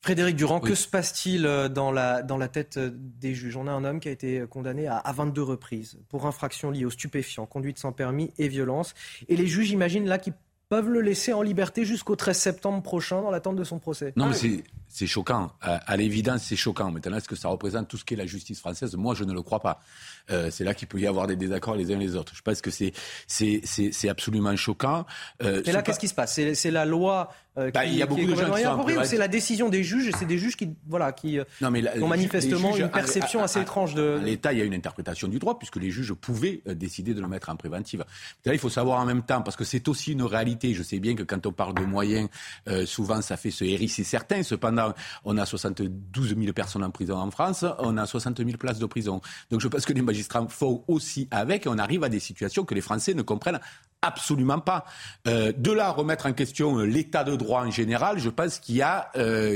Frédéric 0.00 0.34
Durand, 0.34 0.58
que 0.58 0.74
se 0.74 0.88
passe-t-il 0.88 1.46
euh, 1.46 1.68
dans 1.68 1.92
la, 1.92 2.22
dans 2.22 2.38
la 2.38 2.48
tête 2.48 2.78
euh, 2.78 2.90
des 2.92 3.34
juges? 3.34 3.56
On 3.56 3.68
a 3.68 3.70
un 3.70 3.84
homme 3.84 4.00
qui 4.00 4.08
a 4.08 4.10
été 4.10 4.44
condamné 4.50 4.88
à, 4.88 4.96
à 4.96 5.12
22 5.12 5.42
reprises 5.42 6.00
pour 6.08 6.26
infractions 6.26 6.72
liées 6.72 6.86
aux 6.86 6.90
stupéfiants, 6.90 7.46
conduite 7.46 7.78
sans 7.78 7.92
permis 7.92 8.32
et 8.38 8.48
violence. 8.48 8.94
Et 9.28 9.36
les 9.36 9.46
juges, 9.46 9.70
imaginent 9.70 10.08
là, 10.08 10.18
qu'ils 10.18 10.32
peuvent 10.72 10.88
le 10.88 11.02
laisser 11.02 11.34
en 11.34 11.42
liberté 11.42 11.84
jusqu'au 11.84 12.16
13 12.16 12.34
septembre 12.34 12.82
prochain 12.82 13.20
dans 13.20 13.30
l'attente 13.30 13.56
de 13.56 13.64
son 13.64 13.78
procès. 13.78 14.14
Non, 14.16 14.28
mais 14.28 14.34
c'est- 14.34 14.64
c'est 14.88 15.06
choquant. 15.06 15.52
À, 15.60 15.74
à 15.76 15.96
l'évidence, 15.98 16.44
c'est 16.44 16.56
choquant. 16.56 16.90
Maintenant, 16.90 17.18
est-ce 17.18 17.28
que 17.28 17.36
ça 17.36 17.48
représente 17.48 17.88
tout 17.88 17.98
ce 17.98 18.04
qu'est 18.06 18.16
la 18.16 18.24
justice 18.24 18.58
française? 18.58 18.94
Moi, 18.96 19.14
je 19.14 19.24
ne 19.24 19.34
le 19.34 19.42
crois 19.42 19.60
pas. 19.60 19.82
Euh, 20.30 20.50
c'est 20.50 20.64
là 20.64 20.72
qu'il 20.72 20.88
peut 20.88 20.98
y 20.98 21.06
avoir 21.06 21.26
des 21.26 21.36
désaccords 21.36 21.74
les 21.76 21.92
uns 21.92 21.98
les 21.98 22.16
autres. 22.16 22.32
Je 22.34 22.40
pense 22.40 22.62
que 22.62 22.70
c'est 22.70 22.92
c'est- 23.26 23.60
c'est 23.64 23.92
c'est 23.92 24.08
absolument 24.08 24.56
choquant. 24.56 25.04
Euh, 25.42 25.62
Et 25.66 25.72
là, 25.72 25.82
qu'est-ce 25.82 25.98
qui 26.00 26.08
se 26.08 26.14
passe? 26.14 26.34
C'est 26.34 26.54
c'est 26.54 26.70
la 26.70 26.86
loi 26.86 27.30
euh, 27.58 27.66
qui, 27.66 27.72
Bah, 27.72 27.84
il 27.84 27.94
y 27.96 28.02
a 28.02 28.06
qui 28.06 28.08
beaucoup 28.08 28.22
est 28.22 28.24
de 28.24 28.34
gens 28.34 28.54
qui 28.54 28.62
sont 28.62 29.04
c'est 29.04 29.18
la 29.18 29.28
décision 29.28 29.68
des 29.68 29.82
juges? 29.84 30.08
Et 30.08 30.12
c'est 30.12 30.24
des 30.24 30.38
juges 30.38 30.56
qui, 30.56 30.70
voilà, 30.88 31.12
qui 31.12 31.38
euh, 31.38 31.44
Non, 31.60 31.70
mais 31.70 31.82
la- 31.82 31.96
ont 31.98 32.06
manifestement 32.08 32.72
juges, 32.72 32.80
une 32.84 32.90
perception 32.90 33.40
à- 33.40 33.44
assez 33.44 33.58
à- 33.58 33.62
étrange 33.62 33.94
de... 33.94 34.18
L'État, 34.24 34.54
il 34.54 34.58
y 34.58 34.62
a 34.62 34.64
une 34.64 34.72
interprétation 34.72 35.28
du 35.28 35.38
droit, 35.38 35.58
puisque 35.58 35.76
les 35.76 35.90
juges 35.90 36.14
pouvaient 36.14 36.62
euh, 36.66 36.74
décider 36.74 37.12
de 37.12 37.20
le 37.20 37.28
mettre 37.28 37.50
en 37.50 37.56
préventive. 37.56 38.04
Là, 38.46 38.54
il 38.54 38.58
faut 38.58 38.70
savoir 38.70 39.00
en 39.00 39.04
même 39.04 39.22
temps, 39.22 39.42
parce 39.42 39.56
que 39.56 39.64
c'est 39.64 39.86
aussi 39.88 40.12
une 40.12 40.22
réalité. 40.22 40.61
Je 40.70 40.82
sais 40.82 41.00
bien 41.00 41.14
que 41.14 41.22
quand 41.22 41.46
on 41.46 41.52
parle 41.52 41.74
de 41.74 41.84
moyens, 41.84 42.28
euh, 42.68 42.86
souvent 42.86 43.20
ça 43.22 43.36
fait 43.36 43.50
se 43.50 43.64
hérisser 43.64 44.04
certains. 44.04 44.42
Cependant, 44.42 44.94
on 45.24 45.36
a 45.38 45.46
72 45.46 46.36
000 46.38 46.52
personnes 46.52 46.84
en 46.84 46.90
prison 46.90 47.16
en 47.16 47.30
France, 47.30 47.64
on 47.78 47.96
a 47.96 48.06
60 48.06 48.38
000 48.38 48.50
places 48.56 48.78
de 48.78 48.86
prison. 48.86 49.20
Donc 49.50 49.60
je 49.60 49.68
pense 49.68 49.84
que 49.84 49.92
les 49.92 50.02
magistrats 50.02 50.46
font 50.48 50.84
aussi 50.88 51.28
avec, 51.30 51.66
et 51.66 51.68
on 51.68 51.78
arrive 51.78 52.04
à 52.04 52.08
des 52.08 52.20
situations 52.20 52.64
que 52.64 52.74
les 52.74 52.80
Français 52.80 53.14
ne 53.14 53.22
comprennent 53.22 53.60
absolument 54.00 54.58
pas. 54.58 54.84
Euh, 55.28 55.52
de 55.56 55.70
là 55.70 55.90
remettre 55.90 56.26
en 56.26 56.32
question 56.32 56.78
euh, 56.78 56.84
l'état 56.84 57.22
de 57.22 57.36
droit 57.36 57.62
en 57.62 57.70
général, 57.70 58.18
je 58.18 58.30
pense 58.30 58.58
qu'il 58.58 58.76
y 58.76 58.82
a 58.82 59.10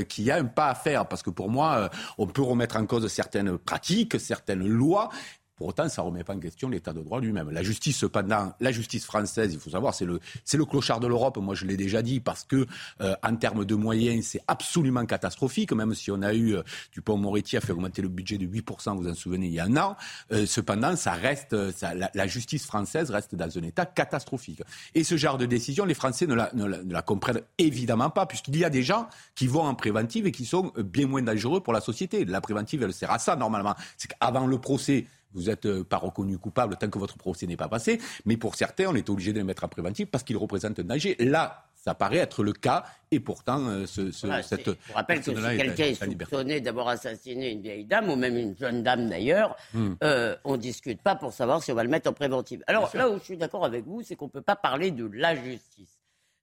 qu'il 0.09 0.25
y 0.25 0.31
a 0.31 0.37
un 0.37 0.45
pas 0.45 0.69
à 0.69 0.75
faire 0.75 1.07
parce 1.07 1.23
que 1.23 1.31
pour 1.31 1.51
moi, 1.51 1.91
on 2.19 2.27
peut 2.27 2.43
remettre 2.43 2.77
en 2.77 2.87
cause 2.87 3.07
certaines 3.09 3.59
pratiques, 3.59 4.21
certaines 4.21 4.67
lois. 4.67 5.11
Pour 5.57 5.69
autant, 5.69 5.89
ça 5.89 6.03
ne 6.03 6.09
remet 6.09 6.23
pas 6.23 6.35
en 6.35 6.39
question 6.39 6.69
l'état 6.69 6.93
de 6.93 7.01
droit 7.01 7.19
lui-même. 7.19 7.51
La 7.51 7.63
justice, 7.63 7.97
cependant, 7.97 8.53
la 8.61 8.73
justice 8.73 9.07
française, 9.07 9.55
il 9.55 9.59
faut 9.59 9.71
savoir, 9.71 9.95
c'est 9.95 10.05
le, 10.05 10.21
c'est 10.45 10.59
le 10.59 10.67
clochard 10.67 11.01
de 11.01 11.07
l'Europe. 11.07 11.39
Moi, 11.39 11.55
je 11.55 11.65
l'ai 11.65 11.79
déjà 11.79 12.03
dit, 12.03 12.21
parce 12.21 12.45
que 12.45 12.67
euh, 13.01 13.15
en 13.23 13.37
termes 13.37 13.65
de 13.65 13.75
moyens, 13.75 14.27
c'est 14.27 14.43
absolument 14.49 15.07
catastrophique. 15.07 15.73
Même 15.73 15.95
si 15.95 16.11
on 16.11 16.21
a 16.21 16.35
eu, 16.35 16.57
euh, 16.57 16.63
Dupont-Moretti 16.93 17.57
a 17.57 17.63
fait 17.63 17.73
augmenter 17.73 18.03
le 18.03 18.09
budget 18.09 18.37
de 18.37 18.45
8%, 18.47 18.97
vous 18.97 19.03
vous 19.05 19.09
en 19.09 19.15
souvenez, 19.15 19.47
il 19.47 19.55
y 19.55 19.59
a 19.59 19.65
un 19.65 19.77
an. 19.79 19.97
Euh, 20.31 20.45
cependant, 20.45 20.95
ça 20.95 21.13
reste, 21.13 21.73
ça, 21.73 21.95
la, 21.95 22.11
la, 22.13 22.27
justice 22.27 22.67
française 22.67 23.11
reste 23.11 23.35
dans 23.35 23.59
un 23.59 23.63
état 23.63 23.87
catastrophique. 23.87 24.63
Et 24.95 25.05
ce 25.05 25.17
genre 25.17 25.39
de 25.39 25.47
décision, 25.47 25.87
les 25.87 25.95
Français 25.95 26.27
ne 26.27 26.35
la, 26.35 26.51
ne 26.53 26.67
la, 26.67 26.83
ne 26.83 26.93
la 26.93 27.01
comprennent 27.01 27.41
évidemment 27.57 28.11
pas, 28.11 28.27
puisqu'il 28.27 28.59
y 28.59 28.65
a 28.65 28.71
des 28.71 28.83
gens 28.83 29.09
qui 29.35 29.47
vont 29.47 29.63
en 29.63 29.75
préventive 29.75 30.27
et 30.27 30.33
qui 30.33 30.45
sont 30.45 30.71
bien 30.77 31.07
moins 31.07 31.23
dangereux 31.23 31.61
pour 31.61 31.73
la 31.73 31.81
société. 31.81 32.27
La 32.27 32.43
préventive, 32.43 32.83
elle 32.83 32.93
sert 32.93 33.11
à 33.11 33.19
ça, 33.19 33.37
normalement. 33.37 33.75
C'est 33.97 34.09
qu'avant 34.09 34.47
le 34.47 34.59
procès, 34.59 35.07
vous 35.35 35.45
n'êtes 35.45 35.67
euh, 35.67 35.85
pas 35.85 35.99
reconnu 35.99 36.39
coupable 36.39 36.77
tant 36.77 36.89
que 36.89 36.99
votre 36.99 37.17
procès 37.17 37.47
n'est 37.47 37.57
pas 37.57 37.69
passé. 37.69 38.01
Mais 38.25 38.37
pour 38.37 38.55
certains, 38.55 38.87
on 38.87 38.95
est 38.95 39.09
obligé 39.11 39.33
de 39.33 39.39
les 39.39 39.45
mettre 39.45 39.65
en 39.65 39.69
préventif 39.69 40.11
parce 40.11 40.25
qu'ils 40.25 40.37
représentent 40.37 40.79
un 40.79 40.85
danger. 40.85 41.17
Là, 41.19 41.67
ça 41.87 41.95
paraît 41.95 42.17
être 42.17 42.43
le 42.43 42.53
cas, 42.53 42.85
et 43.13 43.21
pourtant, 43.21 43.65
euh, 43.69 43.87
ce, 43.87 44.11
ce, 44.11 44.27
voilà, 44.27 44.43
cette. 44.43 44.69
Je 44.89 44.93
rappelle 44.93 45.21
que 45.21 45.33
si 45.33 45.57
quelqu'un 45.57 45.85
est, 45.85 45.95
soupçonné 45.95 46.61
d'avoir 46.61 46.89
assassiné 46.89 47.53
une 47.53 47.63
vieille 47.63 47.85
dame, 47.85 48.11
ou 48.11 48.17
même 48.17 48.37
une 48.37 48.57
jeune 48.57 48.83
dame 48.83 49.09
d'ailleurs, 49.09 49.57
hmm. 49.73 49.93
euh, 50.03 50.35
on 50.43 50.55
ne 50.55 50.57
discute 50.57 51.01
pas 51.01 51.15
pour 51.15 51.33
savoir 51.33 51.63
si 51.63 51.71
on 51.71 51.77
va 51.77 51.85
le 51.85 51.89
mettre 51.89 52.11
en 52.11 52.13
préventive. 52.13 52.65
Alors 52.67 52.91
là 52.97 53.09
où 53.09 53.19
je 53.21 53.25
suis 53.25 53.37
d'accord 53.37 53.65
avec 53.65 53.85
vous, 53.85 54.03
c'est 54.03 54.17
qu'on 54.17 54.25
ne 54.25 54.31
peut 54.31 54.43
pas 54.43 54.57
parler 54.57 54.91
de 54.91 55.09
la 55.13 55.37
justice. 55.37 56.01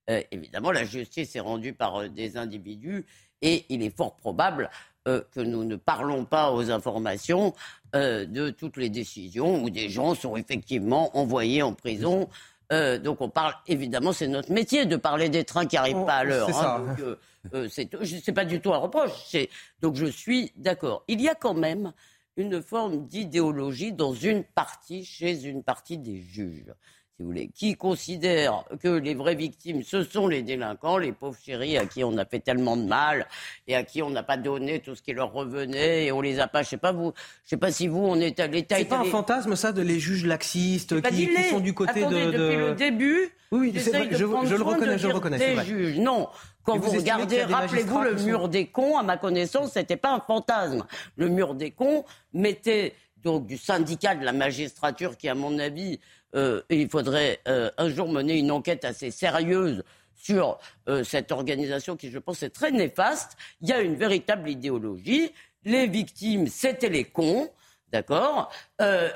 Euh, 0.08 0.22
évidemment, 0.30 0.72
la 0.72 0.86
justice 0.86 1.36
est 1.36 1.40
rendue 1.40 1.74
par 1.74 2.08
des 2.08 2.38
individus, 2.38 3.04
et 3.42 3.66
il 3.68 3.82
est 3.82 3.94
fort 3.94 4.16
probable 4.16 4.70
euh, 5.06 5.22
que 5.32 5.40
nous 5.40 5.64
ne 5.64 5.76
parlons 5.76 6.24
pas 6.24 6.50
aux 6.50 6.70
informations 6.70 7.54
euh, 7.94 8.24
de 8.24 8.48
toutes 8.48 8.78
les 8.78 8.88
décisions 8.88 9.62
où 9.62 9.68
des 9.68 9.90
gens 9.90 10.14
sont 10.14 10.34
effectivement 10.34 11.14
envoyés 11.14 11.62
en 11.62 11.74
prison. 11.74 12.30
Euh, 12.72 12.98
donc 12.98 13.20
on 13.20 13.28
parle, 13.28 13.52
évidemment, 13.66 14.14
c'est 14.14 14.28
notre 14.28 14.50
métier 14.50 14.86
de 14.86 14.96
parler 14.96 15.28
des 15.28 15.44
trains 15.44 15.66
qui 15.66 15.76
n'arrivent 15.76 16.06
pas 16.06 16.16
à 16.16 16.24
l'heure. 16.24 16.48
Hein, 16.58 17.66
c'est 17.68 18.32
pas 18.32 18.46
du 18.46 18.62
tout 18.62 18.72
un 18.72 18.78
reproche. 18.78 19.36
Donc 19.82 19.96
je 19.96 20.06
suis 20.06 20.52
d'accord. 20.56 21.04
Il 21.06 21.20
y 21.20 21.28
a 21.28 21.34
quand 21.34 21.52
même 21.52 21.92
une 22.38 22.62
forme 22.62 23.06
d'idéologie 23.06 23.92
dans 23.92 24.14
une 24.14 24.42
partie, 24.42 25.04
chez 25.04 25.44
une 25.44 25.62
partie 25.62 25.98
des 25.98 26.20
juges 26.20 26.72
si 27.16 27.22
vous 27.22 27.28
voulez, 27.28 27.48
qui 27.54 27.76
considèrent 27.76 28.64
que 28.82 28.88
les 28.88 29.14
vraies 29.14 29.36
victimes, 29.36 29.84
ce 29.84 30.02
sont 30.02 30.26
les 30.26 30.42
délinquants, 30.42 30.98
les 30.98 31.12
pauvres 31.12 31.38
chéris 31.40 31.78
à 31.78 31.86
qui 31.86 32.02
on 32.02 32.16
a 32.18 32.24
fait 32.24 32.40
tellement 32.40 32.76
de 32.76 32.86
mal 32.86 33.28
et 33.68 33.76
à 33.76 33.84
qui 33.84 34.02
on 34.02 34.10
n'a 34.10 34.24
pas 34.24 34.36
donné 34.36 34.80
tout 34.80 34.96
ce 34.96 35.02
qui 35.02 35.12
leur 35.12 35.32
revenait 35.32 36.06
et 36.06 36.12
on 36.12 36.20
les 36.20 36.40
a 36.40 36.48
pas, 36.48 36.64
je 36.64 36.70
sais 36.70 36.76
pas 36.76 36.90
vous, 36.90 37.12
je 37.44 37.50
sais 37.50 37.56
pas 37.56 37.70
si 37.70 37.86
vous, 37.86 38.00
on 38.04 38.16
est 38.16 38.40
à 38.40 38.48
l'État. 38.48 38.78
C'est 38.78 38.86
pas 38.86 38.98
un 38.98 39.04
fantasme 39.04 39.54
ça 39.54 39.70
de 39.70 39.80
les 39.80 40.00
juges 40.00 40.26
laxistes 40.26 41.00
qui, 41.02 41.28
qui, 41.28 41.44
sont 41.44 41.60
du 41.60 41.72
côté 41.72 42.00
Attendez, 42.00 42.26
de, 42.26 42.30
de, 42.32 42.36
Depuis 42.36 42.56
le 42.56 42.74
début, 42.74 43.32
oui, 43.52 43.70
oui 43.72 43.78
vrai, 43.78 44.08
je, 44.10 44.16
je, 44.16 44.24
le 44.56 44.62
reconnais, 44.62 44.98
je 44.98 45.06
le 45.06 45.14
reconnais. 45.14 45.38
Des 45.38 45.64
juges, 45.64 45.98
non. 45.98 46.28
Quand 46.64 46.78
vous, 46.78 46.90
vous 46.90 46.96
regardez, 46.96 47.44
rappelez-vous 47.44 48.00
le 48.00 48.14
mur 48.14 48.48
des 48.48 48.66
cons, 48.66 48.98
à 48.98 49.04
ma 49.04 49.18
connaissance, 49.18 49.72
c'était 49.74 49.96
pas 49.96 50.14
un 50.14 50.20
fantasme. 50.20 50.84
Le 51.14 51.28
mur 51.28 51.54
des 51.54 51.70
cons 51.70 52.04
mettait 52.32 52.94
donc 53.22 53.46
du 53.46 53.56
syndicat 53.56 54.16
de 54.16 54.24
la 54.24 54.32
magistrature 54.32 55.16
qui, 55.16 55.28
à 55.28 55.34
mon 55.34 55.58
avis, 55.58 56.00
euh, 56.34 56.62
il 56.70 56.88
faudrait 56.88 57.40
euh, 57.48 57.70
un 57.78 57.88
jour 57.88 58.08
mener 58.08 58.38
une 58.38 58.50
enquête 58.50 58.84
assez 58.84 59.10
sérieuse 59.10 59.82
sur 60.14 60.58
euh, 60.88 61.04
cette 61.04 61.32
organisation 61.32 61.96
qui, 61.96 62.10
je 62.10 62.18
pense, 62.18 62.42
est 62.42 62.50
très 62.50 62.70
néfaste. 62.70 63.36
Il 63.60 63.68
y 63.68 63.72
a 63.72 63.80
une 63.80 63.94
véritable 63.94 64.48
idéologie. 64.48 65.32
Les 65.64 65.86
victimes, 65.86 66.46
c'était 66.46 66.88
les 66.88 67.04
cons, 67.04 67.50
d'accord? 67.90 68.52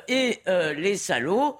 Et 0.09 0.40
les 0.47 0.97
salauds, 0.97 1.59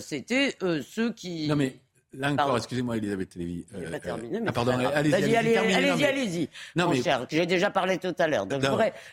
c'était 0.00 0.54
ceux 0.82 1.10
qui... 1.14 1.48
Non 1.48 1.56
mais 1.56 1.78
Là 2.16 2.32
encore, 2.32 2.56
excusez-moi, 2.56 2.96
Elisabeth 2.96 3.34
Lévy. 3.34 3.66
Euh, 3.74 3.90
pas 3.90 3.98
terminé, 3.98 4.40
mais 4.40 4.46
ah, 4.48 4.52
pardon, 4.52 4.72
allez-y, 4.72 5.14
allez-y, 5.14 5.56
allez-y, 5.56 6.04
allez-y. 6.04 6.48
Non, 6.76 6.88
mais... 6.88 7.02
cher, 7.02 7.26
j'ai 7.28 7.46
déjà 7.46 7.70
parlé 7.70 7.98
tout 7.98 8.14
à 8.18 8.28
l'heure, 8.28 8.46
donc 8.46 8.62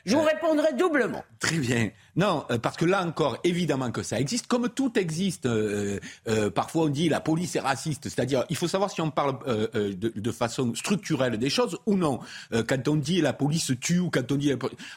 je 0.06 0.16
vous 0.16 0.22
répondrai 0.22 0.74
doublement. 0.74 1.24
Très 1.40 1.58
bien. 1.58 1.90
Non, 2.16 2.46
euh, 2.52 2.58
parce 2.58 2.78
que 2.78 2.86
là 2.86 3.06
encore, 3.06 3.38
évidemment 3.44 3.92
que 3.92 4.04
ça 4.04 4.20
existe, 4.20 4.48
comme 4.48 4.70
tout 4.70 4.98
existe. 4.98 5.46
Euh, 5.46 6.00
euh, 6.28 6.50
parfois, 6.50 6.84
on 6.84 6.90
dit 6.90 7.10
la 7.10 7.22
police 7.22 7.56
est 7.56 7.62
raciste, 7.62 8.04
c'est-à-dire, 8.04 8.46
il 8.50 8.56
faut 8.56 8.68
savoir 8.68 8.92
si 8.92 9.02
on 9.02 9.12
parle 9.12 9.38
de, 9.46 9.94
de, 9.94 10.32
façon 10.32 10.74
structurelle 10.76 11.38
des 11.38 11.50
choses 11.50 11.78
ou 11.86 11.96
non. 11.96 12.20
quand 12.68 12.88
on 12.88 12.96
dit 12.96 13.22
la 13.22 13.34
police 13.34 13.72
tue 13.80 14.00
ou 14.00 14.10
quand 14.10 14.32
on 14.32 14.36
dit, 14.36 14.54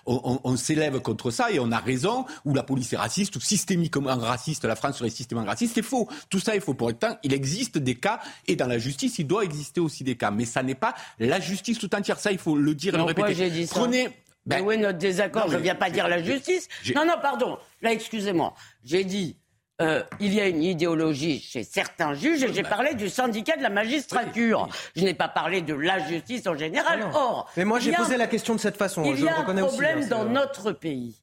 on, 0.07 0.21
on, 0.25 0.41
on 0.43 0.57
s'élève 0.57 1.01
contre 1.01 1.31
ça 1.31 1.51
et 1.51 1.59
on 1.59 1.71
a 1.73 1.79
raison, 1.79 2.25
ou 2.45 2.55
la 2.55 2.63
police 2.63 2.93
est 2.93 2.97
raciste 2.97 3.37
ou 3.37 3.41
systémiquement 3.41 4.17
raciste, 4.17 4.65
la 4.65 4.77
France 4.77 4.99
serait 4.99 5.11
systémiquement 5.11 5.49
raciste, 5.49 5.75
c'est 5.75 5.83
faux. 5.83 6.09
Tout 6.31 6.41
ça 6.41 6.57
est 6.57 6.61
faux. 6.61 6.75
Pour 6.75 6.89
autant, 6.89 7.17
il 7.23 7.33
existe 7.33 7.79
des 7.79 7.97
cas 7.97 8.21
et 8.47 8.57
dans 8.57 8.67
la 8.67 8.79
justice, 8.79 9.19
il 9.19 9.27
doit 9.27 9.45
exister 9.45 9.81
aussi 9.81 10.05
des 10.05 10.17
cas, 10.17 10.31
mais 10.31 10.45
ça 10.45 10.63
n'est 10.63 10.75
pas 10.75 10.95
la 11.19 11.41
justice 11.41 11.79
tout 11.79 11.95
entière. 11.95 12.19
Ça, 12.19 12.33
il 12.33 12.39
faut 12.39 12.57
le 12.57 12.75
dire 12.75 12.95
et 12.95 12.99
le 12.99 13.05
répéter. 13.05 13.51
Dit 13.51 13.67
ça? 13.67 13.75
Prenez 13.75 14.09
ben, 14.47 14.63
où 14.63 14.71
est 14.71 14.77
notre 14.77 14.99
désaccord 14.99 15.49
Je 15.49 15.57
ne 15.57 15.63
viens 15.63 15.75
pas 15.75 15.91
dire 15.91 16.09
la 16.09 16.23
justice. 16.23 16.69
Non, 16.95 17.05
non, 17.07 17.15
pardon. 17.21 17.59
Là, 17.83 17.93
excusez-moi. 17.93 18.55
J'ai 18.85 19.05
dit 19.05 19.37
euh, 19.81 20.05
il 20.21 20.33
y 20.33 20.41
a 20.41 20.47
une 20.47 20.63
idéologie 20.63 21.41
chez 21.41 21.65
certains 21.65 22.15
juges 22.15 22.45
et 22.45 22.53
j'ai 22.53 22.63
parlé 22.63 22.95
du 22.95 23.09
syndicat 23.09 23.57
de 23.57 23.63
la 23.63 23.71
magistrature. 23.71 24.69
Je 24.95 25.03
n'ai 25.03 25.15
pas 25.15 25.29
parlé 25.29 25.63
de 25.63 25.75
la 25.75 25.99
justice 25.99 26.47
en 26.47 26.55
général. 26.57 27.01
Ah 27.13 27.17
Or, 27.19 27.51
mais 27.57 27.65
moi 27.65 27.81
j'ai 27.81 27.93
posé 27.93 28.17
la 28.17 28.29
question 28.29 28.55
de 28.55 28.61
cette 28.61 28.77
façon. 28.77 29.03
Il 29.05 29.17
je 29.17 29.25
y 29.25 29.29
a 29.29 29.37
un 29.37 29.43
problème 29.43 29.99
aussi, 29.99 30.09
dans 30.09 30.25
notre 30.25 30.71
pays. 30.71 31.21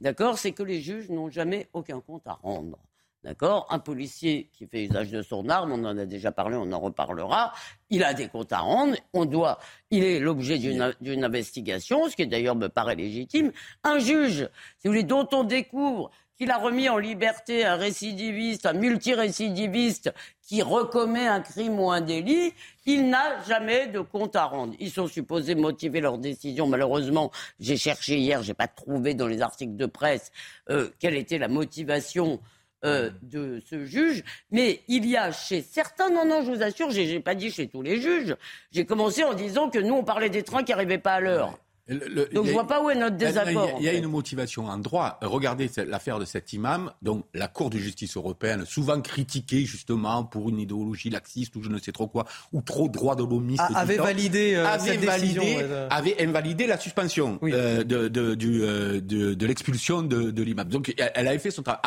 D'accord, 0.00 0.38
c'est 0.38 0.52
que 0.52 0.62
les 0.62 0.82
juges 0.82 1.08
n'ont 1.08 1.30
jamais 1.30 1.68
aucun 1.72 2.00
compte 2.00 2.26
à 2.26 2.34
rendre. 2.42 2.78
D'accord? 3.24 3.66
Un 3.70 3.78
policier 3.78 4.50
qui 4.52 4.66
fait 4.66 4.84
usage 4.84 5.10
de 5.10 5.22
son 5.22 5.48
arme, 5.48 5.72
on 5.72 5.84
en 5.86 5.96
a 5.96 6.04
déjà 6.04 6.30
parlé, 6.30 6.56
on 6.56 6.70
en 6.72 6.78
reparlera, 6.78 7.54
il 7.88 8.04
a 8.04 8.12
des 8.12 8.28
comptes 8.28 8.52
à 8.52 8.58
rendre, 8.58 8.96
on 9.14 9.24
doit, 9.24 9.58
il 9.90 10.04
est 10.04 10.20
l'objet 10.20 10.58
d'une 10.58 11.24
investigation, 11.24 12.10
ce 12.10 12.16
qui 12.16 12.26
d'ailleurs 12.26 12.54
me 12.54 12.68
paraît 12.68 12.96
légitime. 12.96 13.50
Un 13.82 13.98
juge, 13.98 14.50
si 14.78 14.88
vous 14.88 14.92
voulez, 14.92 15.04
dont 15.04 15.26
on 15.32 15.42
découvre 15.42 16.10
qu'il 16.36 16.50
a 16.50 16.58
remis 16.58 16.90
en 16.90 16.98
liberté 16.98 17.64
un 17.64 17.76
récidiviste, 17.76 18.66
un 18.66 18.74
multirécidiviste 18.74 20.12
qui 20.42 20.60
recommet 20.60 21.26
un 21.26 21.40
crime 21.40 21.80
ou 21.80 21.90
un 21.90 22.02
délit, 22.02 22.52
il 22.84 23.08
n'a 23.08 23.42
jamais 23.44 23.86
de 23.86 24.00
compte 24.00 24.36
à 24.36 24.44
rendre. 24.44 24.74
Ils 24.78 24.90
sont 24.90 25.06
supposés 25.06 25.54
motiver 25.54 26.02
leur 26.02 26.18
décision. 26.18 26.66
Malheureusement, 26.66 27.30
j'ai 27.58 27.78
cherché 27.78 28.18
hier, 28.18 28.42
j'ai 28.42 28.52
pas 28.52 28.68
trouvé 28.68 29.14
dans 29.14 29.28
les 29.28 29.40
articles 29.40 29.76
de 29.76 29.86
presse 29.86 30.30
euh, 30.68 30.90
quelle 30.98 31.14
était 31.14 31.38
la 31.38 31.48
motivation 31.48 32.40
euh, 32.84 33.10
de 33.22 33.60
ce 33.68 33.84
juge, 33.84 34.22
mais 34.50 34.80
il 34.88 35.06
y 35.06 35.16
a 35.16 35.32
chez 35.32 35.62
certains, 35.62 36.10
non, 36.10 36.24
non, 36.26 36.42
je 36.42 36.50
vous 36.50 36.62
assure, 36.62 36.90
j'ai, 36.90 37.06
j'ai 37.06 37.20
pas 37.20 37.34
dit 37.34 37.50
chez 37.50 37.68
tous 37.68 37.82
les 37.82 38.00
juges, 38.00 38.36
j'ai 38.72 38.84
commencé 38.84 39.24
en 39.24 39.34
disant 39.34 39.70
que 39.70 39.78
nous, 39.78 39.94
on 39.94 40.04
parlait 40.04 40.30
des 40.30 40.42
trains 40.42 40.62
qui 40.62 40.72
n'arrivaient 40.72 40.98
pas 40.98 41.14
à 41.14 41.20
l'heure. 41.20 41.58
Le, 41.86 42.32
donc 42.32 42.46
je 42.46 42.52
vois 42.52 42.66
pas 42.66 42.82
où 42.82 42.88
est 42.88 42.94
notre 42.94 43.16
désaccord. 43.16 43.76
Il 43.78 43.84
y 43.84 43.88
a, 43.88 43.92
y 43.92 43.96
a 43.96 43.98
une 43.98 44.06
motivation 44.08 44.66
en 44.66 44.78
droit. 44.78 45.18
Regardez 45.20 45.70
l'affaire 45.86 46.18
de 46.18 46.24
cet 46.24 46.54
imam, 46.54 46.90
donc 47.02 47.26
la 47.34 47.46
Cour 47.46 47.68
de 47.68 47.76
justice 47.76 48.16
européenne, 48.16 48.64
souvent 48.64 48.98
critiquée 49.02 49.66
justement 49.66 50.24
pour 50.24 50.48
une 50.48 50.58
idéologie 50.60 51.10
laxiste 51.10 51.56
ou 51.56 51.62
je 51.62 51.68
ne 51.68 51.78
sais 51.78 51.92
trop 51.92 52.06
quoi, 52.06 52.24
ou 52.52 52.62
trop 52.62 52.88
droit 52.88 53.16
de 53.16 53.22
l'homiste. 53.22 53.62
Ah, 53.74 53.80
avait 53.80 53.98
validé, 53.98 54.54
euh, 54.54 54.66
avait, 54.66 54.92
cette 54.92 55.04
validé 55.04 55.40
décision, 55.40 55.68
avait 55.90 56.22
invalidé 56.22 56.66
la 56.66 56.78
suspension 56.78 57.38
oui. 57.42 57.52
euh, 57.52 57.84
de, 57.84 58.08
de, 58.08 58.34
du, 58.34 58.62
euh, 58.62 59.00
de, 59.02 59.34
de 59.34 59.46
l'expulsion 59.46 60.00
de, 60.00 60.30
de 60.30 60.42
l'imam. 60.42 60.68
Donc 60.68 60.94
elle 60.96 61.28
avait 61.28 61.38
fait 61.38 61.50
son 61.50 61.62
travail. 61.62 61.82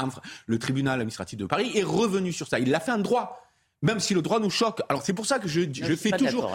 Le 0.45 0.59
tribunal 0.59 0.95
administratif 0.99 1.39
de 1.39 1.45
Paris 1.47 1.71
est 1.73 1.83
revenu 1.83 2.31
sur 2.31 2.47
ça. 2.47 2.59
Il 2.59 2.69
l'a 2.69 2.79
fait 2.79 2.91
en 2.91 2.99
droit 2.99 3.46
même 3.81 3.99
si 3.99 4.13
le 4.13 4.21
droit 4.21 4.39
nous 4.39 4.49
choque. 4.49 4.81
Alors 4.89 5.03
c'est 5.03 5.13
pour 5.13 5.25
ça 5.25 5.39
que 5.39 5.47
je, 5.47 5.61
je, 5.71 5.85
je 5.85 5.95
fais 5.95 6.11
toujours, 6.11 6.51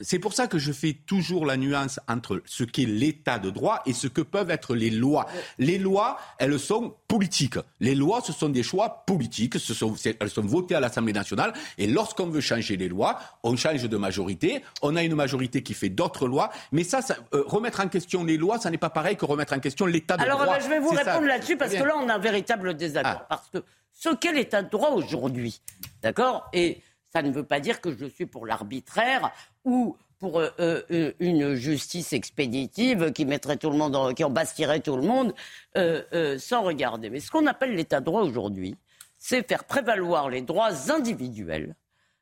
c'est 0.00 0.18
pour 0.18 0.32
ça 0.32 0.46
que 0.46 0.58
je 0.58 0.72
fais 0.72 0.96
toujours 1.06 1.46
la 1.46 1.56
nuance 1.56 2.00
entre 2.08 2.42
ce 2.46 2.64
qu'est 2.64 2.84
l'état 2.84 3.38
de 3.38 3.50
droit 3.50 3.82
et 3.86 3.92
ce 3.92 4.06
que 4.06 4.20
peuvent 4.20 4.50
être 4.50 4.74
les 4.74 4.90
lois. 4.90 5.26
Les 5.58 5.78
lois, 5.78 6.18
elles 6.38 6.58
sont 6.58 6.94
politiques. 7.06 7.58
Les 7.80 7.94
lois, 7.94 8.20
ce 8.24 8.32
sont 8.32 8.48
des 8.48 8.62
choix 8.62 9.04
politiques. 9.06 9.58
Ce 9.58 9.74
sont, 9.74 9.94
elles 10.04 10.30
sont 10.30 10.42
votées 10.42 10.74
à 10.74 10.80
l'Assemblée 10.80 11.12
nationale. 11.12 11.52
Et 11.78 11.86
lorsqu'on 11.86 12.26
veut 12.26 12.40
changer 12.40 12.76
les 12.76 12.88
lois, 12.88 13.18
on 13.42 13.56
change 13.56 13.82
de 13.82 13.96
majorité. 13.96 14.62
On 14.82 14.96
a 14.96 15.02
une 15.02 15.14
majorité 15.14 15.62
qui 15.62 15.74
fait 15.74 15.88
d'autres 15.88 16.26
lois. 16.26 16.50
Mais 16.72 16.84
ça, 16.84 17.02
ça 17.02 17.16
euh, 17.34 17.44
remettre 17.46 17.80
en 17.80 17.88
question 17.88 18.24
les 18.24 18.36
lois, 18.36 18.58
ça 18.58 18.70
n'est 18.70 18.78
pas 18.78 18.90
pareil 18.90 19.16
que 19.16 19.24
remettre 19.24 19.52
en 19.54 19.60
question 19.60 19.86
l'état 19.86 20.16
de 20.16 20.22
Alors, 20.22 20.40
droit. 20.40 20.54
Alors, 20.54 20.64
je 20.64 20.70
vais 20.70 20.80
vous 20.80 20.90
répondre 20.90 21.26
là-dessus 21.26 21.56
parce 21.56 21.72
que 21.74 21.82
là, 21.82 21.94
on 21.96 22.08
a 22.08 22.14
un 22.14 22.18
véritable 22.18 22.74
désaccord. 22.74 23.22
Ah. 23.22 23.26
Parce 23.28 23.48
que 23.52 23.58
ce 23.98 24.14
qu'est 24.14 24.32
l'état 24.32 24.62
de 24.62 24.70
droit 24.70 24.90
aujourd'hui. 24.90 25.60
D'accord? 26.02 26.48
Et 26.52 26.80
ça 27.12 27.22
ne 27.22 27.32
veut 27.32 27.44
pas 27.44 27.58
dire 27.58 27.80
que 27.80 27.96
je 27.96 28.06
suis 28.06 28.26
pour 28.26 28.46
l'arbitraire 28.46 29.32
ou 29.64 29.96
pour 30.20 30.38
euh, 30.38 30.50
euh, 30.58 31.12
une 31.18 31.54
justice 31.54 32.12
expéditive 32.12 33.12
qui 33.12 33.24
mettrait 33.24 33.56
tout 33.56 33.70
le 33.70 33.76
monde, 33.76 34.14
qui 34.14 34.22
embastillerait 34.22 34.80
tout 34.80 34.96
le 34.96 35.02
monde 35.02 35.34
euh, 35.76 36.38
sans 36.38 36.62
regarder. 36.62 37.10
Mais 37.10 37.18
ce 37.18 37.30
qu'on 37.30 37.46
appelle 37.46 37.74
l'état 37.74 37.98
de 37.98 38.04
droit 38.04 38.22
aujourd'hui, 38.22 38.76
c'est 39.16 39.46
faire 39.46 39.64
prévaloir 39.64 40.30
les 40.30 40.42
droits 40.42 40.92
individuels, 40.92 41.74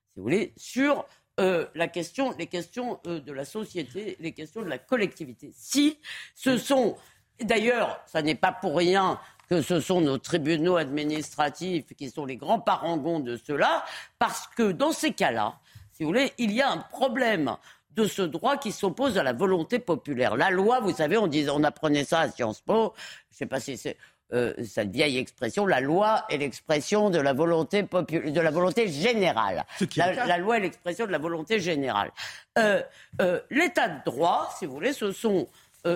si 0.09 0.17
vous 0.17 0.23
voulez, 0.23 0.55
sur 0.57 1.05
la 1.39 1.89
question, 1.89 2.35
les 2.39 2.47
questions 2.47 2.99
de 3.05 3.31
la 3.33 3.45
société, 3.45 4.17
les 4.21 4.33
questions 4.33 4.63
de 4.63 4.69
la 4.69 4.79
collectivité. 4.79 5.53
Si 5.55 5.99
ce 6.35 6.57
sont 6.57 6.97
D'ailleurs, 7.41 8.01
ça 8.07 8.23
n'est 8.23 8.35
pas 8.35 8.53
pour 8.53 8.77
rien 8.77 9.21
que 9.49 9.63
ce 9.63 9.81
sont 9.81 10.01
nos 10.01 10.19
tribunaux 10.19 10.77
administratifs 10.77 11.87
qui 11.97 12.11
sont 12.11 12.25
les 12.25 12.37
grands 12.37 12.61
parangons 12.61 13.21
de 13.21 13.37
cela, 13.37 13.85
parce 14.19 14.47
que 14.49 14.73
dans 14.73 14.93
ces 14.93 15.13
cas-là, 15.13 15.59
si 15.93 16.03
vous 16.03 16.11
voulez, 16.11 16.33
il 16.39 16.53
y 16.53 16.61
a 16.61 16.71
un 16.71 16.79
problème 16.79 17.57
de 17.93 18.07
ce 18.07 18.23
droit 18.23 18.59
qui 18.59 18.73
s'oppose 18.73 19.17
à 19.17 19.23
la 19.23 19.33
volonté 19.33 19.79
populaire. 19.79 20.37
La 20.37 20.51
loi, 20.51 20.81
vous 20.81 20.95
savez, 20.95 21.17
on, 21.17 21.27
disait, 21.27 21.51
on 21.51 21.65
apprenait 21.65 22.05
ça 22.05 22.21
à 22.21 22.29
Sciences 22.29 22.61
Po, 22.61 22.93
je 23.31 23.35
ne 23.35 23.39
sais 23.39 23.47
pas 23.47 23.61
si 23.61 23.77
c'est 23.79 23.97
euh, 24.33 24.53
cette 24.65 24.91
vieille 24.91 25.19
expression, 25.19 25.67
la 25.67 25.81
loi 25.81 26.25
est 26.29 26.39
l'expression 26.39 27.11
de 27.11 27.21
la 27.21 27.33
volonté 27.33 27.83
de 27.83 28.41
la 28.41 28.51
volonté 28.51 28.89
générale. 28.89 29.65
La, 29.97 30.39
loi 30.39 30.57
est 30.57 30.63
l'expression 30.63 31.07
de 31.07 31.13
la 31.13 31.19
volonté 31.19 31.61
générale. 31.61 32.11
Euh, 32.59 32.83
euh, 33.21 33.41
l'état 33.51 33.89
de 33.89 34.05
droit, 34.05 34.53
si 34.59 34.67
vous 34.67 34.73
voulez, 34.73 34.93
ce 34.93 35.13
sont 35.13 35.47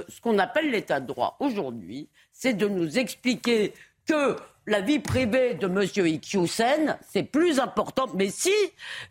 ce 0.09 0.21
qu'on 0.21 0.39
appelle 0.39 0.71
l'état 0.71 1.01
de 1.01 1.07
droit 1.07 1.37
aujourd'hui, 1.41 2.09
c'est 2.33 2.55
de 2.55 2.69
nous 2.69 2.99
expliquer 2.99 3.75
que 4.07 4.37
la 4.71 4.81
vie 4.81 5.01
privée 5.01 5.55
de 5.55 5.67
M. 5.67 5.83
Ikyusen, 6.07 6.97
c'est 7.13 7.25
plus 7.25 7.59
important, 7.59 8.07
mais 8.15 8.31
si, 8.31 8.53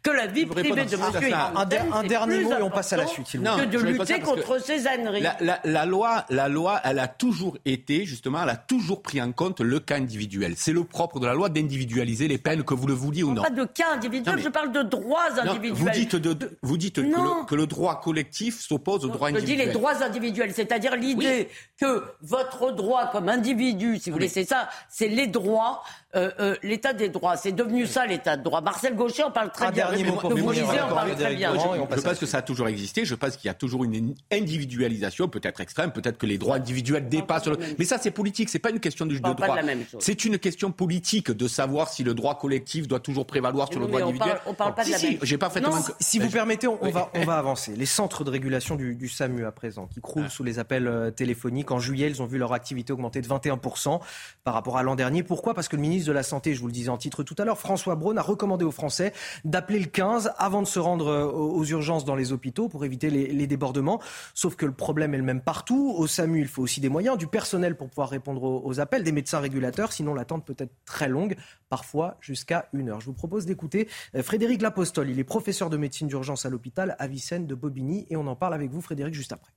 que 0.01 0.09
la 0.09 0.25
vie 0.25 0.45
privée 0.45 0.85
de 0.85 0.95
M. 0.95 1.01
Ikyusen. 1.15 1.33
Un, 1.55 2.03
dernier 2.03 2.43
mot 2.43 2.53
et 2.53 2.61
on 2.61 2.69
passe 2.69 2.93
à 2.93 2.97
la 2.97 3.05
suite. 3.05 3.27
Que 3.31 3.65
de 3.65 3.77
lutter 3.77 4.19
contre 4.21 4.61
ces 4.61 4.87
âneries. 4.87 5.23
La, 5.41 5.85
loi, 5.85 6.25
la 6.29 6.47
loi, 6.47 6.79
elle 6.83 6.99
a 6.99 7.07
toujours 7.07 7.57
été, 7.65 8.05
justement, 8.05 8.43
elle 8.43 8.49
a 8.49 8.55
toujours 8.55 9.01
pris 9.01 9.21
en 9.21 9.31
compte 9.31 9.59
le 9.59 9.79
cas 9.79 9.97
individuel. 9.97 10.53
C'est 10.55 10.71
le 10.71 10.83
propre 10.83 11.19
de 11.19 11.25
la 11.27 11.33
loi 11.33 11.49
d'individualiser 11.49 12.27
les 12.27 12.37
peines, 12.37 12.63
que 12.63 12.73
vous 12.73 12.87
le 12.87 12.93
vouliez 12.93 13.23
ou 13.23 13.33
non. 13.33 13.43
Pas 13.43 13.49
de 13.49 13.65
cas 13.65 13.93
individuel, 13.93 14.39
je 14.39 14.49
parle 14.49 14.71
de 14.71 14.83
droits 14.83 15.39
individuels. 15.41 15.73
vous 15.73 15.89
dites, 15.89 16.15
de, 16.15 16.57
vous 16.61 16.77
dites 16.77 17.01
que 17.47 17.55
le, 17.55 17.67
droit 17.67 17.99
collectif 18.01 18.61
s'oppose 18.61 19.03
au 19.05 19.09
droit 19.09 19.27
individuel. 19.27 19.57
Je 19.57 19.61
dis 19.61 19.67
les 19.67 19.73
droits 19.73 20.01
individuels, 20.03 20.53
c'est-à-dire 20.53 20.95
l'idée 20.95 21.49
que 21.79 22.03
votre 22.21 22.71
droit 22.71 23.07
comme 23.11 23.27
individu, 23.27 23.99
si 23.99 24.09
vous 24.09 24.15
voulez, 24.15 24.29
c'est 24.29 24.45
ça, 24.45 24.69
c'est 24.89 25.09
les 25.09 25.27
droits 25.27 25.48
五 25.49 25.77
euh, 26.15 26.31
euh, 26.39 26.55
l'état 26.63 26.93
des 26.93 27.09
droits. 27.09 27.37
C'est 27.37 27.51
devenu 27.51 27.85
ça 27.85 28.07
l'état 28.07 28.35
de 28.35 28.43
droit. 28.43 28.61
Marcel 28.61 28.95
Gaucher 28.95 29.23
en 29.23 29.31
parle 29.31 29.51
très 29.51 29.71
bien. 29.71 29.89
vous 29.91 30.51
lisez 30.51 30.81
en 30.81 30.87
parle 30.87 31.15
très 31.15 31.35
bien. 31.35 31.53
Je, 31.53 32.01
pense 32.01 32.17
que 32.17 32.25
ça 32.25 32.39
a 32.39 32.41
toujours 32.41 32.67
existé. 32.67 33.05
Je 33.05 33.13
pense 33.13 33.37
qu'il 33.37 33.47
y 33.47 33.51
a 33.51 33.53
toujours 33.53 33.83
une 33.83 34.15
individualisation, 34.31 35.27
peut-être 35.27 35.61
extrême, 35.61 35.91
peut-être 35.91 36.17
que 36.17 36.25
les 36.25 36.39
droits 36.39 36.55
individuels 36.55 37.07
dépassent. 37.09 37.45
Le... 37.45 37.59
Mais 37.77 37.85
ça, 37.85 37.99
c'est 37.99 38.09
politique. 38.09 38.49
C'est 38.49 38.57
pas 38.57 38.71
une 38.71 38.79
question 38.79 39.05
de, 39.05 39.13
de 39.13 39.19
droit. 39.19 39.55
C'est 39.99 40.25
une 40.25 40.39
question 40.39 40.71
politique 40.71 41.29
de 41.29 41.47
savoir 41.47 41.89
si 41.89 42.03
le 42.03 42.15
droit 42.15 42.39
collectif 42.39 42.87
doit 42.87 42.99
toujours 42.99 43.27
prévaloir 43.27 43.69
sur 43.71 43.79
le 43.79 43.85
droit 43.85 44.01
individuel. 44.01 44.39
on 44.47 44.55
parle 44.55 44.73
pas 44.73 44.83
de 44.83 44.91
la 44.91 44.97
même 44.97 45.19
J'ai 45.21 45.37
pas 45.37 45.51
Si 45.99 46.17
vous 46.17 46.29
permettez, 46.29 46.67
on, 46.67 46.89
va, 46.89 47.11
on 47.13 47.23
va 47.23 47.37
avancer. 47.37 47.75
Les 47.75 47.85
centres 47.85 48.23
de 48.23 48.31
régulation 48.31 48.75
du, 48.75 48.95
du 48.95 49.09
SAMU 49.09 49.45
à 49.45 49.51
présent, 49.51 49.85
qui 49.85 50.01
croulent 50.01 50.29
sous 50.29 50.43
les 50.43 50.57
appels 50.57 50.87
euh, 50.87 51.11
téléphoniques. 51.11 51.69
En 51.69 51.79
juillet, 51.79 52.09
ils 52.09 52.21
ont 52.23 52.25
vu 52.25 52.39
leur 52.39 52.53
activité 52.53 52.93
augmenter 52.93 53.21
de 53.21 53.27
21% 53.27 53.99
par 54.43 54.55
rapport 54.55 54.77
à 54.77 54.81
l'an 54.81 54.95
dernier. 54.95 55.21
Pourquoi? 55.21 55.53
Parce 55.53 55.67
que 55.67 55.75
le 55.75 55.83
ministre 55.83 55.98
de 56.05 56.11
la 56.11 56.23
Santé, 56.23 56.53
je 56.53 56.61
vous 56.61 56.67
le 56.67 56.73
disais 56.73 56.89
en 56.89 56.97
titre 56.97 57.23
tout 57.23 57.35
à 57.37 57.45
l'heure, 57.45 57.57
François 57.57 57.95
Braun 57.95 58.17
a 58.17 58.21
recommandé 58.21 58.65
aux 58.65 58.71
Français 58.71 59.13
d'appeler 59.45 59.79
le 59.79 59.85
15 59.85 60.31
avant 60.37 60.61
de 60.61 60.67
se 60.67 60.79
rendre 60.79 61.07
euh, 61.07 61.25
aux 61.25 61.65
urgences 61.65 62.05
dans 62.05 62.15
les 62.15 62.31
hôpitaux 62.31 62.69
pour 62.69 62.85
éviter 62.85 63.09
les, 63.09 63.47
débordements. 63.47 64.01
Sauf 64.33 64.55
que 64.55 64.65
le 64.65 64.71
problème 64.71 65.13
est 65.13 65.17
le 65.17 65.23
même 65.23 65.41
partout. 65.41 65.93
Au 65.97 66.07
SAMU, 66.07 66.39
il 66.39 66.47
faut 66.47 66.61
aussi 66.61 66.81
des 66.81 66.89
moyens, 66.89 67.17
du 67.17 67.27
personnel 67.27 67.75
pour 67.75 67.89
pouvoir 67.89 68.09
répondre 68.09 68.43
aux, 68.43 68.79
appels, 68.79 69.03
des 69.03 69.11
médecins 69.11 69.39
régulateurs, 69.39 69.91
sinon 69.91 70.13
l'attente 70.13 70.45
peut 70.45 70.55
être 70.57 70.73
très 70.85 71.09
longue, 71.09 71.35
parfois 71.69 72.17
jusqu'à 72.21 72.69
une 72.73 72.89
heure. 72.89 73.01
Je 73.01 73.05
vous 73.05 73.13
propose 73.13 73.45
d'écouter 73.45 73.87
euh, 74.15 74.23
Frédéric 74.23 74.61
Lapostole. 74.61 75.09
Il 75.09 75.19
est 75.19 75.23
professeur 75.23 75.69
de 75.69 75.77
médecine 75.77 76.07
d'urgence 76.07 76.45
à 76.45 76.49
l'hôpital 76.49 76.95
Avicenne 76.99 77.47
de 77.47 77.55
Bobigny 77.55 78.05
et 78.09 78.17
on 78.17 78.27
en 78.27 78.35
parle 78.35 78.53
avec 78.53 78.71
vous, 78.71 78.81
Frédéric, 78.81 79.13
juste 79.13 79.31
après. 79.31 79.51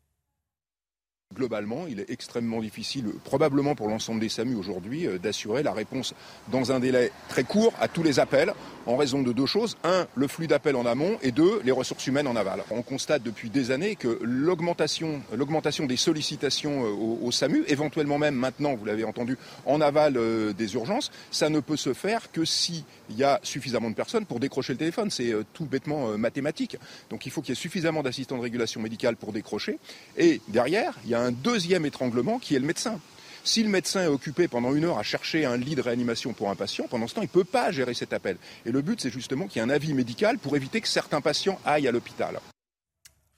Globalement, 1.34 1.86
il 1.88 2.00
est 2.00 2.10
extrêmement 2.10 2.60
difficile, 2.60 3.06
probablement 3.24 3.74
pour 3.74 3.88
l'ensemble 3.88 4.20
des 4.20 4.28
SAMU 4.28 4.54
aujourd'hui, 4.54 5.06
euh, 5.06 5.18
d'assurer 5.18 5.62
la 5.62 5.72
réponse 5.72 6.14
dans 6.50 6.72
un 6.72 6.80
délai 6.80 7.10
très 7.28 7.44
court 7.44 7.72
à 7.80 7.88
tous 7.88 8.02
les 8.02 8.20
appels, 8.20 8.52
en 8.86 8.96
raison 8.96 9.22
de 9.22 9.32
deux 9.32 9.46
choses. 9.46 9.76
Un, 9.84 10.06
le 10.14 10.28
flux 10.28 10.46
d'appels 10.46 10.76
en 10.76 10.84
amont, 10.84 11.18
et 11.22 11.32
deux, 11.32 11.60
les 11.64 11.72
ressources 11.72 12.06
humaines 12.06 12.26
en 12.26 12.36
aval. 12.36 12.64
On 12.70 12.82
constate 12.82 13.22
depuis 13.22 13.48
des 13.48 13.70
années 13.70 13.96
que 13.96 14.18
l'augmentation, 14.22 15.22
l'augmentation 15.34 15.86
des 15.86 15.96
sollicitations 15.96 16.84
euh, 16.84 16.90
au, 17.22 17.30
SAMU, 17.32 17.64
éventuellement 17.68 18.18
même 18.18 18.34
maintenant, 18.34 18.74
vous 18.74 18.84
l'avez 18.84 19.04
entendu, 19.04 19.38
en 19.64 19.80
aval 19.80 20.16
euh, 20.16 20.52
des 20.52 20.74
urgences, 20.74 21.10
ça 21.30 21.48
ne 21.48 21.60
peut 21.60 21.76
se 21.76 21.94
faire 21.94 22.30
que 22.30 22.44
s'il 22.44 22.84
y 23.10 23.24
a 23.24 23.40
suffisamment 23.42 23.90
de 23.90 23.94
personnes 23.94 24.26
pour 24.26 24.40
décrocher 24.40 24.74
le 24.74 24.78
téléphone. 24.78 25.10
C'est 25.10 25.34
tout 25.52 25.64
bêtement 25.64 26.18
mathématique. 26.18 26.76
Donc 27.10 27.26
il 27.26 27.32
faut 27.32 27.40
qu'il 27.40 27.50
y 27.50 27.52
ait 27.52 27.60
suffisamment 27.60 28.02
d'assistants 28.02 28.36
de 28.36 28.42
régulation 28.42 28.80
médicale 28.80 29.16
pour 29.16 29.32
décrocher. 29.32 29.78
Et 30.16 30.40
derrière, 30.48 30.94
il 31.04 31.10
y 31.10 31.14
a 31.14 31.21
un 31.22 31.32
deuxième 31.32 31.86
étranglement 31.86 32.38
qui 32.38 32.54
est 32.54 32.58
le 32.58 32.66
médecin. 32.66 33.00
Si 33.44 33.62
le 33.62 33.68
médecin 33.68 34.04
est 34.04 34.08
occupé 34.08 34.46
pendant 34.46 34.72
une 34.74 34.84
heure 34.84 34.98
à 34.98 35.02
chercher 35.02 35.44
un 35.44 35.56
lit 35.56 35.74
de 35.74 35.80
réanimation 35.80 36.32
pour 36.32 36.50
un 36.50 36.54
patient, 36.54 36.86
pendant 36.88 37.08
ce 37.08 37.14
temps, 37.14 37.22
il 37.22 37.24
ne 37.24 37.30
peut 37.30 37.44
pas 37.44 37.72
gérer 37.72 37.94
cet 37.94 38.12
appel. 38.12 38.36
Et 38.66 38.70
le 38.70 38.82
but, 38.82 39.00
c'est 39.00 39.10
justement 39.10 39.48
qu'il 39.48 39.60
y 39.60 39.64
ait 39.64 39.66
un 39.66 39.70
avis 39.70 39.94
médical 39.94 40.38
pour 40.38 40.54
éviter 40.56 40.80
que 40.80 40.88
certains 40.88 41.20
patients 41.20 41.58
aillent 41.64 41.88
à 41.88 41.92
l'hôpital. 41.92 42.38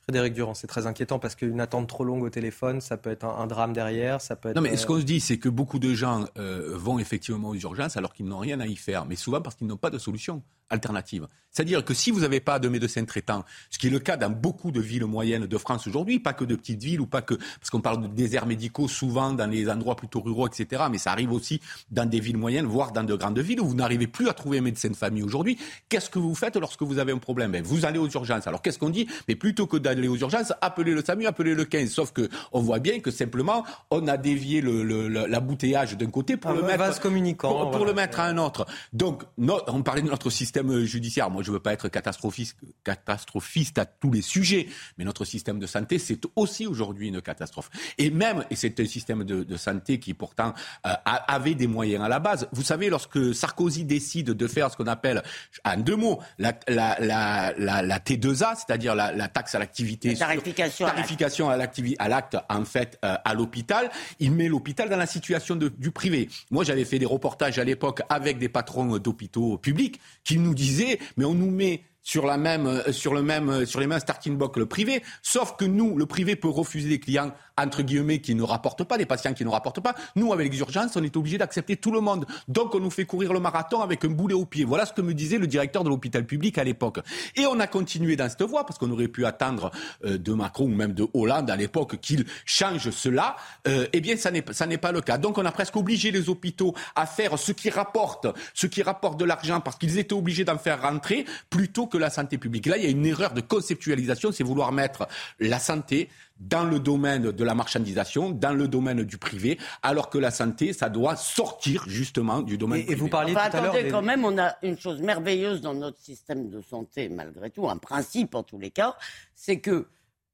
Frédéric 0.03 0.35
Durand, 0.35 0.53
c'est 0.53 0.67
très 0.67 0.87
inquiétant 0.87 1.19
parce 1.19 1.35
qu'une 1.35 1.61
attente 1.61 1.89
trop 1.89 2.05
longue 2.05 2.23
au 2.25 2.29
téléphone, 2.29 2.83
ça 2.83 2.99
peut 2.99 3.11
être 3.11 3.25
un, 3.25 3.47
drame 3.47 3.73
derrière, 3.73 4.21
ça 4.21 4.37
peut 4.37 4.51
être... 4.51 4.57
Non, 4.57 4.61
mais 4.61 4.77
ce 4.77 4.87
qu'on 4.87 5.01
se 5.01 5.05
dit, 5.05 5.19
c'est 5.19 5.39
que 5.39 5.49
beaucoup 5.49 5.79
de 5.79 5.95
gens 5.95 6.27
euh, 6.37 6.77
vont 6.77 6.99
effectivement 6.99 7.49
aux 7.49 7.55
urgences 7.55 7.97
alors 7.97 8.13
qu'ils 8.13 8.27
n'ont 8.27 8.39
rien 8.39 8.61
à 8.61 8.67
y 8.67 8.77
faire, 8.77 9.07
mais 9.07 9.17
souvent 9.17 9.41
parce 9.41 9.57
qu'ils 9.57 9.67
n'ont 9.67 9.79
pas 9.79 9.89
de 9.89 9.97
solution 9.97 10.43
alternative. 10.71 11.29
C'est-à-dire 11.55 11.85
que 11.85 11.95
si 11.95 12.11
vous 12.11 12.21
n'avez 12.21 12.41
pas 12.41 12.59
de 12.59 12.69
médecin 12.69 13.05
traitant, 13.05 13.45
ce 13.71 13.79
qui 13.79 13.87
est 13.87 13.91
le 13.91 14.01
cas 14.01 14.17
dans 14.17 14.31
beaucoup 14.31 14.73
de 14.73 14.81
villes 14.81 15.05
moyennes 15.05 15.47
de 15.47 15.59
France 15.59 15.87
aujourd'hui, 15.87 16.19
pas 16.19 16.33
que 16.33 16.45
de 16.45 16.57
petites 16.57 16.83
villes 16.83 17.01
ou 17.01 17.07
pas 17.07 17.23
que, 17.23 17.35
parce 17.35 17.71
qu'on 17.71 17.81
parle 17.81 18.03
de 18.03 18.09
déserts 18.09 18.47
médicaux 18.47 18.89
souvent 18.89 19.33
dans 19.33 19.47
les 19.47 19.71
endroits 19.71 19.95
plutôt 19.95 20.21
ruraux, 20.21 20.49
etc., 20.49 20.83
mais 20.91 20.99
ça 20.99 21.13
arrive 21.13 21.31
aussi 21.31 21.61
dans 21.93 22.07
des 22.07 22.19
villes 22.19 22.37
moyennes, 22.37 22.67
voire 22.67 22.91
dans 22.91 23.05
de 23.05 23.15
grandes 23.15 23.39
villes 23.39 23.61
où 23.61 23.67
vous 23.67 23.77
n'arrivez 23.77 24.09
plus 24.09 24.29
à 24.29 24.33
trouver 24.33 24.59
un 24.59 24.63
médecin 24.63 24.89
de 24.89 24.97
famille 24.97 25.23
aujourd'hui. 25.23 25.57
Qu'est-ce 25.89 26.11
que 26.11 26.19
vous 26.19 26.35
faites 26.35 26.57
lorsque 26.57 26.83
vous 26.83 26.99
avez 26.99 27.13
un 27.13 27.19
problème? 27.19 27.53
Ben, 27.53 27.63
Vous 27.63 27.85
allez 27.85 28.01
aux 28.01 28.11
urgences. 28.11 28.49
Alors 28.49 28.61
qu'est-ce 28.61 28.81
qu'on 28.81 28.91
dit? 28.91 29.07
Mais 29.29 29.37
plutôt 29.37 29.69
que 29.69 29.77
d'aller 29.77 30.09
aux 30.09 30.17
urgences, 30.17 30.53
appelez 30.61 30.93
le 30.93 31.05
SAMU, 31.05 31.27
appelez 31.27 31.55
le 31.55 31.65
15. 31.65 31.89
Sauf 31.89 32.13
que 32.13 32.29
on 32.51 32.63
voit 32.63 32.81
bien 32.81 32.99
que 32.99 33.13
simplement, 33.13 33.65
on 33.93 34.09
a 34.09 34.17
dévié 34.17 34.61
l'embouteillage 34.61 35.97
d'un 35.97 36.11
côté 36.11 36.37
pour, 36.37 36.53
le 36.53 36.63
mettre, 36.63 37.01
communicant, 37.01 37.71
pour, 37.71 37.85
le 37.85 37.95
mettre 37.95 38.19
à 38.19 38.25
un 38.25 38.39
autre. 38.39 38.67
Donc, 38.93 39.23
on 39.39 39.83
parlait 39.83 40.03
de 40.03 40.09
notre 40.09 40.31
système 40.31 40.54
judiciaire. 40.85 41.31
Moi, 41.31 41.43
je 41.43 41.51
ne 41.51 41.55
veux 41.55 41.61
pas 41.61 41.73
être 41.73 41.89
catastrophiste, 41.89 42.57
catastrophiste 42.85 43.79
à 43.79 43.87
tous 43.87 44.11
les 44.11 44.23
sujets, 44.23 44.69
mais 44.99 45.05
notre 45.05 45.25
système 45.25 45.59
de 45.59 45.67
santé, 45.67 45.99
c'est 45.99 46.21
aussi 46.37 46.67
aujourd'hui 46.67 47.09
une 47.09 47.21
catastrophe. 47.21 47.71
Et 47.99 48.11
même, 48.11 48.45
et 48.51 48.57
c'est 48.57 48.79
un 48.81 48.87
système 48.87 49.25
de, 49.25 49.57
santé 49.57 50.01
qui 50.01 50.15
pourtant 50.15 50.53
euh, 50.87 50.91
avait 51.05 51.55
des 51.55 51.67
moyens 51.67 52.05
à 52.05 52.09
la 52.09 52.19
base. 52.19 52.49
Vous 52.53 52.63
savez, 52.63 52.91
lorsque 52.91 53.35
Sarkozy 53.35 53.85
décide 53.85 54.31
de 54.31 54.49
faire 54.49 54.71
ce 54.71 54.77
qu'on 54.77 54.87
appelle, 54.87 55.23
en 55.65 55.77
deux 55.77 55.97
mots, 55.97 56.21
la, 56.39 56.53
T2A, 56.53 58.57
c'est-à-dire 58.57 58.95
la, 58.95 59.29
taxe 59.29 59.55
à 59.55 59.59
l'activité, 59.59 60.15
tarification, 60.15 60.87
tarification 60.87 61.51
à 61.51 62.09
l'acte, 62.09 62.37
en 62.49 62.65
fait, 62.65 62.99
euh, 63.05 63.17
à 63.25 63.35
l'hôpital, 63.35 63.91
il 64.19 64.33
met 64.33 64.49
l'hôpital 64.49 64.89
dans 64.89 64.97
la 64.97 65.07
situation 65.07 65.57
du 65.57 65.91
privé. 65.91 66.29
Moi, 66.51 66.65
j'avais 66.65 66.85
fait 66.85 66.99
des 66.99 67.07
reportages 67.07 67.59
à 67.59 67.65
l'époque 67.65 68.03
avec 68.09 68.39
des 68.39 68.49
patrons 68.49 68.99
d'hôpitaux 68.99 69.59
publics 69.59 70.01
qui 70.25 70.39
nous 70.45 70.55
disaient, 70.55 70.99
mais 71.17 71.25
on 71.25 71.35
nous 71.35 71.51
met 71.51 71.83
sur 72.05 72.27
la 72.27 72.37
même, 72.37 72.67
euh, 72.67 72.93
sur 72.93 73.15
le 73.15 73.23
même, 73.23 73.49
euh, 73.49 73.67
sur 73.67 73.81
les 73.81 73.89
mêmes 73.89 73.99
starting 73.99 74.37
blocks 74.37 74.57
le 74.57 74.67
privé. 74.67 75.03
Sauf 75.23 75.57
que 75.57 75.65
nous, 75.65 75.97
le 75.97 76.07
privé 76.07 76.37
peut 76.37 76.49
refuser 76.49 76.89
des 76.89 77.01
clients 77.01 77.33
entre 77.57 77.83
guillemets 77.83 78.21
qui 78.21 78.35
ne 78.35 78.43
rapportent 78.43 78.85
pas, 78.85 78.99
des 78.99 79.07
patients 79.07 79.33
qui 79.33 79.45
ne 79.45 79.49
rapportent 79.49 79.81
pas. 79.81 79.95
Nous, 80.17 80.33
avec 80.33 80.53
les 80.53 80.59
urgences, 80.59 80.97
on 80.97 81.03
est 81.03 81.17
obligé 81.17 81.39
d'accepter 81.39 81.77
tout 81.77 81.93
le 81.93 82.01
monde. 82.01 82.27
Donc, 82.49 82.75
on 82.75 82.81
nous 82.81 82.91
fait 82.91 83.05
courir 83.05 83.33
le 83.33 83.41
marathon 83.41 83.81
avec 83.81 84.05
un 84.05 84.09
boulet 84.09 84.35
au 84.35 84.45
pied. 84.45 84.65
Voilà 84.65 84.87
ce 84.87 84.93
que 84.93 85.01
me 85.01 85.15
disait 85.15 85.39
le 85.39 85.47
directeur 85.47 85.83
de 85.85 85.89
l'hôpital 85.89 86.27
public 86.27 86.59
à 86.59 86.65
l'époque. 86.65 86.99
Et 87.37 87.47
on 87.47 87.59
a 87.61 87.67
continué 87.67 88.17
dans 88.17 88.29
cette 88.29 88.43
voie 88.43 88.67
parce 88.67 88.79
qu'on 88.79 88.91
aurait 88.91 89.09
pu 89.09 89.25
attendre 89.25 89.71
euh, 90.05 90.19
de 90.19 90.33
Macron 90.33 90.65
ou 90.65 90.75
même 90.75 90.93
de 90.93 91.07
Hollande 91.15 91.49
à 91.49 91.57
l'époque 91.57 92.01
qu'il 92.01 92.27
change 92.45 92.91
cela. 92.91 93.37
eh 93.67 94.01
bien, 94.01 94.17
ça 94.17 94.31
n'est 94.31 94.79
pas 94.79 94.93
le 94.93 95.01
cas. 95.01 95.17
Donc, 95.17 95.39
on 95.39 95.45
a 95.45 95.53
presque 95.53 95.77
obligé 95.77 96.11
les 96.11 96.29
hôpitaux 96.29 96.75
à 96.97 97.07
faire 97.07 97.39
ce 97.39 97.53
qui 97.53 97.71
rapporte, 97.71 98.27
ce 98.53 98.67
qui 98.67 98.83
rapporte 98.83 99.19
de 99.19 99.25
l'argent 99.25 99.61
parce 99.61 99.77
qu'ils 99.77 99.99
étaient 99.99 100.13
obligés 100.13 100.45
d'en 100.45 100.59
faire 100.59 100.83
rentrer 100.83 101.25
plutôt 101.51 101.87
que 101.87 101.94
que 101.95 101.99
la 101.99 102.11
santé 102.11 102.39
publique. 102.39 102.67
Là, 102.67 102.77
il 102.77 102.83
y 102.83 102.87
a 102.89 102.91
une 102.91 103.07
erreur 103.07 103.35
de 103.35 103.41
conceptualisation, 103.41 104.33
c'est 104.33 104.43
vouloir 104.43 104.73
mettre 104.73 105.07
la 105.39 105.61
santé 105.61 106.09
dans 106.41 106.65
le 106.65 106.81
domaine 106.81 107.31
de 107.31 107.45
la 107.45 107.55
marchandisation, 107.55 108.31
dans 108.31 108.53
le 108.53 108.67
domaine 108.67 109.05
du 109.05 109.17
privé, 109.17 109.59
alors 109.81 110.11
que 110.11 110.19
la 110.19 110.33
santé, 110.33 110.73
ça 110.73 110.89
doit 110.89 111.15
sortir 111.15 111.85
justement 111.87 112.43
du 112.43 112.59
domaine 112.59 112.81
privé. 112.81 112.93
Et 112.93 112.97
vous 112.97 113.07
parliez 113.09 113.33
tout 113.33 113.39
à 113.39 113.61
l'heure. 113.61 113.77
quand 113.93 114.03
même, 114.03 114.25
on 114.25 114.37
a 114.39 114.57
une 114.65 114.77
chose 114.77 115.01
merveilleuse 115.03 115.61
dans 115.61 115.75
notre 115.75 115.99
système 116.01 116.51
de 116.51 116.61
santé, 116.63 117.09
malgré 117.09 117.51
tout, 117.51 117.69
un 117.69 117.77
principe 117.77 118.35
en 118.35 118.43
tous 118.43 118.59
les 118.59 118.73
cas, 118.73 118.97
c'est 119.37 119.61
que 119.61 119.87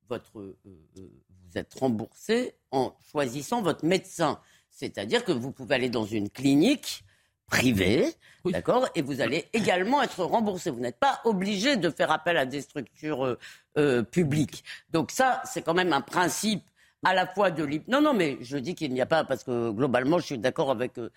votre, 0.09 0.39
euh, 0.39 0.57
euh, 0.67 0.81
vous 0.97 1.59
êtes 1.59 1.75
remboursé 1.75 2.55
en 2.71 2.97
choisissant 3.13 3.61
votre 3.61 3.85
médecin. 3.85 4.41
C'est-à-dire 4.71 5.27
que 5.27 5.33
vous 5.33 5.53
pouvez 5.53 5.75
aller 5.75 5.91
dans 5.91 6.07
une 6.07 6.31
clinique 6.31 7.05
privé, 7.51 8.15
d'accord, 8.47 8.89
et 8.95 9.03
vous 9.03 9.21
allez 9.21 9.47
également 9.53 10.03
être 10.03 10.25
remboursé. 10.25 10.71
Vous 10.71 10.81
n'êtes 10.81 10.99
pas 10.99 11.21
obligé 11.25 11.77
de 11.77 11.91
faire 11.91 12.11
appel 12.11 12.37
à 12.39 12.47
des 12.47 12.63
structures 12.63 13.27
euh, 13.27 13.39
euh, 13.77 14.03
publiques. 14.03 14.65
Donc 14.91 15.11
ça, 15.11 15.43
c'est 15.45 15.61
quand 15.61 15.75
même 15.75 15.93
un 15.93 16.01
principe 16.01 16.63
à 17.05 17.13
la 17.13 17.27
fois 17.27 17.51
de 17.51 17.65
l'hyp. 17.65 17.87
Non, 17.89 18.01
non, 18.01 18.15
mais 18.15 18.39
je 18.41 18.57
dis 18.57 18.75
qu'il 18.75 18.93
n'y 18.95 19.01
a 19.01 19.07
pas, 19.07 19.25
parce 19.25 19.45
que 19.45 19.71
globalement, 19.71 20.19
je 20.19 20.27
suis 20.27 20.39
d'accord 20.39 20.71
avec 20.71 20.93
euh, 20.99 21.09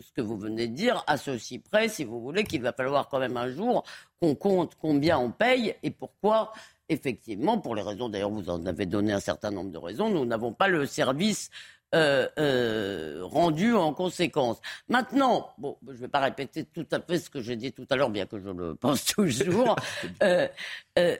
ce 0.00 0.12
que 0.12 0.22
vous 0.22 0.38
venez 0.38 0.66
de 0.66 0.74
dire, 0.74 1.04
à 1.06 1.16
ceci 1.18 1.58
près, 1.58 1.88
si 1.88 2.04
vous 2.04 2.20
voulez, 2.20 2.44
qu'il 2.44 2.62
va 2.62 2.72
falloir 2.72 3.08
quand 3.08 3.18
même 3.18 3.36
un 3.36 3.50
jour 3.50 3.84
qu'on 4.20 4.34
compte 4.34 4.76
combien 4.80 5.18
on 5.18 5.30
paye 5.30 5.76
et 5.82 5.90
pourquoi. 5.90 6.52
Effectivement, 6.90 7.58
pour 7.58 7.74
les 7.74 7.82
raisons, 7.82 8.10
d'ailleurs, 8.10 8.30
vous 8.30 8.50
en 8.50 8.66
avez 8.66 8.84
donné 8.84 9.12
un 9.12 9.20
certain 9.20 9.50
nombre 9.50 9.70
de 9.70 9.78
raisons, 9.78 10.10
nous 10.10 10.26
n'avons 10.26 10.52
pas 10.52 10.68
le 10.68 10.84
service 10.84 11.50
euh, 11.94 12.28
euh, 12.38 13.20
rendu 13.22 13.74
en 13.74 13.94
conséquence. 13.94 14.60
Maintenant, 14.88 15.54
bon, 15.58 15.78
je 15.86 15.92
ne 15.92 15.96
vais 15.98 16.08
pas 16.08 16.20
répéter 16.20 16.64
tout 16.64 16.86
à 16.90 17.00
fait 17.00 17.18
ce 17.18 17.30
que 17.30 17.40
j'ai 17.40 17.56
dit 17.56 17.72
tout 17.72 17.86
à 17.88 17.96
l'heure, 17.96 18.10
bien 18.10 18.26
que 18.26 18.38
je 18.38 18.48
le 18.48 18.74
pense 18.74 19.04
toujours. 19.14 19.76
euh, 20.22 20.48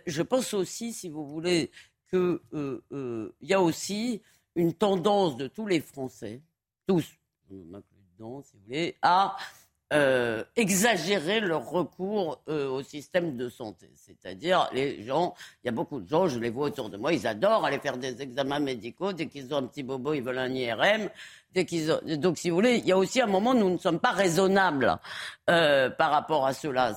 je 0.06 0.22
pense 0.22 0.52
aussi, 0.52 0.92
si 0.92 1.08
vous 1.08 1.26
voulez, 1.26 1.70
qu'il 2.10 2.38
y 3.42 3.54
a 3.54 3.60
aussi 3.60 4.20
une 4.56 4.74
tendance 4.74 5.36
de 5.36 5.46
tous 5.46 5.66
les 5.66 5.80
Français, 5.80 6.42
tous, 6.86 7.06
dedans, 7.48 8.42
si 8.42 8.56
vous 8.56 8.62
voulez, 8.64 8.96
à 9.00 9.36
euh, 9.92 10.42
exagérer 10.56 11.40
leur 11.40 11.68
recours 11.68 12.40
euh, 12.48 12.68
au 12.68 12.82
système 12.82 13.36
de 13.36 13.48
santé. 13.48 13.90
C'est-à-dire, 13.94 14.68
les 14.72 15.04
gens, 15.04 15.34
il 15.62 15.66
y 15.66 15.68
a 15.68 15.72
beaucoup 15.72 16.00
de 16.00 16.08
gens, 16.08 16.26
je 16.26 16.38
les 16.38 16.50
vois 16.50 16.66
autour 16.66 16.88
de 16.88 16.96
moi, 16.96 17.12
ils 17.12 17.26
adorent 17.26 17.64
aller 17.64 17.78
faire 17.78 17.98
des 17.98 18.22
examens 18.22 18.60
médicaux. 18.60 19.12
Dès 19.12 19.26
qu'ils 19.26 19.52
ont 19.52 19.58
un 19.58 19.66
petit 19.66 19.82
bobo, 19.82 20.14
ils 20.14 20.22
veulent 20.22 20.38
un 20.38 20.52
IRM. 20.52 21.10
Dès 21.52 21.66
qu'ils 21.66 21.92
ont... 21.92 22.00
Donc, 22.02 22.38
si 22.38 22.48
vous 22.48 22.56
voulez, 22.56 22.76
il 22.78 22.86
y 22.86 22.92
a 22.92 22.96
aussi 22.96 23.20
un 23.20 23.26
moment 23.26 23.50
où 23.50 23.58
nous 23.58 23.70
ne 23.70 23.78
sommes 23.78 24.00
pas 24.00 24.12
raisonnables 24.12 24.98
euh, 25.50 25.90
par 25.90 26.10
rapport 26.10 26.46
à 26.46 26.54
cela. 26.54 26.94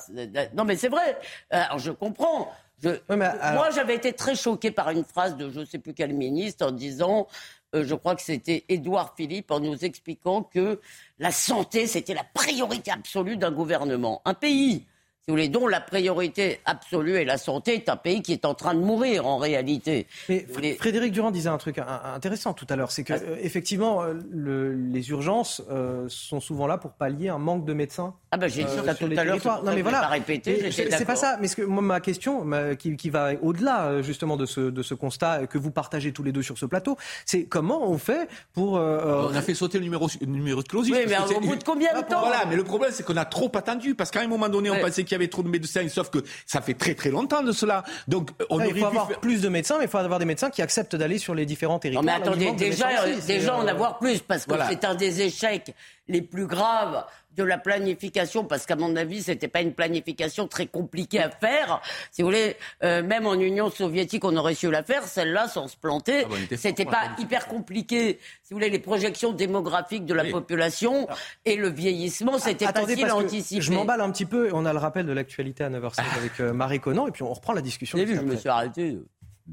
Non, 0.54 0.64
mais 0.64 0.76
c'est 0.76 0.88
vrai. 0.88 1.18
Alors, 1.50 1.78
je 1.78 1.92
comprends. 1.92 2.50
Je... 2.82 2.90
Moi, 3.10 3.70
j'avais 3.74 3.96
été 3.96 4.12
très 4.12 4.34
choqué 4.34 4.70
par 4.70 4.90
une 4.90 5.04
phrase 5.04 5.36
de 5.36 5.50
je 5.50 5.60
ne 5.60 5.64
sais 5.64 5.78
plus 5.78 5.94
quel 5.94 6.14
ministre 6.14 6.66
en 6.66 6.70
disant 6.70 7.28
euh, 7.74 7.84
je 7.84 7.94
crois 7.94 8.14
que 8.14 8.22
c'était 8.22 8.64
Édouard 8.68 9.14
Philippe, 9.16 9.50
en 9.50 9.60
nous 9.60 9.84
expliquant 9.84 10.42
que 10.42 10.80
la 11.18 11.30
santé, 11.30 11.86
c'était 11.86 12.14
la 12.14 12.24
priorité 12.24 12.90
absolue 12.90 13.36
d'un 13.36 13.52
gouvernement. 13.52 14.22
Un 14.24 14.34
pays, 14.34 14.86
si 15.28 15.30
vous 15.30 15.36
voulez, 15.36 15.50
dont 15.50 15.66
la 15.66 15.82
priorité 15.82 16.58
absolue 16.64 17.16
est 17.16 17.26
la 17.26 17.36
santé, 17.36 17.74
est 17.74 17.90
un 17.90 17.96
pays 17.96 18.22
qui 18.22 18.32
est 18.32 18.46
en 18.46 18.54
train 18.54 18.72
de 18.72 18.80
mourir 18.80 19.26
en 19.26 19.36
réalité. 19.36 20.06
Mais 20.30 20.46
Frédéric 20.78 21.12
Durand 21.12 21.30
disait 21.30 21.50
un 21.50 21.58
truc 21.58 21.76
intéressant 22.14 22.54
tout 22.54 22.64
à 22.70 22.76
l'heure, 22.76 22.90
c'est 22.90 23.04
que 23.04 23.12
Ah. 23.12 23.18
euh, 23.22 23.36
effectivement, 23.42 24.02
euh, 24.02 24.14
le- 24.30 24.72
les 24.72 25.10
urgences 25.10 25.60
euh, 25.70 26.06
sont 26.08 26.40
souvent 26.40 26.66
là 26.66 26.78
pour 26.78 26.92
pallier 26.92 27.28
un 27.28 27.36
manque 27.36 27.66
de 27.66 27.74
médecins. 27.74 28.14
Ah 28.30 28.38
ben 28.38 28.48
j'ai 28.48 28.64
dit 28.64 28.70
ça 28.72 28.94
tout 28.94 29.04
à 29.04 29.24
l'heure, 29.24 29.62
Non 29.64 29.72
mais 29.74 29.82
voilà. 29.82 30.00
pas 30.08 30.16
j'étais 30.26 30.70
c'est- 30.72 30.90
C'est 30.90 31.04
pas 31.04 31.14
ça. 31.16 31.36
Mais 31.42 31.48
ce 31.48 31.56
que 31.56 31.62
moi, 31.62 31.82
ma 31.82 32.00
question, 32.00 32.42
ma- 32.46 32.74
qui, 32.74 32.96
qui 32.96 33.10
va 33.10 33.32
au-delà 33.42 34.00
justement 34.00 34.38
de 34.38 34.46
ce 34.46 34.60
de 34.70 34.82
ce 34.82 34.94
constat 34.94 35.46
que 35.46 35.58
vous 35.58 35.70
partagez 35.70 36.12
tous 36.12 36.22
les 36.22 36.32
deux 36.32 36.42
sur 36.42 36.56
ce 36.56 36.64
plateau, 36.64 36.96
c'est 37.26 37.44
comment 37.44 37.86
on 37.90 37.98
fait 37.98 38.28
pour. 38.54 38.78
euh, 38.78 39.28
On 39.30 39.34
a 39.34 39.42
fait 39.42 39.52
sauter 39.54 39.76
le 39.76 39.84
numéro, 39.84 40.08
le 40.22 40.26
numéro 40.26 40.62
de 40.62 40.68
clausus. 40.68 40.94
Oui, 40.94 41.02
mais 41.06 41.16
au 41.36 41.40
bout 41.40 41.56
de 41.56 41.64
combien 41.64 41.92
de 41.92 42.00
temps 42.06 42.20
Voilà, 42.20 42.46
mais 42.48 42.56
le 42.56 42.64
problème, 42.64 42.92
c'est 42.94 43.02
qu'on 43.02 43.16
a 43.18 43.26
trop 43.26 43.52
attendu. 43.54 43.94
Parce 43.94 44.10
qu'à 44.10 44.20
un 44.20 44.26
moment 44.26 44.48
donné, 44.48 44.70
on 44.70 44.74
Ouais. 44.74 44.80
pensait 44.80 45.04
qu'il 45.04 45.12
y 45.12 45.17
avait 45.18 45.28
trop 45.28 45.42
de 45.42 45.48
médecins, 45.48 45.86
sauf 45.88 46.10
que 46.10 46.18
ça 46.46 46.60
fait 46.60 46.74
très 46.74 46.94
très 46.94 47.10
longtemps 47.10 47.42
de 47.42 47.52
cela. 47.52 47.84
Donc, 48.08 48.30
on 48.50 48.58
là, 48.58 48.64
aurait 48.64 48.74
il 48.74 48.80
faut 48.80 48.86
pu 48.90 48.96
avoir 48.96 49.08
faire- 49.08 49.20
plus 49.20 49.40
de 49.42 49.48
médecins, 49.48 49.76
mais 49.78 49.84
il 49.84 49.90
faut 49.90 49.98
avoir 49.98 50.18
des 50.18 50.24
médecins 50.24 50.50
qui 50.50 50.62
acceptent 50.62 50.96
d'aller 50.96 51.18
sur 51.18 51.34
les 51.34 51.46
différents 51.46 51.74
Non 51.74 51.78
territoires. 51.80 52.04
mais 52.04 52.12
où 52.12 52.16
il 52.16 52.22
attendez, 52.48 52.52
déjà, 52.52 52.88
médecins 52.88 53.08
euh, 53.08 53.26
déjà 53.26 53.56
en 53.56 53.64
euh, 53.66 53.70
avoir 53.70 53.98
plus, 53.98 54.20
parce 54.20 54.44
que 54.44 54.50
Voilà. 54.50 54.68
c'est 54.68 54.84
un 54.84 54.94
des 54.94 55.20
échecs 55.22 55.74
les 56.08 56.22
plus 56.22 56.46
graves 56.46 57.04
de 57.38 57.44
la 57.44 57.56
planification, 57.56 58.44
parce 58.44 58.66
qu'à 58.66 58.74
mon 58.74 58.96
avis, 58.96 59.22
c'était 59.22 59.46
pas 59.46 59.60
une 59.62 59.72
planification 59.72 60.48
très 60.48 60.66
compliquée 60.66 61.20
à 61.22 61.30
faire. 61.30 61.80
Si 62.10 62.20
vous 62.22 62.28
voulez, 62.28 62.56
euh, 62.82 63.00
même 63.02 63.26
en 63.26 63.34
Union 63.34 63.70
soviétique, 63.70 64.24
on 64.24 64.36
aurait 64.36 64.54
su 64.56 64.68
la 64.70 64.82
faire, 64.82 65.04
celle-là, 65.04 65.46
sans 65.46 65.68
se 65.68 65.76
planter. 65.76 66.24
Ah 66.24 66.28
bah, 66.28 66.56
c'était 66.56 66.84
pas 66.84 67.10
hyper 67.18 67.46
compliqué. 67.46 68.18
Si 68.42 68.52
vous 68.52 68.56
voulez, 68.56 68.70
les 68.70 68.80
projections 68.80 69.32
démographiques 69.32 70.04
de 70.04 70.14
la 70.14 70.24
Oui. 70.24 70.32
population 70.32 71.06
et 71.44 71.54
le 71.54 71.68
vieillissement, 71.70 72.38
c'était 72.38 72.66
Attendez, 72.66 72.94
facile 72.94 73.08
à 73.08 73.16
anticiper. 73.16 73.60
Je 73.62 73.72
m'emballe 73.72 74.00
un 74.00 74.10
petit 74.10 74.26
peu. 74.26 74.50
On 74.52 74.66
a 74.66 74.72
le 74.72 74.78
rappel 74.80 75.06
de 75.06 75.12
l'actualité 75.12 75.62
à 75.62 75.70
9h05 75.70 76.02
avec 76.18 76.40
euh, 76.40 76.52
Marie 76.52 76.80
Conan, 76.80 77.06
et 77.06 77.12
puis 77.12 77.22
on 77.22 77.32
reprend 77.32 77.52
la 77.52 77.62
discussion. 77.62 77.96
Vu, 77.98 78.16
je 78.16 78.20
me 78.20 78.36
suis 78.36 78.48
arrêté 78.48 78.98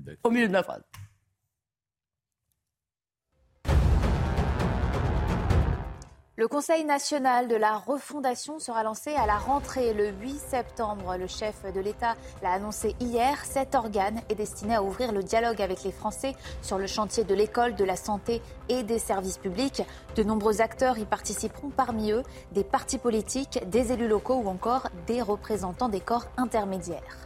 euh, 0.07 0.15
au 0.23 0.31
milieu 0.31 0.47
de 0.47 0.51
ma 0.51 0.63
phrase. 0.63 0.81
Le 6.37 6.49
Conseil 6.49 6.83
national 6.83 7.47
de 7.47 7.55
la 7.55 7.77
refondation 7.77 8.59
sera 8.59 8.83
lancé 8.83 9.13
à 9.13 9.25
la 9.25 9.37
rentrée 9.37 9.93
le 9.93 10.09
8 10.09 10.37
septembre. 10.37 11.15
Le 11.17 11.27
chef 11.27 11.63
de 11.73 11.79
l'État 11.79 12.17
l'a 12.43 12.51
annoncé 12.51 12.93
hier. 12.99 13.45
Cet 13.45 13.73
organe 13.73 14.19
est 14.27 14.35
destiné 14.35 14.75
à 14.75 14.83
ouvrir 14.83 15.13
le 15.13 15.23
dialogue 15.23 15.61
avec 15.61 15.83
les 15.83 15.93
Français 15.93 16.35
sur 16.61 16.77
le 16.77 16.87
chantier 16.87 17.23
de 17.23 17.33
l'école, 17.33 17.75
de 17.75 17.85
la 17.85 17.95
santé 17.95 18.41
et 18.67 18.83
des 18.83 18.99
services 18.99 19.37
publics. 19.37 19.81
De 20.17 20.23
nombreux 20.23 20.59
acteurs 20.59 20.97
y 20.97 21.05
participeront, 21.05 21.69
parmi 21.69 22.11
eux 22.11 22.23
des 22.51 22.65
partis 22.65 22.97
politiques, 22.97 23.61
des 23.69 23.93
élus 23.93 24.09
locaux 24.09 24.41
ou 24.43 24.49
encore 24.49 24.89
des 25.07 25.21
représentants 25.21 25.87
des 25.87 26.01
corps 26.01 26.27
intermédiaires. 26.35 27.24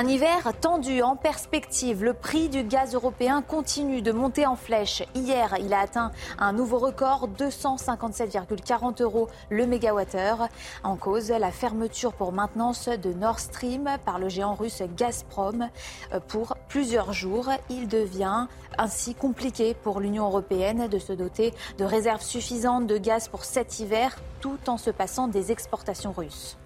Un 0.00 0.08
hiver 0.08 0.50
tendu 0.58 1.02
en 1.02 1.14
perspective. 1.14 2.02
Le 2.02 2.14
prix 2.14 2.48
du 2.48 2.64
gaz 2.64 2.94
européen 2.94 3.42
continue 3.42 4.00
de 4.00 4.12
monter 4.12 4.46
en 4.46 4.56
flèche. 4.56 5.02
Hier, 5.14 5.54
il 5.60 5.74
a 5.74 5.80
atteint 5.80 6.10
un 6.38 6.54
nouveau 6.54 6.78
record, 6.78 7.28
257,40 7.38 9.02
euros 9.02 9.28
le 9.50 9.66
mégawattheure. 9.66 10.48
En 10.84 10.96
cause, 10.96 11.28
la 11.28 11.50
fermeture 11.50 12.14
pour 12.14 12.32
maintenance 12.32 12.88
de 12.88 13.12
Nord 13.12 13.40
Stream 13.40 13.90
par 14.06 14.18
le 14.18 14.30
géant 14.30 14.54
russe 14.54 14.82
Gazprom 14.96 15.68
euh, 16.14 16.20
pour 16.28 16.56
plusieurs 16.68 17.12
jours. 17.12 17.50
Il 17.68 17.86
devient 17.86 18.46
ainsi 18.78 19.14
compliqué 19.14 19.74
pour 19.74 20.00
l'Union 20.00 20.24
européenne 20.24 20.88
de 20.88 20.98
se 20.98 21.12
doter 21.12 21.52
de 21.76 21.84
réserves 21.84 22.22
suffisantes 22.22 22.86
de 22.86 22.96
gaz 22.96 23.28
pour 23.28 23.44
cet 23.44 23.80
hiver, 23.80 24.16
tout 24.40 24.60
en 24.68 24.78
se 24.78 24.88
passant 24.88 25.28
des 25.28 25.52
exportations 25.52 26.12
russes. 26.12 26.56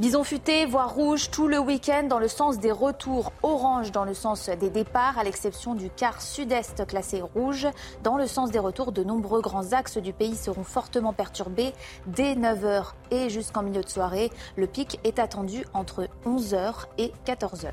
Bison 0.00 0.24
futé, 0.24 0.64
voire 0.64 0.94
rouge 0.94 1.30
tout 1.30 1.46
le 1.46 1.58
week-end 1.58 2.04
dans 2.04 2.18
le 2.18 2.26
sens 2.26 2.58
des 2.58 2.72
retours, 2.72 3.34
orange 3.42 3.92
dans 3.92 4.06
le 4.06 4.14
sens 4.14 4.48
des 4.48 4.70
départs, 4.70 5.18
à 5.18 5.24
l'exception 5.24 5.74
du 5.74 5.90
quart 5.90 6.22
sud-est 6.22 6.86
classé 6.86 7.20
rouge. 7.20 7.68
Dans 8.02 8.16
le 8.16 8.26
sens 8.26 8.50
des 8.50 8.58
retours, 8.58 8.92
de 8.92 9.04
nombreux 9.04 9.42
grands 9.42 9.72
axes 9.72 9.98
du 9.98 10.14
pays 10.14 10.36
seront 10.36 10.64
fortement 10.64 11.12
perturbés 11.12 11.74
dès 12.06 12.34
9h 12.34 12.92
et 13.10 13.28
jusqu'en 13.28 13.62
milieu 13.62 13.82
de 13.82 13.90
soirée. 13.90 14.30
Le 14.56 14.66
pic 14.66 14.98
est 15.04 15.18
attendu 15.18 15.66
entre 15.74 16.08
11h 16.24 16.86
et 16.96 17.12
14h. 17.26 17.68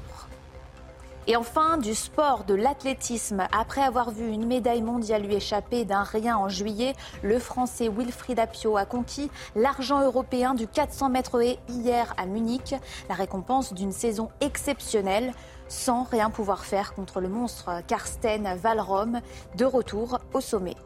Et 1.30 1.36
enfin, 1.36 1.78
du 1.78 1.94
sport, 1.94 2.46
de 2.46 2.54
l'athlétisme. 2.54 3.48
Après 3.52 3.82
avoir 3.82 4.12
vu 4.12 4.28
une 4.30 4.46
médaille 4.46 4.82
mondiale 4.82 5.24
lui 5.24 5.36
échapper 5.36 5.84
d'un 5.84 6.04
rien 6.04 6.38
en 6.38 6.48
juillet, 6.48 6.94
le 7.22 7.38
Français 7.38 7.90
Wilfried 7.90 8.40
Apio 8.40 8.78
a 8.78 8.86
conquis 8.86 9.30
l'argent 9.54 10.02
européen 10.02 10.54
du 10.54 10.68
400 10.68 11.10
mètres 11.10 11.42
haies 11.42 11.60
hier 11.68 12.14
à 12.16 12.26
Munich. 12.26 12.76
La 13.10 13.16
récompense 13.16 13.74
d'une 13.74 13.92
saison 13.92 14.30
exceptionnelle 14.40 15.34
sans 15.68 16.04
rien 16.04 16.30
pouvoir 16.30 16.64
faire 16.64 16.94
contre 16.94 17.20
le 17.20 17.28
monstre 17.28 17.82
Karsten 17.88 18.48
Valrom, 18.56 19.20
de 19.58 19.66
retour 19.66 20.20
au 20.34 20.40
sommet. 20.40 20.78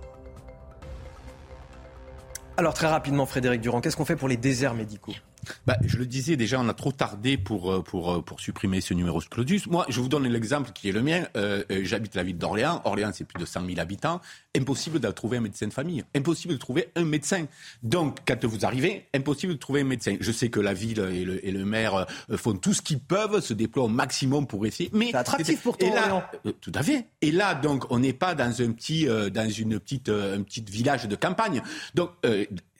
Alors 2.57 2.73
très 2.73 2.87
rapidement, 2.87 3.27
Frédéric 3.27 3.61
Durand, 3.61 3.79
qu'est-ce 3.79 3.95
qu'on 3.95 4.05
fait 4.05 4.15
pour 4.15 4.27
les 4.27 4.37
déserts 4.37 4.73
médicaux? 4.73 5.13
Bah, 5.65 5.77
je 5.85 5.97
le 5.97 6.05
disais 6.05 6.35
déjà, 6.35 6.59
on 6.59 6.67
a 6.69 6.73
trop 6.73 6.91
tardé 6.91 7.37
pour, 7.37 7.71
euh, 7.71 7.81
pour, 7.81 8.11
euh, 8.11 8.21
pour 8.21 8.39
supprimer 8.39 8.81
ce 8.81 8.93
numéro 8.93 9.19
clausus. 9.19 9.67
Moi, 9.67 9.85
je 9.89 9.99
vous 9.99 10.09
donne 10.09 10.27
l'exemple 10.27 10.71
qui 10.73 10.89
est 10.89 10.91
le 10.91 11.01
mien. 11.01 11.23
Euh, 11.35 11.63
J'habite 11.83 12.15
la 12.15 12.23
ville 12.23 12.37
d'Orléans. 12.37 12.81
Orléans, 12.85 13.11
c'est 13.13 13.25
plus 13.25 13.39
de 13.39 13.45
100 13.45 13.65
000 13.65 13.79
habitants. 13.79 14.21
Impossible 14.55 14.99
de 14.99 15.09
trouver 15.09 15.37
un 15.37 15.41
médecin 15.41 15.67
de 15.67 15.73
famille. 15.73 16.03
Impossible 16.15 16.53
de 16.53 16.59
trouver 16.59 16.89
un 16.95 17.05
médecin. 17.05 17.45
Donc, 17.83 18.19
quand 18.27 18.43
vous 18.45 18.65
arrivez, 18.65 19.05
impossible 19.13 19.53
de 19.53 19.57
trouver 19.57 19.81
un 19.81 19.85
médecin. 19.85 20.17
Je 20.19 20.31
sais 20.31 20.49
que 20.49 20.59
la 20.59 20.73
ville 20.73 20.99
et 20.99 21.25
le, 21.25 21.45
et 21.45 21.51
le 21.51 21.65
maire 21.65 22.05
font 22.35 22.53
tout 22.53 22.73
ce 22.73 22.81
qu'ils 22.81 22.99
peuvent, 22.99 23.39
se 23.41 23.53
déploient 23.53 23.85
au 23.85 23.89
maximum 23.89 24.47
pour 24.47 24.65
essayer. 24.65 24.89
Mais 24.93 25.09
C'est 25.11 25.17
attractif 25.17 25.61
pour 25.61 25.77
toi, 25.77 25.87
Et 25.87 25.91
là, 25.91 26.31
euh, 26.45 26.51
tout 26.59 26.71
à 26.75 26.83
fait. 26.83 27.07
Et 27.21 27.31
là, 27.31 27.55
donc, 27.55 27.85
on 27.89 27.99
n'est 27.99 28.13
pas 28.13 28.35
dans 28.35 28.61
un 28.61 28.71
petit, 28.71 29.07
euh, 29.07 29.29
dans 29.29 29.49
une 29.49 29.79
petite, 29.79 30.09
un 30.09 30.41
petit 30.43 30.63
village 30.67 31.07
de 31.07 31.15
campagne. 31.15 31.61
Donc, 31.95 32.09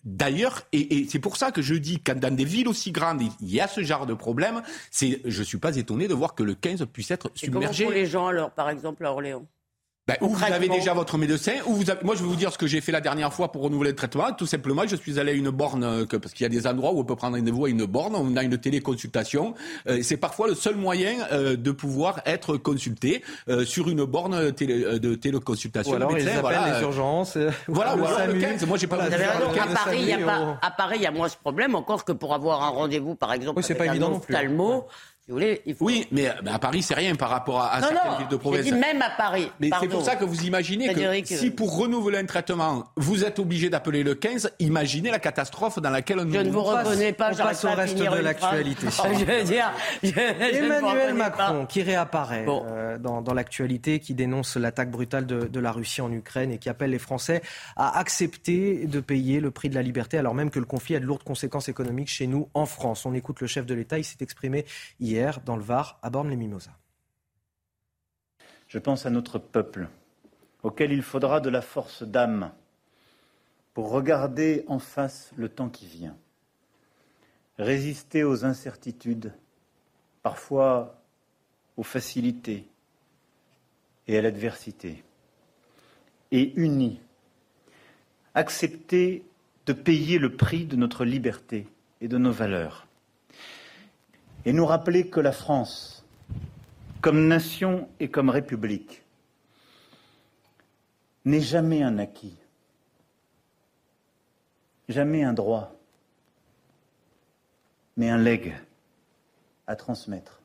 D'ailleurs, 0.03 0.63
et, 0.71 0.97
et 0.99 1.07
c'est 1.07 1.19
pour 1.19 1.37
ça 1.37 1.51
que 1.51 1.61
je 1.61 1.75
dis 1.75 1.99
quand 1.99 2.19
dans 2.19 2.33
des 2.35 2.45
villes 2.45 2.67
aussi 2.67 2.91
grandes, 2.91 3.21
il 3.21 3.51
y 3.51 3.59
a 3.59 3.67
ce 3.67 3.83
genre 3.83 4.05
de 4.05 4.13
problème, 4.15 4.61
c'est, 4.89 5.21
je 5.25 5.43
suis 5.43 5.59
pas 5.59 5.75
étonné 5.77 6.07
de 6.07 6.13
voir 6.13 6.33
que 6.35 6.43
le 6.43 6.55
15 6.55 6.85
puisse 6.91 7.11
être 7.11 7.31
Et 7.43 7.49
comment 7.49 7.71
submergé. 7.71 7.85
font 7.85 7.91
les 7.91 8.05
gens 8.05 8.27
alors, 8.27 8.51
par 8.51 8.69
exemple, 8.69 9.05
à 9.05 9.11
Orléans? 9.11 9.45
Ben, 10.07 10.15
ou 10.21 10.29
vous 10.29 10.43
avez 10.43 10.67
déjà 10.67 10.95
votre 10.95 11.15
médecin, 11.19 11.51
ou 11.67 11.75
vous 11.75 11.91
avez- 11.91 12.03
moi 12.03 12.15
je 12.15 12.23
vais 12.23 12.27
vous 12.27 12.35
dire 12.35 12.51
ce 12.51 12.57
que 12.57 12.65
j'ai 12.65 12.81
fait 12.81 12.91
la 12.91 13.01
dernière 13.01 13.31
fois 13.31 13.51
pour 13.51 13.61
renouveler 13.61 13.91
le 13.91 13.95
traitement. 13.95 14.31
Tout 14.35 14.47
simplement, 14.47 14.81
je 14.87 14.95
suis 14.95 15.19
allé 15.19 15.31
à 15.31 15.35
une 15.35 15.51
borne, 15.51 15.83
euh, 15.83 16.05
que- 16.07 16.17
parce 16.17 16.33
qu'il 16.33 16.41
y 16.43 16.45
a 16.47 16.49
des 16.49 16.65
endroits 16.65 16.91
où 16.91 16.99
on 17.01 17.03
peut 17.03 17.15
prendre 17.15 17.37
rendez-vous 17.37 17.65
à 17.65 17.69
une 17.69 17.85
borne, 17.85 18.15
on 18.15 18.35
a 18.35 18.41
une 18.41 18.57
téléconsultation. 18.57 19.53
Euh, 19.87 19.99
c'est 20.01 20.17
parfois 20.17 20.47
le 20.47 20.55
seul 20.55 20.75
moyen 20.75 21.13
euh, 21.31 21.55
de 21.55 21.69
pouvoir 21.71 22.21
être 22.25 22.57
consulté 22.57 23.23
euh, 23.47 23.63
sur 23.63 23.89
une 23.89 24.03
borne 24.05 24.51
télé- 24.53 24.83
euh, 24.83 24.97
de 24.97 25.13
téléconsultation. 25.13 25.91
Ou 25.91 25.95
alors 25.95 26.11
Le 26.13 26.17
ils 26.19 26.25
médecin, 26.25 26.39
appellent 26.39 26.57
voilà, 26.57 26.73
les 26.79 26.83
euh, 26.83 26.87
urgences. 26.87 27.37
euh, 27.37 27.51
Voilà, 27.67 27.95
le 27.95 28.01
ou 28.01 28.05
alors 28.05 28.19
le 28.21 28.25
SAMU. 28.25 28.41
15. 28.41 28.65
Moi, 28.65 28.77
j'ai 28.79 28.87
pas 28.87 28.95
Voilà, 28.95 29.11
besoin 29.11 29.23
Vous 29.23 29.29
avez 29.29 29.37
de 29.39 29.43
raison, 29.43 29.53
faire 29.53 29.63
à 29.63 29.67
le 29.67 29.73
Paris, 29.75 29.97
il 30.01 30.07
y 30.09 30.13
a 30.13 30.17
pas, 30.25 30.59
à 30.63 30.71
Paris, 30.71 30.95
il 30.97 31.03
y 31.03 31.07
a 31.07 31.11
moins 31.11 31.29
ce 31.29 31.37
problème, 31.37 31.75
encore 31.75 32.05
que 32.05 32.11
pour 32.11 32.33
avoir 32.33 32.63
un 32.63 32.69
rendez-vous, 32.69 33.13
par 33.13 33.33
exemple, 33.33 33.59
Oui, 33.59 33.63
avec 33.65 33.77
pas 33.77 33.83
un 33.83 33.91
évident 33.91 34.19
non 35.31 35.75
Oui, 35.79 36.07
mais, 36.11 36.27
à 36.27 36.59
Paris, 36.59 36.81
c'est 36.81 36.93
rien 36.93 37.15
par 37.15 37.29
rapport 37.29 37.61
à, 37.61 37.81
certaines 37.81 38.17
villes 38.19 38.27
de 38.29 38.35
province. 38.35 38.63
Dit 38.63 38.71
même 38.71 39.01
à 39.01 39.09
Paris. 39.09 39.51
Mais 39.59 39.69
c'est 39.79 39.87
pour 39.87 40.03
ça 40.03 40.15
que 40.15 40.25
vous 40.25 40.43
imaginez 40.43 40.93
que 40.93 41.25
si 41.25 41.51
pour 41.51 41.77
renouveler 41.77 42.17
un 42.17 42.25
traitement, 42.25 42.85
vous 42.95 43.23
êtes 43.23 43.39
obligé 43.39 43.69
d'appeler 43.69 44.03
le 44.03 44.15
15, 44.15 44.51
imaginez 44.59 45.11
la 45.11 45.19
catastrophe 45.19 45.79
dans 45.79 45.89
laquelle 45.89 46.17
nous 46.21 46.33
Je 46.33 46.39
ne 46.39 46.51
vous 46.51 46.63
reconnais 46.63 47.13
pas, 47.13 47.31
on 47.33 47.35
passe 47.35 47.65
au 47.65 47.71
reste 47.71 47.97
de 47.97 48.03
l'actualité. 48.03 48.87
Emmanuel 50.61 51.13
Macron 51.13 51.65
qui 51.65 51.81
réapparaît 51.81 52.45
euh, 52.47 52.97
dans, 52.97 53.21
dans 53.21 53.33
l'actualité, 53.33 53.99
qui 53.99 54.13
dénonce 54.13 54.57
l'attaque 54.57 54.91
brutale 54.91 55.25
de, 55.25 55.47
de 55.47 55.59
la 55.59 55.71
Russie 55.71 56.01
en 56.01 56.11
Ukraine 56.11 56.51
et 56.51 56.57
qui 56.57 56.69
appelle 56.69 56.91
les 56.91 56.99
Français 56.99 57.41
à 57.75 57.97
accepter 57.97 58.85
de 58.85 58.99
payer 58.99 59.39
le 59.39 59.51
prix 59.51 59.69
de 59.69 59.75
la 59.75 59.81
liberté 59.81 60.17
alors 60.17 60.33
même 60.33 60.49
que 60.49 60.59
le 60.59 60.65
conflit 60.65 60.95
a 60.95 60.99
de 60.99 61.05
lourdes 61.05 61.23
conséquences 61.23 61.69
économiques 61.69 62.09
chez 62.09 62.27
nous 62.27 62.49
en 62.53 62.65
France. 62.65 63.05
On 63.05 63.13
écoute 63.13 63.41
le 63.41 63.47
chef 63.47 63.65
de 63.65 63.73
l'État, 63.73 63.97
il 63.97 64.03
s'est 64.03 64.17
exprimé 64.21 64.65
hier 64.99 65.20
dans 65.45 65.55
le 65.55 65.63
Var, 65.63 65.99
à 66.01 66.09
Borne-les-Mimosas. 66.09 66.77
Je 68.67 68.79
pense 68.79 69.05
à 69.05 69.09
notre 69.09 69.37
peuple, 69.37 69.87
auquel 70.63 70.91
il 70.91 71.03
faudra 71.03 71.39
de 71.39 71.49
la 71.49 71.61
force 71.61 72.03
d'âme 72.03 72.51
pour 73.73 73.91
regarder 73.91 74.63
en 74.67 74.79
face 74.79 75.31
le 75.35 75.49
temps 75.49 75.69
qui 75.69 75.85
vient, 75.85 76.17
résister 77.57 78.23
aux 78.23 78.45
incertitudes, 78.45 79.33
parfois 80.23 81.01
aux 81.77 81.83
facilités 81.83 82.67
et 84.07 84.17
à 84.17 84.21
l'adversité, 84.21 85.03
et 86.31 86.53
unis, 86.59 86.99
accepter 88.33 89.23
de 89.65 89.73
payer 89.73 90.17
le 90.17 90.35
prix 90.35 90.65
de 90.65 90.75
notre 90.75 91.05
liberté 91.05 91.67
et 91.99 92.07
de 92.07 92.17
nos 92.17 92.31
valeurs 92.31 92.87
et 94.45 94.53
nous 94.53 94.65
rappeler 94.65 95.09
que 95.09 95.19
la 95.19 95.31
France, 95.31 96.05
comme 97.01 97.27
nation 97.27 97.89
et 97.99 98.09
comme 98.09 98.29
république, 98.29 99.03
n'est 101.25 101.41
jamais 101.41 101.83
un 101.83 101.99
acquis, 101.99 102.37
jamais 104.89 105.23
un 105.23 105.33
droit, 105.33 105.75
mais 107.97 108.09
un 108.09 108.17
legs 108.17 108.55
à 109.67 109.75
transmettre 109.75 110.41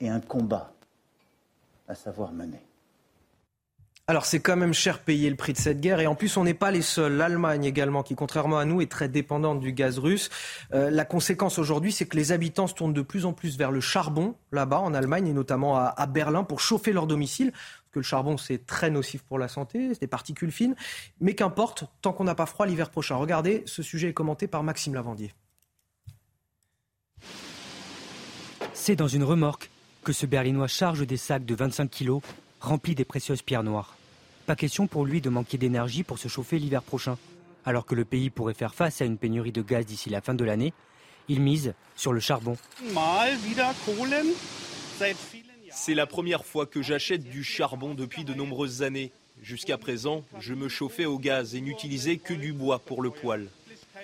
et 0.00 0.08
un 0.08 0.20
combat 0.20 0.72
à 1.86 1.94
savoir 1.94 2.32
mener. 2.32 2.67
Alors 4.10 4.24
c'est 4.24 4.40
quand 4.40 4.56
même 4.56 4.72
cher 4.72 5.00
payer 5.00 5.28
le 5.28 5.36
prix 5.36 5.52
de 5.52 5.58
cette 5.58 5.82
guerre 5.82 6.00
et 6.00 6.06
en 6.06 6.14
plus 6.14 6.38
on 6.38 6.44
n'est 6.44 6.54
pas 6.54 6.70
les 6.70 6.80
seuls. 6.80 7.12
L'Allemagne 7.12 7.64
également 7.64 8.02
qui 8.02 8.14
contrairement 8.14 8.56
à 8.56 8.64
nous 8.64 8.80
est 8.80 8.90
très 8.90 9.06
dépendante 9.06 9.60
du 9.60 9.74
gaz 9.74 9.98
russe. 9.98 10.30
Euh, 10.72 10.88
la 10.90 11.04
conséquence 11.04 11.58
aujourd'hui 11.58 11.92
c'est 11.92 12.06
que 12.06 12.16
les 12.16 12.32
habitants 12.32 12.66
se 12.66 12.72
tournent 12.72 12.94
de 12.94 13.02
plus 13.02 13.26
en 13.26 13.34
plus 13.34 13.58
vers 13.58 13.70
le 13.70 13.80
charbon 13.80 14.34
là-bas 14.50 14.78
en 14.78 14.94
Allemagne 14.94 15.28
et 15.28 15.34
notamment 15.34 15.76
à, 15.76 16.06
Berlin 16.06 16.42
pour 16.42 16.60
chauffer 16.60 16.94
leur 16.94 17.06
domicile. 17.06 17.50
Parce 17.52 17.92
que 17.92 17.98
le 17.98 18.04
charbon 18.04 18.38
c'est 18.38 18.64
très 18.64 18.88
nocif 18.88 19.22
pour 19.24 19.38
la 19.38 19.46
santé, 19.46 19.90
c'est 19.92 20.00
des 20.00 20.06
particules 20.06 20.52
fines. 20.52 20.74
Mais 21.20 21.34
qu'importe, 21.34 21.84
tant 22.00 22.14
qu'on 22.14 22.24
n'a 22.24 22.34
pas 22.34 22.46
froid 22.46 22.64
l'hiver 22.64 22.88
prochain. 22.88 23.16
Regardez, 23.16 23.62
ce 23.66 23.82
sujet 23.82 24.08
est 24.08 24.14
commenté 24.14 24.46
par 24.46 24.62
Maxime 24.62 24.94
Lavandier. 24.94 25.34
C'est 28.72 28.96
dans 28.96 29.08
une 29.08 29.24
remorque 29.24 29.68
que 30.02 30.14
ce 30.14 30.24
Berlinois 30.24 30.66
charge 30.66 31.06
des 31.06 31.18
sacs 31.18 31.44
de 31.44 31.54
25 31.54 31.90
kilos 31.90 32.22
remplis 32.62 32.94
des 32.94 33.04
précieuses 33.04 33.42
pierres 33.42 33.64
noires. 33.64 33.97
Pas 34.48 34.56
question 34.56 34.86
pour 34.86 35.04
lui 35.04 35.20
de 35.20 35.28
manquer 35.28 35.58
d'énergie 35.58 36.04
pour 36.04 36.18
se 36.18 36.26
chauffer 36.26 36.58
l'hiver 36.58 36.82
prochain. 36.82 37.18
Alors 37.66 37.84
que 37.84 37.94
le 37.94 38.06
pays 38.06 38.30
pourrait 38.30 38.54
faire 38.54 38.74
face 38.74 39.02
à 39.02 39.04
une 39.04 39.18
pénurie 39.18 39.52
de 39.52 39.60
gaz 39.60 39.84
d'ici 39.84 40.08
la 40.08 40.22
fin 40.22 40.32
de 40.32 40.42
l'année, 40.42 40.72
il 41.28 41.42
mise 41.42 41.74
sur 41.96 42.14
le 42.14 42.20
charbon. 42.20 42.56
C'est 45.70 45.94
la 45.94 46.06
première 46.06 46.46
fois 46.46 46.64
que 46.64 46.80
j'achète 46.80 47.24
du 47.24 47.44
charbon 47.44 47.92
depuis 47.92 48.24
de 48.24 48.32
nombreuses 48.32 48.82
années. 48.82 49.12
Jusqu'à 49.42 49.76
présent, 49.76 50.24
je 50.40 50.54
me 50.54 50.70
chauffais 50.70 51.04
au 51.04 51.18
gaz 51.18 51.54
et 51.54 51.60
n'utilisais 51.60 52.16
que 52.16 52.32
du 52.32 52.54
bois 52.54 52.78
pour 52.78 53.02
le 53.02 53.10
poêle. 53.10 53.48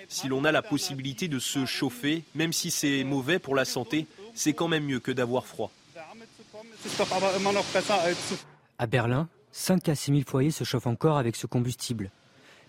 Si 0.09 0.27
l'on 0.27 0.45
a 0.45 0.51
la 0.51 0.61
possibilité 0.61 1.27
de 1.27 1.39
se 1.39 1.65
chauffer, 1.65 2.21
même 2.35 2.53
si 2.53 2.69
c'est 2.69 3.03
mauvais 3.03 3.39
pour 3.39 3.55
la 3.55 3.65
santé, 3.65 4.05
c'est 4.35 4.53
quand 4.53 4.67
même 4.67 4.85
mieux 4.85 4.99
que 4.99 5.11
d'avoir 5.11 5.47
froid. 5.47 5.71
À 8.77 8.85
Berlin, 8.85 9.27
5 9.57 9.87
à 9.87 9.95
6 9.95 10.11
000 10.11 10.23
foyers 10.27 10.51
se 10.51 10.65
chauffent 10.65 10.85
encore 10.85 11.17
avec 11.17 11.37
ce 11.37 11.47
combustible. 11.47 12.11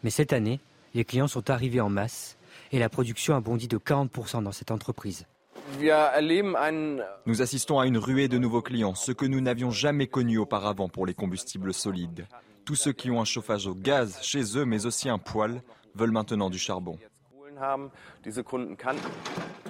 Mais 0.04 0.10
cette 0.10 0.32
année, 0.32 0.60
les 0.94 1.04
clients 1.04 1.26
sont 1.26 1.50
arrivés 1.50 1.80
en 1.80 1.88
masse 1.88 2.38
et 2.70 2.78
la 2.78 2.88
production 2.88 3.34
a 3.34 3.40
bondi 3.40 3.66
de 3.66 3.76
40% 3.76 4.44
dans 4.44 4.52
cette 4.52 4.70
entreprise. 4.70 5.26
Nous 7.26 7.42
assistons 7.42 7.80
à 7.80 7.88
une 7.88 7.98
ruée 7.98 8.28
de 8.28 8.38
nouveaux 8.38 8.62
clients, 8.62 8.94
ce 8.94 9.10
que 9.10 9.26
nous 9.26 9.40
n'avions 9.40 9.72
jamais 9.72 10.06
connu 10.06 10.38
auparavant 10.38 10.88
pour 10.88 11.06
les 11.06 11.12
combustibles 11.12 11.74
solides. 11.74 12.28
Tous 12.64 12.76
ceux 12.76 12.92
qui 12.92 13.10
ont 13.10 13.20
un 13.20 13.24
chauffage 13.24 13.66
au 13.66 13.74
gaz 13.74 14.20
chez 14.22 14.56
eux, 14.56 14.64
mais 14.64 14.86
aussi 14.86 15.08
un 15.08 15.18
poêle, 15.18 15.62
veulent 15.96 16.12
maintenant 16.12 16.50
du 16.50 16.58
charbon. 16.58 17.00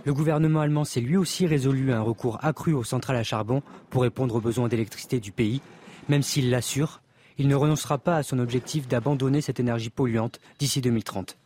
Le 0.05 0.13
gouvernement 0.13 0.61
allemand 0.61 0.85
s'est 0.85 1.01
lui 1.01 1.17
aussi 1.17 1.47
résolu 1.47 1.93
à 1.93 1.99
un 1.99 2.03
recours 2.03 2.45
accru 2.45 2.75
aux 2.75 2.85
centrales 2.85 3.17
à 3.17 3.25
charbon 3.25 3.63
pour 3.89 4.03
répondre 4.03 4.35
aux 4.35 4.41
besoins 4.43 4.69
d'électricité 4.69 5.19
du 5.19 5.33
pays, 5.33 5.63
même 6.11 6.23
s'il 6.23 6.51
l'assure, 6.51 7.01
il 7.39 7.49
ne 7.49 7.55
renoncera 7.55 7.99
pas 7.99 8.17
à 8.17 8.23
son 8.23 8.39
objectif 8.39 8.89
d'abandonner 8.89 9.41
cette 9.41 9.61
énergie 9.61 9.91
polluante 9.91 10.41
d'ici 10.59 10.81
2030. 10.81 11.37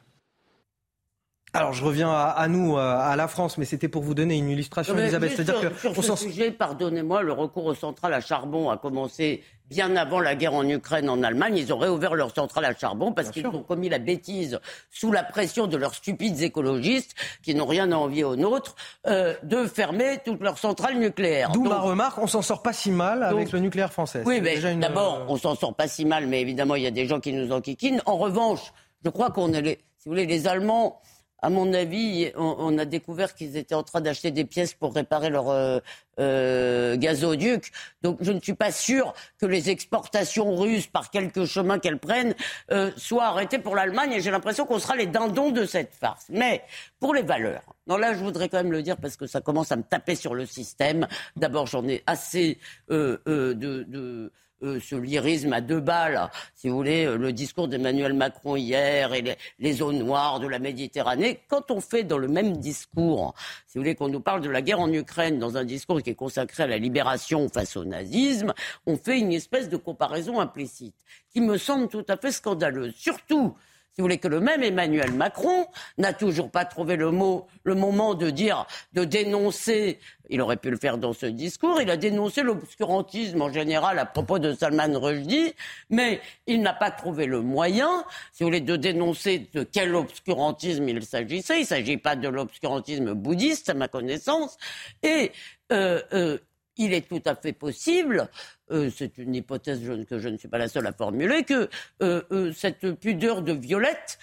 Alors 1.52 1.72
je 1.72 1.85
reviens 1.85 2.10
à, 2.10 2.47
nous, 2.48 2.77
à 2.77 3.14
la 3.16 3.28
France, 3.28 3.59
mais 3.59 3.64
c'était 3.64 3.89
pour 3.89 4.02
vous 4.02 4.14
donner 4.14 4.36
une 4.36 4.51
illustration, 4.51 4.97
Elisabeth. 4.97 5.32
C'est-à-dire 5.36 5.60
que 5.60 5.93
sur 5.93 6.05
ce 6.05 6.16
sujet, 6.16 6.51
pardonnez-moi, 6.51 7.22
le 7.22 7.32
recours 7.32 7.66
aux 7.66 7.74
centrales 7.74 8.14
à 8.14 8.20
charbon 8.20 8.70
a 8.70 8.77
commencé 8.77 9.43
bien 9.70 9.94
avant 9.97 10.20
la 10.20 10.35
guerre 10.35 10.55
en 10.55 10.68
Ukraine, 10.68 11.09
en 11.09 11.22
Allemagne. 11.22 11.56
Ils 11.56 11.72
ont 11.72 11.78
réouvert 11.78 12.14
leurs 12.14 12.35
centrales 12.35 12.64
à 12.64 12.74
charbon 12.74 13.12
parce 13.12 13.31
qu'ils 13.31 13.47
ont 13.47 13.62
commis 13.62 13.89
la 13.89 13.98
bêtise, 13.98 14.59
sous 14.90 15.12
la 15.12 15.22
pression 15.22 15.66
de 15.66 15.77
leurs 15.77 15.94
stupides 15.94 16.40
écologistes, 16.43 17.14
qui 17.43 17.55
n'ont 17.55 17.66
rien 17.66 17.90
à 17.93 17.97
envier 17.97 18.24
aux 18.24 18.36
nôtres, 18.36 18.74
euh, 19.06 19.35
de 19.43 19.66
fermer 19.66 20.18
toutes 20.24 20.40
leurs 20.40 20.59
centrales 20.59 20.98
nucléaires. 20.98 21.51
D'où 21.52 21.64
ma 21.64 21.78
remarque, 21.81 22.18
on 22.18 22.27
s'en 22.27 22.43
sort 22.43 22.62
pas 22.62 22.72
si 22.72 22.90
mal 22.90 23.22
avec 23.22 23.52
le 23.52 23.60
nucléaire 23.60 23.93
français. 23.93 24.22
Oui, 24.27 24.40
mais 24.40 24.59
d'abord, 24.77 25.24
on 25.28 25.36
s'en 25.36 25.55
sort 25.55 25.74
pas 25.74 25.89
si 25.89 26.05
mal, 26.05 26.27
mais 26.27 26.40
évidemment, 26.40 26.74
il 26.74 26.82
y 26.82 26.89
a 26.89 26.93
des 26.93 27.06
gens 27.06 27.20
qui 27.20 27.32
nous 27.32 27.52
enquiquinent. 27.52 28.02
En 28.06 28.16
revanche, 28.16 28.72
je 29.05 29.10
crois 29.10 29.31
qu'on 29.31 29.52
est 29.52 29.62
les, 29.62 29.78
si 29.98 30.09
vous 30.09 30.12
voulez, 30.12 30.27
les 30.27 30.48
Allemands 30.48 31.01
à 31.43 31.51
mon 31.51 31.73
avis, 31.73 32.33
on, 32.37 32.77
a 32.79 32.85
découvert 32.85 33.35
qu'ils 33.35 33.57
étaient 33.57 33.75
en 33.75 33.83
train 33.83 34.01
d'acheter 34.01 34.31
des 34.31 34.45
pièces 34.45 34.75
pour 34.75 34.95
réparer 34.95 35.31
leur 35.31 35.49
euh, 35.49 35.79
euh, 36.19 36.97
gazoduc. 36.97 37.71
Donc 38.03 38.19
je 38.21 38.33
ne 38.33 38.41
suis 38.41 38.55
pas 38.55 38.73
sûr 38.73 39.15
que 39.39 39.47
les 39.47 39.71
exportations 39.71 40.55
russes, 40.57 40.87
par 40.87 41.11
quelque 41.11 41.47
chemin 41.47 41.79
qu'elles 41.79 41.99
prennent, 41.99 42.35
euh, 42.71 42.91
soient 42.97 43.27
arrêtées 43.27 43.59
pour 43.59 43.75
l'Allemagne. 43.75 44.12
Et 44.12 44.21
j'ai 44.21 44.31
l'impression 44.31 44.67
qu'on 44.67 44.79
sera 44.79 44.97
les 44.97 45.07
dindons 45.07 45.51
de 45.51 45.65
cette 45.65 45.95
farce. 45.95 46.27
Mais 46.29 46.62
pour 46.99 47.15
les 47.15 47.23
valeurs, 47.23 47.62
non 47.87 47.97
là 47.97 48.12
je 48.15 48.19
voudrais 48.19 48.49
quand 48.49 48.59
même 48.59 48.73
le 48.73 48.83
dire 48.83 48.97
parce 48.97 49.17
que 49.17 49.27
ça 49.27 49.41
commence 49.41 49.73
à 49.73 49.77
me 49.77 49.83
taper 49.83 50.15
sur 50.15 50.35
le 50.35 50.47
système. 50.47 51.07
D'abord 51.37 51.67
j'en 51.67 51.87
ai 51.89 52.03
assez 52.07 52.59
de, 52.89 53.21
de 53.27 54.31
euh, 54.62 54.78
ce 54.81 54.95
lyrisme 54.95 55.53
à 55.53 55.61
deux 55.61 55.81
balles, 55.81 56.31
si 56.55 56.69
vous 56.69 56.77
voulez, 56.77 57.07
euh, 57.07 57.16
le 57.16 57.32
discours 57.32 57.69
d'Emmanuel 57.69 58.12
Macron 58.12 58.57
hier 58.57 59.15
et 59.15 59.37
les, 59.59 59.73
zones 59.73 59.99
noires 59.99 60.41
de 60.41 60.47
la 60.47 60.59
Méditerranée, 60.59 61.41
quand 61.49 61.70
on 61.70 61.81
fait 61.81 62.05
dans 62.05 62.19
le 62.19 62.28
même 62.28 62.57
discours, 62.59 63.35
si 63.66 63.78
vous 63.78 63.82
voulez, 63.82 63.95
qu'on 63.95 64.09
nous 64.09 64.20
parle 64.20 64.43
de 64.43 64.51
la 64.51 64.62
guerre 64.62 64.81
en 64.81 64.93
Ukraine 64.93 65.39
dans 65.39 65.57
un 65.57 65.65
discours 65.65 66.03
qui 66.03 66.11
est 66.11 66.15
consacré 66.15 66.65
à 66.65 66.66
la 66.66 66.78
libération 66.78 67.49
face 67.49 67.77
au 67.77 67.85
nazisme, 67.85 68.53
on 68.87 68.97
fait 68.97 69.19
une 69.19 69.32
espèce 69.32 69.69
de 69.69 69.77
comparaison 69.77 70.41
implicite 70.41 70.95
qui 71.32 71.41
me 71.41 71.57
semble 71.57 71.89
tout 71.89 72.05
à 72.09 72.16
fait 72.16 72.32
scandaleuse. 72.32 72.95
Surtout 72.97 73.55
si 73.93 74.01
vous 74.01 74.05
voulez, 74.05 74.19
que 74.19 74.29
le 74.29 74.41
même 74.41 74.62
Emmanuel 74.62 75.12
Macron 75.12 75.67
n'a 75.99 76.12
toujours 76.12 76.51
pas 76.51 76.65
trouvé 76.65 76.97
le 76.97 77.10
mot, 77.10 77.49
le 77.65 77.75
moment 77.75 78.15
de 78.15 78.31
dire, 78.31 78.67
de 78.93 79.05
dénoncer. 79.05 79.99
Il 80.28 80.41
aurait 80.41 80.59
pu 80.59 80.70
le 80.70 80.77
faire 80.77 80.97
dans 80.97 81.12
ce 81.12 81.27
discours. 81.27 81.81
Il 81.83 81.91
a 81.91 81.97
dénoncé 81.97 82.43
l'obscurantisme 82.43 83.43
en 83.43 83.52
général 83.52 83.99
à 83.99 84.07
propos 84.07 84.39
de 84.39 84.55
Salman 84.55 84.97
Rushdie, 84.97 85.55
mais 85.89 86.20
il 86.47 86.62
n'a 86.62 86.73
pas 86.73 86.93
trouvé 86.93 87.27
le 87.27 87.41
moyen, 87.41 88.05
si 88.33 88.44
vous 88.44 88.49
voulez, 88.49 88.60
de 88.60 88.77
dénoncer 88.77 89.49
de 89.52 89.65
quel 89.65 89.94
obscurantisme 89.97 90.89
il 90.89 91.05
s'agissait. 91.05 91.57
Il 91.59 91.62
ne 91.62 91.67
s'agit 91.67 91.97
pas 91.97 92.15
de 92.15 92.28
l'obscurantisme 92.28 93.15
bouddhiste, 93.15 93.70
à 93.70 93.75
ma 93.75 93.89
connaissance. 93.89 94.57
Et 95.02 95.33
euh, 95.73 96.01
euh, 96.12 96.39
il 96.77 96.94
est 96.94 97.09
tout 97.09 97.23
à 97.27 97.35
fait 97.35 97.52
possible 97.52 98.28
euh, 98.70 98.90
c'est 98.94 99.18
une 99.18 99.34
hypothèse 99.34 99.81
que 100.08 100.18
je 100.18 100.28
ne 100.28 100.36
suis 100.36 100.49
pas 100.49 100.58
la 100.58 100.68
seule 100.68 100.86
à 100.86 100.92
formuler, 100.92 101.44
que 101.44 101.68
euh, 102.02 102.23
euh, 102.32 102.52
cette 102.52 102.92
pudeur 102.94 103.42
de 103.42 103.52
Violette 103.52 104.18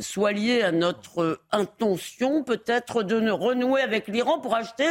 soit 0.00 0.32
liée 0.32 0.62
à 0.62 0.72
notre 0.72 1.40
intention 1.52 2.42
peut-être 2.42 3.02
de 3.02 3.20
ne 3.20 3.30
renouer 3.30 3.80
avec 3.80 4.08
l'Iran 4.08 4.40
pour 4.40 4.54
acheter 4.56 4.88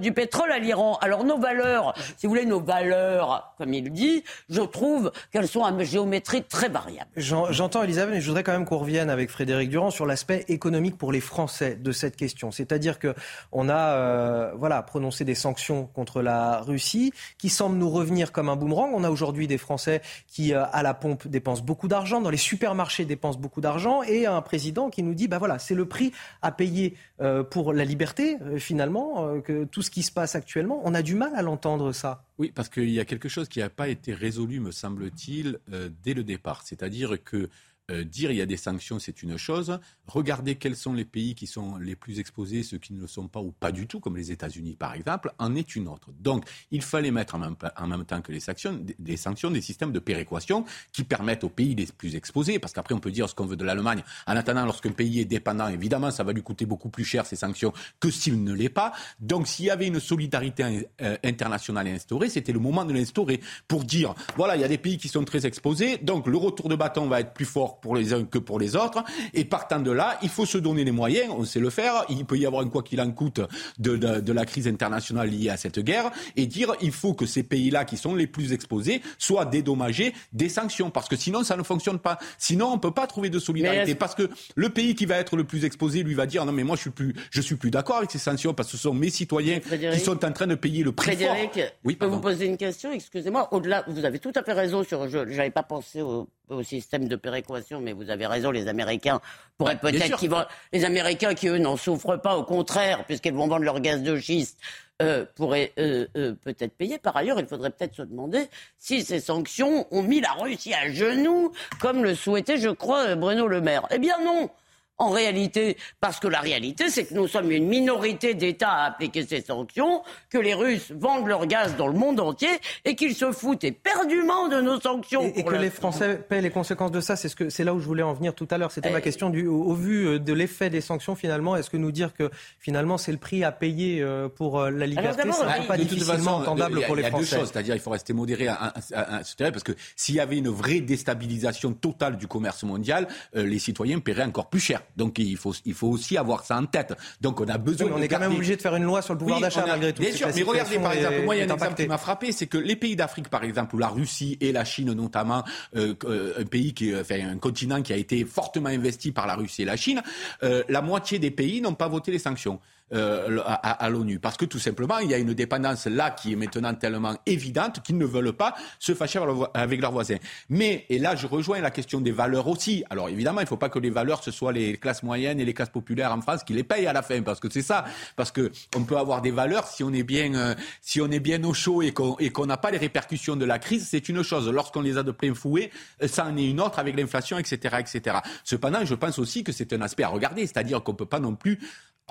du 0.00 0.12
pétrole 0.12 0.52
à 0.52 0.58
l'Iran. 0.58 0.98
Alors 1.00 1.24
nos 1.24 1.38
valeurs, 1.38 1.94
si 2.16 2.26
vous 2.26 2.30
voulez, 2.30 2.44
nos 2.44 2.60
valeurs, 2.60 3.54
comme 3.56 3.72
il 3.72 3.90
dit, 3.90 4.22
je 4.50 4.60
trouve 4.60 5.10
qu'elles 5.32 5.48
sont 5.48 5.64
à 5.64 5.84
géométrie 5.84 6.42
très 6.42 6.68
variable. 6.68 7.10
J'entends 7.16 7.82
Elisabeth, 7.82 8.14
mais 8.14 8.20
je 8.20 8.26
voudrais 8.26 8.42
quand 8.42 8.52
même 8.52 8.66
qu'on 8.66 8.78
revienne 8.78 9.10
avec 9.10 9.30
Frédéric 9.30 9.70
Durand 9.70 9.90
sur 9.90 10.06
l'aspect 10.06 10.44
économique 10.48 10.98
pour 10.98 11.12
les 11.12 11.20
Français 11.20 11.76
de 11.76 11.92
cette 11.92 12.16
question. 12.16 12.50
C'est-à-dire 12.50 12.98
que 12.98 13.14
on 13.52 13.68
a 13.70 14.52
voilà 14.54 14.82
prononcé 14.82 15.24
des 15.24 15.34
sanctions 15.34 15.86
contre 15.94 16.20
la 16.20 16.60
Russie 16.60 17.12
qui 17.38 17.48
semblent 17.48 17.76
nous 17.76 17.90
revenir 17.90 18.13
comme 18.32 18.48
un 18.48 18.56
boomerang. 18.56 18.90
On 18.94 19.04
a 19.04 19.10
aujourd'hui 19.10 19.46
des 19.46 19.58
Français 19.58 20.00
qui, 20.26 20.54
euh, 20.54 20.64
à 20.72 20.82
la 20.82 20.94
pompe, 20.94 21.26
dépensent 21.28 21.62
beaucoup 21.62 21.88
d'argent, 21.88 22.20
dans 22.20 22.30
les 22.30 22.36
supermarchés 22.36 23.04
dépensent 23.04 23.38
beaucoup 23.38 23.60
d'argent, 23.60 24.02
et 24.02 24.26
un 24.26 24.40
président 24.42 24.90
qui 24.90 25.02
nous 25.02 25.14
dit, 25.14 25.28
bah 25.28 25.38
voilà, 25.38 25.58
c'est 25.58 25.74
le 25.74 25.86
prix 25.86 26.12
à 26.42 26.52
payer 26.52 26.96
euh, 27.20 27.42
pour 27.42 27.72
la 27.72 27.84
liberté, 27.84 28.38
euh, 28.42 28.58
finalement, 28.58 29.40
que 29.40 29.64
tout 29.64 29.82
ce 29.82 29.90
qui 29.90 30.02
se 30.02 30.12
passe 30.12 30.34
actuellement. 30.34 30.80
On 30.84 30.94
a 30.94 31.02
du 31.02 31.14
mal 31.14 31.32
à 31.34 31.42
l'entendre, 31.42 31.92
ça. 31.92 32.24
Oui, 32.38 32.52
parce 32.54 32.68
qu'il 32.68 32.90
y 32.90 33.00
a 33.00 33.04
quelque 33.04 33.28
chose 33.28 33.48
qui 33.48 33.60
n'a 33.60 33.70
pas 33.70 33.88
été 33.88 34.14
résolu, 34.14 34.60
me 34.60 34.70
semble-t-il, 34.70 35.58
dès 36.02 36.14
le 36.14 36.24
départ. 36.24 36.62
C'est-à-dire 36.64 37.16
que 37.24 37.48
euh, 37.90 38.02
dire 38.02 38.30
il 38.30 38.38
y 38.38 38.40
a 38.40 38.46
des 38.46 38.56
sanctions, 38.56 38.98
c'est 38.98 39.22
une 39.22 39.36
chose. 39.36 39.78
Regarder 40.06 40.54
quels 40.54 40.76
sont 40.76 40.94
les 40.94 41.04
pays 41.04 41.34
qui 41.34 41.46
sont 41.46 41.76
les 41.76 41.96
plus 41.96 42.18
exposés, 42.18 42.62
ceux 42.62 42.78
qui 42.78 42.94
ne 42.94 43.00
le 43.00 43.06
sont 43.06 43.28
pas 43.28 43.40
ou 43.40 43.52
pas 43.52 43.72
du 43.72 43.86
tout, 43.86 44.00
comme 44.00 44.16
les 44.16 44.32
États-Unis 44.32 44.74
par 44.74 44.94
exemple, 44.94 45.32
en 45.38 45.54
est 45.54 45.76
une 45.76 45.88
autre. 45.88 46.08
Donc, 46.18 46.44
il 46.70 46.80
fallait 46.80 47.10
mettre 47.10 47.34
en 47.34 47.38
même, 47.38 48.04
temps 48.06 48.22
que 48.22 48.32
les 48.32 48.40
sanctions, 48.40 48.80
des 48.98 49.16
sanctions, 49.16 49.50
des 49.50 49.60
systèmes 49.60 49.92
de 49.92 49.98
péréquation 49.98 50.64
qui 50.92 51.04
permettent 51.04 51.44
aux 51.44 51.50
pays 51.50 51.74
les 51.74 51.86
plus 51.86 52.16
exposés, 52.16 52.58
parce 52.58 52.72
qu'après 52.72 52.94
on 52.94 53.00
peut 53.00 53.10
dire 53.10 53.28
ce 53.28 53.34
qu'on 53.34 53.46
veut 53.46 53.56
de 53.56 53.64
l'Allemagne. 53.64 54.02
En 54.26 54.36
attendant, 54.36 54.64
lorsqu'un 54.64 54.92
pays 54.92 55.20
est 55.20 55.24
dépendant, 55.26 55.68
évidemment, 55.68 56.10
ça 56.10 56.24
va 56.24 56.32
lui 56.32 56.42
coûter 56.42 56.64
beaucoup 56.64 56.88
plus 56.88 57.04
cher 57.04 57.26
ces 57.26 57.36
sanctions 57.36 57.72
que 58.00 58.10
s'il 58.10 58.42
ne 58.42 58.54
l'est 58.54 58.68
pas. 58.70 58.92
Donc, 59.20 59.46
s'il 59.46 59.66
y 59.66 59.70
avait 59.70 59.88
une 59.88 60.00
solidarité 60.00 60.88
euh, 61.02 61.16
internationale 61.22 61.88
instaurée, 61.88 62.30
c'était 62.30 62.52
le 62.52 62.60
moment 62.60 62.84
de 62.86 62.94
l'instaurer 62.94 63.40
pour 63.68 63.84
dire 63.84 64.14
voilà, 64.36 64.56
il 64.56 64.62
y 64.62 64.64
a 64.64 64.68
des 64.68 64.78
pays 64.78 64.96
qui 64.96 65.08
sont 65.08 65.24
très 65.24 65.44
exposés, 65.44 65.98
donc 65.98 66.26
le 66.26 66.36
retour 66.38 66.68
de 66.68 66.76
bâton 66.76 67.06
va 67.08 67.20
être 67.20 67.34
plus 67.34 67.44
fort 67.44 67.73
pour 67.80 67.96
les 67.96 68.12
uns 68.12 68.24
que 68.24 68.38
pour 68.38 68.58
les 68.58 68.76
autres. 68.76 69.02
Et 69.32 69.44
partant 69.44 69.80
de 69.80 69.90
là, 69.90 70.18
il 70.22 70.28
faut 70.28 70.46
se 70.46 70.58
donner 70.58 70.84
les 70.84 70.92
moyens, 70.92 71.32
on 71.36 71.44
sait 71.44 71.60
le 71.60 71.70
faire. 71.70 72.04
Il 72.08 72.24
peut 72.24 72.38
y 72.38 72.46
avoir 72.46 72.62
un 72.62 72.68
quoi 72.68 72.82
qu'il 72.82 73.00
en 73.00 73.10
coûte 73.10 73.40
de, 73.78 73.96
de, 73.96 74.32
la 74.32 74.44
crise 74.44 74.66
internationale 74.68 75.28
liée 75.28 75.48
à 75.48 75.56
cette 75.56 75.78
guerre 75.78 76.10
et 76.36 76.46
dire 76.46 76.74
il 76.80 76.92
faut 76.92 77.14
que 77.14 77.26
ces 77.26 77.42
pays-là 77.42 77.84
qui 77.84 77.96
sont 77.96 78.14
les 78.14 78.26
plus 78.26 78.52
exposés 78.52 79.00
soient 79.18 79.44
dédommagés 79.44 80.12
des 80.32 80.48
sanctions 80.48 80.90
parce 80.90 81.08
que 81.08 81.16
sinon 81.16 81.44
ça 81.44 81.56
ne 81.56 81.62
fonctionne 81.62 81.98
pas. 81.98 82.18
Sinon 82.38 82.72
on 82.72 82.78
peut 82.78 82.90
pas 82.90 83.06
trouver 83.06 83.30
de 83.30 83.38
solidarité 83.38 83.94
parce 83.94 84.14
que 84.14 84.28
le 84.54 84.68
pays 84.70 84.94
qui 84.94 85.06
va 85.06 85.16
être 85.16 85.36
le 85.36 85.44
plus 85.44 85.64
exposé 85.64 86.02
lui 86.02 86.14
va 86.14 86.26
dire 86.26 86.44
non 86.44 86.52
mais 86.52 86.64
moi 86.64 86.76
je 86.76 86.82
suis 86.82 86.90
plus 86.90 87.14
je 87.30 87.40
suis 87.40 87.56
plus 87.56 87.70
d'accord 87.70 87.98
avec 87.98 88.10
ces 88.10 88.18
sanctions 88.18 88.54
parce 88.54 88.70
que 88.70 88.76
ce 88.76 88.82
sont 88.82 88.94
mes 88.94 89.10
citoyens 89.10 89.60
qui 89.60 90.00
sont 90.00 90.24
en 90.24 90.32
train 90.32 90.46
de 90.46 90.54
payer 90.54 90.82
le 90.82 90.92
prix 90.92 91.14
Frédéric, 91.14 91.52
fort. 91.54 91.62
Oui, 91.84 91.92
je 91.94 91.98
peux 91.98 92.06
vous 92.06 92.20
poser 92.20 92.46
une 92.46 92.56
question, 92.56 92.92
excusez-moi. 92.92 93.48
Au-delà, 93.52 93.84
vous 93.86 94.04
avez 94.04 94.18
tout 94.18 94.32
à 94.34 94.42
fait 94.42 94.52
raison 94.52 94.84
sur. 94.84 95.08
Je 95.08 95.18
n'avais 95.18 95.50
pas 95.50 95.62
pensé 95.62 96.02
au, 96.02 96.28
au 96.48 96.62
système 96.62 97.08
de 97.08 97.16
péréquation, 97.16 97.80
mais 97.80 97.92
vous 97.92 98.10
avez 98.10 98.26
raison, 98.26 98.50
les 98.50 98.68
Américains 98.68 99.20
pourraient 99.56 99.78
peut-être 99.78 100.16
qu'ils 100.18 100.30
vont, 100.30 100.44
les 100.72 100.84
Américains 100.84 101.34
qui 101.34 101.48
eux 101.48 101.58
n'en 101.58 101.76
souffrent 101.76 102.16
pas, 102.16 102.36
au 102.36 102.44
contraire, 102.44 103.04
puisqu'ils 103.04 103.34
vont 103.34 103.46
vendre 103.46 103.64
leur 103.64 103.80
gaz 103.80 104.02
de 104.02 104.16
schiste, 104.18 104.58
euh, 105.02 105.24
pourraient 105.34 105.72
euh, 105.78 106.06
euh, 106.16 106.34
peut-être 106.34 106.76
payer. 106.76 106.98
Par 106.98 107.16
ailleurs, 107.16 107.40
il 107.40 107.46
faudrait 107.46 107.70
peut-être 107.70 107.96
se 107.96 108.02
demander 108.02 108.48
si 108.78 109.02
ces 109.02 109.20
sanctions 109.20 109.86
ont 109.90 110.02
mis 110.02 110.20
la 110.20 110.32
Russie 110.32 110.74
à 110.74 110.90
genoux, 110.90 111.52
comme 111.80 112.04
le 112.04 112.14
souhaitait, 112.14 112.58
je 112.58 112.68
crois, 112.68 113.14
Bruno 113.16 113.48
Le 113.48 113.60
Maire. 113.60 113.86
Eh 113.90 113.98
bien 113.98 114.16
non 114.22 114.50
en 114.98 115.10
réalité, 115.10 115.76
parce 116.00 116.20
que 116.20 116.28
la 116.28 116.40
réalité, 116.40 116.88
c'est 116.88 117.06
que 117.06 117.14
nous 117.14 117.26
sommes 117.26 117.50
une 117.50 117.66
minorité 117.66 118.34
d'États 118.34 118.70
à 118.70 118.86
appliquer 118.86 119.26
ces 119.26 119.40
sanctions, 119.40 120.02
que 120.30 120.38
les 120.38 120.54
Russes 120.54 120.92
vendent 120.92 121.26
leur 121.26 121.46
gaz 121.46 121.76
dans 121.76 121.88
le 121.88 121.94
monde 121.94 122.20
entier 122.20 122.48
et 122.84 122.94
qu'ils 122.94 123.14
se 123.14 123.32
foutent 123.32 123.64
éperdument 123.64 124.48
de 124.48 124.60
nos 124.60 124.80
sanctions. 124.80 125.32
Et, 125.34 125.42
que 125.42 125.54
les 125.54 125.70
Français 125.70 126.20
paient 126.28 126.40
les 126.40 126.50
conséquences 126.50 126.92
de 126.92 127.00
ça, 127.00 127.16
c'est 127.16 127.28
ce 127.28 127.36
que, 127.36 127.50
c'est 127.50 127.64
là 127.64 127.74
où 127.74 127.80
je 127.80 127.86
voulais 127.86 128.02
en 128.02 128.12
venir 128.12 128.34
tout 128.34 128.46
à 128.50 128.58
l'heure. 128.58 128.70
C'était 128.70 128.90
ma 128.90 129.00
question 129.00 129.30
du, 129.30 129.46
au, 129.46 129.74
vu 129.74 130.06
euh, 130.06 130.18
de 130.18 130.32
l'effet 130.32 130.70
des 130.70 130.80
sanctions 130.80 131.16
finalement. 131.16 131.56
Est-ce 131.56 131.70
que 131.70 131.76
nous 131.76 131.92
dire 131.92 132.14
que 132.14 132.30
finalement 132.58 132.96
c'est 132.96 133.12
le 133.12 133.18
prix 133.18 133.42
à 133.42 133.50
payer 133.50 134.00
euh, 134.00 134.28
pour 134.28 134.60
euh, 134.60 134.70
la 134.70 134.86
liberté, 134.86 135.22
c'est 135.32 135.66
pas 135.66 135.76
difficilement 135.76 136.36
entendable 136.36 136.82
pour 136.82 136.94
les 136.94 137.02
Français. 137.02 137.24
Il 137.24 137.30
y 137.30 137.34
a 137.34 137.36
deux 137.36 137.42
choses, 137.42 137.52
c'est-à-dire 137.52 137.74
il 137.74 137.80
faut 137.80 137.90
rester 137.90 138.12
modéré 138.12 138.46
à, 138.48 138.72
à, 138.94 139.22
parce 139.38 139.64
que 139.64 139.72
s'il 139.96 140.14
y 140.14 140.20
avait 140.20 140.38
une 140.38 140.48
vraie 140.48 140.80
déstabilisation 140.80 141.72
totale 141.72 142.16
du 142.16 142.28
commerce 142.28 142.62
mondial, 142.62 143.08
les 143.34 143.58
citoyens 143.58 143.98
paieraient 143.98 144.24
encore 144.24 144.48
plus 144.48 144.60
cher. 144.60 144.83
Donc 144.96 145.18
il 145.18 145.36
faut, 145.36 145.54
il 145.64 145.74
faut 145.74 145.88
aussi 145.88 146.16
avoir 146.16 146.44
ça 146.44 146.56
en 146.56 146.66
tête. 146.66 146.94
Donc 147.20 147.40
on 147.40 147.48
a 147.48 147.58
besoin. 147.58 147.90
on 147.92 148.02
est 148.02 148.08
quand 148.08 148.18
même 148.18 148.32
obligé 148.32 148.56
de 148.56 148.62
faire 148.62 148.76
une 148.76 148.84
loi 148.84 149.02
sur 149.02 149.14
le 149.14 149.18
pouvoir 149.18 149.40
d'achat 149.40 149.64
malgré 149.66 149.92
tout. 149.92 150.02
Bien 150.02 150.12
sûr, 150.12 150.28
mais 150.34 150.42
regardez 150.42 150.78
par 150.78 150.92
exemple, 150.92 151.22
moi 151.24 151.36
il 151.36 151.38
y 151.38 151.42
a 151.42 151.44
un 151.44 151.54
exemple 151.54 151.74
qui 151.74 151.86
m'a 151.86 151.98
frappé, 151.98 152.32
c'est 152.32 152.46
que 152.46 152.58
les 152.58 152.76
pays 152.76 152.96
d'Afrique 152.96 153.28
par 153.28 153.44
exemple, 153.44 153.74
ou 153.74 153.78
la 153.78 153.88
Russie 153.88 154.38
et 154.40 154.52
la 154.52 154.64
Chine 154.64 154.92
notamment, 154.92 155.44
euh, 155.76 155.94
euh, 156.04 156.34
un 156.40 156.44
pays 156.44 156.74
qui, 156.74 156.94
enfin 156.94 157.28
un 157.28 157.38
continent 157.38 157.82
qui 157.82 157.92
a 157.92 157.96
été 157.96 158.24
fortement 158.24 158.68
investi 158.68 159.12
par 159.12 159.26
la 159.26 159.34
Russie 159.34 159.62
et 159.62 159.66
la 159.66 159.76
Chine, 159.76 160.02
euh, 160.42 160.62
la 160.68 160.82
moitié 160.82 161.18
des 161.18 161.30
pays 161.30 161.60
n'ont 161.60 161.74
pas 161.74 161.88
voté 161.88 162.10
les 162.10 162.18
sanctions. 162.18 162.60
Euh, 162.92 163.40
à, 163.46 163.88
l'ONU. 163.88 164.18
Parce 164.18 164.36
que 164.36 164.44
tout 164.44 164.58
simplement, 164.58 164.98
il 164.98 165.10
y 165.10 165.14
a 165.14 165.18
une 165.18 165.32
dépendance 165.32 165.86
là 165.86 166.10
qui 166.10 166.34
est 166.34 166.36
maintenant 166.36 166.74
tellement 166.74 167.16
évidente 167.24 167.82
qu'ils 167.82 167.96
ne 167.96 168.04
veulent 168.04 168.34
pas 168.34 168.54
se 168.78 168.94
fâcher 168.94 169.18
avec 169.54 169.80
leurs 169.80 169.90
voisins. 169.90 170.18
Mais, 170.50 170.84
et 170.90 170.98
là 170.98 171.16
je 171.16 171.26
rejoins 171.26 171.60
la 171.60 171.70
question 171.70 172.02
des 172.02 172.12
valeurs 172.12 172.46
aussi. 172.46 172.84
Alors 172.90 173.08
évidemment, 173.08 173.40
il 173.40 173.44
ne 173.44 173.48
faut 173.48 173.56
pas 173.56 173.70
que 173.70 173.78
les 173.78 173.88
valeurs, 173.88 174.22
ce 174.22 174.30
soit 174.30 174.52
les 174.52 174.76
classes 174.76 175.02
moyennes 175.02 175.40
et 175.40 175.46
les 175.46 175.54
classes 175.54 175.70
populaires 175.70 176.12
en 176.12 176.20
France 176.20 176.44
qui 176.44 176.52
les 176.52 176.62
payent 176.62 176.86
à 176.86 176.92
la 176.92 177.00
fin. 177.00 177.22
Parce 177.22 177.40
que 177.40 177.48
c'est 177.50 177.62
ça. 177.62 177.86
Parce 178.16 178.30
qu'on 178.30 178.84
peut 178.84 178.98
avoir 178.98 179.22
des 179.22 179.30
valeurs 179.30 179.66
si 179.66 179.82
on 179.82 179.92
est 179.92 180.02
bien, 180.02 180.34
euh, 180.34 180.54
si 180.82 181.00
on 181.00 181.10
est 181.10 181.20
bien 181.20 181.42
au 181.42 181.54
chaud 181.54 181.80
et 181.80 181.92
qu'on 181.92 182.46
n'a 182.46 182.58
pas 182.58 182.70
les 182.70 182.78
répercussions 182.78 183.34
de 183.34 183.46
la 183.46 183.58
crise, 183.58 183.88
c'est 183.88 184.10
une 184.10 184.22
chose. 184.22 184.48
Lorsqu'on 184.50 184.82
les 184.82 184.98
a 184.98 185.02
de 185.02 185.10
plein 185.10 185.34
fouet, 185.34 185.70
euh, 186.02 186.06
ça 186.06 186.26
en 186.26 186.36
est 186.36 186.50
une 186.50 186.60
autre 186.60 186.78
avec 186.78 186.94
l'inflation, 186.96 187.38
etc., 187.38 187.76
etc. 187.80 188.18
Cependant, 188.44 188.84
je 188.84 188.94
pense 188.94 189.18
aussi 189.18 189.42
que 189.42 189.52
c'est 189.52 189.72
un 189.72 189.80
aspect 189.80 190.02
à 190.02 190.08
regarder. 190.08 190.46
C'est-à-dire 190.46 190.82
qu'on 190.82 190.92
ne 190.92 190.98
peut 190.98 191.06
pas 191.06 191.18
non 191.18 191.34
plus 191.34 191.58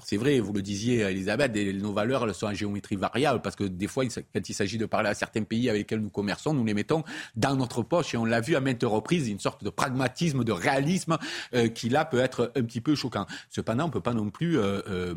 c'est 0.04 0.18
vrai, 0.18 0.40
vous 0.40 0.54
le 0.54 0.62
disiez, 0.62 1.02
Elisabeth, 1.02 1.56
nos 1.56 1.94
valeurs 1.94 2.26
elles 2.26 2.34
sont 2.34 2.48
en 2.48 2.54
géométrie 2.54 2.96
variable 2.96 3.42
parce 3.42 3.56
que 3.56 3.64
des 3.64 3.88
fois, 3.88 4.04
quand 4.06 4.50
il 4.50 4.54
s'agit 4.54 4.78
de 4.78 4.86
parler 4.86 5.10
à 5.10 5.14
certains 5.14 5.44
pays 5.44 5.70
avec 5.70 5.84
lesquels 5.84 6.02
nous 6.02 6.10
commerçons, 6.10 6.54
nous 6.54 6.66
les 6.66 6.74
mettons 6.74 7.04
dans 7.36 7.56
notre 7.56 7.84
poche 7.84 8.14
et 8.14 8.18
on 8.18 8.26
l'a 8.26 8.42
vu 8.42 8.56
à 8.56 8.60
maintes 8.60 8.84
reprises, 8.84 9.30
une 9.30 9.40
sorte 9.40 9.64
de 9.64 9.70
pragmatisme, 9.70 10.44
de 10.44 10.52
réalisme 10.52 11.18
euh, 11.54 11.68
qui 11.68 11.90
là 11.90 12.06
peut 12.06 12.20
être 12.20 12.52
un 12.56 12.64
petit 12.64 12.82
peu 12.82 12.96
choquant. 12.96 13.28
Cependant, 13.50 13.86
on 13.86 13.88
ne 13.88 13.94
peut 13.94 14.02
pas 14.02 14.14
non 14.14 14.30
plus 14.30 14.58
euh, 14.58 14.82
euh, 14.88 15.16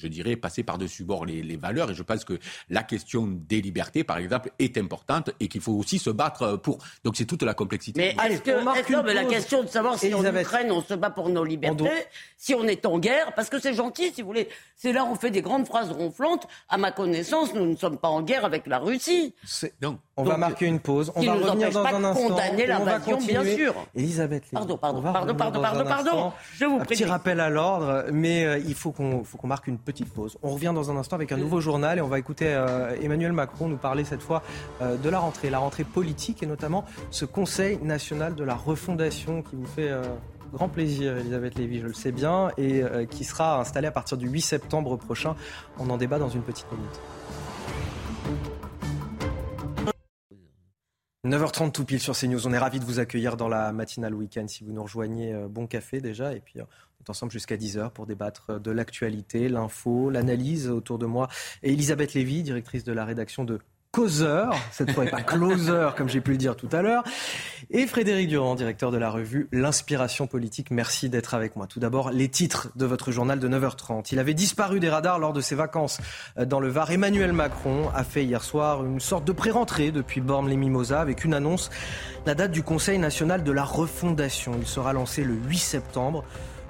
je 0.00 0.08
dirais, 0.08 0.36
passer 0.36 0.62
par-dessus 0.62 1.04
bord 1.04 1.24
les, 1.24 1.56
valeurs. 1.56 1.90
Et 1.90 1.94
je 1.94 2.02
pense 2.02 2.24
que 2.24 2.38
la 2.68 2.82
question 2.82 3.26
des 3.26 3.60
libertés, 3.60 4.04
par 4.04 4.18
exemple, 4.18 4.50
est 4.58 4.78
importante 4.78 5.30
et 5.40 5.48
qu'il 5.48 5.60
faut 5.60 5.72
aussi 5.72 5.98
se 5.98 6.10
battre 6.10 6.56
pour. 6.56 6.78
Donc 7.04 7.16
c'est 7.16 7.24
toute 7.24 7.42
la 7.42 7.54
complexité. 7.54 8.00
Mais 8.00 8.30
est-ce 8.30 8.42
que, 8.42 9.12
la 9.12 9.24
question 9.24 9.62
de 9.62 9.68
savoir 9.68 9.98
si 9.98 10.12
en 10.14 10.24
Ukraine 10.24 10.70
on 10.70 10.82
se 10.82 10.94
bat 10.94 11.10
pour 11.10 11.28
nos 11.28 11.44
libertés, 11.44 11.90
si 12.36 12.54
on 12.54 12.64
est 12.64 12.86
en 12.86 12.98
guerre, 12.98 13.34
parce 13.34 13.50
que 13.50 13.58
c'est 13.58 13.74
gentil, 13.74 14.12
si 14.12 14.22
vous 14.22 14.28
voulez. 14.28 14.48
C'est 14.76 14.92
là 14.92 15.04
où 15.04 15.08
on 15.08 15.14
fait 15.14 15.30
des 15.30 15.42
grandes 15.42 15.66
phrases 15.66 15.90
ronflantes. 15.90 16.46
À 16.68 16.78
ma 16.78 16.90
connaissance, 16.90 17.54
nous 17.54 17.66
ne 17.66 17.76
sommes 17.76 17.98
pas 17.98 18.08
en 18.08 18.22
guerre 18.22 18.44
avec 18.44 18.66
la 18.66 18.78
Russie. 18.78 19.34
Donc, 19.80 20.00
on 20.20 20.24
va 20.24 20.36
marquer 20.36 20.66
une 20.66 20.80
pause. 20.80 21.12
On 21.14 21.22
va 21.22 21.34
revenir 21.34 21.70
dans 21.70 21.84
un 21.84 22.04
instant. 22.04 22.28
condamner 22.28 22.66
l'invasion, 22.66 23.18
bien 23.18 23.44
sûr. 23.44 23.74
Elisabeth, 23.94 24.44
pardon, 24.52 24.76
pardon, 24.76 25.02
pardon, 25.02 25.34
pardon, 25.34 25.60
pardon, 25.60 25.84
pardon. 25.84 26.32
Je 26.54 26.64
vous 26.64 26.78
prie. 26.78 26.82
Un 26.82 26.86
petit 26.86 27.04
rappel 27.04 27.40
à 27.40 27.50
l'ordre, 27.50 28.04
mais 28.12 28.44
euh, 28.44 28.58
il 28.58 28.74
faut 28.74 28.92
qu'on 28.92 29.24
marque 29.44 29.66
une 29.66 29.78
petite 29.78 30.12
pause. 30.12 30.38
On 30.42 30.50
revient 30.50 30.72
dans 30.74 30.90
un 30.90 30.96
instant 30.96 31.16
avec 31.16 31.32
un 31.32 31.36
nouveau 31.36 31.60
journal 31.60 31.98
et 31.98 32.00
on 32.00 32.08
va 32.08 32.18
écouter 32.18 32.46
euh, 32.48 32.96
Emmanuel 33.02 33.32
Macron 33.32 33.68
nous 33.68 33.76
parler 33.76 34.04
cette 34.04 34.22
fois 34.22 34.42
euh, 34.82 34.96
de 34.96 35.08
la 35.08 35.18
rentrée, 35.18 35.50
la 35.50 35.58
rentrée 35.58 35.84
politique 35.84 36.42
et 36.42 36.46
notamment 36.46 36.84
ce 37.10 37.24
Conseil 37.24 37.78
national 37.82 38.34
de 38.34 38.44
la 38.44 38.54
refondation 38.54 39.42
qui 39.42 39.56
vous 39.56 39.66
fait 39.66 39.90
grand 40.52 40.68
plaisir, 40.68 41.16
Elisabeth 41.16 41.56
Lévy, 41.56 41.80
je 41.80 41.86
le 41.86 41.94
sais 41.94 42.12
bien, 42.12 42.50
et 42.58 42.82
qui 43.08 43.24
sera 43.24 43.60
installé 43.60 43.86
à 43.86 43.92
partir 43.92 44.16
du 44.16 44.28
8 44.28 44.40
septembre 44.40 44.96
prochain. 44.96 45.36
On 45.78 45.88
en 45.90 45.96
débat 45.96 46.18
dans 46.18 46.28
une 46.28 46.42
petite 46.42 46.66
minute. 46.72 47.00
9h30 51.26 51.72
tout 51.72 51.84
pile 51.84 52.00
sur 52.00 52.16
CNews. 52.16 52.46
On 52.46 52.52
est 52.54 52.58
ravis 52.58 52.80
de 52.80 52.84
vous 52.86 52.98
accueillir 52.98 53.36
dans 53.36 53.48
la 53.48 53.72
matinale 53.72 54.14
week-end. 54.14 54.46
Si 54.48 54.64
vous 54.64 54.72
nous 54.72 54.82
rejoignez, 54.82 55.34
euh, 55.34 55.48
bon 55.48 55.66
café 55.66 56.00
déjà. 56.00 56.32
Et 56.32 56.40
puis, 56.40 56.60
euh, 56.60 56.64
on 56.64 57.04
est 57.04 57.10
ensemble 57.10 57.30
jusqu'à 57.30 57.58
10h 57.58 57.90
pour 57.90 58.06
débattre 58.06 58.58
de 58.58 58.70
l'actualité, 58.70 59.50
l'info, 59.50 60.08
l'analyse 60.08 60.70
autour 60.70 60.98
de 60.98 61.04
moi. 61.04 61.28
Et 61.62 61.74
Elisabeth 61.74 62.14
Lévy, 62.14 62.42
directrice 62.42 62.84
de 62.84 62.92
la 62.92 63.04
rédaction 63.04 63.44
de 63.44 63.60
causeur, 63.92 64.54
cette 64.70 64.92
fois 64.92 65.04
et 65.04 65.10
pas 65.10 65.22
closer 65.22 65.88
comme 65.96 66.08
j'ai 66.08 66.20
pu 66.20 66.30
le 66.30 66.36
dire 66.36 66.56
tout 66.56 66.68
à 66.72 66.82
l'heure, 66.82 67.02
et 67.70 67.86
Frédéric 67.86 68.28
Durand, 68.28 68.54
directeur 68.54 68.90
de 68.90 68.98
la 68.98 69.10
revue 69.10 69.48
L'Inspiration 69.52 70.26
politique. 70.26 70.70
Merci 70.70 71.08
d'être 71.08 71.34
avec 71.34 71.56
moi. 71.56 71.66
Tout 71.66 71.80
d'abord, 71.80 72.10
les 72.10 72.28
titres 72.28 72.68
de 72.76 72.86
votre 72.86 73.12
journal 73.12 73.38
de 73.38 73.48
9h30. 73.48 74.08
Il 74.12 74.18
avait 74.18 74.34
disparu 74.34 74.80
des 74.80 74.88
radars 74.88 75.18
lors 75.18 75.32
de 75.32 75.40
ses 75.40 75.54
vacances 75.54 76.00
dans 76.38 76.60
le 76.60 76.68
Var. 76.68 76.90
Emmanuel 76.90 77.32
Macron 77.32 77.90
a 77.94 78.04
fait 78.04 78.24
hier 78.24 78.42
soir 78.42 78.84
une 78.84 79.00
sorte 79.00 79.24
de 79.24 79.32
pré-rentrée 79.32 79.90
depuis 79.90 80.20
Bormes-les-Mimosas 80.20 81.00
avec 81.00 81.24
une 81.24 81.34
annonce, 81.34 81.70
la 82.26 82.34
date 82.34 82.52
du 82.52 82.62
Conseil 82.62 82.98
national 82.98 83.44
de 83.44 83.52
la 83.52 83.64
refondation. 83.64 84.52
Il 84.58 84.66
sera 84.66 84.92
lancé 84.92 85.24
le 85.24 85.34
8 85.34 85.58
septembre 85.58 86.24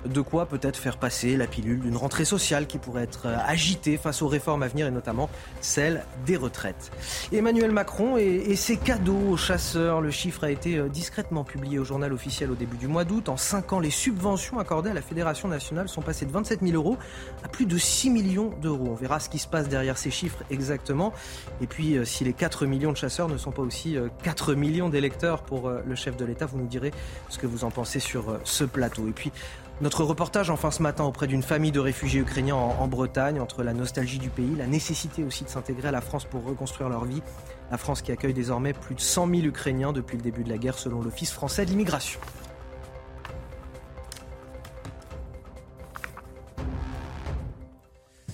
de 0.07 0.21
quoi 0.21 0.47
peut-être 0.47 0.77
faire 0.77 0.97
passer 0.97 1.37
la 1.37 1.47
pilule 1.47 1.81
d'une 1.81 1.97
rentrée 1.97 2.25
sociale 2.25 2.67
qui 2.67 2.79
pourrait 2.79 3.03
être 3.03 3.27
euh, 3.27 3.37
agitée 3.47 3.97
face 3.97 4.23
aux 4.23 4.29
réformes 4.29 4.63
à 4.63 4.69
venir 4.69 4.87
et 4.87 4.91
notamment 4.91 5.29
celle 5.61 6.05
des 6.27 6.37
retraites. 6.37 6.91
Emmanuel 7.33 7.71
Macron 7.71 8.17
et, 8.17 8.57
ses 8.57 8.77
cadeaux 8.77 9.31
aux 9.31 9.37
chasseurs, 9.37 10.01
le 10.01 10.11
chiffre 10.11 10.45
a 10.45 10.51
été 10.51 10.77
euh, 10.77 10.89
discrètement 10.89 11.45
publié 11.45 11.79
au 11.79 11.85
journal 11.85 12.13
officiel 12.13 12.51
au 12.51 12.55
début 12.55 12.77
du 12.77 12.89
mois 12.89 13.05
d'août. 13.05 13.29
En 13.29 13.37
5 13.37 13.73
ans, 13.75 13.81
les 13.81 13.91
subventions 13.91 14.59
accordées 14.59 14.91
à 14.91 14.95
la 14.95 15.03
Fédération 15.03 15.49
nationale 15.49 15.89
sont 15.89 16.03
passées 16.03 16.27
de 16.27 16.33
27 16.33 16.61
000 16.61 16.73
euros 16.75 16.97
à 17.43 17.49
plus 17.49 17.67
de 17.67 17.79
6 17.79 18.11
millions 18.11 18.51
d'euros. 18.61 18.89
On 18.91 18.95
verra 18.95 19.21
ce 19.21 19.29
qui 19.29 19.39
se 19.39 19.49
passe 19.49 19.69
derrière 19.69 19.99
ces 19.99 20.11
chiffres 20.11 20.43
exactement. 20.51 21.13
Et 21.61 21.67
puis, 21.67 21.97
euh, 21.97 22.05
si 22.05 22.25
les 22.25 22.33
4 22.33 22.67
millions 22.67 22.93
de 22.93 22.97
chasseurs 22.97 23.29
ne 23.29 23.37
sont 23.37 23.53
pas 23.53 23.63
aussi 23.63 23.97
4 24.23 24.55
millions 24.55 24.89
d'électeurs 24.89 25.43
pour 25.43 25.71
le 25.71 25.95
chef 25.95 26.17
de 26.17 26.25
l'État, 26.25 26.47
vous 26.47 26.59
nous 26.59 26.67
direz 26.67 26.93
ce 27.29 27.39
que 27.39 27.47
vous 27.47 27.65
en 27.65 27.71
pensez 27.71 28.01
sur 28.01 28.39
ce 28.45 28.65
plateau. 28.65 29.09
Et 29.09 29.13
puis, 29.13 29.33
notre 29.81 30.05
reportage 30.05 30.51
enfin 30.51 30.71
ce 30.71 30.83
matin 30.83 31.05
auprès 31.05 31.27
d'une 31.27 31.43
famille 31.43 31.73
de 31.73 31.81
réfugiés 31.81 32.21
ukrainiens 32.21 32.57
en, 32.57 32.87
Bretagne, 32.87 33.41
entre 33.41 33.63
la 33.63 33.73
nostalgie 33.73 34.19
du 34.19 34.29
pays, 34.29 34.55
la 34.57 34.67
nécessité 34.67 35.25
aussi 35.25 35.45
de 35.45 35.49
s'intégrer 35.49 35.89
à 35.89 35.93
la 35.93 36.03
France 36.03 36.27
pour 36.27 36.45
reconstruire 36.45 36.91
leur 36.91 37.05
vie. 37.05 37.23
La 37.71 37.79
France 37.79 38.03
qui 38.03 38.13
accueille 38.13 38.35
désormais 38.35 38.73
plus 38.73 38.95
de 38.95 39.01
100 39.01 39.29
000 39.29 39.43
Ukrainiens 39.43 39.93
depuis 39.93 40.17
le 40.17 40.23
début 40.23 40.45
de 40.45 40.51
la 40.51 40.59
guerre 40.59 40.79
selon 40.79 41.01
l'Office 41.01 41.33
français 41.33 41.65
de 41.65 41.71
l'immigration. 41.71 42.21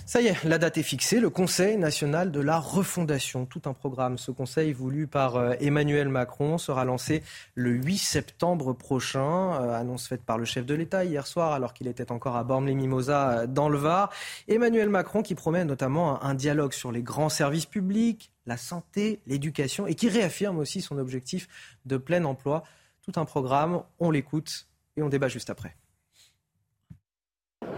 Ça 0.07 0.21
y 0.21 0.27
est, 0.27 0.41
la 0.45 0.57
date 0.57 0.77
est 0.77 0.83
fixée, 0.83 1.19
le 1.19 1.29
Conseil 1.29 1.75
national 1.75 2.31
de 2.31 2.39
la 2.39 2.59
refondation, 2.59 3.45
tout 3.45 3.63
un 3.65 3.73
programme. 3.73 4.17
Ce 4.17 4.31
conseil 4.31 4.71
voulu 4.71 5.05
par 5.05 5.35
euh, 5.35 5.55
Emmanuel 5.59 6.07
Macron 6.07 6.57
sera 6.57 6.85
lancé 6.85 7.23
le 7.55 7.71
8 7.71 7.97
septembre 7.97 8.71
prochain, 8.71 9.61
euh, 9.61 9.73
annonce 9.73 10.07
faite 10.07 10.23
par 10.23 10.37
le 10.37 10.45
chef 10.45 10.65
de 10.65 10.73
l'État 10.73 11.03
hier 11.03 11.27
soir 11.27 11.51
alors 11.51 11.73
qu'il 11.73 11.87
était 11.87 12.09
encore 12.09 12.37
à 12.37 12.45
Bormes-les-Mimosas 12.45 13.31
euh, 13.31 13.47
dans 13.47 13.67
le 13.67 13.77
Var. 13.77 14.09
Emmanuel 14.47 14.87
Macron 14.87 15.23
qui 15.23 15.35
promet 15.35 15.65
notamment 15.65 16.23
un 16.23 16.35
dialogue 16.35 16.71
sur 16.71 16.93
les 16.93 17.03
grands 17.03 17.27
services 17.27 17.65
publics, 17.65 18.31
la 18.45 18.55
santé, 18.55 19.19
l'éducation 19.27 19.87
et 19.87 19.95
qui 19.95 20.07
réaffirme 20.07 20.57
aussi 20.57 20.79
son 20.79 20.99
objectif 20.99 21.49
de 21.85 21.97
plein 21.97 22.23
emploi. 22.23 22.63
Tout 23.01 23.19
un 23.19 23.25
programme, 23.25 23.83
on 23.99 24.09
l'écoute 24.09 24.69
et 24.95 25.03
on 25.03 25.09
débat 25.09 25.27
juste 25.27 25.49
après. 25.49 25.75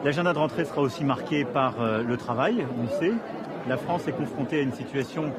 L'agenda 0.03 0.33
de 0.33 0.37
rentrée 0.37 0.65
sera 0.65 0.81
aussi 0.81 1.03
marqué 1.03 1.45
par 1.45 1.81
euh, 1.81 2.03
le 2.03 2.17
travail, 2.17 2.65
on 2.77 2.83
le 2.83 2.89
sait. 2.99 3.13
La 3.67 3.77
France 3.77 4.07
est 4.07 4.13
confrontée 4.13 4.59
à 4.59 4.61
une 4.61 4.73
situation 4.73 5.31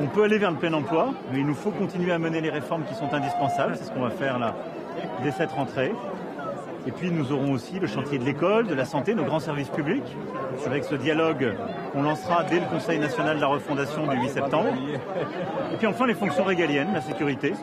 on 0.00 0.06
peut 0.06 0.24
aller 0.24 0.38
vers 0.38 0.50
le 0.50 0.56
plein 0.56 0.72
emploi, 0.72 1.14
mais 1.32 1.40
il 1.40 1.46
nous 1.46 1.54
faut 1.54 1.70
continuer 1.70 2.12
à 2.12 2.18
mener 2.18 2.40
les 2.40 2.50
réformes 2.50 2.84
qui 2.84 2.94
sont 2.94 3.12
indispensables. 3.12 3.76
C'est 3.76 3.84
ce 3.84 3.90
qu'on 3.90 4.02
va 4.02 4.10
faire 4.10 4.38
là 4.38 4.54
dès 5.22 5.30
cette 5.30 5.52
rentrée. 5.52 5.92
Et 6.86 6.90
puis 6.90 7.10
nous 7.10 7.32
aurons 7.32 7.52
aussi 7.52 7.78
le 7.78 7.86
chantier 7.86 8.18
de 8.18 8.24
l'école, 8.24 8.66
de 8.66 8.74
la 8.74 8.84
santé, 8.84 9.14
nos 9.14 9.24
grands 9.24 9.40
services 9.40 9.68
publics. 9.68 10.16
avec 10.66 10.84
ce 10.84 10.94
dialogue 10.94 11.54
qu'on 11.92 12.02
lancera 12.02 12.44
dès 12.44 12.60
le 12.60 12.66
Conseil 12.66 12.98
national 12.98 13.36
de 13.36 13.40
la 13.40 13.46
refondation 13.46 14.06
du 14.06 14.16
8 14.16 14.28
septembre. 14.28 14.74
Et 15.72 15.76
puis 15.76 15.86
enfin 15.86 16.06
les 16.06 16.14
fonctions 16.14 16.44
régaliennes, 16.44 16.92
la 16.92 17.00
sécurité, 17.00 17.54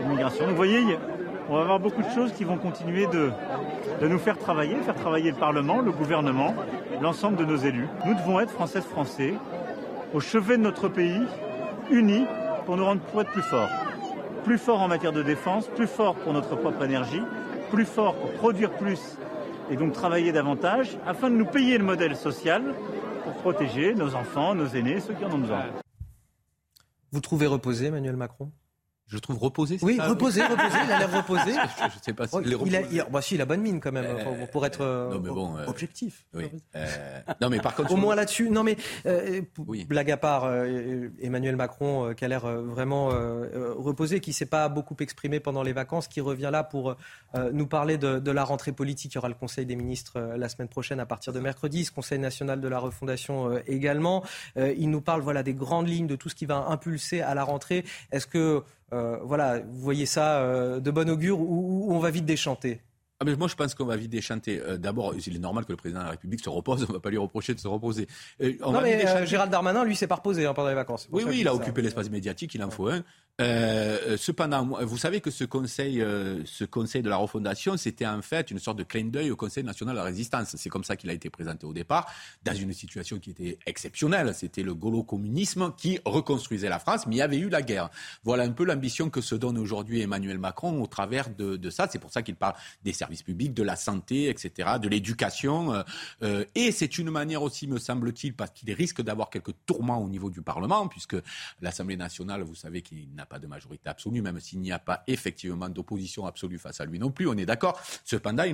l'immigration. 0.00 0.46
vous 0.48 0.56
voyez, 0.56 0.80
on 1.52 1.56
va 1.56 1.62
avoir 1.64 1.80
beaucoup 1.80 2.00
de 2.00 2.08
choses 2.08 2.32
qui 2.32 2.44
vont 2.44 2.56
continuer 2.56 3.06
de, 3.08 3.30
de 4.00 4.08
nous 4.08 4.18
faire 4.18 4.38
travailler, 4.38 4.74
faire 4.76 4.94
travailler 4.94 5.32
le 5.32 5.36
Parlement, 5.36 5.82
le 5.82 5.92
gouvernement, 5.92 6.54
l'ensemble 7.02 7.36
de 7.36 7.44
nos 7.44 7.58
élus. 7.58 7.88
Nous 8.06 8.14
devons 8.14 8.40
être 8.40 8.50
Françaises 8.50 8.84
Français 8.84 9.34
au 10.14 10.20
chevet 10.20 10.56
de 10.56 10.62
notre 10.62 10.88
pays, 10.88 11.20
unis 11.90 12.24
pour 12.64 12.78
nous 12.78 12.86
rendre 12.86 13.02
pour 13.02 13.20
être 13.20 13.32
plus 13.32 13.42
forts. 13.42 13.68
Plus 14.44 14.56
forts 14.56 14.80
en 14.80 14.88
matière 14.88 15.12
de 15.12 15.22
défense, 15.22 15.68
plus 15.68 15.86
forts 15.86 16.14
pour 16.14 16.32
notre 16.32 16.56
propre 16.56 16.84
énergie, 16.84 17.20
plus 17.70 17.84
forts 17.84 18.14
pour 18.14 18.32
produire 18.32 18.70
plus 18.70 19.18
et 19.70 19.76
donc 19.76 19.92
travailler 19.92 20.32
davantage 20.32 20.96
afin 21.06 21.28
de 21.28 21.36
nous 21.36 21.44
payer 21.44 21.76
le 21.76 21.84
modèle 21.84 22.16
social 22.16 22.62
pour 23.24 23.34
protéger 23.34 23.94
nos 23.94 24.14
enfants, 24.14 24.54
nos 24.54 24.68
aînés, 24.68 25.00
ceux 25.00 25.12
qui 25.12 25.24
en 25.26 25.32
ont 25.32 25.38
besoin. 25.38 25.66
Vous 27.10 27.20
trouvez 27.20 27.46
reposé 27.46 27.88
Emmanuel 27.88 28.16
Macron? 28.16 28.50
Je 29.08 29.18
trouve 29.18 29.38
reposé. 29.38 29.78
Oui, 29.82 29.98
reposé, 30.00 30.42
reposé. 30.42 30.78
Il 30.84 30.92
a 30.92 30.98
l'air 31.00 31.12
reposé. 31.12 31.52
je, 31.78 31.84
ne 31.84 32.02
sais 32.02 32.12
pas 32.12 32.26
si 32.26 32.36
il, 32.44 32.58
il, 32.66 32.76
a, 32.76 32.80
il, 32.82 33.04
bah, 33.10 33.20
si, 33.20 33.34
il 33.34 33.40
a 33.40 33.44
bonne 33.44 33.60
mine 33.60 33.80
quand 33.80 33.92
même 33.92 34.06
euh, 34.06 34.46
pour, 34.46 34.64
être 34.64 34.80
euh, 34.80 35.18
bon, 35.18 35.58
euh, 35.58 35.66
objectif. 35.66 36.24
Oui. 36.34 36.50
non, 37.40 37.50
mais 37.50 37.60
par 37.60 37.74
contre, 37.74 37.92
au 37.92 37.96
moins 37.96 38.14
là-dessus. 38.14 38.48
Non, 38.50 38.62
mais 38.62 38.76
blague 39.86 40.10
à 40.10 40.16
part, 40.16 40.50
Emmanuel 41.20 41.56
Macron, 41.56 42.14
qui 42.14 42.24
a 42.24 42.28
l'air 42.28 42.46
vraiment 42.46 43.08
reposé, 43.08 44.20
qui 44.20 44.32
s'est 44.32 44.46
pas 44.46 44.68
beaucoup 44.68 44.96
exprimé 45.00 45.40
pendant 45.40 45.62
les 45.62 45.72
vacances, 45.72 46.08
qui 46.08 46.20
revient 46.20 46.50
là 46.52 46.64
pour 46.64 46.96
nous 47.52 47.66
parler 47.66 47.98
de, 47.98 48.18
de, 48.18 48.30
la 48.30 48.44
rentrée 48.44 48.72
politique. 48.72 49.12
Il 49.12 49.16
y 49.16 49.18
aura 49.18 49.28
le 49.28 49.34
Conseil 49.34 49.66
des 49.66 49.76
ministres 49.76 50.20
la 50.36 50.48
semaine 50.48 50.68
prochaine 50.68 51.00
à 51.00 51.06
partir 51.06 51.32
de 51.32 51.40
mercredi, 51.40 51.84
ce 51.84 51.92
Conseil 51.92 52.18
national 52.18 52.60
de 52.60 52.68
la 52.68 52.78
refondation 52.78 53.58
également. 53.66 54.22
il 54.56 54.90
nous 54.90 55.00
parle 55.00 55.22
voilà 55.22 55.42
des 55.42 55.54
grandes 55.54 55.88
lignes 55.88 56.06
de 56.06 56.16
tout 56.16 56.28
ce 56.28 56.34
qui 56.34 56.46
va 56.46 56.66
impulser 56.68 57.20
à 57.20 57.34
la 57.34 57.44
rentrée. 57.44 57.84
Est-ce 58.10 58.26
que 58.26 58.52
euh, 58.52 58.60
voilà, 59.24 59.60
vous 59.60 59.80
voyez 59.80 60.06
ça 60.06 60.40
euh, 60.40 60.80
de 60.80 60.90
bon 60.90 61.08
augure 61.08 61.40
ou, 61.40 61.88
on 61.90 61.98
va 61.98 62.10
vite 62.10 62.24
déchanter? 62.24 62.80
Ah 63.20 63.24
mais 63.24 63.36
moi, 63.36 63.46
je 63.46 63.54
pense 63.54 63.74
qu'on 63.74 63.84
va 63.84 63.96
vite 63.96 64.10
déchanter. 64.10 64.60
Euh, 64.60 64.76
d'abord, 64.76 65.14
il 65.14 65.36
est 65.36 65.38
normal 65.38 65.64
que 65.64 65.72
le 65.72 65.76
président 65.76 66.00
de 66.00 66.06
la 66.06 66.10
République 66.10 66.42
se 66.42 66.50
repose. 66.50 66.82
On 66.88 66.88
ne 66.88 66.94
va 66.94 67.00
pas 67.00 67.10
lui 67.10 67.18
reprocher 67.18 67.54
de 67.54 67.60
se 67.60 67.68
reposer. 67.68 68.08
non, 68.40 68.80
mais 68.80 69.26
Gérald 69.26 69.50
Darmanin, 69.50 69.84
lui, 69.84 69.94
s'est 69.94 70.08
pas 70.08 70.16
reposé 70.16 70.44
hein, 70.44 70.54
pendant 70.54 70.68
les 70.68 70.74
vacances. 70.74 71.08
Oui, 71.12 71.22
oui, 71.26 71.38
il 71.40 71.48
a 71.48 71.54
occupé 71.54 71.82
l'espace 71.82 72.10
médiatique. 72.10 72.54
Il 72.54 72.62
en 72.64 72.70
faut 72.70 72.88
un. 72.88 73.04
Euh, 73.40 74.16
cependant, 74.18 74.64
vous 74.84 74.98
savez 74.98 75.20
que 75.22 75.30
ce 75.30 75.44
conseil, 75.44 76.02
euh, 76.02 76.42
ce 76.44 76.64
conseil 76.64 77.02
de 77.02 77.08
la 77.08 77.16
refondation, 77.16 77.78
c'était 77.78 78.06
en 78.06 78.20
fait 78.20 78.50
une 78.50 78.58
sorte 78.58 78.76
de 78.78 78.82
clin 78.82 79.06
d'œil 79.06 79.30
au 79.30 79.36
Conseil 79.36 79.64
national 79.64 79.94
de 79.94 79.98
la 79.98 80.04
résistance. 80.04 80.54
C'est 80.56 80.68
comme 80.68 80.84
ça 80.84 80.96
qu'il 80.96 81.08
a 81.08 81.14
été 81.14 81.30
présenté 81.30 81.66
au 81.66 81.72
départ, 81.72 82.12
dans 82.44 82.54
une 82.54 82.72
situation 82.74 83.18
qui 83.18 83.30
était 83.30 83.58
exceptionnelle. 83.64 84.34
C'était 84.34 84.62
le 84.62 84.74
gaulo-communisme 84.74 85.72
qui 85.76 85.98
reconstruisait 86.04 86.68
la 86.68 86.78
France, 86.78 87.06
mais 87.06 87.16
il 87.16 87.18
y 87.18 87.22
avait 87.22 87.38
eu 87.38 87.48
la 87.48 87.62
guerre. 87.62 87.88
Voilà 88.22 88.44
un 88.44 88.52
peu 88.52 88.64
l'ambition 88.64 89.08
que 89.08 89.22
se 89.22 89.34
donne 89.34 89.56
aujourd'hui 89.56 90.02
Emmanuel 90.02 90.38
Macron 90.38 90.82
au 90.82 90.86
travers 90.86 91.30
de, 91.30 91.56
de 91.56 91.70
ça. 91.70 91.88
C'est 91.90 91.98
pour 91.98 92.12
ça 92.12 92.22
qu'il 92.22 92.36
parle 92.36 92.54
des 92.84 92.92
services 92.92 93.22
publics, 93.22 93.54
de 93.54 93.62
la 93.62 93.76
santé, 93.76 94.28
etc., 94.28 94.72
de 94.80 94.88
l'éducation. 94.88 95.82
Euh, 96.22 96.44
et 96.54 96.70
c'est 96.70 96.98
une 96.98 97.10
manière 97.10 97.42
aussi, 97.42 97.66
me 97.66 97.78
semble-t-il, 97.78 98.34
parce 98.34 98.50
qu'il 98.50 98.70
risque 98.72 99.00
d'avoir 99.00 99.30
quelques 99.30 99.54
tourments 99.64 100.02
au 100.02 100.08
niveau 100.08 100.28
du 100.28 100.42
Parlement, 100.42 100.86
puisque 100.86 101.16
l'Assemblée 101.62 101.96
nationale, 101.96 102.42
vous 102.42 102.54
savez 102.54 102.82
qu'il 102.82 103.08
n'a 103.14 103.21
pas 103.26 103.38
de 103.38 103.46
majorité 103.46 103.88
absolue, 103.88 104.22
même 104.22 104.40
s'il 104.40 104.60
n'y 104.60 104.72
a 104.72 104.78
pas 104.78 105.02
effectivement 105.06 105.68
d'opposition 105.68 106.26
absolue 106.26 106.58
face 106.58 106.80
à 106.80 106.84
lui 106.84 106.98
non 106.98 107.10
plus, 107.10 107.28
on 107.28 107.34
est 107.34 107.46
d'accord. 107.46 107.80
Cependant, 108.04 108.44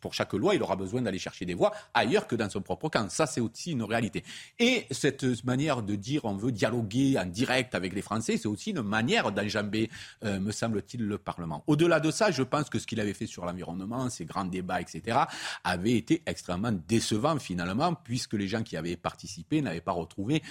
pour 0.00 0.14
chaque 0.14 0.32
loi, 0.32 0.54
il 0.54 0.62
aura 0.62 0.76
besoin 0.76 1.02
d'aller 1.02 1.18
chercher 1.18 1.44
des 1.44 1.54
voix 1.54 1.72
ailleurs 1.94 2.26
que 2.26 2.36
dans 2.36 2.50
son 2.50 2.60
propre 2.60 2.88
camp. 2.88 3.08
Ça, 3.08 3.26
c'est 3.26 3.40
aussi 3.40 3.72
une 3.72 3.82
réalité. 3.82 4.24
Et 4.58 4.86
cette 4.90 5.44
manière 5.44 5.82
de 5.82 5.94
dire 5.94 6.24
on 6.24 6.36
veut 6.36 6.52
dialoguer 6.52 7.18
en 7.18 7.26
direct 7.26 7.74
avec 7.74 7.92
les 7.94 8.02
Français, 8.02 8.36
c'est 8.36 8.48
aussi 8.48 8.70
une 8.70 8.82
manière 8.82 9.32
d'enjamber, 9.32 9.90
euh, 10.24 10.40
me 10.40 10.52
semble-t-il, 10.52 11.04
le 11.06 11.18
Parlement. 11.18 11.64
Au-delà 11.66 12.00
de 12.00 12.10
ça, 12.10 12.30
je 12.30 12.42
pense 12.42 12.68
que 12.68 12.78
ce 12.78 12.86
qu'il 12.86 13.00
avait 13.00 13.14
fait 13.14 13.26
sur 13.26 13.44
l'environnement, 13.44 14.08
ces 14.10 14.24
grands 14.24 14.44
débats, 14.44 14.80
etc., 14.80 15.18
avait 15.64 15.92
été 15.92 16.22
extrêmement 16.26 16.72
décevant 16.72 17.38
finalement, 17.38 17.94
puisque 17.94 18.34
les 18.34 18.48
gens 18.48 18.62
qui 18.62 18.76
avaient 18.76 18.96
participé 18.96 19.62
n'avaient 19.62 19.80
pas 19.80 19.92
retrouvé 19.92 20.42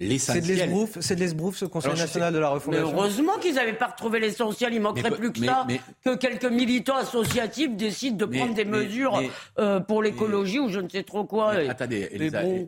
c'est 0.00 0.40
de 0.40 0.46
l'esbrouf, 0.46 0.98
c'est 1.00 1.14
de 1.14 1.20
l'esbrouf 1.20 1.56
ce 1.56 1.64
Conseil 1.66 1.94
national 1.94 2.34
de 2.34 2.38
la 2.38 2.48
refondation. 2.48 2.88
Mais 2.88 2.92
heureusement 2.92 3.38
qu'ils 3.38 3.54
n'avaient 3.54 3.74
pas 3.74 3.86
retrouvé 3.86 4.18
l'essentiel. 4.18 4.74
Il 4.74 4.80
manquerait 4.80 5.12
plus 5.12 5.32
que 5.32 5.44
ça 5.44 5.66
que 6.04 6.16
quelques 6.16 6.44
militants 6.46 6.96
associatifs 6.96 7.76
décident 7.76 8.16
de 8.16 8.24
prendre 8.24 8.54
des 8.54 8.64
mesures 8.64 9.22
euh, 9.58 9.78
pour 9.80 10.02
l'écologie 10.02 10.58
ou 10.58 10.68
je 10.68 10.80
ne 10.80 10.88
sais 10.88 11.04
trop 11.04 11.24
quoi. 11.24 11.52
attendez, 11.52 12.08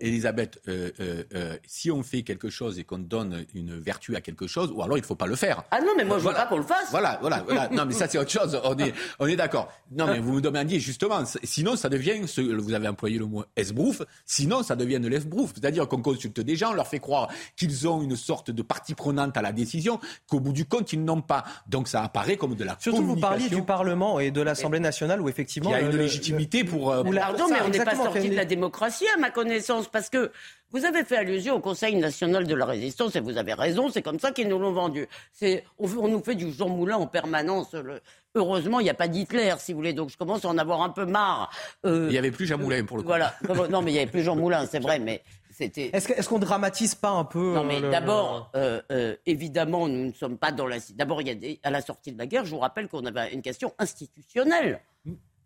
Elisabeth, 0.01 0.61
euh, 0.69 0.91
euh, 1.01 1.57
si 1.67 1.91
on 1.91 2.03
fait 2.03 2.23
quelque 2.23 2.49
chose 2.49 2.79
et 2.79 2.85
qu'on 2.85 2.99
donne 2.99 3.45
une 3.55 3.77
vertu 3.79 4.15
à 4.15 4.21
quelque 4.21 4.47
chose, 4.47 4.71
ou 4.75 4.83
alors 4.83 4.97
il 4.97 5.01
ne 5.01 5.07
faut 5.07 5.17
pas 5.17 5.27
le 5.27 5.37
faire. 5.37 5.65
Ah 5.71 5.81
non, 5.81 5.93
mais 5.97 6.05
moi 6.05 6.19
je 6.19 6.23
voilà. 6.23 6.39
veux 6.39 6.45
pas 6.45 6.51
qu'on 6.51 6.59
le 6.59 6.65
fasse. 6.65 6.91
Voilà, 6.91 7.19
voilà, 7.21 7.43
voilà. 7.45 7.69
non, 7.71 7.87
mais 7.87 7.93
ça 7.93 8.09
c'est 8.09 8.19
autre 8.19 8.31
chose. 8.31 8.59
On 8.65 8.77
est, 8.79 8.95
on 9.19 9.27
est 9.27 9.37
d'accord. 9.37 9.69
Non, 9.91 10.07
mais 10.07 10.21
vous 10.21 10.35
me 10.35 10.41
demandiez 10.41 10.79
justement. 10.79 11.25
Sinon, 11.43 11.75
ça 11.77 11.89
devient. 11.89 12.21
Vous 12.37 12.75
avez 12.75 12.89
employé 12.89 13.19
le 13.19 13.27
mot 13.27 13.45
esbrouf. 13.57 14.03
Sinon, 14.25 14.63
ça 14.63 14.77
devient 14.77 15.01
de 15.01 15.09
l'esbrouf. 15.09 15.53
C'est-à-dire 15.55 15.89
qu'on 15.89 16.03
consulte 16.03 16.41
des 16.41 16.57
gens, 16.57 16.71
on 16.71 16.75
leur 16.75 16.87
fait 16.87 16.99
croire 16.99 17.16
qu'ils 17.57 17.89
ont 17.89 18.03
une 18.03 18.17
sorte 18.17 18.51
de 18.51 18.63
partie 18.63 18.95
prenante 18.95 19.37
à 19.37 19.43
la 19.43 19.53
décision 19.53 20.01
qu'au 20.29 20.41
bout 20.41 20.53
du 20.53 20.65
compte, 20.65 20.93
ils 20.93 21.03
n'ont 21.03 21.23
pas. 21.23 21.45
Donc 21.69 21.89
ça 21.89 22.03
apparaît 22.03 22.37
comme 22.37 22.55
de 22.55 22.65
la 22.65 22.77
Surtout, 22.79 23.05
vous 23.05 23.17
parliez 23.17 23.49
du 23.49 23.63
Parlement 23.63 24.21
et 24.21 24.31
de 24.31 24.41
l'Assemblée 24.41 24.81
nationale 24.81 25.21
où 25.21 25.29
effectivement... 25.29 25.71
Il 25.71 25.73
y 25.73 25.77
a 25.77 25.81
une 25.81 25.97
légitimité 25.97 26.65
pour... 26.65 26.91
Pardon, 26.91 27.45
mais 27.51 27.61
on 27.65 27.69
n'est 27.69 27.85
pas 27.85 27.95
sorti 27.95 28.29
de 28.31 28.37
la 28.37 28.45
démocratie 28.45 29.07
à 29.15 29.19
ma 29.19 29.31
connaissance 29.31 29.89
parce 29.89 30.11
que 30.11 30.31
Vous 30.73 30.85
avez 30.85 31.05
fait 31.05 31.17
allusion 31.17 31.55
au 31.55 31.61
Conseil 31.61 31.95
national 31.95 32.47
de 32.47 32.55
la 32.55 32.67
résistance 32.67 33.15
et 33.15 33.21
vous 33.21 33.39
avez 33.39 33.55
raison, 33.55 33.89
c'est 33.89 34.03
comme 34.03 34.19
ça 34.19 34.33
qu'ils 34.33 34.49
nous 34.49 34.59
l'ont 34.59 34.73
vendu. 34.73 35.07
C'est, 35.33 35.65
on, 35.79 35.89
on 35.99 36.09
nous 36.09 36.23
fait 36.23 36.35
du 36.35 36.53
Jean 36.53 36.69
Moulin 36.69 36.97
en 36.97 37.07
permanence. 37.07 37.73
Le, 37.73 38.01
heureusement, 38.35 38.81
il 38.81 38.85
n'y 38.85 38.91
a 38.91 38.95
pas 38.95 39.07
d'Hitler, 39.07 39.55
si 39.59 39.73
vous 39.73 39.79
voulez, 39.79 39.93
donc 39.93 40.11
je 40.11 40.17
commence 40.17 40.45
à 40.45 40.49
en 40.49 40.59
avoir 40.59 40.83
un 40.83 40.91
peu 40.91 41.07
marre. 41.07 41.51
Euh, 41.85 42.07
il 42.09 42.13
n'y 42.13 42.19
avait 42.19 42.33
plus 42.33 42.47
Jean 42.47 42.59
Moulin, 42.59 42.85
pour 42.85 42.97
le 42.97 43.05
coup. 43.05 43.09
Voilà. 43.09 43.35
non, 43.71 43.81
mais 43.81 43.93
il 43.93 43.95
n'y 43.95 44.01
avait 44.01 44.11
plus 44.11 44.23
Jean 44.23 44.35
Moulin, 44.35 44.67
c'est 44.67 44.81
vrai, 44.81 44.99
mais 44.99 45.23
c'était... 45.57 45.91
Est-ce, 45.95 46.13
est 46.13 46.27
qu'on 46.29 46.39
dramatise 46.39 46.95
pas 46.95 47.09
un 47.09 47.25
peu 47.25 47.55
Non, 47.55 47.65
mais 47.65 47.79
euh, 47.79 47.81
le- 47.81 47.91
d'abord, 47.91 48.51
euh, 48.55 48.83
euh, 48.93 49.17
évidemment, 49.25 49.89
nous 49.89 50.07
ne 50.07 50.13
sommes 50.13 50.37
pas 50.37 50.53
dans 50.53 50.67
la... 50.67 50.77
D'abord, 50.95 51.23
il 51.23 51.29
y 51.29 51.31
a 51.31 51.35
des... 51.35 51.61
à 51.63 51.71
la 51.71 51.81
sortie 51.81 52.13
de 52.13 52.19
la 52.19 52.27
guerre, 52.27 52.45
je 52.45 52.51
vous 52.51 52.59
rappelle 52.59 52.89
qu'on 52.89 53.07
avait 53.07 53.33
une 53.33 53.41
question 53.41 53.73
institutionnelle. 53.79 54.81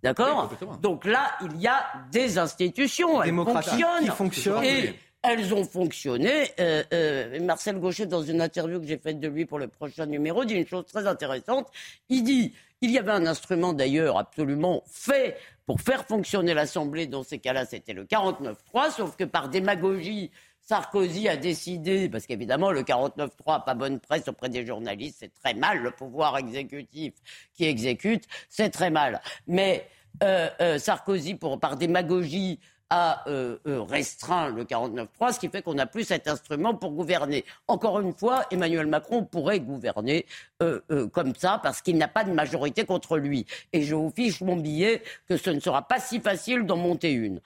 D'accord 0.02 0.50
Donc 0.82 1.04
là, 1.04 1.32
il 1.42 1.60
y 1.60 1.68
a 1.68 1.86
des 2.10 2.38
institutions, 2.38 3.22
elles 3.22 3.34
fonctionnent. 3.34 4.02
qui 4.02 4.08
fonctionnent. 4.08 4.64
Et 4.64 4.94
elles 5.22 5.54
ont 5.54 5.64
fonctionné. 5.64 6.50
Euh, 6.58 6.82
euh, 6.92 7.40
Marcel 7.40 7.78
Gaucher, 7.78 8.06
dans 8.06 8.22
une 8.22 8.40
interview 8.40 8.80
que 8.80 8.86
j'ai 8.86 8.98
faite 8.98 9.20
de 9.20 9.28
lui 9.28 9.44
pour 9.44 9.58
le 9.58 9.68
prochain 9.68 10.06
numéro, 10.06 10.44
dit 10.44 10.54
une 10.54 10.66
chose 10.66 10.86
très 10.86 11.06
intéressante. 11.06 11.68
Il 12.08 12.24
dit, 12.24 12.52
il 12.80 12.90
y 12.90 12.98
avait 12.98 13.12
un 13.12 13.26
instrument 13.26 13.74
d'ailleurs 13.74 14.18
absolument 14.18 14.82
fait 14.90 15.36
pour 15.70 15.80
faire 15.80 16.04
fonctionner 16.04 16.52
l'Assemblée. 16.52 17.06
Dans 17.06 17.22
ces 17.22 17.38
cas-là, 17.38 17.64
c'était 17.64 17.92
le 17.92 18.04
49-3, 18.04 18.90
sauf 18.90 19.14
que 19.14 19.22
par 19.22 19.48
démagogie, 19.48 20.32
Sarkozy 20.62 21.28
a 21.28 21.36
décidé, 21.36 22.08
parce 22.08 22.26
qu'évidemment, 22.26 22.72
le 22.72 22.82
49-3 22.82 23.28
n'a 23.46 23.60
pas 23.60 23.74
bonne 23.74 24.00
presse 24.00 24.26
auprès 24.26 24.48
des 24.48 24.66
journalistes, 24.66 25.18
c'est 25.20 25.32
très 25.32 25.54
mal, 25.54 25.78
le 25.78 25.92
pouvoir 25.92 26.36
exécutif 26.38 27.14
qui 27.54 27.66
exécute, 27.66 28.24
c'est 28.48 28.70
très 28.70 28.90
mal. 28.90 29.22
Mais 29.46 29.86
euh, 30.24 30.48
euh, 30.60 30.78
Sarkozy, 30.78 31.36
par 31.36 31.76
démagogie, 31.76 32.58
a 32.90 33.22
euh, 33.28 33.56
euh, 33.66 33.82
restreint 33.82 34.50
le 34.50 34.64
49-3, 34.64 35.32
ce 35.32 35.40
qui 35.40 35.48
fait 35.48 35.62
qu'on 35.62 35.74
n'a 35.74 35.86
plus 35.86 36.04
cet 36.04 36.28
instrument 36.28 36.74
pour 36.74 36.90
gouverner. 36.90 37.44
Encore 37.68 38.00
une 38.00 38.12
fois, 38.12 38.44
Emmanuel 38.50 38.86
Macron 38.86 39.24
pourrait 39.24 39.60
gouverner 39.60 40.26
euh, 40.60 40.80
euh, 40.90 41.06
comme 41.08 41.34
ça 41.36 41.60
parce 41.62 41.80
qu'il 41.80 41.96
n'a 41.96 42.08
pas 42.08 42.24
de 42.24 42.32
majorité 42.32 42.84
contre 42.84 43.16
lui. 43.16 43.46
Et 43.72 43.82
je 43.82 43.94
vous 43.94 44.10
fiche 44.10 44.40
mon 44.40 44.56
billet 44.56 45.02
que 45.28 45.36
ce 45.36 45.50
ne 45.50 45.60
sera 45.60 45.86
pas 45.86 46.00
si 46.00 46.20
facile 46.20 46.66
d'en 46.66 46.76
monter 46.76 47.12
une 47.12 47.40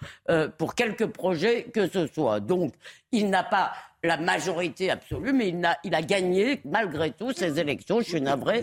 pour 0.58 0.74
quelques 0.74 1.06
projets 1.06 1.64
que 1.64 1.88
ce 1.88 2.06
soit. 2.06 2.40
Donc, 2.40 2.74
il 3.12 3.28
n'a 3.28 3.44
pas 3.44 3.72
la 4.02 4.16
majorité 4.16 4.90
absolue, 4.90 5.32
mais 5.32 5.48
il 5.48 5.64
a, 5.64 5.78
il 5.84 5.94
a 5.94 6.02
gagné 6.02 6.60
malgré 6.64 7.10
tout 7.10 7.32
ces 7.32 7.58
élections. 7.58 8.00
Je 8.00 8.08
suis 8.08 8.20
navré. 8.20 8.62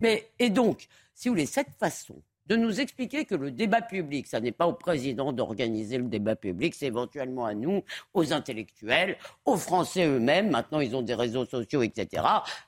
Mais 0.00 0.30
et 0.38 0.50
donc, 0.50 0.86
si 1.14 1.28
vous 1.28 1.34
voulez, 1.34 1.46
cette 1.46 1.72
façon 1.78 2.16
de 2.46 2.56
nous 2.56 2.80
expliquer 2.80 3.24
que 3.24 3.34
le 3.34 3.50
débat 3.50 3.82
public, 3.82 4.26
ça 4.26 4.40
n'est 4.40 4.52
pas 4.52 4.66
au 4.66 4.72
président 4.72 5.32
d'organiser 5.32 5.98
le 5.98 6.04
débat 6.04 6.36
public, 6.36 6.74
c'est 6.74 6.86
éventuellement 6.86 7.46
à 7.46 7.54
nous, 7.54 7.82
aux 8.14 8.32
intellectuels, 8.32 9.16
aux 9.44 9.56
Français 9.56 10.06
eux-mêmes. 10.06 10.50
Maintenant, 10.50 10.80
ils 10.80 10.96
ont 10.96 11.02
des 11.02 11.14
réseaux 11.14 11.44
sociaux, 11.44 11.82
etc. 11.82 12.24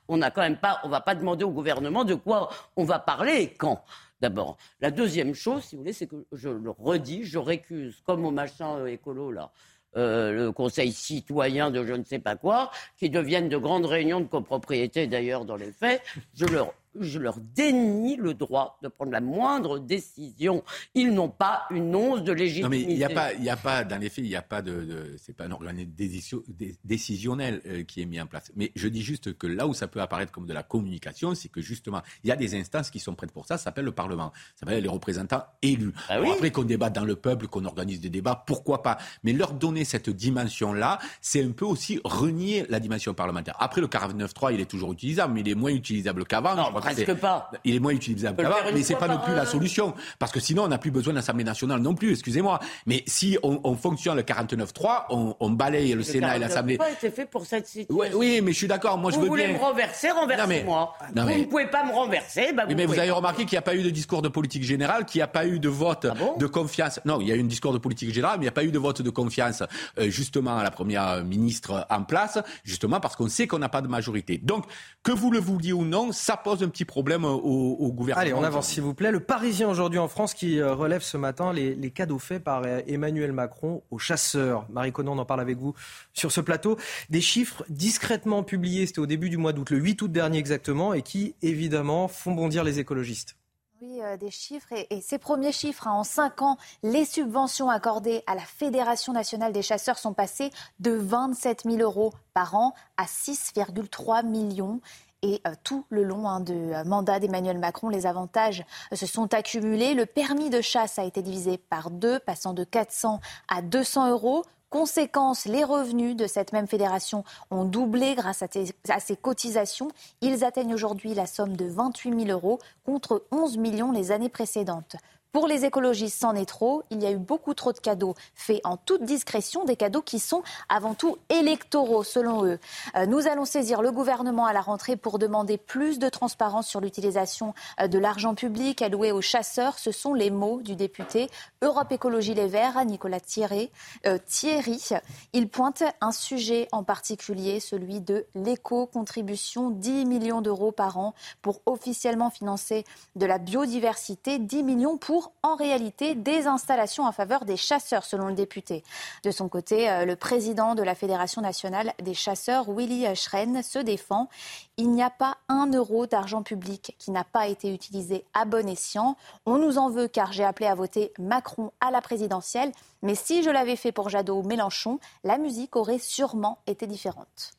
On 0.07 0.17
n'a 0.17 0.31
quand 0.31 0.41
même 0.41 0.57
pas, 0.57 0.79
on 0.83 0.89
va 0.89 1.01
pas 1.01 1.15
demander 1.15 1.43
au 1.43 1.51
gouvernement 1.51 2.03
de 2.03 2.15
quoi 2.15 2.49
on 2.75 2.83
va 2.83 2.99
parler 2.99 3.33
et 3.41 3.53
quand. 3.53 3.83
D'abord. 4.21 4.55
La 4.79 4.91
deuxième 4.91 5.33
chose, 5.33 5.65
si 5.65 5.75
vous 5.75 5.81
voulez, 5.81 5.93
c'est 5.93 6.07
que 6.07 6.25
je 6.31 6.47
le 6.47 6.69
redis, 6.69 7.25
je 7.25 7.37
récuse, 7.37 8.01
comme 8.05 8.25
au 8.25 8.31
machin 8.31 8.77
euh, 8.77 8.85
écolo 8.85 9.29
là, 9.29 9.51
euh, 9.97 10.31
le 10.31 10.51
conseil 10.51 10.91
citoyen 10.91 11.69
de 11.69 11.85
je 11.85 11.93
ne 11.93 12.03
sais 12.03 12.19
pas 12.19 12.35
quoi, 12.35 12.71
qui 12.97 13.09
deviennent 13.09 13.49
de 13.49 13.57
grandes 13.57 13.85
réunions 13.85 14.21
de 14.21 14.25
copropriété 14.25 15.07
d'ailleurs 15.07 15.45
dans 15.45 15.57
les 15.57 15.71
faits, 15.71 16.01
je 16.33 16.45
leur, 16.45 16.73
je 16.99 17.19
leur 17.19 17.39
dénie 17.39 18.15
le 18.15 18.33
droit 18.33 18.77
de 18.81 18.87
prendre 18.87 19.11
la 19.11 19.21
moindre 19.21 19.79
décision. 19.79 20.63
Ils 20.93 21.13
n'ont 21.13 21.29
pas 21.29 21.63
une 21.71 21.95
once 21.95 22.23
de 22.23 22.31
Non, 22.31 22.37
légitimité. 22.37 22.69
mais 22.69 22.93
il 22.93 22.97
n'y 22.97 23.03
a 23.03 23.09
pas, 23.09 23.33
il 23.33 23.49
a 23.49 23.57
pas, 23.57 23.83
dans 23.83 23.97
les 23.97 24.09
faits, 24.09 24.23
il 24.25 24.29
n'y 24.29 24.35
a 24.35 24.41
pas 24.41 24.61
de, 24.61 24.71
de- 24.83 25.15
c'est 25.17 25.35
pas 25.35 25.45
un 25.45 25.51
organe 25.51 25.83
décisio- 25.97 26.43
dé- 26.47 26.75
décisionnel 26.83 27.61
euh, 27.65 27.83
qui 27.83 28.01
est 28.01 28.05
mis 28.05 28.19
en 28.19 28.27
place. 28.27 28.51
Mais 28.55 28.71
je 28.75 28.87
dis 28.87 29.01
juste 29.01 29.37
que 29.37 29.47
là 29.47 29.67
où 29.67 29.73
ça 29.73 29.87
peut 29.87 30.01
apparaître 30.01 30.31
comme 30.31 30.45
de 30.45 30.53
la 30.53 30.63
communication, 30.63 31.35
c'est 31.35 31.49
que 31.49 31.61
justement, 31.61 32.01
il 32.23 32.29
y 32.29 32.31
a 32.31 32.35
des 32.35 32.55
instances 32.55 32.89
qui 32.89 32.99
sont 32.99 33.15
prêtes 33.15 33.31
pour 33.31 33.45
ça. 33.45 33.57
Ça 33.57 33.65
s'appelle 33.65 33.85
le 33.85 33.91
Parlement. 33.91 34.31
Ça 34.55 34.61
s'appelle 34.61 34.83
les 34.83 34.89
représentants 34.89 35.43
élus. 35.61 35.93
Ah 36.09 36.15
après 36.31 36.51
qu'on 36.51 36.63
débatte 36.63 36.93
dans 36.93 37.05
le 37.05 37.15
peuple, 37.15 37.47
qu'on 37.47 37.65
organise 37.65 37.99
des 38.01 38.09
débats, 38.09 38.43
pourquoi 38.47 38.81
pas? 38.83 38.97
Mais 39.23 39.33
leur 39.33 39.53
donner 39.53 39.85
cette 39.85 40.09
dimension-là, 40.09 40.99
c'est 41.21 41.43
un 41.43 41.51
peu 41.51 41.65
aussi 41.65 41.99
renier 42.03 42.65
la 42.69 42.79
dimension 42.79 43.13
parlementaire. 43.13 43.55
Après, 43.59 43.81
le 43.81 43.87
49.3, 43.87 44.53
il 44.53 44.59
est 44.61 44.65
toujours 44.69 44.93
utilisable, 44.93 45.33
mais 45.33 45.41
il 45.41 45.49
est 45.49 45.55
moins 45.55 45.71
utilisable 45.71 46.25
qu'avant. 46.25 46.55
Presque 46.93 47.13
pas. 47.15 47.51
Il 47.63 47.75
est 47.75 47.79
moins 47.79 47.91
utilisable 47.91 48.41
le 48.43 48.49
qu'avant, 48.49 48.71
mais 48.73 48.83
c'est 48.83 48.95
pas 48.95 49.07
non 49.07 49.19
plus 49.19 49.33
la 49.33 49.43
an. 49.43 49.45
solution. 49.45 49.93
Parce 50.19 50.31
que 50.31 50.39
sinon, 50.39 50.63
on 50.63 50.67
n'a 50.67 50.77
plus 50.77 50.91
besoin 50.91 51.13
d'Assemblée 51.13 51.43
nationale 51.43 51.79
non 51.81 51.95
plus, 51.95 52.11
excusez-moi. 52.11 52.59
Mais 52.85 53.03
si 53.07 53.37
on, 53.43 53.59
on 53.63 53.75
fonctionne 53.75 54.15
le 54.17 54.23
49.3, 54.23 55.05
on, 55.09 55.35
on 55.39 55.49
balaye 55.49 55.93
le, 55.93 56.03
Sénat 56.03 56.35
et 56.37 56.39
l'Assemblée. 56.39 56.77
pas 56.77 56.91
été 56.91 57.09
fait 57.09 57.25
pour 57.25 57.45
cette 57.45 57.67
situation. 57.67 57.95
Oui, 57.97 58.07
oui, 58.13 58.41
mais 58.43 58.51
je 58.53 58.57
suis 58.57 58.67
d'accord, 58.67 58.97
moi 58.97 59.11
je 59.11 59.15
vous 59.15 59.23
veux 59.23 59.27
voulez 59.27 59.47
bien. 59.47 59.53
me 59.57 59.59
renverser, 59.59 60.11
renversez-moi. 60.11 60.93
Non, 61.15 61.23
Vous 61.23 61.27
mais- 61.29 61.37
ne 61.39 61.43
pouvez 61.45 61.67
pas 61.67 61.83
me 61.85 61.91
renverser, 61.91 62.51
bah 62.53 62.63
Oui, 62.67 62.75
mais 62.75 62.85
vous 62.85 62.97
avez 62.99 63.09
pas. 63.09 63.13
remarqué 63.15 63.43
qu'il 63.45 63.53
n'y 63.53 63.57
a 63.59 63.61
pas 63.63 63.75
eu 63.75 63.81
de 63.83 63.89
discours 63.89 64.21
de 64.21 64.29
politique 64.29 64.63
générale, 64.63 65.05
qu'il 65.05 65.19
n'y 65.19 65.23
a 65.23 65.27
pas 65.27 65.45
eu 65.47 65.59
de 65.59 65.69
vote 65.69 66.05
Ah 66.09 66.13
de 66.37 66.45
confiance. 66.47 66.99
Non, 67.05 67.19
il 67.21 67.27
y 67.27 67.31
a 67.31 67.35
eu 67.35 67.41
un 67.41 67.45
discours 67.45 67.73
de 67.73 67.77
politique 67.77 68.13
générale, 68.13 68.37
mais 68.39 68.43
il 68.43 68.47
n'y 68.47 68.49
a 68.49 68.53
pas 68.53 68.63
eu 68.63 68.71
de 68.71 68.79
vote 68.79 69.01
de 69.01 69.09
confiance 69.09 69.63
euh, 69.99 70.09
justement 70.09 70.57
à 70.57 70.63
la 70.63 70.71
première 70.71 71.23
ministre 71.23 71.85
en 71.89 72.03
place, 72.03 72.37
justement 72.63 72.99
parce 72.99 73.15
qu'on 73.15 73.27
sait 73.29 73.47
qu'on 73.47 73.59
n'a 73.59 73.69
pas 73.69 73.81
de 73.81 73.87
majorité. 73.87 74.37
Donc, 74.37 74.65
que 75.03 75.11
vous 75.11 75.31
le 75.31 75.39
vouliez 75.39 75.73
ou 75.73 75.85
non, 75.85 76.11
ça 76.11 76.37
pose 76.37 76.63
un 76.63 76.69
petit 76.75 76.83
problème 76.83 77.23
au, 77.23 77.37
au 77.37 77.91
gouvernement. 77.93 78.21
Allez, 78.21 78.33
on 78.33 78.43
avance 78.43 78.67
s'il 78.67 78.83
vous 78.83 78.93
plaît. 78.93 79.09
Le 79.09 79.21
Parisien 79.21 79.69
aujourd'hui 79.69 79.97
en 79.97 80.09
France 80.09 80.33
qui 80.33 80.59
euh, 80.59 80.73
relève 80.73 81.01
ce 81.01 81.15
matin 81.15 81.53
les, 81.53 81.73
les 81.73 81.89
cadeaux 81.89 82.19
faits 82.19 82.43
par 82.43 82.63
euh, 82.65 82.81
Emmanuel 82.85 83.31
Macron 83.31 83.81
aux 83.91 83.97
chasseurs. 83.97 84.65
Marie 84.69 84.91
Conan, 84.91 85.13
on 85.13 85.19
en 85.19 85.25
parle 85.25 85.39
avec 85.39 85.57
vous 85.57 85.73
sur 86.13 86.33
ce 86.33 86.41
plateau. 86.41 86.77
Des 87.09 87.21
chiffres 87.21 87.63
discrètement 87.69 88.43
publiés, 88.43 88.87
c'était 88.87 88.99
au 88.99 89.05
début 89.05 89.29
du 89.29 89.37
mois 89.37 89.53
d'août, 89.53 89.69
le 89.69 89.77
8 89.77 90.01
août 90.01 90.11
dernier 90.11 90.37
exactement, 90.37 90.93
et 90.93 91.01
qui 91.01 91.35
évidemment 91.41 92.09
font 92.09 92.33
bondir 92.33 92.65
les 92.65 92.77
écologistes. 92.79 93.37
Oui, 93.81 94.01
euh, 94.01 94.17
des 94.17 94.31
chiffres. 94.31 94.71
Et, 94.73 94.97
et 94.97 95.01
ces 95.01 95.17
premiers 95.17 95.53
chiffres, 95.53 95.87
hein, 95.87 95.93
en 95.93 96.03
cinq 96.03 96.41
ans, 96.41 96.57
les 96.83 97.05
subventions 97.05 97.69
accordées 97.69 98.21
à 98.27 98.35
la 98.35 98.41
Fédération 98.41 99.13
nationale 99.13 99.53
des 99.53 99.61
chasseurs 99.61 99.97
sont 99.97 100.13
passées 100.13 100.51
de 100.79 100.91
27 100.91 101.63
000 101.63 101.77
euros 101.77 102.13
par 102.33 102.55
an 102.55 102.73
à 102.97 103.05
6,3 103.05 104.25
millions. 104.25 104.81
Et 105.21 105.41
euh, 105.47 105.51
tout 105.63 105.85
le 105.89 106.03
long 106.03 106.27
hein, 106.27 106.39
de 106.39 106.53
euh, 106.53 106.83
mandat 106.83 107.19
d'Emmanuel 107.19 107.57
Macron, 107.57 107.89
les 107.89 108.05
avantages 108.05 108.63
euh, 108.91 108.95
se 108.95 109.05
sont 109.05 109.33
accumulés. 109.33 109.93
Le 109.93 110.05
permis 110.05 110.49
de 110.49 110.61
chasse 110.61 110.99
a 110.99 111.03
été 111.03 111.21
divisé 111.21 111.57
par 111.57 111.89
deux, 111.89 112.19
passant 112.19 112.53
de 112.53 112.63
400 112.63 113.19
à 113.47 113.61
200 113.61 114.11
euros. 114.11 114.43
Conséquence, 114.69 115.45
les 115.45 115.63
revenus 115.63 116.15
de 116.15 116.27
cette 116.27 116.51
même 116.51 116.67
fédération 116.67 117.23
ont 117.49 117.65
doublé 117.65 118.13
grâce 118.15 118.43
à, 118.43 118.47
à 118.89 118.99
ces 118.99 119.15
cotisations. 119.15 119.87
Ils 120.21 120.43
atteignent 120.43 120.73
aujourd'hui 120.73 121.13
la 121.13 121.27
somme 121.27 121.55
de 121.55 121.65
28 121.65 122.25
000 122.25 122.31
euros 122.31 122.59
contre 122.85 123.25
11 123.31 123.57
millions 123.57 123.91
les 123.91 124.11
années 124.11 124.29
précédentes. 124.29 124.97
Pour 125.35 125.47
les 125.47 125.65
écologistes, 125.65 126.21
c'en 126.21 126.33
est 126.33 126.45
trop. 126.45 126.83
Il 126.91 127.03
y 127.03 127.05
a 127.05 127.11
eu 127.11 127.17
beaucoup 127.17 127.53
trop 127.53 127.73
de 127.73 127.79
cadeaux 127.79 128.15
faits 128.35 128.61
en 128.63 128.77
toute 128.77 129.03
discrétion, 129.03 129.65
des 129.65 129.75
cadeaux 129.75 130.01
qui 130.01 130.19
sont 130.19 130.43
avant 130.69 130.93
tout 130.93 131.17
électoraux, 131.27 132.05
selon 132.05 132.45
eux. 132.45 132.57
Euh, 132.95 133.05
nous 133.05 133.27
allons 133.27 133.43
saisir 133.43 133.81
le 133.81 133.91
gouvernement 133.91 134.45
à 134.45 134.53
la 134.53 134.61
rentrée 134.61 134.95
pour 134.95 135.19
demander 135.19 135.57
plus 135.57 135.99
de 135.99 136.07
transparence 136.07 136.69
sur 136.69 136.79
l'utilisation 136.79 137.53
euh, 137.81 137.89
de 137.89 137.99
l'argent 137.99 138.33
public 138.33 138.81
alloué 138.81 139.11
aux 139.11 139.19
chasseurs. 139.19 139.77
Ce 139.77 139.91
sont 139.91 140.13
les 140.13 140.29
mots 140.29 140.61
du 140.61 140.77
député 140.77 141.29
Europe 141.61 141.91
Écologie 141.91 142.33
Les 142.33 142.47
Verts, 142.47 142.85
Nicolas 142.85 143.19
Thierry. 143.19 143.71
Euh, 144.05 144.17
Thierry. 144.25 144.87
Il 145.33 145.49
pointe 145.49 145.83
un 145.99 146.13
sujet 146.13 146.69
en 146.71 146.85
particulier, 146.85 147.59
celui 147.59 147.99
de 147.99 148.25
l'éco-contribution, 148.35 149.69
10 149.69 150.05
millions 150.05 150.39
d'euros 150.39 150.71
par 150.71 150.97
an 150.97 151.13
pour 151.41 151.59
officiellement 151.65 152.29
financer 152.29 152.85
de 153.17 153.25
la 153.25 153.37
biodiversité, 153.37 154.39
10 154.39 154.63
millions 154.63 154.97
pour, 154.97 155.24
en 155.43 155.55
réalité, 155.55 156.15
des 156.15 156.47
installations 156.47 157.05
en 157.05 157.11
faveur 157.11 157.45
des 157.45 157.57
chasseurs, 157.57 158.05
selon 158.05 158.27
le 158.27 158.33
député. 158.33 158.83
De 159.23 159.31
son 159.31 159.49
côté, 159.49 159.89
euh, 159.89 160.05
le 160.05 160.15
président 160.15 160.75
de 160.75 160.83
la 160.83 160.95
Fédération 160.95 161.41
nationale 161.41 161.93
des 162.01 162.13
chasseurs, 162.13 162.65
Willy 162.69 163.15
Schren, 163.15 163.61
se 163.63 163.79
défend. 163.79 164.29
Il 164.77 164.91
n'y 164.91 165.03
a 165.03 165.09
pas 165.09 165.37
un 165.49 165.67
euro 165.71 166.07
d'argent 166.07 166.43
public 166.43 166.95
qui 166.99 167.11
n'a 167.11 167.23
pas 167.23 167.47
été 167.47 167.73
utilisé 167.73 168.25
à 168.33 168.45
bon 168.45 168.67
escient. 168.67 169.17
On 169.45 169.57
nous 169.57 169.77
en 169.77 169.89
veut 169.89 170.07
car 170.07 170.33
j'ai 170.33 170.43
appelé 170.43 170.67
à 170.67 170.75
voter 170.75 171.13
Macron 171.19 171.71
à 171.81 171.91
la 171.91 172.01
présidentielle. 172.01 172.71
Mais 173.01 173.15
si 173.15 173.43
je 173.43 173.49
l'avais 173.49 173.75
fait 173.75 173.91
pour 173.91 174.09
Jadot 174.09 174.39
ou 174.39 174.43
Mélenchon, 174.43 174.99
la 175.23 175.37
musique 175.37 175.75
aurait 175.75 175.99
sûrement 175.99 176.59
été 176.67 176.87
différente. 176.87 177.51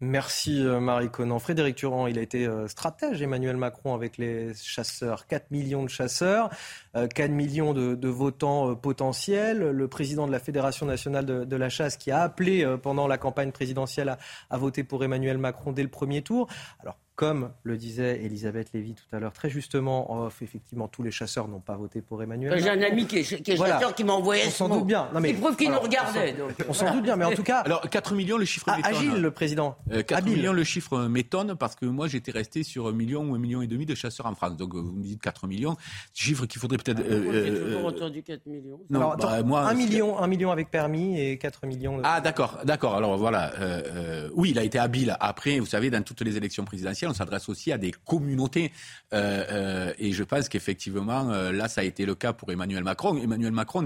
Merci 0.00 0.62
euh, 0.62 0.78
Marie 0.78 1.08
Conan. 1.08 1.38
Frédéric 1.38 1.78
Durand, 1.78 2.06
il 2.06 2.18
a 2.18 2.22
été 2.22 2.46
euh, 2.46 2.68
stratège 2.68 3.22
Emmanuel 3.22 3.56
Macron 3.56 3.94
avec 3.94 4.18
les 4.18 4.52
chasseurs. 4.54 5.26
4 5.26 5.50
millions 5.50 5.84
de 5.84 5.88
chasseurs, 5.88 6.50
euh, 6.96 7.06
4 7.08 7.30
millions 7.30 7.72
de, 7.72 8.08
votants 8.08 8.72
euh, 8.72 8.74
potentiels. 8.74 9.58
Le 9.58 9.88
président 9.88 10.26
de 10.26 10.32
la 10.32 10.38
Fédération 10.38 10.84
nationale 10.84 11.24
de, 11.24 11.56
la 11.56 11.70
chasse 11.70 11.96
qui 11.96 12.10
a 12.10 12.20
appelé 12.20 12.62
euh, 12.62 12.76
pendant 12.76 13.06
la 13.06 13.16
campagne 13.16 13.52
présidentielle 13.52 14.10
à, 14.10 14.18
à 14.50 14.58
voter 14.58 14.84
pour 14.84 15.02
Emmanuel 15.02 15.38
Macron 15.38 15.72
dès 15.72 15.82
le 15.82 15.88
premier 15.88 16.20
tour. 16.20 16.46
Alors 16.80 16.98
comme 17.16 17.50
le 17.62 17.78
disait 17.78 18.20
Elisabeth 18.24 18.68
Lévy 18.74 18.92
tout 18.94 19.16
à 19.16 19.18
l'heure, 19.18 19.32
très 19.32 19.48
justement, 19.48 20.12
en 20.12 20.26
off, 20.26 20.42
effectivement, 20.42 20.86
tous 20.86 21.02
les 21.02 21.10
chasseurs 21.10 21.48
n'ont 21.48 21.60
pas 21.60 21.74
voté 21.74 22.02
pour 22.02 22.22
Emmanuel 22.22 22.60
J'ai 22.62 22.68
un 22.68 22.82
ami 22.82 23.06
qui 23.06 23.18
est, 23.18 23.42
qui 23.42 23.52
est 23.52 23.56
chasseur 23.56 23.94
qui 23.94 24.04
m'a 24.04 24.12
envoyé 24.12 24.42
On 24.46 24.50
ce 24.50 24.56
s'en 24.58 24.68
mot. 24.68 24.76
doute 24.78 24.86
bien. 24.86 25.08
Non, 25.14 25.20
mais- 25.20 25.30
Il 25.30 25.40
prouve 25.40 25.56
qu'il 25.56 25.70
nous 25.70 25.80
regardait. 25.80 26.36
on 26.68 26.72
s'en- 26.74 26.80
voilà. 26.84 26.94
doute 26.96 27.04
bien, 27.04 27.16
mais 27.16 27.24
en 27.24 27.32
tout 27.32 27.42
cas. 27.42 27.60
Alors 27.60 27.80
4 27.88 28.14
millions, 28.14 28.36
le 28.36 28.44
chiffre 28.44 28.66
Ah, 28.68 28.76
m'étonne. 28.76 28.92
agile, 28.94 29.14
le 29.22 29.30
président. 29.30 29.76
Euh, 29.92 30.02
4 30.02 30.18
Habile. 30.18 30.36
millions, 30.36 30.52
le 30.52 30.62
chiffre 30.64 31.06
m'étonne 31.06 31.54
parce 31.56 31.74
que 31.74 31.86
moi 31.86 32.06
j'étais 32.06 32.32
resté 32.32 32.62
sur 32.62 32.86
un 32.86 32.92
million 32.92 33.22
ou 33.30 33.34
un 33.34 33.38
million 33.38 33.62
et 33.62 33.66
demi 33.66 33.86
de 33.86 33.94
chasseurs 33.94 34.26
en 34.26 34.34
France. 34.34 34.56
Donc 34.58 34.74
euh, 34.74 34.78
vous 34.80 34.92
me 34.92 35.02
dites 35.02 35.22
4 35.22 35.46
millions, 35.46 35.74
chiffre 36.12 36.44
qu'il 36.44 36.60
faudrait 36.60 36.76
peut-être. 36.76 37.00
euh, 37.00 37.22
Moi, 37.24 37.32
J'ai 37.32 37.38
euh, 37.50 37.64
toujours 37.64 37.86
euh, 37.86 37.92
entendu 37.92 38.22
4 38.22 38.44
millions. 38.46 38.78
non, 38.90 39.00
Alors, 39.00 39.16
bah, 39.16 39.30
attends, 39.32 39.46
moi, 39.46 39.60
un, 39.62 39.70
c'est- 39.70 39.74
million, 39.76 40.18
un 40.18 40.26
million 40.26 40.50
avec 40.50 40.70
permis 40.70 41.18
et 41.18 41.38
4 41.38 41.64
millions. 41.66 41.96
de- 41.96 42.02
Ah 42.04 42.20
d'accord, 42.20 42.58
d'accord. 42.64 42.94
Alors 42.94 43.16
voilà, 43.16 43.54
euh, 43.54 43.82
euh, 43.86 44.30
oui, 44.34 44.50
il 44.50 44.58
a 44.58 44.64
été 44.64 44.78
habile. 44.78 45.16
Après, 45.18 45.58
vous 45.60 45.66
savez, 45.66 45.88
dans 45.88 46.02
toutes 46.02 46.20
les 46.20 46.36
élections 46.36 46.64
présidentielles, 46.66 47.05
on 47.06 47.14
s'adresse 47.14 47.48
aussi 47.48 47.72
à 47.72 47.78
des 47.78 47.92
communautés, 47.92 48.72
Euh, 49.12 49.44
euh, 49.50 49.92
et 50.00 50.10
je 50.12 50.24
pense 50.24 50.48
qu'effectivement, 50.48 51.30
euh, 51.30 51.52
là, 51.52 51.68
ça 51.68 51.80
a 51.82 51.84
été 51.84 52.04
le 52.06 52.16
cas 52.16 52.32
pour 52.32 52.50
Emmanuel 52.50 52.82
Macron. 52.82 53.16
Emmanuel 53.16 53.52
Macron 53.52 53.82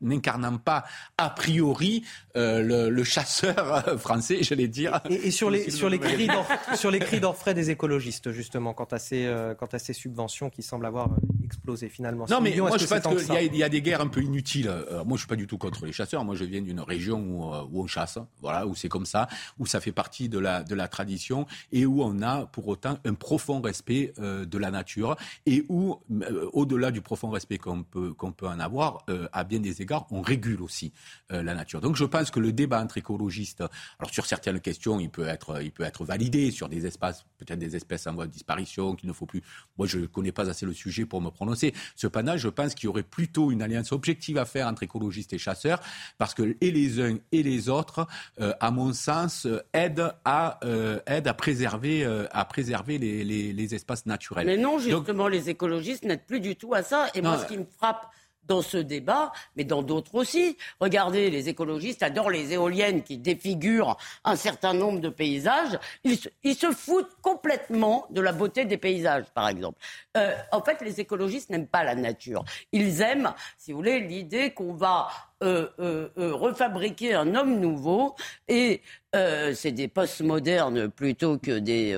n'incarnant 0.00 0.58
pas 0.58 0.84
a 1.18 1.28
priori 1.30 2.04
le, 2.36 2.88
le 2.88 3.04
chasseur 3.04 3.98
français, 4.00 4.38
j'allais 4.42 4.68
dire. 4.68 5.00
Et, 5.10 5.14
et 5.26 5.30
sur 5.32 5.50
les, 5.50 5.70
sur, 5.70 5.88
le 5.88 5.96
les 5.96 5.98
cris 5.98 6.26
d'or- 6.28 6.46
sur 6.76 6.90
les 6.92 7.00
cris 7.00 7.18
d'orfraie 7.20 7.52
des 7.54 7.70
écologistes, 7.70 8.30
justement, 8.30 8.72
quant 8.74 8.84
à, 8.92 8.98
ces, 8.98 9.28
quant 9.58 9.66
à 9.66 9.78
ces 9.78 9.92
subventions 9.92 10.50
qui 10.50 10.62
semblent 10.62 10.86
avoir 10.86 11.08
explosé 11.44 11.88
finalement. 11.88 12.26
Non, 12.30 12.40
mais 12.40 12.50
millions, 12.50 12.68
moi, 12.68 12.78
je 12.78 12.86
pense 12.86 13.24
qu'il 13.24 13.34
y, 13.34 13.62
a- 13.62 13.66
y 13.66 13.70
des 13.70 13.82
guerres 13.82 14.00
un 14.02 14.06
peu 14.08 14.22
inutiles. 14.22 14.70
Moi, 15.04 15.16
je 15.16 15.22
suis 15.22 15.28
pas 15.28 15.36
du 15.36 15.46
tout 15.48 15.58
contre 15.58 15.84
les 15.86 15.92
chasseurs. 15.92 16.24
Moi, 16.24 16.36
je 16.36 16.44
viens 16.44 16.62
d'une 16.62 16.80
région 16.80 17.18
où, 17.18 17.44
où 17.72 17.82
on 17.82 17.86
chasse, 17.88 18.18
voilà, 18.40 18.66
où 18.66 18.74
c'est 18.76 18.88
comme 18.88 19.06
ça, 19.06 19.26
où 19.58 19.66
ça 19.66 19.80
fait 19.80 19.92
partie 19.92 20.28
de 20.28 20.38
la, 20.38 20.62
de 20.62 20.74
la 20.76 20.86
tradition 20.86 21.46
et 21.72 21.86
où 21.86 22.02
on 22.04 22.22
a 22.22 22.46
pour 22.46 22.59
autant 22.68 22.98
un 23.04 23.14
profond 23.14 23.60
respect 23.60 24.12
euh, 24.18 24.44
de 24.44 24.58
la 24.58 24.70
nature 24.70 25.16
et 25.46 25.64
où, 25.68 26.00
euh, 26.10 26.48
au-delà 26.52 26.90
du 26.90 27.00
profond 27.00 27.30
respect 27.30 27.58
qu'on 27.58 27.82
peut, 27.82 28.12
qu'on 28.14 28.32
peut 28.32 28.46
en 28.46 28.60
avoir, 28.60 29.04
euh, 29.08 29.28
à 29.32 29.44
bien 29.44 29.60
des 29.60 29.82
égards, 29.82 30.06
on 30.10 30.22
régule 30.22 30.62
aussi 30.62 30.92
la 31.30 31.54
nature. 31.54 31.80
Donc, 31.80 31.94
je 31.94 32.04
pense 32.04 32.30
que 32.30 32.40
le 32.40 32.52
débat 32.52 32.82
entre 32.82 32.98
écologistes, 32.98 33.62
alors 33.98 34.12
sur 34.12 34.26
certaines 34.26 34.60
questions, 34.60 34.98
il 34.98 35.10
peut 35.10 35.26
être, 35.26 35.62
il 35.62 35.70
peut 35.70 35.84
être 35.84 36.04
validé, 36.04 36.50
sur 36.50 36.68
des 36.68 36.86
espaces, 36.86 37.24
peut-être 37.38 37.58
des 37.58 37.76
espèces 37.76 38.06
en 38.08 38.14
voie 38.14 38.26
de 38.26 38.32
disparition, 38.32 38.96
qu'il 38.96 39.08
ne 39.08 39.12
faut 39.12 39.26
plus. 39.26 39.42
Moi, 39.78 39.86
je 39.86 39.98
ne 39.98 40.06
connais 40.06 40.32
pas 40.32 40.50
assez 40.50 40.66
le 40.66 40.72
sujet 40.72 41.04
pour 41.04 41.20
me 41.20 41.30
prononcer. 41.30 41.72
Cependant, 41.94 42.36
je 42.36 42.48
pense 42.48 42.74
qu'il 42.74 42.86
y 42.86 42.88
aurait 42.88 43.04
plutôt 43.04 43.52
une 43.52 43.62
alliance 43.62 43.92
objective 43.92 44.38
à 44.38 44.44
faire 44.44 44.66
entre 44.66 44.82
écologistes 44.82 45.32
et 45.32 45.38
chasseurs, 45.38 45.80
parce 46.18 46.34
que 46.34 46.56
et 46.60 46.70
les 46.72 47.00
uns 47.00 47.18
et 47.30 47.42
les 47.42 47.68
autres, 47.68 48.06
à 48.38 48.70
mon 48.72 48.92
sens, 48.92 49.46
aident 49.72 50.12
à, 50.24 50.58
aident 51.06 51.28
à 51.28 51.34
préserver, 51.34 52.04
à 52.32 52.44
préserver 52.54 52.98
les, 52.98 53.24
les- 53.24 53.52
les 53.52 53.74
espaces 53.74 54.04
naturels. 54.06 54.46
Mais 54.46 54.56
non, 54.58 54.72
Donc, 54.72 54.80
justement, 54.80 55.28
les 55.28 55.48
écologistes 55.48 56.04
n'aident 56.04 56.26
plus 56.26 56.40
du 56.40 56.56
tout 56.56 56.74
à 56.74 56.82
ça. 56.82 57.06
Et 57.14 57.22
moi, 57.22 57.38
ce 57.38 57.46
qui 57.46 57.56
me 57.58 57.64
frappe 57.78 58.04
dans 58.44 58.62
ce 58.62 58.78
débat, 58.78 59.30
mais 59.54 59.62
dans 59.62 59.80
d'autres 59.82 60.16
aussi, 60.16 60.56
regardez, 60.80 61.30
les 61.30 61.48
écologistes 61.48 62.02
adorent 62.02 62.30
les 62.30 62.52
éoliennes 62.52 63.04
qui 63.04 63.16
défigurent 63.16 63.96
un 64.24 64.34
certain 64.34 64.74
nombre 64.74 64.98
de 64.98 65.08
paysages. 65.08 65.78
Ils 66.02 66.18
se, 66.18 66.28
ils 66.42 66.56
se 66.56 66.72
foutent 66.72 67.14
complètement 67.22 68.06
de 68.10 68.20
la 68.20 68.32
beauté 68.32 68.64
des 68.64 68.76
paysages, 68.78 69.26
par 69.34 69.46
exemple. 69.48 69.78
Euh, 70.16 70.34
en 70.50 70.62
fait, 70.62 70.80
les 70.80 70.98
écologistes 70.98 71.50
n'aiment 71.50 71.68
pas 71.68 71.84
la 71.84 71.94
nature. 71.94 72.44
Ils 72.72 73.00
aiment, 73.02 73.32
si 73.56 73.70
vous 73.70 73.78
voulez, 73.78 74.00
l'idée 74.00 74.50
qu'on 74.50 74.74
va 74.74 75.08
euh, 75.44 75.68
euh, 75.78 76.08
refabriquer 76.16 77.14
un 77.14 77.36
homme 77.36 77.60
nouveau 77.60 78.16
et 78.48 78.80
c'est 79.12 79.72
des 79.72 79.86
postmodernes 79.88 80.88
plutôt 80.88 81.38
que 81.38 81.58
des, 81.58 81.96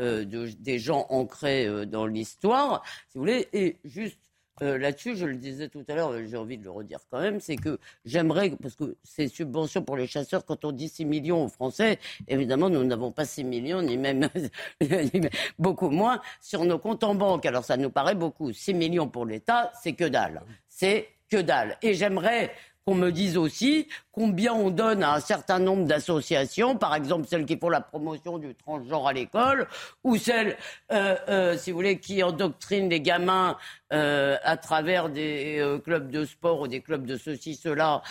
euh, 0.00 0.24
de- 0.24 0.50
des 0.58 0.78
gens 0.78 1.06
ancrés 1.10 1.66
euh, 1.66 1.84
dans 1.86 2.06
l'histoire, 2.06 2.82
si 3.08 3.18
vous 3.18 3.20
voulez. 3.22 3.48
Et 3.52 3.76
juste 3.84 4.18
euh, 4.62 4.76
là-dessus, 4.76 5.16
je 5.16 5.24
le 5.24 5.36
disais 5.36 5.68
tout 5.68 5.84
à 5.88 5.94
l'heure, 5.94 6.12
j'ai 6.26 6.36
envie 6.36 6.58
de 6.58 6.64
le 6.64 6.70
redire 6.70 6.98
quand 7.10 7.20
même, 7.20 7.40
c'est 7.40 7.56
que 7.56 7.78
j'aimerais, 8.04 8.50
parce 8.62 8.74
que 8.76 8.94
ces 9.02 9.26
subventions 9.28 9.82
pour 9.82 9.96
les 9.96 10.06
chasseurs, 10.06 10.44
quand 10.44 10.66
on 10.66 10.72
dit 10.72 10.88
6 10.90 11.06
millions 11.06 11.44
aux 11.44 11.48
Français, 11.48 11.98
évidemment, 12.28 12.68
nous 12.68 12.84
n'avons 12.84 13.10
pas 13.10 13.24
6 13.24 13.44
millions, 13.44 13.80
ni 13.80 13.96
même, 13.96 14.28
ni 14.82 14.88
même 15.20 15.30
beaucoup 15.58 15.88
moins, 15.88 16.20
sur 16.42 16.64
nos 16.66 16.78
comptes 16.78 17.04
en 17.04 17.14
banque. 17.14 17.46
Alors 17.46 17.64
ça 17.64 17.78
nous 17.78 17.88
paraît 17.90 18.14
beaucoup. 18.14 18.52
6 18.52 18.74
millions 18.74 19.08
pour 19.08 19.24
l'État, 19.24 19.72
c'est 19.82 19.94
que 19.94 20.04
dalle. 20.04 20.42
C'est 20.68 21.08
que 21.30 21.38
dalle. 21.40 21.78
Et 21.80 21.94
j'aimerais 21.94 22.52
qu'on 22.90 22.96
me 22.96 23.12
dise 23.12 23.36
aussi 23.36 23.86
combien 24.10 24.52
on 24.52 24.70
donne 24.70 25.04
à 25.04 25.14
un 25.14 25.20
certain 25.20 25.60
nombre 25.60 25.86
d'associations, 25.86 26.76
par 26.76 26.96
exemple 26.96 27.28
celles 27.28 27.46
qui 27.46 27.56
font 27.56 27.68
la 27.68 27.80
promotion 27.80 28.36
du 28.38 28.52
transgenre 28.56 29.06
à 29.06 29.12
l'école, 29.12 29.68
ou 30.02 30.16
celles, 30.16 30.56
euh, 30.90 31.14
euh, 31.28 31.56
si 31.56 31.70
vous 31.70 31.76
voulez, 31.76 32.00
qui 32.00 32.20
endoctrinent 32.24 32.90
les 32.90 33.00
gamins 33.00 33.56
euh, 33.92 34.36
à 34.42 34.56
travers 34.56 35.08
des 35.08 35.64
clubs 35.84 36.10
de 36.10 36.24
sport 36.24 36.62
ou 36.62 36.66
des 36.66 36.80
clubs 36.80 37.06
de 37.06 37.16
ceci, 37.16 37.54
cela, 37.54 38.02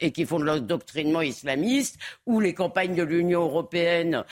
et 0.00 0.12
qui 0.12 0.24
font 0.24 0.38
de 0.38 0.44
l'endoctrinement 0.44 1.22
islamiste, 1.22 1.98
ou 2.24 2.38
les 2.38 2.54
campagnes 2.54 2.94
de 2.94 3.02
l'Union 3.02 3.42
européenne 3.42 4.24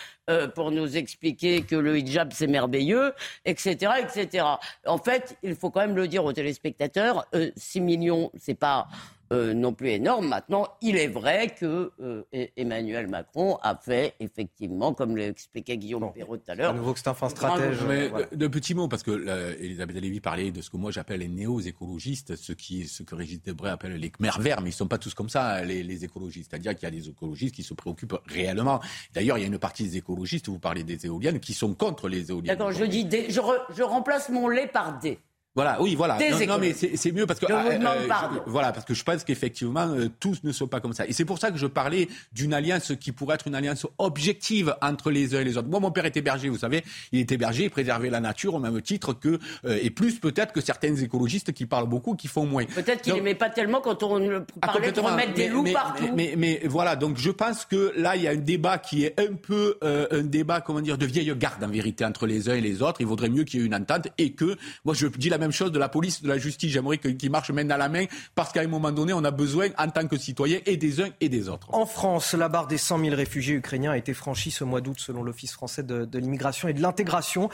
pour 0.55 0.71
nous 0.71 0.97
expliquer 0.97 1.63
que 1.63 1.75
le 1.75 1.99
hijab 1.99 2.33
c'est 2.33 2.47
merveilleux, 2.47 3.13
etc., 3.45 3.93
etc. 4.01 4.45
En 4.87 4.99
fait, 4.99 5.37
il 5.43 5.57
faut 5.57 5.71
quand 5.71 5.81
même 5.81 5.97
le 5.97 6.07
dire 6.07 6.25
aux 6.25 6.33
téléspectateurs, 6.33 7.27
euh, 7.35 7.51
6 7.57 7.81
millions, 7.81 8.31
c'est 8.39 8.55
pas 8.55 8.87
euh, 9.33 9.55
non 9.55 9.73
plus 9.73 9.91
énorme. 9.91 10.29
Maintenant, 10.29 10.67
il 10.83 10.97
est 10.97 11.07
vrai 11.09 11.55
que 11.59 11.93
euh, 12.01 12.23
E- 12.35 12.49
Emmanuel 12.57 13.07
Macron 13.07 13.59
a 13.63 13.77
fait 13.77 14.15
effectivement, 14.21 14.93
comme 14.93 15.17
l'expliquait 15.17 15.77
Guillaume 15.79 16.13
Perrault 16.13 16.37
tout 16.37 16.51
à 16.51 16.55
l'heure. 16.55 16.71
À 16.71 16.75
nouveau 16.75 16.93
que 16.93 16.99
c'est 16.99 17.09
un 17.09 17.15
fin 17.15 17.29
stratège. 17.29 17.79
Mais, 17.87 18.09
voilà. 18.09 18.27
de, 18.27 18.37
de 18.37 18.47
petits 18.49 18.75
mots, 18.75 18.89
parce 18.89 19.03
que 19.03 19.11
euh, 19.11 19.55
Elisabeth 19.61 19.97
Lévy 19.97 20.21
parlait 20.21 20.51
de 20.51 20.61
ce 20.61 20.71
que 20.71 20.77
moi 20.77 20.91
j'appelle 20.91 21.21
les 21.21 21.29
néo-écologistes, 21.29 22.37
ce, 22.37 22.53
qui, 22.53 22.87
ce 22.89 23.03
que 23.03 23.15
Régis 23.15 23.43
Debray 23.43 23.71
appelle 23.71 23.95
les 23.97 24.11
Khmer 24.11 24.31
verts, 24.41 24.61
mais 24.61 24.71
ils 24.71 24.73
ne 24.73 24.77
sont 24.77 24.89
pas 24.89 24.99
tous 24.99 25.15
comme 25.15 25.29
ça, 25.29 25.63
les, 25.65 25.83
les 25.83 26.05
écologistes. 26.05 26.51
C'est-à-dire 26.51 26.75
qu'il 26.75 26.85
y 26.85 26.87
a 26.87 26.91
des 26.91 27.09
écologistes 27.09 27.55
qui 27.55 27.63
se 27.63 27.75
préoccupent 27.75 28.17
réellement. 28.27 28.81
D'ailleurs, 29.15 29.39
il 29.39 29.43
y 29.43 29.45
a 29.45 29.47
une 29.47 29.59
partie 29.59 29.85
des 29.85 29.97
écologistes, 29.97 30.49
vous 30.49 30.59
parlez 30.59 30.83
des 30.85 31.07
éoliennes, 31.07 31.41
qui 31.41 31.55
sont 31.55 31.75
contre 31.75 32.09
les 32.09 32.31
éoliennes. 32.31 32.57
D'accord, 32.57 32.73
je 32.73 32.85
dis 32.85 33.05
des, 33.05 33.31
je, 33.31 33.41
re- 33.41 33.61
je 33.77 33.83
remplace 33.83 34.29
mon 34.29 34.49
lait 34.49 34.67
par 34.67 34.99
des. 34.99 35.19
Voilà, 35.57 35.83
oui, 35.83 35.97
voilà. 35.97 36.17
Des 36.17 36.31
Non, 36.47 36.55
non, 36.55 36.59
mais 36.61 36.73
c'est 36.75 37.11
mieux 37.11 37.27
parce 37.27 37.41
que 37.41 37.47
ah, 37.53 37.65
je- 37.73 38.07
pardon. 38.07 38.41
voilà, 38.47 38.71
parce 38.71 38.85
que 38.87 38.95
je 38.95 39.03
pense 39.03 39.25
qu'effectivement 39.25 39.89
euh, 39.89 40.09
tous 40.21 40.45
ne 40.45 40.53
sont 40.53 40.69
pas 40.69 40.79
comme 40.81 40.93
ça. 40.93 41.07
Et 41.09 41.13
c'est 41.13 41.25
pour 41.25 41.39
ça 41.39 41.51
que 41.51 41.59
je 41.59 41.67
parlais 41.67 42.09
d'une 42.33 42.55
alliance 42.55 42.93
qui 43.01 43.11
pourrait 43.11 43.35
être 43.35 43.49
une 43.49 43.57
alliance 43.57 43.85
objective 43.99 44.77
entre 44.81 45.11
les 45.11 45.35
uns 45.35 45.41
et 45.41 45.45
les 45.45 45.57
autres. 45.59 45.67
Moi, 45.69 45.81
mon 45.81 45.91
père 45.91 46.05
était 46.05 46.23
berger, 46.23 46.49
vous 46.51 46.59
savez, 46.59 46.85
il 47.11 47.19
était 47.19 47.37
berger, 47.37 47.65
il 47.65 47.71
préservait 47.71 48.11
la 48.11 48.21
nature 48.21 48.55
au 48.55 48.59
même 48.61 48.81
titre 48.81 49.13
que 49.13 49.41
euh, 49.65 49.79
et 49.83 49.91
plus 49.91 50.21
peut-être 50.21 50.53
que 50.53 50.61
certains 50.61 50.95
écologistes 50.95 51.53
qui 51.53 51.67
parlent 51.67 51.89
beaucoup, 51.89 52.15
qui 52.15 52.29
font 52.29 52.47
moins. 52.47 52.65
Peut-être 52.67 53.03
qu'il 53.03 53.15
n'aimait 53.15 53.35
pas 53.35 53.51
tellement 53.51 53.81
quand 53.81 54.05
on 54.05 54.45
ah, 54.63 54.67
parlait 54.69 54.93
de 54.93 55.01
remettre 55.01 55.35
des 55.35 55.49
Mais- 55.49 55.53
loups 55.53 55.63
mais, 55.63 55.73
partout. 55.73 56.05
Mais, 56.15 56.35
mais, 56.37 56.61
mais 56.63 56.69
voilà, 56.69 56.95
donc 56.95 57.17
je 57.17 57.31
pense 57.31 57.65
que 57.65 57.93
là, 57.97 58.15
il 58.15 58.23
y 58.23 58.29
a 58.29 58.31
un 58.31 58.37
débat 58.37 58.79
qui 58.79 59.05
est 59.05 59.19
un 59.19 59.35
peu 59.35 59.79
euh, 59.83 60.07
un 60.13 60.23
débat, 60.23 60.61
comment 60.61 60.81
dire, 60.81 60.97
de 60.97 61.07
vieille 61.07 61.35
garde 61.37 61.65
en 61.65 61.69
vérité 61.69 62.05
entre 62.05 62.27
les 62.29 62.49
uns 62.49 62.55
et 62.55 62.61
les 62.61 62.83
autres. 62.83 63.01
Il 63.01 63.09
vaudrait 63.09 63.29
mieux 63.31 63.43
qu'il 63.43 63.59
y 63.59 63.63
ait 63.65 63.67
une 63.67 63.75
entente 63.75 64.07
et 64.17 64.31
que, 64.33 64.57
moi, 64.85 64.95
je 64.95 65.09
dis 65.09 65.29
la 65.29 65.40
même 65.41 65.53
chose 65.53 65.73
de 65.73 65.79
la 65.79 65.89
police, 65.89 66.23
de 66.23 66.29
la 66.29 66.39
justice. 66.39 66.71
J'aimerais 66.71 66.99
qu'ils 66.99 67.31
marchent 67.31 67.51
main 67.51 67.65
dans 67.65 67.77
la 67.77 67.89
main 67.89 68.05
parce 68.35 68.53
qu'à 68.53 68.61
un 68.61 68.67
moment 68.69 68.93
donné, 68.93 69.13
on 69.13 69.25
a 69.25 69.31
besoin, 69.31 69.69
en 69.79 69.89
tant 69.89 70.07
que 70.07 70.17
citoyen, 70.17 70.61
et 70.67 70.77
des 70.77 71.01
uns 71.01 71.09
et 71.21 71.29
des 71.29 71.49
autres. 71.49 71.69
En 71.75 71.87
France, 71.87 72.35
la 72.35 72.49
barre 72.49 72.67
des 72.67 72.79
100 72.79 73.01
000 73.01 73.17
réfugiés 73.17 73.55
ukrainiens 73.55 73.93
a 73.93 73.97
été 73.97 74.15
franchie 74.15 74.51
ce 74.51 74.65
mois 74.65 74.81
d'août 74.81 74.99
selon 74.99 75.23
l'Office 75.23 75.53
français 75.53 75.83
de, 75.83 76.19
l'immigration 76.19 76.69
et 76.69 76.73
de 76.73 76.83
l'intégration, 76.83 77.49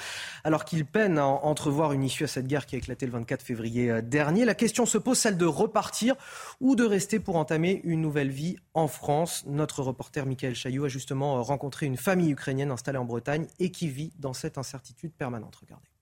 alors 0.45 0.65
qu'il 0.65 0.85
peine 0.85 1.19
à 1.19 1.27
entrevoir 1.27 1.93
une 1.93 2.05
issue 2.05 2.25
à 2.25 2.27
cette 2.27 2.47
guerre 2.47 2.67
qui 2.67 2.75
a 2.75 2.79
éclaté 2.79 3.07
le 3.07 3.13
24 3.13 3.43
février 3.43 3.91
euh, 3.91 4.03
dernier. 4.03 4.45
La 4.45 4.55
question 4.55 4.87
se 4.87 4.99
pose, 4.99 5.19
celle 5.19 5.39
de 5.39 5.47
repartir 5.47 6.15
ou 6.61 6.77
de 6.77 6.85
rester 6.85 7.21
pour 7.21 7.37
entamer 7.37 7.81
une 7.85 8.01
nouvelle 8.01 8.31
vie 8.31 8.57
en 8.75 8.89
France. 8.89 9.45
Notre 9.47 9.83
reporter 9.83 10.27
Michael 10.27 10.55
Chaillot 10.55 10.85
a 10.85 10.89
justement 10.89 11.39
euh, 11.39 11.41
rencontré 11.41 11.87
une 11.87 11.97
famille 11.97 12.33
ukrainienne 12.33 12.71
installée 12.71 12.99
en 12.99 13.05
Bretagne 13.05 13.47
et 13.59 13.71
qui 13.71 13.89
vit 13.89 14.13
dans 14.19 14.33
cette 14.33 14.59
incertitude 14.59 15.13
permanente. 15.13 15.57
Regardez. 15.57 15.96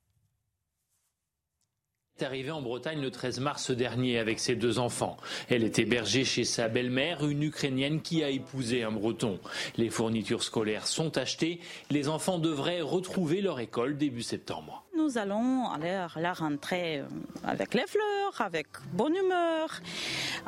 Est 2.20 2.24
arrivée 2.24 2.52
en 2.52 2.62
Bretagne 2.62 3.00
le 3.00 3.10
13 3.10 3.40
mars 3.40 3.70
dernier 3.72 4.20
avec 4.20 4.38
ses 4.38 4.54
deux 4.54 4.78
enfants. 4.78 5.16
Elle 5.48 5.64
est 5.64 5.80
hébergée 5.80 6.24
chez 6.24 6.44
sa 6.44 6.68
belle-mère, 6.68 7.26
une 7.26 7.42
Ukrainienne 7.42 8.02
qui 8.02 8.22
a 8.22 8.30
épousé 8.30 8.84
un 8.84 8.92
Breton. 8.92 9.40
Les 9.76 9.90
fournitures 9.90 10.44
scolaires 10.44 10.86
sont 10.86 11.18
achetées. 11.18 11.58
Les 11.90 12.08
enfants 12.08 12.38
devraient 12.38 12.82
retrouver 12.82 13.40
leur 13.40 13.58
école 13.58 13.96
début 13.96 14.22
septembre. 14.22 14.84
Nous 14.96 15.18
allons 15.18 15.68
aller 15.70 16.06
la 16.14 16.32
rentrée 16.32 17.00
euh, 17.00 17.06
avec 17.42 17.74
les 17.74 17.86
fleurs, 17.88 18.40
avec 18.40 18.68
bonne 18.92 19.16
humeur, 19.16 19.80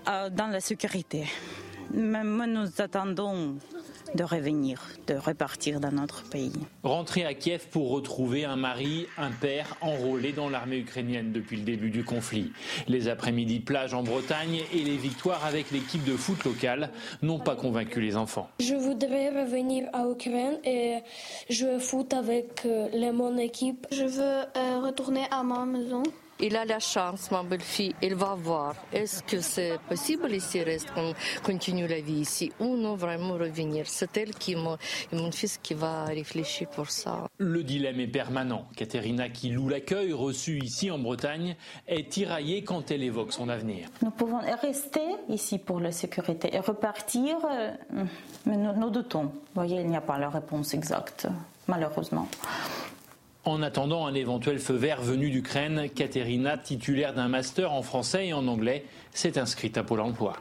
euh, 0.09 0.31
dans 0.31 0.47
la 0.47 0.61
sécurité. 0.61 1.25
Même 1.93 2.45
nous 2.47 2.81
attendons 2.81 3.57
de 4.17 4.25
revenir, 4.25 4.83
de 5.07 5.15
repartir 5.15 5.79
dans 5.79 5.93
notre 5.93 6.25
pays. 6.25 6.53
Rentrer 6.83 7.25
à 7.25 7.35
Kiev 7.35 7.67
pour 7.71 7.91
retrouver 7.91 8.45
un 8.45 8.57
mari, 8.57 9.07
un 9.19 9.31
père 9.31 9.77
enrôlé 9.81 10.33
dans 10.33 10.49
l'armée 10.49 10.79
ukrainienne 10.79 11.33
depuis 11.33 11.57
le 11.57 11.63
début 11.63 11.91
du 11.91 12.03
conflit. 12.03 12.53
Les 12.89 13.09
après-midi 13.09 13.61
plage 13.61 13.95
en 13.95 14.03
Bretagne 14.03 14.63
et 14.73 14.83
les 14.83 14.97
victoires 14.97 15.45
avec 15.45 15.71
l'équipe 15.71 16.05
de 16.05 16.17
foot 16.17 16.43
locale 16.45 16.91
n'ont 17.23 17.39
pas 17.39 17.55
convaincu 17.55 18.01
les 18.01 18.17
enfants. 18.17 18.49
Je 18.59 18.75
voudrais 18.75 19.29
revenir 19.29 19.89
à 19.93 20.09
Ukraine 20.11 20.59
et 20.65 20.99
jouer 21.51 21.79
foot 21.79 22.13
avec 22.15 22.65
euh, 22.65 23.13
mon 23.13 23.37
équipe. 23.39 23.87
Je 23.93 24.05
veux 24.05 24.23
euh, 24.23 24.81
retourner 24.83 25.25
à 25.31 25.43
ma 25.43 25.65
maison. 25.65 26.03
Il 26.39 26.55
a 26.55 26.67
la 26.67 26.79
chance, 26.81 27.31
ma 27.31 27.43
belle-fille, 27.43 27.95
il 28.03 28.15
va 28.15 28.35
voir. 28.35 28.75
Est-ce 28.93 29.23
que 29.23 29.41
c'est 29.41 29.79
possible 29.89 30.31
ici, 30.35 30.63
reste, 30.63 30.91
qu'on 30.93 31.15
continue 31.43 31.87
la 31.87 32.01
vie 32.01 32.21
ici, 32.21 32.53
ou 32.61 32.77
non 32.77 32.95
vraiment 32.95 33.35
revenir? 33.35 33.87
C'est 33.87 34.15
elle 34.19 34.35
qui, 34.35 34.55
mon, 34.55 34.77
mon 35.13 35.33
fils, 35.33 35.59
qui 35.63 35.73
va 35.73 36.05
réfléchir 36.05 36.69
pour 36.69 36.91
ça. 36.91 37.27
Le 37.39 37.63
dilemme 37.65 38.01
est 38.01 38.07
permanent. 38.07 38.67
Katerina, 38.77 39.31
qui 39.31 39.49
loue 39.49 39.71
l'accueil 39.71 40.13
reçu 40.13 40.59
ici 40.59 40.91
en 40.91 40.99
Bretagne, 40.99 41.57
est 41.89 42.11
tiraillée 42.11 42.63
quand 42.63 42.91
elle 42.91 43.03
évoque 43.03 43.33
son 43.33 43.49
avenir. 43.49 43.89
Nous 44.03 44.11
pouvons 44.11 44.41
rester 44.61 45.01
ici 45.31 45.59
pour 45.59 45.81
la 45.81 45.91
sécurité 45.91 46.55
et 46.55 46.61
repartir, 46.61 47.37
euh, 47.51 47.73
mais 48.45 48.59
nous, 48.59 48.75
nous 48.75 48.91
doutons. 48.91 49.25
Vous 49.25 49.33
voyez, 49.55 49.81
il 49.81 49.89
n'y 49.89 49.97
a 49.97 50.03
pas 50.03 50.19
la 50.19 50.29
réponse 50.29 50.75
exacte, 50.75 51.29
malheureusement. 51.67 52.29
En 53.47 53.63
attendant 53.63 54.07
un 54.07 54.15
éventuel 54.15 54.59
feu 54.59 54.75
vert 54.75 55.01
venu 55.01 55.31
d'Ukraine, 55.31 55.89
Katerina, 55.89 56.59
titulaire 56.59 57.15
d'un 57.15 57.29
master 57.29 57.73
en 57.73 57.83
français 57.83 58.27
et 58.27 58.33
en 58.33 58.49
anglais, 58.49 58.85
s'est 59.13 59.39
inscrite 59.39 59.79
à 59.79 59.85
Pôle 59.85 60.01
emploi. 60.01 60.33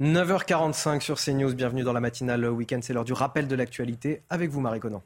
9h45 0.00 1.00
sur 1.00 1.18
CNews, 1.18 1.52
bienvenue 1.54 1.82
dans 1.82 1.92
la 1.92 1.98
matinale 1.98 2.46
week-end, 2.46 2.78
c'est 2.80 2.92
l'heure 2.92 3.04
du 3.04 3.12
rappel 3.12 3.48
de 3.48 3.56
l'actualité 3.56 4.22
avec 4.30 4.50
vous 4.50 4.60
Marie 4.60 4.78
Conan. 4.78 5.02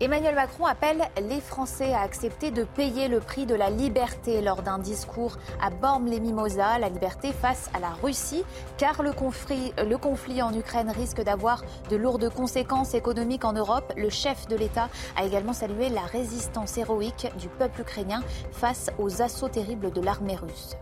Emmanuel 0.00 0.36
Macron 0.36 0.64
appelle 0.64 1.08
les 1.28 1.40
Français 1.40 1.92
à 1.92 2.02
accepter 2.02 2.52
de 2.52 2.62
payer 2.62 3.08
le 3.08 3.18
prix 3.18 3.46
de 3.46 3.56
la 3.56 3.68
liberté 3.68 4.40
lors 4.40 4.62
d'un 4.62 4.78
discours 4.78 5.36
à 5.60 5.70
Bormes-les-Mimosas, 5.70 6.78
la 6.78 6.88
liberté 6.88 7.32
face 7.32 7.68
à 7.74 7.80
la 7.80 7.90
Russie, 8.00 8.44
car 8.76 9.02
le 9.02 9.12
conflit, 9.12 9.72
le 9.76 9.98
conflit 9.98 10.40
en 10.40 10.54
Ukraine 10.56 10.90
risque 10.90 11.20
d'avoir 11.22 11.64
de 11.90 11.96
lourdes 11.96 12.32
conséquences 12.32 12.94
économiques 12.94 13.44
en 13.44 13.54
Europe. 13.54 13.92
Le 13.96 14.08
chef 14.08 14.46
de 14.46 14.54
l'État 14.54 14.88
a 15.16 15.24
également 15.24 15.52
salué 15.52 15.88
la 15.88 16.02
résistance 16.02 16.78
héroïque 16.78 17.26
du 17.36 17.48
peuple 17.48 17.80
ukrainien 17.80 18.22
face 18.52 18.90
aux 19.00 19.20
assauts 19.20 19.48
terribles 19.48 19.90
de 19.90 20.00
l'armée 20.00 20.36
russe. 20.36 20.76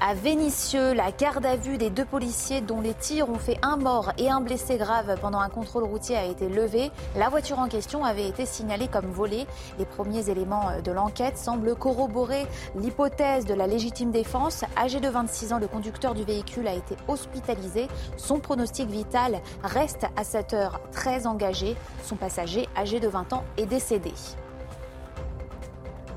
À 0.00 0.14
Vénissieux, 0.14 0.92
la 0.92 1.12
garde 1.12 1.46
à 1.46 1.56
vue 1.56 1.78
des 1.78 1.88
deux 1.88 2.04
policiers 2.04 2.60
dont 2.60 2.80
les 2.80 2.94
tirs 2.94 3.30
ont 3.30 3.38
fait 3.38 3.58
un 3.62 3.76
mort 3.76 4.12
et 4.18 4.28
un 4.28 4.40
blessé 4.40 4.76
grave 4.76 5.16
pendant 5.20 5.38
un 5.38 5.48
contrôle 5.48 5.84
routier 5.84 6.16
a 6.16 6.24
été 6.24 6.48
levée. 6.48 6.90
La 7.16 7.28
voiture 7.28 7.58
en 7.58 7.68
question 7.68 8.04
avait 8.04 8.28
été 8.28 8.44
signalée 8.44 8.88
comme 8.88 9.06
volée. 9.06 9.46
Les 9.78 9.86
premiers 9.86 10.28
éléments 10.28 10.80
de 10.84 10.92
l'enquête 10.92 11.38
semblent 11.38 11.74
corroborer 11.74 12.46
l'hypothèse 12.76 13.46
de 13.46 13.54
la 13.54 13.66
légitime 13.66 14.10
défense. 14.10 14.64
Âgé 14.76 15.00
de 15.00 15.08
26 15.08 15.52
ans, 15.54 15.58
le 15.58 15.68
conducteur 15.68 16.14
du 16.14 16.24
véhicule 16.24 16.68
a 16.68 16.74
été 16.74 16.96
hospitalisé. 17.08 17.88
Son 18.16 18.40
pronostic 18.40 18.88
vital 18.88 19.40
reste 19.62 20.06
à 20.16 20.24
cette 20.24 20.52
heure 20.52 20.80
très 20.92 21.26
engagé. 21.26 21.76
Son 22.02 22.16
passager, 22.16 22.68
âgé 22.76 23.00
de 23.00 23.08
20 23.08 23.32
ans, 23.32 23.44
est 23.56 23.66
décédé. 23.66 24.12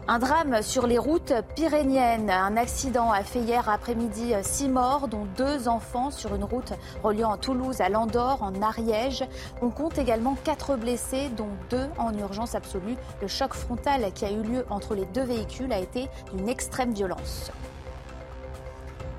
Un 0.09 0.19
drame 0.19 0.61
sur 0.61 0.87
les 0.87 0.97
routes 0.97 1.33
pyréniennes. 1.57 2.29
Un 2.29 2.55
accident 2.55 3.11
a 3.11 3.23
fait 3.23 3.41
hier 3.41 3.67
après-midi 3.67 4.33
six 4.41 4.69
morts, 4.69 5.09
dont 5.09 5.27
deux 5.35 5.67
enfants 5.67 6.11
sur 6.11 6.33
une 6.33 6.45
route 6.45 6.71
reliant 7.03 7.35
Toulouse 7.35 7.81
à 7.81 7.89
Landor, 7.89 8.41
en 8.41 8.61
Ariège. 8.61 9.25
On 9.61 9.69
compte 9.69 9.97
également 9.97 10.37
quatre 10.45 10.77
blessés, 10.77 11.27
dont 11.35 11.49
deux 11.69 11.89
en 11.97 12.17
urgence 12.17 12.55
absolue. 12.55 12.95
Le 13.21 13.27
choc 13.27 13.53
frontal 13.53 14.13
qui 14.13 14.23
a 14.23 14.31
eu 14.31 14.43
lieu 14.43 14.65
entre 14.69 14.95
les 14.95 15.05
deux 15.07 15.23
véhicules 15.23 15.73
a 15.73 15.79
été 15.79 16.07
d'une 16.33 16.47
extrême 16.47 16.93
violence. 16.93 17.51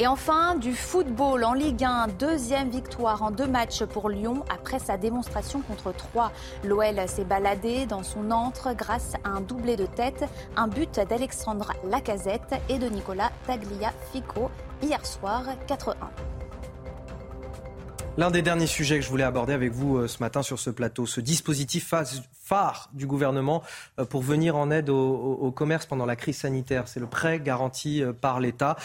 Et 0.00 0.06
enfin, 0.06 0.54
du 0.54 0.74
football 0.74 1.42
en 1.42 1.54
Ligue 1.54 1.82
1, 1.82 2.06
deuxième 2.20 2.70
victoire 2.70 3.20
en 3.24 3.32
deux 3.32 3.48
matchs 3.48 3.82
pour 3.82 4.08
Lyon 4.08 4.44
après 4.48 4.78
sa 4.78 4.96
démonstration 4.96 5.60
contre 5.60 5.92
Troyes. 5.92 6.30
L'OL 6.62 7.08
s'est 7.08 7.24
baladé 7.24 7.84
dans 7.84 8.04
son 8.04 8.30
antre 8.30 8.74
grâce 8.76 9.14
à 9.24 9.30
un 9.30 9.40
doublé 9.40 9.74
de 9.74 9.86
tête, 9.86 10.24
un 10.54 10.68
but 10.68 11.00
d'Alexandre 11.00 11.72
Lacazette 11.82 12.54
et 12.68 12.78
de 12.78 12.88
Nicolas 12.88 13.32
Tagliafico 13.48 14.52
hier 14.80 15.04
soir 15.04 15.42
4-1. 15.66 15.94
L'un 18.18 18.30
des 18.30 18.42
derniers 18.42 18.68
sujets 18.68 19.00
que 19.00 19.04
je 19.04 19.10
voulais 19.10 19.24
aborder 19.24 19.52
avec 19.52 19.72
vous 19.72 20.06
ce 20.06 20.18
matin 20.20 20.42
sur 20.42 20.60
ce 20.60 20.70
plateau, 20.70 21.06
ce 21.06 21.20
dispositif 21.20 21.92
phare 22.48 22.88
du 22.94 23.06
gouvernement 23.06 23.62
pour 24.08 24.22
venir 24.22 24.56
en 24.56 24.70
aide 24.70 24.88
au, 24.88 25.12
au 25.12 25.50
commerce 25.50 25.84
pendant 25.84 26.06
la 26.06 26.16
crise 26.16 26.38
sanitaire. 26.38 26.88
C'est 26.88 27.00
le 27.00 27.06
prêt 27.06 27.40
garanti 27.40 28.02
par 28.20 28.40
l'État. 28.40 28.76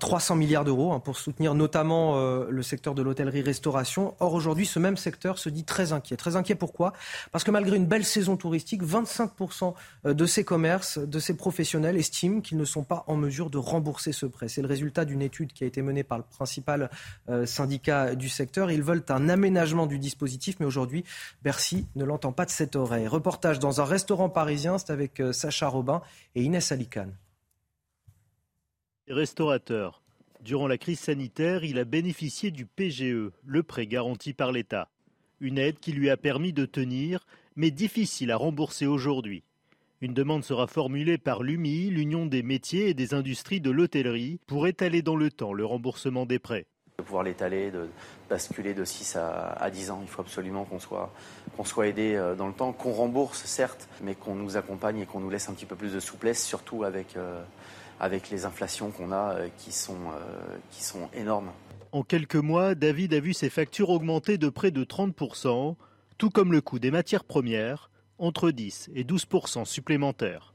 300 0.00 0.36
milliards 0.36 0.64
d'euros 0.64 0.92
hein, 0.92 1.00
pour 1.00 1.16
soutenir 1.16 1.54
notamment 1.54 2.18
le 2.48 2.62
secteur 2.62 2.94
de 2.94 3.02
l'hôtellerie-restauration. 3.02 4.14
Or, 4.20 4.32
aujourd'hui, 4.32 4.64
ce 4.64 4.78
même 4.78 4.96
secteur 4.96 5.38
se 5.38 5.48
dit 5.48 5.64
très 5.64 5.92
inquiet. 5.92 6.16
Très 6.16 6.36
inquiet 6.36 6.54
pourquoi? 6.54 6.94
Parce 7.32 7.44
que 7.44 7.50
malgré 7.50 7.76
une 7.76 7.86
belle 7.86 8.04
saison 8.04 8.36
touristique, 8.36 8.82
25% 8.82 9.74
de 10.04 10.26
ces 10.26 10.44
commerces, 10.44 10.98
de 10.98 11.18
ces 11.18 11.36
professionnels 11.36 11.96
estiment 11.96 12.40
qu'ils 12.40 12.58
ne 12.58 12.64
sont 12.64 12.84
pas 12.84 13.04
en 13.06 13.16
mesure 13.16 13.50
de 13.50 13.58
rembourser 13.58 14.12
ce 14.12 14.26
prêt. 14.26 14.48
C'est 14.48 14.62
le 14.62 14.68
résultat 14.68 15.04
d'une 15.04 15.22
étude 15.22 15.52
qui 15.52 15.64
a 15.64 15.66
été 15.66 15.82
menée 15.82 16.04
par 16.04 16.18
le 16.18 16.24
principal 16.24 16.90
syndicat 17.44 18.14
du 18.14 18.28
secteur. 18.28 18.70
Ils 18.70 18.82
veulent 18.82 19.04
un 19.08 19.28
aménagement 19.28 19.86
du 19.86 19.98
dispositif, 19.98 20.56
mais 20.60 20.66
aujourd'hui, 20.66 21.04
Bercy 21.42 21.86
ne 21.96 22.04
l'entend 22.04 22.32
pas 22.32 22.44
de 22.44 22.50
cette 22.50 22.76
oreille. 22.76 22.93
Reportage 23.06 23.58
dans 23.58 23.80
un 23.80 23.84
restaurant 23.84 24.28
parisien, 24.28 24.78
c'est 24.78 24.90
avec 24.90 25.22
Sacha 25.32 25.68
Robin 25.68 26.02
et 26.34 26.42
Inès 26.42 26.72
Alicane. 26.72 27.16
Restaurateur. 29.08 30.02
Durant 30.40 30.66
la 30.66 30.78
crise 30.78 31.00
sanitaire, 31.00 31.64
il 31.64 31.78
a 31.78 31.84
bénéficié 31.84 32.50
du 32.50 32.66
PGE, 32.66 33.30
le 33.44 33.62
prêt 33.62 33.86
garanti 33.86 34.32
par 34.32 34.52
l'État. 34.52 34.90
Une 35.40 35.58
aide 35.58 35.78
qui 35.78 35.92
lui 35.92 36.10
a 36.10 36.16
permis 36.16 36.52
de 36.52 36.66
tenir, 36.66 37.26
mais 37.56 37.70
difficile 37.70 38.30
à 38.30 38.36
rembourser 38.36 38.86
aujourd'hui. 38.86 39.42
Une 40.00 40.14
demande 40.14 40.44
sera 40.44 40.66
formulée 40.66 41.18
par 41.18 41.42
l'UMI, 41.42 41.90
l'Union 41.90 42.26
des 42.26 42.42
métiers 42.42 42.88
et 42.88 42.94
des 42.94 43.14
industries 43.14 43.60
de 43.60 43.70
l'hôtellerie, 43.70 44.38
pour 44.46 44.66
étaler 44.66 45.02
dans 45.02 45.16
le 45.16 45.30
temps 45.30 45.52
le 45.52 45.64
remboursement 45.64 46.26
des 46.26 46.38
prêts. 46.38 46.66
De 46.98 47.02
pouvoir 47.02 47.24
l'étaler, 47.24 47.72
de 47.72 47.88
basculer 48.30 48.72
de 48.72 48.84
6 48.84 49.16
à, 49.16 49.52
à 49.52 49.68
10 49.68 49.90
ans. 49.90 49.98
Il 50.02 50.08
faut 50.08 50.22
absolument 50.22 50.64
qu'on 50.64 50.78
soit, 50.78 51.88
aidé 51.88 52.16
dans 52.38 52.46
le 52.46 52.52
temps, 52.52 52.72
qu'on 52.72 52.92
rembourse 52.92 53.44
certes, 53.46 53.88
mais 54.00 54.14
qu'on 54.14 54.36
nous 54.36 54.56
accompagne 54.56 55.00
et 55.00 55.06
qu'on 55.06 55.18
nous 55.18 55.30
laisse 55.30 55.48
un 55.48 55.54
petit 55.54 55.66
peu 55.66 55.74
plus 55.74 55.92
de 55.92 55.98
souplesse, 55.98 56.44
surtout 56.44 56.84
avec, 56.84 57.16
euh, 57.16 57.42
les 58.30 58.44
inflations 58.44 58.90
qu'on 58.90 59.12
a 59.12 59.34
euh, 59.34 59.48
qui, 59.58 59.72
sont, 59.72 59.92
euh, 59.92 60.56
qui 60.70 60.84
sont 60.84 61.08
énormes. 61.14 61.50
En 61.92 62.02
quelques 62.02 62.36
mois, 62.36 62.74
David 62.74 63.14
a 63.14 63.20
vu 63.20 63.34
ses 63.34 63.50
factures 63.50 63.90
augmenter 63.90 64.38
de 64.38 64.48
près 64.48 64.70
de 64.70 64.84
30%, 64.84 65.76
tout 66.18 66.30
comme 66.30 66.52
le 66.52 66.60
coût 66.60 66.78
des 66.78 66.90
matières 66.90 67.24
premières, 67.24 67.90
entre 68.18 68.50
10 68.50 68.90
et 68.94 69.04
12% 69.04 69.64
supplémentaires. 69.64 70.54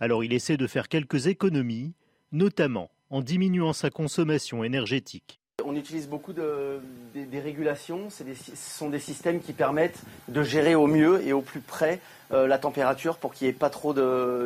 Alors 0.00 0.24
il 0.24 0.32
essaie 0.32 0.56
de 0.56 0.66
faire 0.66 0.88
quelques 0.88 1.26
économies, 1.26 1.94
notamment 2.32 2.90
en 3.10 3.20
diminuant 3.20 3.72
sa 3.72 3.90
consommation 3.90 4.64
énergétique. 4.64 5.41
On 5.64 5.76
utilise 5.76 6.08
beaucoup 6.08 6.32
de, 6.32 6.80
des, 7.14 7.40
régulations. 7.40 8.08
Ce 8.10 8.24
sont 8.54 8.88
des 8.88 8.98
systèmes 8.98 9.40
qui 9.40 9.52
permettent 9.52 10.02
de 10.28 10.42
gérer 10.42 10.74
au 10.74 10.86
mieux 10.86 11.24
et 11.26 11.32
au 11.32 11.40
plus 11.40 11.60
près 11.60 12.00
euh, 12.32 12.46
la 12.46 12.58
température 12.58 13.18
pour 13.18 13.32
qu'il 13.32 13.46
n'y 13.46 13.50
ait 13.50 13.56
pas 13.56 13.70
trop 13.70 13.94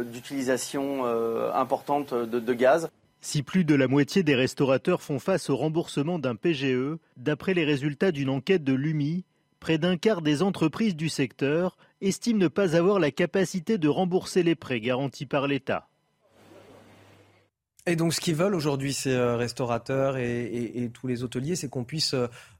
d'utilisation 0.04 1.06
euh, 1.06 1.52
importante 1.54 2.12
de 2.12 2.52
gaz. 2.52 2.90
Si 3.20 3.42
plus 3.42 3.64
de 3.64 3.74
la 3.74 3.88
moitié 3.88 4.22
des 4.22 4.34
restaurateurs 4.34 5.02
font 5.02 5.18
face 5.18 5.48
au 5.48 5.56
remboursement 5.56 6.18
d'un 6.18 6.36
PGE, 6.36 6.98
d'après 7.16 7.54
les 7.54 7.64
résultats 7.64 8.12
d'une 8.12 8.28
enquête 8.28 8.62
de 8.62 8.74
l'UMI, 8.74 9.24
près 9.58 9.78
d'un 9.78 9.96
quart 9.96 10.22
des 10.22 10.42
entreprises 10.42 10.96
du 10.96 11.08
secteur 11.08 11.76
estiment 12.00 12.38
ne 12.38 12.48
pas 12.48 12.76
avoir 12.76 12.98
la 12.98 13.10
capacité 13.10 13.78
de 13.78 13.88
rembourser 13.88 14.42
les 14.42 14.54
prêts 14.54 14.80
garantis 14.80 15.26
par 15.26 15.46
l'État. 15.46 15.88
Et 17.88 17.94
donc, 17.94 18.12
ce 18.12 18.20
qu'ils 18.20 18.34
veulent 18.34 18.56
aujourd'hui, 18.56 18.92
ces 18.92 19.12
euh, 19.12 19.36
restaurateurs 19.36 20.16
et, 20.16 20.42
et, 20.42 20.82
et, 20.82 20.90
tous 20.90 21.06
les 21.06 21.22
hôteliers, 21.22 21.54
c'est 21.54 21.68
qu'on 21.68 21.84
puisse 21.84 22.16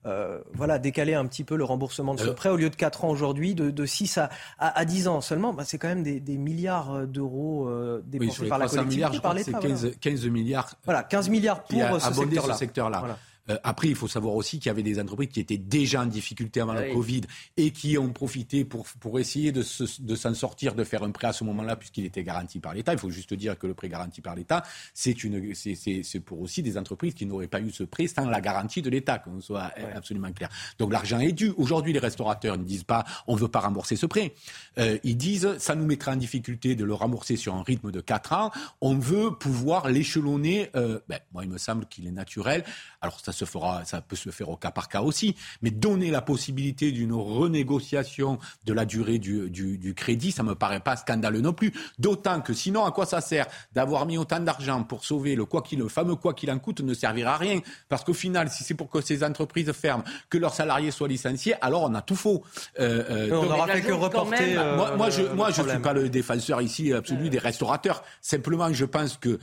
euh, 0.07 0.39
voilà, 0.55 0.79
décaler 0.79 1.15
un 1.15 1.27
petit 1.27 1.43
peu 1.43 1.57
le 1.57 1.65
remboursement 1.65 2.15
de 2.15 2.21
ce 2.21 2.29
prêt. 2.29 2.49
Au 2.49 2.57
lieu 2.57 2.71
de 2.71 2.77
4 2.77 3.05
ans 3.05 3.09
aujourd'hui, 3.09 3.57
de, 3.57 3.71
de 3.71 3.87
6 3.87 4.19
à, 4.19 4.31
à, 4.59 4.79
à, 4.79 4.85
10 4.85 5.09
ans 5.09 5.21
seulement, 5.21 5.53
bah, 5.53 5.65
c'est 5.67 5.79
quand 5.79 5.89
même 5.89 6.05
des, 6.05 6.21
des 6.21 6.39
milliards 6.39 7.09
d'euros 7.09 7.69
euh, 7.69 8.03
dépensés 8.07 8.43
oui, 8.43 8.49
par 8.49 8.59
la 8.59 8.69
collectivité, 8.69 8.97
milliards, 8.97 9.13
je 9.15 9.21
par 9.21 9.35
l'État. 9.35 9.59
C'est 9.61 9.69
15, 9.69 9.81
voilà. 9.83 9.95
15, 10.01 10.29
milliards. 10.29 10.75
Voilà, 10.85 11.03
15 11.03 11.29
milliards 11.29 11.65
pour 11.65 12.01
ce 12.01 12.13
secteur-là. 12.13 12.55
Ce 12.55 12.59
secteur 12.59 12.89
voilà. 12.89 13.19
Euh, 13.51 13.59
après, 13.63 13.89
il 13.89 13.95
faut 13.95 14.09
savoir 14.09 14.35
aussi 14.35 14.59
qu'il 14.59 14.67
y 14.67 14.71
avait 14.71 14.83
des 14.83 15.01
entreprises 15.01 15.29
qui 15.29 15.41
étaient 15.41 15.59
déjà 15.59 16.03
en 16.03 16.07
difficulté 16.07 16.61
avant 16.61 16.75
le 16.75 16.93
Covid 16.93 17.23
et 17.57 17.71
qui 17.71 17.99
ont 17.99 18.13
profité 18.13 18.65
pour, 18.65 18.87
pour 19.01 19.19
essayer 19.19 19.53
de, 19.53 19.63
de 20.01 20.17
s'en 20.17 20.35
sortir, 20.35 20.75
de 20.75 20.85
faire 20.85 21.03
un 21.03 21.11
prêt 21.11 21.29
à 21.29 21.33
ce 21.33 21.45
moment-là, 21.45 21.77
puisqu'il 21.77 22.05
était 22.05 22.25
garanti 22.25 22.61
par 22.61 22.75
l'État. 22.75 22.93
Il 22.93 22.99
faut 22.99 23.11
juste 23.11 23.35
dire 23.35 23.59
que 23.59 23.67
le 23.67 23.75
prêt 23.75 23.89
garanti 23.89 24.21
par 24.21 24.35
l'État, 24.35 24.63
c'est, 24.95 25.25
une, 25.25 25.55
c'est, 25.55 26.21
pour 26.21 26.41
aussi 26.41 26.63
des 26.63 26.79
entreprises 26.79 27.15
qui 27.15 27.27
n'auraient 27.27 27.49
pas 27.49 27.61
eu 27.61 27.71
ce 27.71 27.85
prêt 27.85 28.07
sans 28.07 28.29
la 28.29 28.41
garantie 28.41 28.83
de 28.83 28.91
l'État, 28.91 29.19
qu'on 29.19 29.41
soit 29.41 29.73
absolument 29.95 30.33
clair. 30.33 30.49
Donc 30.79 30.93
l'argent 30.93 31.19
est 31.19 31.33
dû. 31.33 31.53
Aujourd'hui, 31.57 31.93
les 31.93 31.99
restaurateurs 31.99 32.59
ne 32.59 32.65
disent 32.65 32.85
pas 32.85 33.05
on 33.27 33.35
ne 33.35 33.41
veut 33.41 33.49
pas 33.49 33.61
rembourser 33.61 33.97
ce 33.97 34.07
prêt. 34.07 34.35
Euh, 34.79 34.99
ils 35.05 35.17
disent 35.17 35.57
ça 35.59 35.75
nous 35.75 35.87
mettra 35.87 36.13
en 36.13 36.17
difficulté 36.17 36.75
de 36.75 36.85
le 36.85 36.95
rembourser 36.95 37.37
sur 37.37 37.55
un 37.55 37.63
rythme 37.63 37.91
de 37.91 38.01
4 38.01 38.33
ans. 38.33 38.51
On 38.81 38.97
veut 38.97 39.33
pouvoir 39.33 39.89
l'échelonner. 39.89 40.71
Euh, 40.77 41.01
ben, 41.09 41.21
moi, 41.33 41.45
il 41.45 41.51
me 41.51 41.59
semble 41.59 41.87
qu'il 41.87 42.07
est 42.07 42.13
naturel. 42.13 42.65
Alors 43.01 43.21
ça 43.21 43.33
se 43.37 43.45
fera, 43.45 43.85
ça 43.85 44.01
peut 44.01 44.17
se 44.17 44.31
faire 44.31 44.49
au 44.49 44.57
cas 44.57 44.71
par 44.71 44.89
cas 44.89 45.03
aussi, 45.03 45.37
mais 45.63 45.71
donner 45.71 46.11
la 46.11 46.23
possibilité 46.23 46.93
d'une 46.93 47.13
renégociation 47.13 48.39
de 48.65 48.73
la 48.73 48.85
durée 48.85 49.19
du, 49.19 49.51
du, 49.51 49.95
crédit, 49.95 50.33
ça 50.33 50.43
me 50.43 50.55
paraît 50.55 50.81
pas 50.81 50.97
scandaleux 50.97 51.41
non 51.41 51.53
plus. 51.53 51.73
D'autant 51.99 52.41
que 52.41 52.53
sinon, 52.53 52.85
à 52.85 52.91
quoi 52.91 53.07
ça 53.07 53.21
sert 53.21 53.47
d'avoir 53.73 54.07
mis 54.07 54.19
autant 54.19 54.41
d'argent 54.41 54.83
pour 54.83 55.05
sauver 55.05 55.37
le 55.37 55.45
quoi 55.45 55.63
qu'il, 55.63 55.79
le 55.79 55.89
fameux 55.89 56.17
quoi 56.17 56.35
qu'il 56.35 56.51
en 56.51 56.59
coûte, 56.59 56.81
ne 56.81 56.95
servira 56.95 57.35
à 57.35 57.37
rien, 57.37 57.61
parce 57.89 58.05
qu'au 58.05 58.15
final, 58.15 58.51
si 58.51 58.65
c'est 58.65 58.75
pour 58.75 58.91
que 58.91 59.01
ces 59.01 59.23
entreprises 59.23 59.71
ferment, 59.73 60.05
que 60.31 60.39
leurs 60.39 60.55
salariés 60.55 60.91
soient 60.91 61.09
licenciés, 61.09 61.55
alors 61.61 61.83
on 61.83 61.95
a 61.95 62.03
tout 62.03 62.17
faux. 62.17 62.43
Euh, 62.81 63.05
euh, 63.11 63.31
on 63.33 63.45
n'aura 63.45 63.67
fait 63.69 63.83
que 63.83 63.93
reporter. 63.93 64.57
Euh, 64.57 64.77
moi, 64.77 64.97
moi, 64.97 65.11
je, 65.11 65.23
moi, 65.23 65.51
je 65.51 65.63
suis 65.63 65.79
pas 65.79 65.93
le 65.93 66.09
défenseur 66.09 66.63
ici 66.63 66.93
absolu 66.93 67.29
des 67.29 67.39
restaurateurs. 67.39 68.03
Simplement, 68.21 68.73
je 68.73 68.85
pense 68.85 69.17
que 69.17 69.39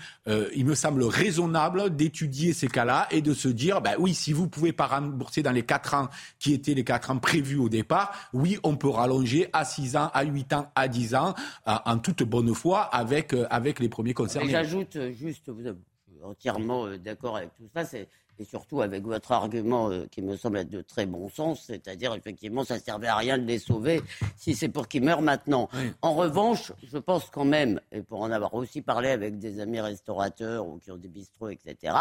il 0.55 0.65
me 0.65 0.75
semble 0.75 1.03
raisonnable 1.03 1.95
d'étudier 1.95 2.53
ces 2.53 2.67
cas-là 2.67 3.07
et 3.11 3.21
de 3.21 3.33
se 3.33 3.47
dire, 3.47 3.81
ben 3.83 3.95
oui, 3.99 4.13
si 4.13 4.33
vous 4.33 4.47
pouvez 4.47 4.73
pas 4.73 4.87
rembourser 4.87 5.43
dans 5.43 5.51
les 5.51 5.63
quatre 5.63 5.93
ans 5.93 6.07
qui 6.39 6.53
étaient 6.53 6.73
les 6.73 6.83
quatre 6.83 7.11
ans 7.11 7.17
prévus 7.17 7.57
au 7.57 7.69
départ, 7.69 8.29
oui, 8.33 8.57
on 8.63 8.75
peut 8.75 8.89
rallonger 8.89 9.49
à 9.53 9.65
6 9.65 9.95
ans, 9.95 10.09
à 10.13 10.23
8 10.23 10.53
ans, 10.53 10.71
à 10.75 10.87
10 10.87 11.15
ans, 11.15 11.35
en 11.65 11.97
toute 11.99 12.23
bonne 12.23 12.53
foi 12.53 12.81
avec, 12.81 13.35
avec 13.49 13.79
les 13.79 13.89
premiers 13.89 14.13
concernés. 14.13 14.51
J'ajoute 14.51 14.97
juste, 15.11 15.49
vous 15.49 15.67
êtes 15.67 15.77
entièrement 16.23 16.87
d'accord 16.97 17.37
avec 17.37 17.53
tout 17.55 17.67
ça, 17.73 17.85
c'est 17.85 18.07
et 18.39 18.45
surtout 18.45 18.81
avec 18.81 19.03
votre 19.03 19.31
argument 19.31 19.91
euh, 19.91 20.05
qui 20.09 20.21
me 20.21 20.35
semble 20.35 20.57
être 20.57 20.69
de 20.69 20.81
très 20.81 21.05
bon 21.05 21.29
sens, 21.29 21.63
c'est-à-dire 21.67 22.13
effectivement 22.13 22.63
ça 22.63 22.75
ne 22.75 22.79
servait 22.79 23.07
à 23.07 23.15
rien 23.15 23.37
de 23.37 23.45
les 23.45 23.59
sauver 23.59 24.01
si 24.37 24.55
c'est 24.55 24.69
pour 24.69 24.87
qu'ils 24.87 25.03
meurent 25.03 25.21
maintenant. 25.21 25.69
En 26.01 26.13
revanche, 26.15 26.71
je 26.83 26.97
pense 26.97 27.29
quand 27.29 27.45
même, 27.45 27.79
et 27.91 28.01
pour 28.01 28.21
en 28.21 28.31
avoir 28.31 28.53
aussi 28.53 28.81
parlé 28.81 29.09
avec 29.09 29.37
des 29.37 29.59
amis 29.59 29.79
restaurateurs 29.79 30.67
ou 30.67 30.79
qui 30.79 30.91
ont 30.91 30.97
des 30.97 31.09
bistrots, 31.09 31.49
etc., 31.49 31.93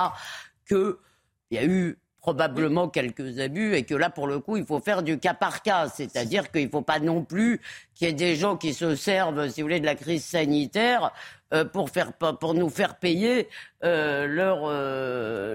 qu'il 1.52 1.60
y 1.60 1.64
a 1.64 1.68
eu 1.68 1.98
probablement 2.22 2.88
quelques 2.88 3.40
abus 3.40 3.74
et 3.74 3.82
que 3.82 3.94
là, 3.94 4.08
pour 4.08 4.26
le 4.26 4.38
coup, 4.38 4.56
il 4.56 4.64
faut 4.64 4.80
faire 4.80 5.02
du 5.02 5.18
cas 5.18 5.34
par 5.34 5.60
cas. 5.60 5.88
C'est-à-dire 5.88 6.50
qu'il 6.50 6.64
ne 6.64 6.70
faut 6.70 6.82
pas 6.82 7.00
non 7.00 7.24
plus 7.24 7.60
qu'il 7.94 8.06
y 8.06 8.10
ait 8.10 8.14
des 8.14 8.36
gens 8.36 8.56
qui 8.56 8.72
se 8.72 8.94
servent, 8.94 9.48
si 9.50 9.60
vous 9.60 9.66
voulez, 9.66 9.80
de 9.80 9.84
la 9.84 9.96
crise 9.96 10.24
sanitaire 10.24 11.12
euh, 11.52 11.64
pour, 11.64 11.90
faire, 11.90 12.12
pour 12.12 12.54
nous 12.54 12.70
faire 12.70 12.94
payer 12.94 13.48
euh, 13.84 14.26
leurs 14.26 14.68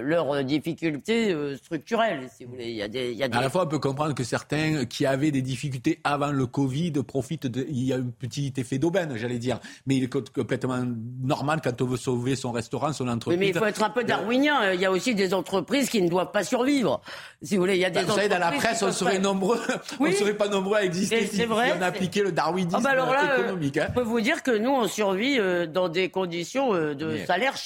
leur 0.02 0.32
euh, 0.32 0.42
difficultés 0.42 1.34
structurelles, 1.56 2.28
si 2.36 2.44
vous 2.44 2.52
voulez. 2.52 2.68
Il 2.68 2.76
y 2.76 2.82
a 2.82 2.88
des, 2.88 3.12
il 3.12 3.16
y 3.16 3.22
a 3.22 3.28
des... 3.28 3.36
À 3.36 3.40
la 3.40 3.50
fois, 3.50 3.64
on 3.64 3.66
peut 3.66 3.78
comprendre 3.78 4.14
que 4.14 4.24
certains 4.24 4.84
qui 4.84 5.06
avaient 5.06 5.30
des 5.30 5.42
difficultés 5.42 6.00
avant 6.04 6.30
le 6.30 6.46
Covid 6.46 6.92
profitent 7.06 7.46
de... 7.46 7.66
Il 7.68 7.84
y 7.84 7.92
a 7.92 7.96
un 7.96 8.06
petit 8.18 8.52
effet 8.56 8.78
d'aubaine, 8.78 9.16
j'allais 9.16 9.38
dire. 9.38 9.60
Mais 9.86 9.96
il 9.96 10.04
est 10.04 10.32
complètement 10.32 10.84
normal 11.22 11.60
quand 11.62 11.80
on 11.80 11.86
veut 11.86 11.96
sauver 11.96 12.36
son 12.36 12.52
restaurant, 12.52 12.92
son 12.92 13.08
entreprise. 13.08 13.38
mais 13.38 13.48
il 13.48 13.56
faut 13.56 13.64
être 13.64 13.82
un 13.82 13.90
peu 13.90 14.04
darwinien. 14.04 14.72
Il 14.72 14.80
y 14.80 14.86
a 14.86 14.90
aussi 14.90 15.14
des 15.14 15.32
entreprises 15.34 15.88
qui 15.88 16.02
ne 16.02 16.08
doivent 16.08 16.32
pas 16.32 16.44
survivre. 16.44 17.00
Si 17.42 17.56
vous 17.56 17.62
voulez, 17.62 17.76
il 17.76 17.80
y 17.80 17.84
a 17.84 17.90
des 17.90 18.00
bah, 18.00 18.06
vous 18.08 18.14
savez, 18.14 18.28
dans 18.28 18.38
la 18.38 18.52
presse, 18.52 18.82
on 18.82 18.92
serait 18.92 19.18
nombreux, 19.18 19.60
on 20.00 20.12
serait 20.12 20.34
pas 20.34 20.48
nombreux 20.48 20.76
à 20.76 20.84
exister 20.84 21.26
si, 21.26 21.44
vrai, 21.44 21.74
on 21.78 21.82
appliquait 21.82 22.22
le 22.22 22.32
darwinisme 22.32 22.76
ah 22.78 22.80
bah 22.82 22.90
alors 22.90 23.12
là, 23.12 23.38
économique. 23.38 23.76
Hein. 23.78 23.86
Je 23.88 23.94
peux 23.94 24.06
vous 24.06 24.20
dire 24.20 24.42
que 24.42 24.50
nous, 24.50 24.70
on 24.70 24.86
survit 24.86 25.38
dans 25.72 25.88
des 25.88 26.08
conditions 26.10 26.74
euh, 26.74 26.94
de 26.94 27.18
salaire 27.26 27.56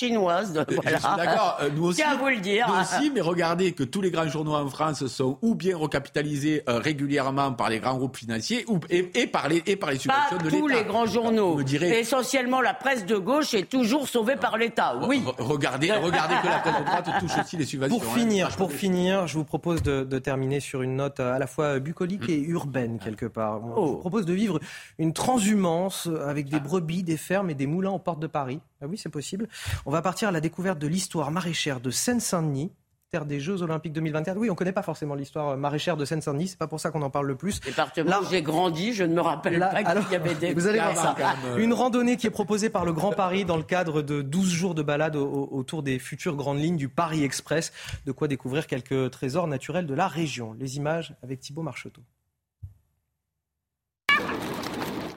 chinoises. 0.69 1.17
D'accord, 1.17 1.59
euh, 1.63 1.71
nous 1.75 1.85
aussi. 1.85 2.01
Tiens 2.01 2.13
à 2.13 2.17
vous 2.17 2.29
le 2.29 2.41
dire. 2.41 2.67
Nous 2.69 2.81
aussi, 2.81 3.11
mais 3.11 3.21
regardez 3.21 3.73
que 3.73 3.85
tous 3.85 4.01
les 4.01 4.11
grands 4.11 4.29
journaux 4.29 4.55
en 4.55 4.69
France 4.69 5.07
sont 5.07 5.39
ou 5.43 5.55
bien 5.55 5.77
recapitalisés 5.77 6.63
euh, 6.69 6.79
régulièrement 6.79 7.53
par 7.53 7.71
les 7.71 7.79
grands 7.79 7.97
groupes 7.97 8.17
financiers 8.17 8.65
ou, 8.69 8.79
et, 8.91 9.27
par 9.27 9.49
les, 9.49 9.63
et 9.67 9.77
par 9.77 9.91
les 9.91 9.99
subventions 9.99 10.39
de 10.39 10.45
l'État. 10.45 10.57
tous 10.57 10.69
les 10.69 10.85
grands 10.85 11.07
journaux. 11.07 11.61
Essentiellement, 11.61 12.61
la 12.61 12.75
presse 12.75 13.07
de 13.07 13.17
gauche 13.17 13.55
est 13.55 13.69
toujours 13.69 14.09
sauvée 14.09 14.37
par 14.37 14.59
l'État. 14.59 14.99
Oui. 15.07 15.23
regardez, 15.39 15.93
regardez 15.93 16.35
que 16.43 16.47
la 16.47 16.59
presse 16.59 16.79
de 16.79 16.85
droite 16.85 17.11
touche 17.21 17.39
aussi 17.41 17.57
les 17.57 17.65
subventions. 17.65 17.99
Pour 17.99 18.09
hein. 18.09 18.15
finir, 18.15 18.57
pour 18.57 18.73
finir, 18.73 19.27
je 19.27 19.39
vous 19.39 19.45
propose 19.45 19.83
de, 19.83 20.19
terminer 20.19 20.61
sur 20.61 20.83
une 20.83 20.97
note 20.97 21.19
à 21.21 21.39
la 21.39 21.47
fois 21.47 21.79
bucolique 21.81 22.29
et 22.29 22.39
urbaine 22.39 22.99
quelque 23.03 23.27
part. 23.27 23.59
Je 23.59 23.67
vous 23.67 23.73
oh. 23.77 23.97
propose 23.97 24.25
de 24.25 24.33
vivre 24.33 24.61
une 24.99 25.13
transhumance 25.13 26.09
avec 26.27 26.49
des 26.49 26.61
brebis, 26.61 27.03
des 27.03 27.17
fermes 27.17 27.51
et 27.51 27.55
des 27.55 27.67
moulins 27.67 27.91
aux 27.91 27.99
portes 27.99 28.21
de 28.21 28.27
Paris. 28.27 28.61
Ah 28.83 28.87
oui, 28.89 28.99
c'est 28.99 29.09
possible. 29.09 29.49
On 29.87 29.91
va 29.91 30.03
partir 30.03 30.29
à 30.29 30.33
la 30.33 30.41
découverte 30.41 30.79
de 30.79 30.89
l'histoire 30.89 31.31
maraîchère 31.31 31.81
de 31.81 31.91
Seine-Saint-Denis 31.91 32.73
terre 33.13 33.27
des 33.27 33.41
Jeux 33.41 33.61
Olympiques 33.61 33.93
2024. 33.93 34.39
Oui, 34.39 34.49
on 34.49 34.55
ne 34.55 34.57
connaît 34.57 34.73
pas 34.73 34.83
forcément 34.83 35.15
l'histoire 35.15 35.51
euh, 35.51 35.57
maraîchère 35.59 35.99
de 35.99 36.07
Seine-Saint-Denis, 36.07 36.49
c'est 36.49 36.59
pas 36.59 36.67
pour 36.67 36.81
ça 36.81 36.91
qu'on 36.91 37.03
en 37.03 37.11
parle 37.11 37.27
le 37.27 37.35
plus. 37.35 37.61
Là, 38.07 38.23
où 38.23 38.25
j'ai 38.31 38.41
grandi, 38.41 38.95
je 38.95 39.05
ne 39.05 39.13
me 39.13 39.21
rappelle 39.21 39.59
pas 39.59 39.85
qu'il 39.85 40.13
y 40.13 40.17
avait 40.17 40.35
des... 40.35 40.55
Vous 40.55 40.67
allez 40.67 40.79
voir 40.79 40.97
ça. 40.97 41.15
Une 41.59 41.75
randonnée 41.75 42.17
qui 42.17 42.27
est 42.27 42.31
proposée 42.31 42.71
par 42.71 42.87
le 42.87 42.95
Grand 42.95 43.13
Paris 43.13 43.45
dans 43.45 43.59
le 43.59 43.65
cadre 43.65 44.01
de 44.01 44.23
12 44.23 44.49
jours 44.49 44.75
de 44.75 44.83
balade 44.83 45.17
autour 45.17 45.83
des 45.83 45.99
futures 45.99 46.37
grandes 46.37 46.61
lignes 46.61 46.79
du 46.79 46.89
Paris 46.89 47.23
Express. 47.23 47.75
De 48.07 48.13
quoi 48.13 48.29
découvrir 48.29 48.67
quelques 48.67 49.11
trésors 49.11 49.47
naturels 49.47 49.87
de 49.87 49.95
la 49.95 50.09
région. 50.09 50.57
Les 50.59 50.79
images 50.79 51.15
avec 51.23 51.41
Thibault 51.41 51.61
Marcheteau. 51.61 52.01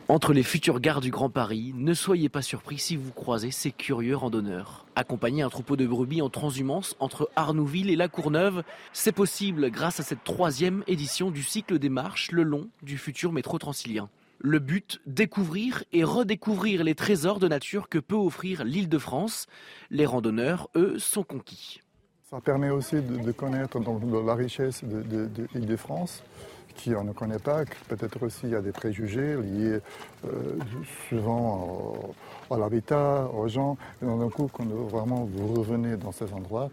Entre 0.08 0.34
les 0.34 0.44
futures 0.44 0.80
gares 0.80 1.02
du 1.02 1.10
Grand 1.10 1.32
Paris, 1.32 1.74
ne 1.76 1.96
soyez 1.96 2.30
pas 2.30 2.44
surpris 2.44 2.78
si 2.78 2.96
vous 2.96 3.12
croisez 3.12 3.50
ces 3.50 3.72
curieux 3.72 4.16
randonneurs. 4.16 4.86
Accompagner 4.96 5.42
un 5.42 5.50
troupeau 5.50 5.76
de 5.76 5.88
brebis 5.88 6.22
en 6.22 6.30
transhumance 6.30 6.96
entre 7.00 7.28
Arnouville 7.36 7.90
et 7.90 7.96
La 7.96 8.08
Courneuve, 8.08 8.62
c'est 8.94 9.12
possible 9.12 9.72
grâce 9.72 10.00
à 10.00 10.04
cette 10.04 10.24
troisième 10.24 10.84
édition 10.86 11.32
du 11.32 11.42
cycle 11.42 11.80
des 11.80 11.90
marches 11.90 12.32
le 12.32 12.44
long 12.44 12.68
du 12.84 13.00
futur 13.00 13.32
métro 13.32 13.58
transilien. 13.58 14.08
Le 14.38 14.60
but, 14.60 15.02
découvrir 15.08 15.84
et 15.92 16.04
redécouvrir 16.04 16.84
les 16.84 16.94
trésors 16.94 17.40
de 17.40 17.48
nature 17.48 17.90
que 17.90 17.98
peut 17.98 18.14
offrir 18.14 18.64
l'île 18.64 18.90
de 18.90 19.00
France. 19.00 19.48
Les 19.90 20.06
randonneurs, 20.06 20.70
eux, 20.76 21.00
sont 21.00 21.24
conquis. 21.24 21.82
Ça 22.30 22.40
permet 22.42 22.70
aussi 22.70 22.98
de, 23.02 23.32
connaître 23.32 23.80
la 24.24 24.36
richesse 24.36 24.84
de 24.84 25.30
l'île 25.56 25.66
de 25.66 25.76
France 25.76 26.22
qui 26.76 26.96
on 26.96 27.04
ne 27.04 27.14
connaît 27.14 27.40
pas, 27.40 27.64
peut-être 27.88 28.24
aussi 28.24 28.42
il 28.44 28.50
y 28.52 28.56
a 28.56 28.62
des 28.62 28.72
préjugés 28.72 29.36
liés 29.36 29.80
euh, 30.26 30.58
souvent 31.10 31.96
à 32.52 32.58
l'habitat, 32.58 33.28
aux 33.34 33.48
gens. 33.48 33.78
Et 34.02 34.06
d'un 34.06 34.30
coup, 34.30 34.50
quand 34.52 34.66
vraiment 34.66 35.28
vous 35.32 35.54
revenez 35.54 35.98
dans 35.98 36.12
ces 36.12 36.32
endroits, 36.34 36.70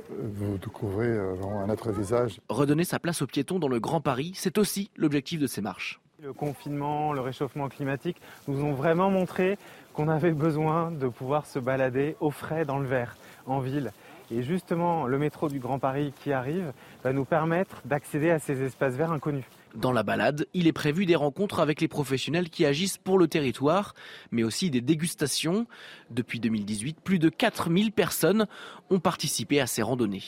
euh, 0.00 0.14
vous 0.22 0.58
découvrez 0.58 1.06
euh, 1.06 1.34
un 1.64 1.70
autre 1.70 1.92
visage. 1.92 2.40
Redonner 2.48 2.84
sa 2.84 2.98
place 2.98 3.22
aux 3.22 3.26
piétons 3.26 3.58
dans 3.58 3.68
le 3.68 3.80
Grand 3.80 4.00
Paris, 4.00 4.32
c'est 4.34 4.58
aussi 4.58 4.90
l'objectif 4.96 5.40
de 5.40 5.46
ces 5.46 5.60
marches. 5.60 6.00
Le 6.22 6.32
confinement, 6.32 7.12
le 7.12 7.20
réchauffement 7.20 7.68
climatique 7.68 8.16
nous 8.48 8.62
ont 8.64 8.72
vraiment 8.72 9.10
montré 9.10 9.58
qu'on 9.92 10.08
avait 10.08 10.32
besoin 10.32 10.90
de 10.90 11.08
pouvoir 11.08 11.46
se 11.46 11.58
balader 11.58 12.16
au 12.20 12.30
frais 12.30 12.64
dans 12.64 12.78
le 12.78 12.86
vert, 12.86 13.16
en 13.46 13.60
ville. 13.60 13.92
Et 14.36 14.42
justement, 14.42 15.06
le 15.06 15.16
métro 15.16 15.48
du 15.48 15.60
Grand 15.60 15.78
Paris 15.78 16.12
qui 16.22 16.32
arrive 16.32 16.72
va 17.04 17.12
nous 17.12 17.24
permettre 17.24 17.82
d'accéder 17.84 18.30
à 18.30 18.40
ces 18.40 18.62
espaces 18.62 18.94
verts 18.94 19.12
inconnus. 19.12 19.44
Dans 19.76 19.92
la 19.92 20.02
balade, 20.02 20.46
il 20.54 20.66
est 20.66 20.72
prévu 20.72 21.06
des 21.06 21.14
rencontres 21.14 21.60
avec 21.60 21.80
les 21.80 21.86
professionnels 21.86 22.50
qui 22.50 22.66
agissent 22.66 22.98
pour 22.98 23.16
le 23.16 23.28
territoire, 23.28 23.94
mais 24.32 24.42
aussi 24.42 24.70
des 24.70 24.80
dégustations. 24.80 25.68
Depuis 26.10 26.40
2018, 26.40 27.00
plus 27.00 27.20
de 27.20 27.28
4000 27.28 27.92
personnes 27.92 28.46
ont 28.90 28.98
participé 28.98 29.60
à 29.60 29.68
ces 29.68 29.82
randonnées. 29.82 30.24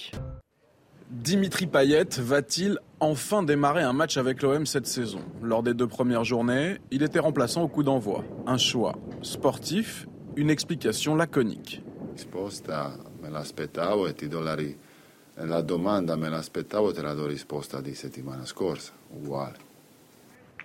Dimitri 1.10 1.66
Payet 1.66 2.06
va-t-il 2.18 2.78
enfin 3.00 3.42
démarrer 3.42 3.82
un 3.82 3.92
match 3.92 4.18
avec 4.18 4.40
l'OM 4.40 4.66
cette 4.66 4.86
saison? 4.86 5.20
Lors 5.42 5.64
des 5.64 5.74
deux 5.74 5.88
premières 5.88 6.24
journées, 6.24 6.76
il 6.92 7.02
était 7.02 7.18
remplaçant 7.18 7.62
au 7.62 7.68
coup 7.68 7.82
d'envoi. 7.82 8.22
Un 8.46 8.58
choix 8.58 8.94
sportif, 9.22 10.06
une 10.36 10.50
explication 10.50 11.16
laconique. 11.16 11.82
Me 13.26 13.32
l'aspettavo 13.32 14.06
e 14.06 14.14
ti 14.14 14.28
do 14.28 14.40
la, 14.40 14.54
ri- 14.54 14.76
la 15.34 15.60
domanda 15.60 16.16
me 16.16 16.28
l'aspettavo 16.28 16.92
te 16.92 17.02
la 17.02 17.14
do 17.14 17.26
risposta 17.26 17.80
di 17.80 17.94
settimana 17.94 18.46
scorsa, 18.46 18.92
uguale. 19.10 19.64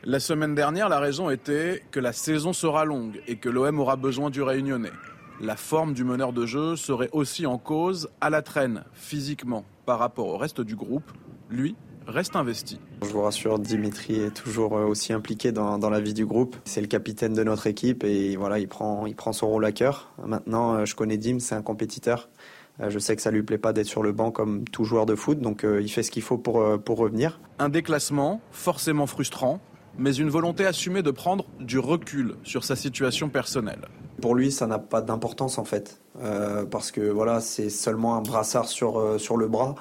La 0.03 0.19
semaine 0.19 0.55
dernière, 0.55 0.89
la 0.89 0.99
raison 0.99 1.29
était 1.29 1.83
que 1.91 1.99
la 1.99 2.11
saison 2.11 2.53
sera 2.53 2.85
longue 2.85 3.21
et 3.27 3.37
que 3.37 3.49
l'OM 3.49 3.79
aura 3.79 3.95
besoin 3.97 4.31
du 4.31 4.41
Réunionnais. 4.41 4.91
La 5.39 5.55
forme 5.55 5.93
du 5.93 6.03
meneur 6.03 6.33
de 6.33 6.47
jeu 6.47 6.75
serait 6.75 7.09
aussi 7.11 7.45
en 7.45 7.59
cause 7.59 8.09
à 8.19 8.31
la 8.31 8.41
traîne, 8.41 8.83
physiquement, 8.93 9.63
par 9.85 9.99
rapport 9.99 10.27
au 10.27 10.37
reste 10.37 10.61
du 10.61 10.75
groupe. 10.75 11.11
Lui, 11.49 11.75
reste 12.07 12.35
investi. 12.35 12.79
Je 13.03 13.09
vous 13.09 13.21
rassure, 13.21 13.59
Dimitri 13.59 14.15
est 14.15 14.35
toujours 14.35 14.77
euh, 14.77 14.85
aussi 14.85 15.13
impliqué 15.13 15.51
dans, 15.51 15.89
la 15.89 15.99
vie 15.99 16.13
du 16.13 16.25
groupe. 16.25 16.55
C'est 16.65 16.81
le 16.81 16.87
capitaine 16.87 17.33
de 17.33 17.43
notre 17.43 17.67
équipe 17.67 18.03
et 18.03 18.35
voilà, 18.35 18.59
il 18.59 18.67
prend, 18.67 19.05
il 19.05 19.15
prend 19.15 19.33
son 19.33 19.47
rôle 19.47 19.65
à 19.65 19.71
cœur. 19.71 20.11
Maintenant, 20.25 20.75
euh, 20.75 20.85
je 20.85 20.95
connais 20.95 21.17
Dim, 21.17 21.39
c'est 21.39 21.55
un 21.55 21.61
compétiteur. 21.61 22.29
Je 22.79 22.99
sais 22.99 23.15
que 23.15 23.21
ça 23.21 23.31
lui 23.31 23.43
plaît 23.43 23.57
pas 23.57 23.73
d'être 23.73 23.87
sur 23.87 24.03
le 24.03 24.11
banc 24.11 24.31
comme 24.31 24.63
tout 24.65 24.83
joueur 24.83 25.05
de 25.05 25.15
foot, 25.15 25.39
donc 25.39 25.65
il 25.65 25.89
fait 25.89 26.03
ce 26.03 26.11
qu'il 26.11 26.23
faut 26.23 26.37
pour, 26.37 26.79
pour 26.83 26.97
revenir. 26.97 27.39
Un 27.59 27.69
déclassement 27.69 28.41
forcément 28.51 29.07
frustrant, 29.07 29.59
mais 29.97 30.13
une 30.13 30.29
volonté 30.29 30.65
assumée 30.65 31.03
de 31.03 31.11
prendre 31.11 31.45
du 31.59 31.79
recul 31.79 32.35
sur 32.43 32.63
sa 32.63 32.75
situation 32.75 33.29
personnelle. 33.29 33.87
Pour 34.21 34.35
lui, 34.35 34.51
ça 34.51 34.67
n'a 34.67 34.79
pas 34.79 35.01
d'importance 35.01 35.57
en 35.57 35.65
fait, 35.65 36.01
parce 36.71 36.91
que 36.91 37.01
voilà, 37.01 37.39
c'est 37.39 37.69
seulement 37.69 38.15
un 38.15 38.21
brassard 38.21 38.67
sur, 38.67 39.19
sur 39.19 39.37
le 39.37 39.47
bras. 39.47 39.75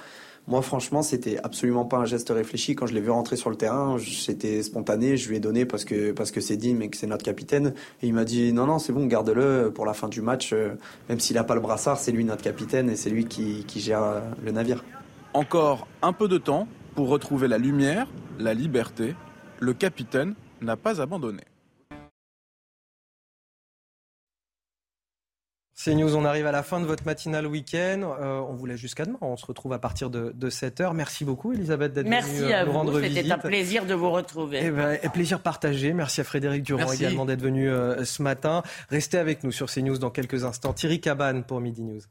Moi, 0.50 0.62
franchement, 0.62 1.02
c'était 1.02 1.38
absolument 1.44 1.84
pas 1.84 1.98
un 1.98 2.04
geste 2.04 2.30
réfléchi. 2.30 2.74
Quand 2.74 2.88
je 2.88 2.92
l'ai 2.92 3.00
vu 3.00 3.10
rentrer 3.10 3.36
sur 3.36 3.50
le 3.50 3.56
terrain, 3.56 3.96
c'était 4.00 4.64
spontané. 4.64 5.16
Je 5.16 5.28
lui 5.28 5.36
ai 5.36 5.40
donné 5.40 5.64
parce 5.64 5.84
que 5.84 6.12
c'est 6.40 6.56
Dim 6.56 6.80
et 6.80 6.88
que 6.88 6.96
c'est 6.96 7.06
notre 7.06 7.24
capitaine. 7.24 7.72
Et 8.02 8.08
il 8.08 8.14
m'a 8.14 8.24
dit 8.24 8.52
non, 8.52 8.66
non, 8.66 8.80
c'est 8.80 8.92
bon, 8.92 9.06
garde-le 9.06 9.70
pour 9.72 9.86
la 9.86 9.94
fin 9.94 10.08
du 10.08 10.22
match. 10.22 10.52
Euh, 10.52 10.74
même 11.08 11.20
s'il 11.20 11.36
n'a 11.36 11.44
pas 11.44 11.54
le 11.54 11.60
brassard, 11.60 11.98
c'est 11.98 12.10
lui 12.10 12.24
notre 12.24 12.42
capitaine 12.42 12.90
et 12.90 12.96
c'est 12.96 13.10
lui 13.10 13.26
qui, 13.26 13.64
qui 13.68 13.78
gère 13.78 14.02
euh, 14.02 14.20
le 14.44 14.50
navire. 14.50 14.84
Encore 15.34 15.86
un 16.02 16.12
peu 16.12 16.26
de 16.26 16.36
temps 16.36 16.66
pour 16.96 17.08
retrouver 17.10 17.46
la 17.46 17.58
lumière, 17.58 18.08
la 18.40 18.52
liberté. 18.52 19.14
Le 19.60 19.72
capitaine 19.72 20.34
n'a 20.60 20.76
pas 20.76 21.00
abandonné. 21.00 21.44
C'est 25.82 25.94
News, 25.94 26.14
on 26.14 26.26
arrive 26.26 26.46
à 26.46 26.52
la 26.52 26.62
fin 26.62 26.78
de 26.78 26.84
votre 26.84 27.06
matinale 27.06 27.46
week-end. 27.46 28.14
Euh, 28.20 28.38
on 28.40 28.52
vous 28.52 28.66
laisse 28.66 28.78
jusqu'à 28.78 29.06
demain. 29.06 29.16
On 29.22 29.38
se 29.38 29.46
retrouve 29.46 29.72
à 29.72 29.78
partir 29.78 30.10
de, 30.10 30.34
7h. 30.50 30.92
Merci 30.92 31.24
beaucoup, 31.24 31.54
Elisabeth, 31.54 31.94
d'être 31.94 32.04
venue 32.04 32.52
euh, 32.52 32.66
nous 32.66 32.72
rendre 32.72 32.98
visite. 32.98 33.16
C'était 33.16 33.32
un 33.32 33.38
plaisir 33.38 33.86
de 33.86 33.94
vous 33.94 34.10
retrouver. 34.10 34.58
Et, 34.58 34.66
eh 34.66 34.70
ben, 34.70 34.98
plaisir 35.10 35.40
partagé. 35.40 35.94
Merci 35.94 36.20
à 36.20 36.24
Frédéric 36.24 36.64
Durand 36.64 36.92
également 36.92 37.24
d'être 37.24 37.40
venu 37.40 37.70
euh, 37.70 38.04
ce 38.04 38.22
matin. 38.22 38.62
Restez 38.90 39.16
avec 39.16 39.42
nous 39.42 39.52
sur 39.52 39.70
CNews 39.72 39.96
dans 39.96 40.10
quelques 40.10 40.44
instants. 40.44 40.74
Thierry 40.74 41.00
Cabane 41.00 41.44
pour 41.44 41.62
Midi 41.62 41.82
News. 41.82 42.02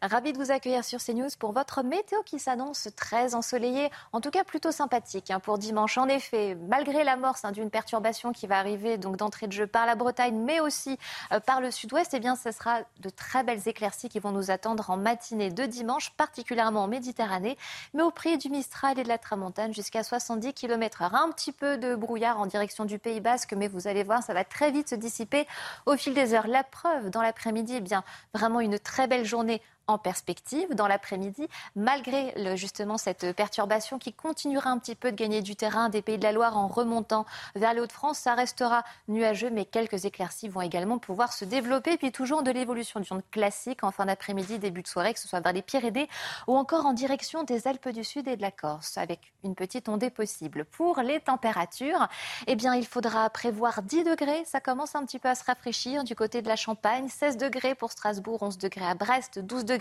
Ravi 0.00 0.32
de 0.32 0.38
vous 0.38 0.52
accueillir 0.52 0.84
sur 0.84 1.00
CNews 1.00 1.28
pour 1.40 1.52
votre 1.52 1.82
météo 1.82 2.22
qui 2.24 2.38
s'annonce 2.38 2.88
très 2.94 3.34
ensoleillée, 3.34 3.90
en 4.12 4.20
tout 4.20 4.30
cas 4.30 4.44
plutôt 4.44 4.70
sympathique 4.70 5.32
hein, 5.32 5.40
pour 5.40 5.58
dimanche. 5.58 5.98
En 5.98 6.06
effet, 6.06 6.56
malgré 6.68 7.02
l'amorce 7.02 7.44
hein, 7.44 7.50
d'une 7.50 7.68
perturbation 7.68 8.32
qui 8.32 8.46
va 8.46 8.58
arriver 8.58 8.96
donc 8.96 9.16
d'entrée 9.16 9.48
de 9.48 9.52
jeu 9.52 9.66
par 9.66 9.86
la 9.86 9.96
Bretagne, 9.96 10.36
mais 10.36 10.60
aussi 10.60 10.98
euh, 11.32 11.40
par 11.40 11.60
le 11.60 11.72
sud-ouest, 11.72 12.14
eh 12.14 12.20
bien, 12.20 12.36
ce 12.36 12.52
sera 12.52 12.82
de 13.00 13.10
très 13.10 13.42
belles 13.42 13.66
éclaircies 13.66 14.08
qui 14.08 14.20
vont 14.20 14.30
nous 14.30 14.52
attendre 14.52 14.88
en 14.90 14.96
matinée 14.96 15.50
de 15.50 15.66
dimanche, 15.66 16.12
particulièrement 16.16 16.84
en 16.84 16.88
Méditerranée, 16.88 17.58
mais 17.92 18.02
au 18.02 18.12
prix 18.12 18.38
du 18.38 18.50
Mistral 18.50 19.00
et 19.00 19.02
de 19.02 19.08
la 19.08 19.18
Tramontane 19.18 19.74
jusqu'à 19.74 20.04
70 20.04 20.54
km/h. 20.54 21.10
Un 21.12 21.30
petit 21.32 21.50
peu 21.52 21.76
de 21.76 21.96
brouillard 21.96 22.38
en 22.38 22.46
direction 22.46 22.84
du 22.84 23.00
Pays 23.00 23.20
Basque, 23.20 23.52
mais 23.56 23.66
vous 23.66 23.88
allez 23.88 24.04
voir, 24.04 24.22
ça 24.22 24.32
va 24.32 24.44
très 24.44 24.70
vite 24.70 24.90
se 24.90 24.94
dissiper 24.94 25.46
au 25.86 25.96
fil 25.96 26.14
des 26.14 26.34
heures. 26.34 26.46
La 26.46 26.62
preuve 26.62 27.10
dans 27.10 27.22
l'après-midi, 27.22 27.74
eh 27.78 27.80
bien, 27.80 28.04
vraiment 28.32 28.60
une 28.60 28.78
très 28.78 29.08
belle 29.08 29.24
journée 29.24 29.60
en 29.88 29.98
perspective 29.98 30.74
dans 30.74 30.86
l'après-midi, 30.86 31.48
malgré 31.74 32.56
justement 32.56 32.98
cette 32.98 33.32
perturbation 33.34 33.98
qui 33.98 34.12
continuera 34.12 34.70
un 34.70 34.78
petit 34.78 34.94
peu 34.94 35.10
de 35.10 35.16
gagner 35.16 35.42
du 35.42 35.56
terrain 35.56 35.88
des 35.88 36.02
Pays 36.02 36.18
de 36.18 36.22
la 36.22 36.32
Loire 36.32 36.56
en 36.56 36.68
remontant 36.68 37.26
vers 37.56 37.72
les 37.72 37.80
Hauts-de-France. 37.80 38.18
Ça 38.18 38.34
restera 38.34 38.84
nuageux, 39.08 39.50
mais 39.50 39.64
quelques 39.64 40.04
éclaircies 40.04 40.48
vont 40.48 40.60
également 40.60 40.98
pouvoir 40.98 41.32
se 41.32 41.44
développer. 41.46 41.96
Puis 41.96 42.12
toujours 42.12 42.42
de 42.42 42.50
l'évolution 42.50 43.00
du 43.00 43.08
monde 43.10 43.22
classique 43.30 43.82
en 43.82 43.90
fin 43.90 44.04
d'après-midi, 44.04 44.58
début 44.58 44.82
de 44.82 44.88
soirée, 44.88 45.14
que 45.14 45.20
ce 45.20 45.26
soit 45.26 45.40
vers 45.40 45.54
les 45.54 45.62
Pyrénées 45.62 46.08
ou 46.46 46.56
encore 46.56 46.84
en 46.84 46.92
direction 46.92 47.44
des 47.44 47.66
Alpes 47.66 47.88
du 47.88 48.04
Sud 48.04 48.28
et 48.28 48.36
de 48.36 48.42
la 48.42 48.50
Corse, 48.50 48.98
avec 48.98 49.32
une 49.42 49.54
petite 49.54 49.88
ondée 49.88 50.10
possible. 50.10 50.66
Pour 50.66 51.00
les 51.00 51.20
températures, 51.20 52.08
eh 52.46 52.56
bien, 52.56 52.74
il 52.74 52.86
faudra 52.86 53.30
prévoir 53.30 53.82
10 53.82 54.04
degrés. 54.04 54.44
Ça 54.44 54.60
commence 54.60 54.94
un 54.94 55.06
petit 55.06 55.18
peu 55.18 55.28
à 55.28 55.34
se 55.34 55.44
rafraîchir 55.44 56.04
du 56.04 56.14
côté 56.14 56.42
de 56.42 56.48
la 56.48 56.56
Champagne. 56.56 57.08
16 57.08 57.38
degrés 57.38 57.74
pour 57.74 57.90
Strasbourg, 57.90 58.42
11 58.42 58.58
degrés 58.58 58.86
à 58.86 58.94
Brest, 58.94 59.38
12 59.38 59.64
degrés 59.64 59.77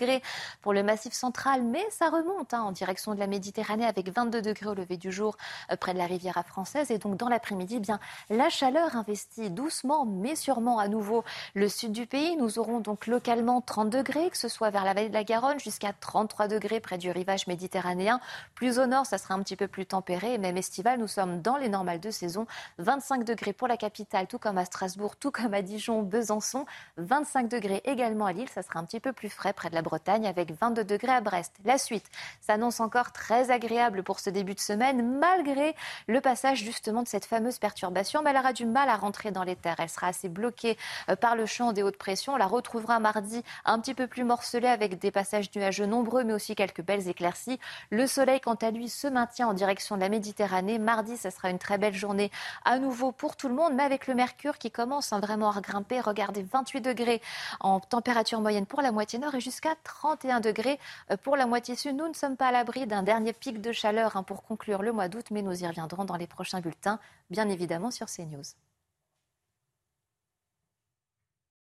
pour 0.62 0.74
le 0.74 0.84
massif 0.84 1.14
central, 1.14 1.64
mais 1.64 1.86
ça 1.90 2.10
remonte 2.10 2.54
hein, 2.54 2.62
en 2.62 2.72
direction 2.72 3.14
de 3.14 3.20
la 3.20 3.28
Méditerranée 3.28 3.86
avec 3.86 4.10
22 4.10 4.42
degrés 4.42 4.68
au 4.68 4.74
lever 4.74 4.98
du 4.98 5.12
jour 5.12 5.38
euh, 5.72 5.76
près 5.76 5.94
de 5.94 5.98
la 5.98 6.06
Riviera 6.06 6.44
française. 6.44 6.92
Et 6.92 6.98
donc 6.98 7.18
dans 7.18 7.30
l'après-midi, 7.30 7.82
eh 8.30 8.36
la 8.36 8.50
chaleur 8.50 8.96
investit 8.96 9.50
doucement 9.50 10.06
mais 10.06 10.36
sûrement 10.36 10.80
à 10.80 10.88
nouveau 10.88 11.24
le 11.54 11.70
sud 11.70 11.92
du 11.92 12.06
pays. 12.06 12.36
Nous 12.38 12.60
aurons 12.60 12.80
donc 12.80 13.08
localement 13.08 13.62
30 13.62 13.90
degrés, 13.90 14.30
que 14.30 14.38
ce 14.38 14.48
soit 14.48 14.70
vers 14.70 14.86
la 14.86 14.94
vallée 14.94 15.10
de 15.10 15.14
la 15.14 15.24
Garonne 15.24 15.60
jusqu'à 15.60 15.94
33 15.94 16.48
degrés 16.48 16.80
près 16.80 16.98
du 16.98 17.12
rivage 17.12 17.48
méditerranéen. 17.48 18.20
Plus 18.56 18.80
au 18.80 18.86
nord, 18.86 19.06
ça 19.06 19.18
sera 19.18 19.34
un 19.34 19.42
petit 19.42 19.56
peu 19.56 19.68
plus 19.68 19.86
tempéré. 19.86 20.38
Même 20.38 20.58
estival, 20.58 21.00
nous 21.00 21.08
sommes 21.08 21.42
dans 21.42 21.58
les 21.58 21.70
normales 21.70 22.00
de 22.00 22.12
saison. 22.12 22.46
25 22.78 23.24
degrés 23.24 23.54
pour 23.54 23.68
la 23.68 23.78
capitale, 23.78 24.28
tout 24.28 24.40
comme 24.40 24.58
à 24.58 24.66
Strasbourg, 24.66 25.16
tout 25.16 25.32
comme 25.32 25.54
à 25.54 25.62
Dijon, 25.62 26.02
Besançon. 26.04 26.66
25 26.98 27.48
degrés 27.48 27.82
également 27.86 28.26
à 28.26 28.34
Lille, 28.34 28.50
ça 28.50 28.62
sera 28.62 28.80
un 28.80 28.86
petit 28.86 29.00
peu 29.00 29.14
plus 29.14 29.30
frais 29.30 29.54
près 29.54 29.70
de 29.70 29.76
la 29.76 29.82
Bretagne 29.88 30.28
avec 30.28 30.52
22 30.60 30.84
degrés 30.84 31.14
à 31.14 31.22
Brest. 31.22 31.54
La 31.64 31.78
suite 31.78 32.06
s'annonce 32.42 32.82
encore 32.82 33.14
très 33.14 33.52
agréable 33.52 34.04
pour 34.04 34.20
ce 34.20 34.30
début 34.30 34.54
de 34.54 34.60
semaine 34.60 35.18
malgré 35.18 35.76
le 36.08 36.20
passage 36.20 36.60
justement 36.60 37.04
de 37.04 37.08
cette 37.08 37.24
fameuse 37.26 37.58
perturbation. 37.58 38.22
Mais 38.22 38.32
elle 38.32 38.38
aura 38.38 38.52
du 38.52 38.66
mal 38.66 38.90
à 38.90 38.98
rentrer 38.98 39.32
dans 39.32 39.44
les 39.44 39.56
terres. 39.56 39.78
Elle 39.80 39.90
sera 39.90 40.08
assez 40.08 40.28
bloquée 40.28 40.78
euh, 41.10 41.16
par 41.16 41.38
le 41.38 41.46
champ 41.46 41.72
des 41.72 41.84
hautes 41.84 41.98
pressions. 41.98 42.34
On 42.34 42.38
la 42.38 42.48
retrouvera 42.48 43.00
mardi 43.00 43.44
un 43.64 43.80
petit 43.80 43.94
peu 43.94 44.08
plus 44.08 44.26
morcelée 44.26 44.68
avec 44.68 45.00
des 45.00 45.12
passages 45.12 45.50
nuageux 45.56 45.86
nombreux 45.86 46.26
mais 46.26 46.34
aussi 46.34 46.54
quelques 46.54 46.84
belles 46.84 47.08
éclaircies. 47.08 47.60
Le 47.90 48.08
soleil 48.08 48.42
quant 48.42 48.56
à 48.56 48.72
lui 48.72 48.90
se 48.90 49.08
maintient 49.08 49.48
en 49.48 49.54
direction 49.54 49.96
de 49.96 50.02
la 50.02 50.10
Méditerranée. 50.10 50.80
Mardi, 50.80 51.16
ce 51.16 51.30
sera 51.30 51.50
une 51.50 51.60
très 51.60 51.78
belle 51.78 51.94
journée 51.94 52.30
à 52.66 52.78
nouveau 52.80 53.14
pour 53.14 53.38
tout 53.38 53.48
le 53.48 53.56
monde 53.56 53.74
mais 53.74 53.84
avec 53.84 54.08
le 54.08 54.16
mercure 54.16 54.58
qui 54.58 54.72
commence 54.72 55.14
hein, 55.14 55.20
vraiment 55.20 55.52
à 55.52 55.62
grimper. 55.62 56.02
Regardez 56.02 56.44
28 56.44 56.82
degrés 56.82 57.22
en 57.60 57.80
température 57.80 58.42
moyenne 58.42 58.66
pour 58.66 58.82
la 58.82 58.92
moitié 58.92 59.20
nord 59.20 59.36
et 59.36 59.40
jusqu'à 59.40 59.76
31 59.84 60.40
degrés 60.40 60.80
euh, 61.12 61.18
pour 61.18 61.36
la 61.36 61.46
moitié 61.46 61.76
sud. 61.76 61.96
Nous 61.96 62.08
ne 62.08 62.14
sommes 62.14 62.38
pas 62.38 62.48
à 62.48 62.52
l'abri 62.52 62.88
d'un 62.88 63.04
dernier 63.04 63.34
pic 63.34 63.62
de 63.62 63.72
chaleur 63.72 64.18
hein, 64.18 64.24
pour 64.24 64.44
conclure 64.44 64.82
le 64.82 64.92
mois 64.92 65.08
d'août, 65.08 65.28
mais 65.32 65.42
nous 65.42 65.64
y 65.64 65.68
reviendrons 65.68 66.06
dans 66.06 66.18
les 66.18 66.28
prochains 66.28 66.62
bulletins, 66.62 67.00
bien 67.30 67.50
évidemment 67.50 67.92
sur 67.92 68.08
CNews. 68.08 68.44